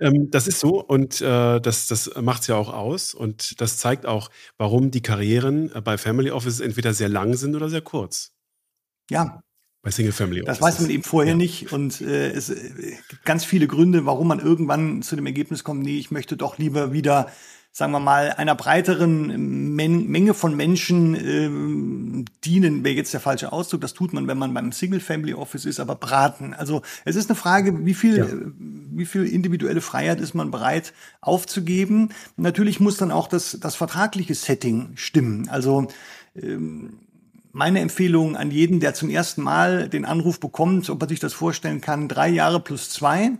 ähm, 0.08 0.28
das 0.30 0.48
ist 0.48 0.58
so 0.58 0.84
und 0.84 1.20
äh, 1.20 1.60
das, 1.60 1.86
das 1.86 2.10
macht 2.20 2.42
es 2.42 2.48
ja 2.48 2.56
auch 2.56 2.72
aus 2.72 3.14
und 3.14 3.60
das 3.60 3.78
zeigt 3.78 4.06
auch, 4.06 4.28
warum 4.58 4.90
die 4.90 5.02
Karrieren 5.02 5.72
äh, 5.72 5.80
bei 5.80 5.96
Family 5.96 6.32
Offices 6.32 6.58
entweder 6.58 6.92
sehr 6.94 7.08
lang 7.08 7.34
sind 7.34 7.54
oder 7.54 7.68
sehr 7.68 7.80
kurz. 7.80 8.32
Ja, 9.08 9.40
bei 9.82 9.92
Single 9.92 10.12
Family 10.12 10.42
Offices. 10.42 10.58
Das 10.58 10.66
weiß 10.66 10.80
man 10.80 10.90
eben 10.90 11.04
vorher 11.04 11.34
ja. 11.34 11.38
nicht 11.38 11.72
und 11.72 12.00
äh, 12.00 12.32
es 12.32 12.50
äh, 12.50 12.96
gibt 13.08 13.24
ganz 13.24 13.44
viele 13.44 13.68
Gründe, 13.68 14.04
warum 14.04 14.26
man 14.26 14.40
irgendwann 14.40 15.00
zu 15.02 15.14
dem 15.14 15.26
Ergebnis 15.26 15.62
kommt, 15.62 15.84
nee, 15.84 15.98
ich 15.98 16.10
möchte 16.10 16.36
doch 16.36 16.58
lieber 16.58 16.92
wieder 16.92 17.30
sagen 17.76 17.92
wir 17.92 18.00
mal, 18.00 18.32
einer 18.32 18.54
breiteren 18.54 19.74
Men 19.74 20.06
Menge 20.08 20.32
von 20.32 20.56
Menschen 20.56 21.14
ähm, 21.14 22.24
dienen, 22.42 22.84
wäre 22.84 22.94
jetzt 22.94 23.12
der 23.12 23.20
falsche 23.20 23.52
Ausdruck. 23.52 23.82
Das 23.82 23.92
tut 23.92 24.14
man, 24.14 24.26
wenn 24.28 24.38
man 24.38 24.54
beim 24.54 24.72
Single-Family-Office 24.72 25.66
ist, 25.66 25.78
aber 25.78 25.94
braten. 25.94 26.54
Also 26.54 26.80
es 27.04 27.16
ist 27.16 27.28
eine 27.28 27.36
Frage, 27.36 27.84
wie 27.84 27.92
viel, 27.92 28.16
ja. 28.16 28.26
wie 28.58 29.04
viel 29.04 29.26
individuelle 29.26 29.82
Freiheit 29.82 30.22
ist 30.22 30.32
man 30.32 30.50
bereit 30.50 30.94
aufzugeben. 31.20 32.12
Natürlich 32.38 32.80
muss 32.80 32.96
dann 32.96 33.10
auch 33.10 33.28
das, 33.28 33.58
das 33.60 33.76
vertragliche 33.76 34.34
Setting 34.34 34.92
stimmen. 34.94 35.50
Also 35.50 35.88
ähm, 36.34 37.00
meine 37.56 37.80
Empfehlung 37.80 38.36
an 38.36 38.50
jeden, 38.50 38.80
der 38.80 38.92
zum 38.92 39.08
ersten 39.08 39.40
Mal 39.40 39.88
den 39.88 40.04
Anruf 40.04 40.40
bekommt, 40.40 40.90
ob 40.90 41.00
er 41.00 41.08
sich 41.08 41.20
das 41.20 41.32
vorstellen 41.32 41.80
kann, 41.80 42.06
drei 42.06 42.28
Jahre 42.28 42.60
plus 42.60 42.90
zwei 42.90 43.30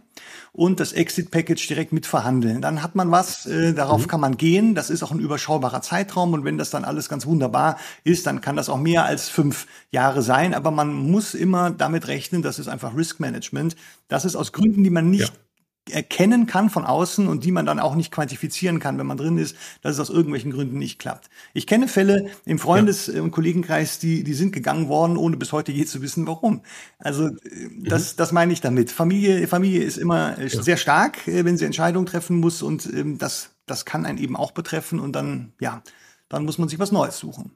und 0.53 0.81
das 0.81 0.95
Exit-Package 0.95 1.69
direkt 1.69 1.93
mitverhandeln. 1.93 2.63
Dann 2.63 2.83
hat 2.83 2.95
man 2.95 3.11
was, 3.11 3.45
äh, 3.45 3.75
darauf 3.75 4.05
mhm. 4.05 4.07
kann 4.09 4.21
man 4.21 4.39
gehen. 4.39 4.75
Das 4.75 4.89
ist 4.89 5.03
auch 5.03 5.11
ein 5.13 5.21
überschaubarer 5.21 5.83
Zeitraum 5.83 6.33
und 6.33 6.45
wenn 6.45 6.57
das 6.57 6.71
dann 6.71 6.87
alles 6.87 7.11
ganz 7.11 7.27
wunderbar 7.27 7.77
ist, 8.05 8.27
dann 8.27 8.41
kann 8.41 8.57
das 8.57 8.71
auch 8.71 8.79
mehr 8.79 9.05
als 9.05 9.29
fünf 9.29 9.67
Jahre 9.91 10.23
sein. 10.23 10.55
Aber 10.55 10.71
man 10.71 10.95
muss 10.95 11.35
immer 11.35 11.71
damit 11.71 12.09
rechnen, 12.09 12.41
das 12.41 12.59
ist 12.59 12.69
einfach 12.69 12.97
Risk 12.97 13.21
Management. 13.21 13.77
Das 14.09 14.25
ist 14.25 14.35
aus 14.35 14.53
Gründen, 14.53 14.83
die 14.83 14.89
man 14.89 15.11
nicht 15.11 15.29
ja 15.29 15.46
erkennen 15.91 16.47
kann 16.47 16.71
von 16.71 16.85
außen 16.85 17.29
und 17.29 17.45
die 17.45 17.53
man 17.53 17.67
dann 17.67 17.79
auch 17.79 17.95
nicht 17.95 18.11
quantifizieren 18.11 18.81
kann, 18.81 18.99
wenn 18.99 19.07
man 19.07 19.17
drin 19.17 19.39
ist, 19.39 19.57
dass 19.83 19.95
es 19.95 20.01
aus 20.01 20.11
irgendwelchen 20.11 20.51
Gründen 20.51 20.79
nicht 20.79 20.99
klappt. 20.99 21.31
Ich 21.55 21.67
kenne 21.67 21.89
Fälle 21.89 22.31
im 22.45 22.59
Freundes- 22.59 23.09
und 23.09 23.31
Kollegenkreis, 23.31 23.99
die, 23.99 24.25
die 24.25 24.35
sind 24.35 24.53
gegangen 24.53 24.89
worden, 24.89 25.17
ohne 25.17 25.37
bis 25.37 25.53
heute 25.53 25.73
je 25.73 25.85
zu 25.85 26.03
wissen, 26.03 26.27
warum. 26.27 26.63
Also 26.99 27.29
äh, 27.29 27.33
das, 27.79 28.13
mhm. 28.13 28.17
das 28.17 28.33
meine 28.33 28.53
ich 28.53 28.61
damit. 28.61 28.91
Familie, 28.91 29.47
Familie 29.47 29.83
ist 29.83 29.97
immer 29.97 30.39
äh, 30.39 30.49
ja. 30.49 30.63
sehr 30.63 30.77
stark, 30.77 31.27
äh, 31.29 31.45
wenn 31.45 31.57
sie 31.57 31.65
Entscheidungen 31.65 32.07
treffen 32.07 32.39
muss 32.39 32.63
und 32.63 32.87
ähm, 32.87 33.19
das, 33.19 33.51
das 33.67 33.85
kann 33.85 34.07
einen 34.07 34.19
eben 34.19 34.37
auch 34.37 34.53
betreffen 34.53 35.01
und 35.01 35.13
dann, 35.13 35.53
ja, 35.61 35.83
dann 36.29 36.45
muss 36.45 36.59
man 36.59 36.69
sich 36.69 36.79
was 36.79 36.93
Neues 36.93 37.19
suchen. 37.19 37.53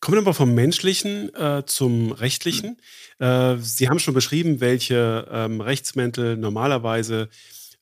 Kommen 0.00 0.16
wir 0.16 0.22
aber 0.22 0.34
vom 0.34 0.54
Menschlichen 0.54 1.34
äh, 1.34 1.64
zum 1.66 2.12
Rechtlichen. 2.12 2.76
Äh, 3.18 3.56
Sie 3.58 3.88
haben 3.88 3.98
schon 3.98 4.14
beschrieben, 4.14 4.60
welche 4.60 5.26
ähm, 5.30 5.60
Rechtsmäntel 5.60 6.36
normalerweise 6.36 7.28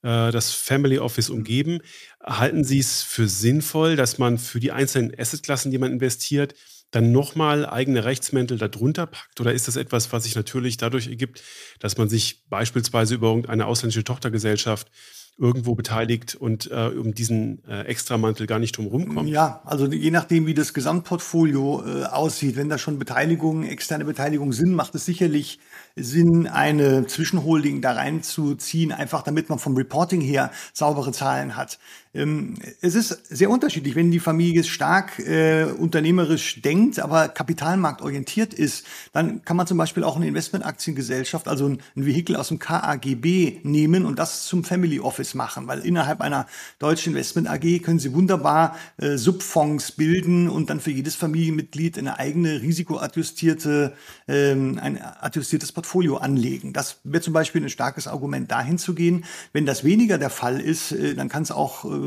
äh, 0.03 0.31
das 0.31 0.53
Family 0.53 0.99
Office 0.99 1.29
umgeben. 1.29 1.81
Halten 2.23 2.63
Sie 2.63 2.79
es 2.79 3.03
für 3.03 3.27
sinnvoll, 3.27 3.97
dass 3.97 4.19
man 4.19 4.39
für 4.39 4.61
die 4.61 4.71
einzelnen 4.71 5.13
Assetklassen, 5.19 5.71
die 5.71 5.79
man 5.79 5.93
investiert, 5.93 6.55
dann 6.93 7.11
nochmal 7.11 7.67
eigene 7.67 8.05
Rechtsmäntel 8.05 8.59
darunter 8.59 9.07
packt? 9.07 9.41
Oder 9.41 9.53
ist 9.53 9.67
das 9.67 9.77
etwas, 9.77 10.13
was 10.13 10.25
sich 10.25 10.37
natürlich 10.37 10.77
dadurch 10.77 11.09
ergibt, 11.09 11.43
dass 11.81 11.97
man 11.97 12.09
sich 12.09 12.45
beispielsweise 12.49 13.17
über 13.17 13.29
irgendeine 13.29 13.67
ausländische 13.67 14.05
Tochtergesellschaft 14.05 14.89
irgendwo 15.37 15.75
beteiligt 15.75 16.37
und 16.37 16.71
äh, 16.71 16.91
um 16.97 17.13
diesen 17.13 17.65
äh, 17.67 17.83
Extramantel 17.83 18.47
gar 18.47 18.61
nicht 18.61 18.77
drum 18.77 18.87
rumkommt? 18.87 19.29
Ja, 19.29 19.63
also 19.65 19.87
je 19.87 20.11
nachdem, 20.13 20.47
wie 20.47 20.55
das 20.55 20.75
Gesamtportfolio 20.75 21.83
äh, 21.85 22.05
aussieht, 22.05 22.57
wenn 22.57 22.69
da 22.69 22.79
schon 22.79 22.99
Beteiligungen, 22.99 23.65
externe 23.65 24.05
Beteiligungen 24.05 24.53
sind, 24.53 24.73
macht 24.73 24.95
es 24.95 25.05
sicherlich 25.05 25.59
Sinn, 25.97 26.47
eine 26.47 27.07
Zwischenholding 27.07 27.81
da 27.81 27.93
reinzuziehen, 27.93 28.93
einfach 28.93 29.23
damit 29.23 29.49
man 29.49 29.59
vom 29.59 29.77
Reporting 29.77 30.21
her 30.21 30.53
saubere 30.73 31.11
Zahlen 31.11 31.57
hat. 31.57 31.79
Ähm, 32.15 32.55
es 32.81 32.95
ist 32.95 33.27
sehr 33.29 33.51
unterschiedlich, 33.51 33.97
wenn 33.97 34.11
die 34.11 34.21
Familie 34.21 34.63
stark 34.63 35.19
äh, 35.19 35.65
unternehmerisch 35.65 36.63
denkt, 36.63 37.01
aber 37.01 37.29
kapitalmarktorientiert 37.29 38.55
ist, 38.55 38.87
dann 39.13 39.45
kann 39.45 39.57
man 39.57 39.67
zum 39.67 39.79
Beispiel 39.79 40.05
auch 40.05 40.17
eine 40.17 40.29
Investmentaktiengesellschaft, 40.29 41.49
also 41.49 41.69
ein, 41.69 41.81
ein 41.97 42.07
Vehikel 42.07 42.37
aus 42.37 42.49
dem 42.49 42.61
KAGB 42.61 43.61
nehmen 43.65 44.07
und 44.07 44.19
das 44.19 44.47
zum 44.47 44.63
Family 44.63 45.01
Office 45.01 45.35
machen, 45.35 45.67
weil 45.67 45.81
innerhalb 45.81 46.21
einer 46.21 46.47
deutschen 46.79 47.15
Investment 47.15 47.49
AG 47.49 47.83
können 47.83 47.99
Sie 47.99 48.13
wunderbar 48.15 48.77
äh, 48.99 49.17
Subfonds 49.17 49.93
bilden 49.93 50.49
und 50.49 50.71
dann 50.71 50.81
für 50.81 50.93
jedes 50.93 51.17
Familienmitglied 51.17 51.99
eine 51.99 52.19
eigene 52.19 52.63
risikoadjustierte, 52.63 53.95
ähm, 54.29 54.79
ein 54.81 55.03
adjustiertes 55.03 55.73
Portfolio 55.73 56.19
anlegen. 56.19 56.73
Das 56.73 57.01
wäre 57.03 57.23
zum 57.23 57.33
Beispiel 57.33 57.63
ein 57.63 57.71
starkes 57.71 58.07
Argument, 58.07 58.51
dahin 58.51 58.79
zu 58.79 58.95
gehen. 58.95 59.25
Wenn 59.53 59.67
das 59.67 59.83
weniger 59.83 60.19
der 60.19 60.31
Fall 60.31 60.61
ist, 60.61 60.93
äh, 60.93 61.15
dann 61.15 61.29
kann 61.29 61.43
es 61.43 61.51
auch 61.51 61.85
äh, 61.85 62.04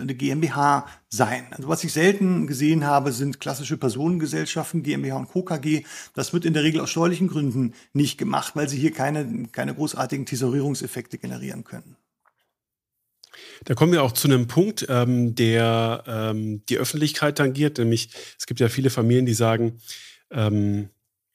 eine 0.00 0.14
GmbH 0.14 0.86
sein. 1.08 1.46
Also 1.50 1.68
was 1.68 1.84
ich 1.84 1.92
selten 1.92 2.46
gesehen 2.46 2.84
habe, 2.84 3.12
sind 3.12 3.40
klassische 3.40 3.76
Personengesellschaften, 3.76 4.82
GmbH 4.82 5.16
und 5.16 5.28
Co. 5.28 5.42
KG. 5.42 5.84
Das 6.14 6.32
wird 6.32 6.44
in 6.44 6.52
der 6.52 6.62
Regel 6.62 6.80
aus 6.80 6.90
steuerlichen 6.90 7.28
Gründen 7.28 7.74
nicht 7.92 8.18
gemacht, 8.18 8.56
weil 8.56 8.68
sie 8.68 8.78
hier 8.78 8.92
keine, 8.92 9.48
keine 9.52 9.74
großartigen 9.74 10.26
Tesorierungseffekte 10.26 11.18
generieren 11.18 11.64
können. 11.64 11.96
Da 13.64 13.74
kommen 13.74 13.92
wir 13.92 14.02
auch 14.02 14.12
zu 14.12 14.28
einem 14.28 14.46
Punkt, 14.46 14.86
ähm, 14.88 15.34
der 15.34 16.04
ähm, 16.06 16.62
die 16.68 16.78
Öffentlichkeit 16.78 17.38
tangiert, 17.38 17.78
nämlich 17.78 18.10
es 18.38 18.46
gibt 18.46 18.60
ja 18.60 18.68
viele 18.68 18.90
Familien, 18.90 19.26
die 19.26 19.34
sagen, 19.34 19.80
ähm, 20.30 20.90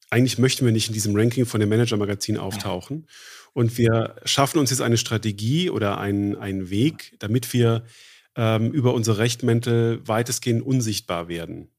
eigentlich 0.10 0.38
möchten 0.38 0.66
wir 0.66 0.72
nicht 0.72 0.88
in 0.88 0.94
diesem 0.94 1.16
Ranking 1.16 1.46
von 1.46 1.60
dem 1.60 1.70
Manager-Magazin 1.70 2.38
auftauchen. 2.38 3.08
Und 3.54 3.78
wir 3.78 4.16
schaffen 4.26 4.60
uns 4.60 4.72
jetzt 4.72 4.82
eine 4.82 4.98
Strategie 4.98 5.70
oder 5.70 6.00
einen, 6.00 6.36
einen 6.36 6.70
Weg, 6.70 7.16
damit 7.20 7.54
wir 7.54 7.84
ähm, 8.36 8.72
über 8.72 8.94
unsere 8.94 9.20
Rechtmäntel 9.20 10.02
weitestgehend 10.08 10.66
unsichtbar 10.66 11.28
werden. 11.28 11.70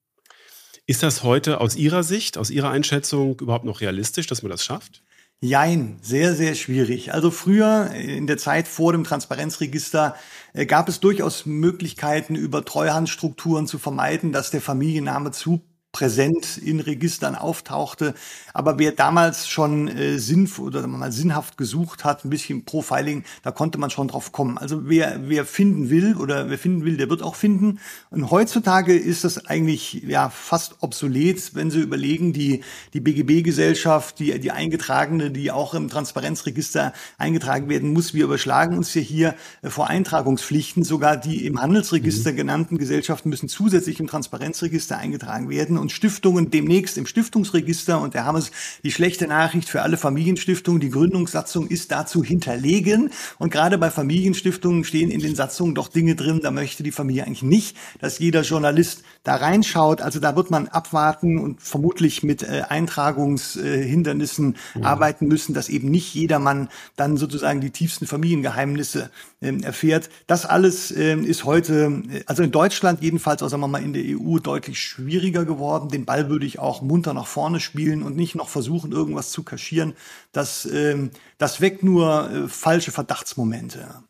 Ist 0.86 1.02
das 1.02 1.22
heute 1.22 1.60
aus 1.60 1.76
Ihrer 1.76 2.02
Sicht, 2.02 2.38
aus 2.38 2.51
Ihrer 2.51 2.70
Einschätzung 2.70 3.40
überhaupt 3.40 3.64
noch 3.64 3.80
realistisch, 3.80 4.26
dass 4.26 4.42
man 4.42 4.51
das 4.51 4.64
schafft? 4.64 5.02
Jein, 5.40 5.98
sehr, 6.01 6.34
sehr 6.34 6.55
schwierig. 6.55 7.12
Also 7.12 7.30
früher, 7.30 7.90
in 7.90 8.26
der 8.26 8.38
Zeit 8.38 8.68
vor 8.68 8.92
dem 8.92 9.05
Transparenzregister, 9.05 10.14
äh, 10.52 10.64
gab 10.64 10.88
es 10.88 11.01
durchaus 11.01 11.44
Möglichkeiten, 11.44 12.34
über 12.34 12.64
Treuhandstrukturen 12.64 13.66
zu 13.66 13.78
vermeiden, 13.78 14.32
dass 14.32 14.51
der 14.51 14.62
Familienname 14.62 15.32
zu 15.32 15.62
präsent 15.95 16.59
in 16.59 16.81
Registern 16.81 17.37
auftauchte. 17.37 18.15
Aber 18.53 18.79
wer 18.79 18.91
damals 18.93 19.49
schon 19.49 19.87
äh, 19.89 20.19
sinnvoll 20.19 20.66
oder 20.66 20.87
mal 20.89 21.12
sinnhaft 21.12 21.57
gesucht 21.57 22.05
hat, 22.05 22.25
ein 22.25 22.31
bisschen 22.31 22.65
Profiling, 22.65 23.25
da 23.45 23.53
konnte 23.53 23.79
man 23.79 23.91
schon 23.91 24.09
drauf 24.09 24.33
kommen. 24.33 24.59
Also 24.59 24.89
wer, 24.89 25.21
wer 25.29 25.47
finden 25.47 25.91
will 25.91 26.16
oder 26.16 26.51
wer 26.51 26.59
finden 26.59 26.85
will, 26.85 26.97
der 26.97 27.09
wird 27.11 27.23
auch 27.23 27.37
finden. 27.37 27.79
Und 28.11 28.31
heutzutage 28.33 28.97
ist 28.97 29.23
das 29.23 29.47
eigentlich 29.47 30.03
ja 30.07 30.31
fast 30.31 30.77
obsolet, 30.81 31.55
wenn 31.55 31.71
Sie 31.71 31.81
überlegen, 31.81 32.33
die, 32.33 32.65
die 32.93 33.01
BGB-Gesellschaft, 33.01 34.19
die, 34.19 34.39
die 34.41 34.51
eingetragene, 34.51 35.31
die 35.31 35.53
auch 35.53 35.75
im 35.75 35.89
Transparenzregister 35.89 36.93
eingetragen 37.19 37.69
werden 37.69 37.93
muss. 37.93 38.15
Wir 38.15 38.25
überschlagen 38.25 38.77
uns 38.77 38.93
ja 38.95 39.01
hier 39.01 39.37
äh, 39.62 39.71
vor 39.71 39.89
Eintragungspflichten. 39.89 40.83
Sogar 40.83 41.16
die 41.16 41.47
im 41.47 41.62
Handelsregister 41.62 42.33
mhm. 42.33 42.37
genannten 42.37 42.79
Gesellschaften 42.79 43.29
müssen 43.29 43.49
zusätzlich 43.49 44.01
im 44.01 44.09
Transparenzregister 44.09 44.99
eingetragen 44.99 45.49
werden 45.49 45.84
und 45.85 45.93
Stiftungen 45.93 46.51
demnächst 46.51 46.97
im 46.97 47.05
Stiftungsregister. 47.05 48.01
Und 48.01 48.15
da 48.15 48.24
haben 48.24 48.39
es 48.39 48.51
die 48.82 48.90
schlechte 48.90 49.27
Nachricht 49.27 49.69
für 49.69 49.82
alle 49.82 49.98
Familienstiftungen. 49.98 50.81
Die 50.81 50.89
Gründungssatzung 50.89 51.69
ist 51.69 51.93
dazu 51.93 52.24
hinterlegen. 52.24 53.11
Und 53.39 53.51
gerade 53.51 53.77
bei 53.77 53.90
Familienstiftungen 53.90 54.85
stehen 54.85 55.11
in 55.11 55.20
den 55.20 55.35
Satzungen 55.35 55.74
doch 55.74 55.89
Dinge 55.89 56.15
drin, 56.15 56.40
da 56.43 56.51
möchte 56.51 56.82
die 56.82 56.90
Familie 56.90 57.27
eigentlich 57.27 57.43
nicht, 57.43 57.77
dass 58.01 58.19
jeder 58.19 58.40
Journalist 58.40 59.02
da 59.24 59.36
reinschaut. 59.36 60.01
Also 60.01 60.20
da 60.20 60.35
wird 60.36 60.51
man 60.51 60.69
abwarten 60.69 61.39
und 61.39 61.61
vermutlich 61.61 62.23
mit 62.23 62.43
äh, 62.43 62.62
Eintragungshindernissen 62.66 64.55
äh, 64.55 64.78
mhm. 64.78 64.85
arbeiten 64.85 65.28
müssen, 65.28 65.52
dass 65.52 65.69
eben 65.69 65.90
nicht 65.90 66.15
jedermann 66.15 66.70
dann 66.97 67.19
sozusagen 67.19 67.61
die 67.61 67.70
tiefsten 67.70 68.06
Familiengeheimnisse 68.06 69.11
äh, 69.45 69.62
erfährt. 69.62 70.09
Das 70.27 70.47
alles 70.47 70.91
äh, 70.91 71.16
ist 71.16 71.45
heute, 71.45 72.03
äh, 72.11 72.23
also 72.27 72.43
in 72.43 72.51
Deutschland 72.51 73.03
jedenfalls, 73.03 73.43
auch 73.43 73.49
sagen 73.49 73.62
wir 73.62 73.69
mal 73.69 73.83
in 73.83 73.93
der 73.93 74.03
EU, 74.05 74.39
deutlich 74.39 74.81
schwieriger 74.81 75.45
geworden. 75.45 75.91
Den 75.91 76.05
Ball 76.05 76.29
würde 76.29 76.47
ich 76.47 76.59
auch 76.59 76.83
munter 76.83 77.15
nach 77.15 77.27
vorne 77.27 77.61
spielen 77.61 78.03
und 78.03 78.16
nicht 78.16 78.35
noch 78.35 78.49
versuchen, 78.49 78.93
irgendwas 78.93 79.31
zu 79.31 79.43
kaschieren. 79.43 79.95
Das, 80.33 80.66
ähm, 80.73 81.11
das 81.39 81.61
weckt 81.61 81.83
nur 81.83 82.31
äh, 82.31 82.49
falsche 82.49 82.91
Verdachtsmomente. 82.91 84.03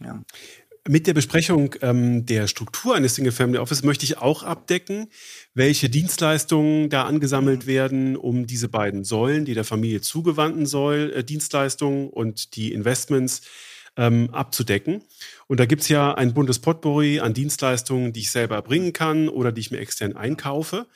Ja. 0.00 0.22
Mit 0.90 1.06
der 1.06 1.12
Besprechung 1.12 1.74
ähm, 1.82 2.24
der 2.24 2.46
Struktur 2.46 2.94
eines 2.94 3.14
Single 3.14 3.32
Family 3.32 3.58
Office 3.58 3.82
möchte 3.82 4.06
ich 4.06 4.16
auch 4.16 4.42
abdecken, 4.42 5.08
welche 5.52 5.90
Dienstleistungen 5.90 6.88
da 6.88 7.04
angesammelt 7.04 7.64
mhm. 7.64 7.66
werden, 7.66 8.16
um 8.16 8.46
diese 8.46 8.70
beiden 8.70 9.04
Säulen, 9.04 9.44
die 9.44 9.52
der 9.52 9.64
Familie 9.64 10.00
zugewandten 10.00 10.64
Säul, 10.64 11.12
äh, 11.14 11.24
Dienstleistungen 11.24 12.08
und 12.08 12.56
die 12.56 12.72
Investments 12.72 13.42
ähm, 13.98 14.30
abzudecken. 14.32 15.02
Und 15.48 15.60
da 15.60 15.66
gibt 15.66 15.82
es 15.82 15.88
ja 15.88 16.14
ein 16.14 16.32
buntes 16.32 16.60
Potpourri 16.60 17.20
an 17.20 17.34
Dienstleistungen, 17.34 18.12
die 18.14 18.20
ich 18.20 18.30
selber 18.30 18.62
bringen 18.62 18.94
kann 18.94 19.28
oder 19.28 19.52
die 19.52 19.60
ich 19.60 19.70
mir 19.70 19.80
extern 19.80 20.16
einkaufe. 20.16 20.86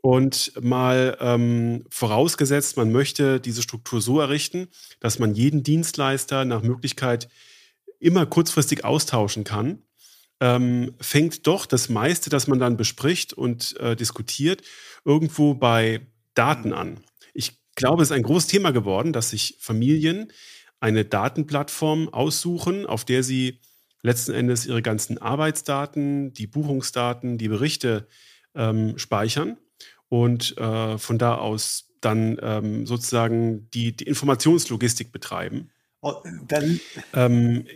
Und 0.00 0.52
mal 0.62 1.16
ähm, 1.20 1.84
vorausgesetzt, 1.90 2.76
man 2.76 2.92
möchte 2.92 3.40
diese 3.40 3.62
Struktur 3.62 4.00
so 4.00 4.20
errichten, 4.20 4.68
dass 5.00 5.18
man 5.18 5.34
jeden 5.34 5.64
Dienstleister 5.64 6.44
nach 6.44 6.62
Möglichkeit 6.62 7.28
immer 7.98 8.24
kurzfristig 8.24 8.84
austauschen 8.84 9.42
kann, 9.42 9.82
ähm, 10.38 10.94
fängt 11.00 11.46
doch 11.46 11.66
das 11.66 11.88
meiste, 11.88 12.30
das 12.30 12.46
man 12.46 12.60
dann 12.60 12.76
bespricht 12.76 13.32
und 13.32 13.76
äh, 13.80 13.96
diskutiert, 13.96 14.62
irgendwo 15.04 15.54
bei 15.54 16.06
Daten 16.34 16.72
an. 16.72 17.00
Ich 17.34 17.58
glaube, 17.74 18.02
es 18.02 18.10
ist 18.10 18.16
ein 18.16 18.22
großes 18.22 18.48
Thema 18.48 18.70
geworden, 18.70 19.12
dass 19.12 19.30
sich 19.30 19.56
Familien 19.58 20.30
eine 20.80 21.04
Datenplattform 21.04 22.08
aussuchen, 22.08 22.86
auf 22.86 23.04
der 23.04 23.22
sie 23.22 23.60
letzten 24.02 24.32
Endes 24.32 24.66
ihre 24.66 24.82
ganzen 24.82 25.18
Arbeitsdaten, 25.18 26.32
die 26.32 26.46
Buchungsdaten, 26.46 27.38
die 27.38 27.48
Berichte 27.48 28.06
ähm, 28.54 28.98
speichern 28.98 29.56
und 30.08 30.56
äh, 30.58 30.98
von 30.98 31.18
da 31.18 31.36
aus 31.36 31.86
dann 32.00 32.38
ähm, 32.40 32.86
sozusagen 32.86 33.68
die, 33.70 33.96
die 33.96 34.04
Informationslogistik 34.04 35.12
betreiben. 35.12 35.70
Oh, 36.02 36.14
dann, 36.46 36.80
ähm, 37.14 37.66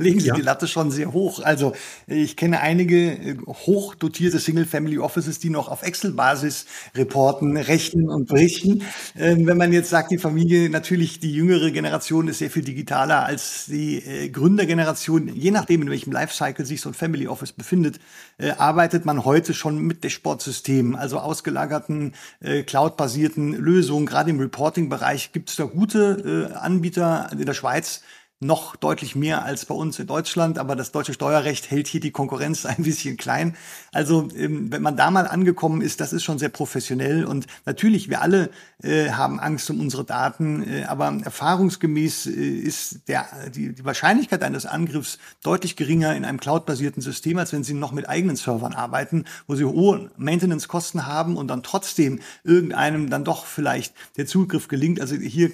legen 0.00 0.20
Sie 0.20 0.28
ja. 0.28 0.34
die 0.34 0.42
Latte 0.42 0.66
schon 0.66 0.90
sehr 0.90 1.12
hoch. 1.12 1.40
Also 1.42 1.72
ich 2.06 2.36
kenne 2.36 2.60
einige 2.60 3.12
äh, 3.12 3.36
hochdotierte 3.46 4.38
Single-Family-Offices, 4.38 5.38
die 5.38 5.50
noch 5.50 5.68
auf 5.68 5.82
Excel-Basis 5.82 6.66
reporten, 6.96 7.56
rechnen 7.56 8.08
und 8.08 8.28
berichten. 8.28 8.82
Ähm, 9.16 9.46
wenn 9.46 9.56
man 9.56 9.72
jetzt 9.72 9.90
sagt, 9.90 10.10
die 10.10 10.18
Familie, 10.18 10.70
natürlich 10.70 11.20
die 11.20 11.32
jüngere 11.32 11.70
Generation 11.70 12.28
ist 12.28 12.38
sehr 12.38 12.50
viel 12.50 12.64
digitaler 12.64 13.24
als 13.24 13.66
die 13.66 13.98
äh, 13.98 14.28
Gründergeneration. 14.28 15.28
Je 15.28 15.50
nachdem, 15.50 15.82
in 15.82 15.90
welchem 15.90 16.12
Lifecycle 16.12 16.64
sich 16.64 16.80
so 16.80 16.90
ein 16.90 16.94
Family 16.94 17.28
Office 17.28 17.52
befindet, 17.52 18.00
äh, 18.38 18.50
arbeitet 18.50 19.04
man 19.04 19.24
heute 19.24 19.54
schon 19.54 19.78
mit 19.78 20.04
Dashboard-Systemen, 20.04 20.96
also 20.96 21.18
ausgelagerten, 21.18 22.14
äh, 22.40 22.62
cloud-basierten 22.62 23.52
Lösungen. 23.52 24.06
Gerade 24.06 24.30
im 24.30 24.40
Reporting-Bereich 24.40 25.32
gibt 25.32 25.50
es 25.50 25.56
da 25.56 25.64
gute 25.64 26.48
äh, 26.50 26.54
Anbieter 26.54 27.30
in 27.32 27.44
der 27.44 27.54
Schweiz, 27.54 28.02
noch 28.40 28.74
deutlich 28.74 29.14
mehr 29.14 29.44
als 29.44 29.66
bei 29.66 29.74
uns 29.74 29.98
in 29.98 30.06
Deutschland, 30.06 30.58
aber 30.58 30.74
das 30.74 30.92
deutsche 30.92 31.12
Steuerrecht 31.12 31.70
hält 31.70 31.86
hier 31.86 32.00
die 32.00 32.10
Konkurrenz 32.10 32.64
ein 32.66 32.82
bisschen 32.82 33.18
klein. 33.18 33.54
Also 33.92 34.28
ähm, 34.34 34.72
wenn 34.72 34.80
man 34.80 34.96
da 34.96 35.10
mal 35.10 35.26
angekommen 35.26 35.82
ist, 35.82 36.00
das 36.00 36.14
ist 36.14 36.24
schon 36.24 36.38
sehr 36.38 36.48
professionell 36.48 37.24
und 37.26 37.46
natürlich, 37.66 38.08
wir 38.08 38.22
alle 38.22 38.50
äh, 38.82 39.10
haben 39.10 39.38
Angst 39.38 39.68
um 39.68 39.78
unsere 39.78 40.04
Daten, 40.04 40.66
äh, 40.66 40.84
aber 40.84 41.14
erfahrungsgemäß 41.22 42.26
äh, 42.26 42.30
ist 42.30 43.08
der, 43.08 43.26
die, 43.54 43.74
die 43.74 43.84
Wahrscheinlichkeit 43.84 44.42
eines 44.42 44.64
Angriffs 44.64 45.18
deutlich 45.42 45.76
geringer 45.76 46.16
in 46.16 46.24
einem 46.24 46.40
cloud-basierten 46.40 47.02
System, 47.02 47.36
als 47.36 47.52
wenn 47.52 47.62
Sie 47.62 47.74
noch 47.74 47.92
mit 47.92 48.08
eigenen 48.08 48.36
Servern 48.36 48.72
arbeiten, 48.72 49.26
wo 49.46 49.54
Sie 49.54 49.64
hohe 49.64 50.10
Maintenance-Kosten 50.16 51.06
haben 51.06 51.36
und 51.36 51.48
dann 51.48 51.62
trotzdem 51.62 52.20
irgendeinem 52.42 53.10
dann 53.10 53.24
doch 53.24 53.44
vielleicht 53.44 53.94
der 54.16 54.26
Zugriff 54.26 54.68
gelingt. 54.68 54.98
Also 54.98 55.14
hier 55.16 55.50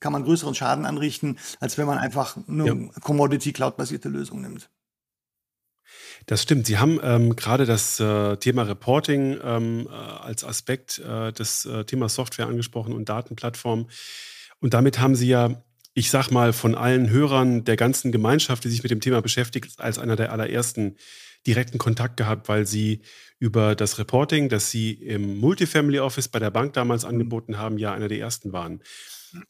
kann 0.00 0.12
man 0.12 0.24
größeren 0.24 0.54
Schaden 0.54 0.86
anrichten, 0.86 1.38
als 1.60 1.78
wenn 1.78 1.86
man 1.86 1.98
einfach 1.98 2.36
eine 2.48 2.66
ja. 2.66 3.00
Commodity-Cloud-basierte 3.00 4.08
Lösung 4.08 4.40
nimmt. 4.40 4.70
Das 6.26 6.42
stimmt. 6.42 6.66
Sie 6.66 6.78
haben 6.78 7.00
ähm, 7.02 7.36
gerade 7.36 7.64
das 7.64 7.98
äh, 8.00 8.36
Thema 8.36 8.62
Reporting 8.62 9.38
ähm, 9.42 9.88
äh, 9.90 9.94
als 9.94 10.44
Aspekt 10.44 10.98
äh, 10.98 11.32
des 11.32 11.64
äh, 11.64 11.84
Themas 11.84 12.14
Software 12.14 12.46
angesprochen 12.46 12.92
und 12.92 13.08
Datenplattform. 13.08 13.88
Und 14.60 14.74
damit 14.74 14.98
haben 14.98 15.14
Sie 15.14 15.28
ja, 15.28 15.62
ich 15.94 16.10
sag 16.10 16.30
mal, 16.30 16.52
von 16.52 16.74
allen 16.74 17.08
Hörern 17.08 17.64
der 17.64 17.76
ganzen 17.76 18.12
Gemeinschaft, 18.12 18.64
die 18.64 18.68
sich 18.68 18.82
mit 18.82 18.90
dem 18.90 19.00
Thema 19.00 19.22
beschäftigt, 19.22 19.80
als 19.80 19.98
einer 19.98 20.16
der 20.16 20.32
allerersten 20.32 20.96
direkten 21.46 21.78
Kontakt 21.78 22.16
gehabt, 22.16 22.48
weil 22.48 22.66
Sie 22.66 23.00
über 23.38 23.74
das 23.74 23.98
Reporting, 23.98 24.48
das 24.48 24.70
Sie 24.70 24.92
im 24.92 25.38
Multifamily 25.38 26.00
Office 26.00 26.28
bei 26.28 26.40
der 26.40 26.50
Bank 26.50 26.72
damals 26.74 27.04
angeboten 27.04 27.56
haben, 27.56 27.78
ja 27.78 27.92
einer 27.92 28.08
der 28.08 28.18
ersten 28.18 28.52
waren. 28.52 28.82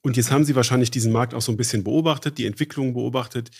Und 0.02 0.16
jetzt 0.16 0.30
haben 0.30 0.44
Sie 0.44 0.56
wahrscheinlich 0.56 0.90
diesen 0.90 1.12
Markt 1.12 1.34
auch 1.34 1.42
so 1.42 1.52
ein 1.52 1.56
bisschen 1.56 1.84
beobachtet, 1.84 2.38
die 2.38 2.46
Entwicklung 2.46 2.94
beobachtet. 2.94 3.50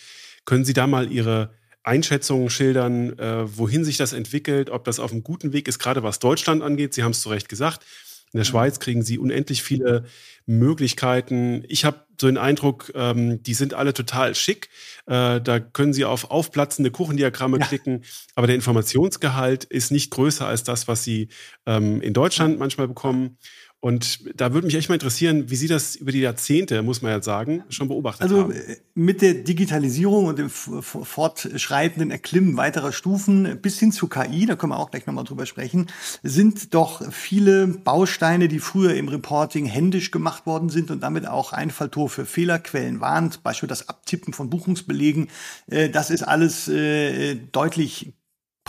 Können 0.45 0.65
Sie 0.65 0.73
da 0.73 0.87
mal 0.87 1.11
Ihre 1.11 1.53
Einschätzungen 1.83 2.49
schildern, 2.49 3.17
äh, 3.17 3.57
wohin 3.57 3.85
sich 3.85 3.97
das 3.97 4.13
entwickelt, 4.13 4.69
ob 4.69 4.83
das 4.83 4.99
auf 4.99 5.11
einem 5.11 5.23
guten 5.23 5.53
Weg 5.53 5.67
ist, 5.67 5.79
gerade 5.79 6.03
was 6.03 6.19
Deutschland 6.19 6.61
angeht? 6.61 6.93
Sie 6.93 7.03
haben 7.03 7.11
es 7.11 7.21
zu 7.21 7.29
Recht 7.29 7.49
gesagt. 7.49 7.85
In 8.31 8.37
der. 8.37 8.43
Schweiz 8.43 8.79
kriegen 8.79 9.01
Sie 9.01 9.17
unendlich 9.17 9.63
viele 9.63 10.03
Möglichkeiten. 10.45 11.63
Ich 11.67 11.83
habe 11.83 12.05
so 12.19 12.27
den 12.27 12.37
Eindruck, 12.37 12.91
ähm, 12.93 13.41
die 13.41 13.55
sind 13.55 13.73
alle 13.73 13.91
total 13.91 14.35
schick. 14.35 14.69
Äh, 15.07 15.41
da 15.41 15.59
können 15.59 15.93
Sie 15.93 16.05
auf 16.05 16.29
aufplatzende 16.29 16.91
Kuchendiagramme 16.91 17.59
ja. 17.59 17.65
klicken, 17.65 18.03
aber 18.35 18.45
der 18.45 18.55
Informationsgehalt 18.55 19.63
ist 19.63 19.91
nicht 19.91 20.11
größer 20.11 20.45
als 20.45 20.63
das, 20.63 20.87
was 20.87 21.03
Sie 21.03 21.29
ähm, 21.65 22.01
in 22.01 22.13
Deutschland 22.13 22.59
manchmal 22.59 22.87
bekommen. 22.87 23.37
Und 23.81 24.19
da 24.35 24.53
würde 24.53 24.67
mich 24.67 24.75
echt 24.75 24.89
mal 24.89 24.95
interessieren, 24.95 25.49
wie 25.49 25.55
Sie 25.55 25.67
das 25.67 25.95
über 25.95 26.11
die 26.11 26.19
Jahrzehnte, 26.19 26.83
muss 26.83 27.01
man 27.01 27.11
ja 27.11 27.21
sagen, 27.21 27.63
schon 27.69 27.87
beobachtet 27.87 28.23
also, 28.23 28.43
haben. 28.43 28.51
Also 28.51 28.73
mit 28.93 29.21
der 29.21 29.35
Digitalisierung 29.35 30.25
und 30.25 30.37
dem 30.37 30.49
fortschreitenden 30.49 32.11
Erklimmen 32.11 32.57
weiterer 32.57 32.91
Stufen 32.91 33.57
bis 33.61 33.79
hin 33.79 33.93
zu 33.93 34.09
KI, 34.09 34.45
da 34.45 34.57
können 34.57 34.73
wir 34.73 34.79
auch 34.79 34.91
gleich 34.91 35.05
nochmal 35.05 35.23
drüber 35.23 35.45
sprechen, 35.45 35.87
sind 36.23 36.73
doch 36.73 37.09
viele 37.09 37.67
Bausteine, 37.67 38.49
die 38.49 38.59
früher 38.59 38.95
im 38.95 39.07
Reporting 39.07 39.65
händisch 39.65 40.11
gemacht 40.11 40.45
worden 40.45 40.67
sind 40.67 40.91
und 40.91 41.01
damit 41.01 41.25
auch 41.25 41.53
Einfalltor 41.53 42.09
für 42.09 42.25
Fehlerquellen 42.25 42.99
waren, 42.99 43.31
Beispiel 43.43 43.69
das 43.69 43.87
Abtippen 43.87 44.33
von 44.33 44.49
Buchungsbelegen, 44.49 45.29
äh, 45.67 45.89
das 45.89 46.09
ist 46.09 46.23
alles 46.23 46.67
äh, 46.67 47.35
deutlich 47.53 48.11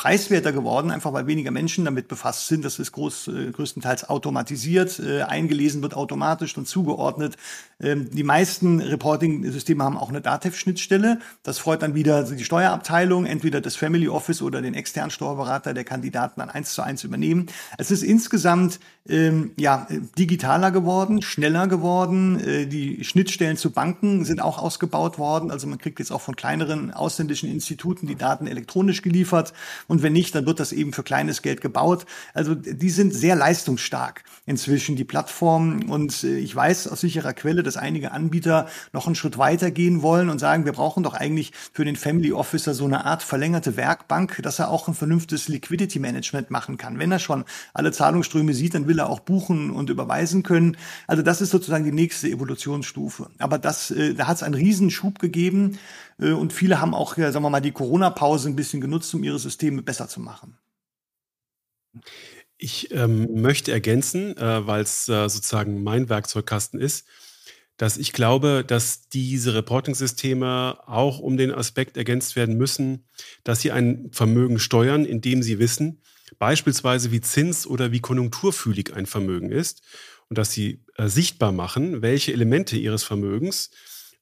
preiswerter 0.01 0.53
geworden, 0.53 0.91
einfach 0.91 1.13
weil 1.13 1.27
weniger 1.27 1.51
Menschen 1.51 1.85
damit 1.85 2.09
befasst 2.09 2.47
sind. 2.47 2.65
Das 2.65 2.79
ist 2.79 2.93
groß, 2.93 3.29
äh, 3.29 3.51
größtenteils 3.51 4.09
automatisiert, 4.09 4.99
äh, 4.99 5.21
eingelesen 5.21 5.83
wird 5.83 5.93
automatisch 5.93 6.57
und 6.57 6.67
zugeordnet. 6.67 7.37
Ähm, 7.83 8.09
die 8.11 8.23
meisten 8.23 8.81
Reporting-Systeme 8.81 9.85
haben 9.85 9.99
auch 9.99 10.09
eine 10.09 10.23
DATEV-Schnittstelle. 10.23 11.19
Das 11.43 11.59
freut 11.59 11.83
dann 11.83 11.95
wieder 11.95 12.23
die 12.23 12.45
Steuerabteilung, 12.45 13.27
entweder 13.27 13.61
das 13.61 13.77
Family 13.77 14.09
Office 14.09 14.41
oder 14.41 14.63
den 14.63 14.73
externen 14.73 15.11
Steuerberater, 15.11 15.75
der 15.75 15.85
Kandidaten 15.85 16.41
dann 16.41 16.49
eins 16.49 16.73
zu 16.73 16.81
eins 16.81 17.05
übernehmen. 17.05 17.49
Es 17.77 17.91
ist 17.91 18.03
insgesamt 18.03 18.81
ähm, 19.09 19.53
ja, 19.57 19.87
digitaler 20.19 20.71
geworden, 20.71 21.23
schneller 21.23 21.67
geworden. 21.69 22.39
Äh, 22.39 22.67
die 22.67 23.03
Schnittstellen 23.05 23.57
zu 23.57 23.71
Banken 23.71 24.25
sind 24.25 24.41
auch 24.41 24.59
ausgebaut 24.59 25.19
worden. 25.19 25.51
Also 25.51 25.67
man 25.67 25.79
kriegt 25.79 25.99
jetzt 25.99 26.13
auch 26.13 26.21
von 26.21 26.37
kleineren 26.37 26.93
ausländischen 26.93 27.51
Instituten 27.51 28.07
die 28.07 28.17
Daten 28.17 28.47
elektronisch 28.47 29.03
geliefert 29.03 29.53
und 29.89 30.03
wenn 30.03 30.13
nicht, 30.13 30.35
dann 30.35 30.47
wird 30.47 30.61
das 30.61 30.73
eben 30.73 30.93
für 30.93 31.03
kleines 31.03 31.43
Geld 31.43 31.61
gebaut. 31.61 32.05
Also 32.35 32.55
die 32.55 32.91
sind 32.91 33.15
sehr 33.15 33.37
leistungsstark 33.37 34.23
inzwischen, 34.47 34.97
die 34.97 35.05
Plattformen. 35.05 35.89
Und 35.89 36.23
äh, 36.25 36.37
ich 36.39 36.55
weiß 36.55 36.89
aus 36.89 37.01
sicherer 37.01 37.33
Quelle, 37.33 37.63
dass 37.63 37.77
einige 37.77 38.13
Anbieter 38.13 38.69
noch 38.93 39.07
einen 39.07 39.15
Schritt 39.15 39.39
weiter 39.39 39.71
gehen 39.71 40.03
wollen 40.03 40.29
und 40.29 40.39
sagen, 40.39 40.67
wir 40.67 40.73
brauchen 40.73 41.03
doch 41.03 41.15
eigentlich 41.15 41.53
für 41.73 41.85
den 41.85 41.97
Family 41.97 42.33
Officer 42.33 42.75
so 42.75 42.85
eine 42.85 43.07
Art 43.07 43.23
verlängerte 43.23 43.77
Werkbank, 43.77 44.41
dass 44.43 44.59
er 44.59 44.71
auch 44.71 44.89
ein 44.89 44.95
vernünftiges 44.95 45.49
Liquidity 45.49 45.99
Management 45.99 46.51
machen 46.51 46.77
kann. 46.77 46.99
Wenn 46.99 47.13
er 47.13 47.19
schon 47.19 47.45
alle 47.73 47.93
Zahlungsströme 47.93 48.53
sieht, 48.53 48.75
dann 48.75 48.87
will 48.91 48.99
er 48.99 49.09
auch 49.09 49.21
buchen 49.21 49.71
und 49.71 49.89
überweisen 49.89 50.43
können. 50.43 50.77
Also 51.07 51.23
das 51.23 51.41
ist 51.41 51.51
sozusagen 51.51 51.85
die 51.85 51.93
nächste 51.93 52.29
Evolutionsstufe. 52.29 53.31
Aber 53.39 53.59
das, 53.59 53.93
äh, 53.93 54.15
da 54.15 54.27
hat 54.27 54.37
es 54.37 54.43
einen 54.43 54.55
Riesen 54.55 54.91
gegeben. 55.21 55.79
Äh, 56.19 56.33
und 56.33 56.53
viele 56.53 56.81
haben 56.81 56.93
auch, 56.93 57.17
sagen 57.17 57.43
wir 57.43 57.51
mal, 57.51 57.61
die 57.61 57.73
Corona-Pause 57.73 58.49
ein 58.49 58.57
bisschen 58.57 58.81
genutzt, 58.81 59.15
um 59.15 59.23
ihre 59.23 59.39
Systeme 59.39 59.83
besser 59.83 60.09
zu 60.09 60.21
machen. 60.21 60.59
Ich 62.59 62.93
ähm, 62.93 63.41
möchte 63.41 63.73
ergänzen, 63.73 64.37
äh, 64.37 64.67
weil 64.67 64.83
es 64.83 65.09
äh, 65.09 65.29
sozusagen 65.29 65.83
mein 65.83 66.09
Werkzeugkasten 66.09 66.81
ist, 66.81 67.07
dass 67.77 67.97
ich 67.97 68.13
glaube, 68.13 68.65
dass 68.67 69.09
diese 69.09 69.55
Reporting-Systeme 69.55 70.81
auch 70.87 71.21
um 71.21 71.39
den 71.39 71.53
Aspekt 71.53 71.97
ergänzt 71.97 72.37
werden 72.37 72.59
müssen, 72.59 73.07
dass 73.45 73.61
sie 73.61 73.73
ein 73.73 74.11
Vermögen 74.13 74.59
steuern, 74.59 75.07
indem 75.07 75.43
sie 75.43 75.59
wissen, 75.59 76.03
beispielsweise 76.39 77.11
wie 77.11 77.21
zins- 77.21 77.67
oder 77.67 77.93
wie 77.93 78.01
konjunkturfühlig 78.01 78.95
ein 78.95 79.07
Vermögen 79.07 79.51
ist 79.51 79.83
und 80.29 80.39
dass 80.39 80.53
sie 80.53 80.83
äh, 80.97 81.09
sichtbar 81.09 81.53
machen, 81.53 82.03
welche 82.03 82.33
Elemente 82.33 82.77
ihres 82.77 83.03
Vermögens 83.03 83.71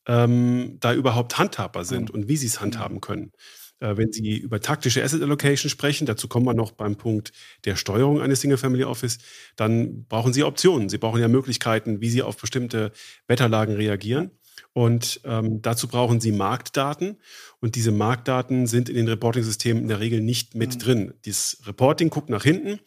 ähm, 0.06 0.78
da 0.80 0.94
überhaupt 0.94 1.38
handhabbar 1.38 1.84
sind 1.84 2.10
und 2.10 2.28
wie 2.28 2.36
sie 2.36 2.46
es 2.46 2.60
handhaben 2.60 3.00
können. 3.00 3.32
Äh, 3.80 3.96
wenn 3.96 4.12
Sie 4.12 4.36
über 4.36 4.60
taktische 4.60 5.02
Asset 5.02 5.22
Allocation 5.22 5.70
sprechen, 5.70 6.06
dazu 6.06 6.28
kommen 6.28 6.46
wir 6.46 6.54
noch 6.54 6.72
beim 6.72 6.96
Punkt 6.96 7.32
der 7.64 7.76
Steuerung 7.76 8.20
eines 8.20 8.40
Single 8.40 8.58
Family 8.58 8.84
Office, 8.84 9.18
dann 9.56 10.04
brauchen 10.06 10.32
Sie 10.32 10.42
Optionen. 10.42 10.88
Sie 10.88 10.98
brauchen 10.98 11.20
ja 11.20 11.28
Möglichkeiten, 11.28 12.00
wie 12.00 12.10
Sie 12.10 12.22
auf 12.22 12.36
bestimmte 12.36 12.92
Wetterlagen 13.28 13.76
reagieren. 13.76 14.32
Und 14.72 15.20
ähm, 15.24 15.60
dazu 15.62 15.88
brauchen 15.88 16.20
Sie 16.20 16.32
Marktdaten. 16.32 17.16
Und 17.60 17.74
diese 17.74 17.90
Marktdaten 17.90 18.66
sind 18.66 18.88
in 18.88 18.96
den 18.96 19.08
Reporting-Systemen 19.08 19.82
in 19.82 19.88
der 19.88 20.00
Regel 20.00 20.20
nicht 20.20 20.54
mit 20.54 20.74
mhm. 20.74 20.78
drin. 20.78 21.14
Dieses 21.24 21.60
Reporting 21.66 22.10
guckt 22.10 22.30
nach 22.30 22.44
hinten. 22.44 22.78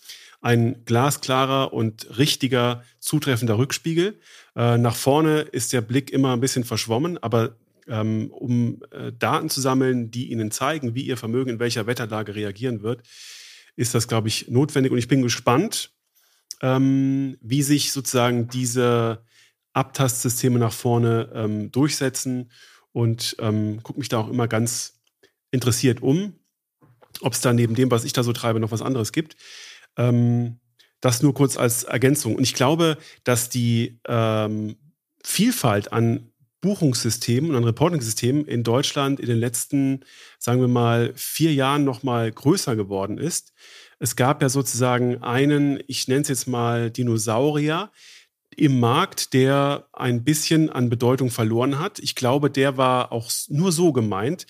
Ein 0.41 0.85
glasklarer 0.85 1.73
und 1.73 2.17
richtiger, 2.17 2.83
zutreffender 2.99 3.57
Rückspiegel. 3.57 4.19
Äh, 4.55 4.77
nach 4.77 4.95
vorne 4.95 5.41
ist 5.41 5.73
der 5.73 5.81
Blick 5.81 6.11
immer 6.11 6.33
ein 6.33 6.39
bisschen 6.39 6.63
verschwommen, 6.63 7.17
aber 7.17 7.57
ähm, 7.87 8.31
um 8.31 8.81
äh, 8.91 9.11
Daten 9.11 9.49
zu 9.49 9.61
sammeln, 9.61 10.11
die 10.11 10.31
Ihnen 10.31 10.51
zeigen, 10.51 10.95
wie 10.95 11.03
Ihr 11.03 11.17
Vermögen 11.17 11.51
in 11.51 11.59
welcher 11.59 11.87
Wetterlage 11.87 12.35
reagieren 12.35 12.81
wird, 12.81 13.03
ist 13.75 13.93
das, 13.93 14.07
glaube 14.07 14.29
ich, 14.29 14.47
notwendig. 14.49 14.91
Und 14.91 14.97
ich 14.97 15.07
bin 15.07 15.21
gespannt, 15.21 15.91
ähm, 16.61 17.37
wie 17.41 17.63
sich 17.63 17.91
sozusagen 17.91 18.47
diese 18.47 19.23
Abtastsysteme 19.73 20.59
nach 20.59 20.73
vorne 20.73 21.31
ähm, 21.33 21.71
durchsetzen 21.71 22.51
und 22.91 23.35
ähm, 23.39 23.81
gucke 23.83 23.99
mich 23.99 24.09
da 24.09 24.19
auch 24.19 24.29
immer 24.29 24.47
ganz 24.47 25.01
interessiert 25.51 26.01
um, 26.01 26.33
ob 27.21 27.33
es 27.33 27.41
da 27.41 27.53
neben 27.53 27.75
dem, 27.75 27.91
was 27.91 28.03
ich 28.03 28.13
da 28.13 28.23
so 28.23 28.33
treibe, 28.33 28.59
noch 28.59 28.71
was 28.71 28.81
anderes 28.81 29.11
gibt. 29.11 29.35
Ähm, 29.97 30.59
das 31.01 31.23
nur 31.23 31.33
kurz 31.33 31.57
als 31.57 31.83
Ergänzung. 31.83 32.35
Und 32.35 32.43
ich 32.43 32.53
glaube, 32.53 32.97
dass 33.23 33.49
die 33.49 33.99
ähm, 34.07 34.75
Vielfalt 35.23 35.91
an 35.91 36.31
Buchungssystemen 36.61 37.49
und 37.49 37.57
an 37.57 37.63
Reporting-Systemen 37.63 38.45
in 38.45 38.63
Deutschland 38.63 39.19
in 39.19 39.27
den 39.27 39.39
letzten, 39.39 40.01
sagen 40.37 40.61
wir 40.61 40.67
mal, 40.67 41.11
vier 41.15 41.53
Jahren 41.53 41.83
noch 41.83 42.03
mal 42.03 42.31
größer 42.31 42.75
geworden 42.75 43.17
ist. 43.17 43.51
Es 43.97 44.15
gab 44.15 44.41
ja 44.43 44.49
sozusagen 44.49 45.23
einen, 45.23 45.79
ich 45.87 46.07
nenne 46.07 46.21
es 46.21 46.27
jetzt 46.27 46.47
mal 46.47 46.91
Dinosaurier 46.91 47.91
im 48.55 48.79
Markt, 48.79 49.33
der 49.33 49.85
ein 49.93 50.23
bisschen 50.23 50.69
an 50.69 50.89
Bedeutung 50.89 51.29
verloren 51.29 51.79
hat. 51.79 51.99
Ich 51.99 52.15
glaube, 52.15 52.49
der 52.49 52.77
war 52.77 53.11
auch 53.11 53.31
nur 53.49 53.71
so 53.71 53.93
gemeint, 53.93 54.45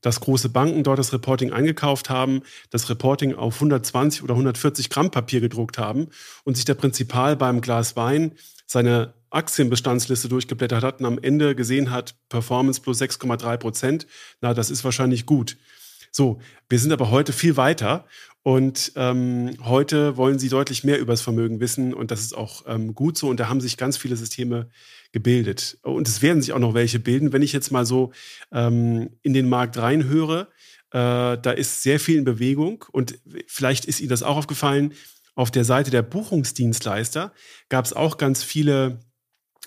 dass 0.00 0.20
große 0.20 0.50
Banken 0.50 0.82
dort 0.82 0.98
das 0.98 1.12
Reporting 1.12 1.52
eingekauft 1.52 2.10
haben, 2.10 2.42
das 2.70 2.90
Reporting 2.90 3.34
auf 3.34 3.54
120 3.54 4.22
oder 4.22 4.34
140 4.34 4.90
Gramm 4.90 5.10
Papier 5.10 5.40
gedruckt 5.40 5.78
haben 5.78 6.08
und 6.44 6.56
sich 6.56 6.64
der 6.64 6.74
Prinzipal 6.74 7.36
beim 7.36 7.60
Glas 7.60 7.96
Wein 7.96 8.32
seine 8.66 9.14
Aktienbestandsliste 9.30 10.28
durchgeblättert 10.28 10.84
hat 10.84 11.00
und 11.00 11.06
am 11.06 11.18
Ende 11.18 11.54
gesehen 11.54 11.90
hat, 11.90 12.14
Performance 12.28 12.80
plus 12.80 13.00
6,3 13.00 13.56
Prozent, 13.56 14.06
na, 14.40 14.54
das 14.54 14.70
ist 14.70 14.84
wahrscheinlich 14.84 15.26
gut. 15.26 15.56
So, 16.16 16.38
wir 16.68 16.78
sind 16.78 16.92
aber 16.92 17.10
heute 17.10 17.32
viel 17.32 17.56
weiter 17.56 18.06
und 18.44 18.92
ähm, 18.94 19.56
heute 19.64 20.16
wollen 20.16 20.38
sie 20.38 20.48
deutlich 20.48 20.84
mehr 20.84 21.00
über 21.00 21.12
das 21.12 21.22
Vermögen 21.22 21.58
wissen 21.58 21.92
und 21.92 22.12
das 22.12 22.20
ist 22.20 22.36
auch 22.36 22.62
ähm, 22.68 22.94
gut 22.94 23.18
so 23.18 23.28
und 23.28 23.40
da 23.40 23.48
haben 23.48 23.60
sich 23.60 23.76
ganz 23.76 23.96
viele 23.96 24.14
Systeme 24.14 24.68
gebildet. 25.10 25.76
Und 25.82 26.06
es 26.06 26.22
werden 26.22 26.40
sich 26.40 26.52
auch 26.52 26.60
noch 26.60 26.72
welche 26.72 27.00
bilden. 27.00 27.32
Wenn 27.32 27.42
ich 27.42 27.52
jetzt 27.52 27.72
mal 27.72 27.84
so 27.84 28.12
ähm, 28.52 29.10
in 29.22 29.34
den 29.34 29.48
Markt 29.48 29.76
reinhöre, 29.76 30.46
äh, 30.92 31.36
da 31.36 31.50
ist 31.50 31.82
sehr 31.82 31.98
viel 31.98 32.18
in 32.18 32.24
Bewegung 32.24 32.84
und 32.92 33.18
vielleicht 33.48 33.84
ist 33.84 33.98
Ihnen 33.98 34.10
das 34.10 34.22
auch 34.22 34.36
aufgefallen. 34.36 34.92
Auf 35.34 35.50
der 35.50 35.64
Seite 35.64 35.90
der 35.90 36.02
Buchungsdienstleister 36.02 37.32
gab 37.68 37.86
es 37.86 37.92
auch 37.92 38.18
ganz 38.18 38.44
viele 38.44 39.00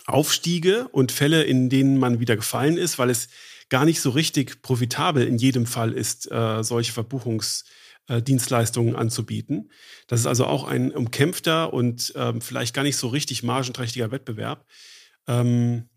Aufstiege 0.05 0.87
und 0.93 1.11
Fälle, 1.11 1.43
in 1.43 1.67
denen 1.67 1.97
man 1.97 2.21
wieder 2.21 2.37
gefallen 2.37 2.77
ist, 2.77 2.97
weil 2.99 3.09
es 3.09 3.27
gar 3.69 3.85
nicht 3.85 4.01
so 4.01 4.09
richtig 4.09 4.61
profitabel 4.61 5.25
in 5.27 5.37
jedem 5.37 5.65
Fall 5.65 5.93
ist, 5.93 6.29
äh, 6.31 6.63
solche 6.63 6.93
Verbuchungsdienstleistungen 6.93 8.95
äh, 8.95 8.97
anzubieten. 8.97 9.71
Das 10.07 10.21
ist 10.21 10.25
also 10.25 10.45
auch 10.45 10.65
ein 10.65 10.91
umkämpfter 10.91 11.73
und 11.73 12.13
ähm, 12.15 12.41
vielleicht 12.41 12.73
gar 12.73 12.83
nicht 12.83 12.97
so 12.97 13.07
richtig 13.07 13.43
margenträchtiger 13.43 14.11
Wettbewerb. 14.11 14.65
Ähm, 15.27 15.89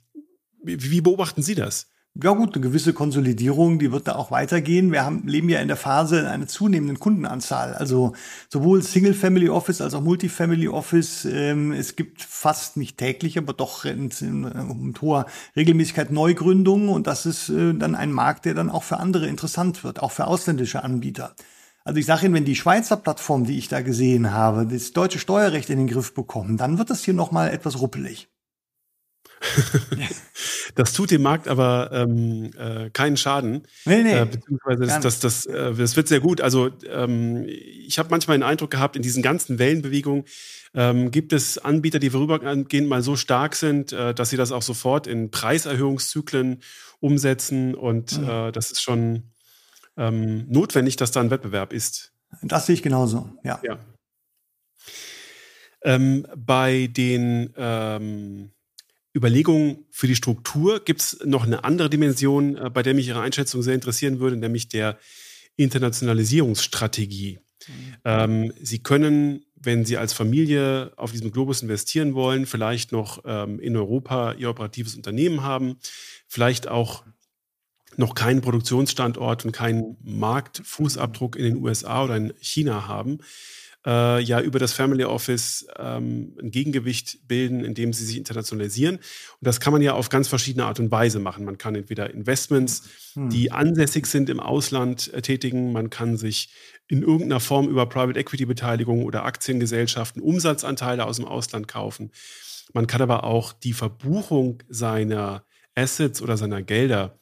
wie, 0.63 0.91
wie 0.91 1.01
beobachten 1.01 1.43
Sie 1.43 1.55
das? 1.55 1.91
Ja 2.15 2.33
gut, 2.33 2.55
eine 2.55 2.63
gewisse 2.63 2.93
Konsolidierung, 2.93 3.79
die 3.79 3.93
wird 3.93 4.09
da 4.09 4.17
auch 4.17 4.33
weitergehen. 4.33 4.91
Wir 4.91 5.05
haben, 5.05 5.29
leben 5.29 5.49
ja 5.49 5.61
in 5.61 5.69
der 5.69 5.77
Phase 5.77 6.29
einer 6.29 6.49
zunehmenden 6.49 6.99
Kundenanzahl. 6.99 7.73
Also 7.75 8.15
sowohl 8.49 8.83
Single-Family 8.83 9.49
Office 9.49 9.81
als 9.81 9.95
auch 9.95 10.03
Multifamily 10.03 10.69
Office. 10.69 11.25
Ähm, 11.25 11.73
es 11.73 11.95
gibt 11.95 12.21
fast 12.21 12.77
nicht 12.77 12.99
täglich, 12.99 13.39
aber 13.39 13.53
doch 13.53 13.85
in, 13.85 14.11
in, 14.21 14.45
in 14.45 14.95
hoher 15.01 15.27
Regelmäßigkeit 15.55 16.11
Neugründungen. 16.11 16.89
Und 16.89 17.07
das 17.07 17.27
ist 17.27 17.49
äh, 17.49 17.75
dann 17.75 17.95
ein 17.95 18.13
Markt, 18.13 18.45
der 18.45 18.55
dann 18.55 18.71
auch 18.71 18.83
für 18.83 18.99
andere 18.99 19.29
interessant 19.29 19.85
wird, 19.85 20.03
auch 20.03 20.11
für 20.11 20.27
ausländische 20.27 20.83
Anbieter. 20.83 21.37
Also 21.85 22.01
ich 22.01 22.07
sage 22.07 22.27
Ihnen, 22.27 22.35
wenn 22.35 22.45
die 22.45 22.57
Schweizer 22.57 22.97
Plattform, 22.97 23.45
die 23.45 23.57
ich 23.57 23.69
da 23.69 23.83
gesehen 23.83 24.33
habe, 24.33 24.67
das 24.67 24.93
deutsche 24.93 25.21
Steuerrecht 25.21 25.71
in 25.71 25.79
den 25.79 25.87
Griff 25.87 26.13
bekommen, 26.13 26.57
dann 26.57 26.77
wird 26.79 26.91
das 26.91 27.05
hier 27.05 27.15
nochmal 27.15 27.51
etwas 27.51 27.81
ruppelig. 27.81 28.29
das 30.75 30.93
tut 30.93 31.11
dem 31.11 31.23
Markt 31.23 31.49
aber 31.49 31.91
ähm, 31.93 32.51
äh, 32.59 32.91
keinen 32.91 33.17
Schaden. 33.17 33.67
Nee, 33.85 34.03
nee. 34.03 34.19
Äh, 34.19 34.27
beziehungsweise 34.27 34.87
das, 34.87 35.01
das, 35.01 35.21
das, 35.21 35.47
äh, 35.47 35.75
das 35.75 35.97
wird 35.97 36.09
sehr 36.09 36.21
gut. 36.21 36.41
Also 36.41 36.71
ähm, 36.87 37.47
ich 37.47 37.99
habe 37.99 38.11
manchmal 38.11 38.39
den 38.39 38.43
Eindruck 38.43 38.71
gehabt, 38.71 38.97
in 38.97 39.03
diesen 39.03 39.23
ganzen 39.23 39.59
Wellenbewegungen 39.59 40.25
ähm, 40.75 41.11
gibt 41.11 41.33
es 41.33 41.59
Anbieter, 41.59 41.99
die 41.99 42.11
vorübergehend 42.11 42.89
mal 42.89 43.03
so 43.03 43.17
stark 43.17 43.57
sind, 43.57 43.93
äh, 43.93 44.15
dass 44.15 44.31
sie 44.31 44.37
das 44.37 44.53
auch 44.53 44.63
sofort 44.63 45.07
in 45.07 45.31
Preiserhöhungszyklen 45.31 46.63
umsetzen. 47.01 47.75
Und 47.75 48.21
mhm. 48.21 48.29
äh, 48.29 48.53
das 48.53 48.71
ist 48.71 48.83
schon 48.83 49.33
ähm, 49.97 50.47
notwendig, 50.49 50.97
dass 50.97 51.11
da 51.11 51.21
ein 51.21 51.31
Wettbewerb 51.31 51.73
ist. 51.73 52.13
Das 52.43 52.67
sehe 52.67 52.75
ich 52.75 52.83
genauso, 52.83 53.33
ja. 53.43 53.61
ja. 53.65 53.79
Ähm, 55.83 56.27
bei 56.37 56.89
den 56.89 57.53
ähm, 57.57 58.53
Überlegungen 59.15 59.87
für 59.91 60.07
die 60.07 60.17
Struktur 60.17 60.85
gibt 60.85 61.01
es 61.01 61.19
noch 61.25 61.45
eine 61.45 61.65
andere 61.65 61.91
Dimension, 61.91 62.57
äh, 62.57 62.71
bei 62.71 62.83
der 62.83 62.95
mich 62.95 63.09
Ihre 63.09 63.21
Einschätzung 63.21 63.63
sehr 63.63 63.75
interessieren 63.75 64.21
würde, 64.21 64.37
nämlich 64.37 64.69
der 64.69 64.99
Internationalisierungsstrategie. 65.57 67.41
Mhm. 67.67 67.97
Ähm, 68.05 68.53
Sie 68.61 68.83
können, 68.83 69.45
wenn 69.57 69.85
Sie 69.85 69.97
als 69.97 70.13
Familie 70.13 70.93
auf 70.97 71.13
diesem 71.13 71.33
Globus 71.33 71.63
investieren 71.63 72.15
wollen, 72.15 72.47
vielleicht 72.47 72.93
noch 72.93 73.23
ähm, 73.25 73.59
in 73.59 73.77
Europa 73.77 74.33
Ihr 74.35 74.49
operatives 74.49 74.95
Unternehmen 74.95 75.43
haben, 75.43 75.79
vielleicht 76.29 76.69
auch 76.69 77.05
noch 77.97 78.15
keinen 78.15 78.41
Produktionsstandort 78.41 79.45
und 79.45 79.51
keinen 79.51 79.97
Marktfußabdruck 80.03 81.35
in 81.35 81.45
den 81.45 81.57
USA 81.57 82.05
oder 82.05 82.17
in 82.17 82.33
China 82.41 82.87
haben 82.87 83.19
äh, 83.87 84.23
ja 84.23 84.41
über 84.41 84.59
das 84.59 84.73
Family 84.73 85.05
Office 85.05 85.67
ähm, 85.79 86.37
ein 86.41 86.51
Gegengewicht 86.51 87.27
bilden, 87.27 87.65
indem 87.65 87.93
sie 87.93 88.05
sich 88.05 88.17
internationalisieren. 88.17 88.97
Und 88.97 89.03
das 89.41 89.61
kann 89.61 89.73
man 89.73 89.83
ja 89.83 89.95
auf 89.95 90.09
ganz 90.09 90.29
verschiedene 90.29 90.67
Art 90.67 90.81
und 90.81 90.91
Weise 90.91 91.19
machen. 91.19 91.45
Man 91.45 91.59
kann 91.59 91.75
entweder 91.75 92.13
Investments, 92.13 92.89
hm. 93.15 93.31
die 93.31 93.53
ansässig 93.53 94.07
sind 94.07 94.29
im 94.29 94.41
Ausland, 94.41 95.13
äh, 95.15 95.23
tätigen. 95.23 95.73
Man 95.73 95.91
kann 95.91 96.17
sich 96.17 96.51
in 96.89 97.03
irgendeiner 97.03 97.41
Form 97.41 97.69
über 97.69 97.87
Private 97.87 98.19
Equity 98.19 98.47
Beteiligung 98.47 99.05
oder 99.05 99.25
Aktiengesellschaften 99.25 100.21
Umsatzanteile 100.21 101.07
aus 101.07 101.17
dem 101.17 101.27
Ausland 101.27 101.69
kaufen. 101.69 102.11
Man 102.73 102.87
kann 102.87 103.03
aber 103.03 103.25
auch 103.25 103.53
die 103.53 103.73
Verbuchung 103.73 104.63
seiner 104.69 105.45
Assets 105.75 106.21
oder 106.21 106.37
seiner 106.37 106.63
Gelder 106.63 107.19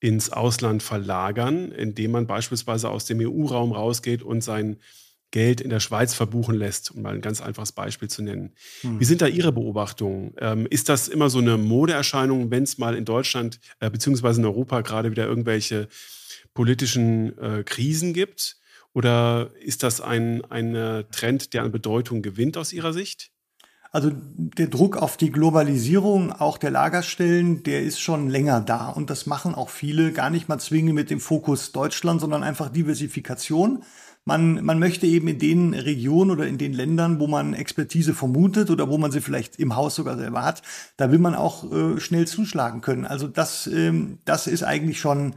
ins 0.00 0.32
Ausland 0.32 0.82
verlagern, 0.82 1.72
indem 1.72 2.12
man 2.12 2.26
beispielsweise 2.26 2.88
aus 2.88 3.04
dem 3.04 3.20
EU-Raum 3.20 3.72
rausgeht 3.72 4.22
und 4.22 4.42
sein 4.42 4.78
Geld 5.30 5.60
in 5.60 5.70
der 5.70 5.80
Schweiz 5.80 6.14
verbuchen 6.14 6.54
lässt, 6.54 6.90
um 6.90 7.02
mal 7.02 7.14
ein 7.14 7.20
ganz 7.20 7.40
einfaches 7.40 7.72
Beispiel 7.72 8.08
zu 8.08 8.22
nennen. 8.22 8.52
Hm. 8.82 9.00
Wie 9.00 9.04
sind 9.04 9.22
da 9.22 9.26
Ihre 9.26 9.52
Beobachtungen? 9.52 10.34
Ähm, 10.38 10.66
ist 10.68 10.88
das 10.88 11.08
immer 11.08 11.30
so 11.30 11.38
eine 11.38 11.56
Modeerscheinung, 11.56 12.50
wenn 12.50 12.64
es 12.64 12.78
mal 12.78 12.96
in 12.96 13.04
Deutschland 13.04 13.60
äh, 13.80 13.90
beziehungsweise 13.90 14.40
in 14.40 14.46
Europa 14.46 14.80
gerade 14.80 15.10
wieder 15.10 15.26
irgendwelche 15.26 15.88
politischen 16.54 17.38
äh, 17.38 17.62
Krisen 17.64 18.12
gibt? 18.12 18.56
Oder 18.92 19.52
ist 19.60 19.84
das 19.84 20.00
ein, 20.00 20.44
ein 20.46 21.04
Trend, 21.12 21.54
der 21.54 21.62
an 21.62 21.70
Bedeutung 21.70 22.22
gewinnt 22.22 22.56
aus 22.56 22.72
Ihrer 22.72 22.92
Sicht? 22.92 23.30
Also 23.92 24.12
der 24.14 24.68
Druck 24.68 24.96
auf 24.96 25.16
die 25.16 25.32
Globalisierung 25.32 26.32
auch 26.32 26.58
der 26.58 26.70
Lagerstellen, 26.70 27.64
der 27.64 27.82
ist 27.82 28.00
schon 28.00 28.30
länger 28.30 28.60
da. 28.60 28.88
Und 28.88 29.10
das 29.10 29.26
machen 29.26 29.54
auch 29.54 29.68
viele 29.68 30.12
gar 30.12 30.30
nicht 30.30 30.48
mal 30.48 30.60
zwingend 30.60 30.94
mit 30.94 31.10
dem 31.10 31.18
Fokus 31.18 31.72
Deutschland, 31.72 32.20
sondern 32.20 32.44
einfach 32.44 32.68
Diversifikation 32.68 33.82
man, 34.24 34.64
man 34.64 34.78
möchte 34.78 35.06
eben 35.06 35.28
in 35.28 35.38
den 35.38 35.74
Regionen 35.74 36.30
oder 36.30 36.46
in 36.46 36.58
den 36.58 36.72
Ländern, 36.72 37.20
wo 37.20 37.26
man 37.26 37.54
Expertise 37.54 38.14
vermutet 38.14 38.70
oder 38.70 38.88
wo 38.88 38.98
man 38.98 39.10
sie 39.10 39.20
vielleicht 39.20 39.56
im 39.56 39.76
Haus 39.76 39.94
sogar 39.94 40.16
selber 40.16 40.44
hat, 40.44 40.62
da 40.96 41.10
will 41.10 41.18
man 41.18 41.34
auch 41.34 41.70
äh, 41.72 42.00
schnell 42.00 42.26
zuschlagen 42.26 42.80
können. 42.80 43.06
Also 43.06 43.28
das, 43.28 43.66
ähm, 43.66 44.18
das 44.24 44.46
ist 44.46 44.62
eigentlich 44.62 45.00
schon 45.00 45.34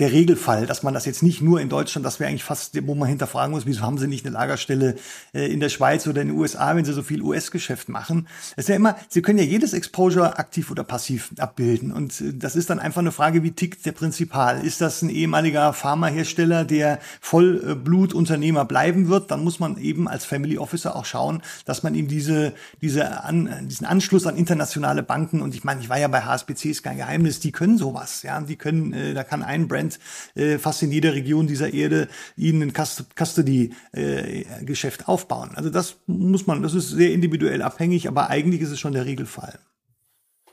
der 0.00 0.10
Regelfall, 0.10 0.66
dass 0.66 0.82
man 0.82 0.92
das 0.92 1.04
jetzt 1.04 1.22
nicht 1.22 1.40
nur 1.40 1.60
in 1.60 1.68
Deutschland, 1.68 2.04
das 2.04 2.18
wäre 2.18 2.28
eigentlich 2.28 2.42
fast, 2.42 2.76
wo 2.84 2.96
man 2.96 3.08
hinterfragen 3.08 3.52
muss, 3.52 3.64
wieso 3.64 3.82
haben 3.82 3.96
sie 3.96 4.08
nicht 4.08 4.26
eine 4.26 4.34
Lagerstelle 4.34 4.96
äh, 5.32 5.52
in 5.52 5.60
der 5.60 5.68
Schweiz 5.68 6.06
oder 6.08 6.20
in 6.20 6.28
den 6.28 6.36
USA, 6.36 6.74
wenn 6.74 6.84
sie 6.84 6.92
so 6.92 7.04
viel 7.04 7.22
US-Geschäft 7.22 7.88
machen. 7.88 8.26
Es 8.56 8.64
ist 8.64 8.70
ja 8.70 8.74
immer, 8.74 8.96
sie 9.08 9.22
können 9.22 9.38
ja 9.38 9.44
jedes 9.44 9.72
Exposure 9.72 10.36
aktiv 10.36 10.72
oder 10.72 10.82
passiv 10.82 11.30
abbilden. 11.38 11.92
Und 11.92 12.20
äh, 12.20 12.34
das 12.34 12.56
ist 12.56 12.70
dann 12.70 12.80
einfach 12.80 13.02
eine 13.02 13.12
Frage, 13.12 13.44
wie 13.44 13.52
tickt 13.52 13.86
der 13.86 13.92
Prinzipal? 13.92 14.66
Ist 14.66 14.80
das 14.80 15.00
ein 15.02 15.10
ehemaliger 15.10 15.72
Pharmahersteller, 15.72 16.64
der 16.64 16.98
Vollblutunternehmer 17.20 18.64
bleiben 18.64 19.08
wird? 19.08 19.30
Dann 19.30 19.44
muss 19.44 19.60
man 19.60 19.78
eben 19.78 20.08
als 20.08 20.24
Family 20.24 20.58
Officer 20.58 20.96
auch 20.96 21.04
schauen, 21.04 21.40
dass 21.66 21.84
man 21.84 21.94
ihm 21.94 22.08
diese, 22.08 22.52
diese 22.82 23.22
an, 23.22 23.68
diesen 23.68 23.86
Anschluss 23.86 24.26
an 24.26 24.36
internationale 24.36 25.04
Banken 25.04 25.40
und 25.40 25.54
ich 25.54 25.62
meine, 25.62 25.80
ich 25.80 25.88
war 25.88 25.98
ja 25.98 26.08
bei 26.08 26.22
HSBC, 26.22 26.70
ist 26.70 26.82
kein 26.82 26.96
Geheimnis, 26.96 27.38
die 27.38 27.52
können 27.52 27.78
sowas, 27.78 28.22
ja, 28.22 28.40
die 28.40 28.56
können, 28.56 28.92
äh, 28.92 29.14
da 29.14 29.22
kann 29.22 29.44
ein 29.44 29.68
Brand 29.68 29.83
Prozent 29.84 29.98
äh, 30.34 30.58
fast 30.58 30.82
in 30.82 30.92
jeder 30.92 31.14
Region 31.14 31.46
dieser 31.46 31.72
Erde 31.72 32.08
ihnen 32.36 32.62
ein 32.62 32.72
Custody-Geschäft 32.72 35.00
äh, 35.02 35.04
aufbauen. 35.04 35.52
Also 35.54 35.70
das 35.70 35.96
muss 36.06 36.46
man, 36.46 36.62
das 36.62 36.74
ist 36.74 36.90
sehr 36.90 37.12
individuell 37.12 37.62
abhängig, 37.62 38.08
aber 38.08 38.30
eigentlich 38.30 38.60
ist 38.60 38.70
es 38.70 38.80
schon 38.80 38.92
der 38.92 39.06
Regelfall. 39.06 39.58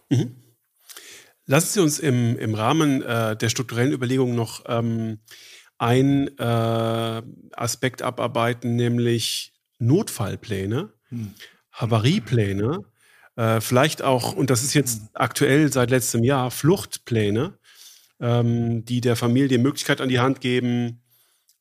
Mhm. 0.09 0.35
Lassen 1.45 1.73
Sie 1.73 1.81
uns 1.81 1.99
im, 1.99 2.37
im 2.37 2.53
Rahmen 2.53 3.01
äh, 3.01 3.35
der 3.35 3.49
strukturellen 3.49 3.91
Überlegungen 3.91 4.35
noch 4.35 4.63
ähm, 4.67 5.19
ein 5.77 6.27
äh, 6.37 7.21
Aspekt 7.53 8.03
abarbeiten, 8.03 8.75
nämlich 8.75 9.53
Notfallpläne, 9.79 10.93
hm. 11.09 11.33
Havariepläne, 11.71 12.85
äh, 13.35 13.59
vielleicht 13.59 14.03
auch, 14.03 14.33
und 14.33 14.51
das 14.51 14.61
ist 14.61 14.75
jetzt 14.75 15.01
aktuell 15.13 15.73
seit 15.73 15.89
letztem 15.89 16.23
Jahr, 16.23 16.51
Fluchtpläne 16.51 17.57
ähm, 18.21 18.85
die 18.85 19.01
der 19.01 19.15
Familie 19.15 19.49
die 19.49 19.57
Möglichkeit 19.57 19.99
an 19.99 20.09
die 20.09 20.19
Hand 20.19 20.39
geben, 20.39 21.01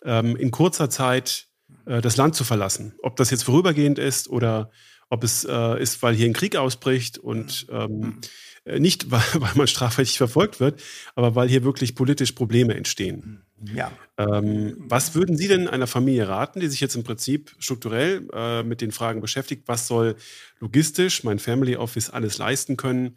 ähm, 0.04 0.36
in 0.36 0.50
kurzer 0.50 0.90
Zeit 0.90 1.48
äh, 1.86 2.00
das 2.00 2.16
Land 2.16 2.36
zu 2.36 2.44
verlassen. 2.44 2.94
Ob 3.02 3.16
das 3.16 3.30
jetzt 3.30 3.44
vorübergehend 3.44 3.98
ist 3.98 4.28
oder 4.28 4.70
ob 5.08 5.24
es 5.24 5.44
äh, 5.44 5.82
ist, 5.82 6.02
weil 6.02 6.14
hier 6.14 6.26
ein 6.26 6.32
Krieg 6.32 6.54
ausbricht 6.56 7.18
und 7.18 7.66
ähm, 7.70 8.20
äh, 8.64 8.78
nicht, 8.78 9.10
weil, 9.10 9.22
weil 9.34 9.54
man 9.54 9.66
strafrechtlich 9.66 10.18
verfolgt 10.18 10.60
wird, 10.60 10.80
aber 11.14 11.34
weil 11.34 11.48
hier 11.48 11.64
wirklich 11.64 11.94
politisch 11.94 12.32
Probleme 12.32 12.74
entstehen. 12.74 13.42
Ja. 13.74 13.92
Ähm, 14.16 14.76
was 14.78 15.14
würden 15.14 15.36
Sie 15.36 15.48
denn 15.48 15.68
einer 15.68 15.86
Familie 15.86 16.28
raten, 16.28 16.60
die 16.60 16.68
sich 16.68 16.80
jetzt 16.80 16.94
im 16.94 17.04
Prinzip 17.04 17.54
strukturell 17.58 18.26
äh, 18.32 18.62
mit 18.62 18.80
den 18.80 18.92
Fragen 18.92 19.20
beschäftigt? 19.20 19.64
Was 19.66 19.86
soll 19.86 20.16
logistisch 20.60 21.24
mein 21.24 21.38
Family 21.38 21.76
Office 21.76 22.08
alles 22.08 22.38
leisten 22.38 22.76
können? 22.76 23.16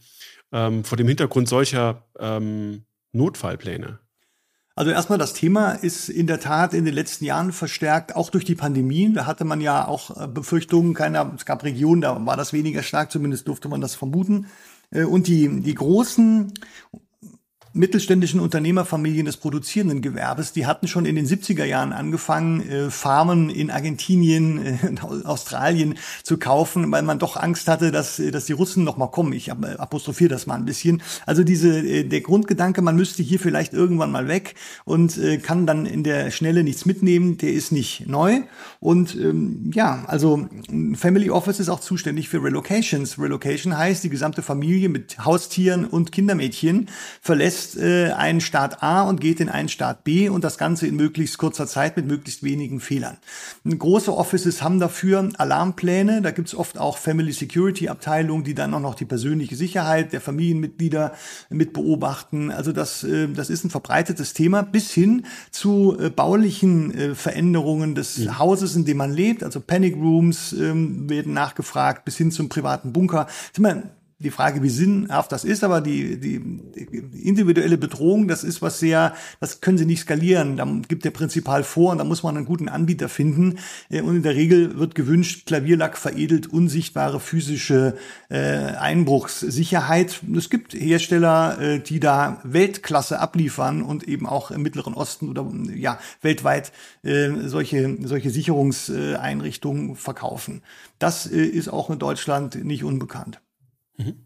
Ähm, 0.51 0.83
vor 0.83 0.97
dem 0.97 1.07
Hintergrund 1.07 1.47
solcher 1.47 2.05
ähm, 2.19 2.83
Notfallpläne? 3.13 3.99
Also 4.75 4.89
erstmal 4.89 5.19
das 5.19 5.33
Thema 5.33 5.73
ist 5.73 6.09
in 6.09 6.25
der 6.25 6.39
Tat 6.39 6.73
in 6.73 6.83
den 6.83 6.95
letzten 6.95 7.25
Jahren 7.25 7.51
verstärkt, 7.51 8.15
auch 8.15 8.31
durch 8.31 8.43
die 8.43 8.55
Pandemie. 8.55 9.13
Da 9.13 9.27
hatte 9.27 9.45
man 9.45 9.61
ja 9.61 9.87
auch 9.87 10.19
äh, 10.19 10.27
Befürchtungen, 10.27 10.95
keiner, 10.95 11.31
es 11.35 11.45
gab 11.45 11.63
Regionen, 11.63 12.01
da 12.01 12.25
war 12.25 12.37
das 12.37 12.53
weniger 12.53 12.81
stark, 12.81 13.11
zumindest 13.11 13.47
durfte 13.47 13.69
man 13.69 13.81
das 13.81 13.93
vermuten. 13.93 14.47
Äh, 14.89 15.03
und 15.03 15.27
die, 15.27 15.61
die 15.61 15.75
großen 15.75 16.53
mittelständischen 17.73 18.39
Unternehmerfamilien 18.39 19.25
des 19.25 19.37
produzierenden 19.37 20.01
Gewerbes, 20.01 20.53
die 20.53 20.67
hatten 20.67 20.87
schon 20.87 21.05
in 21.05 21.15
den 21.15 21.25
70er 21.25 21.65
Jahren 21.65 21.91
angefangen, 21.91 22.69
äh, 22.69 22.91
Farmen 22.91 23.49
in 23.49 23.71
Argentinien, 23.71 24.63
äh, 24.63 24.77
Australien 25.23 25.95
zu 26.21 26.37
kaufen, 26.37 26.91
weil 26.91 27.01
man 27.01 27.17
doch 27.17 27.35
Angst 27.35 27.67
hatte, 27.67 27.91
dass, 27.91 28.19
äh, 28.19 28.29
dass 28.29 28.45
die 28.45 28.53
Russen 28.53 28.83
noch 28.83 28.97
mal 28.97 29.07
kommen. 29.07 29.33
Ich 29.33 29.49
äh, 29.49 29.53
apostrophiere 29.77 30.29
das 30.29 30.45
mal 30.45 30.55
ein 30.55 30.65
bisschen. 30.65 31.01
Also 31.25 31.43
diese, 31.43 31.79
äh, 31.79 32.03
der 32.03 32.21
Grundgedanke, 32.21 32.83
man 32.83 32.95
müsste 32.95 33.23
hier 33.23 33.39
vielleicht 33.39 33.73
irgendwann 33.73 34.11
mal 34.11 34.27
weg 34.27 34.53
und 34.85 35.17
äh, 35.17 35.39
kann 35.39 35.65
dann 35.65 35.87
in 35.87 36.03
der 36.03 36.29
Schnelle 36.29 36.63
nichts 36.63 36.85
mitnehmen, 36.85 37.37
der 37.39 37.53
ist 37.53 37.71
nicht 37.71 38.07
neu. 38.07 38.41
Und 38.79 39.15
ähm, 39.15 39.71
ja, 39.73 40.03
also 40.05 40.47
Family 40.93 41.31
Office 41.31 41.59
ist 41.59 41.69
auch 41.69 41.79
zuständig 41.79 42.29
für 42.29 42.43
Relocations. 42.43 43.17
Relocation 43.17 43.75
heißt, 43.75 44.03
die 44.03 44.09
gesamte 44.09 44.43
Familie 44.43 44.89
mit 44.89 45.25
Haustieren 45.25 45.85
und 45.85 46.11
Kindermädchen 46.11 46.89
verlässt 47.21 47.62
verlässt 47.63 47.77
äh, 47.77 48.11
einen 48.13 48.41
Staat 48.41 48.83
A 48.83 49.03
und 49.03 49.21
geht 49.21 49.39
in 49.39 49.49
einen 49.49 49.69
Staat 49.69 50.03
B 50.03 50.29
und 50.29 50.43
das 50.43 50.57
Ganze 50.57 50.87
in 50.87 50.95
möglichst 50.95 51.37
kurzer 51.37 51.67
Zeit 51.67 51.97
mit 51.97 52.07
möglichst 52.07 52.43
wenigen 52.43 52.79
Fehlern. 52.79 53.17
Große 53.65 54.15
Offices 54.15 54.61
haben 54.61 54.79
dafür 54.79 55.29
Alarmpläne, 55.37 56.21
da 56.21 56.31
gibt's 56.31 56.55
oft 56.55 56.77
auch 56.77 56.97
Family 56.97 57.31
Security 57.31 57.89
Abteilungen, 57.89 58.43
die 58.43 58.53
dann 58.53 58.73
auch 58.73 58.79
noch 58.79 58.95
die 58.95 59.05
persönliche 59.05 59.55
Sicherheit 59.55 60.13
der 60.13 60.21
Familienmitglieder 60.21 61.13
mit 61.49 61.73
beobachten. 61.73 62.51
Also 62.51 62.71
das, 62.71 63.03
äh, 63.03 63.27
das 63.27 63.49
ist 63.49 63.63
ein 63.63 63.69
verbreitetes 63.69 64.33
Thema 64.33 64.63
bis 64.63 64.91
hin 64.91 65.25
zu 65.51 65.97
äh, 65.99 66.09
baulichen 66.09 66.93
äh, 66.93 67.15
Veränderungen 67.15 67.95
des 67.95 68.17
ja. 68.17 68.39
Hauses, 68.39 68.75
in 68.75 68.85
dem 68.85 68.97
man 68.97 69.11
lebt. 69.11 69.43
Also 69.43 69.59
Panic 69.59 69.95
Rooms 69.95 70.53
ähm, 70.53 71.09
werden 71.09 71.33
nachgefragt 71.33 72.05
bis 72.05 72.17
hin 72.17 72.31
zum 72.31 72.49
privaten 72.49 72.93
Bunker 72.93 73.27
die 74.23 74.31
Frage, 74.31 74.63
wie 74.63 74.69
sinnhaft 74.69 75.31
das 75.31 75.43
ist, 75.43 75.63
aber 75.63 75.81
die, 75.81 76.19
die, 76.19 76.41
individuelle 77.23 77.77
Bedrohung, 77.77 78.27
das 78.27 78.43
ist 78.43 78.61
was 78.61 78.79
sehr, 78.79 79.13
das 79.39 79.61
können 79.61 79.77
sie 79.77 79.85
nicht 79.85 80.01
skalieren. 80.01 80.57
Da 80.57 80.65
gibt 80.87 81.05
der 81.05 81.11
Prinzipal 81.11 81.63
vor 81.63 81.91
und 81.91 81.97
da 81.97 82.03
muss 82.03 82.23
man 82.23 82.37
einen 82.37 82.45
guten 82.45 82.69
Anbieter 82.69 83.09
finden. 83.09 83.59
Äh, 83.89 84.01
und 84.01 84.15
in 84.15 84.23
der 84.23 84.35
Regel 84.35 84.77
wird 84.77 84.95
gewünscht, 84.95 85.45
Klavierlack 85.45 85.97
veredelt 85.97 86.47
unsichtbare 86.47 87.19
physische 87.19 87.97
äh, 88.29 88.37
Einbruchssicherheit. 88.37 90.21
Es 90.35 90.49
gibt 90.49 90.73
Hersteller, 90.73 91.59
äh, 91.59 91.79
die 91.79 91.99
da 91.99 92.39
Weltklasse 92.43 93.19
abliefern 93.19 93.83
und 93.83 94.07
eben 94.07 94.25
auch 94.25 94.51
im 94.51 94.61
Mittleren 94.61 94.93
Osten 94.93 95.29
oder 95.29 95.45
ja 95.75 95.99
weltweit 96.21 96.71
äh, 97.03 97.29
solche, 97.45 97.97
solche 98.03 98.29
Sicherungseinrichtungen 98.29 99.95
verkaufen. 99.95 100.61
Das 100.99 101.29
äh, 101.29 101.43
ist 101.43 101.67
auch 101.67 101.89
in 101.89 101.99
Deutschland 101.99 102.63
nicht 102.63 102.83
unbekannt. 102.83 103.42
Mhm. 103.97 104.25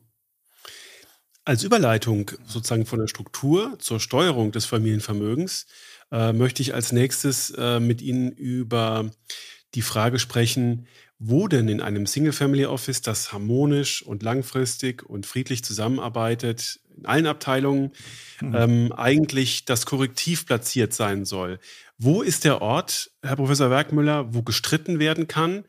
Als 1.46 1.64
Überleitung 1.64 2.32
sozusagen 2.46 2.86
von 2.86 3.00
der 3.00 3.08
Struktur 3.08 3.80
zur 3.80 4.00
Steuerung 4.02 4.52
des 4.52 4.66
Familienvermögens 4.66 5.66
äh, 6.12 6.34
möchte 6.34 6.62
ich 6.62 6.74
als 6.74 6.92
nächstes 6.92 7.52
äh, 7.52 7.80
mit 7.80 8.02
Ihnen 8.02 8.32
über 8.32 9.10
die 9.74 9.82
Frage 9.82 10.20
sprechen, 10.20 10.88
wo 11.20 11.48
denn 11.48 11.68
in 11.68 11.82
einem 11.82 12.06
Single-Family-Office, 12.06 13.02
das 13.02 13.34
harmonisch 13.34 14.04
und 14.04 14.24
langfristig 14.24 15.04
und 15.04 15.26
friedlich 15.26 15.64
zusammenarbeitet, 15.64 16.80
in 16.96 17.06
allen 17.06 17.26
Abteilungen, 17.26 17.92
mhm. 18.42 18.56
ähm, 18.56 18.92
eigentlich 18.92 19.66
das 19.66 19.86
Korrektiv 19.86 20.46
platziert 20.46 20.94
sein 20.94 21.26
soll. 21.26 21.60
Wo 21.98 22.22
ist 22.22 22.44
der 22.44 22.62
Ort, 22.62 23.12
Herr 23.24 23.36
Professor 23.36 23.70
Werkmüller, 23.70 24.34
wo 24.34 24.44
gestritten 24.44 25.00
werden 25.00 25.28
kann, 25.28 25.66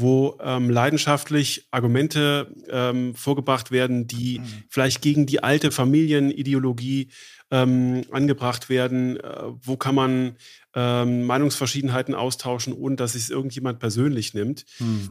wo 0.00 0.38
ähm, 0.42 0.70
leidenschaftlich 0.70 1.66
Argumente 1.70 2.54
ähm, 2.68 3.14
vorgebracht 3.14 3.70
werden, 3.70 4.06
die 4.06 4.40
mhm. 4.40 4.44
vielleicht 4.68 5.02
gegen 5.02 5.26
die 5.26 5.42
alte 5.42 5.70
Familienideologie 5.70 7.08
ähm, 7.50 8.02
angebracht 8.10 8.68
werden. 8.68 9.18
Äh, 9.18 9.42
wo 9.62 9.76
kann 9.76 9.94
man 9.94 10.36
ähm, 10.74 11.24
Meinungsverschiedenheiten 11.24 12.14
austauschen, 12.14 12.72
ohne 12.72 12.96
dass 12.96 13.12
sich 13.12 13.30
irgendjemand 13.30 13.78
persönlich 13.78 14.34
nimmt? 14.34 14.64
Mhm. 14.78 15.10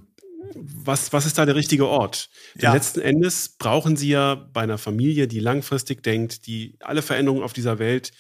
Was, 0.56 1.12
was 1.12 1.26
ist 1.26 1.38
da 1.38 1.46
der 1.46 1.56
richtige 1.56 1.88
Ort? 1.88 2.30
Denn 2.56 2.72
letzten 2.72 3.02
Endes 3.02 3.50
brauchen 3.50 3.98
Sie 3.98 4.10
ja 4.10 4.36
bei 4.36 4.62
einer 4.62 4.78
Familie, 4.78 5.28
die 5.28 5.40
langfristig 5.40 6.02
denkt, 6.02 6.48
die 6.48 6.76
alle 6.80 7.02
Veränderungen 7.02 7.44
auf 7.44 7.54
dieser 7.54 7.78
Welt 7.78 8.12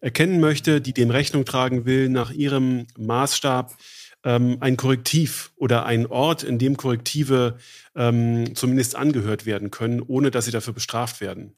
erkennen 0.00 0.40
möchte, 0.40 0.80
die 0.80 0.92
dem 0.92 1.10
Rechnung 1.10 1.44
tragen 1.44 1.84
will 1.84 2.08
nach 2.08 2.30
ihrem 2.30 2.86
Maßstab, 2.96 3.76
ähm, 4.24 4.58
ein 4.60 4.76
Korrektiv 4.76 5.52
oder 5.56 5.86
ein 5.86 6.06
Ort, 6.06 6.42
in 6.42 6.58
dem 6.58 6.76
Korrektive 6.76 7.58
ähm, 7.94 8.54
zumindest 8.54 8.96
angehört 8.96 9.46
werden 9.46 9.70
können, 9.70 10.00
ohne 10.00 10.30
dass 10.30 10.44
sie 10.44 10.50
dafür 10.50 10.74
bestraft 10.74 11.20
werden. 11.20 11.54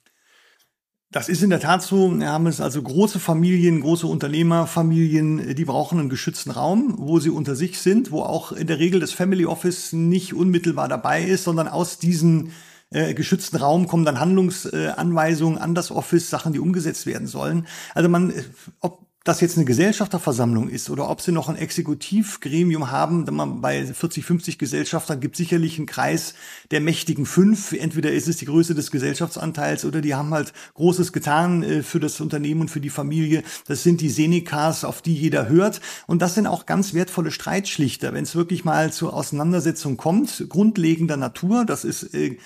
Das 1.12 1.28
ist 1.28 1.42
in 1.42 1.50
der 1.50 1.58
Tat 1.58 1.82
so. 1.82 2.16
Wir 2.16 2.28
haben 2.28 2.46
es 2.46 2.60
also 2.60 2.80
große 2.80 3.18
Familien, 3.18 3.80
große 3.80 4.06
Unternehmerfamilien, 4.06 5.56
die 5.56 5.64
brauchen 5.64 5.98
einen 5.98 6.08
geschützten 6.08 6.52
Raum, 6.52 6.94
wo 6.98 7.18
sie 7.18 7.30
unter 7.30 7.56
sich 7.56 7.80
sind, 7.80 8.12
wo 8.12 8.22
auch 8.22 8.52
in 8.52 8.68
der 8.68 8.78
Regel 8.78 9.00
das 9.00 9.10
Family 9.10 9.44
Office 9.44 9.92
nicht 9.92 10.34
unmittelbar 10.34 10.86
dabei 10.86 11.24
ist, 11.24 11.42
sondern 11.42 11.66
aus 11.66 11.98
diesen 11.98 12.52
äh, 12.90 13.14
geschützten 13.14 13.56
Raum 13.56 13.88
kommen 13.88 14.04
dann 14.04 14.20
Handlungsanweisungen 14.20 15.58
an 15.58 15.74
das 15.74 15.90
Office, 15.90 16.30
Sachen, 16.30 16.52
die 16.52 16.60
umgesetzt 16.60 17.06
werden 17.06 17.26
sollen. 17.26 17.66
Also 17.92 18.08
man, 18.08 18.30
äh, 18.30 18.44
ob 18.78 19.09
das 19.24 19.42
jetzt 19.42 19.56
eine 19.56 19.66
Gesellschafterversammlung 19.66 20.70
ist 20.70 20.88
oder 20.88 21.10
ob 21.10 21.20
sie 21.20 21.30
noch 21.30 21.50
ein 21.50 21.56
Exekutivgremium 21.56 22.90
haben, 22.90 23.26
wenn 23.26 23.34
man 23.34 23.60
bei 23.60 23.84
40, 23.84 24.24
50 24.24 24.58
Gesellschaftern 24.58 25.20
gibt 25.20 25.36
sicherlich 25.36 25.76
einen 25.76 25.86
Kreis 25.86 26.34
der 26.70 26.80
mächtigen 26.80 27.26
fünf. 27.26 27.72
Entweder 27.72 28.12
ist 28.12 28.28
es 28.28 28.38
die 28.38 28.46
Größe 28.46 28.74
des 28.74 28.90
Gesellschaftsanteils 28.90 29.84
oder 29.84 30.00
die 30.00 30.14
haben 30.14 30.32
halt 30.32 30.54
Großes 30.72 31.12
getan 31.12 31.62
äh, 31.62 31.82
für 31.82 32.00
das 32.00 32.18
Unternehmen 32.22 32.62
und 32.62 32.70
für 32.70 32.80
die 32.80 32.88
Familie. 32.88 33.42
Das 33.66 33.82
sind 33.82 34.00
die 34.00 34.08
Senecas, 34.08 34.84
auf 34.84 35.02
die 35.02 35.14
jeder 35.14 35.50
hört. 35.50 35.82
Und 36.06 36.22
das 36.22 36.34
sind 36.34 36.46
auch 36.46 36.64
ganz 36.64 36.94
wertvolle 36.94 37.30
Streitschlichter, 37.30 38.14
wenn 38.14 38.24
es 38.24 38.34
wirklich 38.34 38.64
mal 38.64 38.90
zur 38.90 39.12
Auseinandersetzung 39.12 39.98
kommt, 39.98 40.46
grundlegender 40.48 41.18
Natur. 41.18 41.66
Das 41.66 41.84
ist 41.84 42.14
äh, 42.14 42.38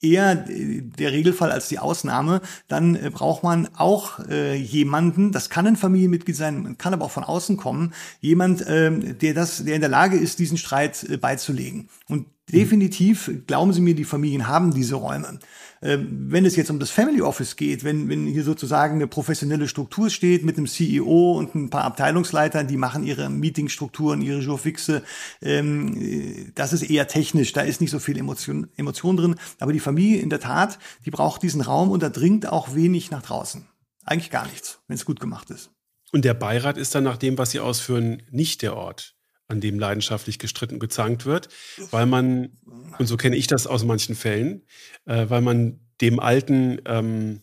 eher 0.00 0.34
der 0.34 1.12
Regelfall 1.12 1.50
als 1.50 1.68
die 1.68 1.78
Ausnahme. 1.78 2.40
Dann 2.68 2.96
äh, 2.96 3.10
braucht 3.12 3.42
man 3.42 3.68
auch 3.76 4.18
äh, 4.28 4.54
jemanden, 4.54 5.32
das 5.32 5.50
kann 5.50 5.66
ein 5.66 5.76
Familienmitglied 5.76 6.36
sein, 6.36 6.76
kann 6.78 6.92
aber 6.92 7.06
auch 7.06 7.10
von 7.10 7.24
außen 7.24 7.56
kommen, 7.56 7.94
jemand, 8.20 8.62
äh, 8.66 9.14
der 9.14 9.34
das, 9.34 9.64
der 9.64 9.74
in 9.74 9.80
der 9.80 9.90
Lage 9.90 10.16
ist, 10.16 10.38
diesen 10.38 10.58
Streit 10.58 11.04
äh, 11.04 11.16
beizulegen. 11.16 11.88
Und 12.08 12.26
definitiv, 12.52 13.30
glauben 13.46 13.72
Sie 13.72 13.80
mir, 13.80 13.94
die 13.94 14.04
Familien 14.04 14.46
haben 14.46 14.72
diese 14.72 14.96
Räume. 14.96 15.38
Ähm, 15.86 16.32
wenn 16.32 16.44
es 16.44 16.56
jetzt 16.56 16.68
um 16.68 16.80
das 16.80 16.90
Family 16.90 17.22
Office 17.22 17.54
geht, 17.54 17.84
wenn, 17.84 18.08
wenn 18.08 18.26
hier 18.26 18.42
sozusagen 18.42 18.96
eine 18.96 19.06
professionelle 19.06 19.68
Struktur 19.68 20.10
steht 20.10 20.44
mit 20.44 20.56
einem 20.56 20.66
CEO 20.66 21.38
und 21.38 21.54
ein 21.54 21.70
paar 21.70 21.84
Abteilungsleitern, 21.84 22.66
die 22.66 22.76
machen 22.76 23.04
ihre 23.04 23.30
Meetingstrukturen, 23.30 24.20
ihre 24.20 24.40
Jourfixe, 24.40 25.04
ähm, 25.40 26.50
das 26.56 26.72
ist 26.72 26.82
eher 26.82 27.06
technisch, 27.06 27.52
da 27.52 27.60
ist 27.60 27.80
nicht 27.80 27.92
so 27.92 28.00
viel 28.00 28.18
Emotion, 28.18 28.68
Emotion 28.76 29.16
drin. 29.16 29.36
Aber 29.60 29.72
die 29.72 29.78
Familie 29.78 30.20
in 30.20 30.28
der 30.28 30.40
Tat, 30.40 30.80
die 31.04 31.12
braucht 31.12 31.44
diesen 31.44 31.60
Raum 31.60 31.92
und 31.92 32.02
da 32.02 32.08
dringt 32.08 32.48
auch 32.48 32.74
wenig 32.74 33.12
nach 33.12 33.22
draußen. 33.22 33.68
Eigentlich 34.04 34.30
gar 34.32 34.48
nichts, 34.48 34.80
wenn 34.88 34.96
es 34.96 35.04
gut 35.04 35.20
gemacht 35.20 35.50
ist. 35.50 35.70
Und 36.10 36.24
der 36.24 36.34
Beirat 36.34 36.78
ist 36.78 36.96
dann 36.96 37.04
nach 37.04 37.16
dem, 37.16 37.38
was 37.38 37.52
Sie 37.52 37.60
ausführen, 37.60 38.24
nicht 38.32 38.62
der 38.62 38.76
Ort 38.76 39.15
an 39.48 39.60
dem 39.60 39.78
leidenschaftlich 39.78 40.38
gestritten 40.38 40.74
und 40.74 40.80
gezankt 40.80 41.26
wird, 41.26 41.48
weil 41.90 42.06
man, 42.06 42.50
und 42.98 43.06
so 43.06 43.16
kenne 43.16 43.36
ich 43.36 43.46
das 43.46 43.66
aus 43.66 43.84
manchen 43.84 44.14
Fällen, 44.14 44.62
äh, 45.04 45.26
weil 45.28 45.40
man 45.40 45.80
dem 46.00 46.18
Alten 46.20 46.80
ähm, 46.84 47.42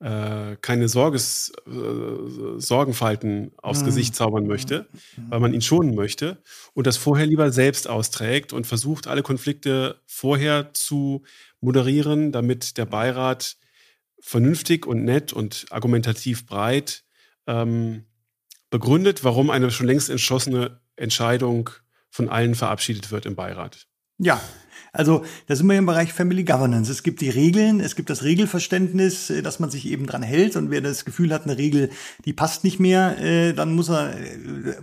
äh, 0.00 0.56
keine 0.62 0.88
Sorges, 0.88 1.52
äh, 1.66 2.58
Sorgenfalten 2.58 3.52
aufs 3.58 3.82
mhm. 3.82 3.86
Gesicht 3.86 4.14
zaubern 4.14 4.46
möchte, 4.46 4.88
weil 5.28 5.40
man 5.40 5.52
ihn 5.52 5.60
schonen 5.60 5.94
möchte 5.94 6.42
und 6.72 6.86
das 6.86 6.96
vorher 6.96 7.26
lieber 7.26 7.52
selbst 7.52 7.88
austrägt 7.88 8.52
und 8.52 8.66
versucht, 8.66 9.06
alle 9.06 9.22
Konflikte 9.22 10.00
vorher 10.06 10.72
zu 10.72 11.22
moderieren, 11.60 12.32
damit 12.32 12.78
der 12.78 12.86
Beirat 12.86 13.56
vernünftig 14.20 14.86
und 14.86 15.04
nett 15.04 15.32
und 15.32 15.66
argumentativ 15.70 16.46
breit 16.46 17.04
ähm, 17.46 18.04
begründet, 18.70 19.24
warum 19.24 19.50
eine 19.50 19.70
schon 19.70 19.86
längst 19.86 20.08
entschlossene 20.08 20.79
Entscheidung 21.00 21.70
von 22.10 22.28
allen 22.28 22.54
verabschiedet 22.54 23.10
wird 23.10 23.26
im 23.26 23.34
Beirat. 23.34 23.86
Ja, 24.18 24.40
also 24.92 25.24
da 25.46 25.56
sind 25.56 25.66
wir 25.68 25.78
im 25.78 25.86
Bereich 25.86 26.12
Family 26.12 26.44
Governance. 26.44 26.90
Es 26.90 27.02
gibt 27.02 27.20
die 27.20 27.30
Regeln, 27.30 27.80
es 27.80 27.96
gibt 27.96 28.10
das 28.10 28.24
Regelverständnis, 28.24 29.30
äh, 29.30 29.42
dass 29.42 29.60
man 29.60 29.70
sich 29.70 29.86
eben 29.86 30.06
dran 30.06 30.22
hält. 30.22 30.56
Und 30.56 30.70
wer 30.70 30.80
das 30.80 31.04
Gefühl 31.04 31.32
hat, 31.32 31.44
eine 31.44 31.58
Regel, 31.58 31.90
die 32.24 32.32
passt 32.32 32.64
nicht 32.64 32.80
mehr, 32.80 33.18
äh, 33.18 33.52
dann 33.52 33.74
muss 33.74 33.88
er 33.88 34.14
äh, 34.18 34.74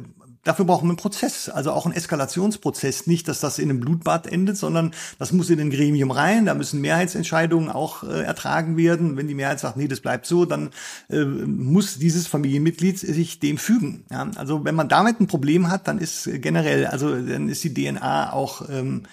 Dafür 0.43 0.65
brauchen 0.65 0.85
wir 0.85 0.91
einen 0.91 0.97
Prozess, 0.97 1.49
also 1.49 1.72
auch 1.72 1.85
einen 1.85 1.95
Eskalationsprozess. 1.95 3.07
Nicht, 3.07 3.27
dass 3.27 3.39
das 3.39 3.59
in 3.59 3.69
einem 3.69 3.80
Blutbad 3.80 4.27
endet, 4.27 4.57
sondern 4.57 4.93
das 5.19 5.31
muss 5.31 5.49
in 5.49 5.59
ein 5.59 5.69
Gremium 5.69 6.11
rein. 6.11 6.45
Da 6.45 6.53
müssen 6.53 6.81
Mehrheitsentscheidungen 6.81 7.69
auch 7.69 8.03
äh, 8.03 8.23
ertragen 8.23 8.77
werden. 8.77 9.18
Wenn 9.18 9.27
die 9.27 9.35
Mehrheit 9.35 9.59
sagt, 9.59 9.77
nee, 9.77 9.88
das 9.88 9.99
bleibt 9.99 10.26
so, 10.26 10.45
dann 10.45 10.69
äh, 11.09 11.26
muss 11.26 11.99
dieses 11.99 12.27
Familienmitglied 12.27 12.99
sich 12.99 13.39
dem 13.39 13.57
fügen. 13.57 14.05
Ja? 14.09 14.30
Also 14.35 14.64
wenn 14.64 14.76
man 14.76 14.89
damit 14.89 15.19
ein 15.19 15.27
Problem 15.27 15.69
hat, 15.69 15.88
dann 15.88 15.97
ist 15.97 16.30
generell, 16.41 16.88
also 16.88 17.15
dann 17.15 17.49
ist 17.49 17.64
die 17.64 17.73
DNA 17.73 18.31
auch 18.31 18.69
ähm, 18.69 19.03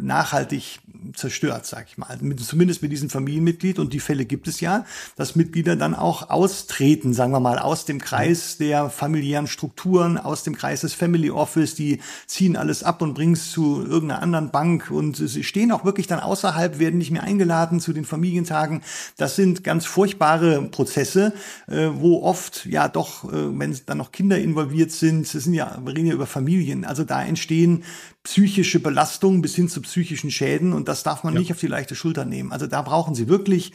nachhaltig 0.00 0.80
zerstört, 1.14 1.66
sag 1.66 1.86
ich 1.88 1.98
mal. 1.98 2.16
Mit, 2.20 2.40
zumindest 2.40 2.82
mit 2.82 2.92
diesem 2.92 3.10
Familienmitglied. 3.10 3.78
Und 3.78 3.92
die 3.92 4.00
Fälle 4.00 4.24
gibt 4.24 4.48
es 4.48 4.60
ja, 4.60 4.84
dass 5.16 5.36
Mitglieder 5.36 5.76
dann 5.76 5.94
auch 5.94 6.30
austreten, 6.30 7.12
sagen 7.12 7.32
wir 7.32 7.40
mal, 7.40 7.58
aus 7.58 7.84
dem 7.84 8.00
Kreis 8.00 8.58
der 8.58 8.90
familiären 8.90 9.46
Strukturen, 9.46 10.18
aus 10.18 10.42
dem 10.42 10.56
Kreis 10.56 10.82
des 10.82 10.94
Family 10.94 11.30
Office. 11.30 11.74
Die 11.74 12.00
ziehen 12.26 12.56
alles 12.56 12.82
ab 12.82 13.02
und 13.02 13.14
bringen 13.14 13.34
es 13.34 13.50
zu 13.50 13.82
irgendeiner 13.82 14.22
anderen 14.22 14.50
Bank. 14.50 14.90
Und 14.90 15.16
sie 15.16 15.44
stehen 15.44 15.72
auch 15.72 15.84
wirklich 15.84 16.06
dann 16.06 16.20
außerhalb, 16.20 16.78
werden 16.78 16.98
nicht 16.98 17.10
mehr 17.10 17.22
eingeladen 17.22 17.80
zu 17.80 17.92
den 17.92 18.04
Familientagen. 18.04 18.82
Das 19.16 19.36
sind 19.36 19.64
ganz 19.64 19.86
furchtbare 19.86 20.62
Prozesse, 20.62 21.32
äh, 21.66 21.88
wo 21.92 22.22
oft 22.22 22.66
ja 22.66 22.88
doch, 22.88 23.24
äh, 23.24 23.58
wenn 23.58 23.78
dann 23.86 23.98
noch 23.98 24.12
Kinder 24.12 24.38
involviert 24.38 24.90
sind, 24.90 25.32
das 25.32 25.44
sind 25.44 25.54
ja, 25.54 25.78
wir 25.84 25.94
reden 25.94 26.06
ja 26.06 26.14
über 26.14 26.26
Familien. 26.26 26.84
Also 26.84 27.04
da 27.04 27.22
entstehen 27.22 27.84
psychische 28.28 28.78
Belastungen 28.78 29.40
bis 29.40 29.54
hin 29.54 29.70
zu 29.70 29.80
psychischen 29.80 30.30
Schäden 30.30 30.74
und 30.74 30.86
das 30.86 31.02
darf 31.02 31.24
man 31.24 31.32
ja. 31.32 31.40
nicht 31.40 31.50
auf 31.50 31.60
die 31.60 31.66
leichte 31.66 31.94
Schulter 31.94 32.26
nehmen. 32.26 32.52
Also 32.52 32.66
da 32.66 32.82
brauchen 32.82 33.14
Sie 33.14 33.26
wirklich 33.26 33.72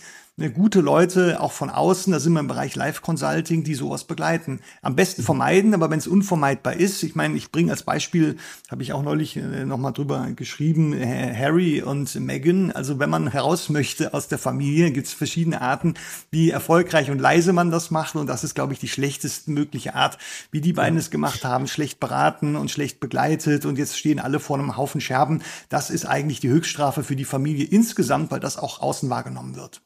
gute 0.49 0.81
Leute, 0.81 1.39
auch 1.41 1.51
von 1.51 1.69
außen, 1.69 2.11
da 2.11 2.19
sind 2.19 2.33
wir 2.33 2.39
im 2.39 2.47
Bereich 2.47 2.75
Live 2.75 3.03
Consulting, 3.03 3.63
die 3.63 3.75
sowas 3.75 4.05
begleiten. 4.05 4.61
Am 4.81 4.95
besten 4.95 5.21
mhm. 5.21 5.25
vermeiden, 5.25 5.73
aber 5.75 5.91
wenn 5.91 5.99
es 5.99 6.07
unvermeidbar 6.07 6.73
ist, 6.73 7.03
ich 7.03 7.13
meine, 7.13 7.37
ich 7.37 7.51
bringe 7.51 7.71
als 7.71 7.83
Beispiel, 7.83 8.37
habe 8.71 8.81
ich 8.81 8.93
auch 8.93 9.03
neulich 9.03 9.37
äh, 9.37 9.63
nochmal 9.63 9.93
drüber 9.93 10.31
geschrieben, 10.35 10.95
Harry 10.99 11.83
und 11.83 12.15
Meghan, 12.15 12.71
also 12.71 12.97
wenn 12.97 13.11
man 13.11 13.27
heraus 13.27 13.69
möchte 13.69 14.15
aus 14.15 14.27
der 14.27 14.39
Familie, 14.39 14.91
gibt 14.91 15.05
es 15.05 15.13
verschiedene 15.13 15.61
Arten, 15.61 15.93
wie 16.31 16.49
erfolgreich 16.49 17.11
und 17.11 17.19
leise 17.19 17.53
man 17.53 17.69
das 17.69 17.91
macht 17.91 18.15
und 18.15 18.25
das 18.25 18.43
ist, 18.43 18.55
glaube 18.55 18.73
ich, 18.73 18.79
die 18.79 18.87
schlechteste 18.87 19.51
mögliche 19.51 19.93
Art, 19.93 20.17
wie 20.49 20.61
die 20.61 20.73
beiden 20.73 20.97
es 20.97 21.11
gemacht 21.11 21.45
haben, 21.45 21.67
schlecht 21.67 21.99
beraten 21.99 22.55
und 22.55 22.71
schlecht 22.71 22.99
begleitet 22.99 23.67
und 23.67 23.77
jetzt 23.77 23.99
stehen 23.99 24.19
alle 24.19 24.39
vor 24.39 24.57
einem 24.57 24.77
Haufen 24.77 24.99
Scherben. 24.99 25.43
Das 25.69 25.91
ist 25.91 26.05
eigentlich 26.05 26.39
die 26.39 26.49
Höchststrafe 26.49 27.03
für 27.03 27.15
die 27.15 27.23
Familie 27.23 27.65
insgesamt, 27.65 28.31
weil 28.31 28.39
das 28.39 28.57
auch 28.57 28.81
außen 28.81 29.11
wahrgenommen 29.11 29.55
wird. 29.55 29.83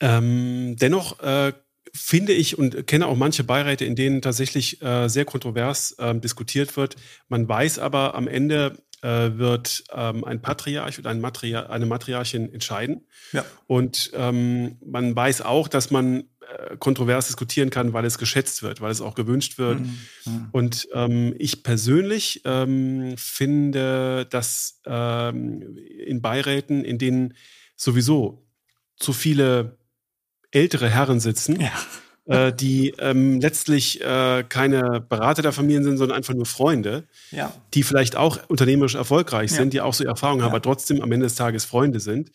Ähm, 0.00 0.76
dennoch 0.78 1.20
äh, 1.20 1.52
finde 1.92 2.32
ich 2.32 2.58
und 2.58 2.86
kenne 2.86 3.06
auch 3.06 3.16
manche 3.16 3.44
Beiräte, 3.44 3.84
in 3.84 3.96
denen 3.96 4.22
tatsächlich 4.22 4.82
äh, 4.82 5.08
sehr 5.08 5.24
kontrovers 5.24 5.92
äh, 5.92 6.14
diskutiert 6.14 6.76
wird. 6.76 6.96
Man 7.28 7.48
weiß 7.48 7.78
aber, 7.78 8.14
am 8.14 8.28
Ende 8.28 8.76
äh, 9.02 9.38
wird 9.38 9.84
ähm, 9.92 10.24
ein 10.24 10.42
Patriarch 10.42 10.98
oder 10.98 11.10
ein 11.10 11.20
Matria 11.20 11.66
eine 11.66 11.86
Matriarchin 11.86 12.52
entscheiden. 12.52 13.06
Ja. 13.32 13.44
Und 13.66 14.10
ähm, 14.14 14.76
man 14.84 15.14
weiß 15.14 15.42
auch, 15.42 15.68
dass 15.68 15.90
man 15.90 16.24
äh, 16.40 16.76
kontrovers 16.78 17.26
diskutieren 17.26 17.70
kann, 17.70 17.92
weil 17.92 18.04
es 18.04 18.18
geschätzt 18.18 18.62
wird, 18.62 18.80
weil 18.80 18.90
es 18.90 19.00
auch 19.00 19.14
gewünscht 19.14 19.58
wird. 19.58 19.80
Mhm. 19.80 19.98
Mhm. 20.24 20.48
Und 20.52 20.88
ähm, 20.94 21.34
ich 21.38 21.62
persönlich 21.62 22.42
ähm, 22.44 23.14
finde, 23.16 24.26
dass 24.26 24.80
ähm, 24.86 25.76
in 26.06 26.22
Beiräten, 26.22 26.84
in 26.84 26.98
denen 26.98 27.34
sowieso 27.76 28.46
zu 28.96 29.12
viele 29.12 29.75
ältere 30.56 30.88
Herren 30.88 31.20
sitzen, 31.20 31.58
ja. 31.60 32.46
äh, 32.46 32.52
die 32.52 32.94
ähm, 32.98 33.40
letztlich 33.40 34.00
äh, 34.00 34.44
keine 34.48 35.00
Berater 35.00 35.42
der 35.42 35.52
Familien 35.52 35.84
sind, 35.84 35.98
sondern 35.98 36.16
einfach 36.16 36.34
nur 36.34 36.46
Freunde, 36.46 37.04
ja. 37.30 37.52
die 37.74 37.82
vielleicht 37.82 38.16
auch 38.16 38.38
unternehmerisch 38.48 38.94
erfolgreich 38.94 39.52
sind, 39.52 39.72
die 39.72 39.80
auch 39.80 39.94
so 39.94 40.04
Erfahrungen 40.04 40.42
haben, 40.42 40.50
aber 40.50 40.62
trotzdem 40.62 41.02
am 41.02 41.12
Ende 41.12 41.26
des 41.26 41.34
Tages 41.34 41.64
Freunde 41.64 42.00
sind. 42.00 42.30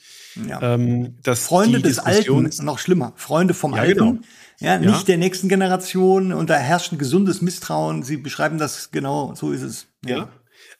Ähm, 0.61 1.15
Freunde 1.34 1.81
des 1.81 1.99
Alten, 1.99 2.49
noch 2.61 2.80
schlimmer, 2.80 3.14
Freunde 3.15 3.53
vom 3.53 3.73
Alten. 3.73 3.98
Genau. 3.98 4.18
Ja, 4.60 4.77
nicht 4.77 5.07
der 5.07 5.18
nächsten 5.18 5.49
Generation 5.49 6.31
und 6.34 6.52
da 6.52 6.56
herrscht 6.56 6.91
ein 6.91 6.99
gesundes 6.99 7.41
Misstrauen. 7.41 8.03
Sie 8.03 8.18
beschreiben 8.18 8.60
das 8.60 8.91
genau, 8.91 9.34
so 9.34 9.52
ist 9.52 9.64
es. 9.64 9.88
ja 10.06 10.30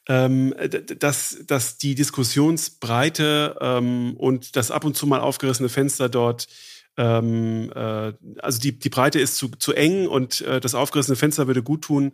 ähm, 0.08 0.54
dass, 0.98 1.38
dass 1.46 1.78
die 1.78 1.94
Diskussionsbreite 1.94 3.56
ähm, 3.60 4.14
und 4.18 4.56
das 4.56 4.70
ab 4.70 4.84
und 4.84 4.96
zu 4.96 5.06
mal 5.06 5.20
aufgerissene 5.20 5.68
Fenster 5.68 6.08
dort 6.08 6.48
ähm, 6.96 7.72
äh, 7.74 8.12
also 8.38 8.60
die, 8.60 8.78
die 8.78 8.88
Breite 8.90 9.18
ist 9.20 9.36
zu, 9.36 9.48
zu 9.48 9.72
eng 9.72 10.06
und 10.06 10.40
äh, 10.42 10.60
das 10.60 10.74
aufgerissene 10.74 11.16
Fenster 11.16 11.46
würde 11.46 11.62
gut 11.62 11.82
tun. 11.82 12.12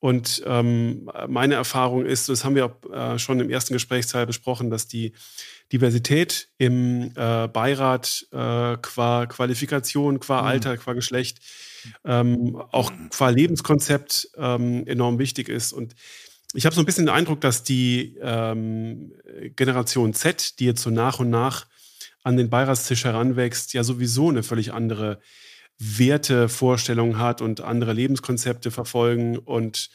Und 0.00 0.42
ähm, 0.44 1.08
meine 1.28 1.54
Erfahrung 1.54 2.04
ist, 2.04 2.28
das 2.28 2.44
haben 2.44 2.54
wir 2.54 2.66
auch 2.66 2.92
äh, 2.92 3.18
schon 3.18 3.40
im 3.40 3.48
ersten 3.48 3.72
Gesprächsteil 3.72 4.26
besprochen, 4.26 4.68
dass 4.68 4.86
die 4.86 5.14
Diversität 5.72 6.48
im 6.58 7.12
äh, 7.16 7.48
Beirat 7.48 8.26
äh, 8.30 8.76
qua 8.82 9.24
Qualifikation, 9.26 10.20
qua 10.20 10.42
mhm. 10.42 10.48
Alter, 10.48 10.76
qua 10.76 10.92
Geschlecht, 10.92 11.38
ähm, 12.04 12.56
auch 12.70 12.92
qua 13.10 13.30
Lebenskonzept 13.30 14.28
ähm, 14.36 14.86
enorm 14.86 15.18
wichtig 15.18 15.48
ist. 15.48 15.72
Und 15.72 15.94
ich 16.52 16.66
habe 16.66 16.74
so 16.74 16.82
ein 16.82 16.84
bisschen 16.84 17.06
den 17.06 17.14
Eindruck, 17.14 17.40
dass 17.40 17.62
die 17.62 18.18
ähm, 18.20 19.12
Generation 19.56 20.12
Z, 20.12 20.60
die 20.60 20.66
jetzt 20.66 20.82
so 20.82 20.90
nach 20.90 21.18
und 21.18 21.30
nach 21.30 21.66
an 22.24 22.36
den 22.36 22.50
Beiratstisch 22.50 23.04
heranwächst, 23.04 23.72
ja 23.74 23.84
sowieso 23.84 24.30
eine 24.30 24.42
völlig 24.42 24.72
andere 24.72 25.20
Wertevorstellung 25.78 27.18
hat 27.18 27.40
und 27.40 27.60
andere 27.60 27.92
Lebenskonzepte 27.92 28.70
verfolgen 28.70 29.38
und 29.38 29.90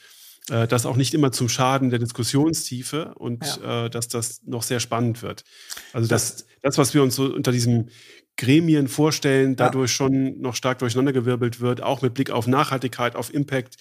äh, 0.49 0.67
das 0.67 0.85
auch 0.85 0.95
nicht 0.95 1.13
immer 1.13 1.31
zum 1.31 1.49
Schaden 1.49 1.89
der 1.89 1.99
Diskussionstiefe 1.99 3.13
und 3.15 3.43
ja. 3.61 3.85
äh, 3.85 3.89
dass 3.89 4.07
das 4.07 4.41
noch 4.45 4.63
sehr 4.63 4.79
spannend 4.79 5.21
wird. 5.21 5.43
Also 5.91 6.07
das, 6.07 6.45
das, 6.61 6.77
was 6.77 6.93
wir 6.93 7.03
uns 7.03 7.15
so 7.15 7.25
unter 7.25 7.51
diesem 7.51 7.89
Gremien 8.37 8.87
vorstellen, 8.87 9.55
dadurch 9.55 9.91
ja. 9.91 9.95
schon 9.95 10.39
noch 10.39 10.55
stark 10.55 10.79
durcheinandergewirbelt 10.79 11.59
wird, 11.59 11.81
auch 11.81 12.01
mit 12.01 12.13
Blick 12.13 12.31
auf 12.31 12.47
Nachhaltigkeit, 12.47 13.15
auf 13.15 13.33
Impact. 13.33 13.75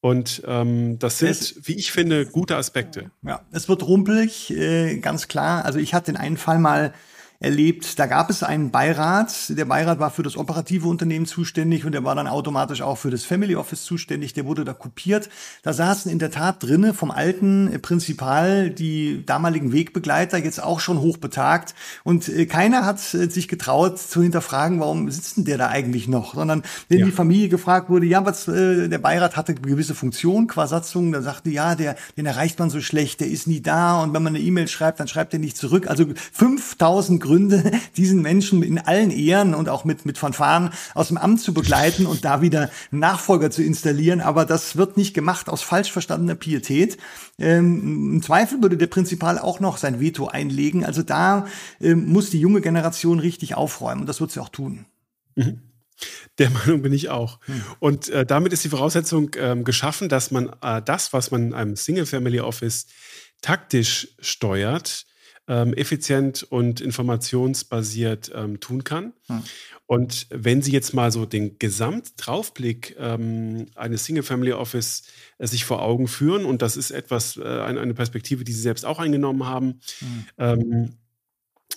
Und 0.00 0.42
ähm, 0.46 0.98
das 0.98 1.18
sind, 1.18 1.30
es, 1.30 1.54
wie 1.62 1.74
ich 1.74 1.92
finde, 1.92 2.26
gute 2.26 2.56
Aspekte. 2.56 3.12
Ja, 3.22 3.42
es 3.52 3.68
wird 3.68 3.86
rumpelig, 3.86 4.50
äh, 4.50 4.98
ganz 4.98 5.28
klar. 5.28 5.64
Also 5.64 5.78
ich 5.78 5.94
hatte 5.94 6.10
den 6.10 6.16
einen 6.16 6.36
Fall 6.36 6.58
mal, 6.58 6.92
erlebt. 7.42 7.98
Da 7.98 8.06
gab 8.06 8.30
es 8.30 8.42
einen 8.42 8.70
Beirat. 8.70 9.50
Der 9.50 9.64
Beirat 9.64 9.98
war 9.98 10.10
für 10.10 10.22
das 10.22 10.36
operative 10.36 10.88
Unternehmen 10.88 11.26
zuständig 11.26 11.84
und 11.84 11.92
der 11.92 12.04
war 12.04 12.14
dann 12.14 12.26
automatisch 12.26 12.82
auch 12.82 12.96
für 12.96 13.10
das 13.10 13.24
Family 13.24 13.56
Office 13.56 13.84
zuständig. 13.84 14.32
Der 14.32 14.46
wurde 14.46 14.64
da 14.64 14.72
kopiert. 14.72 15.28
Da 15.62 15.72
saßen 15.72 16.10
in 16.10 16.18
der 16.18 16.30
Tat 16.30 16.62
drinne 16.62 16.94
vom 16.94 17.10
alten 17.10 17.80
Prinzipal 17.82 18.70
die 18.70 19.26
damaligen 19.26 19.72
Wegbegleiter, 19.72 20.38
jetzt 20.38 20.62
auch 20.62 20.80
schon 20.80 21.00
hochbetagt. 21.00 21.74
Und 22.04 22.28
äh, 22.28 22.46
keiner 22.46 22.86
hat 22.86 22.98
äh, 23.14 23.28
sich 23.28 23.48
getraut 23.48 23.98
zu 23.98 24.22
hinterfragen, 24.22 24.80
warum 24.80 25.10
sitzt 25.10 25.36
denn 25.36 25.44
der 25.44 25.58
da 25.58 25.68
eigentlich 25.68 26.08
noch? 26.08 26.34
Sondern 26.34 26.62
wenn 26.88 27.00
ja. 27.00 27.06
die 27.06 27.12
Familie 27.12 27.48
gefragt 27.48 27.90
wurde, 27.90 28.06
ja, 28.06 28.24
was, 28.24 28.46
äh, 28.48 28.88
der 28.88 28.98
Beirat 28.98 29.36
hatte 29.36 29.54
gewisse 29.54 29.94
Funktion 29.94 30.46
qua 30.46 30.66
Satzung, 30.66 31.12
da 31.12 31.22
sagte, 31.22 31.50
ja, 31.50 31.74
der, 31.74 31.96
den 32.16 32.26
erreicht 32.26 32.58
man 32.58 32.70
so 32.70 32.80
schlecht, 32.80 33.20
der 33.20 33.28
ist 33.28 33.46
nie 33.46 33.60
da 33.60 34.00
und 34.00 34.14
wenn 34.14 34.22
man 34.22 34.36
eine 34.36 34.44
E-Mail 34.44 34.68
schreibt, 34.68 35.00
dann 35.00 35.08
schreibt 35.08 35.32
er 35.32 35.40
nicht 35.40 35.56
zurück. 35.56 35.88
Also 35.88 36.06
5000 36.32 37.20
Gründe, 37.20 37.31
diesen 37.96 38.22
Menschen 38.22 38.62
in 38.62 38.78
allen 38.78 39.10
Ehren 39.10 39.54
und 39.54 39.68
auch 39.68 39.84
mit, 39.84 40.06
mit 40.06 40.18
Fanfaren 40.18 40.70
aus 40.94 41.08
dem 41.08 41.16
Amt 41.16 41.40
zu 41.40 41.54
begleiten 41.54 42.06
und 42.06 42.24
da 42.24 42.40
wieder 42.40 42.70
Nachfolger 42.90 43.50
zu 43.50 43.62
installieren. 43.62 44.20
Aber 44.20 44.44
das 44.44 44.76
wird 44.76 44.96
nicht 44.96 45.14
gemacht 45.14 45.48
aus 45.48 45.62
falsch 45.62 45.92
verstandener 45.92 46.34
Pietät. 46.34 46.98
Ähm, 47.38 48.14
Im 48.14 48.22
Zweifel 48.22 48.62
würde 48.62 48.76
der 48.76 48.86
Prinzipal 48.86 49.38
auch 49.38 49.60
noch 49.60 49.76
sein 49.76 50.00
Veto 50.00 50.28
einlegen. 50.28 50.84
Also 50.84 51.02
da 51.02 51.46
ähm, 51.80 52.06
muss 52.08 52.30
die 52.30 52.40
junge 52.40 52.60
Generation 52.60 53.18
richtig 53.18 53.54
aufräumen 53.54 54.02
und 54.02 54.06
das 54.08 54.20
wird 54.20 54.30
sie 54.30 54.40
auch 54.40 54.48
tun. 54.48 54.86
Mhm. 55.34 55.60
Der 56.38 56.50
Meinung 56.50 56.82
bin 56.82 56.92
ich 56.92 57.08
auch. 57.08 57.38
Hm. 57.46 57.62
Und 57.78 58.08
äh, 58.08 58.26
damit 58.26 58.52
ist 58.52 58.64
die 58.64 58.68
Voraussetzung 58.68 59.30
ähm, 59.36 59.64
geschaffen, 59.64 60.08
dass 60.08 60.30
man 60.30 60.50
äh, 60.62 60.82
das, 60.82 61.12
was 61.12 61.30
man 61.30 61.48
in 61.48 61.54
einem 61.54 61.76
Single-Family-Office 61.76 62.86
taktisch 63.40 64.08
steuert, 64.20 65.06
ähm, 65.48 65.74
effizient 65.74 66.42
und 66.42 66.80
informationsbasiert 66.80 68.30
ähm, 68.34 68.60
tun 68.60 68.84
kann. 68.84 69.12
Hm. 69.26 69.42
Und 69.86 70.26
wenn 70.30 70.62
Sie 70.62 70.72
jetzt 70.72 70.94
mal 70.94 71.12
so 71.12 71.26
den 71.26 71.58
Gesamtdraufblick 71.58 72.96
ähm, 72.98 73.66
eines 73.74 74.04
Single-Family-Office 74.04 75.02
äh, 75.38 75.46
sich 75.46 75.64
vor 75.64 75.82
Augen 75.82 76.08
führen, 76.08 76.44
und 76.44 76.62
das 76.62 76.76
ist 76.76 76.90
etwas, 76.90 77.36
äh, 77.36 77.42
eine 77.42 77.94
Perspektive, 77.94 78.44
die 78.44 78.52
Sie 78.52 78.62
selbst 78.62 78.86
auch 78.86 78.98
eingenommen 78.98 79.46
haben, 79.46 79.80
hm 80.38 80.94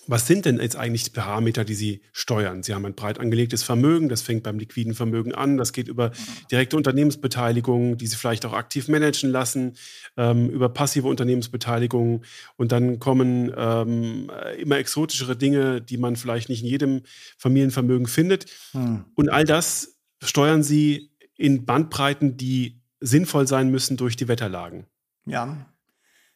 was 0.08 0.27
sind 0.27 0.45
denn 0.45 0.59
jetzt 0.59 0.75
eigentlich 0.75 1.03
die 1.03 1.09
Parameter, 1.11 1.66
die 1.66 1.74
Sie 1.74 2.01
steuern? 2.11 2.64
Sie 2.64 2.74
haben 2.74 2.85
ein 2.85 2.95
breit 2.95 3.19
angelegtes 3.19 3.64
Vermögen, 3.64 4.09
das 4.09 4.22
fängt 4.22 4.43
beim 4.43 4.59
liquiden 4.59 4.93
Vermögen 4.93 5.34
an, 5.34 5.58
das 5.58 5.74
geht 5.74 5.88
über 5.88 6.11
direkte 6.51 6.77
Unternehmensbeteiligung, 6.77 7.98
die 7.98 8.08
Sie 8.08 8.16
vielleicht 8.16 8.45
auch 8.45 8.53
aktiv 8.53 8.88
managen 8.88 9.30
lassen, 9.30 9.77
ähm, 10.17 10.50
über 10.50 10.69
passive 10.69 11.08
Unternehmensbeteiligung 11.08 12.24
und 12.58 12.72
dann 12.72 13.00
kommen 13.00 13.51
ähm, 13.56 14.32
immer 14.58 14.77
exotischere 14.77 15.35
Dinge, 15.35 15.82
die 15.82 15.98
man 15.98 16.16
vielleicht 16.16 16.50
nicht 16.50 16.61
in 16.61 16.69
jedem 16.69 17.01
Familienvermögen 17.38 18.08
findet. 18.08 18.45
Hm. 18.72 19.06
Und 19.16 19.30
all 19.30 19.45
das 19.45 19.98
steuern 20.24 20.64
Sie 20.64 21.11
in 21.38 21.66
Bandbreiten, 21.66 22.38
die 22.38 22.82
sinnvoll 23.00 23.48
sein 23.48 23.69
müssen 23.69 23.98
durch 23.98 24.16
die 24.16 24.27
Wetterlagen. 24.27 24.85
Ja, 25.25 25.66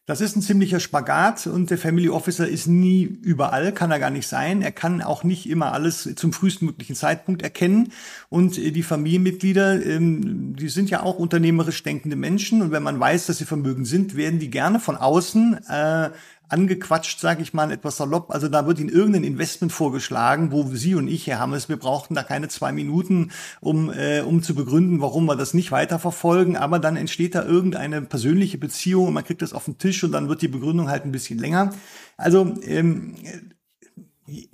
das 0.09 0.21
ist 0.21 0.35
ein 0.35 0.41
ziemlicher 0.41 0.79
Spagat 0.79 1.45
und 1.45 1.69
der 1.69 1.77
Family 1.77 2.09
Officer 2.09 2.47
ist 2.47 2.65
nie 2.65 3.03
überall, 3.03 3.71
kann 3.71 3.91
er 3.91 3.99
gar 3.99 4.09
nicht 4.09 4.27
sein. 4.27 4.63
Er 4.63 4.71
kann 4.71 5.03
auch 5.03 5.23
nicht 5.23 5.47
immer 5.47 5.71
alles 5.71 6.09
zum 6.15 6.33
frühestmöglichen 6.33 6.95
Zeitpunkt 6.95 7.43
erkennen. 7.43 7.91
Und 8.27 8.57
äh, 8.57 8.71
die 8.71 8.81
Familienmitglieder, 8.81 9.85
ähm, 9.85 10.55
die 10.55 10.69
sind 10.69 10.89
ja 10.89 11.03
auch 11.03 11.19
unternehmerisch 11.19 11.83
denkende 11.83 12.15
Menschen. 12.15 12.63
Und 12.63 12.71
wenn 12.71 12.81
man 12.81 12.99
weiß, 12.99 13.27
dass 13.27 13.37
sie 13.37 13.45
vermögend 13.45 13.85
sind, 13.85 14.15
werden 14.15 14.39
die 14.39 14.49
gerne 14.49 14.79
von 14.79 14.97
außen 14.97 15.59
äh, 15.69 16.09
angequatscht, 16.49 17.19
sage 17.19 17.41
ich 17.41 17.53
mal, 17.53 17.71
etwas 17.71 17.97
salopp. 17.97 18.31
Also 18.31 18.47
da 18.47 18.67
wird 18.67 18.79
Ihnen 18.79 18.89
irgendein 18.89 19.23
Investment 19.23 19.71
vorgeschlagen, 19.71 20.51
wo 20.51 20.63
Sie 20.73 20.95
und 20.95 21.07
ich, 21.07 21.27
Herr 21.27 21.39
Hammes, 21.39 21.69
wir 21.69 21.77
brauchten 21.77 22.15
da 22.15 22.23
keine 22.23 22.47
zwei 22.49 22.71
Minuten, 22.71 23.31
um, 23.61 23.91
äh, 23.91 24.21
um 24.21 24.41
zu 24.43 24.55
begründen, 24.55 25.01
warum 25.01 25.25
wir 25.25 25.35
das 25.35 25.53
nicht 25.53 25.71
weiterverfolgen. 25.71 26.57
Aber 26.57 26.79
dann 26.79 26.97
entsteht 26.97 27.35
da 27.35 27.43
irgendeine 27.43 28.01
persönliche 28.01 28.57
Beziehung 28.57 29.07
und 29.07 29.13
man 29.13 29.23
kriegt 29.23 29.41
das 29.41 29.53
auf 29.53 29.65
den 29.65 29.77
Tisch 29.77 30.03
und 30.03 30.11
dann 30.11 30.27
wird 30.27 30.41
die 30.41 30.47
Begründung 30.47 30.89
halt 30.89 31.05
ein 31.05 31.11
bisschen 31.11 31.39
länger. 31.39 31.71
Also 32.17 32.55
ähm, 32.63 33.15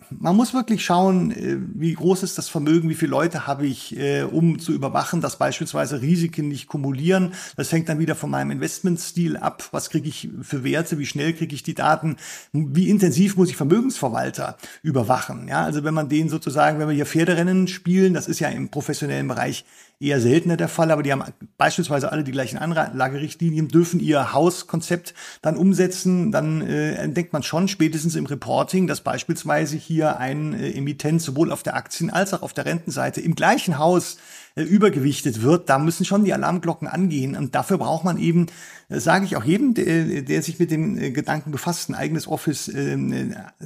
man 0.10 0.36
muss 0.36 0.54
wirklich 0.54 0.84
schauen, 0.84 1.32
äh, 1.32 1.58
wie 1.74 1.94
groß 1.94 2.24
ist 2.24 2.38
das 2.38 2.50
Vermögen, 2.50 2.90
wie 2.90 2.96
viele 2.96 3.12
Leute 3.12 3.48
habe 3.48 3.66
ich, 3.66 3.98
äh, 3.98 4.24
um 4.24 4.60
zu 4.60 4.72
überwachen, 4.72 5.22
dass 5.22 5.38
beispielsweise 5.38 6.02
Risiken 6.02 6.48
nicht 6.48 6.68
kumulieren. 6.68 7.34
Das 7.58 7.72
hängt 7.72 7.90
dann 7.90 8.00
wieder 8.00 8.16
von 8.16 8.30
meinem 8.30 8.52
Investmentstil 8.52 9.38
ab. 9.38 9.68
Was 9.72 9.90
kriege 9.90 10.08
ich 10.08 10.30
für 10.42 10.64
Werte? 10.64 11.00
Wie 11.00 11.06
schnell 11.06 11.34
kriege 11.34 11.56
ich 11.56 11.64
die 11.64 11.74
Daten? 11.74 12.18
Wie 12.52 12.90
intensiv 12.90 13.38
muss 13.38 13.50
ich 13.50 13.58
Vermögensverwalter 13.58 14.58
überwachen? 14.82 15.48
Ja, 15.48 15.64
also 15.64 15.84
wenn 15.84 15.94
man 15.94 16.10
den 16.10 16.30
sozusagen, 16.30 16.80
wenn 16.80 16.88
wir 16.88 16.96
hier 16.96 17.06
Pferderennen 17.06 17.68
spielen, 17.68 18.14
das 18.14 18.28
ist 18.28 18.40
ja 18.40 18.50
im 18.50 18.70
professionellen 18.70 19.28
Bereich 19.28 19.66
eher 20.00 20.20
seltener 20.20 20.58
der 20.58 20.68
Fall, 20.68 20.92
aber 20.92 21.04
die 21.04 21.12
haben 21.12 21.24
beispielsweise 21.58 22.12
alle 22.12 22.24
die 22.24 22.32
gleichen 22.32 22.58
Anlagerichtlinien, 22.58 23.68
dürfen 23.68 24.00
ihr 24.00 24.34
Hauskonzept 24.34 25.14
dann 25.42 25.58
umsetzen. 25.58 26.32
Dann 26.32 26.62
äh, 26.62 26.94
entdeckt 26.94 27.34
man 27.34 27.44
schon 27.44 27.68
spätestens 27.68 28.16
im 28.16 28.26
Reporting, 28.26 28.88
dass 28.88 29.02
beispielsweise 29.02 29.78
hier 29.78 30.18
ein 30.18 30.54
äh, 30.54 30.72
Emittent 30.72 31.22
sowohl 31.22 31.52
auf 31.52 31.64
der 31.64 31.76
Aktien- 31.76 32.10
als 32.10 32.34
auch 32.34 32.42
auf 32.42 32.54
der 32.54 32.66
Rentenseite 32.66 33.22
im 33.22 33.36
gleichen 33.36 33.78
Haus 33.78 34.18
übergewichtet 34.64 35.42
wird, 35.42 35.70
da 35.70 35.78
müssen 35.80 36.06
schon 36.06 36.24
die 36.24 36.34
Alarmglocken 36.34 36.88
angehen. 36.88 37.36
Und 37.36 37.56
dafür 37.56 37.78
braucht 37.78 38.06
man 38.06 38.18
eben, 38.18 38.48
äh, 38.88 39.00
sage 39.00 39.26
ich 39.26 39.36
auch 39.36 39.44
jedem, 39.44 39.74
der, 39.74 40.22
der, 40.22 40.42
sich 40.42 40.60
mit 40.60 40.72
dem 40.72 40.98
äh, 40.98 41.12
Gedanken 41.12 41.52
befasst, 41.52 41.90
ein 41.90 41.96
eigenes 41.96 42.28
Office 42.28 42.70
äh, 42.70 42.98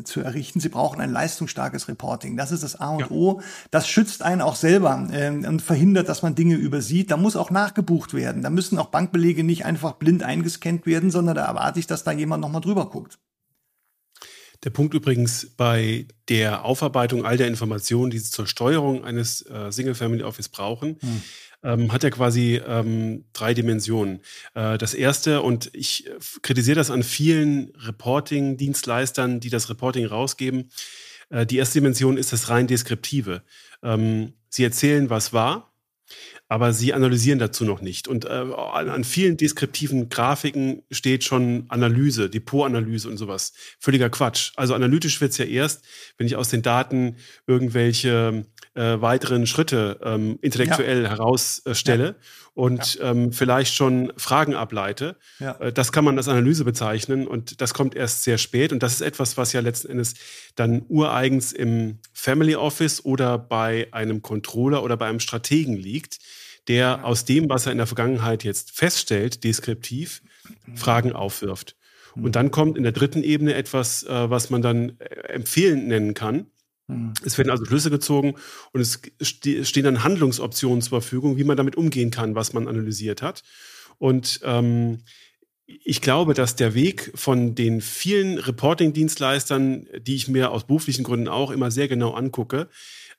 zu 0.03 0.22
errichten. 0.22 0.59
Sie 0.59 0.69
brauchen 0.69 1.00
ein 1.00 1.11
leistungsstarkes 1.11 1.88
Reporting. 1.88 2.38
Das 2.38 2.51
ist 2.51 2.64
das 2.64 2.80
A 2.80 2.90
und 2.90 3.01
ja. 3.01 3.11
O. 3.11 3.42
Das 3.69 3.88
schützt 3.88 4.24
einen 4.24 4.42
auch 4.42 4.56
selber 4.56 5.08
äh, 5.11 5.30
und 5.30 5.61
verhindert, 5.61 6.09
dass 6.09 6.24
man 6.24 6.34
Dinge 6.34 6.56
übersieht. 6.56 7.11
Da 7.11 7.18
muss 7.18 7.35
auch 7.35 7.51
nachgebucht 7.51 8.16
werden. 8.16 8.42
Da 8.42 8.50
müssen 8.50 8.80
auch 8.80 8.88
Bankbelege 8.88 9.43
nicht 9.43 9.66
einfach 9.66 9.93
blind 9.93 10.24
eingescannt 10.24 10.88
werden, 10.88 11.11
sondern 11.11 11.35
da 11.35 11.45
erwarte 11.45 11.80
ich, 11.80 11.85
dass 11.85 12.03
da 12.03 12.11
jemand 12.11 12.42
nochmal 12.42 12.61
drüber 12.61 12.90
guckt. 12.90 13.19
Der 14.63 14.71
Punkt 14.71 14.93
übrigens 14.93 15.51
bei 15.55 16.05
der 16.27 16.65
Aufarbeitung 16.65 17.25
all 17.25 17.38
der 17.38 17.47
Informationen, 17.47 18.11
die 18.11 18.19
Sie 18.19 18.29
zur 18.29 18.45
Steuerung 18.45 19.05
eines 19.05 19.41
äh, 19.49 19.71
Single-Family-Office 19.71 20.49
brauchen, 20.49 20.97
hm. 20.99 21.21
ähm, 21.63 21.93
hat 21.93 22.03
ja 22.03 22.09
quasi 22.09 22.61
ähm, 22.67 23.23
drei 23.31 23.53
Dimensionen. 23.53 24.19
Äh, 24.55 24.77
das 24.77 24.93
erste, 24.93 25.41
und 25.41 25.69
ich 25.73 26.07
äh, 26.07 26.11
kritisiere 26.41 26.75
das 26.75 26.91
an 26.91 27.03
vielen 27.03 27.71
Reporting-Dienstleistern, 27.77 29.39
die 29.39 29.49
das 29.49 29.69
Reporting 29.69 30.05
rausgeben, 30.05 30.69
äh, 31.29 31.45
die 31.45 31.57
erste 31.57 31.79
Dimension 31.79 32.17
ist 32.17 32.33
das 32.33 32.49
rein 32.49 32.67
Deskriptive. 32.67 33.43
Ähm, 33.81 34.33
sie 34.49 34.65
erzählen, 34.65 35.09
was 35.09 35.31
war, 35.31 35.68
aber 36.49 36.73
sie 36.73 36.93
analysieren 36.93 37.37
dazu 37.37 37.63
noch 37.63 37.79
nicht. 37.79 38.07
Und 38.07 38.25
äh, 38.25 38.29
an, 38.29 38.89
an, 38.89 39.03
vielen 39.03 39.37
deskriptiven 39.37 40.09
Grafiken 40.09 40.81
steht 40.89 41.23
schon 41.23 41.65
Analyse, 41.69 42.27
Depotanalyse 42.27 43.07
und 43.07 43.17
sowas. 43.17 43.53
Völliger 43.79 44.09
Quatsch. 44.09 44.51
Also 44.55 44.73
analytisch 44.73 45.21
wird's 45.21 45.37
ja 45.37 45.45
erst, 45.45 45.85
wenn 46.17 46.25
ich 46.25 46.35
aus 46.35 46.49
den 46.49 46.63
Daten 46.63 47.17
irgendwelche 47.45 48.45
äh, 48.73 48.99
weiteren 48.99 49.45
Schritte 49.45 49.99
ähm, 50.03 50.39
intellektuell 50.41 51.03
ja. 51.03 51.09
herausstelle 51.09 52.05
ja. 52.05 52.15
und 52.55 52.95
ja. 52.95 53.11
Ähm, 53.11 53.31
vielleicht 53.31 53.75
schon 53.75 54.11
Fragen 54.17 54.55
ableite. 54.55 55.17
Äh, 55.39 55.71
das 55.71 55.91
kann 55.91 56.03
man 56.03 56.17
als 56.17 56.27
Analyse 56.27 56.65
bezeichnen 56.65 57.27
und 57.27 57.61
das 57.61 57.75
kommt 57.75 57.93
erst 57.93 58.23
sehr 58.23 58.39
spät. 58.39 58.73
Und 58.73 58.81
das 58.81 58.93
ist 58.93 59.01
etwas, 59.01 59.37
was 59.37 59.53
ja 59.53 59.59
letzten 59.59 59.89
Endes 59.89 60.15
dann 60.55 60.83
ureigens 60.87 61.51
im 61.51 61.99
Family 62.11 62.55
Office 62.55 63.05
oder 63.05 63.37
bei 63.37 63.87
einem 63.91 64.23
Controller 64.23 64.81
oder 64.81 64.97
bei 64.97 65.07
einem 65.07 65.19
Strategen 65.19 65.75
liegt, 65.75 66.17
der 66.69 67.03
aus 67.03 67.25
dem, 67.25 67.49
was 67.49 67.65
er 67.65 67.73
in 67.73 67.80
der 67.80 67.88
Vergangenheit 67.88 68.45
jetzt 68.45 68.72
feststellt, 68.72 69.43
deskriptiv 69.43 70.22
Fragen 70.75 71.11
aufwirft. 71.11 71.75
Und 72.15 72.35
dann 72.35 72.51
kommt 72.51 72.77
in 72.77 72.83
der 72.83 72.91
dritten 72.91 73.23
Ebene 73.23 73.53
etwas, 73.53 74.03
äh, 74.03 74.30
was 74.30 74.49
man 74.49 74.61
dann 74.61 74.99
äh, 74.99 75.33
empfehlend 75.33 75.88
nennen 75.88 76.14
kann. 76.14 76.48
Hm. 76.88 77.14
Es 77.23 77.38
werden 77.38 77.49
also 77.49 77.65
Schlüsse 77.65 77.89
gezogen 77.89 78.35
und 78.72 78.81
es 78.81 79.01
stehen 79.22 79.83
dann 79.83 80.03
Handlungsoptionen 80.03 80.81
zur 80.81 81.01
Verfügung, 81.01 81.38
wie 81.38 81.43
man 81.43 81.57
damit 81.57 81.75
umgehen 81.75 82.11
kann, 82.11 82.35
was 82.35 82.53
man 82.53 82.67
analysiert 82.67 83.22
hat. 83.22 83.43
Und 83.98 84.39
ähm, 84.43 84.99
ich 85.65 86.01
glaube, 86.01 86.33
dass 86.33 86.56
der 86.56 86.73
Weg 86.73 87.11
von 87.14 87.53
den 87.53 87.81
vielen 87.81 88.39
Reporting-Dienstleistern, 88.39 89.88
die 89.99 90.15
ich 90.15 90.27
mir 90.27 90.51
aus 90.51 90.65
beruflichen 90.65 91.03
Gründen 91.03 91.27
auch 91.27 91.51
immer 91.51 91.69
sehr 91.69 91.88
genau 91.88 92.14
angucke, 92.14 92.69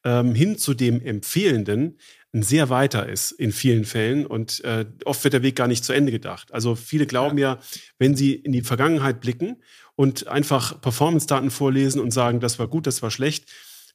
ähm, 0.05 0.35
hin 0.35 0.59
zu 0.59 0.75
dem 0.75 1.01
Empfehlenden 1.01 1.99
ein 2.33 2.43
sehr 2.43 2.71
weiter 2.71 3.09
ist 3.09 3.33
in 3.33 3.53
vielen 3.53 3.85
Fällen 3.85 4.25
und 4.25 4.63
äh, 4.65 4.87
oft 5.05 5.25
wird 5.25 5.35
der 5.35 5.43
Weg 5.43 5.57
gar 5.57 5.67
nicht 5.67 5.85
zu 5.85 5.93
Ende 5.93 6.13
gedacht. 6.13 6.53
Also 6.55 6.77
viele 6.77 7.07
glauben 7.07 7.39
ja, 7.39 7.55
ja 7.55 7.61
wenn 7.99 8.15
sie 8.15 8.35
in 8.35 8.53
die 8.53 8.63
Vergangenheit 8.63 9.21
blicken 9.21 9.57
und 9.97 10.29
einfach 10.29 10.81
Performance-Daten 10.81 11.51
vorlesen 11.51 12.01
und 12.01 12.13
sagen, 12.13 12.41
das 12.41 12.59
war 12.59 12.69
gut, 12.69 12.87
das 12.87 13.03
war 13.03 13.11
schlecht, 13.11 13.47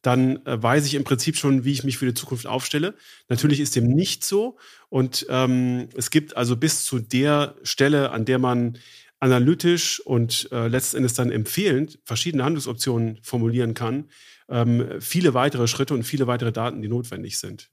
dann 0.02 0.46
äh, 0.46 0.62
weiß 0.62 0.86
ich 0.86 0.96
im 0.96 1.04
Prinzip 1.04 1.38
schon, 1.38 1.64
wie 1.64 1.72
ich 1.72 1.84
mich 1.84 1.98
für 1.98 2.06
die 2.06 2.14
Zukunft 2.14 2.46
aufstelle. 2.46 2.94
Natürlich 3.30 3.60
ist 3.60 3.76
dem 3.76 3.88
nicht 3.88 4.24
so. 4.24 4.58
Und 4.90 5.26
ähm, 5.30 5.90
es 5.96 6.12
gibt 6.12 6.38
also 6.38 6.58
bis 6.58 6.84
zu 6.86 7.00
der 7.00 7.56
Stelle, 7.64 8.12
an 8.12 8.26
der 8.26 8.38
man 8.38 8.78
analytisch 9.20 10.00
und 10.02 10.50
äh, 10.52 10.68
letzten 10.68 10.98
Endes 10.98 11.14
dann 11.14 11.32
empfehlend 11.32 12.00
verschiedene 12.04 12.44
Handlungsoptionen 12.44 13.20
formulieren 13.24 13.74
kann, 13.74 14.10
ähm, 14.50 14.88
viele 15.00 15.34
weitere 15.34 15.68
Schritte 15.68 15.96
und 15.96 16.04
viele 16.04 16.28
weitere 16.28 16.52
Daten, 16.52 16.82
die 16.82 16.88
notwendig 16.88 17.40
sind. 17.40 17.70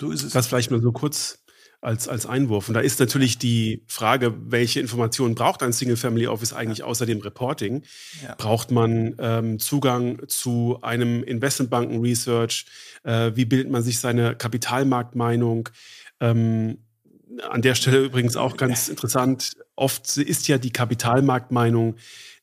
So 0.00 0.10
ist 0.10 0.22
es. 0.22 0.32
Das 0.32 0.46
vielleicht 0.46 0.70
nur 0.70 0.80
so 0.80 0.92
kurz 0.92 1.38
als, 1.80 2.08
als 2.08 2.26
Einwurf. 2.26 2.68
Und 2.68 2.74
da 2.74 2.80
ist 2.80 3.00
natürlich 3.00 3.38
die 3.38 3.84
Frage, 3.86 4.34
welche 4.50 4.80
Informationen 4.80 5.34
braucht 5.34 5.62
ein 5.62 5.72
Single-Family 5.72 6.26
Office 6.26 6.52
eigentlich 6.52 6.78
ja. 6.78 6.84
außer 6.84 7.06
dem 7.06 7.20
Reporting? 7.20 7.82
Ja. 8.22 8.34
Braucht 8.36 8.70
man 8.70 9.14
ähm, 9.18 9.58
Zugang 9.58 10.20
zu 10.28 10.78
einem 10.82 11.22
Investmentbanken-Research? 11.22 12.66
Äh, 13.02 13.32
wie 13.34 13.46
bildet 13.46 13.70
man 13.70 13.82
sich 13.82 13.98
seine 13.98 14.36
Kapitalmarktmeinung? 14.36 15.70
Ähm, 16.20 16.78
an 17.48 17.62
der 17.62 17.74
Stelle 17.74 18.04
übrigens 18.04 18.36
auch 18.36 18.56
ganz 18.56 18.88
interessant. 18.88 19.52
Oft 19.76 20.18
ist 20.18 20.48
ja 20.48 20.58
die 20.58 20.72
Kapitalmarktmeinung 20.72 21.96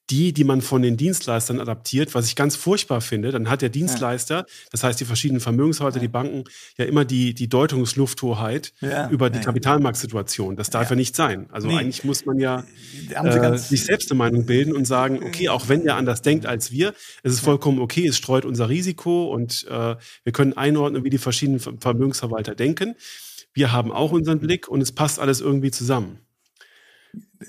die, 0.09 0.31
die 0.31 0.43
man 0.43 0.61
von 0.61 0.81
den 0.81 0.95
Dienstleistern 0.95 1.59
adaptiert, 1.59 2.15
was 2.15 2.27
ich 2.27 2.35
ganz 2.35 2.55
furchtbar 2.55 3.01
finde, 3.01 3.31
dann 3.31 3.49
hat 3.49 3.61
der 3.61 3.69
Dienstleister, 3.69 4.37
ja. 4.37 4.45
das 4.71 4.83
heißt 4.83 4.99
die 4.99 5.05
verschiedenen 5.05 5.41
Vermögenshalter, 5.41 5.97
ja. 5.97 6.01
die 6.01 6.07
Banken, 6.07 6.45
ja 6.77 6.85
immer 6.85 7.03
die, 7.03 7.33
die 7.33 7.49
Deutungslufthoheit 7.49 8.73
ja. 8.79 9.09
über 9.09 9.29
die 9.29 9.39
Kapitalmarktsituation. 9.39 10.55
Das 10.55 10.69
darf 10.69 10.89
ja, 10.89 10.95
nicht 10.95 11.15
sein. 11.15 11.47
Also 11.51 11.67
nee. 11.67 11.77
eigentlich 11.77 12.03
muss 12.05 12.25
man 12.25 12.39
ja 12.39 12.63
äh, 13.09 13.57
sich 13.57 13.83
selbst 13.83 14.09
eine 14.09 14.17
Meinung 14.17 14.45
bilden 14.45 14.73
und 14.75 14.85
sagen, 14.85 15.21
okay, 15.23 15.49
auch 15.49 15.67
wenn 15.67 15.83
der 15.83 15.95
anders 15.95 16.21
denkt 16.21 16.45
als 16.45 16.71
wir, 16.71 16.93
es 17.23 17.33
ist 17.33 17.39
vollkommen 17.41 17.79
okay, 17.79 18.07
es 18.07 18.17
streut 18.17 18.45
unser 18.45 18.69
Risiko 18.69 19.25
und 19.33 19.65
äh, 19.69 19.95
wir 20.23 20.33
können 20.33 20.53
einordnen, 20.53 21.03
wie 21.03 21.09
die 21.09 21.17
verschiedenen 21.17 21.59
Vermögensverwalter 21.59 22.55
denken. 22.55 22.95
Wir 23.53 23.71
haben 23.71 23.91
auch 23.91 24.11
unseren 24.11 24.39
Blick 24.39 24.67
und 24.67 24.81
es 24.81 24.91
passt 24.91 25.19
alles 25.19 25.41
irgendwie 25.41 25.71
zusammen. 25.71 26.19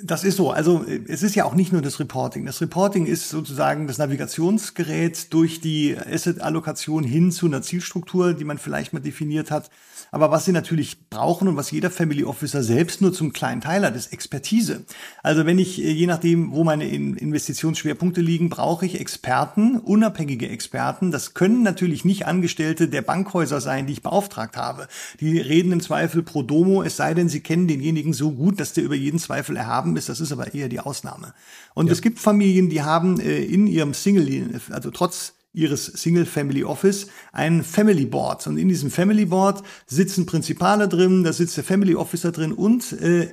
Das 0.03 0.23
ist 0.23 0.37
so. 0.37 0.51
Also 0.51 0.85
es 0.85 1.23
ist 1.23 1.35
ja 1.35 1.45
auch 1.45 1.55
nicht 1.55 1.73
nur 1.73 1.81
das 1.81 1.99
Reporting. 1.99 2.45
Das 2.45 2.61
Reporting 2.61 3.07
ist 3.07 3.31
sozusagen 3.31 3.87
das 3.87 3.97
Navigationsgerät 3.97 5.33
durch 5.33 5.61
die 5.61 5.97
Asset-Allokation 5.97 7.05
hin 7.05 7.33
zu 7.33 7.47
einer 7.47 7.63
Zielstruktur, 7.63 8.35
die 8.35 8.45
man 8.45 8.59
vielleicht 8.59 8.93
mal 8.93 9.01
definiert 9.01 9.51
hat. 9.51 9.71
Aber 10.11 10.31
was 10.31 10.45
sie 10.45 10.53
natürlich 10.53 11.09
brauchen 11.11 11.49
und 11.49 11.57
was 11.57 11.71
jeder 11.71 11.91
Family 11.91 12.25
Officer 12.25 12.63
selbst 12.63 13.01
nur 13.01 13.13
zum 13.13 13.33
kleinen 13.33 13.61
Teil 13.61 13.85
hat, 13.85 13.97
ist 13.97 14.13
Expertise. 14.13 14.85
Also 15.23 15.47
wenn 15.47 15.59
ich, 15.59 15.83
äh, 15.83 15.91
je 15.91 16.07
nachdem, 16.07 16.53
wo 16.53 16.65
meine 16.65 16.89
Investitionsschwerpunkte 16.89 18.21
liegen, 18.21 18.49
brauche 18.49 18.87
ich 18.87 19.01
Experten, 19.01 19.79
unabhängige 19.79 20.49
Experten. 20.49 21.11
Das 21.11 21.35
können 21.35 21.63
natürlich 21.63 22.05
nicht 22.05 22.27
Angestellte 22.27 22.89
der 22.89 23.03
Bankhäuser 23.03 23.61
sein, 23.61 23.87
die 23.87 23.95
ich 23.95 24.03
beauftragt 24.03 24.57
habe. 24.57 24.89
Die 25.21 25.39
reden 25.39 25.73
im 25.73 25.81
Zweifel 25.81 26.23
pro 26.23 26.43
domo, 26.43 26.83
es 26.83 26.97
sei 26.97 27.15
denn, 27.15 27.29
sie 27.29 27.41
kennen 27.41 27.69
denjenigen 27.69 28.13
so 28.13 28.33
gut, 28.33 28.61
dass 28.61 28.73
der 28.73 28.85
über 28.85 28.95
jeden 28.95 29.19
Zweifel 29.19 29.57
erhaben 29.57 29.97
ist. 29.97 30.09
Das 30.09 30.21
ist 30.21 30.33
aber 30.33 30.55
eher 30.55 30.69
die 30.69 30.81
Ausnahme. 30.81 31.35
Und 31.75 31.87
ja. 31.87 31.93
es 31.93 32.03
gibt 32.03 32.19
Familien, 32.19 32.69
die 32.69 32.83
haben 32.83 33.21
äh, 33.21 33.39
in 33.39 33.67
ihrem 33.67 33.95
Single, 33.95 34.61
also 34.71 34.91
trotz 34.91 35.35
ihres 35.53 35.87
Single 35.87 36.27
Family 36.27 36.65
Office 36.65 37.09
ein 37.33 37.63
Family 37.63 38.07
Board. 38.07 38.47
Und 38.47 38.59
in 38.59 38.69
diesem 38.69 38.91
Family 38.91 39.27
Board 39.27 39.63
sitzen 39.87 40.27
Prinzipale 40.27 40.89
drin, 40.89 41.25
da 41.25 41.33
sitzt 41.33 41.57
der 41.57 41.65
Family 41.65 41.95
Officer 41.95 42.33
drin 42.33 42.53
und 42.53 42.93
äh, 42.93 43.31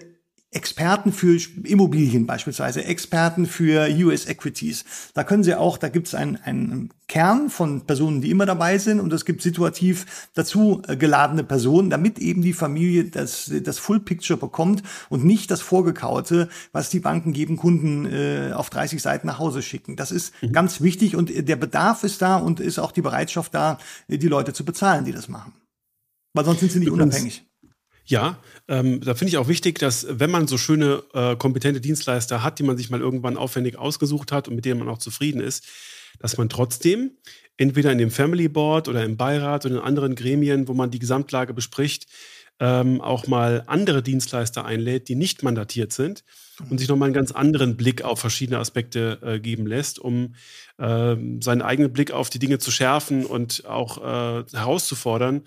Experten 0.55 1.11
für 1.11 1.37
Immobilien 1.63 2.25
beispielsweise, 2.25 2.85
Experten 2.85 3.45
für 3.45 3.89
US 4.05 4.25
Equities. 4.25 4.85
Da 5.13 5.25
können 5.25 5.43
Sie 5.43 5.53
auch, 5.53 5.77
da 5.77 5.89
gibt 5.89 6.07
es 6.07 6.15
einen, 6.15 6.37
einen 6.37 6.89
Kern 7.07 7.49
von 7.49 7.85
Personen, 7.85 8.21
die 8.21 8.31
immer 8.31 8.45
dabei 8.45 8.77
sind 8.77 9.01
und 9.01 9.11
es 9.11 9.25
gibt 9.25 9.41
situativ 9.41 10.29
dazu 10.33 10.81
äh, 10.87 10.95
geladene 10.95 11.43
Personen, 11.43 11.89
damit 11.89 12.19
eben 12.19 12.41
die 12.41 12.53
Familie 12.53 13.05
das, 13.05 13.51
das 13.63 13.79
Full 13.79 13.99
Picture 13.99 14.39
bekommt 14.39 14.81
und 15.09 15.25
nicht 15.25 15.51
das 15.51 15.59
Vorgekaute, 15.59 16.47
was 16.71 16.89
die 16.89 17.01
Banken 17.01 17.33
jedem 17.33 17.57
Kunden 17.57 18.05
äh, 18.05 18.53
auf 18.53 18.69
30 18.69 19.01
Seiten 19.01 19.27
nach 19.27 19.39
Hause 19.39 19.61
schicken. 19.61 19.97
Das 19.97 20.11
ist 20.11 20.33
mhm. 20.41 20.53
ganz 20.53 20.79
wichtig 20.79 21.17
und 21.17 21.31
der 21.35 21.55
Bedarf 21.57 22.03
ist 22.05 22.21
da 22.21 22.37
und 22.37 22.61
ist 22.61 22.79
auch 22.79 22.93
die 22.93 23.01
Bereitschaft 23.01 23.53
da, 23.53 23.77
die 24.07 24.27
Leute 24.27 24.53
zu 24.53 24.63
bezahlen, 24.63 25.03
die 25.03 25.11
das 25.11 25.27
machen. 25.27 25.53
Weil 26.33 26.45
sonst 26.45 26.61
sind 26.61 26.71
sie 26.71 26.79
nicht 26.79 26.91
unabhängig. 26.91 27.45
Ja, 28.05 28.37
ähm, 28.67 29.01
da 29.01 29.15
finde 29.15 29.29
ich 29.29 29.37
auch 29.37 29.47
wichtig, 29.47 29.79
dass 29.79 30.05
wenn 30.09 30.29
man 30.29 30.47
so 30.47 30.57
schöne, 30.57 31.03
äh, 31.13 31.35
kompetente 31.35 31.81
Dienstleister 31.81 32.43
hat, 32.43 32.59
die 32.59 32.63
man 32.63 32.77
sich 32.77 32.91
mal 32.91 32.99
irgendwann 32.99 33.35
aufwendig 33.35 33.77
ausgesucht 33.77 34.31
hat 34.31 34.47
und 34.47 34.55
mit 34.55 34.65
denen 34.65 34.79
man 34.79 34.89
auch 34.89 34.99
zufrieden 34.99 35.41
ist, 35.41 35.65
dass 36.19 36.37
man 36.37 36.47
trotzdem 36.47 37.11
entweder 37.57 37.91
in 37.91 37.97
dem 37.97 38.11
Family 38.11 38.47
Board 38.47 38.87
oder 38.87 39.03
im 39.03 39.17
Beirat 39.17 39.65
oder 39.65 39.75
in 39.75 39.81
anderen 39.81 40.15
Gremien, 40.15 40.67
wo 40.67 40.73
man 40.73 40.91
die 40.91 40.99
Gesamtlage 40.99 41.53
bespricht, 41.53 42.05
ähm, 42.59 43.01
auch 43.01 43.27
mal 43.27 43.63
andere 43.67 44.01
Dienstleister 44.01 44.65
einlädt, 44.65 45.09
die 45.09 45.15
nicht 45.15 45.43
mandatiert 45.43 45.91
sind 45.91 46.23
und 46.69 46.77
sich 46.77 46.87
nochmal 46.87 47.07
einen 47.07 47.13
ganz 47.13 47.31
anderen 47.31 47.75
Blick 47.75 48.03
auf 48.03 48.19
verschiedene 48.19 48.59
Aspekte 48.59 49.19
äh, 49.21 49.39
geben 49.39 49.67
lässt, 49.67 49.99
um 49.99 50.35
äh, 50.77 51.15
seinen 51.41 51.61
eigenen 51.61 51.91
Blick 51.91 52.11
auf 52.11 52.29
die 52.29 52.39
Dinge 52.39 52.59
zu 52.59 52.71
schärfen 52.71 53.25
und 53.25 53.65
auch 53.65 53.97
äh, 53.97 54.43
herauszufordern, 54.53 55.41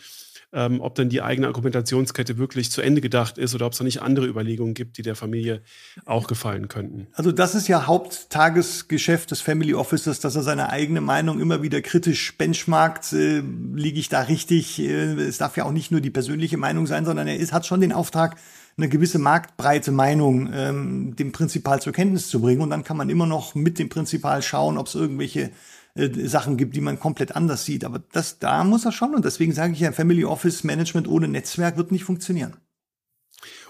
ähm, 0.52 0.80
ob 0.80 0.94
denn 0.94 1.08
die 1.08 1.20
eigene 1.20 1.46
Argumentationskette 1.46 2.38
wirklich 2.38 2.70
zu 2.70 2.80
Ende 2.80 3.00
gedacht 3.00 3.36
ist 3.36 3.54
oder 3.54 3.66
ob 3.66 3.72
es 3.72 3.78
da 3.78 3.84
nicht 3.84 4.00
andere 4.00 4.26
Überlegungen 4.26 4.74
gibt, 4.74 4.96
die 4.96 5.02
der 5.02 5.14
Familie 5.14 5.62
auch 6.06 6.26
gefallen 6.26 6.68
könnten. 6.68 7.06
Also 7.12 7.32
das 7.32 7.54
ist 7.54 7.68
ja 7.68 7.86
Haupttagesgeschäft 7.86 9.30
des 9.30 9.40
Family 9.40 9.74
Officers, 9.74 10.20
dass 10.20 10.36
er 10.36 10.42
seine 10.42 10.70
eigene 10.70 11.00
Meinung 11.00 11.40
immer 11.40 11.62
wieder 11.62 11.82
kritisch 11.82 12.36
benchmarkt. 12.38 13.12
Äh, 13.12 13.42
liege 13.74 13.98
ich 13.98 14.08
da 14.08 14.22
richtig? 14.22 14.78
Äh, 14.78 15.14
es 15.14 15.38
darf 15.38 15.56
ja 15.56 15.64
auch 15.64 15.72
nicht 15.72 15.90
nur 15.90 16.00
die 16.00 16.10
persönliche 16.10 16.56
Meinung 16.56 16.86
sein, 16.86 17.04
sondern 17.04 17.28
er 17.28 17.36
ist, 17.36 17.52
hat 17.52 17.66
schon 17.66 17.80
den 17.80 17.92
Auftrag, 17.92 18.36
eine 18.78 18.88
gewisse 18.88 19.18
marktbreite 19.18 19.90
Meinung 19.90 20.50
ähm, 20.54 21.16
dem 21.16 21.32
Prinzipal 21.32 21.82
zur 21.82 21.92
Kenntnis 21.92 22.28
zu 22.28 22.40
bringen. 22.40 22.60
Und 22.60 22.70
dann 22.70 22.84
kann 22.84 22.96
man 22.96 23.10
immer 23.10 23.26
noch 23.26 23.56
mit 23.56 23.78
dem 23.78 23.88
Prinzipal 23.88 24.40
schauen, 24.40 24.78
ob 24.78 24.86
es 24.86 24.94
irgendwelche 24.94 25.50
äh, 25.98 26.28
Sachen 26.28 26.56
gibt, 26.56 26.74
die 26.76 26.80
man 26.80 26.98
komplett 26.98 27.36
anders 27.36 27.64
sieht. 27.64 27.84
Aber 27.84 28.02
das, 28.12 28.38
da 28.38 28.64
muss 28.64 28.84
er 28.84 28.92
schon. 28.92 29.14
Und 29.14 29.24
deswegen 29.24 29.52
sage 29.52 29.72
ich 29.72 29.80
ja, 29.80 29.92
Family 29.92 30.24
Office 30.24 30.64
Management 30.64 31.08
ohne 31.08 31.28
Netzwerk 31.28 31.76
wird 31.76 31.92
nicht 31.92 32.04
funktionieren. 32.04 32.56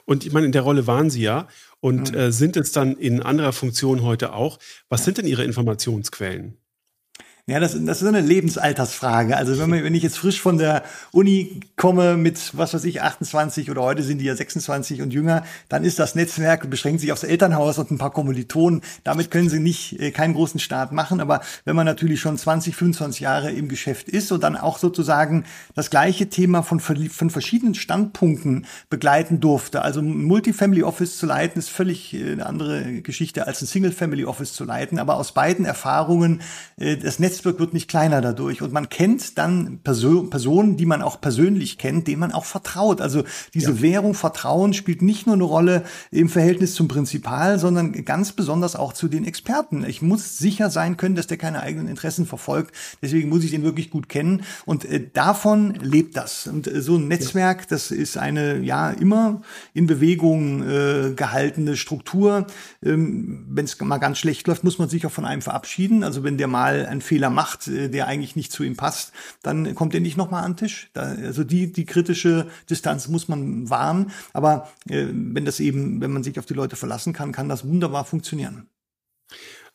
Und 0.05 0.24
ich 0.24 0.32
meine, 0.32 0.47
in 0.47 0.52
der 0.52 0.62
Rolle 0.62 0.86
waren 0.86 1.10
Sie 1.10 1.23
ja 1.23 1.48
und 1.81 2.12
mhm. 2.12 2.18
äh, 2.18 2.32
sind 2.32 2.57
es 2.57 2.73
dann 2.73 2.97
in 2.97 3.23
anderer 3.23 3.52
Funktion 3.52 4.02
heute 4.02 4.32
auch. 4.32 4.58
Was 4.89 5.05
sind 5.05 5.18
denn 5.18 5.26
Ihre 5.26 5.44
Informationsquellen? 5.44 6.57
Ja, 7.49 7.60
das, 7.60 7.75
das 7.83 8.02
ist 8.02 8.07
eine 8.07 8.20
Lebensaltersfrage. 8.20 9.35
Also 9.35 9.59
wenn, 9.59 9.70
man, 9.70 9.83
wenn 9.83 9.94
ich 9.94 10.02
jetzt 10.02 10.18
frisch 10.18 10.39
von 10.39 10.59
der 10.59 10.83
Uni 11.12 11.60
komme 11.77 12.18
mit, 12.18 12.55
was 12.59 12.75
weiß 12.75 12.85
ich, 12.85 13.01
28 13.01 13.70
oder 13.70 13.81
heute 13.81 14.02
sind 14.02 14.18
die 14.18 14.27
ja 14.27 14.36
26 14.36 15.01
und 15.01 15.15
jünger, 15.15 15.43
dann 15.70 15.83
ist 15.83 15.99
das 15.99 16.15
Netzwerk, 16.15 16.68
beschränkt 16.68 17.01
sich 17.01 17.10
aufs 17.10 17.23
Elternhaus 17.23 17.78
und 17.78 17.91
ein 17.91 17.97
paar 17.97 18.10
Kommilitonen. 18.10 18.83
Damit 19.02 19.31
können 19.31 19.49
sie 19.49 19.60
nicht 19.60 19.99
äh, 19.99 20.10
keinen 20.10 20.35
großen 20.35 20.60
Start 20.60 20.93
machen. 20.93 21.23
Aber 21.23 21.41
wenn 21.65 21.75
man 21.75 21.86
natürlich 21.86 22.20
schon 22.20 22.36
20, 22.36 22.77
25 22.77 23.20
Jahre 23.20 23.51
im 23.51 23.68
Geschäft 23.68 24.10
ist 24.10 24.31
und 24.31 24.43
dann 24.43 24.55
auch 24.55 24.77
sozusagen 24.77 25.44
das 25.75 25.89
gleiche 25.89 26.28
Thema 26.28 26.62
von, 26.62 26.81
von 26.81 27.31
verschiedenen 27.31 27.75
Standpunkten 27.75 28.67
begleiten 28.91 29.41
durfte, 29.41 29.81
also 29.81 30.01
ein 30.01 30.23
Multifamily 30.25 30.83
Office 30.83 31.17
zu 31.17 31.25
leiten, 31.25 31.59
ist 31.59 31.70
völlig 31.70 32.12
äh, 32.12 32.31
eine 32.31 32.44
andere 32.44 33.01
Geschichte 33.01 33.47
als 33.47 33.62
ein 33.62 33.67
Single 33.67 33.93
Family 33.93 34.27
Office 34.27 34.52
zu 34.52 34.65
leiten. 34.65 34.99
Aber 34.99 35.17
aus 35.17 35.33
beiden 35.33 35.65
Erfahrungen 35.65 36.43
äh, 36.77 36.99
das 36.99 37.18
Netz 37.18 37.38
Netzwerk 37.39 37.60
wird 37.60 37.73
nicht 37.73 37.89
kleiner 37.89 38.20
dadurch 38.20 38.62
und 38.62 38.73
man 38.73 38.89
kennt 38.89 39.39
dann 39.39 39.78
Perso 39.84 40.25
Personen, 40.25 40.76
die 40.76 40.86
man 40.86 41.02
auch 41.02 41.20
persönlich 41.20 41.78
kennt, 41.78 42.08
denen 42.08 42.18
man 42.18 42.33
auch 42.33 42.44
vertraut. 42.44 43.00
Also 43.00 43.23
diese 43.55 43.73
ja. 43.73 43.81
Währung 43.83 44.15
Vertrauen 44.15 44.75
spielt 44.75 45.02
nicht 45.02 45.26
nur 45.26 45.36
eine 45.36 45.44
Rolle 45.44 45.84
im 46.10 46.28
Verhältnis 46.28 46.75
zum 46.75 46.89
Prinzipal, 46.89 47.58
sondern 47.58 47.92
ganz 48.05 48.33
besonders 48.33 48.75
auch 48.75 48.92
zu 48.92 49.07
den 49.07 49.25
Experten. 49.25 49.84
Ich 49.84 50.02
muss 50.02 50.39
sicher 50.39 50.70
sein 50.70 50.97
können, 50.97 51.15
dass 51.15 51.28
der 51.28 51.36
keine 51.36 51.60
eigenen 51.60 51.86
Interessen 51.86 52.26
verfolgt. 52.26 52.75
Deswegen 53.02 53.28
muss 53.28 53.44
ich 53.44 53.52
den 53.52 53.62
wirklich 53.62 53.91
gut 53.91 54.08
kennen 54.08 54.42
und 54.65 54.84
äh, 54.84 55.08
davon 55.12 55.75
lebt 55.81 56.17
das. 56.17 56.49
Und 56.49 56.67
äh, 56.67 56.83
so 56.83 56.97
ein 56.97 57.07
Netzwerk, 57.07 57.68
das 57.68 57.91
ist 57.91 58.18
eine 58.18 58.58
ja 58.58 58.91
immer 58.91 59.42
in 59.75 59.86
Bewegung 59.86 60.62
äh, 60.68 61.12
gehaltene 61.15 61.76
Struktur. 61.76 62.47
Ähm, 62.83 63.47
wenn 63.49 63.65
es 63.65 63.81
mal 63.81 63.99
ganz 63.99 64.18
schlecht 64.18 64.47
läuft, 64.49 64.65
muss 64.65 64.78
man 64.78 64.89
sich 64.89 65.07
auch 65.07 65.12
von 65.12 65.25
einem 65.25 65.42
verabschieden. 65.42 66.02
Also 66.02 66.25
wenn 66.25 66.36
der 66.36 66.49
mal 66.49 66.86
einen 66.86 67.00
Fehler 67.00 67.27
Fehler 67.28 67.31
macht, 67.31 67.68
äh, 67.68 67.89
der 67.89 68.07
eigentlich 68.07 68.36
nicht 68.36 68.52
zu 68.52 68.65
ihm 68.65 68.76
passt, 68.76 69.12
dann 69.42 69.74
kommt 69.74 69.94
er 69.94 70.00
nicht 70.00 70.16
nochmal 70.16 70.44
an 70.44 70.52
den 70.52 70.57
Tisch. 70.58 70.90
Da, 70.92 71.02
also 71.02 71.44
die, 71.44 71.73
die 71.73 71.84
kritische 71.84 72.48
Distanz 72.68 73.08
muss 73.08 73.28
man 73.28 73.68
wahren. 73.70 74.10
Aber 74.32 74.68
äh, 74.89 75.07
wenn 75.10 75.44
das 75.44 75.60
eben, 75.60 76.00
wenn 76.00 76.12
man 76.12 76.23
sich 76.23 76.39
auf 76.39 76.47
die 76.47 76.55
Leute 76.55 76.76
verlassen 76.76 77.12
kann, 77.12 77.32
kann 77.32 77.48
das 77.48 77.65
wunderbar 77.65 78.05
funktionieren. 78.05 78.68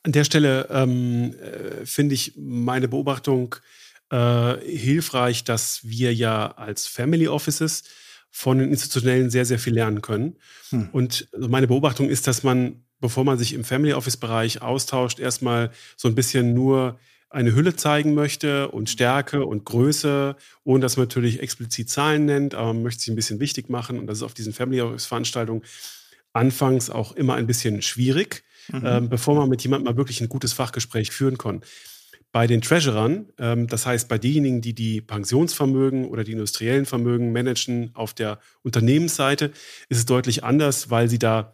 An 0.04 0.12
der 0.12 0.26
Stelle 0.26 0.68
ähm, 0.70 1.34
äh, 1.40 1.86
finde 1.86 2.16
ich 2.16 2.34
meine 2.38 2.88
Beobachtung 2.88 3.56
äh, 4.12 4.56
hilfreich, 4.60 5.44
dass 5.44 5.82
wir 5.84 6.14
ja 6.14 6.52
als 6.58 6.88
Family 6.88 7.28
Offices 7.28 7.84
von 8.30 8.58
den 8.58 8.70
Institutionellen 8.70 9.30
sehr, 9.30 9.46
sehr 9.46 9.60
viel 9.60 9.74
lernen 9.74 10.02
können. 10.02 10.36
Hm. 10.72 10.90
Und 10.92 11.30
meine 11.38 11.68
Beobachtung 11.68 12.10
ist, 12.10 12.26
dass 12.26 12.44
man, 12.44 12.84
bevor 13.00 13.24
man 13.24 13.38
sich 13.38 13.54
im 13.54 13.64
Family 13.64 13.94
Office 13.94 14.18
Bereich 14.18 14.62
austauscht, 14.62 15.20
erstmal 15.20 15.70
so 15.96 16.08
ein 16.08 16.16
bisschen 16.16 16.54
nur 16.54 16.98
eine 17.34 17.56
Hülle 17.56 17.76
zeigen 17.76 18.14
möchte 18.14 18.70
und 18.70 18.90
Stärke 18.90 19.46
und 19.46 19.66
Größe, 19.66 20.36
ohne 20.64 20.82
dass 20.82 20.98
man 20.98 21.08
natürlich 21.08 21.42
explizit 21.42 21.90
Zahlen 21.90 22.26
nennt, 22.26 22.54
aber 22.54 22.74
man 22.74 22.84
möchte 22.84 23.02
sich 23.02 23.12
ein 23.12 23.16
bisschen 23.16 23.40
wichtig 23.40 23.70
machen 23.70 24.00
und 24.00 24.08
das 24.08 24.20
ist 24.20 24.24
auf 24.24 24.36
diesen 24.36 24.54
Family 24.54 24.82
Office 24.82 25.08
Veranstaltungen 25.08 25.64
anfangs 26.32 26.90
auch 26.90 27.12
immer 27.14 27.34
ein 27.36 27.48
bisschen 27.48 27.82
schwierig, 27.82 28.44
mhm. 28.72 28.84
ähm, 28.86 29.10
bevor 29.10 29.36
man 29.36 29.50
mit 29.50 29.64
jemandem 29.64 29.92
mal 29.92 29.98
wirklich 29.98 30.22
ein 30.22 30.30
gutes 30.30 30.54
Fachgespräch 30.54 31.12
führen 31.12 31.38
kann. 31.38 31.62
Bei 32.32 32.46
den 32.48 32.62
Treasurern, 32.62 33.30
ähm, 33.40 33.68
das 33.68 33.86
heißt 33.86 34.08
bei 34.10 34.20
denjenigen, 34.20 34.62
die 34.62 34.74
die 34.74 35.02
Pensionsvermögen 35.02 36.06
oder 36.06 36.24
die 36.24 36.34
industriellen 36.34 36.86
Vermögen 36.86 37.32
managen 37.32 37.92
auf 37.96 38.14
der 38.14 38.40
Unternehmensseite, 38.62 39.52
ist 39.90 39.98
es 39.98 40.06
deutlich 40.06 40.44
anders, 40.44 40.92
weil 40.92 41.10
sie 41.10 41.20
da, 41.20 41.54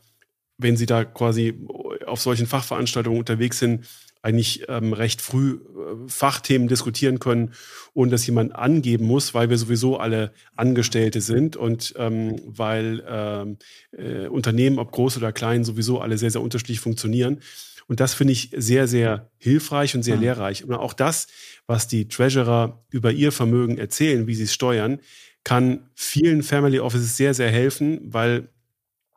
wenn 0.58 0.76
sie 0.76 0.86
da 0.86 1.06
quasi 1.06 1.58
auf 2.06 2.22
solchen 2.22 2.48
Fachveranstaltungen 2.48 3.20
unterwegs 3.20 3.60
sind, 3.60 3.86
eigentlich 4.22 4.66
ähm, 4.68 4.94
recht 4.94 5.22
früh 5.22 5.54
äh, 5.54 6.08
Fachthemen 6.08 6.68
diskutieren 6.68 7.20
können, 7.20 7.54
ohne 7.94 8.12
dass 8.12 8.26
jemand 8.28 8.54
angeben 8.54 9.06
muss, 9.06 9.34
weil 9.34 9.50
wir 9.50 9.58
sowieso 9.58 9.98
alle 9.98 10.34
Angestellte 10.56 11.22
sind 11.22 11.56
und 11.56 11.94
ähm, 11.98 12.40
weil 12.46 13.04
ähm, 13.08 13.58
äh, 13.92 14.28
Unternehmen, 14.28 14.80
ob 14.80 14.92
groß 14.92 15.18
oder 15.18 15.32
klein, 15.32 15.64
sowieso 15.64 16.00
alle 16.02 16.18
sehr, 16.18 16.32
sehr 16.32 16.42
unterschiedlich 16.42 16.80
funktionieren. 16.80 17.40
Und 17.88 18.00
das 18.00 18.14
finde 18.14 18.34
ich 18.34 18.52
sehr, 18.56 18.88
sehr 18.88 19.32
hilfreich 19.38 19.96
und 19.96 20.04
sehr 20.04 20.18
mhm. 20.18 20.22
lehrreich. 20.22 20.64
Und 20.64 20.76
auch 20.76 20.94
das, 20.94 21.28
was 21.66 21.88
die 21.88 22.08
Treasurer 22.08 22.86
über 22.92 23.12
ihr 23.12 23.32
Vermögen 23.32 23.78
erzählen, 23.78 24.28
wie 24.28 24.36
sie 24.36 24.44
es 24.44 24.54
steuern, 24.54 25.00
kann 25.44 25.90
vielen 25.96 26.44
Family 26.44 26.80
Offices 26.80 27.18
sehr, 27.18 27.34
sehr 27.34 27.50
helfen, 27.50 28.00
weil 28.04 28.50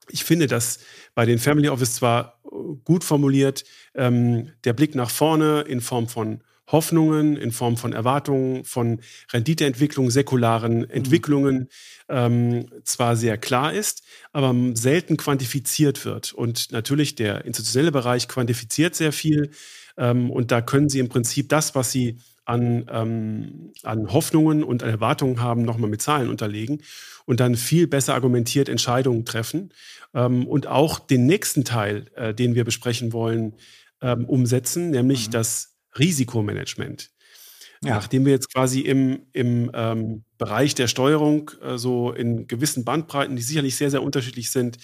ich 0.08 0.24
finde, 0.24 0.46
dass 0.46 0.78
bei 1.14 1.26
den 1.26 1.38
Family 1.38 1.68
Office 1.68 1.96
zwar 1.96 2.40
gut 2.84 3.04
formuliert, 3.04 3.64
ähm, 3.94 4.50
der 4.64 4.72
Blick 4.72 4.94
nach 4.94 5.10
vorne 5.10 5.62
in 5.62 5.80
Form 5.80 6.08
von 6.08 6.40
Hoffnungen, 6.72 7.36
in 7.36 7.52
Form 7.52 7.76
von 7.76 7.92
Erwartungen, 7.92 8.64
von 8.64 9.00
Renditeentwicklung, 9.32 10.10
säkularen 10.10 10.78
mhm. 10.78 10.90
Entwicklungen 10.90 11.68
ähm, 12.08 12.66
zwar 12.84 13.16
sehr 13.16 13.36
klar 13.38 13.72
ist, 13.72 14.02
aber 14.32 14.54
selten 14.74 15.16
quantifiziert 15.16 16.04
wird. 16.04 16.32
Und 16.32 16.72
natürlich 16.72 17.14
der 17.14 17.44
institutionelle 17.44 17.92
Bereich 17.92 18.28
quantifiziert 18.28 18.94
sehr 18.94 19.12
viel. 19.12 19.50
Ähm, 19.96 20.30
und 20.30 20.50
da 20.50 20.62
können 20.62 20.88
Sie 20.88 20.98
im 20.98 21.08
Prinzip 21.08 21.48
das, 21.48 21.74
was 21.74 21.92
Sie 21.92 22.18
an, 22.44 22.86
ähm, 22.90 23.72
an 23.82 24.12
Hoffnungen 24.12 24.64
und 24.64 24.82
an 24.82 24.90
Erwartungen 24.90 25.40
haben, 25.40 25.62
nochmal 25.62 25.90
mit 25.90 26.02
Zahlen 26.02 26.28
unterlegen 26.28 26.82
und 27.24 27.40
dann 27.40 27.54
viel 27.54 27.86
besser 27.86 28.14
argumentiert 28.14 28.68
Entscheidungen 28.68 29.24
treffen 29.24 29.70
ähm, 30.14 30.46
und 30.46 30.66
auch 30.66 30.98
den 30.98 31.26
nächsten 31.26 31.64
Teil, 31.64 32.06
äh, 32.16 32.34
den 32.34 32.54
wir 32.54 32.64
besprechen 32.64 33.12
wollen, 33.12 33.54
ähm, 34.02 34.26
umsetzen, 34.26 34.90
nämlich 34.90 35.28
mhm. 35.28 35.32
das 35.32 35.76
Risikomanagement. 35.98 37.10
Ja. 37.84 37.94
Nachdem 37.94 38.24
wir 38.24 38.32
jetzt 38.32 38.52
quasi 38.52 38.80
im, 38.80 39.26
im 39.32 39.70
ähm, 39.74 40.24
Bereich 40.38 40.74
der 40.74 40.86
Steuerung 40.86 41.50
äh, 41.62 41.78
so 41.78 42.12
in 42.12 42.46
gewissen 42.46 42.84
Bandbreiten, 42.84 43.34
die 43.34 43.42
sicherlich 43.42 43.76
sehr, 43.76 43.90
sehr 43.90 44.02
unterschiedlich 44.02 44.50
sind, 44.50 44.78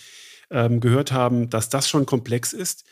ähm, 0.50 0.80
gehört 0.80 1.12
haben, 1.12 1.48
dass 1.50 1.68
das 1.68 1.88
schon 1.88 2.06
komplex 2.06 2.52
ist. 2.52 2.84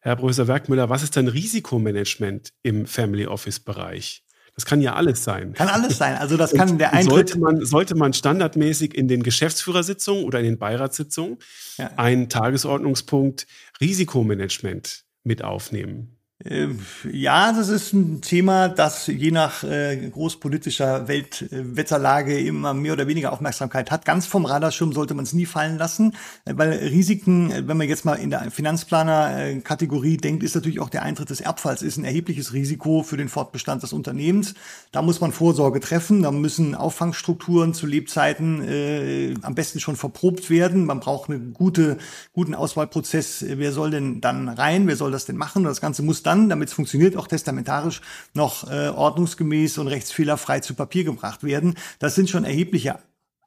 Herr 0.00 0.16
Professor 0.16 0.48
Werkmüller, 0.48 0.90
was 0.90 1.02
ist 1.02 1.16
denn 1.16 1.28
Risikomanagement 1.28 2.50
im 2.62 2.86
Family 2.86 3.26
Office 3.26 3.60
Bereich? 3.60 4.22
Das 4.54 4.66
kann 4.66 4.80
ja 4.80 4.94
alles 4.94 5.24
sein. 5.24 5.54
Kann 5.54 5.68
alles 5.68 5.96
sein. 5.98 6.16
Also 6.16 6.36
das 6.36 6.52
kann 6.52 6.78
der 6.78 6.92
Eintritt. 6.92 7.30
Sollte 7.30 7.38
man, 7.38 7.64
sollte 7.64 7.94
man 7.96 8.12
standardmäßig 8.12 8.94
in 8.94 9.08
den 9.08 9.22
Geschäftsführersitzungen 9.22 10.24
oder 10.24 10.38
in 10.40 10.44
den 10.44 10.58
Beiratssitzungen 10.58 11.38
ja. 11.78 11.90
einen 11.96 12.28
Tagesordnungspunkt 12.28 13.46
Risikomanagement 13.80 15.04
mit 15.24 15.42
aufnehmen? 15.42 16.13
Ähm, 16.42 16.80
ja, 17.12 17.52
das 17.52 17.68
ist 17.68 17.92
ein 17.92 18.20
Thema, 18.20 18.68
das 18.68 19.06
je 19.06 19.30
nach 19.30 19.62
äh, 19.62 20.10
großpolitischer 20.10 21.06
Weltwetterlage 21.06 22.40
immer 22.40 22.74
mehr 22.74 22.94
oder 22.94 23.06
weniger 23.06 23.32
Aufmerksamkeit 23.32 23.92
hat. 23.92 24.04
Ganz 24.04 24.26
vom 24.26 24.44
Radarschirm 24.44 24.92
sollte 24.92 25.14
man 25.14 25.22
es 25.24 25.32
nie 25.32 25.46
fallen 25.46 25.78
lassen, 25.78 26.16
äh, 26.44 26.54
weil 26.56 26.72
Risiken, 26.72 27.52
äh, 27.52 27.68
wenn 27.68 27.76
man 27.76 27.88
jetzt 27.88 28.04
mal 28.04 28.14
in 28.14 28.30
der 28.30 28.50
Finanzplaner-Kategorie 28.50 30.16
denkt, 30.16 30.42
ist 30.42 30.56
natürlich 30.56 30.80
auch 30.80 30.88
der 30.88 31.04
Eintritt 31.04 31.30
des 31.30 31.40
Erbfalls 31.40 31.82
ist 31.82 31.98
ein 31.98 32.04
erhebliches 32.04 32.52
Risiko 32.52 33.04
für 33.04 33.16
den 33.16 33.28
Fortbestand 33.28 33.84
des 33.84 33.92
Unternehmens. 33.92 34.54
Da 34.90 35.02
muss 35.02 35.20
man 35.20 35.30
Vorsorge 35.30 35.78
treffen, 35.78 36.24
da 36.24 36.32
müssen 36.32 36.74
Auffangstrukturen 36.74 37.74
zu 37.74 37.86
Lebzeiten 37.86 38.60
äh, 38.60 39.34
am 39.42 39.54
besten 39.54 39.78
schon 39.78 39.94
verprobt 39.94 40.50
werden. 40.50 40.84
Man 40.84 40.98
braucht 40.98 41.30
einen 41.30 41.54
gute, 41.54 41.96
guten 42.32 42.56
Auswahlprozess. 42.56 43.44
Wer 43.46 43.70
soll 43.70 43.92
denn 43.92 44.20
dann 44.20 44.48
rein? 44.48 44.88
Wer 44.88 44.96
soll 44.96 45.12
das 45.12 45.26
denn 45.26 45.36
machen? 45.36 45.62
Das 45.62 45.80
Ganze 45.80 46.02
muss 46.02 46.23
dann, 46.26 46.48
damit 46.48 46.68
es 46.68 46.74
funktioniert, 46.74 47.16
auch 47.16 47.26
testamentarisch 47.26 48.00
noch 48.34 48.70
äh, 48.70 48.88
ordnungsgemäß 48.88 49.78
und 49.78 49.88
rechtsfehlerfrei 49.88 50.60
zu 50.60 50.74
Papier 50.74 51.04
gebracht 51.04 51.44
werden. 51.44 51.74
Das 51.98 52.14
sind 52.14 52.30
schon 52.30 52.44
erhebliche 52.44 52.98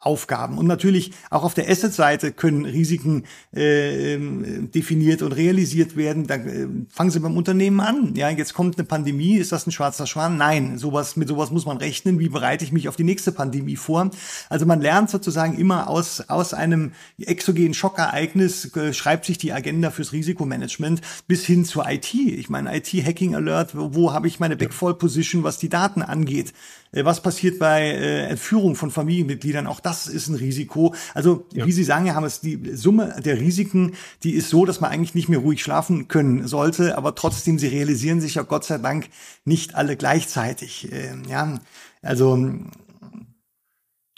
Aufgaben. 0.08 0.58
Und 0.58 0.68
natürlich 0.68 1.12
auch 1.30 1.44
auf 1.44 1.54
der 1.54 1.70
Asset-Seite 1.70 2.32
können 2.32 2.64
Risiken 2.64 3.26
äh, 3.54 4.14
ähm, 4.14 4.72
definiert 4.72 5.22
und 5.22 5.34
realisiert 5.34 5.98
werden. 5.98 6.28
Da 6.28 6.36
äh, 6.36 6.68
fangen 6.88 7.12
Sie 7.12 7.20
beim 7.20 7.36
Unternehmen 7.36 7.82
an. 7.82 8.16
Ja, 8.16 8.30
jetzt 8.30 8.54
kommt 8.54 8.78
eine 8.78 8.88
Pandemie. 8.88 9.36
Ist 9.36 9.52
das 9.52 9.68
ein 9.68 9.74
schwarzer 9.74 10.08
Schwan? 10.08 10.38
Nein, 10.38 10.78
sowas 10.78 11.18
mit 11.18 11.28
sowas 11.28 11.52
muss 11.52 11.66
man 11.66 11.76
rechnen. 11.76 12.20
Wie 12.20 12.30
bereite 12.30 12.64
ich 12.64 12.72
mich 12.72 12.88
auf 12.88 12.96
die 12.96 13.04
nächste 13.04 13.34
Pandemie 13.34 13.76
vor? 13.76 14.10
Also 14.50 14.66
man 14.66 14.80
lernt 14.80 15.10
sozusagen 15.10 15.58
immer 15.58 15.90
aus 15.90 16.22
aus 16.30 16.54
einem 16.54 16.94
exogenen 17.20 17.74
Schockereignis 17.74 18.74
äh, 18.78 18.94
schreibt 18.94 19.26
sich 19.26 19.38
die 19.38 19.52
Agenda 19.52 19.92
fürs 19.92 20.14
Risikomanagement 20.14 21.02
bis 21.28 21.46
hin 21.46 21.66
zur 21.66 21.90
IT. 21.90 22.14
Ich 22.14 22.50
meine 22.50 22.74
IT 22.78 22.94
Hacking 22.94 23.36
Alert. 23.36 23.76
Wo, 23.76 23.94
wo 23.94 24.14
habe 24.14 24.30
ich 24.30 24.40
meine 24.40 24.56
Backfall 24.56 24.94
Position, 24.94 25.44
was 25.44 25.58
die 25.58 25.70
Daten 25.70 26.02
angeht? 26.02 26.54
Äh, 26.92 27.06
was 27.06 27.22
passiert 27.22 27.60
bei 27.60 27.82
äh, 27.82 28.28
Entführung 28.28 28.76
von 28.76 28.92
Familienmitgliedern? 28.92 29.68
Auch 29.68 29.80
das 29.80 30.08
ist 30.08 30.28
ein 30.28 30.36
Risiko. 30.36 30.94
Also, 31.14 31.46
ja. 31.54 31.66
wie 31.66 31.72
Sie 31.72 31.84
sagen, 31.84 32.06
Herr 32.06 32.16
Hammers, 32.16 32.42
die 32.42 32.76
Summe 32.76 33.16
der 33.24 33.40
Risiken, 33.40 33.94
die 34.24 34.34
ist 34.34 34.50
so, 34.50 34.66
dass 34.66 34.82
man 34.82 34.92
eigentlich 34.92 35.16
nicht 35.16 35.30
mehr 35.30 35.40
ruhig 35.40 35.62
schlafen 35.62 36.08
können 36.08 36.48
sollte, 36.48 36.98
aber 36.98 37.16
trotzdem, 37.16 37.60
sie 37.60 37.68
realisieren 37.68 38.22
sich 38.22 38.36
ja 38.36 38.44
Gott 38.44 38.66
sei 38.66 38.78
Dank 38.78 39.10
nicht 39.46 39.76
alle 39.76 39.96
gleichzeitig. 39.98 40.92
Äh, 40.92 41.16
ja, 41.30 41.60
also, 42.02 42.38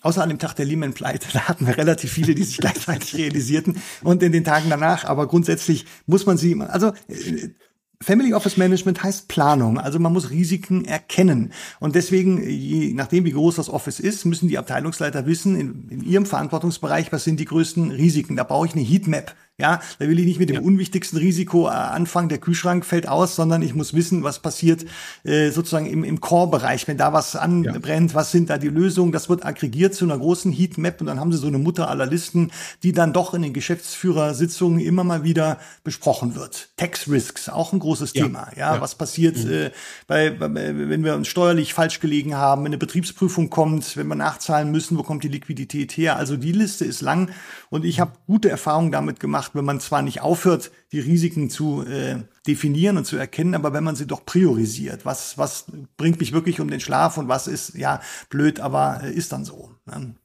Außer 0.02 0.24
an 0.24 0.30
dem 0.30 0.40
Tag 0.40 0.54
der 0.54 0.66
Lehman-Pleite, 0.66 1.28
da 1.34 1.48
hatten 1.48 1.68
wir 1.68 1.78
relativ 1.78 2.12
viele, 2.12 2.36
die 2.36 2.44
sich 2.44 2.58
gleichzeitig 2.58 3.16
realisierten 3.16 3.82
und 4.02 4.24
in 4.24 4.32
den 4.32 4.44
Tagen 4.44 4.70
danach. 4.70 5.06
Aber 5.06 5.28
grundsätzlich 5.28 5.86
muss 6.06 6.26
man 6.26 6.38
sie, 6.38 6.60
also 6.60 6.94
äh, 7.08 7.50
Family 8.02 8.34
Office 8.34 8.56
Management 8.56 9.04
heißt 9.04 9.28
Planung, 9.28 9.78
also 9.78 10.00
man 10.00 10.14
muss 10.14 10.30
Risiken 10.30 10.86
erkennen. 10.86 11.52
Und 11.82 11.96
deswegen, 11.96 12.42
je 12.50 12.94
nachdem 12.94 13.26
wie 13.26 13.34
groß 13.34 13.58
das 13.58 13.70
Office 13.70 14.00
ist, 14.00 14.24
müssen 14.24 14.48
die 14.48 14.58
Abteilungsleiter 14.58 15.26
wissen, 15.26 15.60
in, 15.60 15.90
in 15.90 16.04
ihrem 16.06 16.26
Verantwortungsbereich, 16.26 17.12
was 17.12 17.26
sind 17.26 17.42
die 17.42 17.46
größten 17.46 17.92
Risiken. 17.92 18.38
Da 18.38 18.46
brauche 18.46 18.68
ich 18.68 18.74
eine 18.74 18.84
Heatmap. 18.84 19.36
Ja, 19.60 19.82
da 20.00 20.08
will 20.08 20.18
ich 20.20 20.26
nicht 20.26 20.40
mit 20.40 20.50
dem 20.50 20.56
ja. 20.56 20.62
unwichtigsten 20.62 21.20
Risiko 21.20 21.68
äh, 21.68 21.72
anfangen, 21.72 22.30
der 22.30 22.38
Kühlschrank 22.38 22.86
fällt 22.86 23.08
aus, 23.08 23.36
sondern 23.36 23.62
ich 23.62 23.76
muss 23.76 23.94
wissen, 23.94 24.24
was 24.24 24.40
passiert 24.40 24.86
äh, 25.24 25.52
sozusagen 25.52 25.86
im, 25.86 26.06
im 26.06 26.22
Core-Bereich, 26.22 26.88
wenn 26.88 26.98
da 26.98 27.12
was 27.12 27.36
anbrennt, 27.36 28.12
ja. 28.12 28.16
was 28.16 28.32
sind 28.32 28.50
da 28.50 28.58
die 28.58 28.70
Lösungen. 28.70 29.12
Das 29.12 29.28
wird 29.28 29.46
aggregiert 29.46 29.94
zu 29.94 30.06
einer 30.06 30.18
großen 30.18 30.52
Heatmap 30.52 31.02
und 31.02 31.08
dann 31.08 31.20
haben 31.20 31.32
sie 31.32 31.38
so 31.38 31.48
eine 31.48 31.58
Mutter 31.58 31.90
aller 31.90 32.06
Listen, 32.06 32.52
die 32.84 32.94
dann 32.94 33.12
doch 33.12 33.34
in 33.34 33.42
den 33.42 33.54
Geschäftsführersitzungen 33.54 34.80
immer 34.80 35.04
mal 35.04 35.24
wieder 35.24 35.60
besprochen 35.84 36.36
wird. 36.36 36.70
Tax 36.78 37.10
Risks, 37.10 37.50
auch 37.50 37.74
ein 37.74 37.80
großes 37.80 38.14
ja. 38.14 38.24
Thema. 38.24 38.48
Ja, 38.56 38.80
was 38.80 38.96
passiert, 38.96 39.44
mhm. 39.44 39.52
äh, 39.52 39.72
bei, 40.08 40.30
bei, 40.30 40.50
wenn 40.50 41.04
wir 41.04 41.16
uns 41.16 41.28
steuerlich 41.28 41.74
falsch 41.74 42.00
gelegen 42.00 42.36
haben, 42.36 42.62
wenn 42.62 42.70
eine 42.70 42.78
Betriebsprüfung 42.78 43.50
kommt, 43.50 43.98
wenn 43.98 44.08
wir 44.08 44.16
nachzahlen 44.16 44.72
müssen, 44.72 44.98
wo 44.98 45.04
kommt 45.04 45.24
die 45.24 45.28
Liquidität 45.28 45.92
her? 45.92 46.16
Also 46.16 46.38
die 46.38 46.54
Liste 46.54 46.86
ist 46.86 47.02
lang 47.02 47.32
und 47.70 47.86
ich 47.86 48.00
habe 48.00 48.14
gute 48.26 48.50
Erfahrungen 48.50 48.92
damit 48.92 49.20
gemacht, 49.20 49.49
macht, 49.50 49.56
wenn 49.56 49.66
man 49.66 49.80
zwar 49.80 50.02
nicht 50.02 50.22
aufhört, 50.22 50.72
die 50.92 51.00
Risiken 51.00 51.50
zu 51.50 51.84
äh, 51.84 52.24
definieren 52.48 52.98
und 52.98 53.06
zu 53.06 53.18
erkennen, 53.18 53.56
aber 53.56 53.74
wenn 53.74 53.84
man 53.84 53.96
sie 53.96 54.08
doch 54.08 54.26
priorisiert. 54.26 55.06
Was, 55.06 55.38
was 55.38 55.66
bringt 55.98 56.20
mich 56.20 56.32
wirklich 56.32 56.60
um 56.60 56.70
den 56.70 56.80
Schlaf 56.80 57.18
und 57.18 57.28
was 57.28 57.48
ist, 57.48 57.76
ja, 57.76 58.02
blöd, 58.30 58.60
aber 58.60 59.02
äh, 59.04 59.14
ist 59.14 59.32
dann 59.32 59.46
so. 59.46 59.72
Ne? 59.86 60.16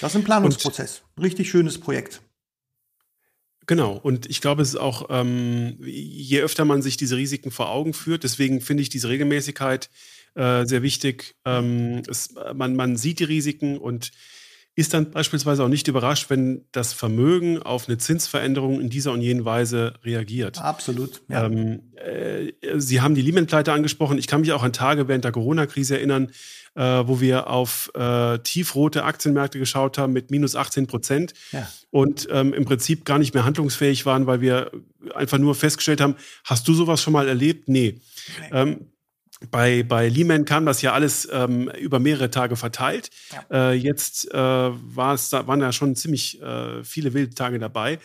Das 0.00 0.12
ist 0.12 0.16
ein 0.16 0.24
Planungsprozess. 0.24 1.02
Und 1.16 1.24
Richtig 1.24 1.50
schönes 1.50 1.78
Projekt. 1.78 2.22
Genau, 3.66 3.96
und 3.96 4.26
ich 4.26 4.40
glaube, 4.40 4.62
es 4.62 4.70
ist 4.70 4.80
auch, 4.80 5.06
ähm, 5.10 5.78
je 5.84 6.40
öfter 6.40 6.64
man 6.64 6.82
sich 6.82 6.96
diese 6.96 7.16
Risiken 7.16 7.52
vor 7.52 7.70
Augen 7.70 7.94
führt, 7.94 8.24
deswegen 8.24 8.60
finde 8.60 8.82
ich 8.82 8.88
diese 8.88 9.08
Regelmäßigkeit 9.08 9.88
äh, 10.34 10.64
sehr 10.66 10.82
wichtig. 10.82 11.36
Ähm, 11.44 12.02
es, 12.08 12.34
man, 12.54 12.74
man 12.74 12.96
sieht 12.96 13.20
die 13.20 13.24
Risiken 13.24 13.78
und 13.78 14.10
ist 14.74 14.94
dann 14.94 15.10
beispielsweise 15.10 15.62
auch 15.64 15.68
nicht 15.68 15.86
überrascht, 15.88 16.30
wenn 16.30 16.64
das 16.72 16.94
Vermögen 16.94 17.62
auf 17.62 17.88
eine 17.88 17.98
Zinsveränderung 17.98 18.80
in 18.80 18.88
dieser 18.88 19.12
und 19.12 19.20
jenen 19.20 19.44
Weise 19.44 19.94
reagiert. 20.02 20.58
Absolut. 20.58 21.20
Ja. 21.28 21.44
Ähm, 21.44 21.92
äh, 21.96 22.52
Sie 22.78 23.02
haben 23.02 23.14
die 23.14 23.20
Lehman-Pleite 23.20 23.72
angesprochen. 23.72 24.16
Ich 24.16 24.26
kann 24.26 24.40
mich 24.40 24.52
auch 24.52 24.62
an 24.62 24.72
Tage 24.72 25.08
während 25.08 25.24
der 25.24 25.32
Corona-Krise 25.32 25.96
erinnern, 25.96 26.30
äh, 26.74 26.82
wo 26.82 27.20
wir 27.20 27.48
auf 27.48 27.90
äh, 27.94 28.38
tiefrote 28.38 29.04
Aktienmärkte 29.04 29.58
geschaut 29.58 29.98
haben 29.98 30.14
mit 30.14 30.30
minus 30.30 30.56
18 30.56 30.86
Prozent 30.86 31.34
ja. 31.52 31.68
und 31.90 32.26
ähm, 32.30 32.54
im 32.54 32.64
Prinzip 32.64 33.04
gar 33.04 33.18
nicht 33.18 33.34
mehr 33.34 33.44
handlungsfähig 33.44 34.06
waren, 34.06 34.26
weil 34.26 34.40
wir 34.40 34.70
einfach 35.14 35.36
nur 35.36 35.54
festgestellt 35.54 36.00
haben, 36.00 36.16
hast 36.44 36.66
du 36.66 36.72
sowas 36.72 37.02
schon 37.02 37.12
mal 37.12 37.28
erlebt? 37.28 37.68
Nee. 37.68 38.00
nee. 38.40 38.48
Ähm, 38.52 38.91
bei, 39.50 39.82
bei 39.82 40.08
Lehman 40.08 40.44
kam 40.44 40.66
das 40.66 40.82
ja 40.82 40.92
alles 40.92 41.28
ähm, 41.30 41.70
über 41.78 41.98
mehrere 41.98 42.30
Tage 42.30 42.56
verteilt. 42.56 43.10
Ja. 43.32 43.70
Äh, 43.70 43.74
jetzt 43.74 44.32
äh, 44.32 44.36
war 44.36 45.14
es, 45.14 45.30
da 45.30 45.46
waren 45.46 45.60
ja 45.60 45.72
schon 45.72 45.96
ziemlich 45.96 46.40
äh, 46.42 46.82
viele 46.84 47.14
wilde 47.14 47.34
Tage 47.34 47.58
dabei. 47.58 47.98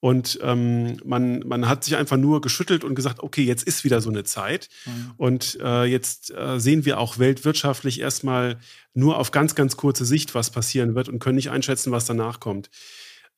Und 0.00 0.38
ähm, 0.42 0.98
man, 1.02 1.38
man 1.46 1.66
hat 1.66 1.82
sich 1.82 1.96
einfach 1.96 2.18
nur 2.18 2.42
geschüttelt 2.42 2.84
und 2.84 2.94
gesagt, 2.94 3.22
okay, 3.22 3.42
jetzt 3.42 3.62
ist 3.62 3.84
wieder 3.84 4.02
so 4.02 4.10
eine 4.10 4.22
Zeit. 4.24 4.68
Mhm. 4.84 5.12
Und 5.16 5.58
äh, 5.62 5.84
jetzt 5.84 6.30
äh, 6.30 6.60
sehen 6.60 6.84
wir 6.84 6.98
auch 6.98 7.18
weltwirtschaftlich 7.18 8.00
erstmal 8.00 8.58
nur 8.92 9.18
auf 9.18 9.30
ganz, 9.30 9.54
ganz 9.54 9.78
kurze 9.78 10.04
Sicht, 10.04 10.34
was 10.34 10.50
passieren 10.50 10.94
wird 10.94 11.08
und 11.08 11.20
können 11.20 11.36
nicht 11.36 11.50
einschätzen, 11.50 11.90
was 11.90 12.04
danach 12.04 12.38
kommt. 12.38 12.68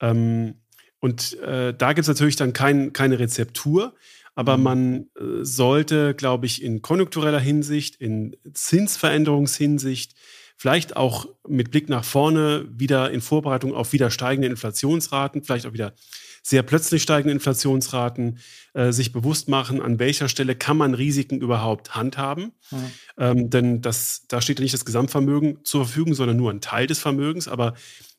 Ähm, 0.00 0.54
und 0.98 1.38
äh, 1.40 1.72
da 1.72 1.92
gibt 1.92 2.02
es 2.02 2.08
natürlich 2.08 2.34
dann 2.34 2.52
kein, 2.52 2.92
keine 2.92 3.20
Rezeptur, 3.20 3.94
aber 4.36 4.56
mhm. 4.56 4.62
man 4.62 4.96
äh, 5.18 5.42
sollte, 5.42 6.14
glaube 6.14 6.46
ich, 6.46 6.62
in 6.62 6.82
konjunktureller 6.82 7.40
Hinsicht, 7.40 7.96
in 7.96 8.36
Zinsveränderungshinsicht, 8.52 10.14
vielleicht 10.56 10.96
auch 10.96 11.26
mit 11.48 11.70
Blick 11.70 11.88
nach 11.88 12.04
vorne 12.04 12.66
wieder 12.70 13.10
in 13.10 13.20
Vorbereitung 13.20 13.74
auf 13.74 13.92
wieder 13.92 14.10
steigende 14.10 14.48
Inflationsraten, 14.48 15.42
vielleicht 15.42 15.66
auch 15.66 15.72
wieder 15.72 15.94
sehr 16.42 16.62
plötzlich 16.62 17.02
steigende 17.02 17.32
Inflationsraten, 17.32 18.38
äh, 18.74 18.92
sich 18.92 19.10
bewusst 19.10 19.48
machen, 19.48 19.82
an 19.82 19.98
welcher 19.98 20.28
Stelle 20.28 20.54
kann 20.54 20.76
man 20.76 20.94
Risiken 20.94 21.40
überhaupt 21.40 21.96
handhaben. 21.96 22.52
Mhm. 22.70 22.90
Ähm, 23.18 23.50
denn 23.50 23.80
das, 23.80 24.26
da 24.28 24.40
steht 24.40 24.60
ja 24.60 24.62
nicht 24.62 24.74
das 24.74 24.84
Gesamtvermögen 24.84 25.64
zur 25.64 25.86
Verfügung, 25.86 26.14
sondern 26.14 26.36
nur 26.36 26.52
ein 26.52 26.60
Teil 26.60 26.86
des 26.86 27.00
Vermögens. 27.00 27.48
Aber 27.48 27.74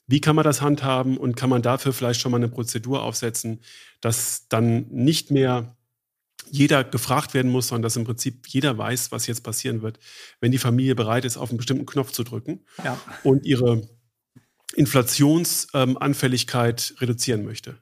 wie 0.07 0.19
kann 0.19 0.35
man 0.35 0.43
das 0.43 0.61
handhaben 0.61 1.17
und 1.17 1.37
kann 1.37 1.49
man 1.49 1.61
dafür 1.61 1.93
vielleicht 1.93 2.19
schon 2.19 2.31
mal 2.31 2.37
eine 2.37 2.49
Prozedur 2.49 3.03
aufsetzen, 3.03 3.61
dass 4.01 4.47
dann 4.49 4.87
nicht 4.89 5.31
mehr 5.31 5.76
jeder 6.49 6.83
gefragt 6.83 7.33
werden 7.33 7.51
muss, 7.51 7.69
sondern 7.69 7.83
dass 7.83 7.95
im 7.95 8.03
Prinzip 8.03 8.47
jeder 8.47 8.77
weiß, 8.77 9.11
was 9.11 9.27
jetzt 9.27 9.43
passieren 9.43 9.81
wird, 9.81 9.99
wenn 10.39 10.51
die 10.51 10.57
Familie 10.57 10.95
bereit 10.95 11.23
ist, 11.25 11.37
auf 11.37 11.49
einen 11.49 11.57
bestimmten 11.57 11.85
Knopf 11.85 12.11
zu 12.11 12.23
drücken 12.23 12.65
ja. 12.83 12.99
und 13.23 13.45
ihre 13.45 13.87
Inflationsanfälligkeit 14.75 16.95
reduzieren 16.99 17.45
möchte. 17.45 17.77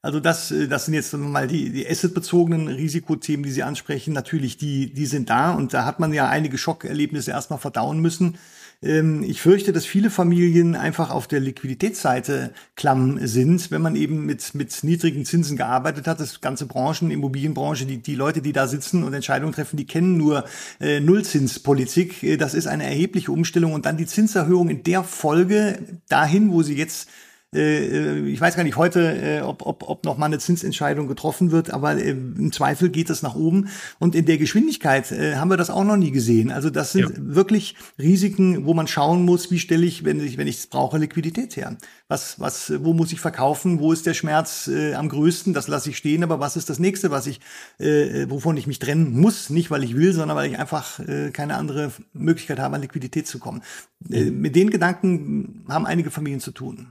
Also 0.00 0.20
das, 0.20 0.50
äh, 0.50 0.68
das 0.68 0.84
sind 0.84 0.94
jetzt 0.94 1.12
mal 1.14 1.48
die, 1.48 1.70
die 1.70 1.88
assetbezogenen 1.88 2.68
Risikothemen, 2.68 3.44
die 3.44 3.50
Sie 3.50 3.62
ansprechen. 3.62 4.14
Natürlich, 4.14 4.56
die, 4.56 4.92
die 4.92 5.06
sind 5.06 5.30
da 5.30 5.52
und 5.52 5.74
da 5.74 5.84
hat 5.84 6.00
man 6.00 6.12
ja 6.12 6.28
einige 6.28 6.58
Schockerlebnisse 6.58 7.32
erstmal 7.32 7.58
verdauen 7.58 8.00
müssen. 8.00 8.38
Ähm, 8.80 9.24
ich 9.24 9.40
fürchte, 9.40 9.72
dass 9.72 9.86
viele 9.86 10.08
Familien 10.08 10.76
einfach 10.76 11.10
auf 11.10 11.26
der 11.26 11.40
Liquiditätsseite 11.40 12.52
klamm 12.76 13.18
sind, 13.26 13.70
wenn 13.70 13.82
man 13.82 13.96
eben 13.96 14.24
mit, 14.24 14.54
mit 14.54 14.84
niedrigen 14.84 15.24
Zinsen 15.24 15.56
gearbeitet 15.56 16.06
hat. 16.06 16.20
Das 16.20 16.40
ganze 16.40 16.66
Branchen, 16.66 17.10
Immobilienbranche, 17.10 17.86
die, 17.86 17.98
die 17.98 18.14
Leute, 18.14 18.40
die 18.40 18.52
da 18.52 18.68
sitzen 18.68 19.02
und 19.02 19.14
Entscheidungen 19.14 19.52
treffen, 19.52 19.76
die 19.76 19.86
kennen 19.86 20.16
nur 20.16 20.44
äh, 20.80 21.00
Nullzinspolitik. 21.00 22.22
Äh, 22.22 22.36
das 22.36 22.54
ist 22.54 22.68
eine 22.68 22.84
erhebliche 22.84 23.32
Umstellung 23.32 23.72
und 23.72 23.84
dann 23.84 23.96
die 23.96 24.06
Zinserhöhung 24.06 24.68
in 24.68 24.84
der 24.84 25.02
Folge 25.02 25.80
dahin, 26.08 26.52
wo 26.52 26.62
sie 26.62 26.74
jetzt 26.74 27.08
ich 27.52 28.40
weiß 28.40 28.56
gar 28.56 28.64
nicht 28.64 28.76
heute, 28.76 29.00
äh, 29.00 29.40
ob, 29.40 29.64
ob, 29.64 29.88
ob 29.88 30.04
noch 30.04 30.18
mal 30.18 30.26
eine 30.26 30.38
Zinsentscheidung 30.38 31.08
getroffen 31.08 31.50
wird, 31.50 31.70
aber 31.72 31.96
äh, 31.96 32.10
im 32.10 32.52
Zweifel 32.52 32.90
geht 32.90 33.08
das 33.08 33.22
nach 33.22 33.34
oben. 33.34 33.68
Und 33.98 34.14
in 34.14 34.26
der 34.26 34.38
Geschwindigkeit 34.38 35.10
haben 35.10 35.48
wir 35.48 35.56
das 35.56 35.70
auch 35.70 35.84
noch 35.84 35.96
nie 35.96 36.10
gesehen. 36.10 36.50
Also 36.50 36.70
das 36.70 36.92
sind 36.92 37.10
ja. 37.10 37.16
wirklich 37.16 37.74
Risiken, 37.98 38.66
wo 38.66 38.74
man 38.74 38.86
schauen 38.86 39.24
muss, 39.24 39.50
wie 39.50 39.58
stelle 39.58 39.86
ich, 39.86 40.04
wenn 40.04 40.20
ich, 40.24 40.36
wenn 40.36 40.46
ich 40.46 40.58
es 40.58 40.66
brauche, 40.66 40.98
Liquidität 40.98 41.56
her. 41.56 41.76
Was, 42.08 42.40
was, 42.40 42.72
wo 42.84 42.94
muss 42.94 43.12
ich 43.12 43.20
verkaufen? 43.20 43.80
Wo 43.80 43.92
ist 43.92 44.06
der 44.06 44.14
Schmerz 44.14 44.68
äh, 44.68 44.94
am 44.94 45.08
größten? 45.08 45.52
Das 45.52 45.68
lasse 45.68 45.90
ich 45.90 45.96
stehen. 45.96 46.22
Aber 46.22 46.40
was 46.40 46.56
ist 46.56 46.70
das 46.70 46.78
nächste, 46.78 47.10
was 47.10 47.26
ich, 47.26 47.40
äh, 47.78 48.28
wovon 48.28 48.56
ich 48.56 48.66
mich 48.66 48.78
trennen 48.78 49.18
muss? 49.18 49.50
Nicht, 49.50 49.70
weil 49.70 49.84
ich 49.84 49.96
will, 49.96 50.12
sondern 50.12 50.36
weil 50.36 50.50
ich 50.50 50.58
einfach 50.58 51.00
äh, 51.00 51.30
keine 51.30 51.56
andere 51.56 51.92
Möglichkeit 52.12 52.58
habe, 52.58 52.76
an 52.76 52.82
Liquidität 52.82 53.26
zu 53.26 53.38
kommen. 53.38 53.62
Äh, 54.10 54.30
mit 54.30 54.56
den 54.56 54.70
Gedanken 54.70 55.64
haben 55.68 55.86
einige 55.86 56.10
Familien 56.10 56.40
zu 56.40 56.52
tun. 56.52 56.88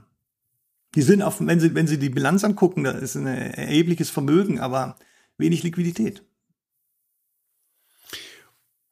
Die 0.94 1.02
sind 1.02 1.22
auf, 1.22 1.40
wenn 1.40 1.60
Sie, 1.60 1.74
wenn 1.74 1.86
Sie 1.86 1.98
die 1.98 2.08
Bilanz 2.08 2.44
angucken, 2.44 2.84
da 2.84 2.92
ist 2.92 3.14
ein 3.14 3.26
erhebliches 3.26 4.10
Vermögen, 4.10 4.58
aber 4.58 4.96
wenig 5.36 5.62
Liquidität. 5.62 6.22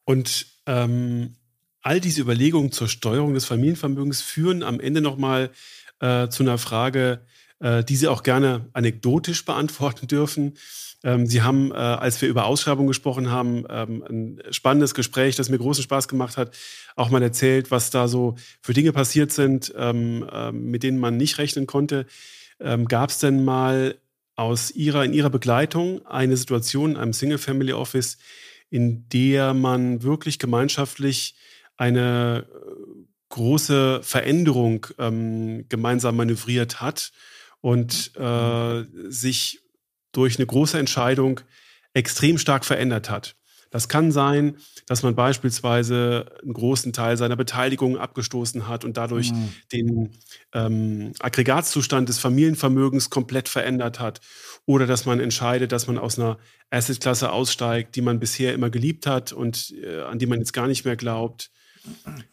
Und 0.05 0.47
ähm, 0.65 1.33
all 1.81 1.99
diese 1.99 2.21
Überlegungen 2.21 2.71
zur 2.71 2.87
Steuerung 2.87 3.33
des 3.33 3.45
Familienvermögens 3.45 4.21
führen 4.21 4.63
am 4.63 4.79
Ende 4.79 5.01
nochmal 5.01 5.51
äh, 5.99 6.29
zu 6.29 6.43
einer 6.43 6.57
Frage, 6.57 7.25
äh, 7.59 7.83
die 7.83 7.95
Sie 7.95 8.07
auch 8.07 8.23
gerne 8.23 8.69
anekdotisch 8.73 9.43
beantworten 9.45 10.07
dürfen. 10.07 10.53
Ähm, 11.03 11.27
Sie 11.27 11.41
haben, 11.41 11.71
äh, 11.71 11.75
als 11.75 12.21
wir 12.21 12.29
über 12.29 12.45
Ausschreibung 12.45 12.87
gesprochen 12.87 13.29
haben, 13.29 13.65
ähm, 13.69 14.03
ein 14.09 14.41
spannendes 14.51 14.93
Gespräch, 14.93 15.35
das 15.35 15.49
mir 15.49 15.57
großen 15.57 15.83
Spaß 15.83 16.07
gemacht 16.07 16.37
hat, 16.37 16.55
auch 16.95 17.09
mal 17.09 17.21
erzählt, 17.21 17.69
was 17.71 17.89
da 17.91 18.07
so 18.07 18.35
für 18.61 18.73
Dinge 18.73 18.93
passiert 18.93 19.31
sind, 19.31 19.73
ähm, 19.77 20.27
mit 20.51 20.83
denen 20.83 20.99
man 20.99 21.17
nicht 21.17 21.37
rechnen 21.37 21.67
konnte. 21.67 22.05
Gab 22.87 23.11
es 23.11 23.19
denn 23.19 23.45
mal 23.45 23.99
aus 24.35 24.71
Ihrer, 24.71 25.05
in 25.05 25.13
Ihrer 25.13 25.29
Begleitung 25.29 26.03
eine 26.07 26.35
Situation 26.35 26.91
in 26.91 26.97
einem 26.97 27.13
Single-Family 27.13 27.73
Office, 27.73 28.17
in 28.71 29.07
der 29.09 29.53
man 29.53 30.01
wirklich 30.01 30.39
gemeinschaftlich 30.39 31.35
eine 31.77 32.47
äh, 32.49 32.65
große 33.29 33.99
Veränderung 34.01 34.87
gemeinsam 34.97 36.15
manövriert 36.15 36.79
hat 36.79 37.11
und 37.59 38.15
äh, 38.15 38.85
sich 39.09 39.59
durch 40.17 40.39
eine 40.39 40.47
große 40.47 40.79
Entscheidung 40.79 41.41
extrem 41.93 42.39
stark 42.39 42.65
verändert 42.65 43.09
hat. 43.09 43.35
Das 43.69 43.87
kann 43.87 44.11
sein, 44.11 44.57
dass 44.87 45.03
man 45.03 45.13
beispielsweise 45.13 46.25
einen 46.41 46.53
großen 46.53 46.91
Teil 46.93 47.17
seiner 47.17 47.35
Beteiligung 47.35 47.97
abgestoßen 47.97 48.67
hat 48.67 48.83
und 48.83 48.97
dadurch 48.97 49.31
mhm. 49.31 49.49
den 49.71 50.11
ähm, 50.53 51.11
Aggregatzustand 51.19 52.09
des 52.09 52.17
Familienvermögens 52.17 53.09
komplett 53.09 53.49
verändert 53.49 53.99
hat. 53.99 54.21
Oder 54.65 54.87
dass 54.87 55.05
man 55.05 55.19
entscheidet, 55.19 55.71
dass 55.71 55.85
man 55.85 55.97
aus 55.99 56.17
einer 56.17 56.39
Assetklasse 56.71 57.31
aussteigt, 57.31 57.95
die 57.95 58.01
man 58.01 58.19
bisher 58.19 58.53
immer 58.53 58.69
geliebt 58.69 59.05
hat 59.05 59.33
und 59.33 59.73
äh, 59.83 60.01
an 60.01 60.17
die 60.17 60.25
man 60.25 60.39
jetzt 60.39 60.53
gar 60.53 60.67
nicht 60.67 60.85
mehr 60.85 60.95
glaubt. 60.95 61.51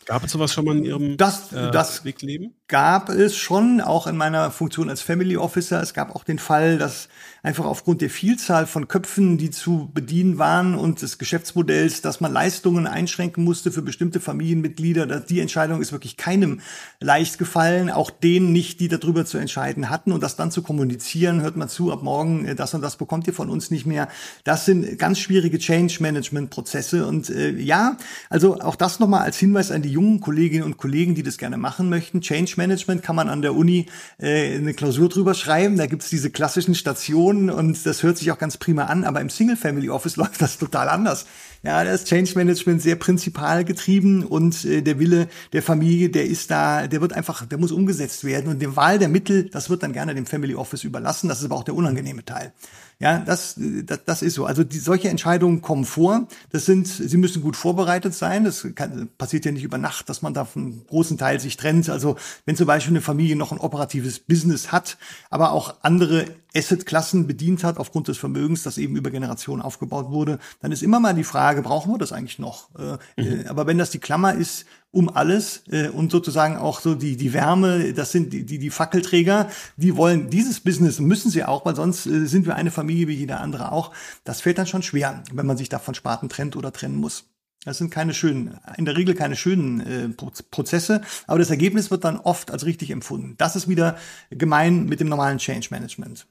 Gab 0.05 0.25
es 0.25 0.33
sowas 0.33 0.53
schon 0.53 0.65
mal 0.65 0.77
in 0.77 0.85
Ihrem 0.85 1.17
das, 1.17 1.53
äh, 1.53 1.71
das 1.71 2.05
Wegleben? 2.05 2.55
Gab 2.69 3.09
es 3.09 3.37
schon, 3.37 3.81
auch 3.81 4.07
in 4.07 4.17
meiner 4.17 4.51
Funktion 4.51 4.91
als 4.91 5.01
Family 5.01 5.37
Officer. 5.37 5.81
Es 5.81 5.95
gab 5.95 6.15
auch 6.15 6.25
den 6.25 6.39
Fall, 6.39 6.79
dass 6.79 7.09
einfach 7.45 7.67
aufgrund 7.67 8.01
der 8.01 8.09
Vielzahl 8.09 8.67
von 8.67 8.89
Köpfen, 8.89 9.37
die 9.37 9.51
zu 9.51 9.91
bedienen 9.93 10.39
waren 10.39 10.75
und 10.75 11.03
des 11.03 11.19
Geschäftsmodells, 11.19 12.01
dass 12.01 12.23
man 12.23 12.33
Leistungen 12.33 12.87
einschränken 12.87 13.45
musste 13.45 13.71
für 13.71 13.83
bestimmte 13.83 14.19
Familienmitglieder. 14.19 15.21
Die 15.21 15.41
Entscheidung 15.41 15.83
ist 15.83 15.93
wirklich 15.93 16.17
keinem 16.17 16.61
leicht 17.01 17.39
gefallen, 17.39 17.91
auch 17.91 18.11
denen 18.11 18.53
nicht, 18.53 18.81
die 18.81 18.89
darüber 18.89 19.27
zu 19.27 19.37
entscheiden 19.37 19.91
hatten. 19.91 20.11
Und 20.11 20.23
das 20.23 20.37
dann 20.37 20.51
zu 20.51 20.63
kommunizieren, 20.63 21.43
hört 21.43 21.57
man 21.57 21.69
zu, 21.69 21.93
ab 21.93 22.03
morgen, 22.03 22.47
äh, 22.47 22.55
das 22.55 22.73
und 22.73 22.81
das 22.81 22.97
bekommt 22.97 23.27
ihr 23.27 23.35
von 23.35 23.51
uns 23.51 23.71
nicht 23.71 23.85
mehr. 23.85 24.09
Das 24.45 24.65
sind 24.65 24.99
ganz 24.99 25.19
schwierige 25.19 25.59
Change-Management-Prozesse. 25.59 27.07
Und 27.07 27.29
äh, 27.29 27.51
ja, 27.51 27.99
also 28.31 28.59
auch 28.61 28.77
das 28.77 29.01
nochmal 29.01 29.21
als 29.21 29.37
Hinweis 29.37 29.71
an 29.71 29.83
die 29.83 29.91
jungen 29.91 30.21
Kolleginnen 30.21 30.65
und 30.65 30.79
Kollegen, 30.79 31.15
die 31.15 31.23
das 31.23 31.37
gerne 31.37 31.59
machen 31.59 31.91
möchten. 31.91 32.23
Change 32.23 32.55
Management 32.57 33.03
kann 33.03 33.17
man 33.17 33.29
an 33.29 33.43
der 33.43 33.55
Uni 33.55 33.85
äh, 34.17 34.57
eine 34.57 34.73
Klausur 34.73 35.11
drüber 35.11 35.35
schreiben. 35.35 35.77
Da 35.77 35.85
gibt's 35.85 36.09
diese 36.09 36.31
klassischen 36.31 36.75
Stationen 36.75 37.34
und 37.51 37.85
das 37.87 38.03
hört 38.03 38.19
sich 38.19 38.31
auch 38.33 38.39
ganz 38.39 38.57
prima 38.57 38.85
an, 38.85 39.05
aber 39.05 39.21
im 39.21 39.31
Single 39.31 39.57
Family 39.57 39.91
Office 39.91 40.17
läuft 40.17 40.41
das 40.41 40.59
total 40.59 40.89
anders. 40.89 41.27
Ja, 41.63 41.83
da 41.83 41.93
ist 41.93 42.07
Change 42.07 42.33
Management 42.35 42.83
sehr 42.83 42.97
prinzipal 42.97 43.65
getrieben 43.65 44.25
und 44.25 44.65
äh, 44.65 44.83
der 44.83 44.99
Wille 44.99 45.29
der 45.53 45.63
Familie, 45.63 46.11
der 46.11 46.27
ist 46.27 46.51
da, 46.51 46.87
der 46.87 47.01
wird 47.01 47.15
einfach, 47.15 47.47
der 47.47 47.59
muss 47.59 47.73
umgesetzt 47.73 48.25
werden 48.25 48.51
und 48.51 48.61
die 48.61 48.77
Wahl 48.77 48.99
der 48.99 49.09
Mittel, 49.09 49.49
das 49.51 49.71
wird 49.71 49.83
dann 49.83 49.93
gerne 49.93 50.15
dem 50.15 50.27
Family 50.27 50.55
Office 50.55 50.85
überlassen. 50.85 51.29
Das 51.29 51.39
ist 51.39 51.47
aber 51.47 51.57
auch 51.57 51.65
der 51.65 51.75
unangenehme 51.75 52.25
Teil. 52.25 52.53
Ja, 53.01 53.19
das, 53.19 53.55
das, 53.59 54.05
das 54.05 54.23
ist 54.23 54.35
so. 54.35 54.47
Also 54.47 54.65
die, 54.65 54.79
solche 54.79 55.09
Entscheidungen 55.09 55.63
kommen 55.63 55.85
vor. 55.85 56.29
Das 56.51 56.65
sind, 56.65 56.87
sie 56.87 57.17
müssen 57.17 57.43
gut 57.43 57.57
vorbereitet 57.57 58.15
sein. 58.15 58.45
Das 58.45 58.67
kann, 58.75 59.09
passiert 59.19 59.45
ja 59.45 59.53
nicht 59.53 59.65
über 59.65 59.79
Nacht, 59.79 60.09
dass 60.09 60.23
man 60.23 60.35
da 60.35 60.47
einen 60.55 60.87
großen 60.87 61.19
Teil 61.19 61.41
sich 61.41 61.57
trennt. 61.57 61.89
Also 61.91 62.17
wenn 62.47 62.57
zum 62.57 62.67
Beispiel 62.67 62.93
eine 62.93 63.01
Familie 63.01 63.37
noch 63.37 63.53
ein 63.53 63.59
operatives 63.59 64.21
Business 64.21 64.73
hat, 64.73 64.97
aber 65.31 65.53
auch 65.53 65.75
andere 65.83 66.27
Assetklassen 66.57 67.27
bedient 67.27 67.65
hat 67.65 67.79
aufgrund 67.79 68.09
des 68.09 68.17
Vermögens, 68.17 68.63
das 68.63 68.79
eben 68.79 68.97
über 68.97 69.11
Generationen 69.11 69.61
aufgebaut 69.61 70.11
wurde, 70.11 70.39
dann 70.61 70.71
ist 70.71 70.83
immer 70.83 71.01
mal 71.01 71.15
die 71.15 71.25
Frage, 71.25 71.63
brauchen 71.63 71.93
wir 71.93 71.99
das 71.99 72.13
eigentlich 72.13 72.39
noch? 72.39 72.69
Äh, 72.79 72.99
mhm. 73.21 73.41
Äh, 73.41 73.47
aber 73.49 73.67
wenn 73.67 73.79
das 73.79 73.91
die 73.91 73.99
Klammer 73.99 74.35
ist 74.35 74.67
um 74.95 75.09
alles 75.09 75.65
äh, 75.71 75.89
und 75.89 76.11
sozusagen 76.11 76.57
auch 76.57 76.81
so 76.81 76.95
die 76.95 77.17
die 77.17 77.33
Wärme, 77.33 77.93
das 77.93 78.13
sind 78.13 78.33
die 78.33 78.45
die, 78.45 78.59
die 78.59 78.71
Fackelträger, 78.71 79.51
die 79.77 79.97
wollen 79.97 80.31
dieses 80.31 80.61
Business 80.61 81.01
müssen 81.01 81.31
sie 81.31 81.45
auch, 81.45 81.67
weil 81.67 81.77
sonst 81.77 82.05
sind 82.05 82.47
wir 82.47 82.55
eine 82.55 82.71
Familie 82.71 83.09
wie 83.09 83.15
jeder 83.15 83.41
andere 83.41 83.73
auch. 83.73 83.93
Das 84.25 84.41
fällt 84.41 84.59
dann 84.59 84.67
schon 84.67 84.83
schwer, 84.83 85.23
wenn 85.33 85.47
man 85.47 85.57
sich 85.57 85.69
da 85.69 85.79
von 85.79 85.95
Sparten 85.95 86.29
trennt 86.29 86.57
oder 86.57 86.73
trennen 86.73 86.97
muss. 86.97 87.25
Das 87.65 87.79
sind 87.79 87.91
keine 87.91 88.13
schönen, 88.13 88.59
in 88.77 88.85
der 88.85 88.97
Regel 88.97 89.15
keine 89.15 89.37
schönen 89.37 89.81
äh, 89.81 90.09
Prozesse, 90.11 91.01
aber 91.27 91.39
das 91.39 91.51
Ergebnis 91.51 91.91
wird 91.91 92.05
dann 92.05 92.19
oft 92.19 92.51
als 92.51 92.67
richtig 92.67 92.91
empfunden. 92.91 93.37
Das 93.39 93.57
ist 93.57 93.69
wieder 93.69 93.97
gemein 94.31 94.85
mit 94.85 95.01
dem 95.01 95.09
normalen 95.09 95.39
Change 95.39 95.69
Management. 95.71 96.27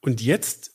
Und 0.00 0.20
jetzt 0.20 0.72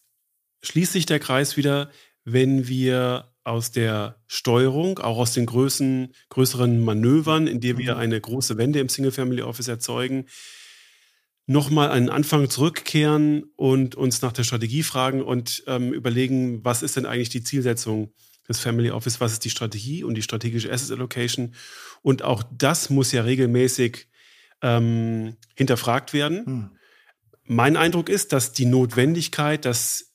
schließt 0.63 0.93
sich 0.93 1.05
der 1.05 1.19
Kreis 1.19 1.55
wieder, 1.55 1.91
wenn 2.23 2.67
wir 2.67 3.31
aus 3.47 3.71
der 3.71 4.19
Steuerung, 4.27 4.99
auch 4.99 5.17
aus 5.17 5.33
den 5.33 5.45
Größen, 5.45 6.13
größeren 6.29 6.83
Manövern, 6.83 7.47
in 7.47 7.61
denen 7.61 7.79
wir 7.79 7.95
mhm. 7.95 8.01
eine 8.01 8.21
große 8.21 8.57
Wende 8.57 8.79
im 8.79 8.89
Single-Family 8.89 9.41
Office 9.41 9.69
erzeugen, 9.69 10.25
nochmal 11.45 11.89
an 11.89 12.03
den 12.03 12.09
Anfang 12.09 12.49
zurückkehren 12.49 13.45
und 13.55 13.95
uns 13.95 14.21
nach 14.21 14.33
der 14.33 14.43
Strategie 14.43 14.83
fragen 14.83 15.21
und 15.21 15.63
ähm, 15.65 15.93
überlegen, 15.93 16.63
was 16.65 16.83
ist 16.83 16.97
denn 16.97 17.05
eigentlich 17.05 17.29
die 17.29 17.43
Zielsetzung 17.43 18.13
des 18.49 18.59
Family 18.59 18.91
Office, 18.91 19.21
was 19.21 19.31
ist 19.31 19.45
die 19.45 19.49
Strategie 19.49 20.03
und 20.03 20.15
die 20.15 20.21
strategische 20.21 20.71
Asset 20.71 20.91
Allocation. 20.91 21.53
Und 22.01 22.23
auch 22.23 22.43
das 22.51 22.89
muss 22.89 23.13
ja 23.13 23.21
regelmäßig 23.21 24.07
ähm, 24.61 25.37
hinterfragt 25.55 26.11
werden. 26.13 26.45
Hm. 26.45 26.69
Mein 27.45 27.77
Eindruck 27.77 28.09
ist, 28.09 28.33
dass 28.33 28.51
die 28.51 28.65
Notwendigkeit, 28.65 29.63
dass 29.63 30.13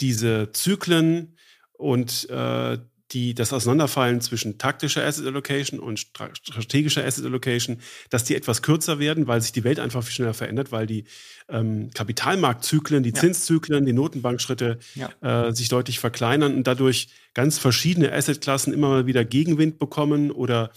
diese 0.00 0.50
Zyklen 0.52 1.36
und 1.80 2.28
äh, 2.30 2.78
die, 3.12 3.34
das 3.34 3.52
Auseinanderfallen 3.52 4.20
zwischen 4.20 4.58
taktischer 4.58 5.04
Asset 5.04 5.26
Allocation 5.26 5.80
und 5.80 5.98
strategischer 5.98 7.04
Asset 7.04 7.24
Allocation, 7.24 7.80
dass 8.08 8.24
die 8.24 8.36
etwas 8.36 8.62
kürzer 8.62 8.98
werden, 8.98 9.26
weil 9.26 9.40
sich 9.40 9.52
die 9.52 9.64
Welt 9.64 9.80
einfach 9.80 10.04
viel 10.04 10.14
schneller 10.14 10.34
verändert, 10.34 10.70
weil 10.70 10.86
die 10.86 11.04
ähm, 11.48 11.90
Kapitalmarktzyklen, 11.92 13.02
die 13.02 13.10
ja. 13.10 13.16
Zinszyklen, 13.16 13.84
die 13.84 13.92
Notenbankschritte 13.92 14.78
ja. 14.94 15.48
äh, 15.48 15.52
sich 15.52 15.68
deutlich 15.68 15.98
verkleinern 15.98 16.54
und 16.54 16.66
dadurch 16.66 17.08
ganz 17.34 17.58
verschiedene 17.58 18.12
Assetklassen 18.12 18.72
immer 18.72 18.88
mal 18.88 19.06
wieder 19.06 19.24
Gegenwind 19.24 19.78
bekommen 19.78 20.30
oder 20.30 20.70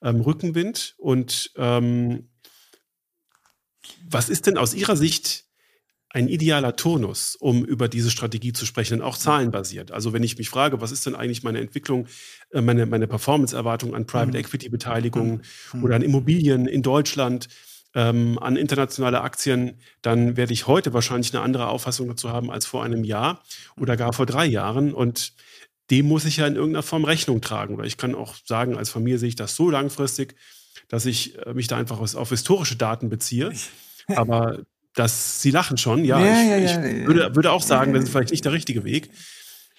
ähm, 0.00 0.20
Rückenwind. 0.20 0.94
Und 0.98 1.52
ähm, 1.56 2.28
was 4.08 4.28
ist 4.28 4.46
denn 4.46 4.58
aus 4.58 4.74
Ihrer 4.74 4.96
Sicht 4.96 5.49
ein 6.12 6.28
idealer 6.28 6.74
Turnus, 6.74 7.36
um 7.36 7.64
über 7.64 7.88
diese 7.88 8.10
Strategie 8.10 8.52
zu 8.52 8.66
sprechen, 8.66 9.00
auch 9.00 9.16
zahlenbasiert. 9.16 9.92
Also 9.92 10.12
wenn 10.12 10.24
ich 10.24 10.36
mich 10.38 10.50
frage, 10.50 10.80
was 10.80 10.90
ist 10.90 11.06
denn 11.06 11.14
eigentlich 11.14 11.44
meine 11.44 11.60
Entwicklung, 11.60 12.08
äh, 12.50 12.60
meine, 12.60 12.86
meine 12.86 13.06
Performance-Erwartung 13.06 13.94
an 13.94 14.06
Private 14.06 14.36
mhm. 14.36 14.44
Equity-Beteiligungen 14.44 15.42
mhm. 15.72 15.84
oder 15.84 15.94
an 15.94 16.02
Immobilien 16.02 16.66
in 16.66 16.82
Deutschland, 16.82 17.48
ähm, 17.94 18.38
an 18.40 18.56
internationale 18.56 19.20
Aktien, 19.20 19.78
dann 20.02 20.36
werde 20.36 20.52
ich 20.52 20.66
heute 20.66 20.92
wahrscheinlich 20.92 21.32
eine 21.32 21.42
andere 21.42 21.68
Auffassung 21.68 22.08
dazu 22.08 22.30
haben 22.30 22.50
als 22.50 22.66
vor 22.66 22.84
einem 22.84 23.04
Jahr 23.04 23.42
oder 23.76 23.96
gar 23.96 24.12
vor 24.12 24.26
drei 24.26 24.46
Jahren. 24.46 24.92
Und 24.92 25.32
dem 25.90 26.06
muss 26.06 26.24
ich 26.24 26.38
ja 26.38 26.46
in 26.46 26.56
irgendeiner 26.56 26.82
Form 26.82 27.04
Rechnung 27.04 27.40
tragen. 27.40 27.76
Oder 27.76 27.84
ich 27.84 27.96
kann 27.96 28.16
auch 28.16 28.34
sagen, 28.44 28.76
als 28.76 28.90
Familie 28.90 29.18
sehe 29.18 29.28
ich 29.28 29.36
das 29.36 29.54
so 29.54 29.70
langfristig, 29.70 30.34
dass 30.88 31.06
ich 31.06 31.38
äh, 31.46 31.54
mich 31.54 31.68
da 31.68 31.76
einfach 31.76 32.00
auf, 32.00 32.16
auf 32.16 32.30
historische 32.30 32.76
Daten 32.76 33.10
beziehe. 33.10 33.52
Aber 34.08 34.60
das, 34.94 35.40
Sie 35.40 35.50
lachen 35.50 35.76
schon, 35.76 36.04
ja. 36.04 36.18
ja, 36.18 36.26
ich, 36.58 36.70
ja, 36.70 36.80
ja, 36.80 36.84
ich 36.84 37.06
würde, 37.06 37.34
würde 37.34 37.52
auch 37.52 37.62
sagen, 37.62 37.94
das 37.94 38.04
ist 38.04 38.10
vielleicht 38.10 38.30
nicht 38.30 38.44
der 38.44 38.52
richtige 38.52 38.84
Weg 38.84 39.10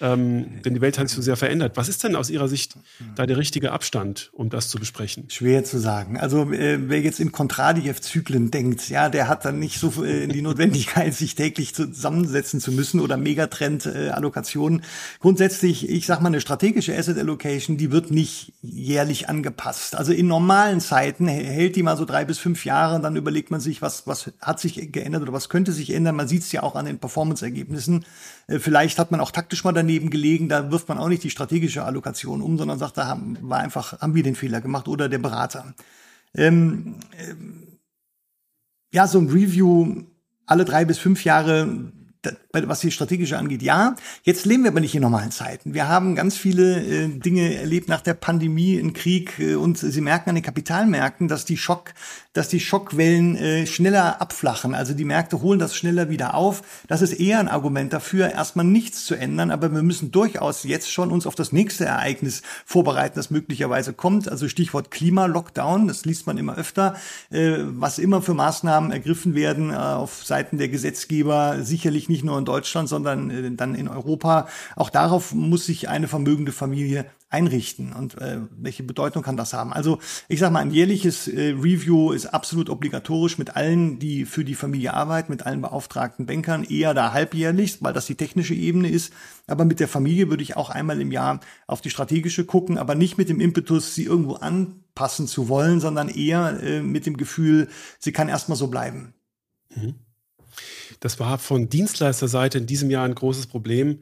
ähm, 0.02 0.62
denn 0.64 0.74
die 0.74 0.82
Welt 0.82 0.98
hat 0.98 1.08
sich 1.08 1.16
so 1.16 1.22
sehr 1.22 1.38
verändert. 1.38 1.78
Was 1.78 1.88
ist 1.88 2.04
denn 2.04 2.16
aus 2.16 2.30
Ihrer 2.30 2.48
Sicht 2.48 2.76
da 3.16 3.26
der 3.26 3.38
richtige 3.38 3.72
Abstand, 3.72 4.32
um 4.34 4.50
das 4.50 4.70
zu 4.70 4.80
besprechen? 4.80 5.30
Schwer 5.30 5.64
zu 5.64 5.80
sagen. 5.80 6.18
Also 6.18 6.52
äh, 6.52 6.90
wer 6.90 7.02
jetzt 7.02 7.20
in 7.20 7.32
Kontradiev-Zyklen 7.32 8.50
denkt, 8.50 8.90
ja, 8.90 9.10
der 9.10 9.28
hat 9.28 9.46
dann 9.46 9.60
nicht 9.60 9.80
so 9.80 10.04
äh, 10.04 10.28
die 10.28 10.42
Notwendigkeit, 10.42 11.14
sich 11.22 11.36
täglich 11.36 11.76
zusammensetzen 11.76 12.60
zu 12.60 12.72
müssen 12.72 13.00
oder 13.00 13.18
Megatrend-Allokationen. 13.18 14.80
Äh, 14.80 14.84
Grundsätzlich, 15.20 15.88
ich 15.88 16.08
sag 16.08 16.22
mal, 16.22 16.30
eine 16.30 16.42
strategische 16.42 16.98
Asset 16.98 17.20
Allocation, 17.20 17.78
die 17.78 17.92
wird 17.92 18.10
nicht 18.10 18.54
jährlich 18.64 19.30
angepasst. 19.30 19.96
Also 19.96 20.14
in 20.14 20.28
normalen 20.28 20.80
Zeiten 20.80 21.28
hält 21.28 21.76
die 21.76 21.84
mal 21.84 21.96
so 21.96 22.06
drei 22.06 22.26
bis 22.26 22.40
fünf 22.40 22.66
Jahre, 22.66 23.00
dann 23.00 23.16
überlegt 23.16 23.52
man 23.52 23.60
sich, 23.60 23.84
was, 23.84 24.08
was 24.08 24.32
hat 24.42 24.60
sich 24.60 24.92
geändert 24.92 25.22
oder 25.22 25.34
was 25.34 25.50
könnte 25.50 25.74
sich 25.74 25.92
ändern. 25.92 26.16
Man 26.16 26.28
sieht 26.28 26.42
es 26.42 26.52
ja 26.52 26.64
auch 26.64 26.76
an 26.76 26.86
den 26.86 26.98
Performance-Ergebnissen. 26.98 28.04
Äh, 28.48 28.58
vielleicht 28.58 28.98
hat 28.98 29.12
man 29.12 29.20
auch 29.20 29.32
taktisch 29.32 29.64
mal 29.64 29.74
daneben 29.74 29.91
gelegen, 30.00 30.50
da 30.50 30.72
wirft 30.72 30.90
man 30.90 30.98
auch 30.98 31.08
nicht 31.08 31.24
die 31.24 31.30
strategische 31.30 31.84
Allokation 31.84 32.42
um, 32.42 32.58
sondern 32.58 32.80
sagt, 32.80 32.98
da 32.98 33.08
haben, 33.08 33.38
war 33.42 33.60
einfach, 33.60 34.00
haben 34.02 34.16
wir 34.16 34.24
den 34.24 34.36
Fehler 34.36 34.62
gemacht 34.62 34.88
oder 34.88 35.10
der 35.10 35.20
Berater. 35.20 35.74
Ähm, 36.34 36.96
ähm, 37.18 37.80
ja, 38.94 39.08
so 39.08 39.20
ein 39.20 39.30
Review 39.30 40.04
alle 40.46 40.66
drei 40.66 40.86
bis 40.86 40.98
fünf 40.98 41.24
Jahre 41.24 41.92
was 42.54 42.80
die 42.82 42.92
strategische 42.92 43.38
angeht, 43.38 43.62
ja. 43.62 43.96
Jetzt 44.24 44.46
leben 44.46 44.64
wir 44.64 44.72
aber 44.72 44.80
nicht 44.80 44.96
in 44.96 45.02
normalen 45.02 45.32
Zeiten. 45.32 45.74
Wir 45.74 45.88
haben 45.88 46.16
ganz 46.16 46.36
viele 46.36 46.82
äh, 46.82 47.08
Dinge 47.08 47.56
erlebt 47.56 47.88
nach 47.90 48.02
der 48.02 48.14
Pandemie, 48.14 48.76
im 48.76 48.94
Krieg 48.94 49.40
äh, 49.40 49.56
und 49.56 49.78
Sie 49.78 50.02
merken 50.02 50.30
an 50.30 50.36
den 50.36 50.44
Kapitalmärkten, 50.44 51.28
dass 51.28 51.46
die 51.46 51.58
Schock, 51.58 51.94
dass 52.34 52.50
die 52.50 52.60
Schockwellen 52.60 53.36
äh, 53.36 53.66
schneller 53.66 54.22
abflachen. 54.22 54.76
Also 54.76 54.94
die 54.94 55.06
Märkte 55.06 55.42
holen 55.42 55.60
das 55.60 55.76
schneller 55.76 56.10
wieder 56.10 56.34
auf. 56.34 56.62
Das 56.88 57.02
ist 57.02 57.14
eher 57.14 57.40
ein 57.40 57.48
Argument 57.48 57.94
dafür, 57.94 58.32
erstmal 58.32 58.66
nichts 58.66 59.06
zu 59.06 59.16
ändern, 59.16 59.52
aber 59.52 59.72
wir 59.74 59.84
müssen 59.84 60.12
durchaus 60.12 60.64
jetzt 60.64 60.92
schon 60.92 61.12
uns 61.12 61.28
auf 61.28 61.36
das 61.36 61.52
nächste 61.52 61.86
Ereignis 61.86 62.42
vorbereiten, 62.66 63.16
das 63.16 63.32
möglicherweise 63.32 63.94
kommt. 63.94 64.30
Also 64.30 64.48
Stichwort 64.48 64.92
Klima-Lockdown, 64.92 65.88
das 65.88 66.06
liest 66.06 66.28
man 66.28 66.38
immer 66.38 66.58
öfter, 66.58 66.96
äh, 67.30 67.58
was 67.60 68.00
immer 68.00 68.22
für 68.22 68.34
Maßnahmen 68.34 68.92
ergriffen 68.92 69.36
werden 69.36 69.72
äh, 69.72 69.76
auf 69.76 70.26
Seiten 70.26 70.58
der 70.58 70.70
Gesetzgeber, 70.70 71.58
sicherlich 71.62 72.10
nicht 72.10 72.24
nur 72.24 72.41
in 72.42 72.46
Deutschland, 72.46 72.90
sondern 72.90 73.30
äh, 73.30 73.52
dann 73.56 73.76
in 73.76 73.88
Europa. 73.88 74.48
Auch 74.76 74.90
darauf 74.90 75.34
muss 75.34 75.66
sich 75.66 75.90
eine 75.90 76.08
vermögende 76.08 76.52
Familie 76.52 77.06
einrichten 77.32 77.94
und 77.94 78.18
äh, 78.18 78.42
welche 78.58 78.84
Bedeutung 78.84 79.24
kann 79.24 79.38
das 79.38 79.54
haben? 79.54 79.72
Also 79.72 80.00
ich 80.28 80.40
sage 80.40 80.52
mal, 80.52 80.60
ein 80.60 80.72
jährliches 80.72 81.30
äh, 81.30 81.52
Review 81.52 82.12
ist 82.12 82.26
absolut 82.26 82.70
obligatorisch 82.70 83.38
mit 83.38 83.56
allen, 83.56 84.00
die 84.00 84.26
für 84.26 84.44
die 84.44 84.54
Familie 84.54 84.94
arbeiten, 84.94 85.32
mit 85.32 85.46
allen 85.46 85.62
beauftragten 85.62 86.26
Bankern, 86.26 86.66
eher 86.66 86.94
da 86.94 87.14
halbjährlich, 87.14 87.82
weil 87.82 87.94
das 87.94 88.06
die 88.06 88.16
technische 88.16 88.54
Ebene 88.54 88.90
ist. 88.90 89.14
Aber 89.48 89.64
mit 89.64 89.80
der 89.80 89.88
Familie 89.88 90.30
würde 90.30 90.44
ich 90.44 90.58
auch 90.58 90.70
einmal 90.70 91.00
im 91.00 91.12
Jahr 91.12 91.40
auf 91.68 91.80
die 91.80 91.90
strategische 91.90 92.44
gucken, 92.44 92.78
aber 92.78 92.96
nicht 92.96 93.18
mit 93.18 93.30
dem 93.30 93.40
Impetus, 93.40 93.96
sie 93.96 94.04
irgendwo 94.04 94.34
anpassen 94.34 95.28
zu 95.28 95.48
wollen, 95.48 95.80
sondern 95.80 96.10
eher 96.10 96.62
äh, 96.62 96.82
mit 96.82 97.06
dem 97.06 97.16
Gefühl, 97.16 97.70
sie 97.98 98.12
kann 98.12 98.28
erstmal 98.28 98.58
so 98.58 98.68
bleiben. 98.68 99.14
Mhm. 99.74 99.96
Das 101.02 101.20
war 101.20 101.38
von 101.38 101.68
Dienstleisterseite 101.68 102.60
in 102.60 102.68
diesem 102.68 102.90
Jahr 102.90 103.04
ein 103.04 103.16
großes 103.16 103.48
Problem. 103.48 104.00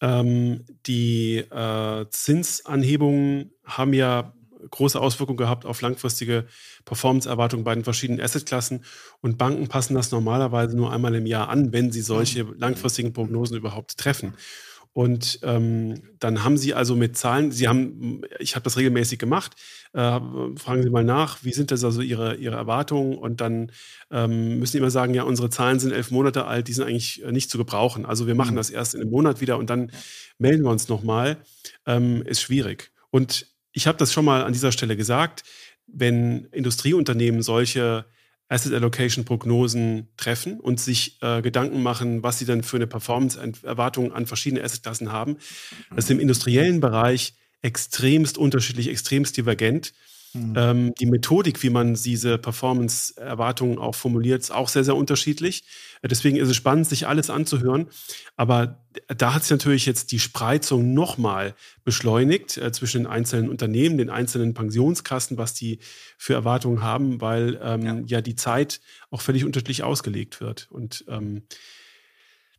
Ähm, 0.00 0.64
die 0.86 1.36
äh, 1.36 2.06
Zinsanhebungen 2.10 3.52
haben 3.64 3.92
ja 3.92 4.32
große 4.70 5.00
Auswirkungen 5.00 5.36
gehabt 5.36 5.64
auf 5.64 5.80
langfristige 5.80 6.46
Performance-Erwartungen 6.84 7.64
bei 7.64 7.74
den 7.74 7.84
verschiedenen 7.84 8.20
Assetklassen. 8.20 8.84
Und 9.20 9.38
Banken 9.38 9.68
passen 9.68 9.94
das 9.94 10.10
normalerweise 10.10 10.76
nur 10.76 10.92
einmal 10.92 11.14
im 11.14 11.26
Jahr 11.26 11.48
an, 11.48 11.72
wenn 11.72 11.92
sie 11.92 12.02
solche 12.02 12.42
langfristigen 12.56 13.12
Prognosen 13.12 13.56
überhaupt 13.56 13.96
treffen. 13.96 14.34
Und 14.92 15.38
ähm, 15.44 16.02
dann 16.18 16.42
haben 16.42 16.56
Sie 16.56 16.74
also 16.74 16.96
mit 16.96 17.16
Zahlen, 17.16 17.52
Sie 17.52 17.68
haben, 17.68 18.22
ich 18.40 18.56
habe 18.56 18.64
das 18.64 18.76
regelmäßig 18.76 19.20
gemacht, 19.20 19.54
äh, 19.92 20.18
fragen 20.56 20.82
Sie 20.82 20.90
mal 20.90 21.04
nach, 21.04 21.44
wie 21.44 21.52
sind 21.52 21.70
das 21.70 21.84
also 21.84 22.00
Ihre, 22.00 22.34
Ihre 22.34 22.56
Erwartungen? 22.56 23.16
Und 23.16 23.40
dann 23.40 23.70
ähm, 24.10 24.58
müssen 24.58 24.72
Sie 24.72 24.78
immer 24.78 24.90
sagen, 24.90 25.14
ja, 25.14 25.22
unsere 25.22 25.48
Zahlen 25.48 25.78
sind 25.78 25.92
elf 25.92 26.10
Monate 26.10 26.44
alt, 26.46 26.66
die 26.66 26.72
sind 26.72 26.88
eigentlich 26.88 27.22
äh, 27.22 27.30
nicht 27.30 27.50
zu 27.50 27.58
gebrauchen. 27.58 28.04
Also 28.04 28.26
wir 28.26 28.34
machen 28.34 28.52
mhm. 28.52 28.56
das 28.56 28.70
erst 28.70 28.94
in 28.94 29.00
einem 29.00 29.10
Monat 29.10 29.40
wieder 29.40 29.58
und 29.58 29.70
dann 29.70 29.92
melden 30.38 30.64
wir 30.64 30.70
uns 30.70 30.88
nochmal. 30.88 31.36
Ähm, 31.86 32.22
ist 32.22 32.40
schwierig. 32.40 32.90
Und 33.10 33.46
ich 33.72 33.86
habe 33.86 33.98
das 33.98 34.12
schon 34.12 34.24
mal 34.24 34.42
an 34.42 34.52
dieser 34.52 34.72
Stelle 34.72 34.96
gesagt, 34.96 35.44
wenn 35.86 36.46
Industrieunternehmen 36.46 37.42
solche 37.42 38.06
Asset 38.50 38.74
Allocation 38.74 39.24
Prognosen 39.24 40.08
treffen 40.16 40.58
und 40.58 40.80
sich 40.80 41.18
äh, 41.22 41.40
Gedanken 41.40 41.82
machen, 41.82 42.22
was 42.22 42.38
sie 42.38 42.44
dann 42.44 42.62
für 42.62 42.76
eine 42.76 42.88
Performance-Erwartung 42.88 44.12
an 44.12 44.26
verschiedene 44.26 44.62
Assetklassen 44.62 45.12
haben. 45.12 45.36
Das 45.94 46.04
ist 46.04 46.10
im 46.10 46.20
industriellen 46.20 46.80
Bereich 46.80 47.34
extremst 47.62 48.38
unterschiedlich, 48.38 48.88
extremst 48.88 49.36
divergent. 49.36 49.92
Mhm. 50.32 50.54
Ähm, 50.56 50.94
die 50.98 51.06
Methodik, 51.06 51.62
wie 51.62 51.70
man 51.70 51.94
diese 51.94 52.38
Performance-Erwartungen 52.38 53.78
auch 53.78 53.94
formuliert, 53.94 54.42
ist 54.42 54.50
auch 54.50 54.68
sehr, 54.68 54.84
sehr 54.84 54.96
unterschiedlich. 54.96 55.64
Deswegen 56.02 56.36
ist 56.36 56.48
es 56.48 56.56
spannend, 56.56 56.86
sich 56.86 57.06
alles 57.06 57.30
anzuhören. 57.30 57.88
Aber 58.36 58.84
da 59.08 59.34
hat 59.34 59.42
sich 59.42 59.50
natürlich 59.50 59.86
jetzt 59.86 60.12
die 60.12 60.18
Spreizung 60.18 60.94
nochmal 60.94 61.54
beschleunigt 61.84 62.56
äh, 62.56 62.72
zwischen 62.72 63.02
den 63.02 63.06
einzelnen 63.06 63.48
Unternehmen, 63.48 63.98
den 63.98 64.10
einzelnen 64.10 64.54
Pensionskassen, 64.54 65.36
was 65.36 65.54
die 65.54 65.80
für 66.16 66.34
Erwartungen 66.34 66.82
haben, 66.82 67.20
weil 67.20 67.60
ähm, 67.62 67.82
ja. 67.82 68.00
ja. 68.06 68.20
die 68.20 68.36
Zeit 68.36 68.80
auch 69.10 69.20
völlig 69.20 69.44
unterschiedlich 69.44 69.82
ausgelegt 69.82 70.40
wird. 70.40 70.68
Und 70.70 71.04
ähm, 71.08 71.42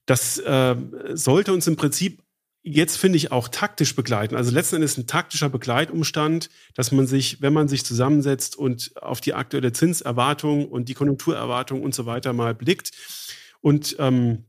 das 0.05 0.39
äh, 0.39 0.75
sollte 1.13 1.53
uns 1.53 1.67
im 1.67 1.77
Prinzip 1.77 2.21
jetzt 2.63 2.97
finde 2.97 3.17
ich 3.17 3.31
auch 3.31 3.47
taktisch 3.47 3.95
begleiten. 3.95 4.35
Also 4.35 4.51
letzten 4.51 4.75
Endes 4.75 4.97
ein 4.97 5.07
taktischer 5.07 5.49
Begleitumstand, 5.49 6.49
dass 6.75 6.91
man 6.91 7.07
sich, 7.07 7.41
wenn 7.41 7.53
man 7.53 7.67
sich 7.67 7.83
zusammensetzt 7.85 8.55
und 8.55 8.91
auf 9.01 9.21
die 9.21 9.33
aktuelle 9.33 9.73
Zinserwartung 9.73 10.67
und 10.67 10.89
die 10.89 10.93
Konjunkturerwartung 10.93 11.81
und 11.81 11.95
so 11.95 12.05
weiter 12.05 12.33
mal 12.33 12.53
blickt 12.53 12.91
und 13.61 13.95
ähm, 13.99 14.45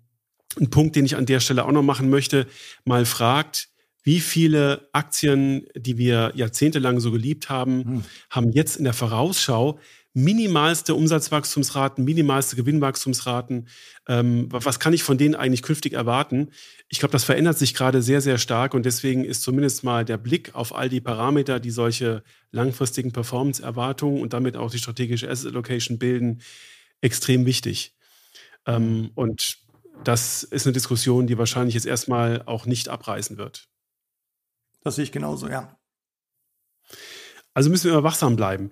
ein 0.60 0.68
Punkt, 0.68 0.96
den 0.96 1.06
ich 1.06 1.16
an 1.16 1.26
der 1.26 1.40
Stelle 1.40 1.64
auch 1.64 1.72
noch 1.72 1.82
machen 1.82 2.10
möchte, 2.10 2.46
mal 2.84 3.06
fragt, 3.06 3.68
wie 4.02 4.20
viele 4.20 4.88
Aktien, 4.92 5.66
die 5.76 5.96
wir 5.96 6.32
jahrzehntelang 6.34 7.00
so 7.00 7.12
geliebt 7.12 7.48
haben, 7.48 7.84
hm. 7.84 8.04
haben 8.30 8.52
jetzt 8.52 8.76
in 8.76 8.84
der 8.84 8.94
Vorausschau 8.94 9.78
minimalste 10.14 10.94
Umsatzwachstumsraten, 10.94 12.04
minimalste 12.04 12.56
Gewinnwachstumsraten. 12.56 13.68
Ähm, 14.08 14.46
was 14.50 14.78
kann 14.78 14.92
ich 14.92 15.02
von 15.02 15.16
denen 15.16 15.34
eigentlich 15.34 15.62
künftig 15.62 15.94
erwarten? 15.94 16.50
Ich 16.88 16.98
glaube, 16.98 17.12
das 17.12 17.24
verändert 17.24 17.58
sich 17.58 17.74
gerade 17.74 18.02
sehr, 18.02 18.20
sehr 18.20 18.38
stark 18.38 18.74
und 18.74 18.84
deswegen 18.84 19.24
ist 19.24 19.42
zumindest 19.42 19.84
mal 19.84 20.04
der 20.04 20.18
Blick 20.18 20.54
auf 20.54 20.74
all 20.74 20.88
die 20.88 21.00
Parameter, 21.00 21.60
die 21.60 21.70
solche 21.70 22.22
langfristigen 22.50 23.12
Performance-Erwartungen 23.12 24.20
und 24.20 24.34
damit 24.34 24.56
auch 24.56 24.70
die 24.70 24.78
strategische 24.78 25.30
Asset 25.30 25.52
Allocation 25.52 25.98
bilden, 25.98 26.42
extrem 27.00 27.46
wichtig. 27.46 27.94
Ähm, 28.66 29.10
und 29.14 29.58
das 30.04 30.42
ist 30.42 30.66
eine 30.66 30.74
Diskussion, 30.74 31.26
die 31.26 31.38
wahrscheinlich 31.38 31.74
jetzt 31.74 31.86
erstmal 31.86 32.42
auch 32.46 32.66
nicht 32.66 32.88
abreißen 32.88 33.38
wird. 33.38 33.68
Das 34.82 34.96
sehe 34.96 35.04
ich 35.04 35.12
genauso, 35.12 35.48
ja. 35.48 35.78
Also 37.54 37.70
müssen 37.70 37.84
wir 37.84 37.92
immer 37.92 38.02
wachsam 38.02 38.36
bleiben. 38.36 38.70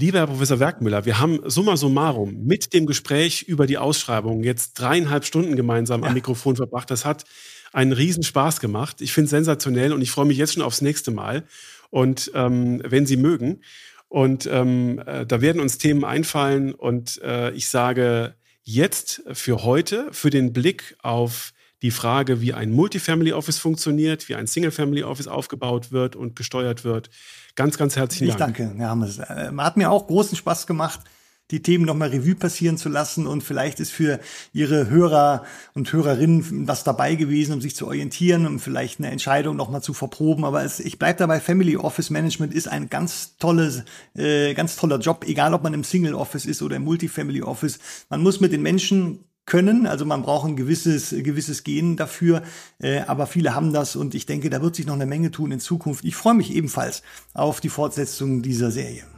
Lieber 0.00 0.20
Herr 0.20 0.28
Professor 0.28 0.60
Werkmüller, 0.60 1.06
wir 1.06 1.18
haben 1.18 1.40
summa 1.50 1.76
summarum 1.76 2.44
mit 2.44 2.72
dem 2.72 2.86
Gespräch 2.86 3.42
über 3.42 3.66
die 3.66 3.78
Ausschreibung 3.78 4.44
jetzt 4.44 4.74
dreieinhalb 4.74 5.24
Stunden 5.24 5.56
gemeinsam 5.56 6.02
ja. 6.02 6.06
am 6.06 6.14
Mikrofon 6.14 6.54
verbracht. 6.54 6.88
Das 6.92 7.04
hat 7.04 7.24
einen 7.72 7.90
Riesenspaß 7.90 8.60
gemacht. 8.60 9.00
Ich 9.00 9.12
finde 9.12 9.24
es 9.24 9.30
sensationell 9.30 9.92
und 9.92 10.00
ich 10.00 10.12
freue 10.12 10.26
mich 10.26 10.38
jetzt 10.38 10.52
schon 10.52 10.62
aufs 10.62 10.82
nächste 10.82 11.10
Mal. 11.10 11.42
Und 11.90 12.30
ähm, 12.36 12.80
wenn 12.86 13.06
Sie 13.06 13.16
mögen, 13.16 13.62
und 14.06 14.46
ähm, 14.46 15.02
äh, 15.04 15.26
da 15.26 15.40
werden 15.40 15.60
uns 15.60 15.78
Themen 15.78 16.04
einfallen 16.04 16.74
und 16.74 17.20
äh, 17.22 17.50
ich 17.50 17.68
sage 17.68 18.36
jetzt 18.62 19.24
für 19.32 19.64
heute, 19.64 20.12
für 20.12 20.30
den 20.30 20.52
Blick 20.52 20.96
auf 21.02 21.50
die 21.82 21.90
Frage, 21.90 22.40
wie 22.40 22.54
ein 22.54 22.70
Multifamily 22.72 23.32
Office 23.32 23.58
funktioniert, 23.58 24.28
wie 24.28 24.34
ein 24.34 24.46
Single 24.46 24.70
Family 24.70 25.02
Office 25.02 25.28
aufgebaut 25.28 25.92
wird 25.92 26.16
und 26.16 26.36
gesteuert 26.36 26.84
wird. 26.84 27.10
Ganz, 27.54 27.78
ganz 27.78 27.96
herzlichen 27.96 28.36
Dank. 28.36 28.58
Ich 28.58 28.66
danke, 28.66 28.78
Herr 28.78 28.90
Hammes. 28.90 29.18
Äh, 29.18 29.50
hat 29.56 29.76
mir 29.76 29.90
auch 29.90 30.06
großen 30.06 30.36
Spaß 30.36 30.66
gemacht 30.66 31.00
die 31.50 31.62
Themen 31.62 31.84
nochmal 31.84 32.10
Revue 32.10 32.34
passieren 32.34 32.76
zu 32.76 32.88
lassen 32.88 33.26
und 33.26 33.42
vielleicht 33.42 33.80
ist 33.80 33.90
für 33.90 34.20
Ihre 34.52 34.90
Hörer 34.90 35.44
und 35.74 35.90
Hörerinnen 35.92 36.68
was 36.68 36.84
dabei 36.84 37.14
gewesen, 37.14 37.54
um 37.54 37.60
sich 37.60 37.74
zu 37.74 37.86
orientieren, 37.86 38.46
um 38.46 38.58
vielleicht 38.58 38.98
eine 38.98 39.10
Entscheidung 39.10 39.56
nochmal 39.56 39.82
zu 39.82 39.94
verproben. 39.94 40.44
Aber 40.44 40.62
es, 40.62 40.78
ich 40.78 40.98
bleibe 40.98 41.18
dabei, 41.18 41.40
Family 41.40 41.76
Office 41.76 42.10
Management 42.10 42.52
ist 42.52 42.68
ein 42.68 42.90
ganz 42.90 43.36
tolles, 43.38 43.84
äh, 44.14 44.52
ganz 44.52 44.76
toller 44.76 44.98
Job, 44.98 45.24
egal 45.26 45.54
ob 45.54 45.62
man 45.62 45.72
im 45.72 45.84
Single 45.84 46.14
Office 46.14 46.44
ist 46.44 46.60
oder 46.60 46.76
im 46.76 46.84
Multifamily 46.84 47.42
Office. 47.42 47.78
Man 48.10 48.22
muss 48.22 48.40
mit 48.40 48.52
den 48.52 48.62
Menschen 48.62 49.24
können. 49.48 49.86
Also 49.86 50.04
man 50.04 50.22
braucht 50.22 50.46
ein 50.46 50.54
gewisses, 50.54 51.10
gewisses 51.10 51.64
Gen 51.64 51.96
dafür, 51.96 52.42
äh, 52.80 53.00
aber 53.00 53.26
viele 53.26 53.54
haben 53.54 53.72
das 53.72 53.96
und 53.96 54.14
ich 54.14 54.26
denke, 54.26 54.50
da 54.50 54.62
wird 54.62 54.76
sich 54.76 54.86
noch 54.86 54.94
eine 54.94 55.06
Menge 55.06 55.32
tun 55.32 55.50
in 55.50 55.58
Zukunft. 55.58 56.04
Ich 56.04 56.14
freue 56.14 56.34
mich 56.34 56.54
ebenfalls 56.54 57.02
auf 57.34 57.60
die 57.60 57.70
Fortsetzung 57.70 58.42
dieser 58.42 58.70
Serie. 58.70 59.17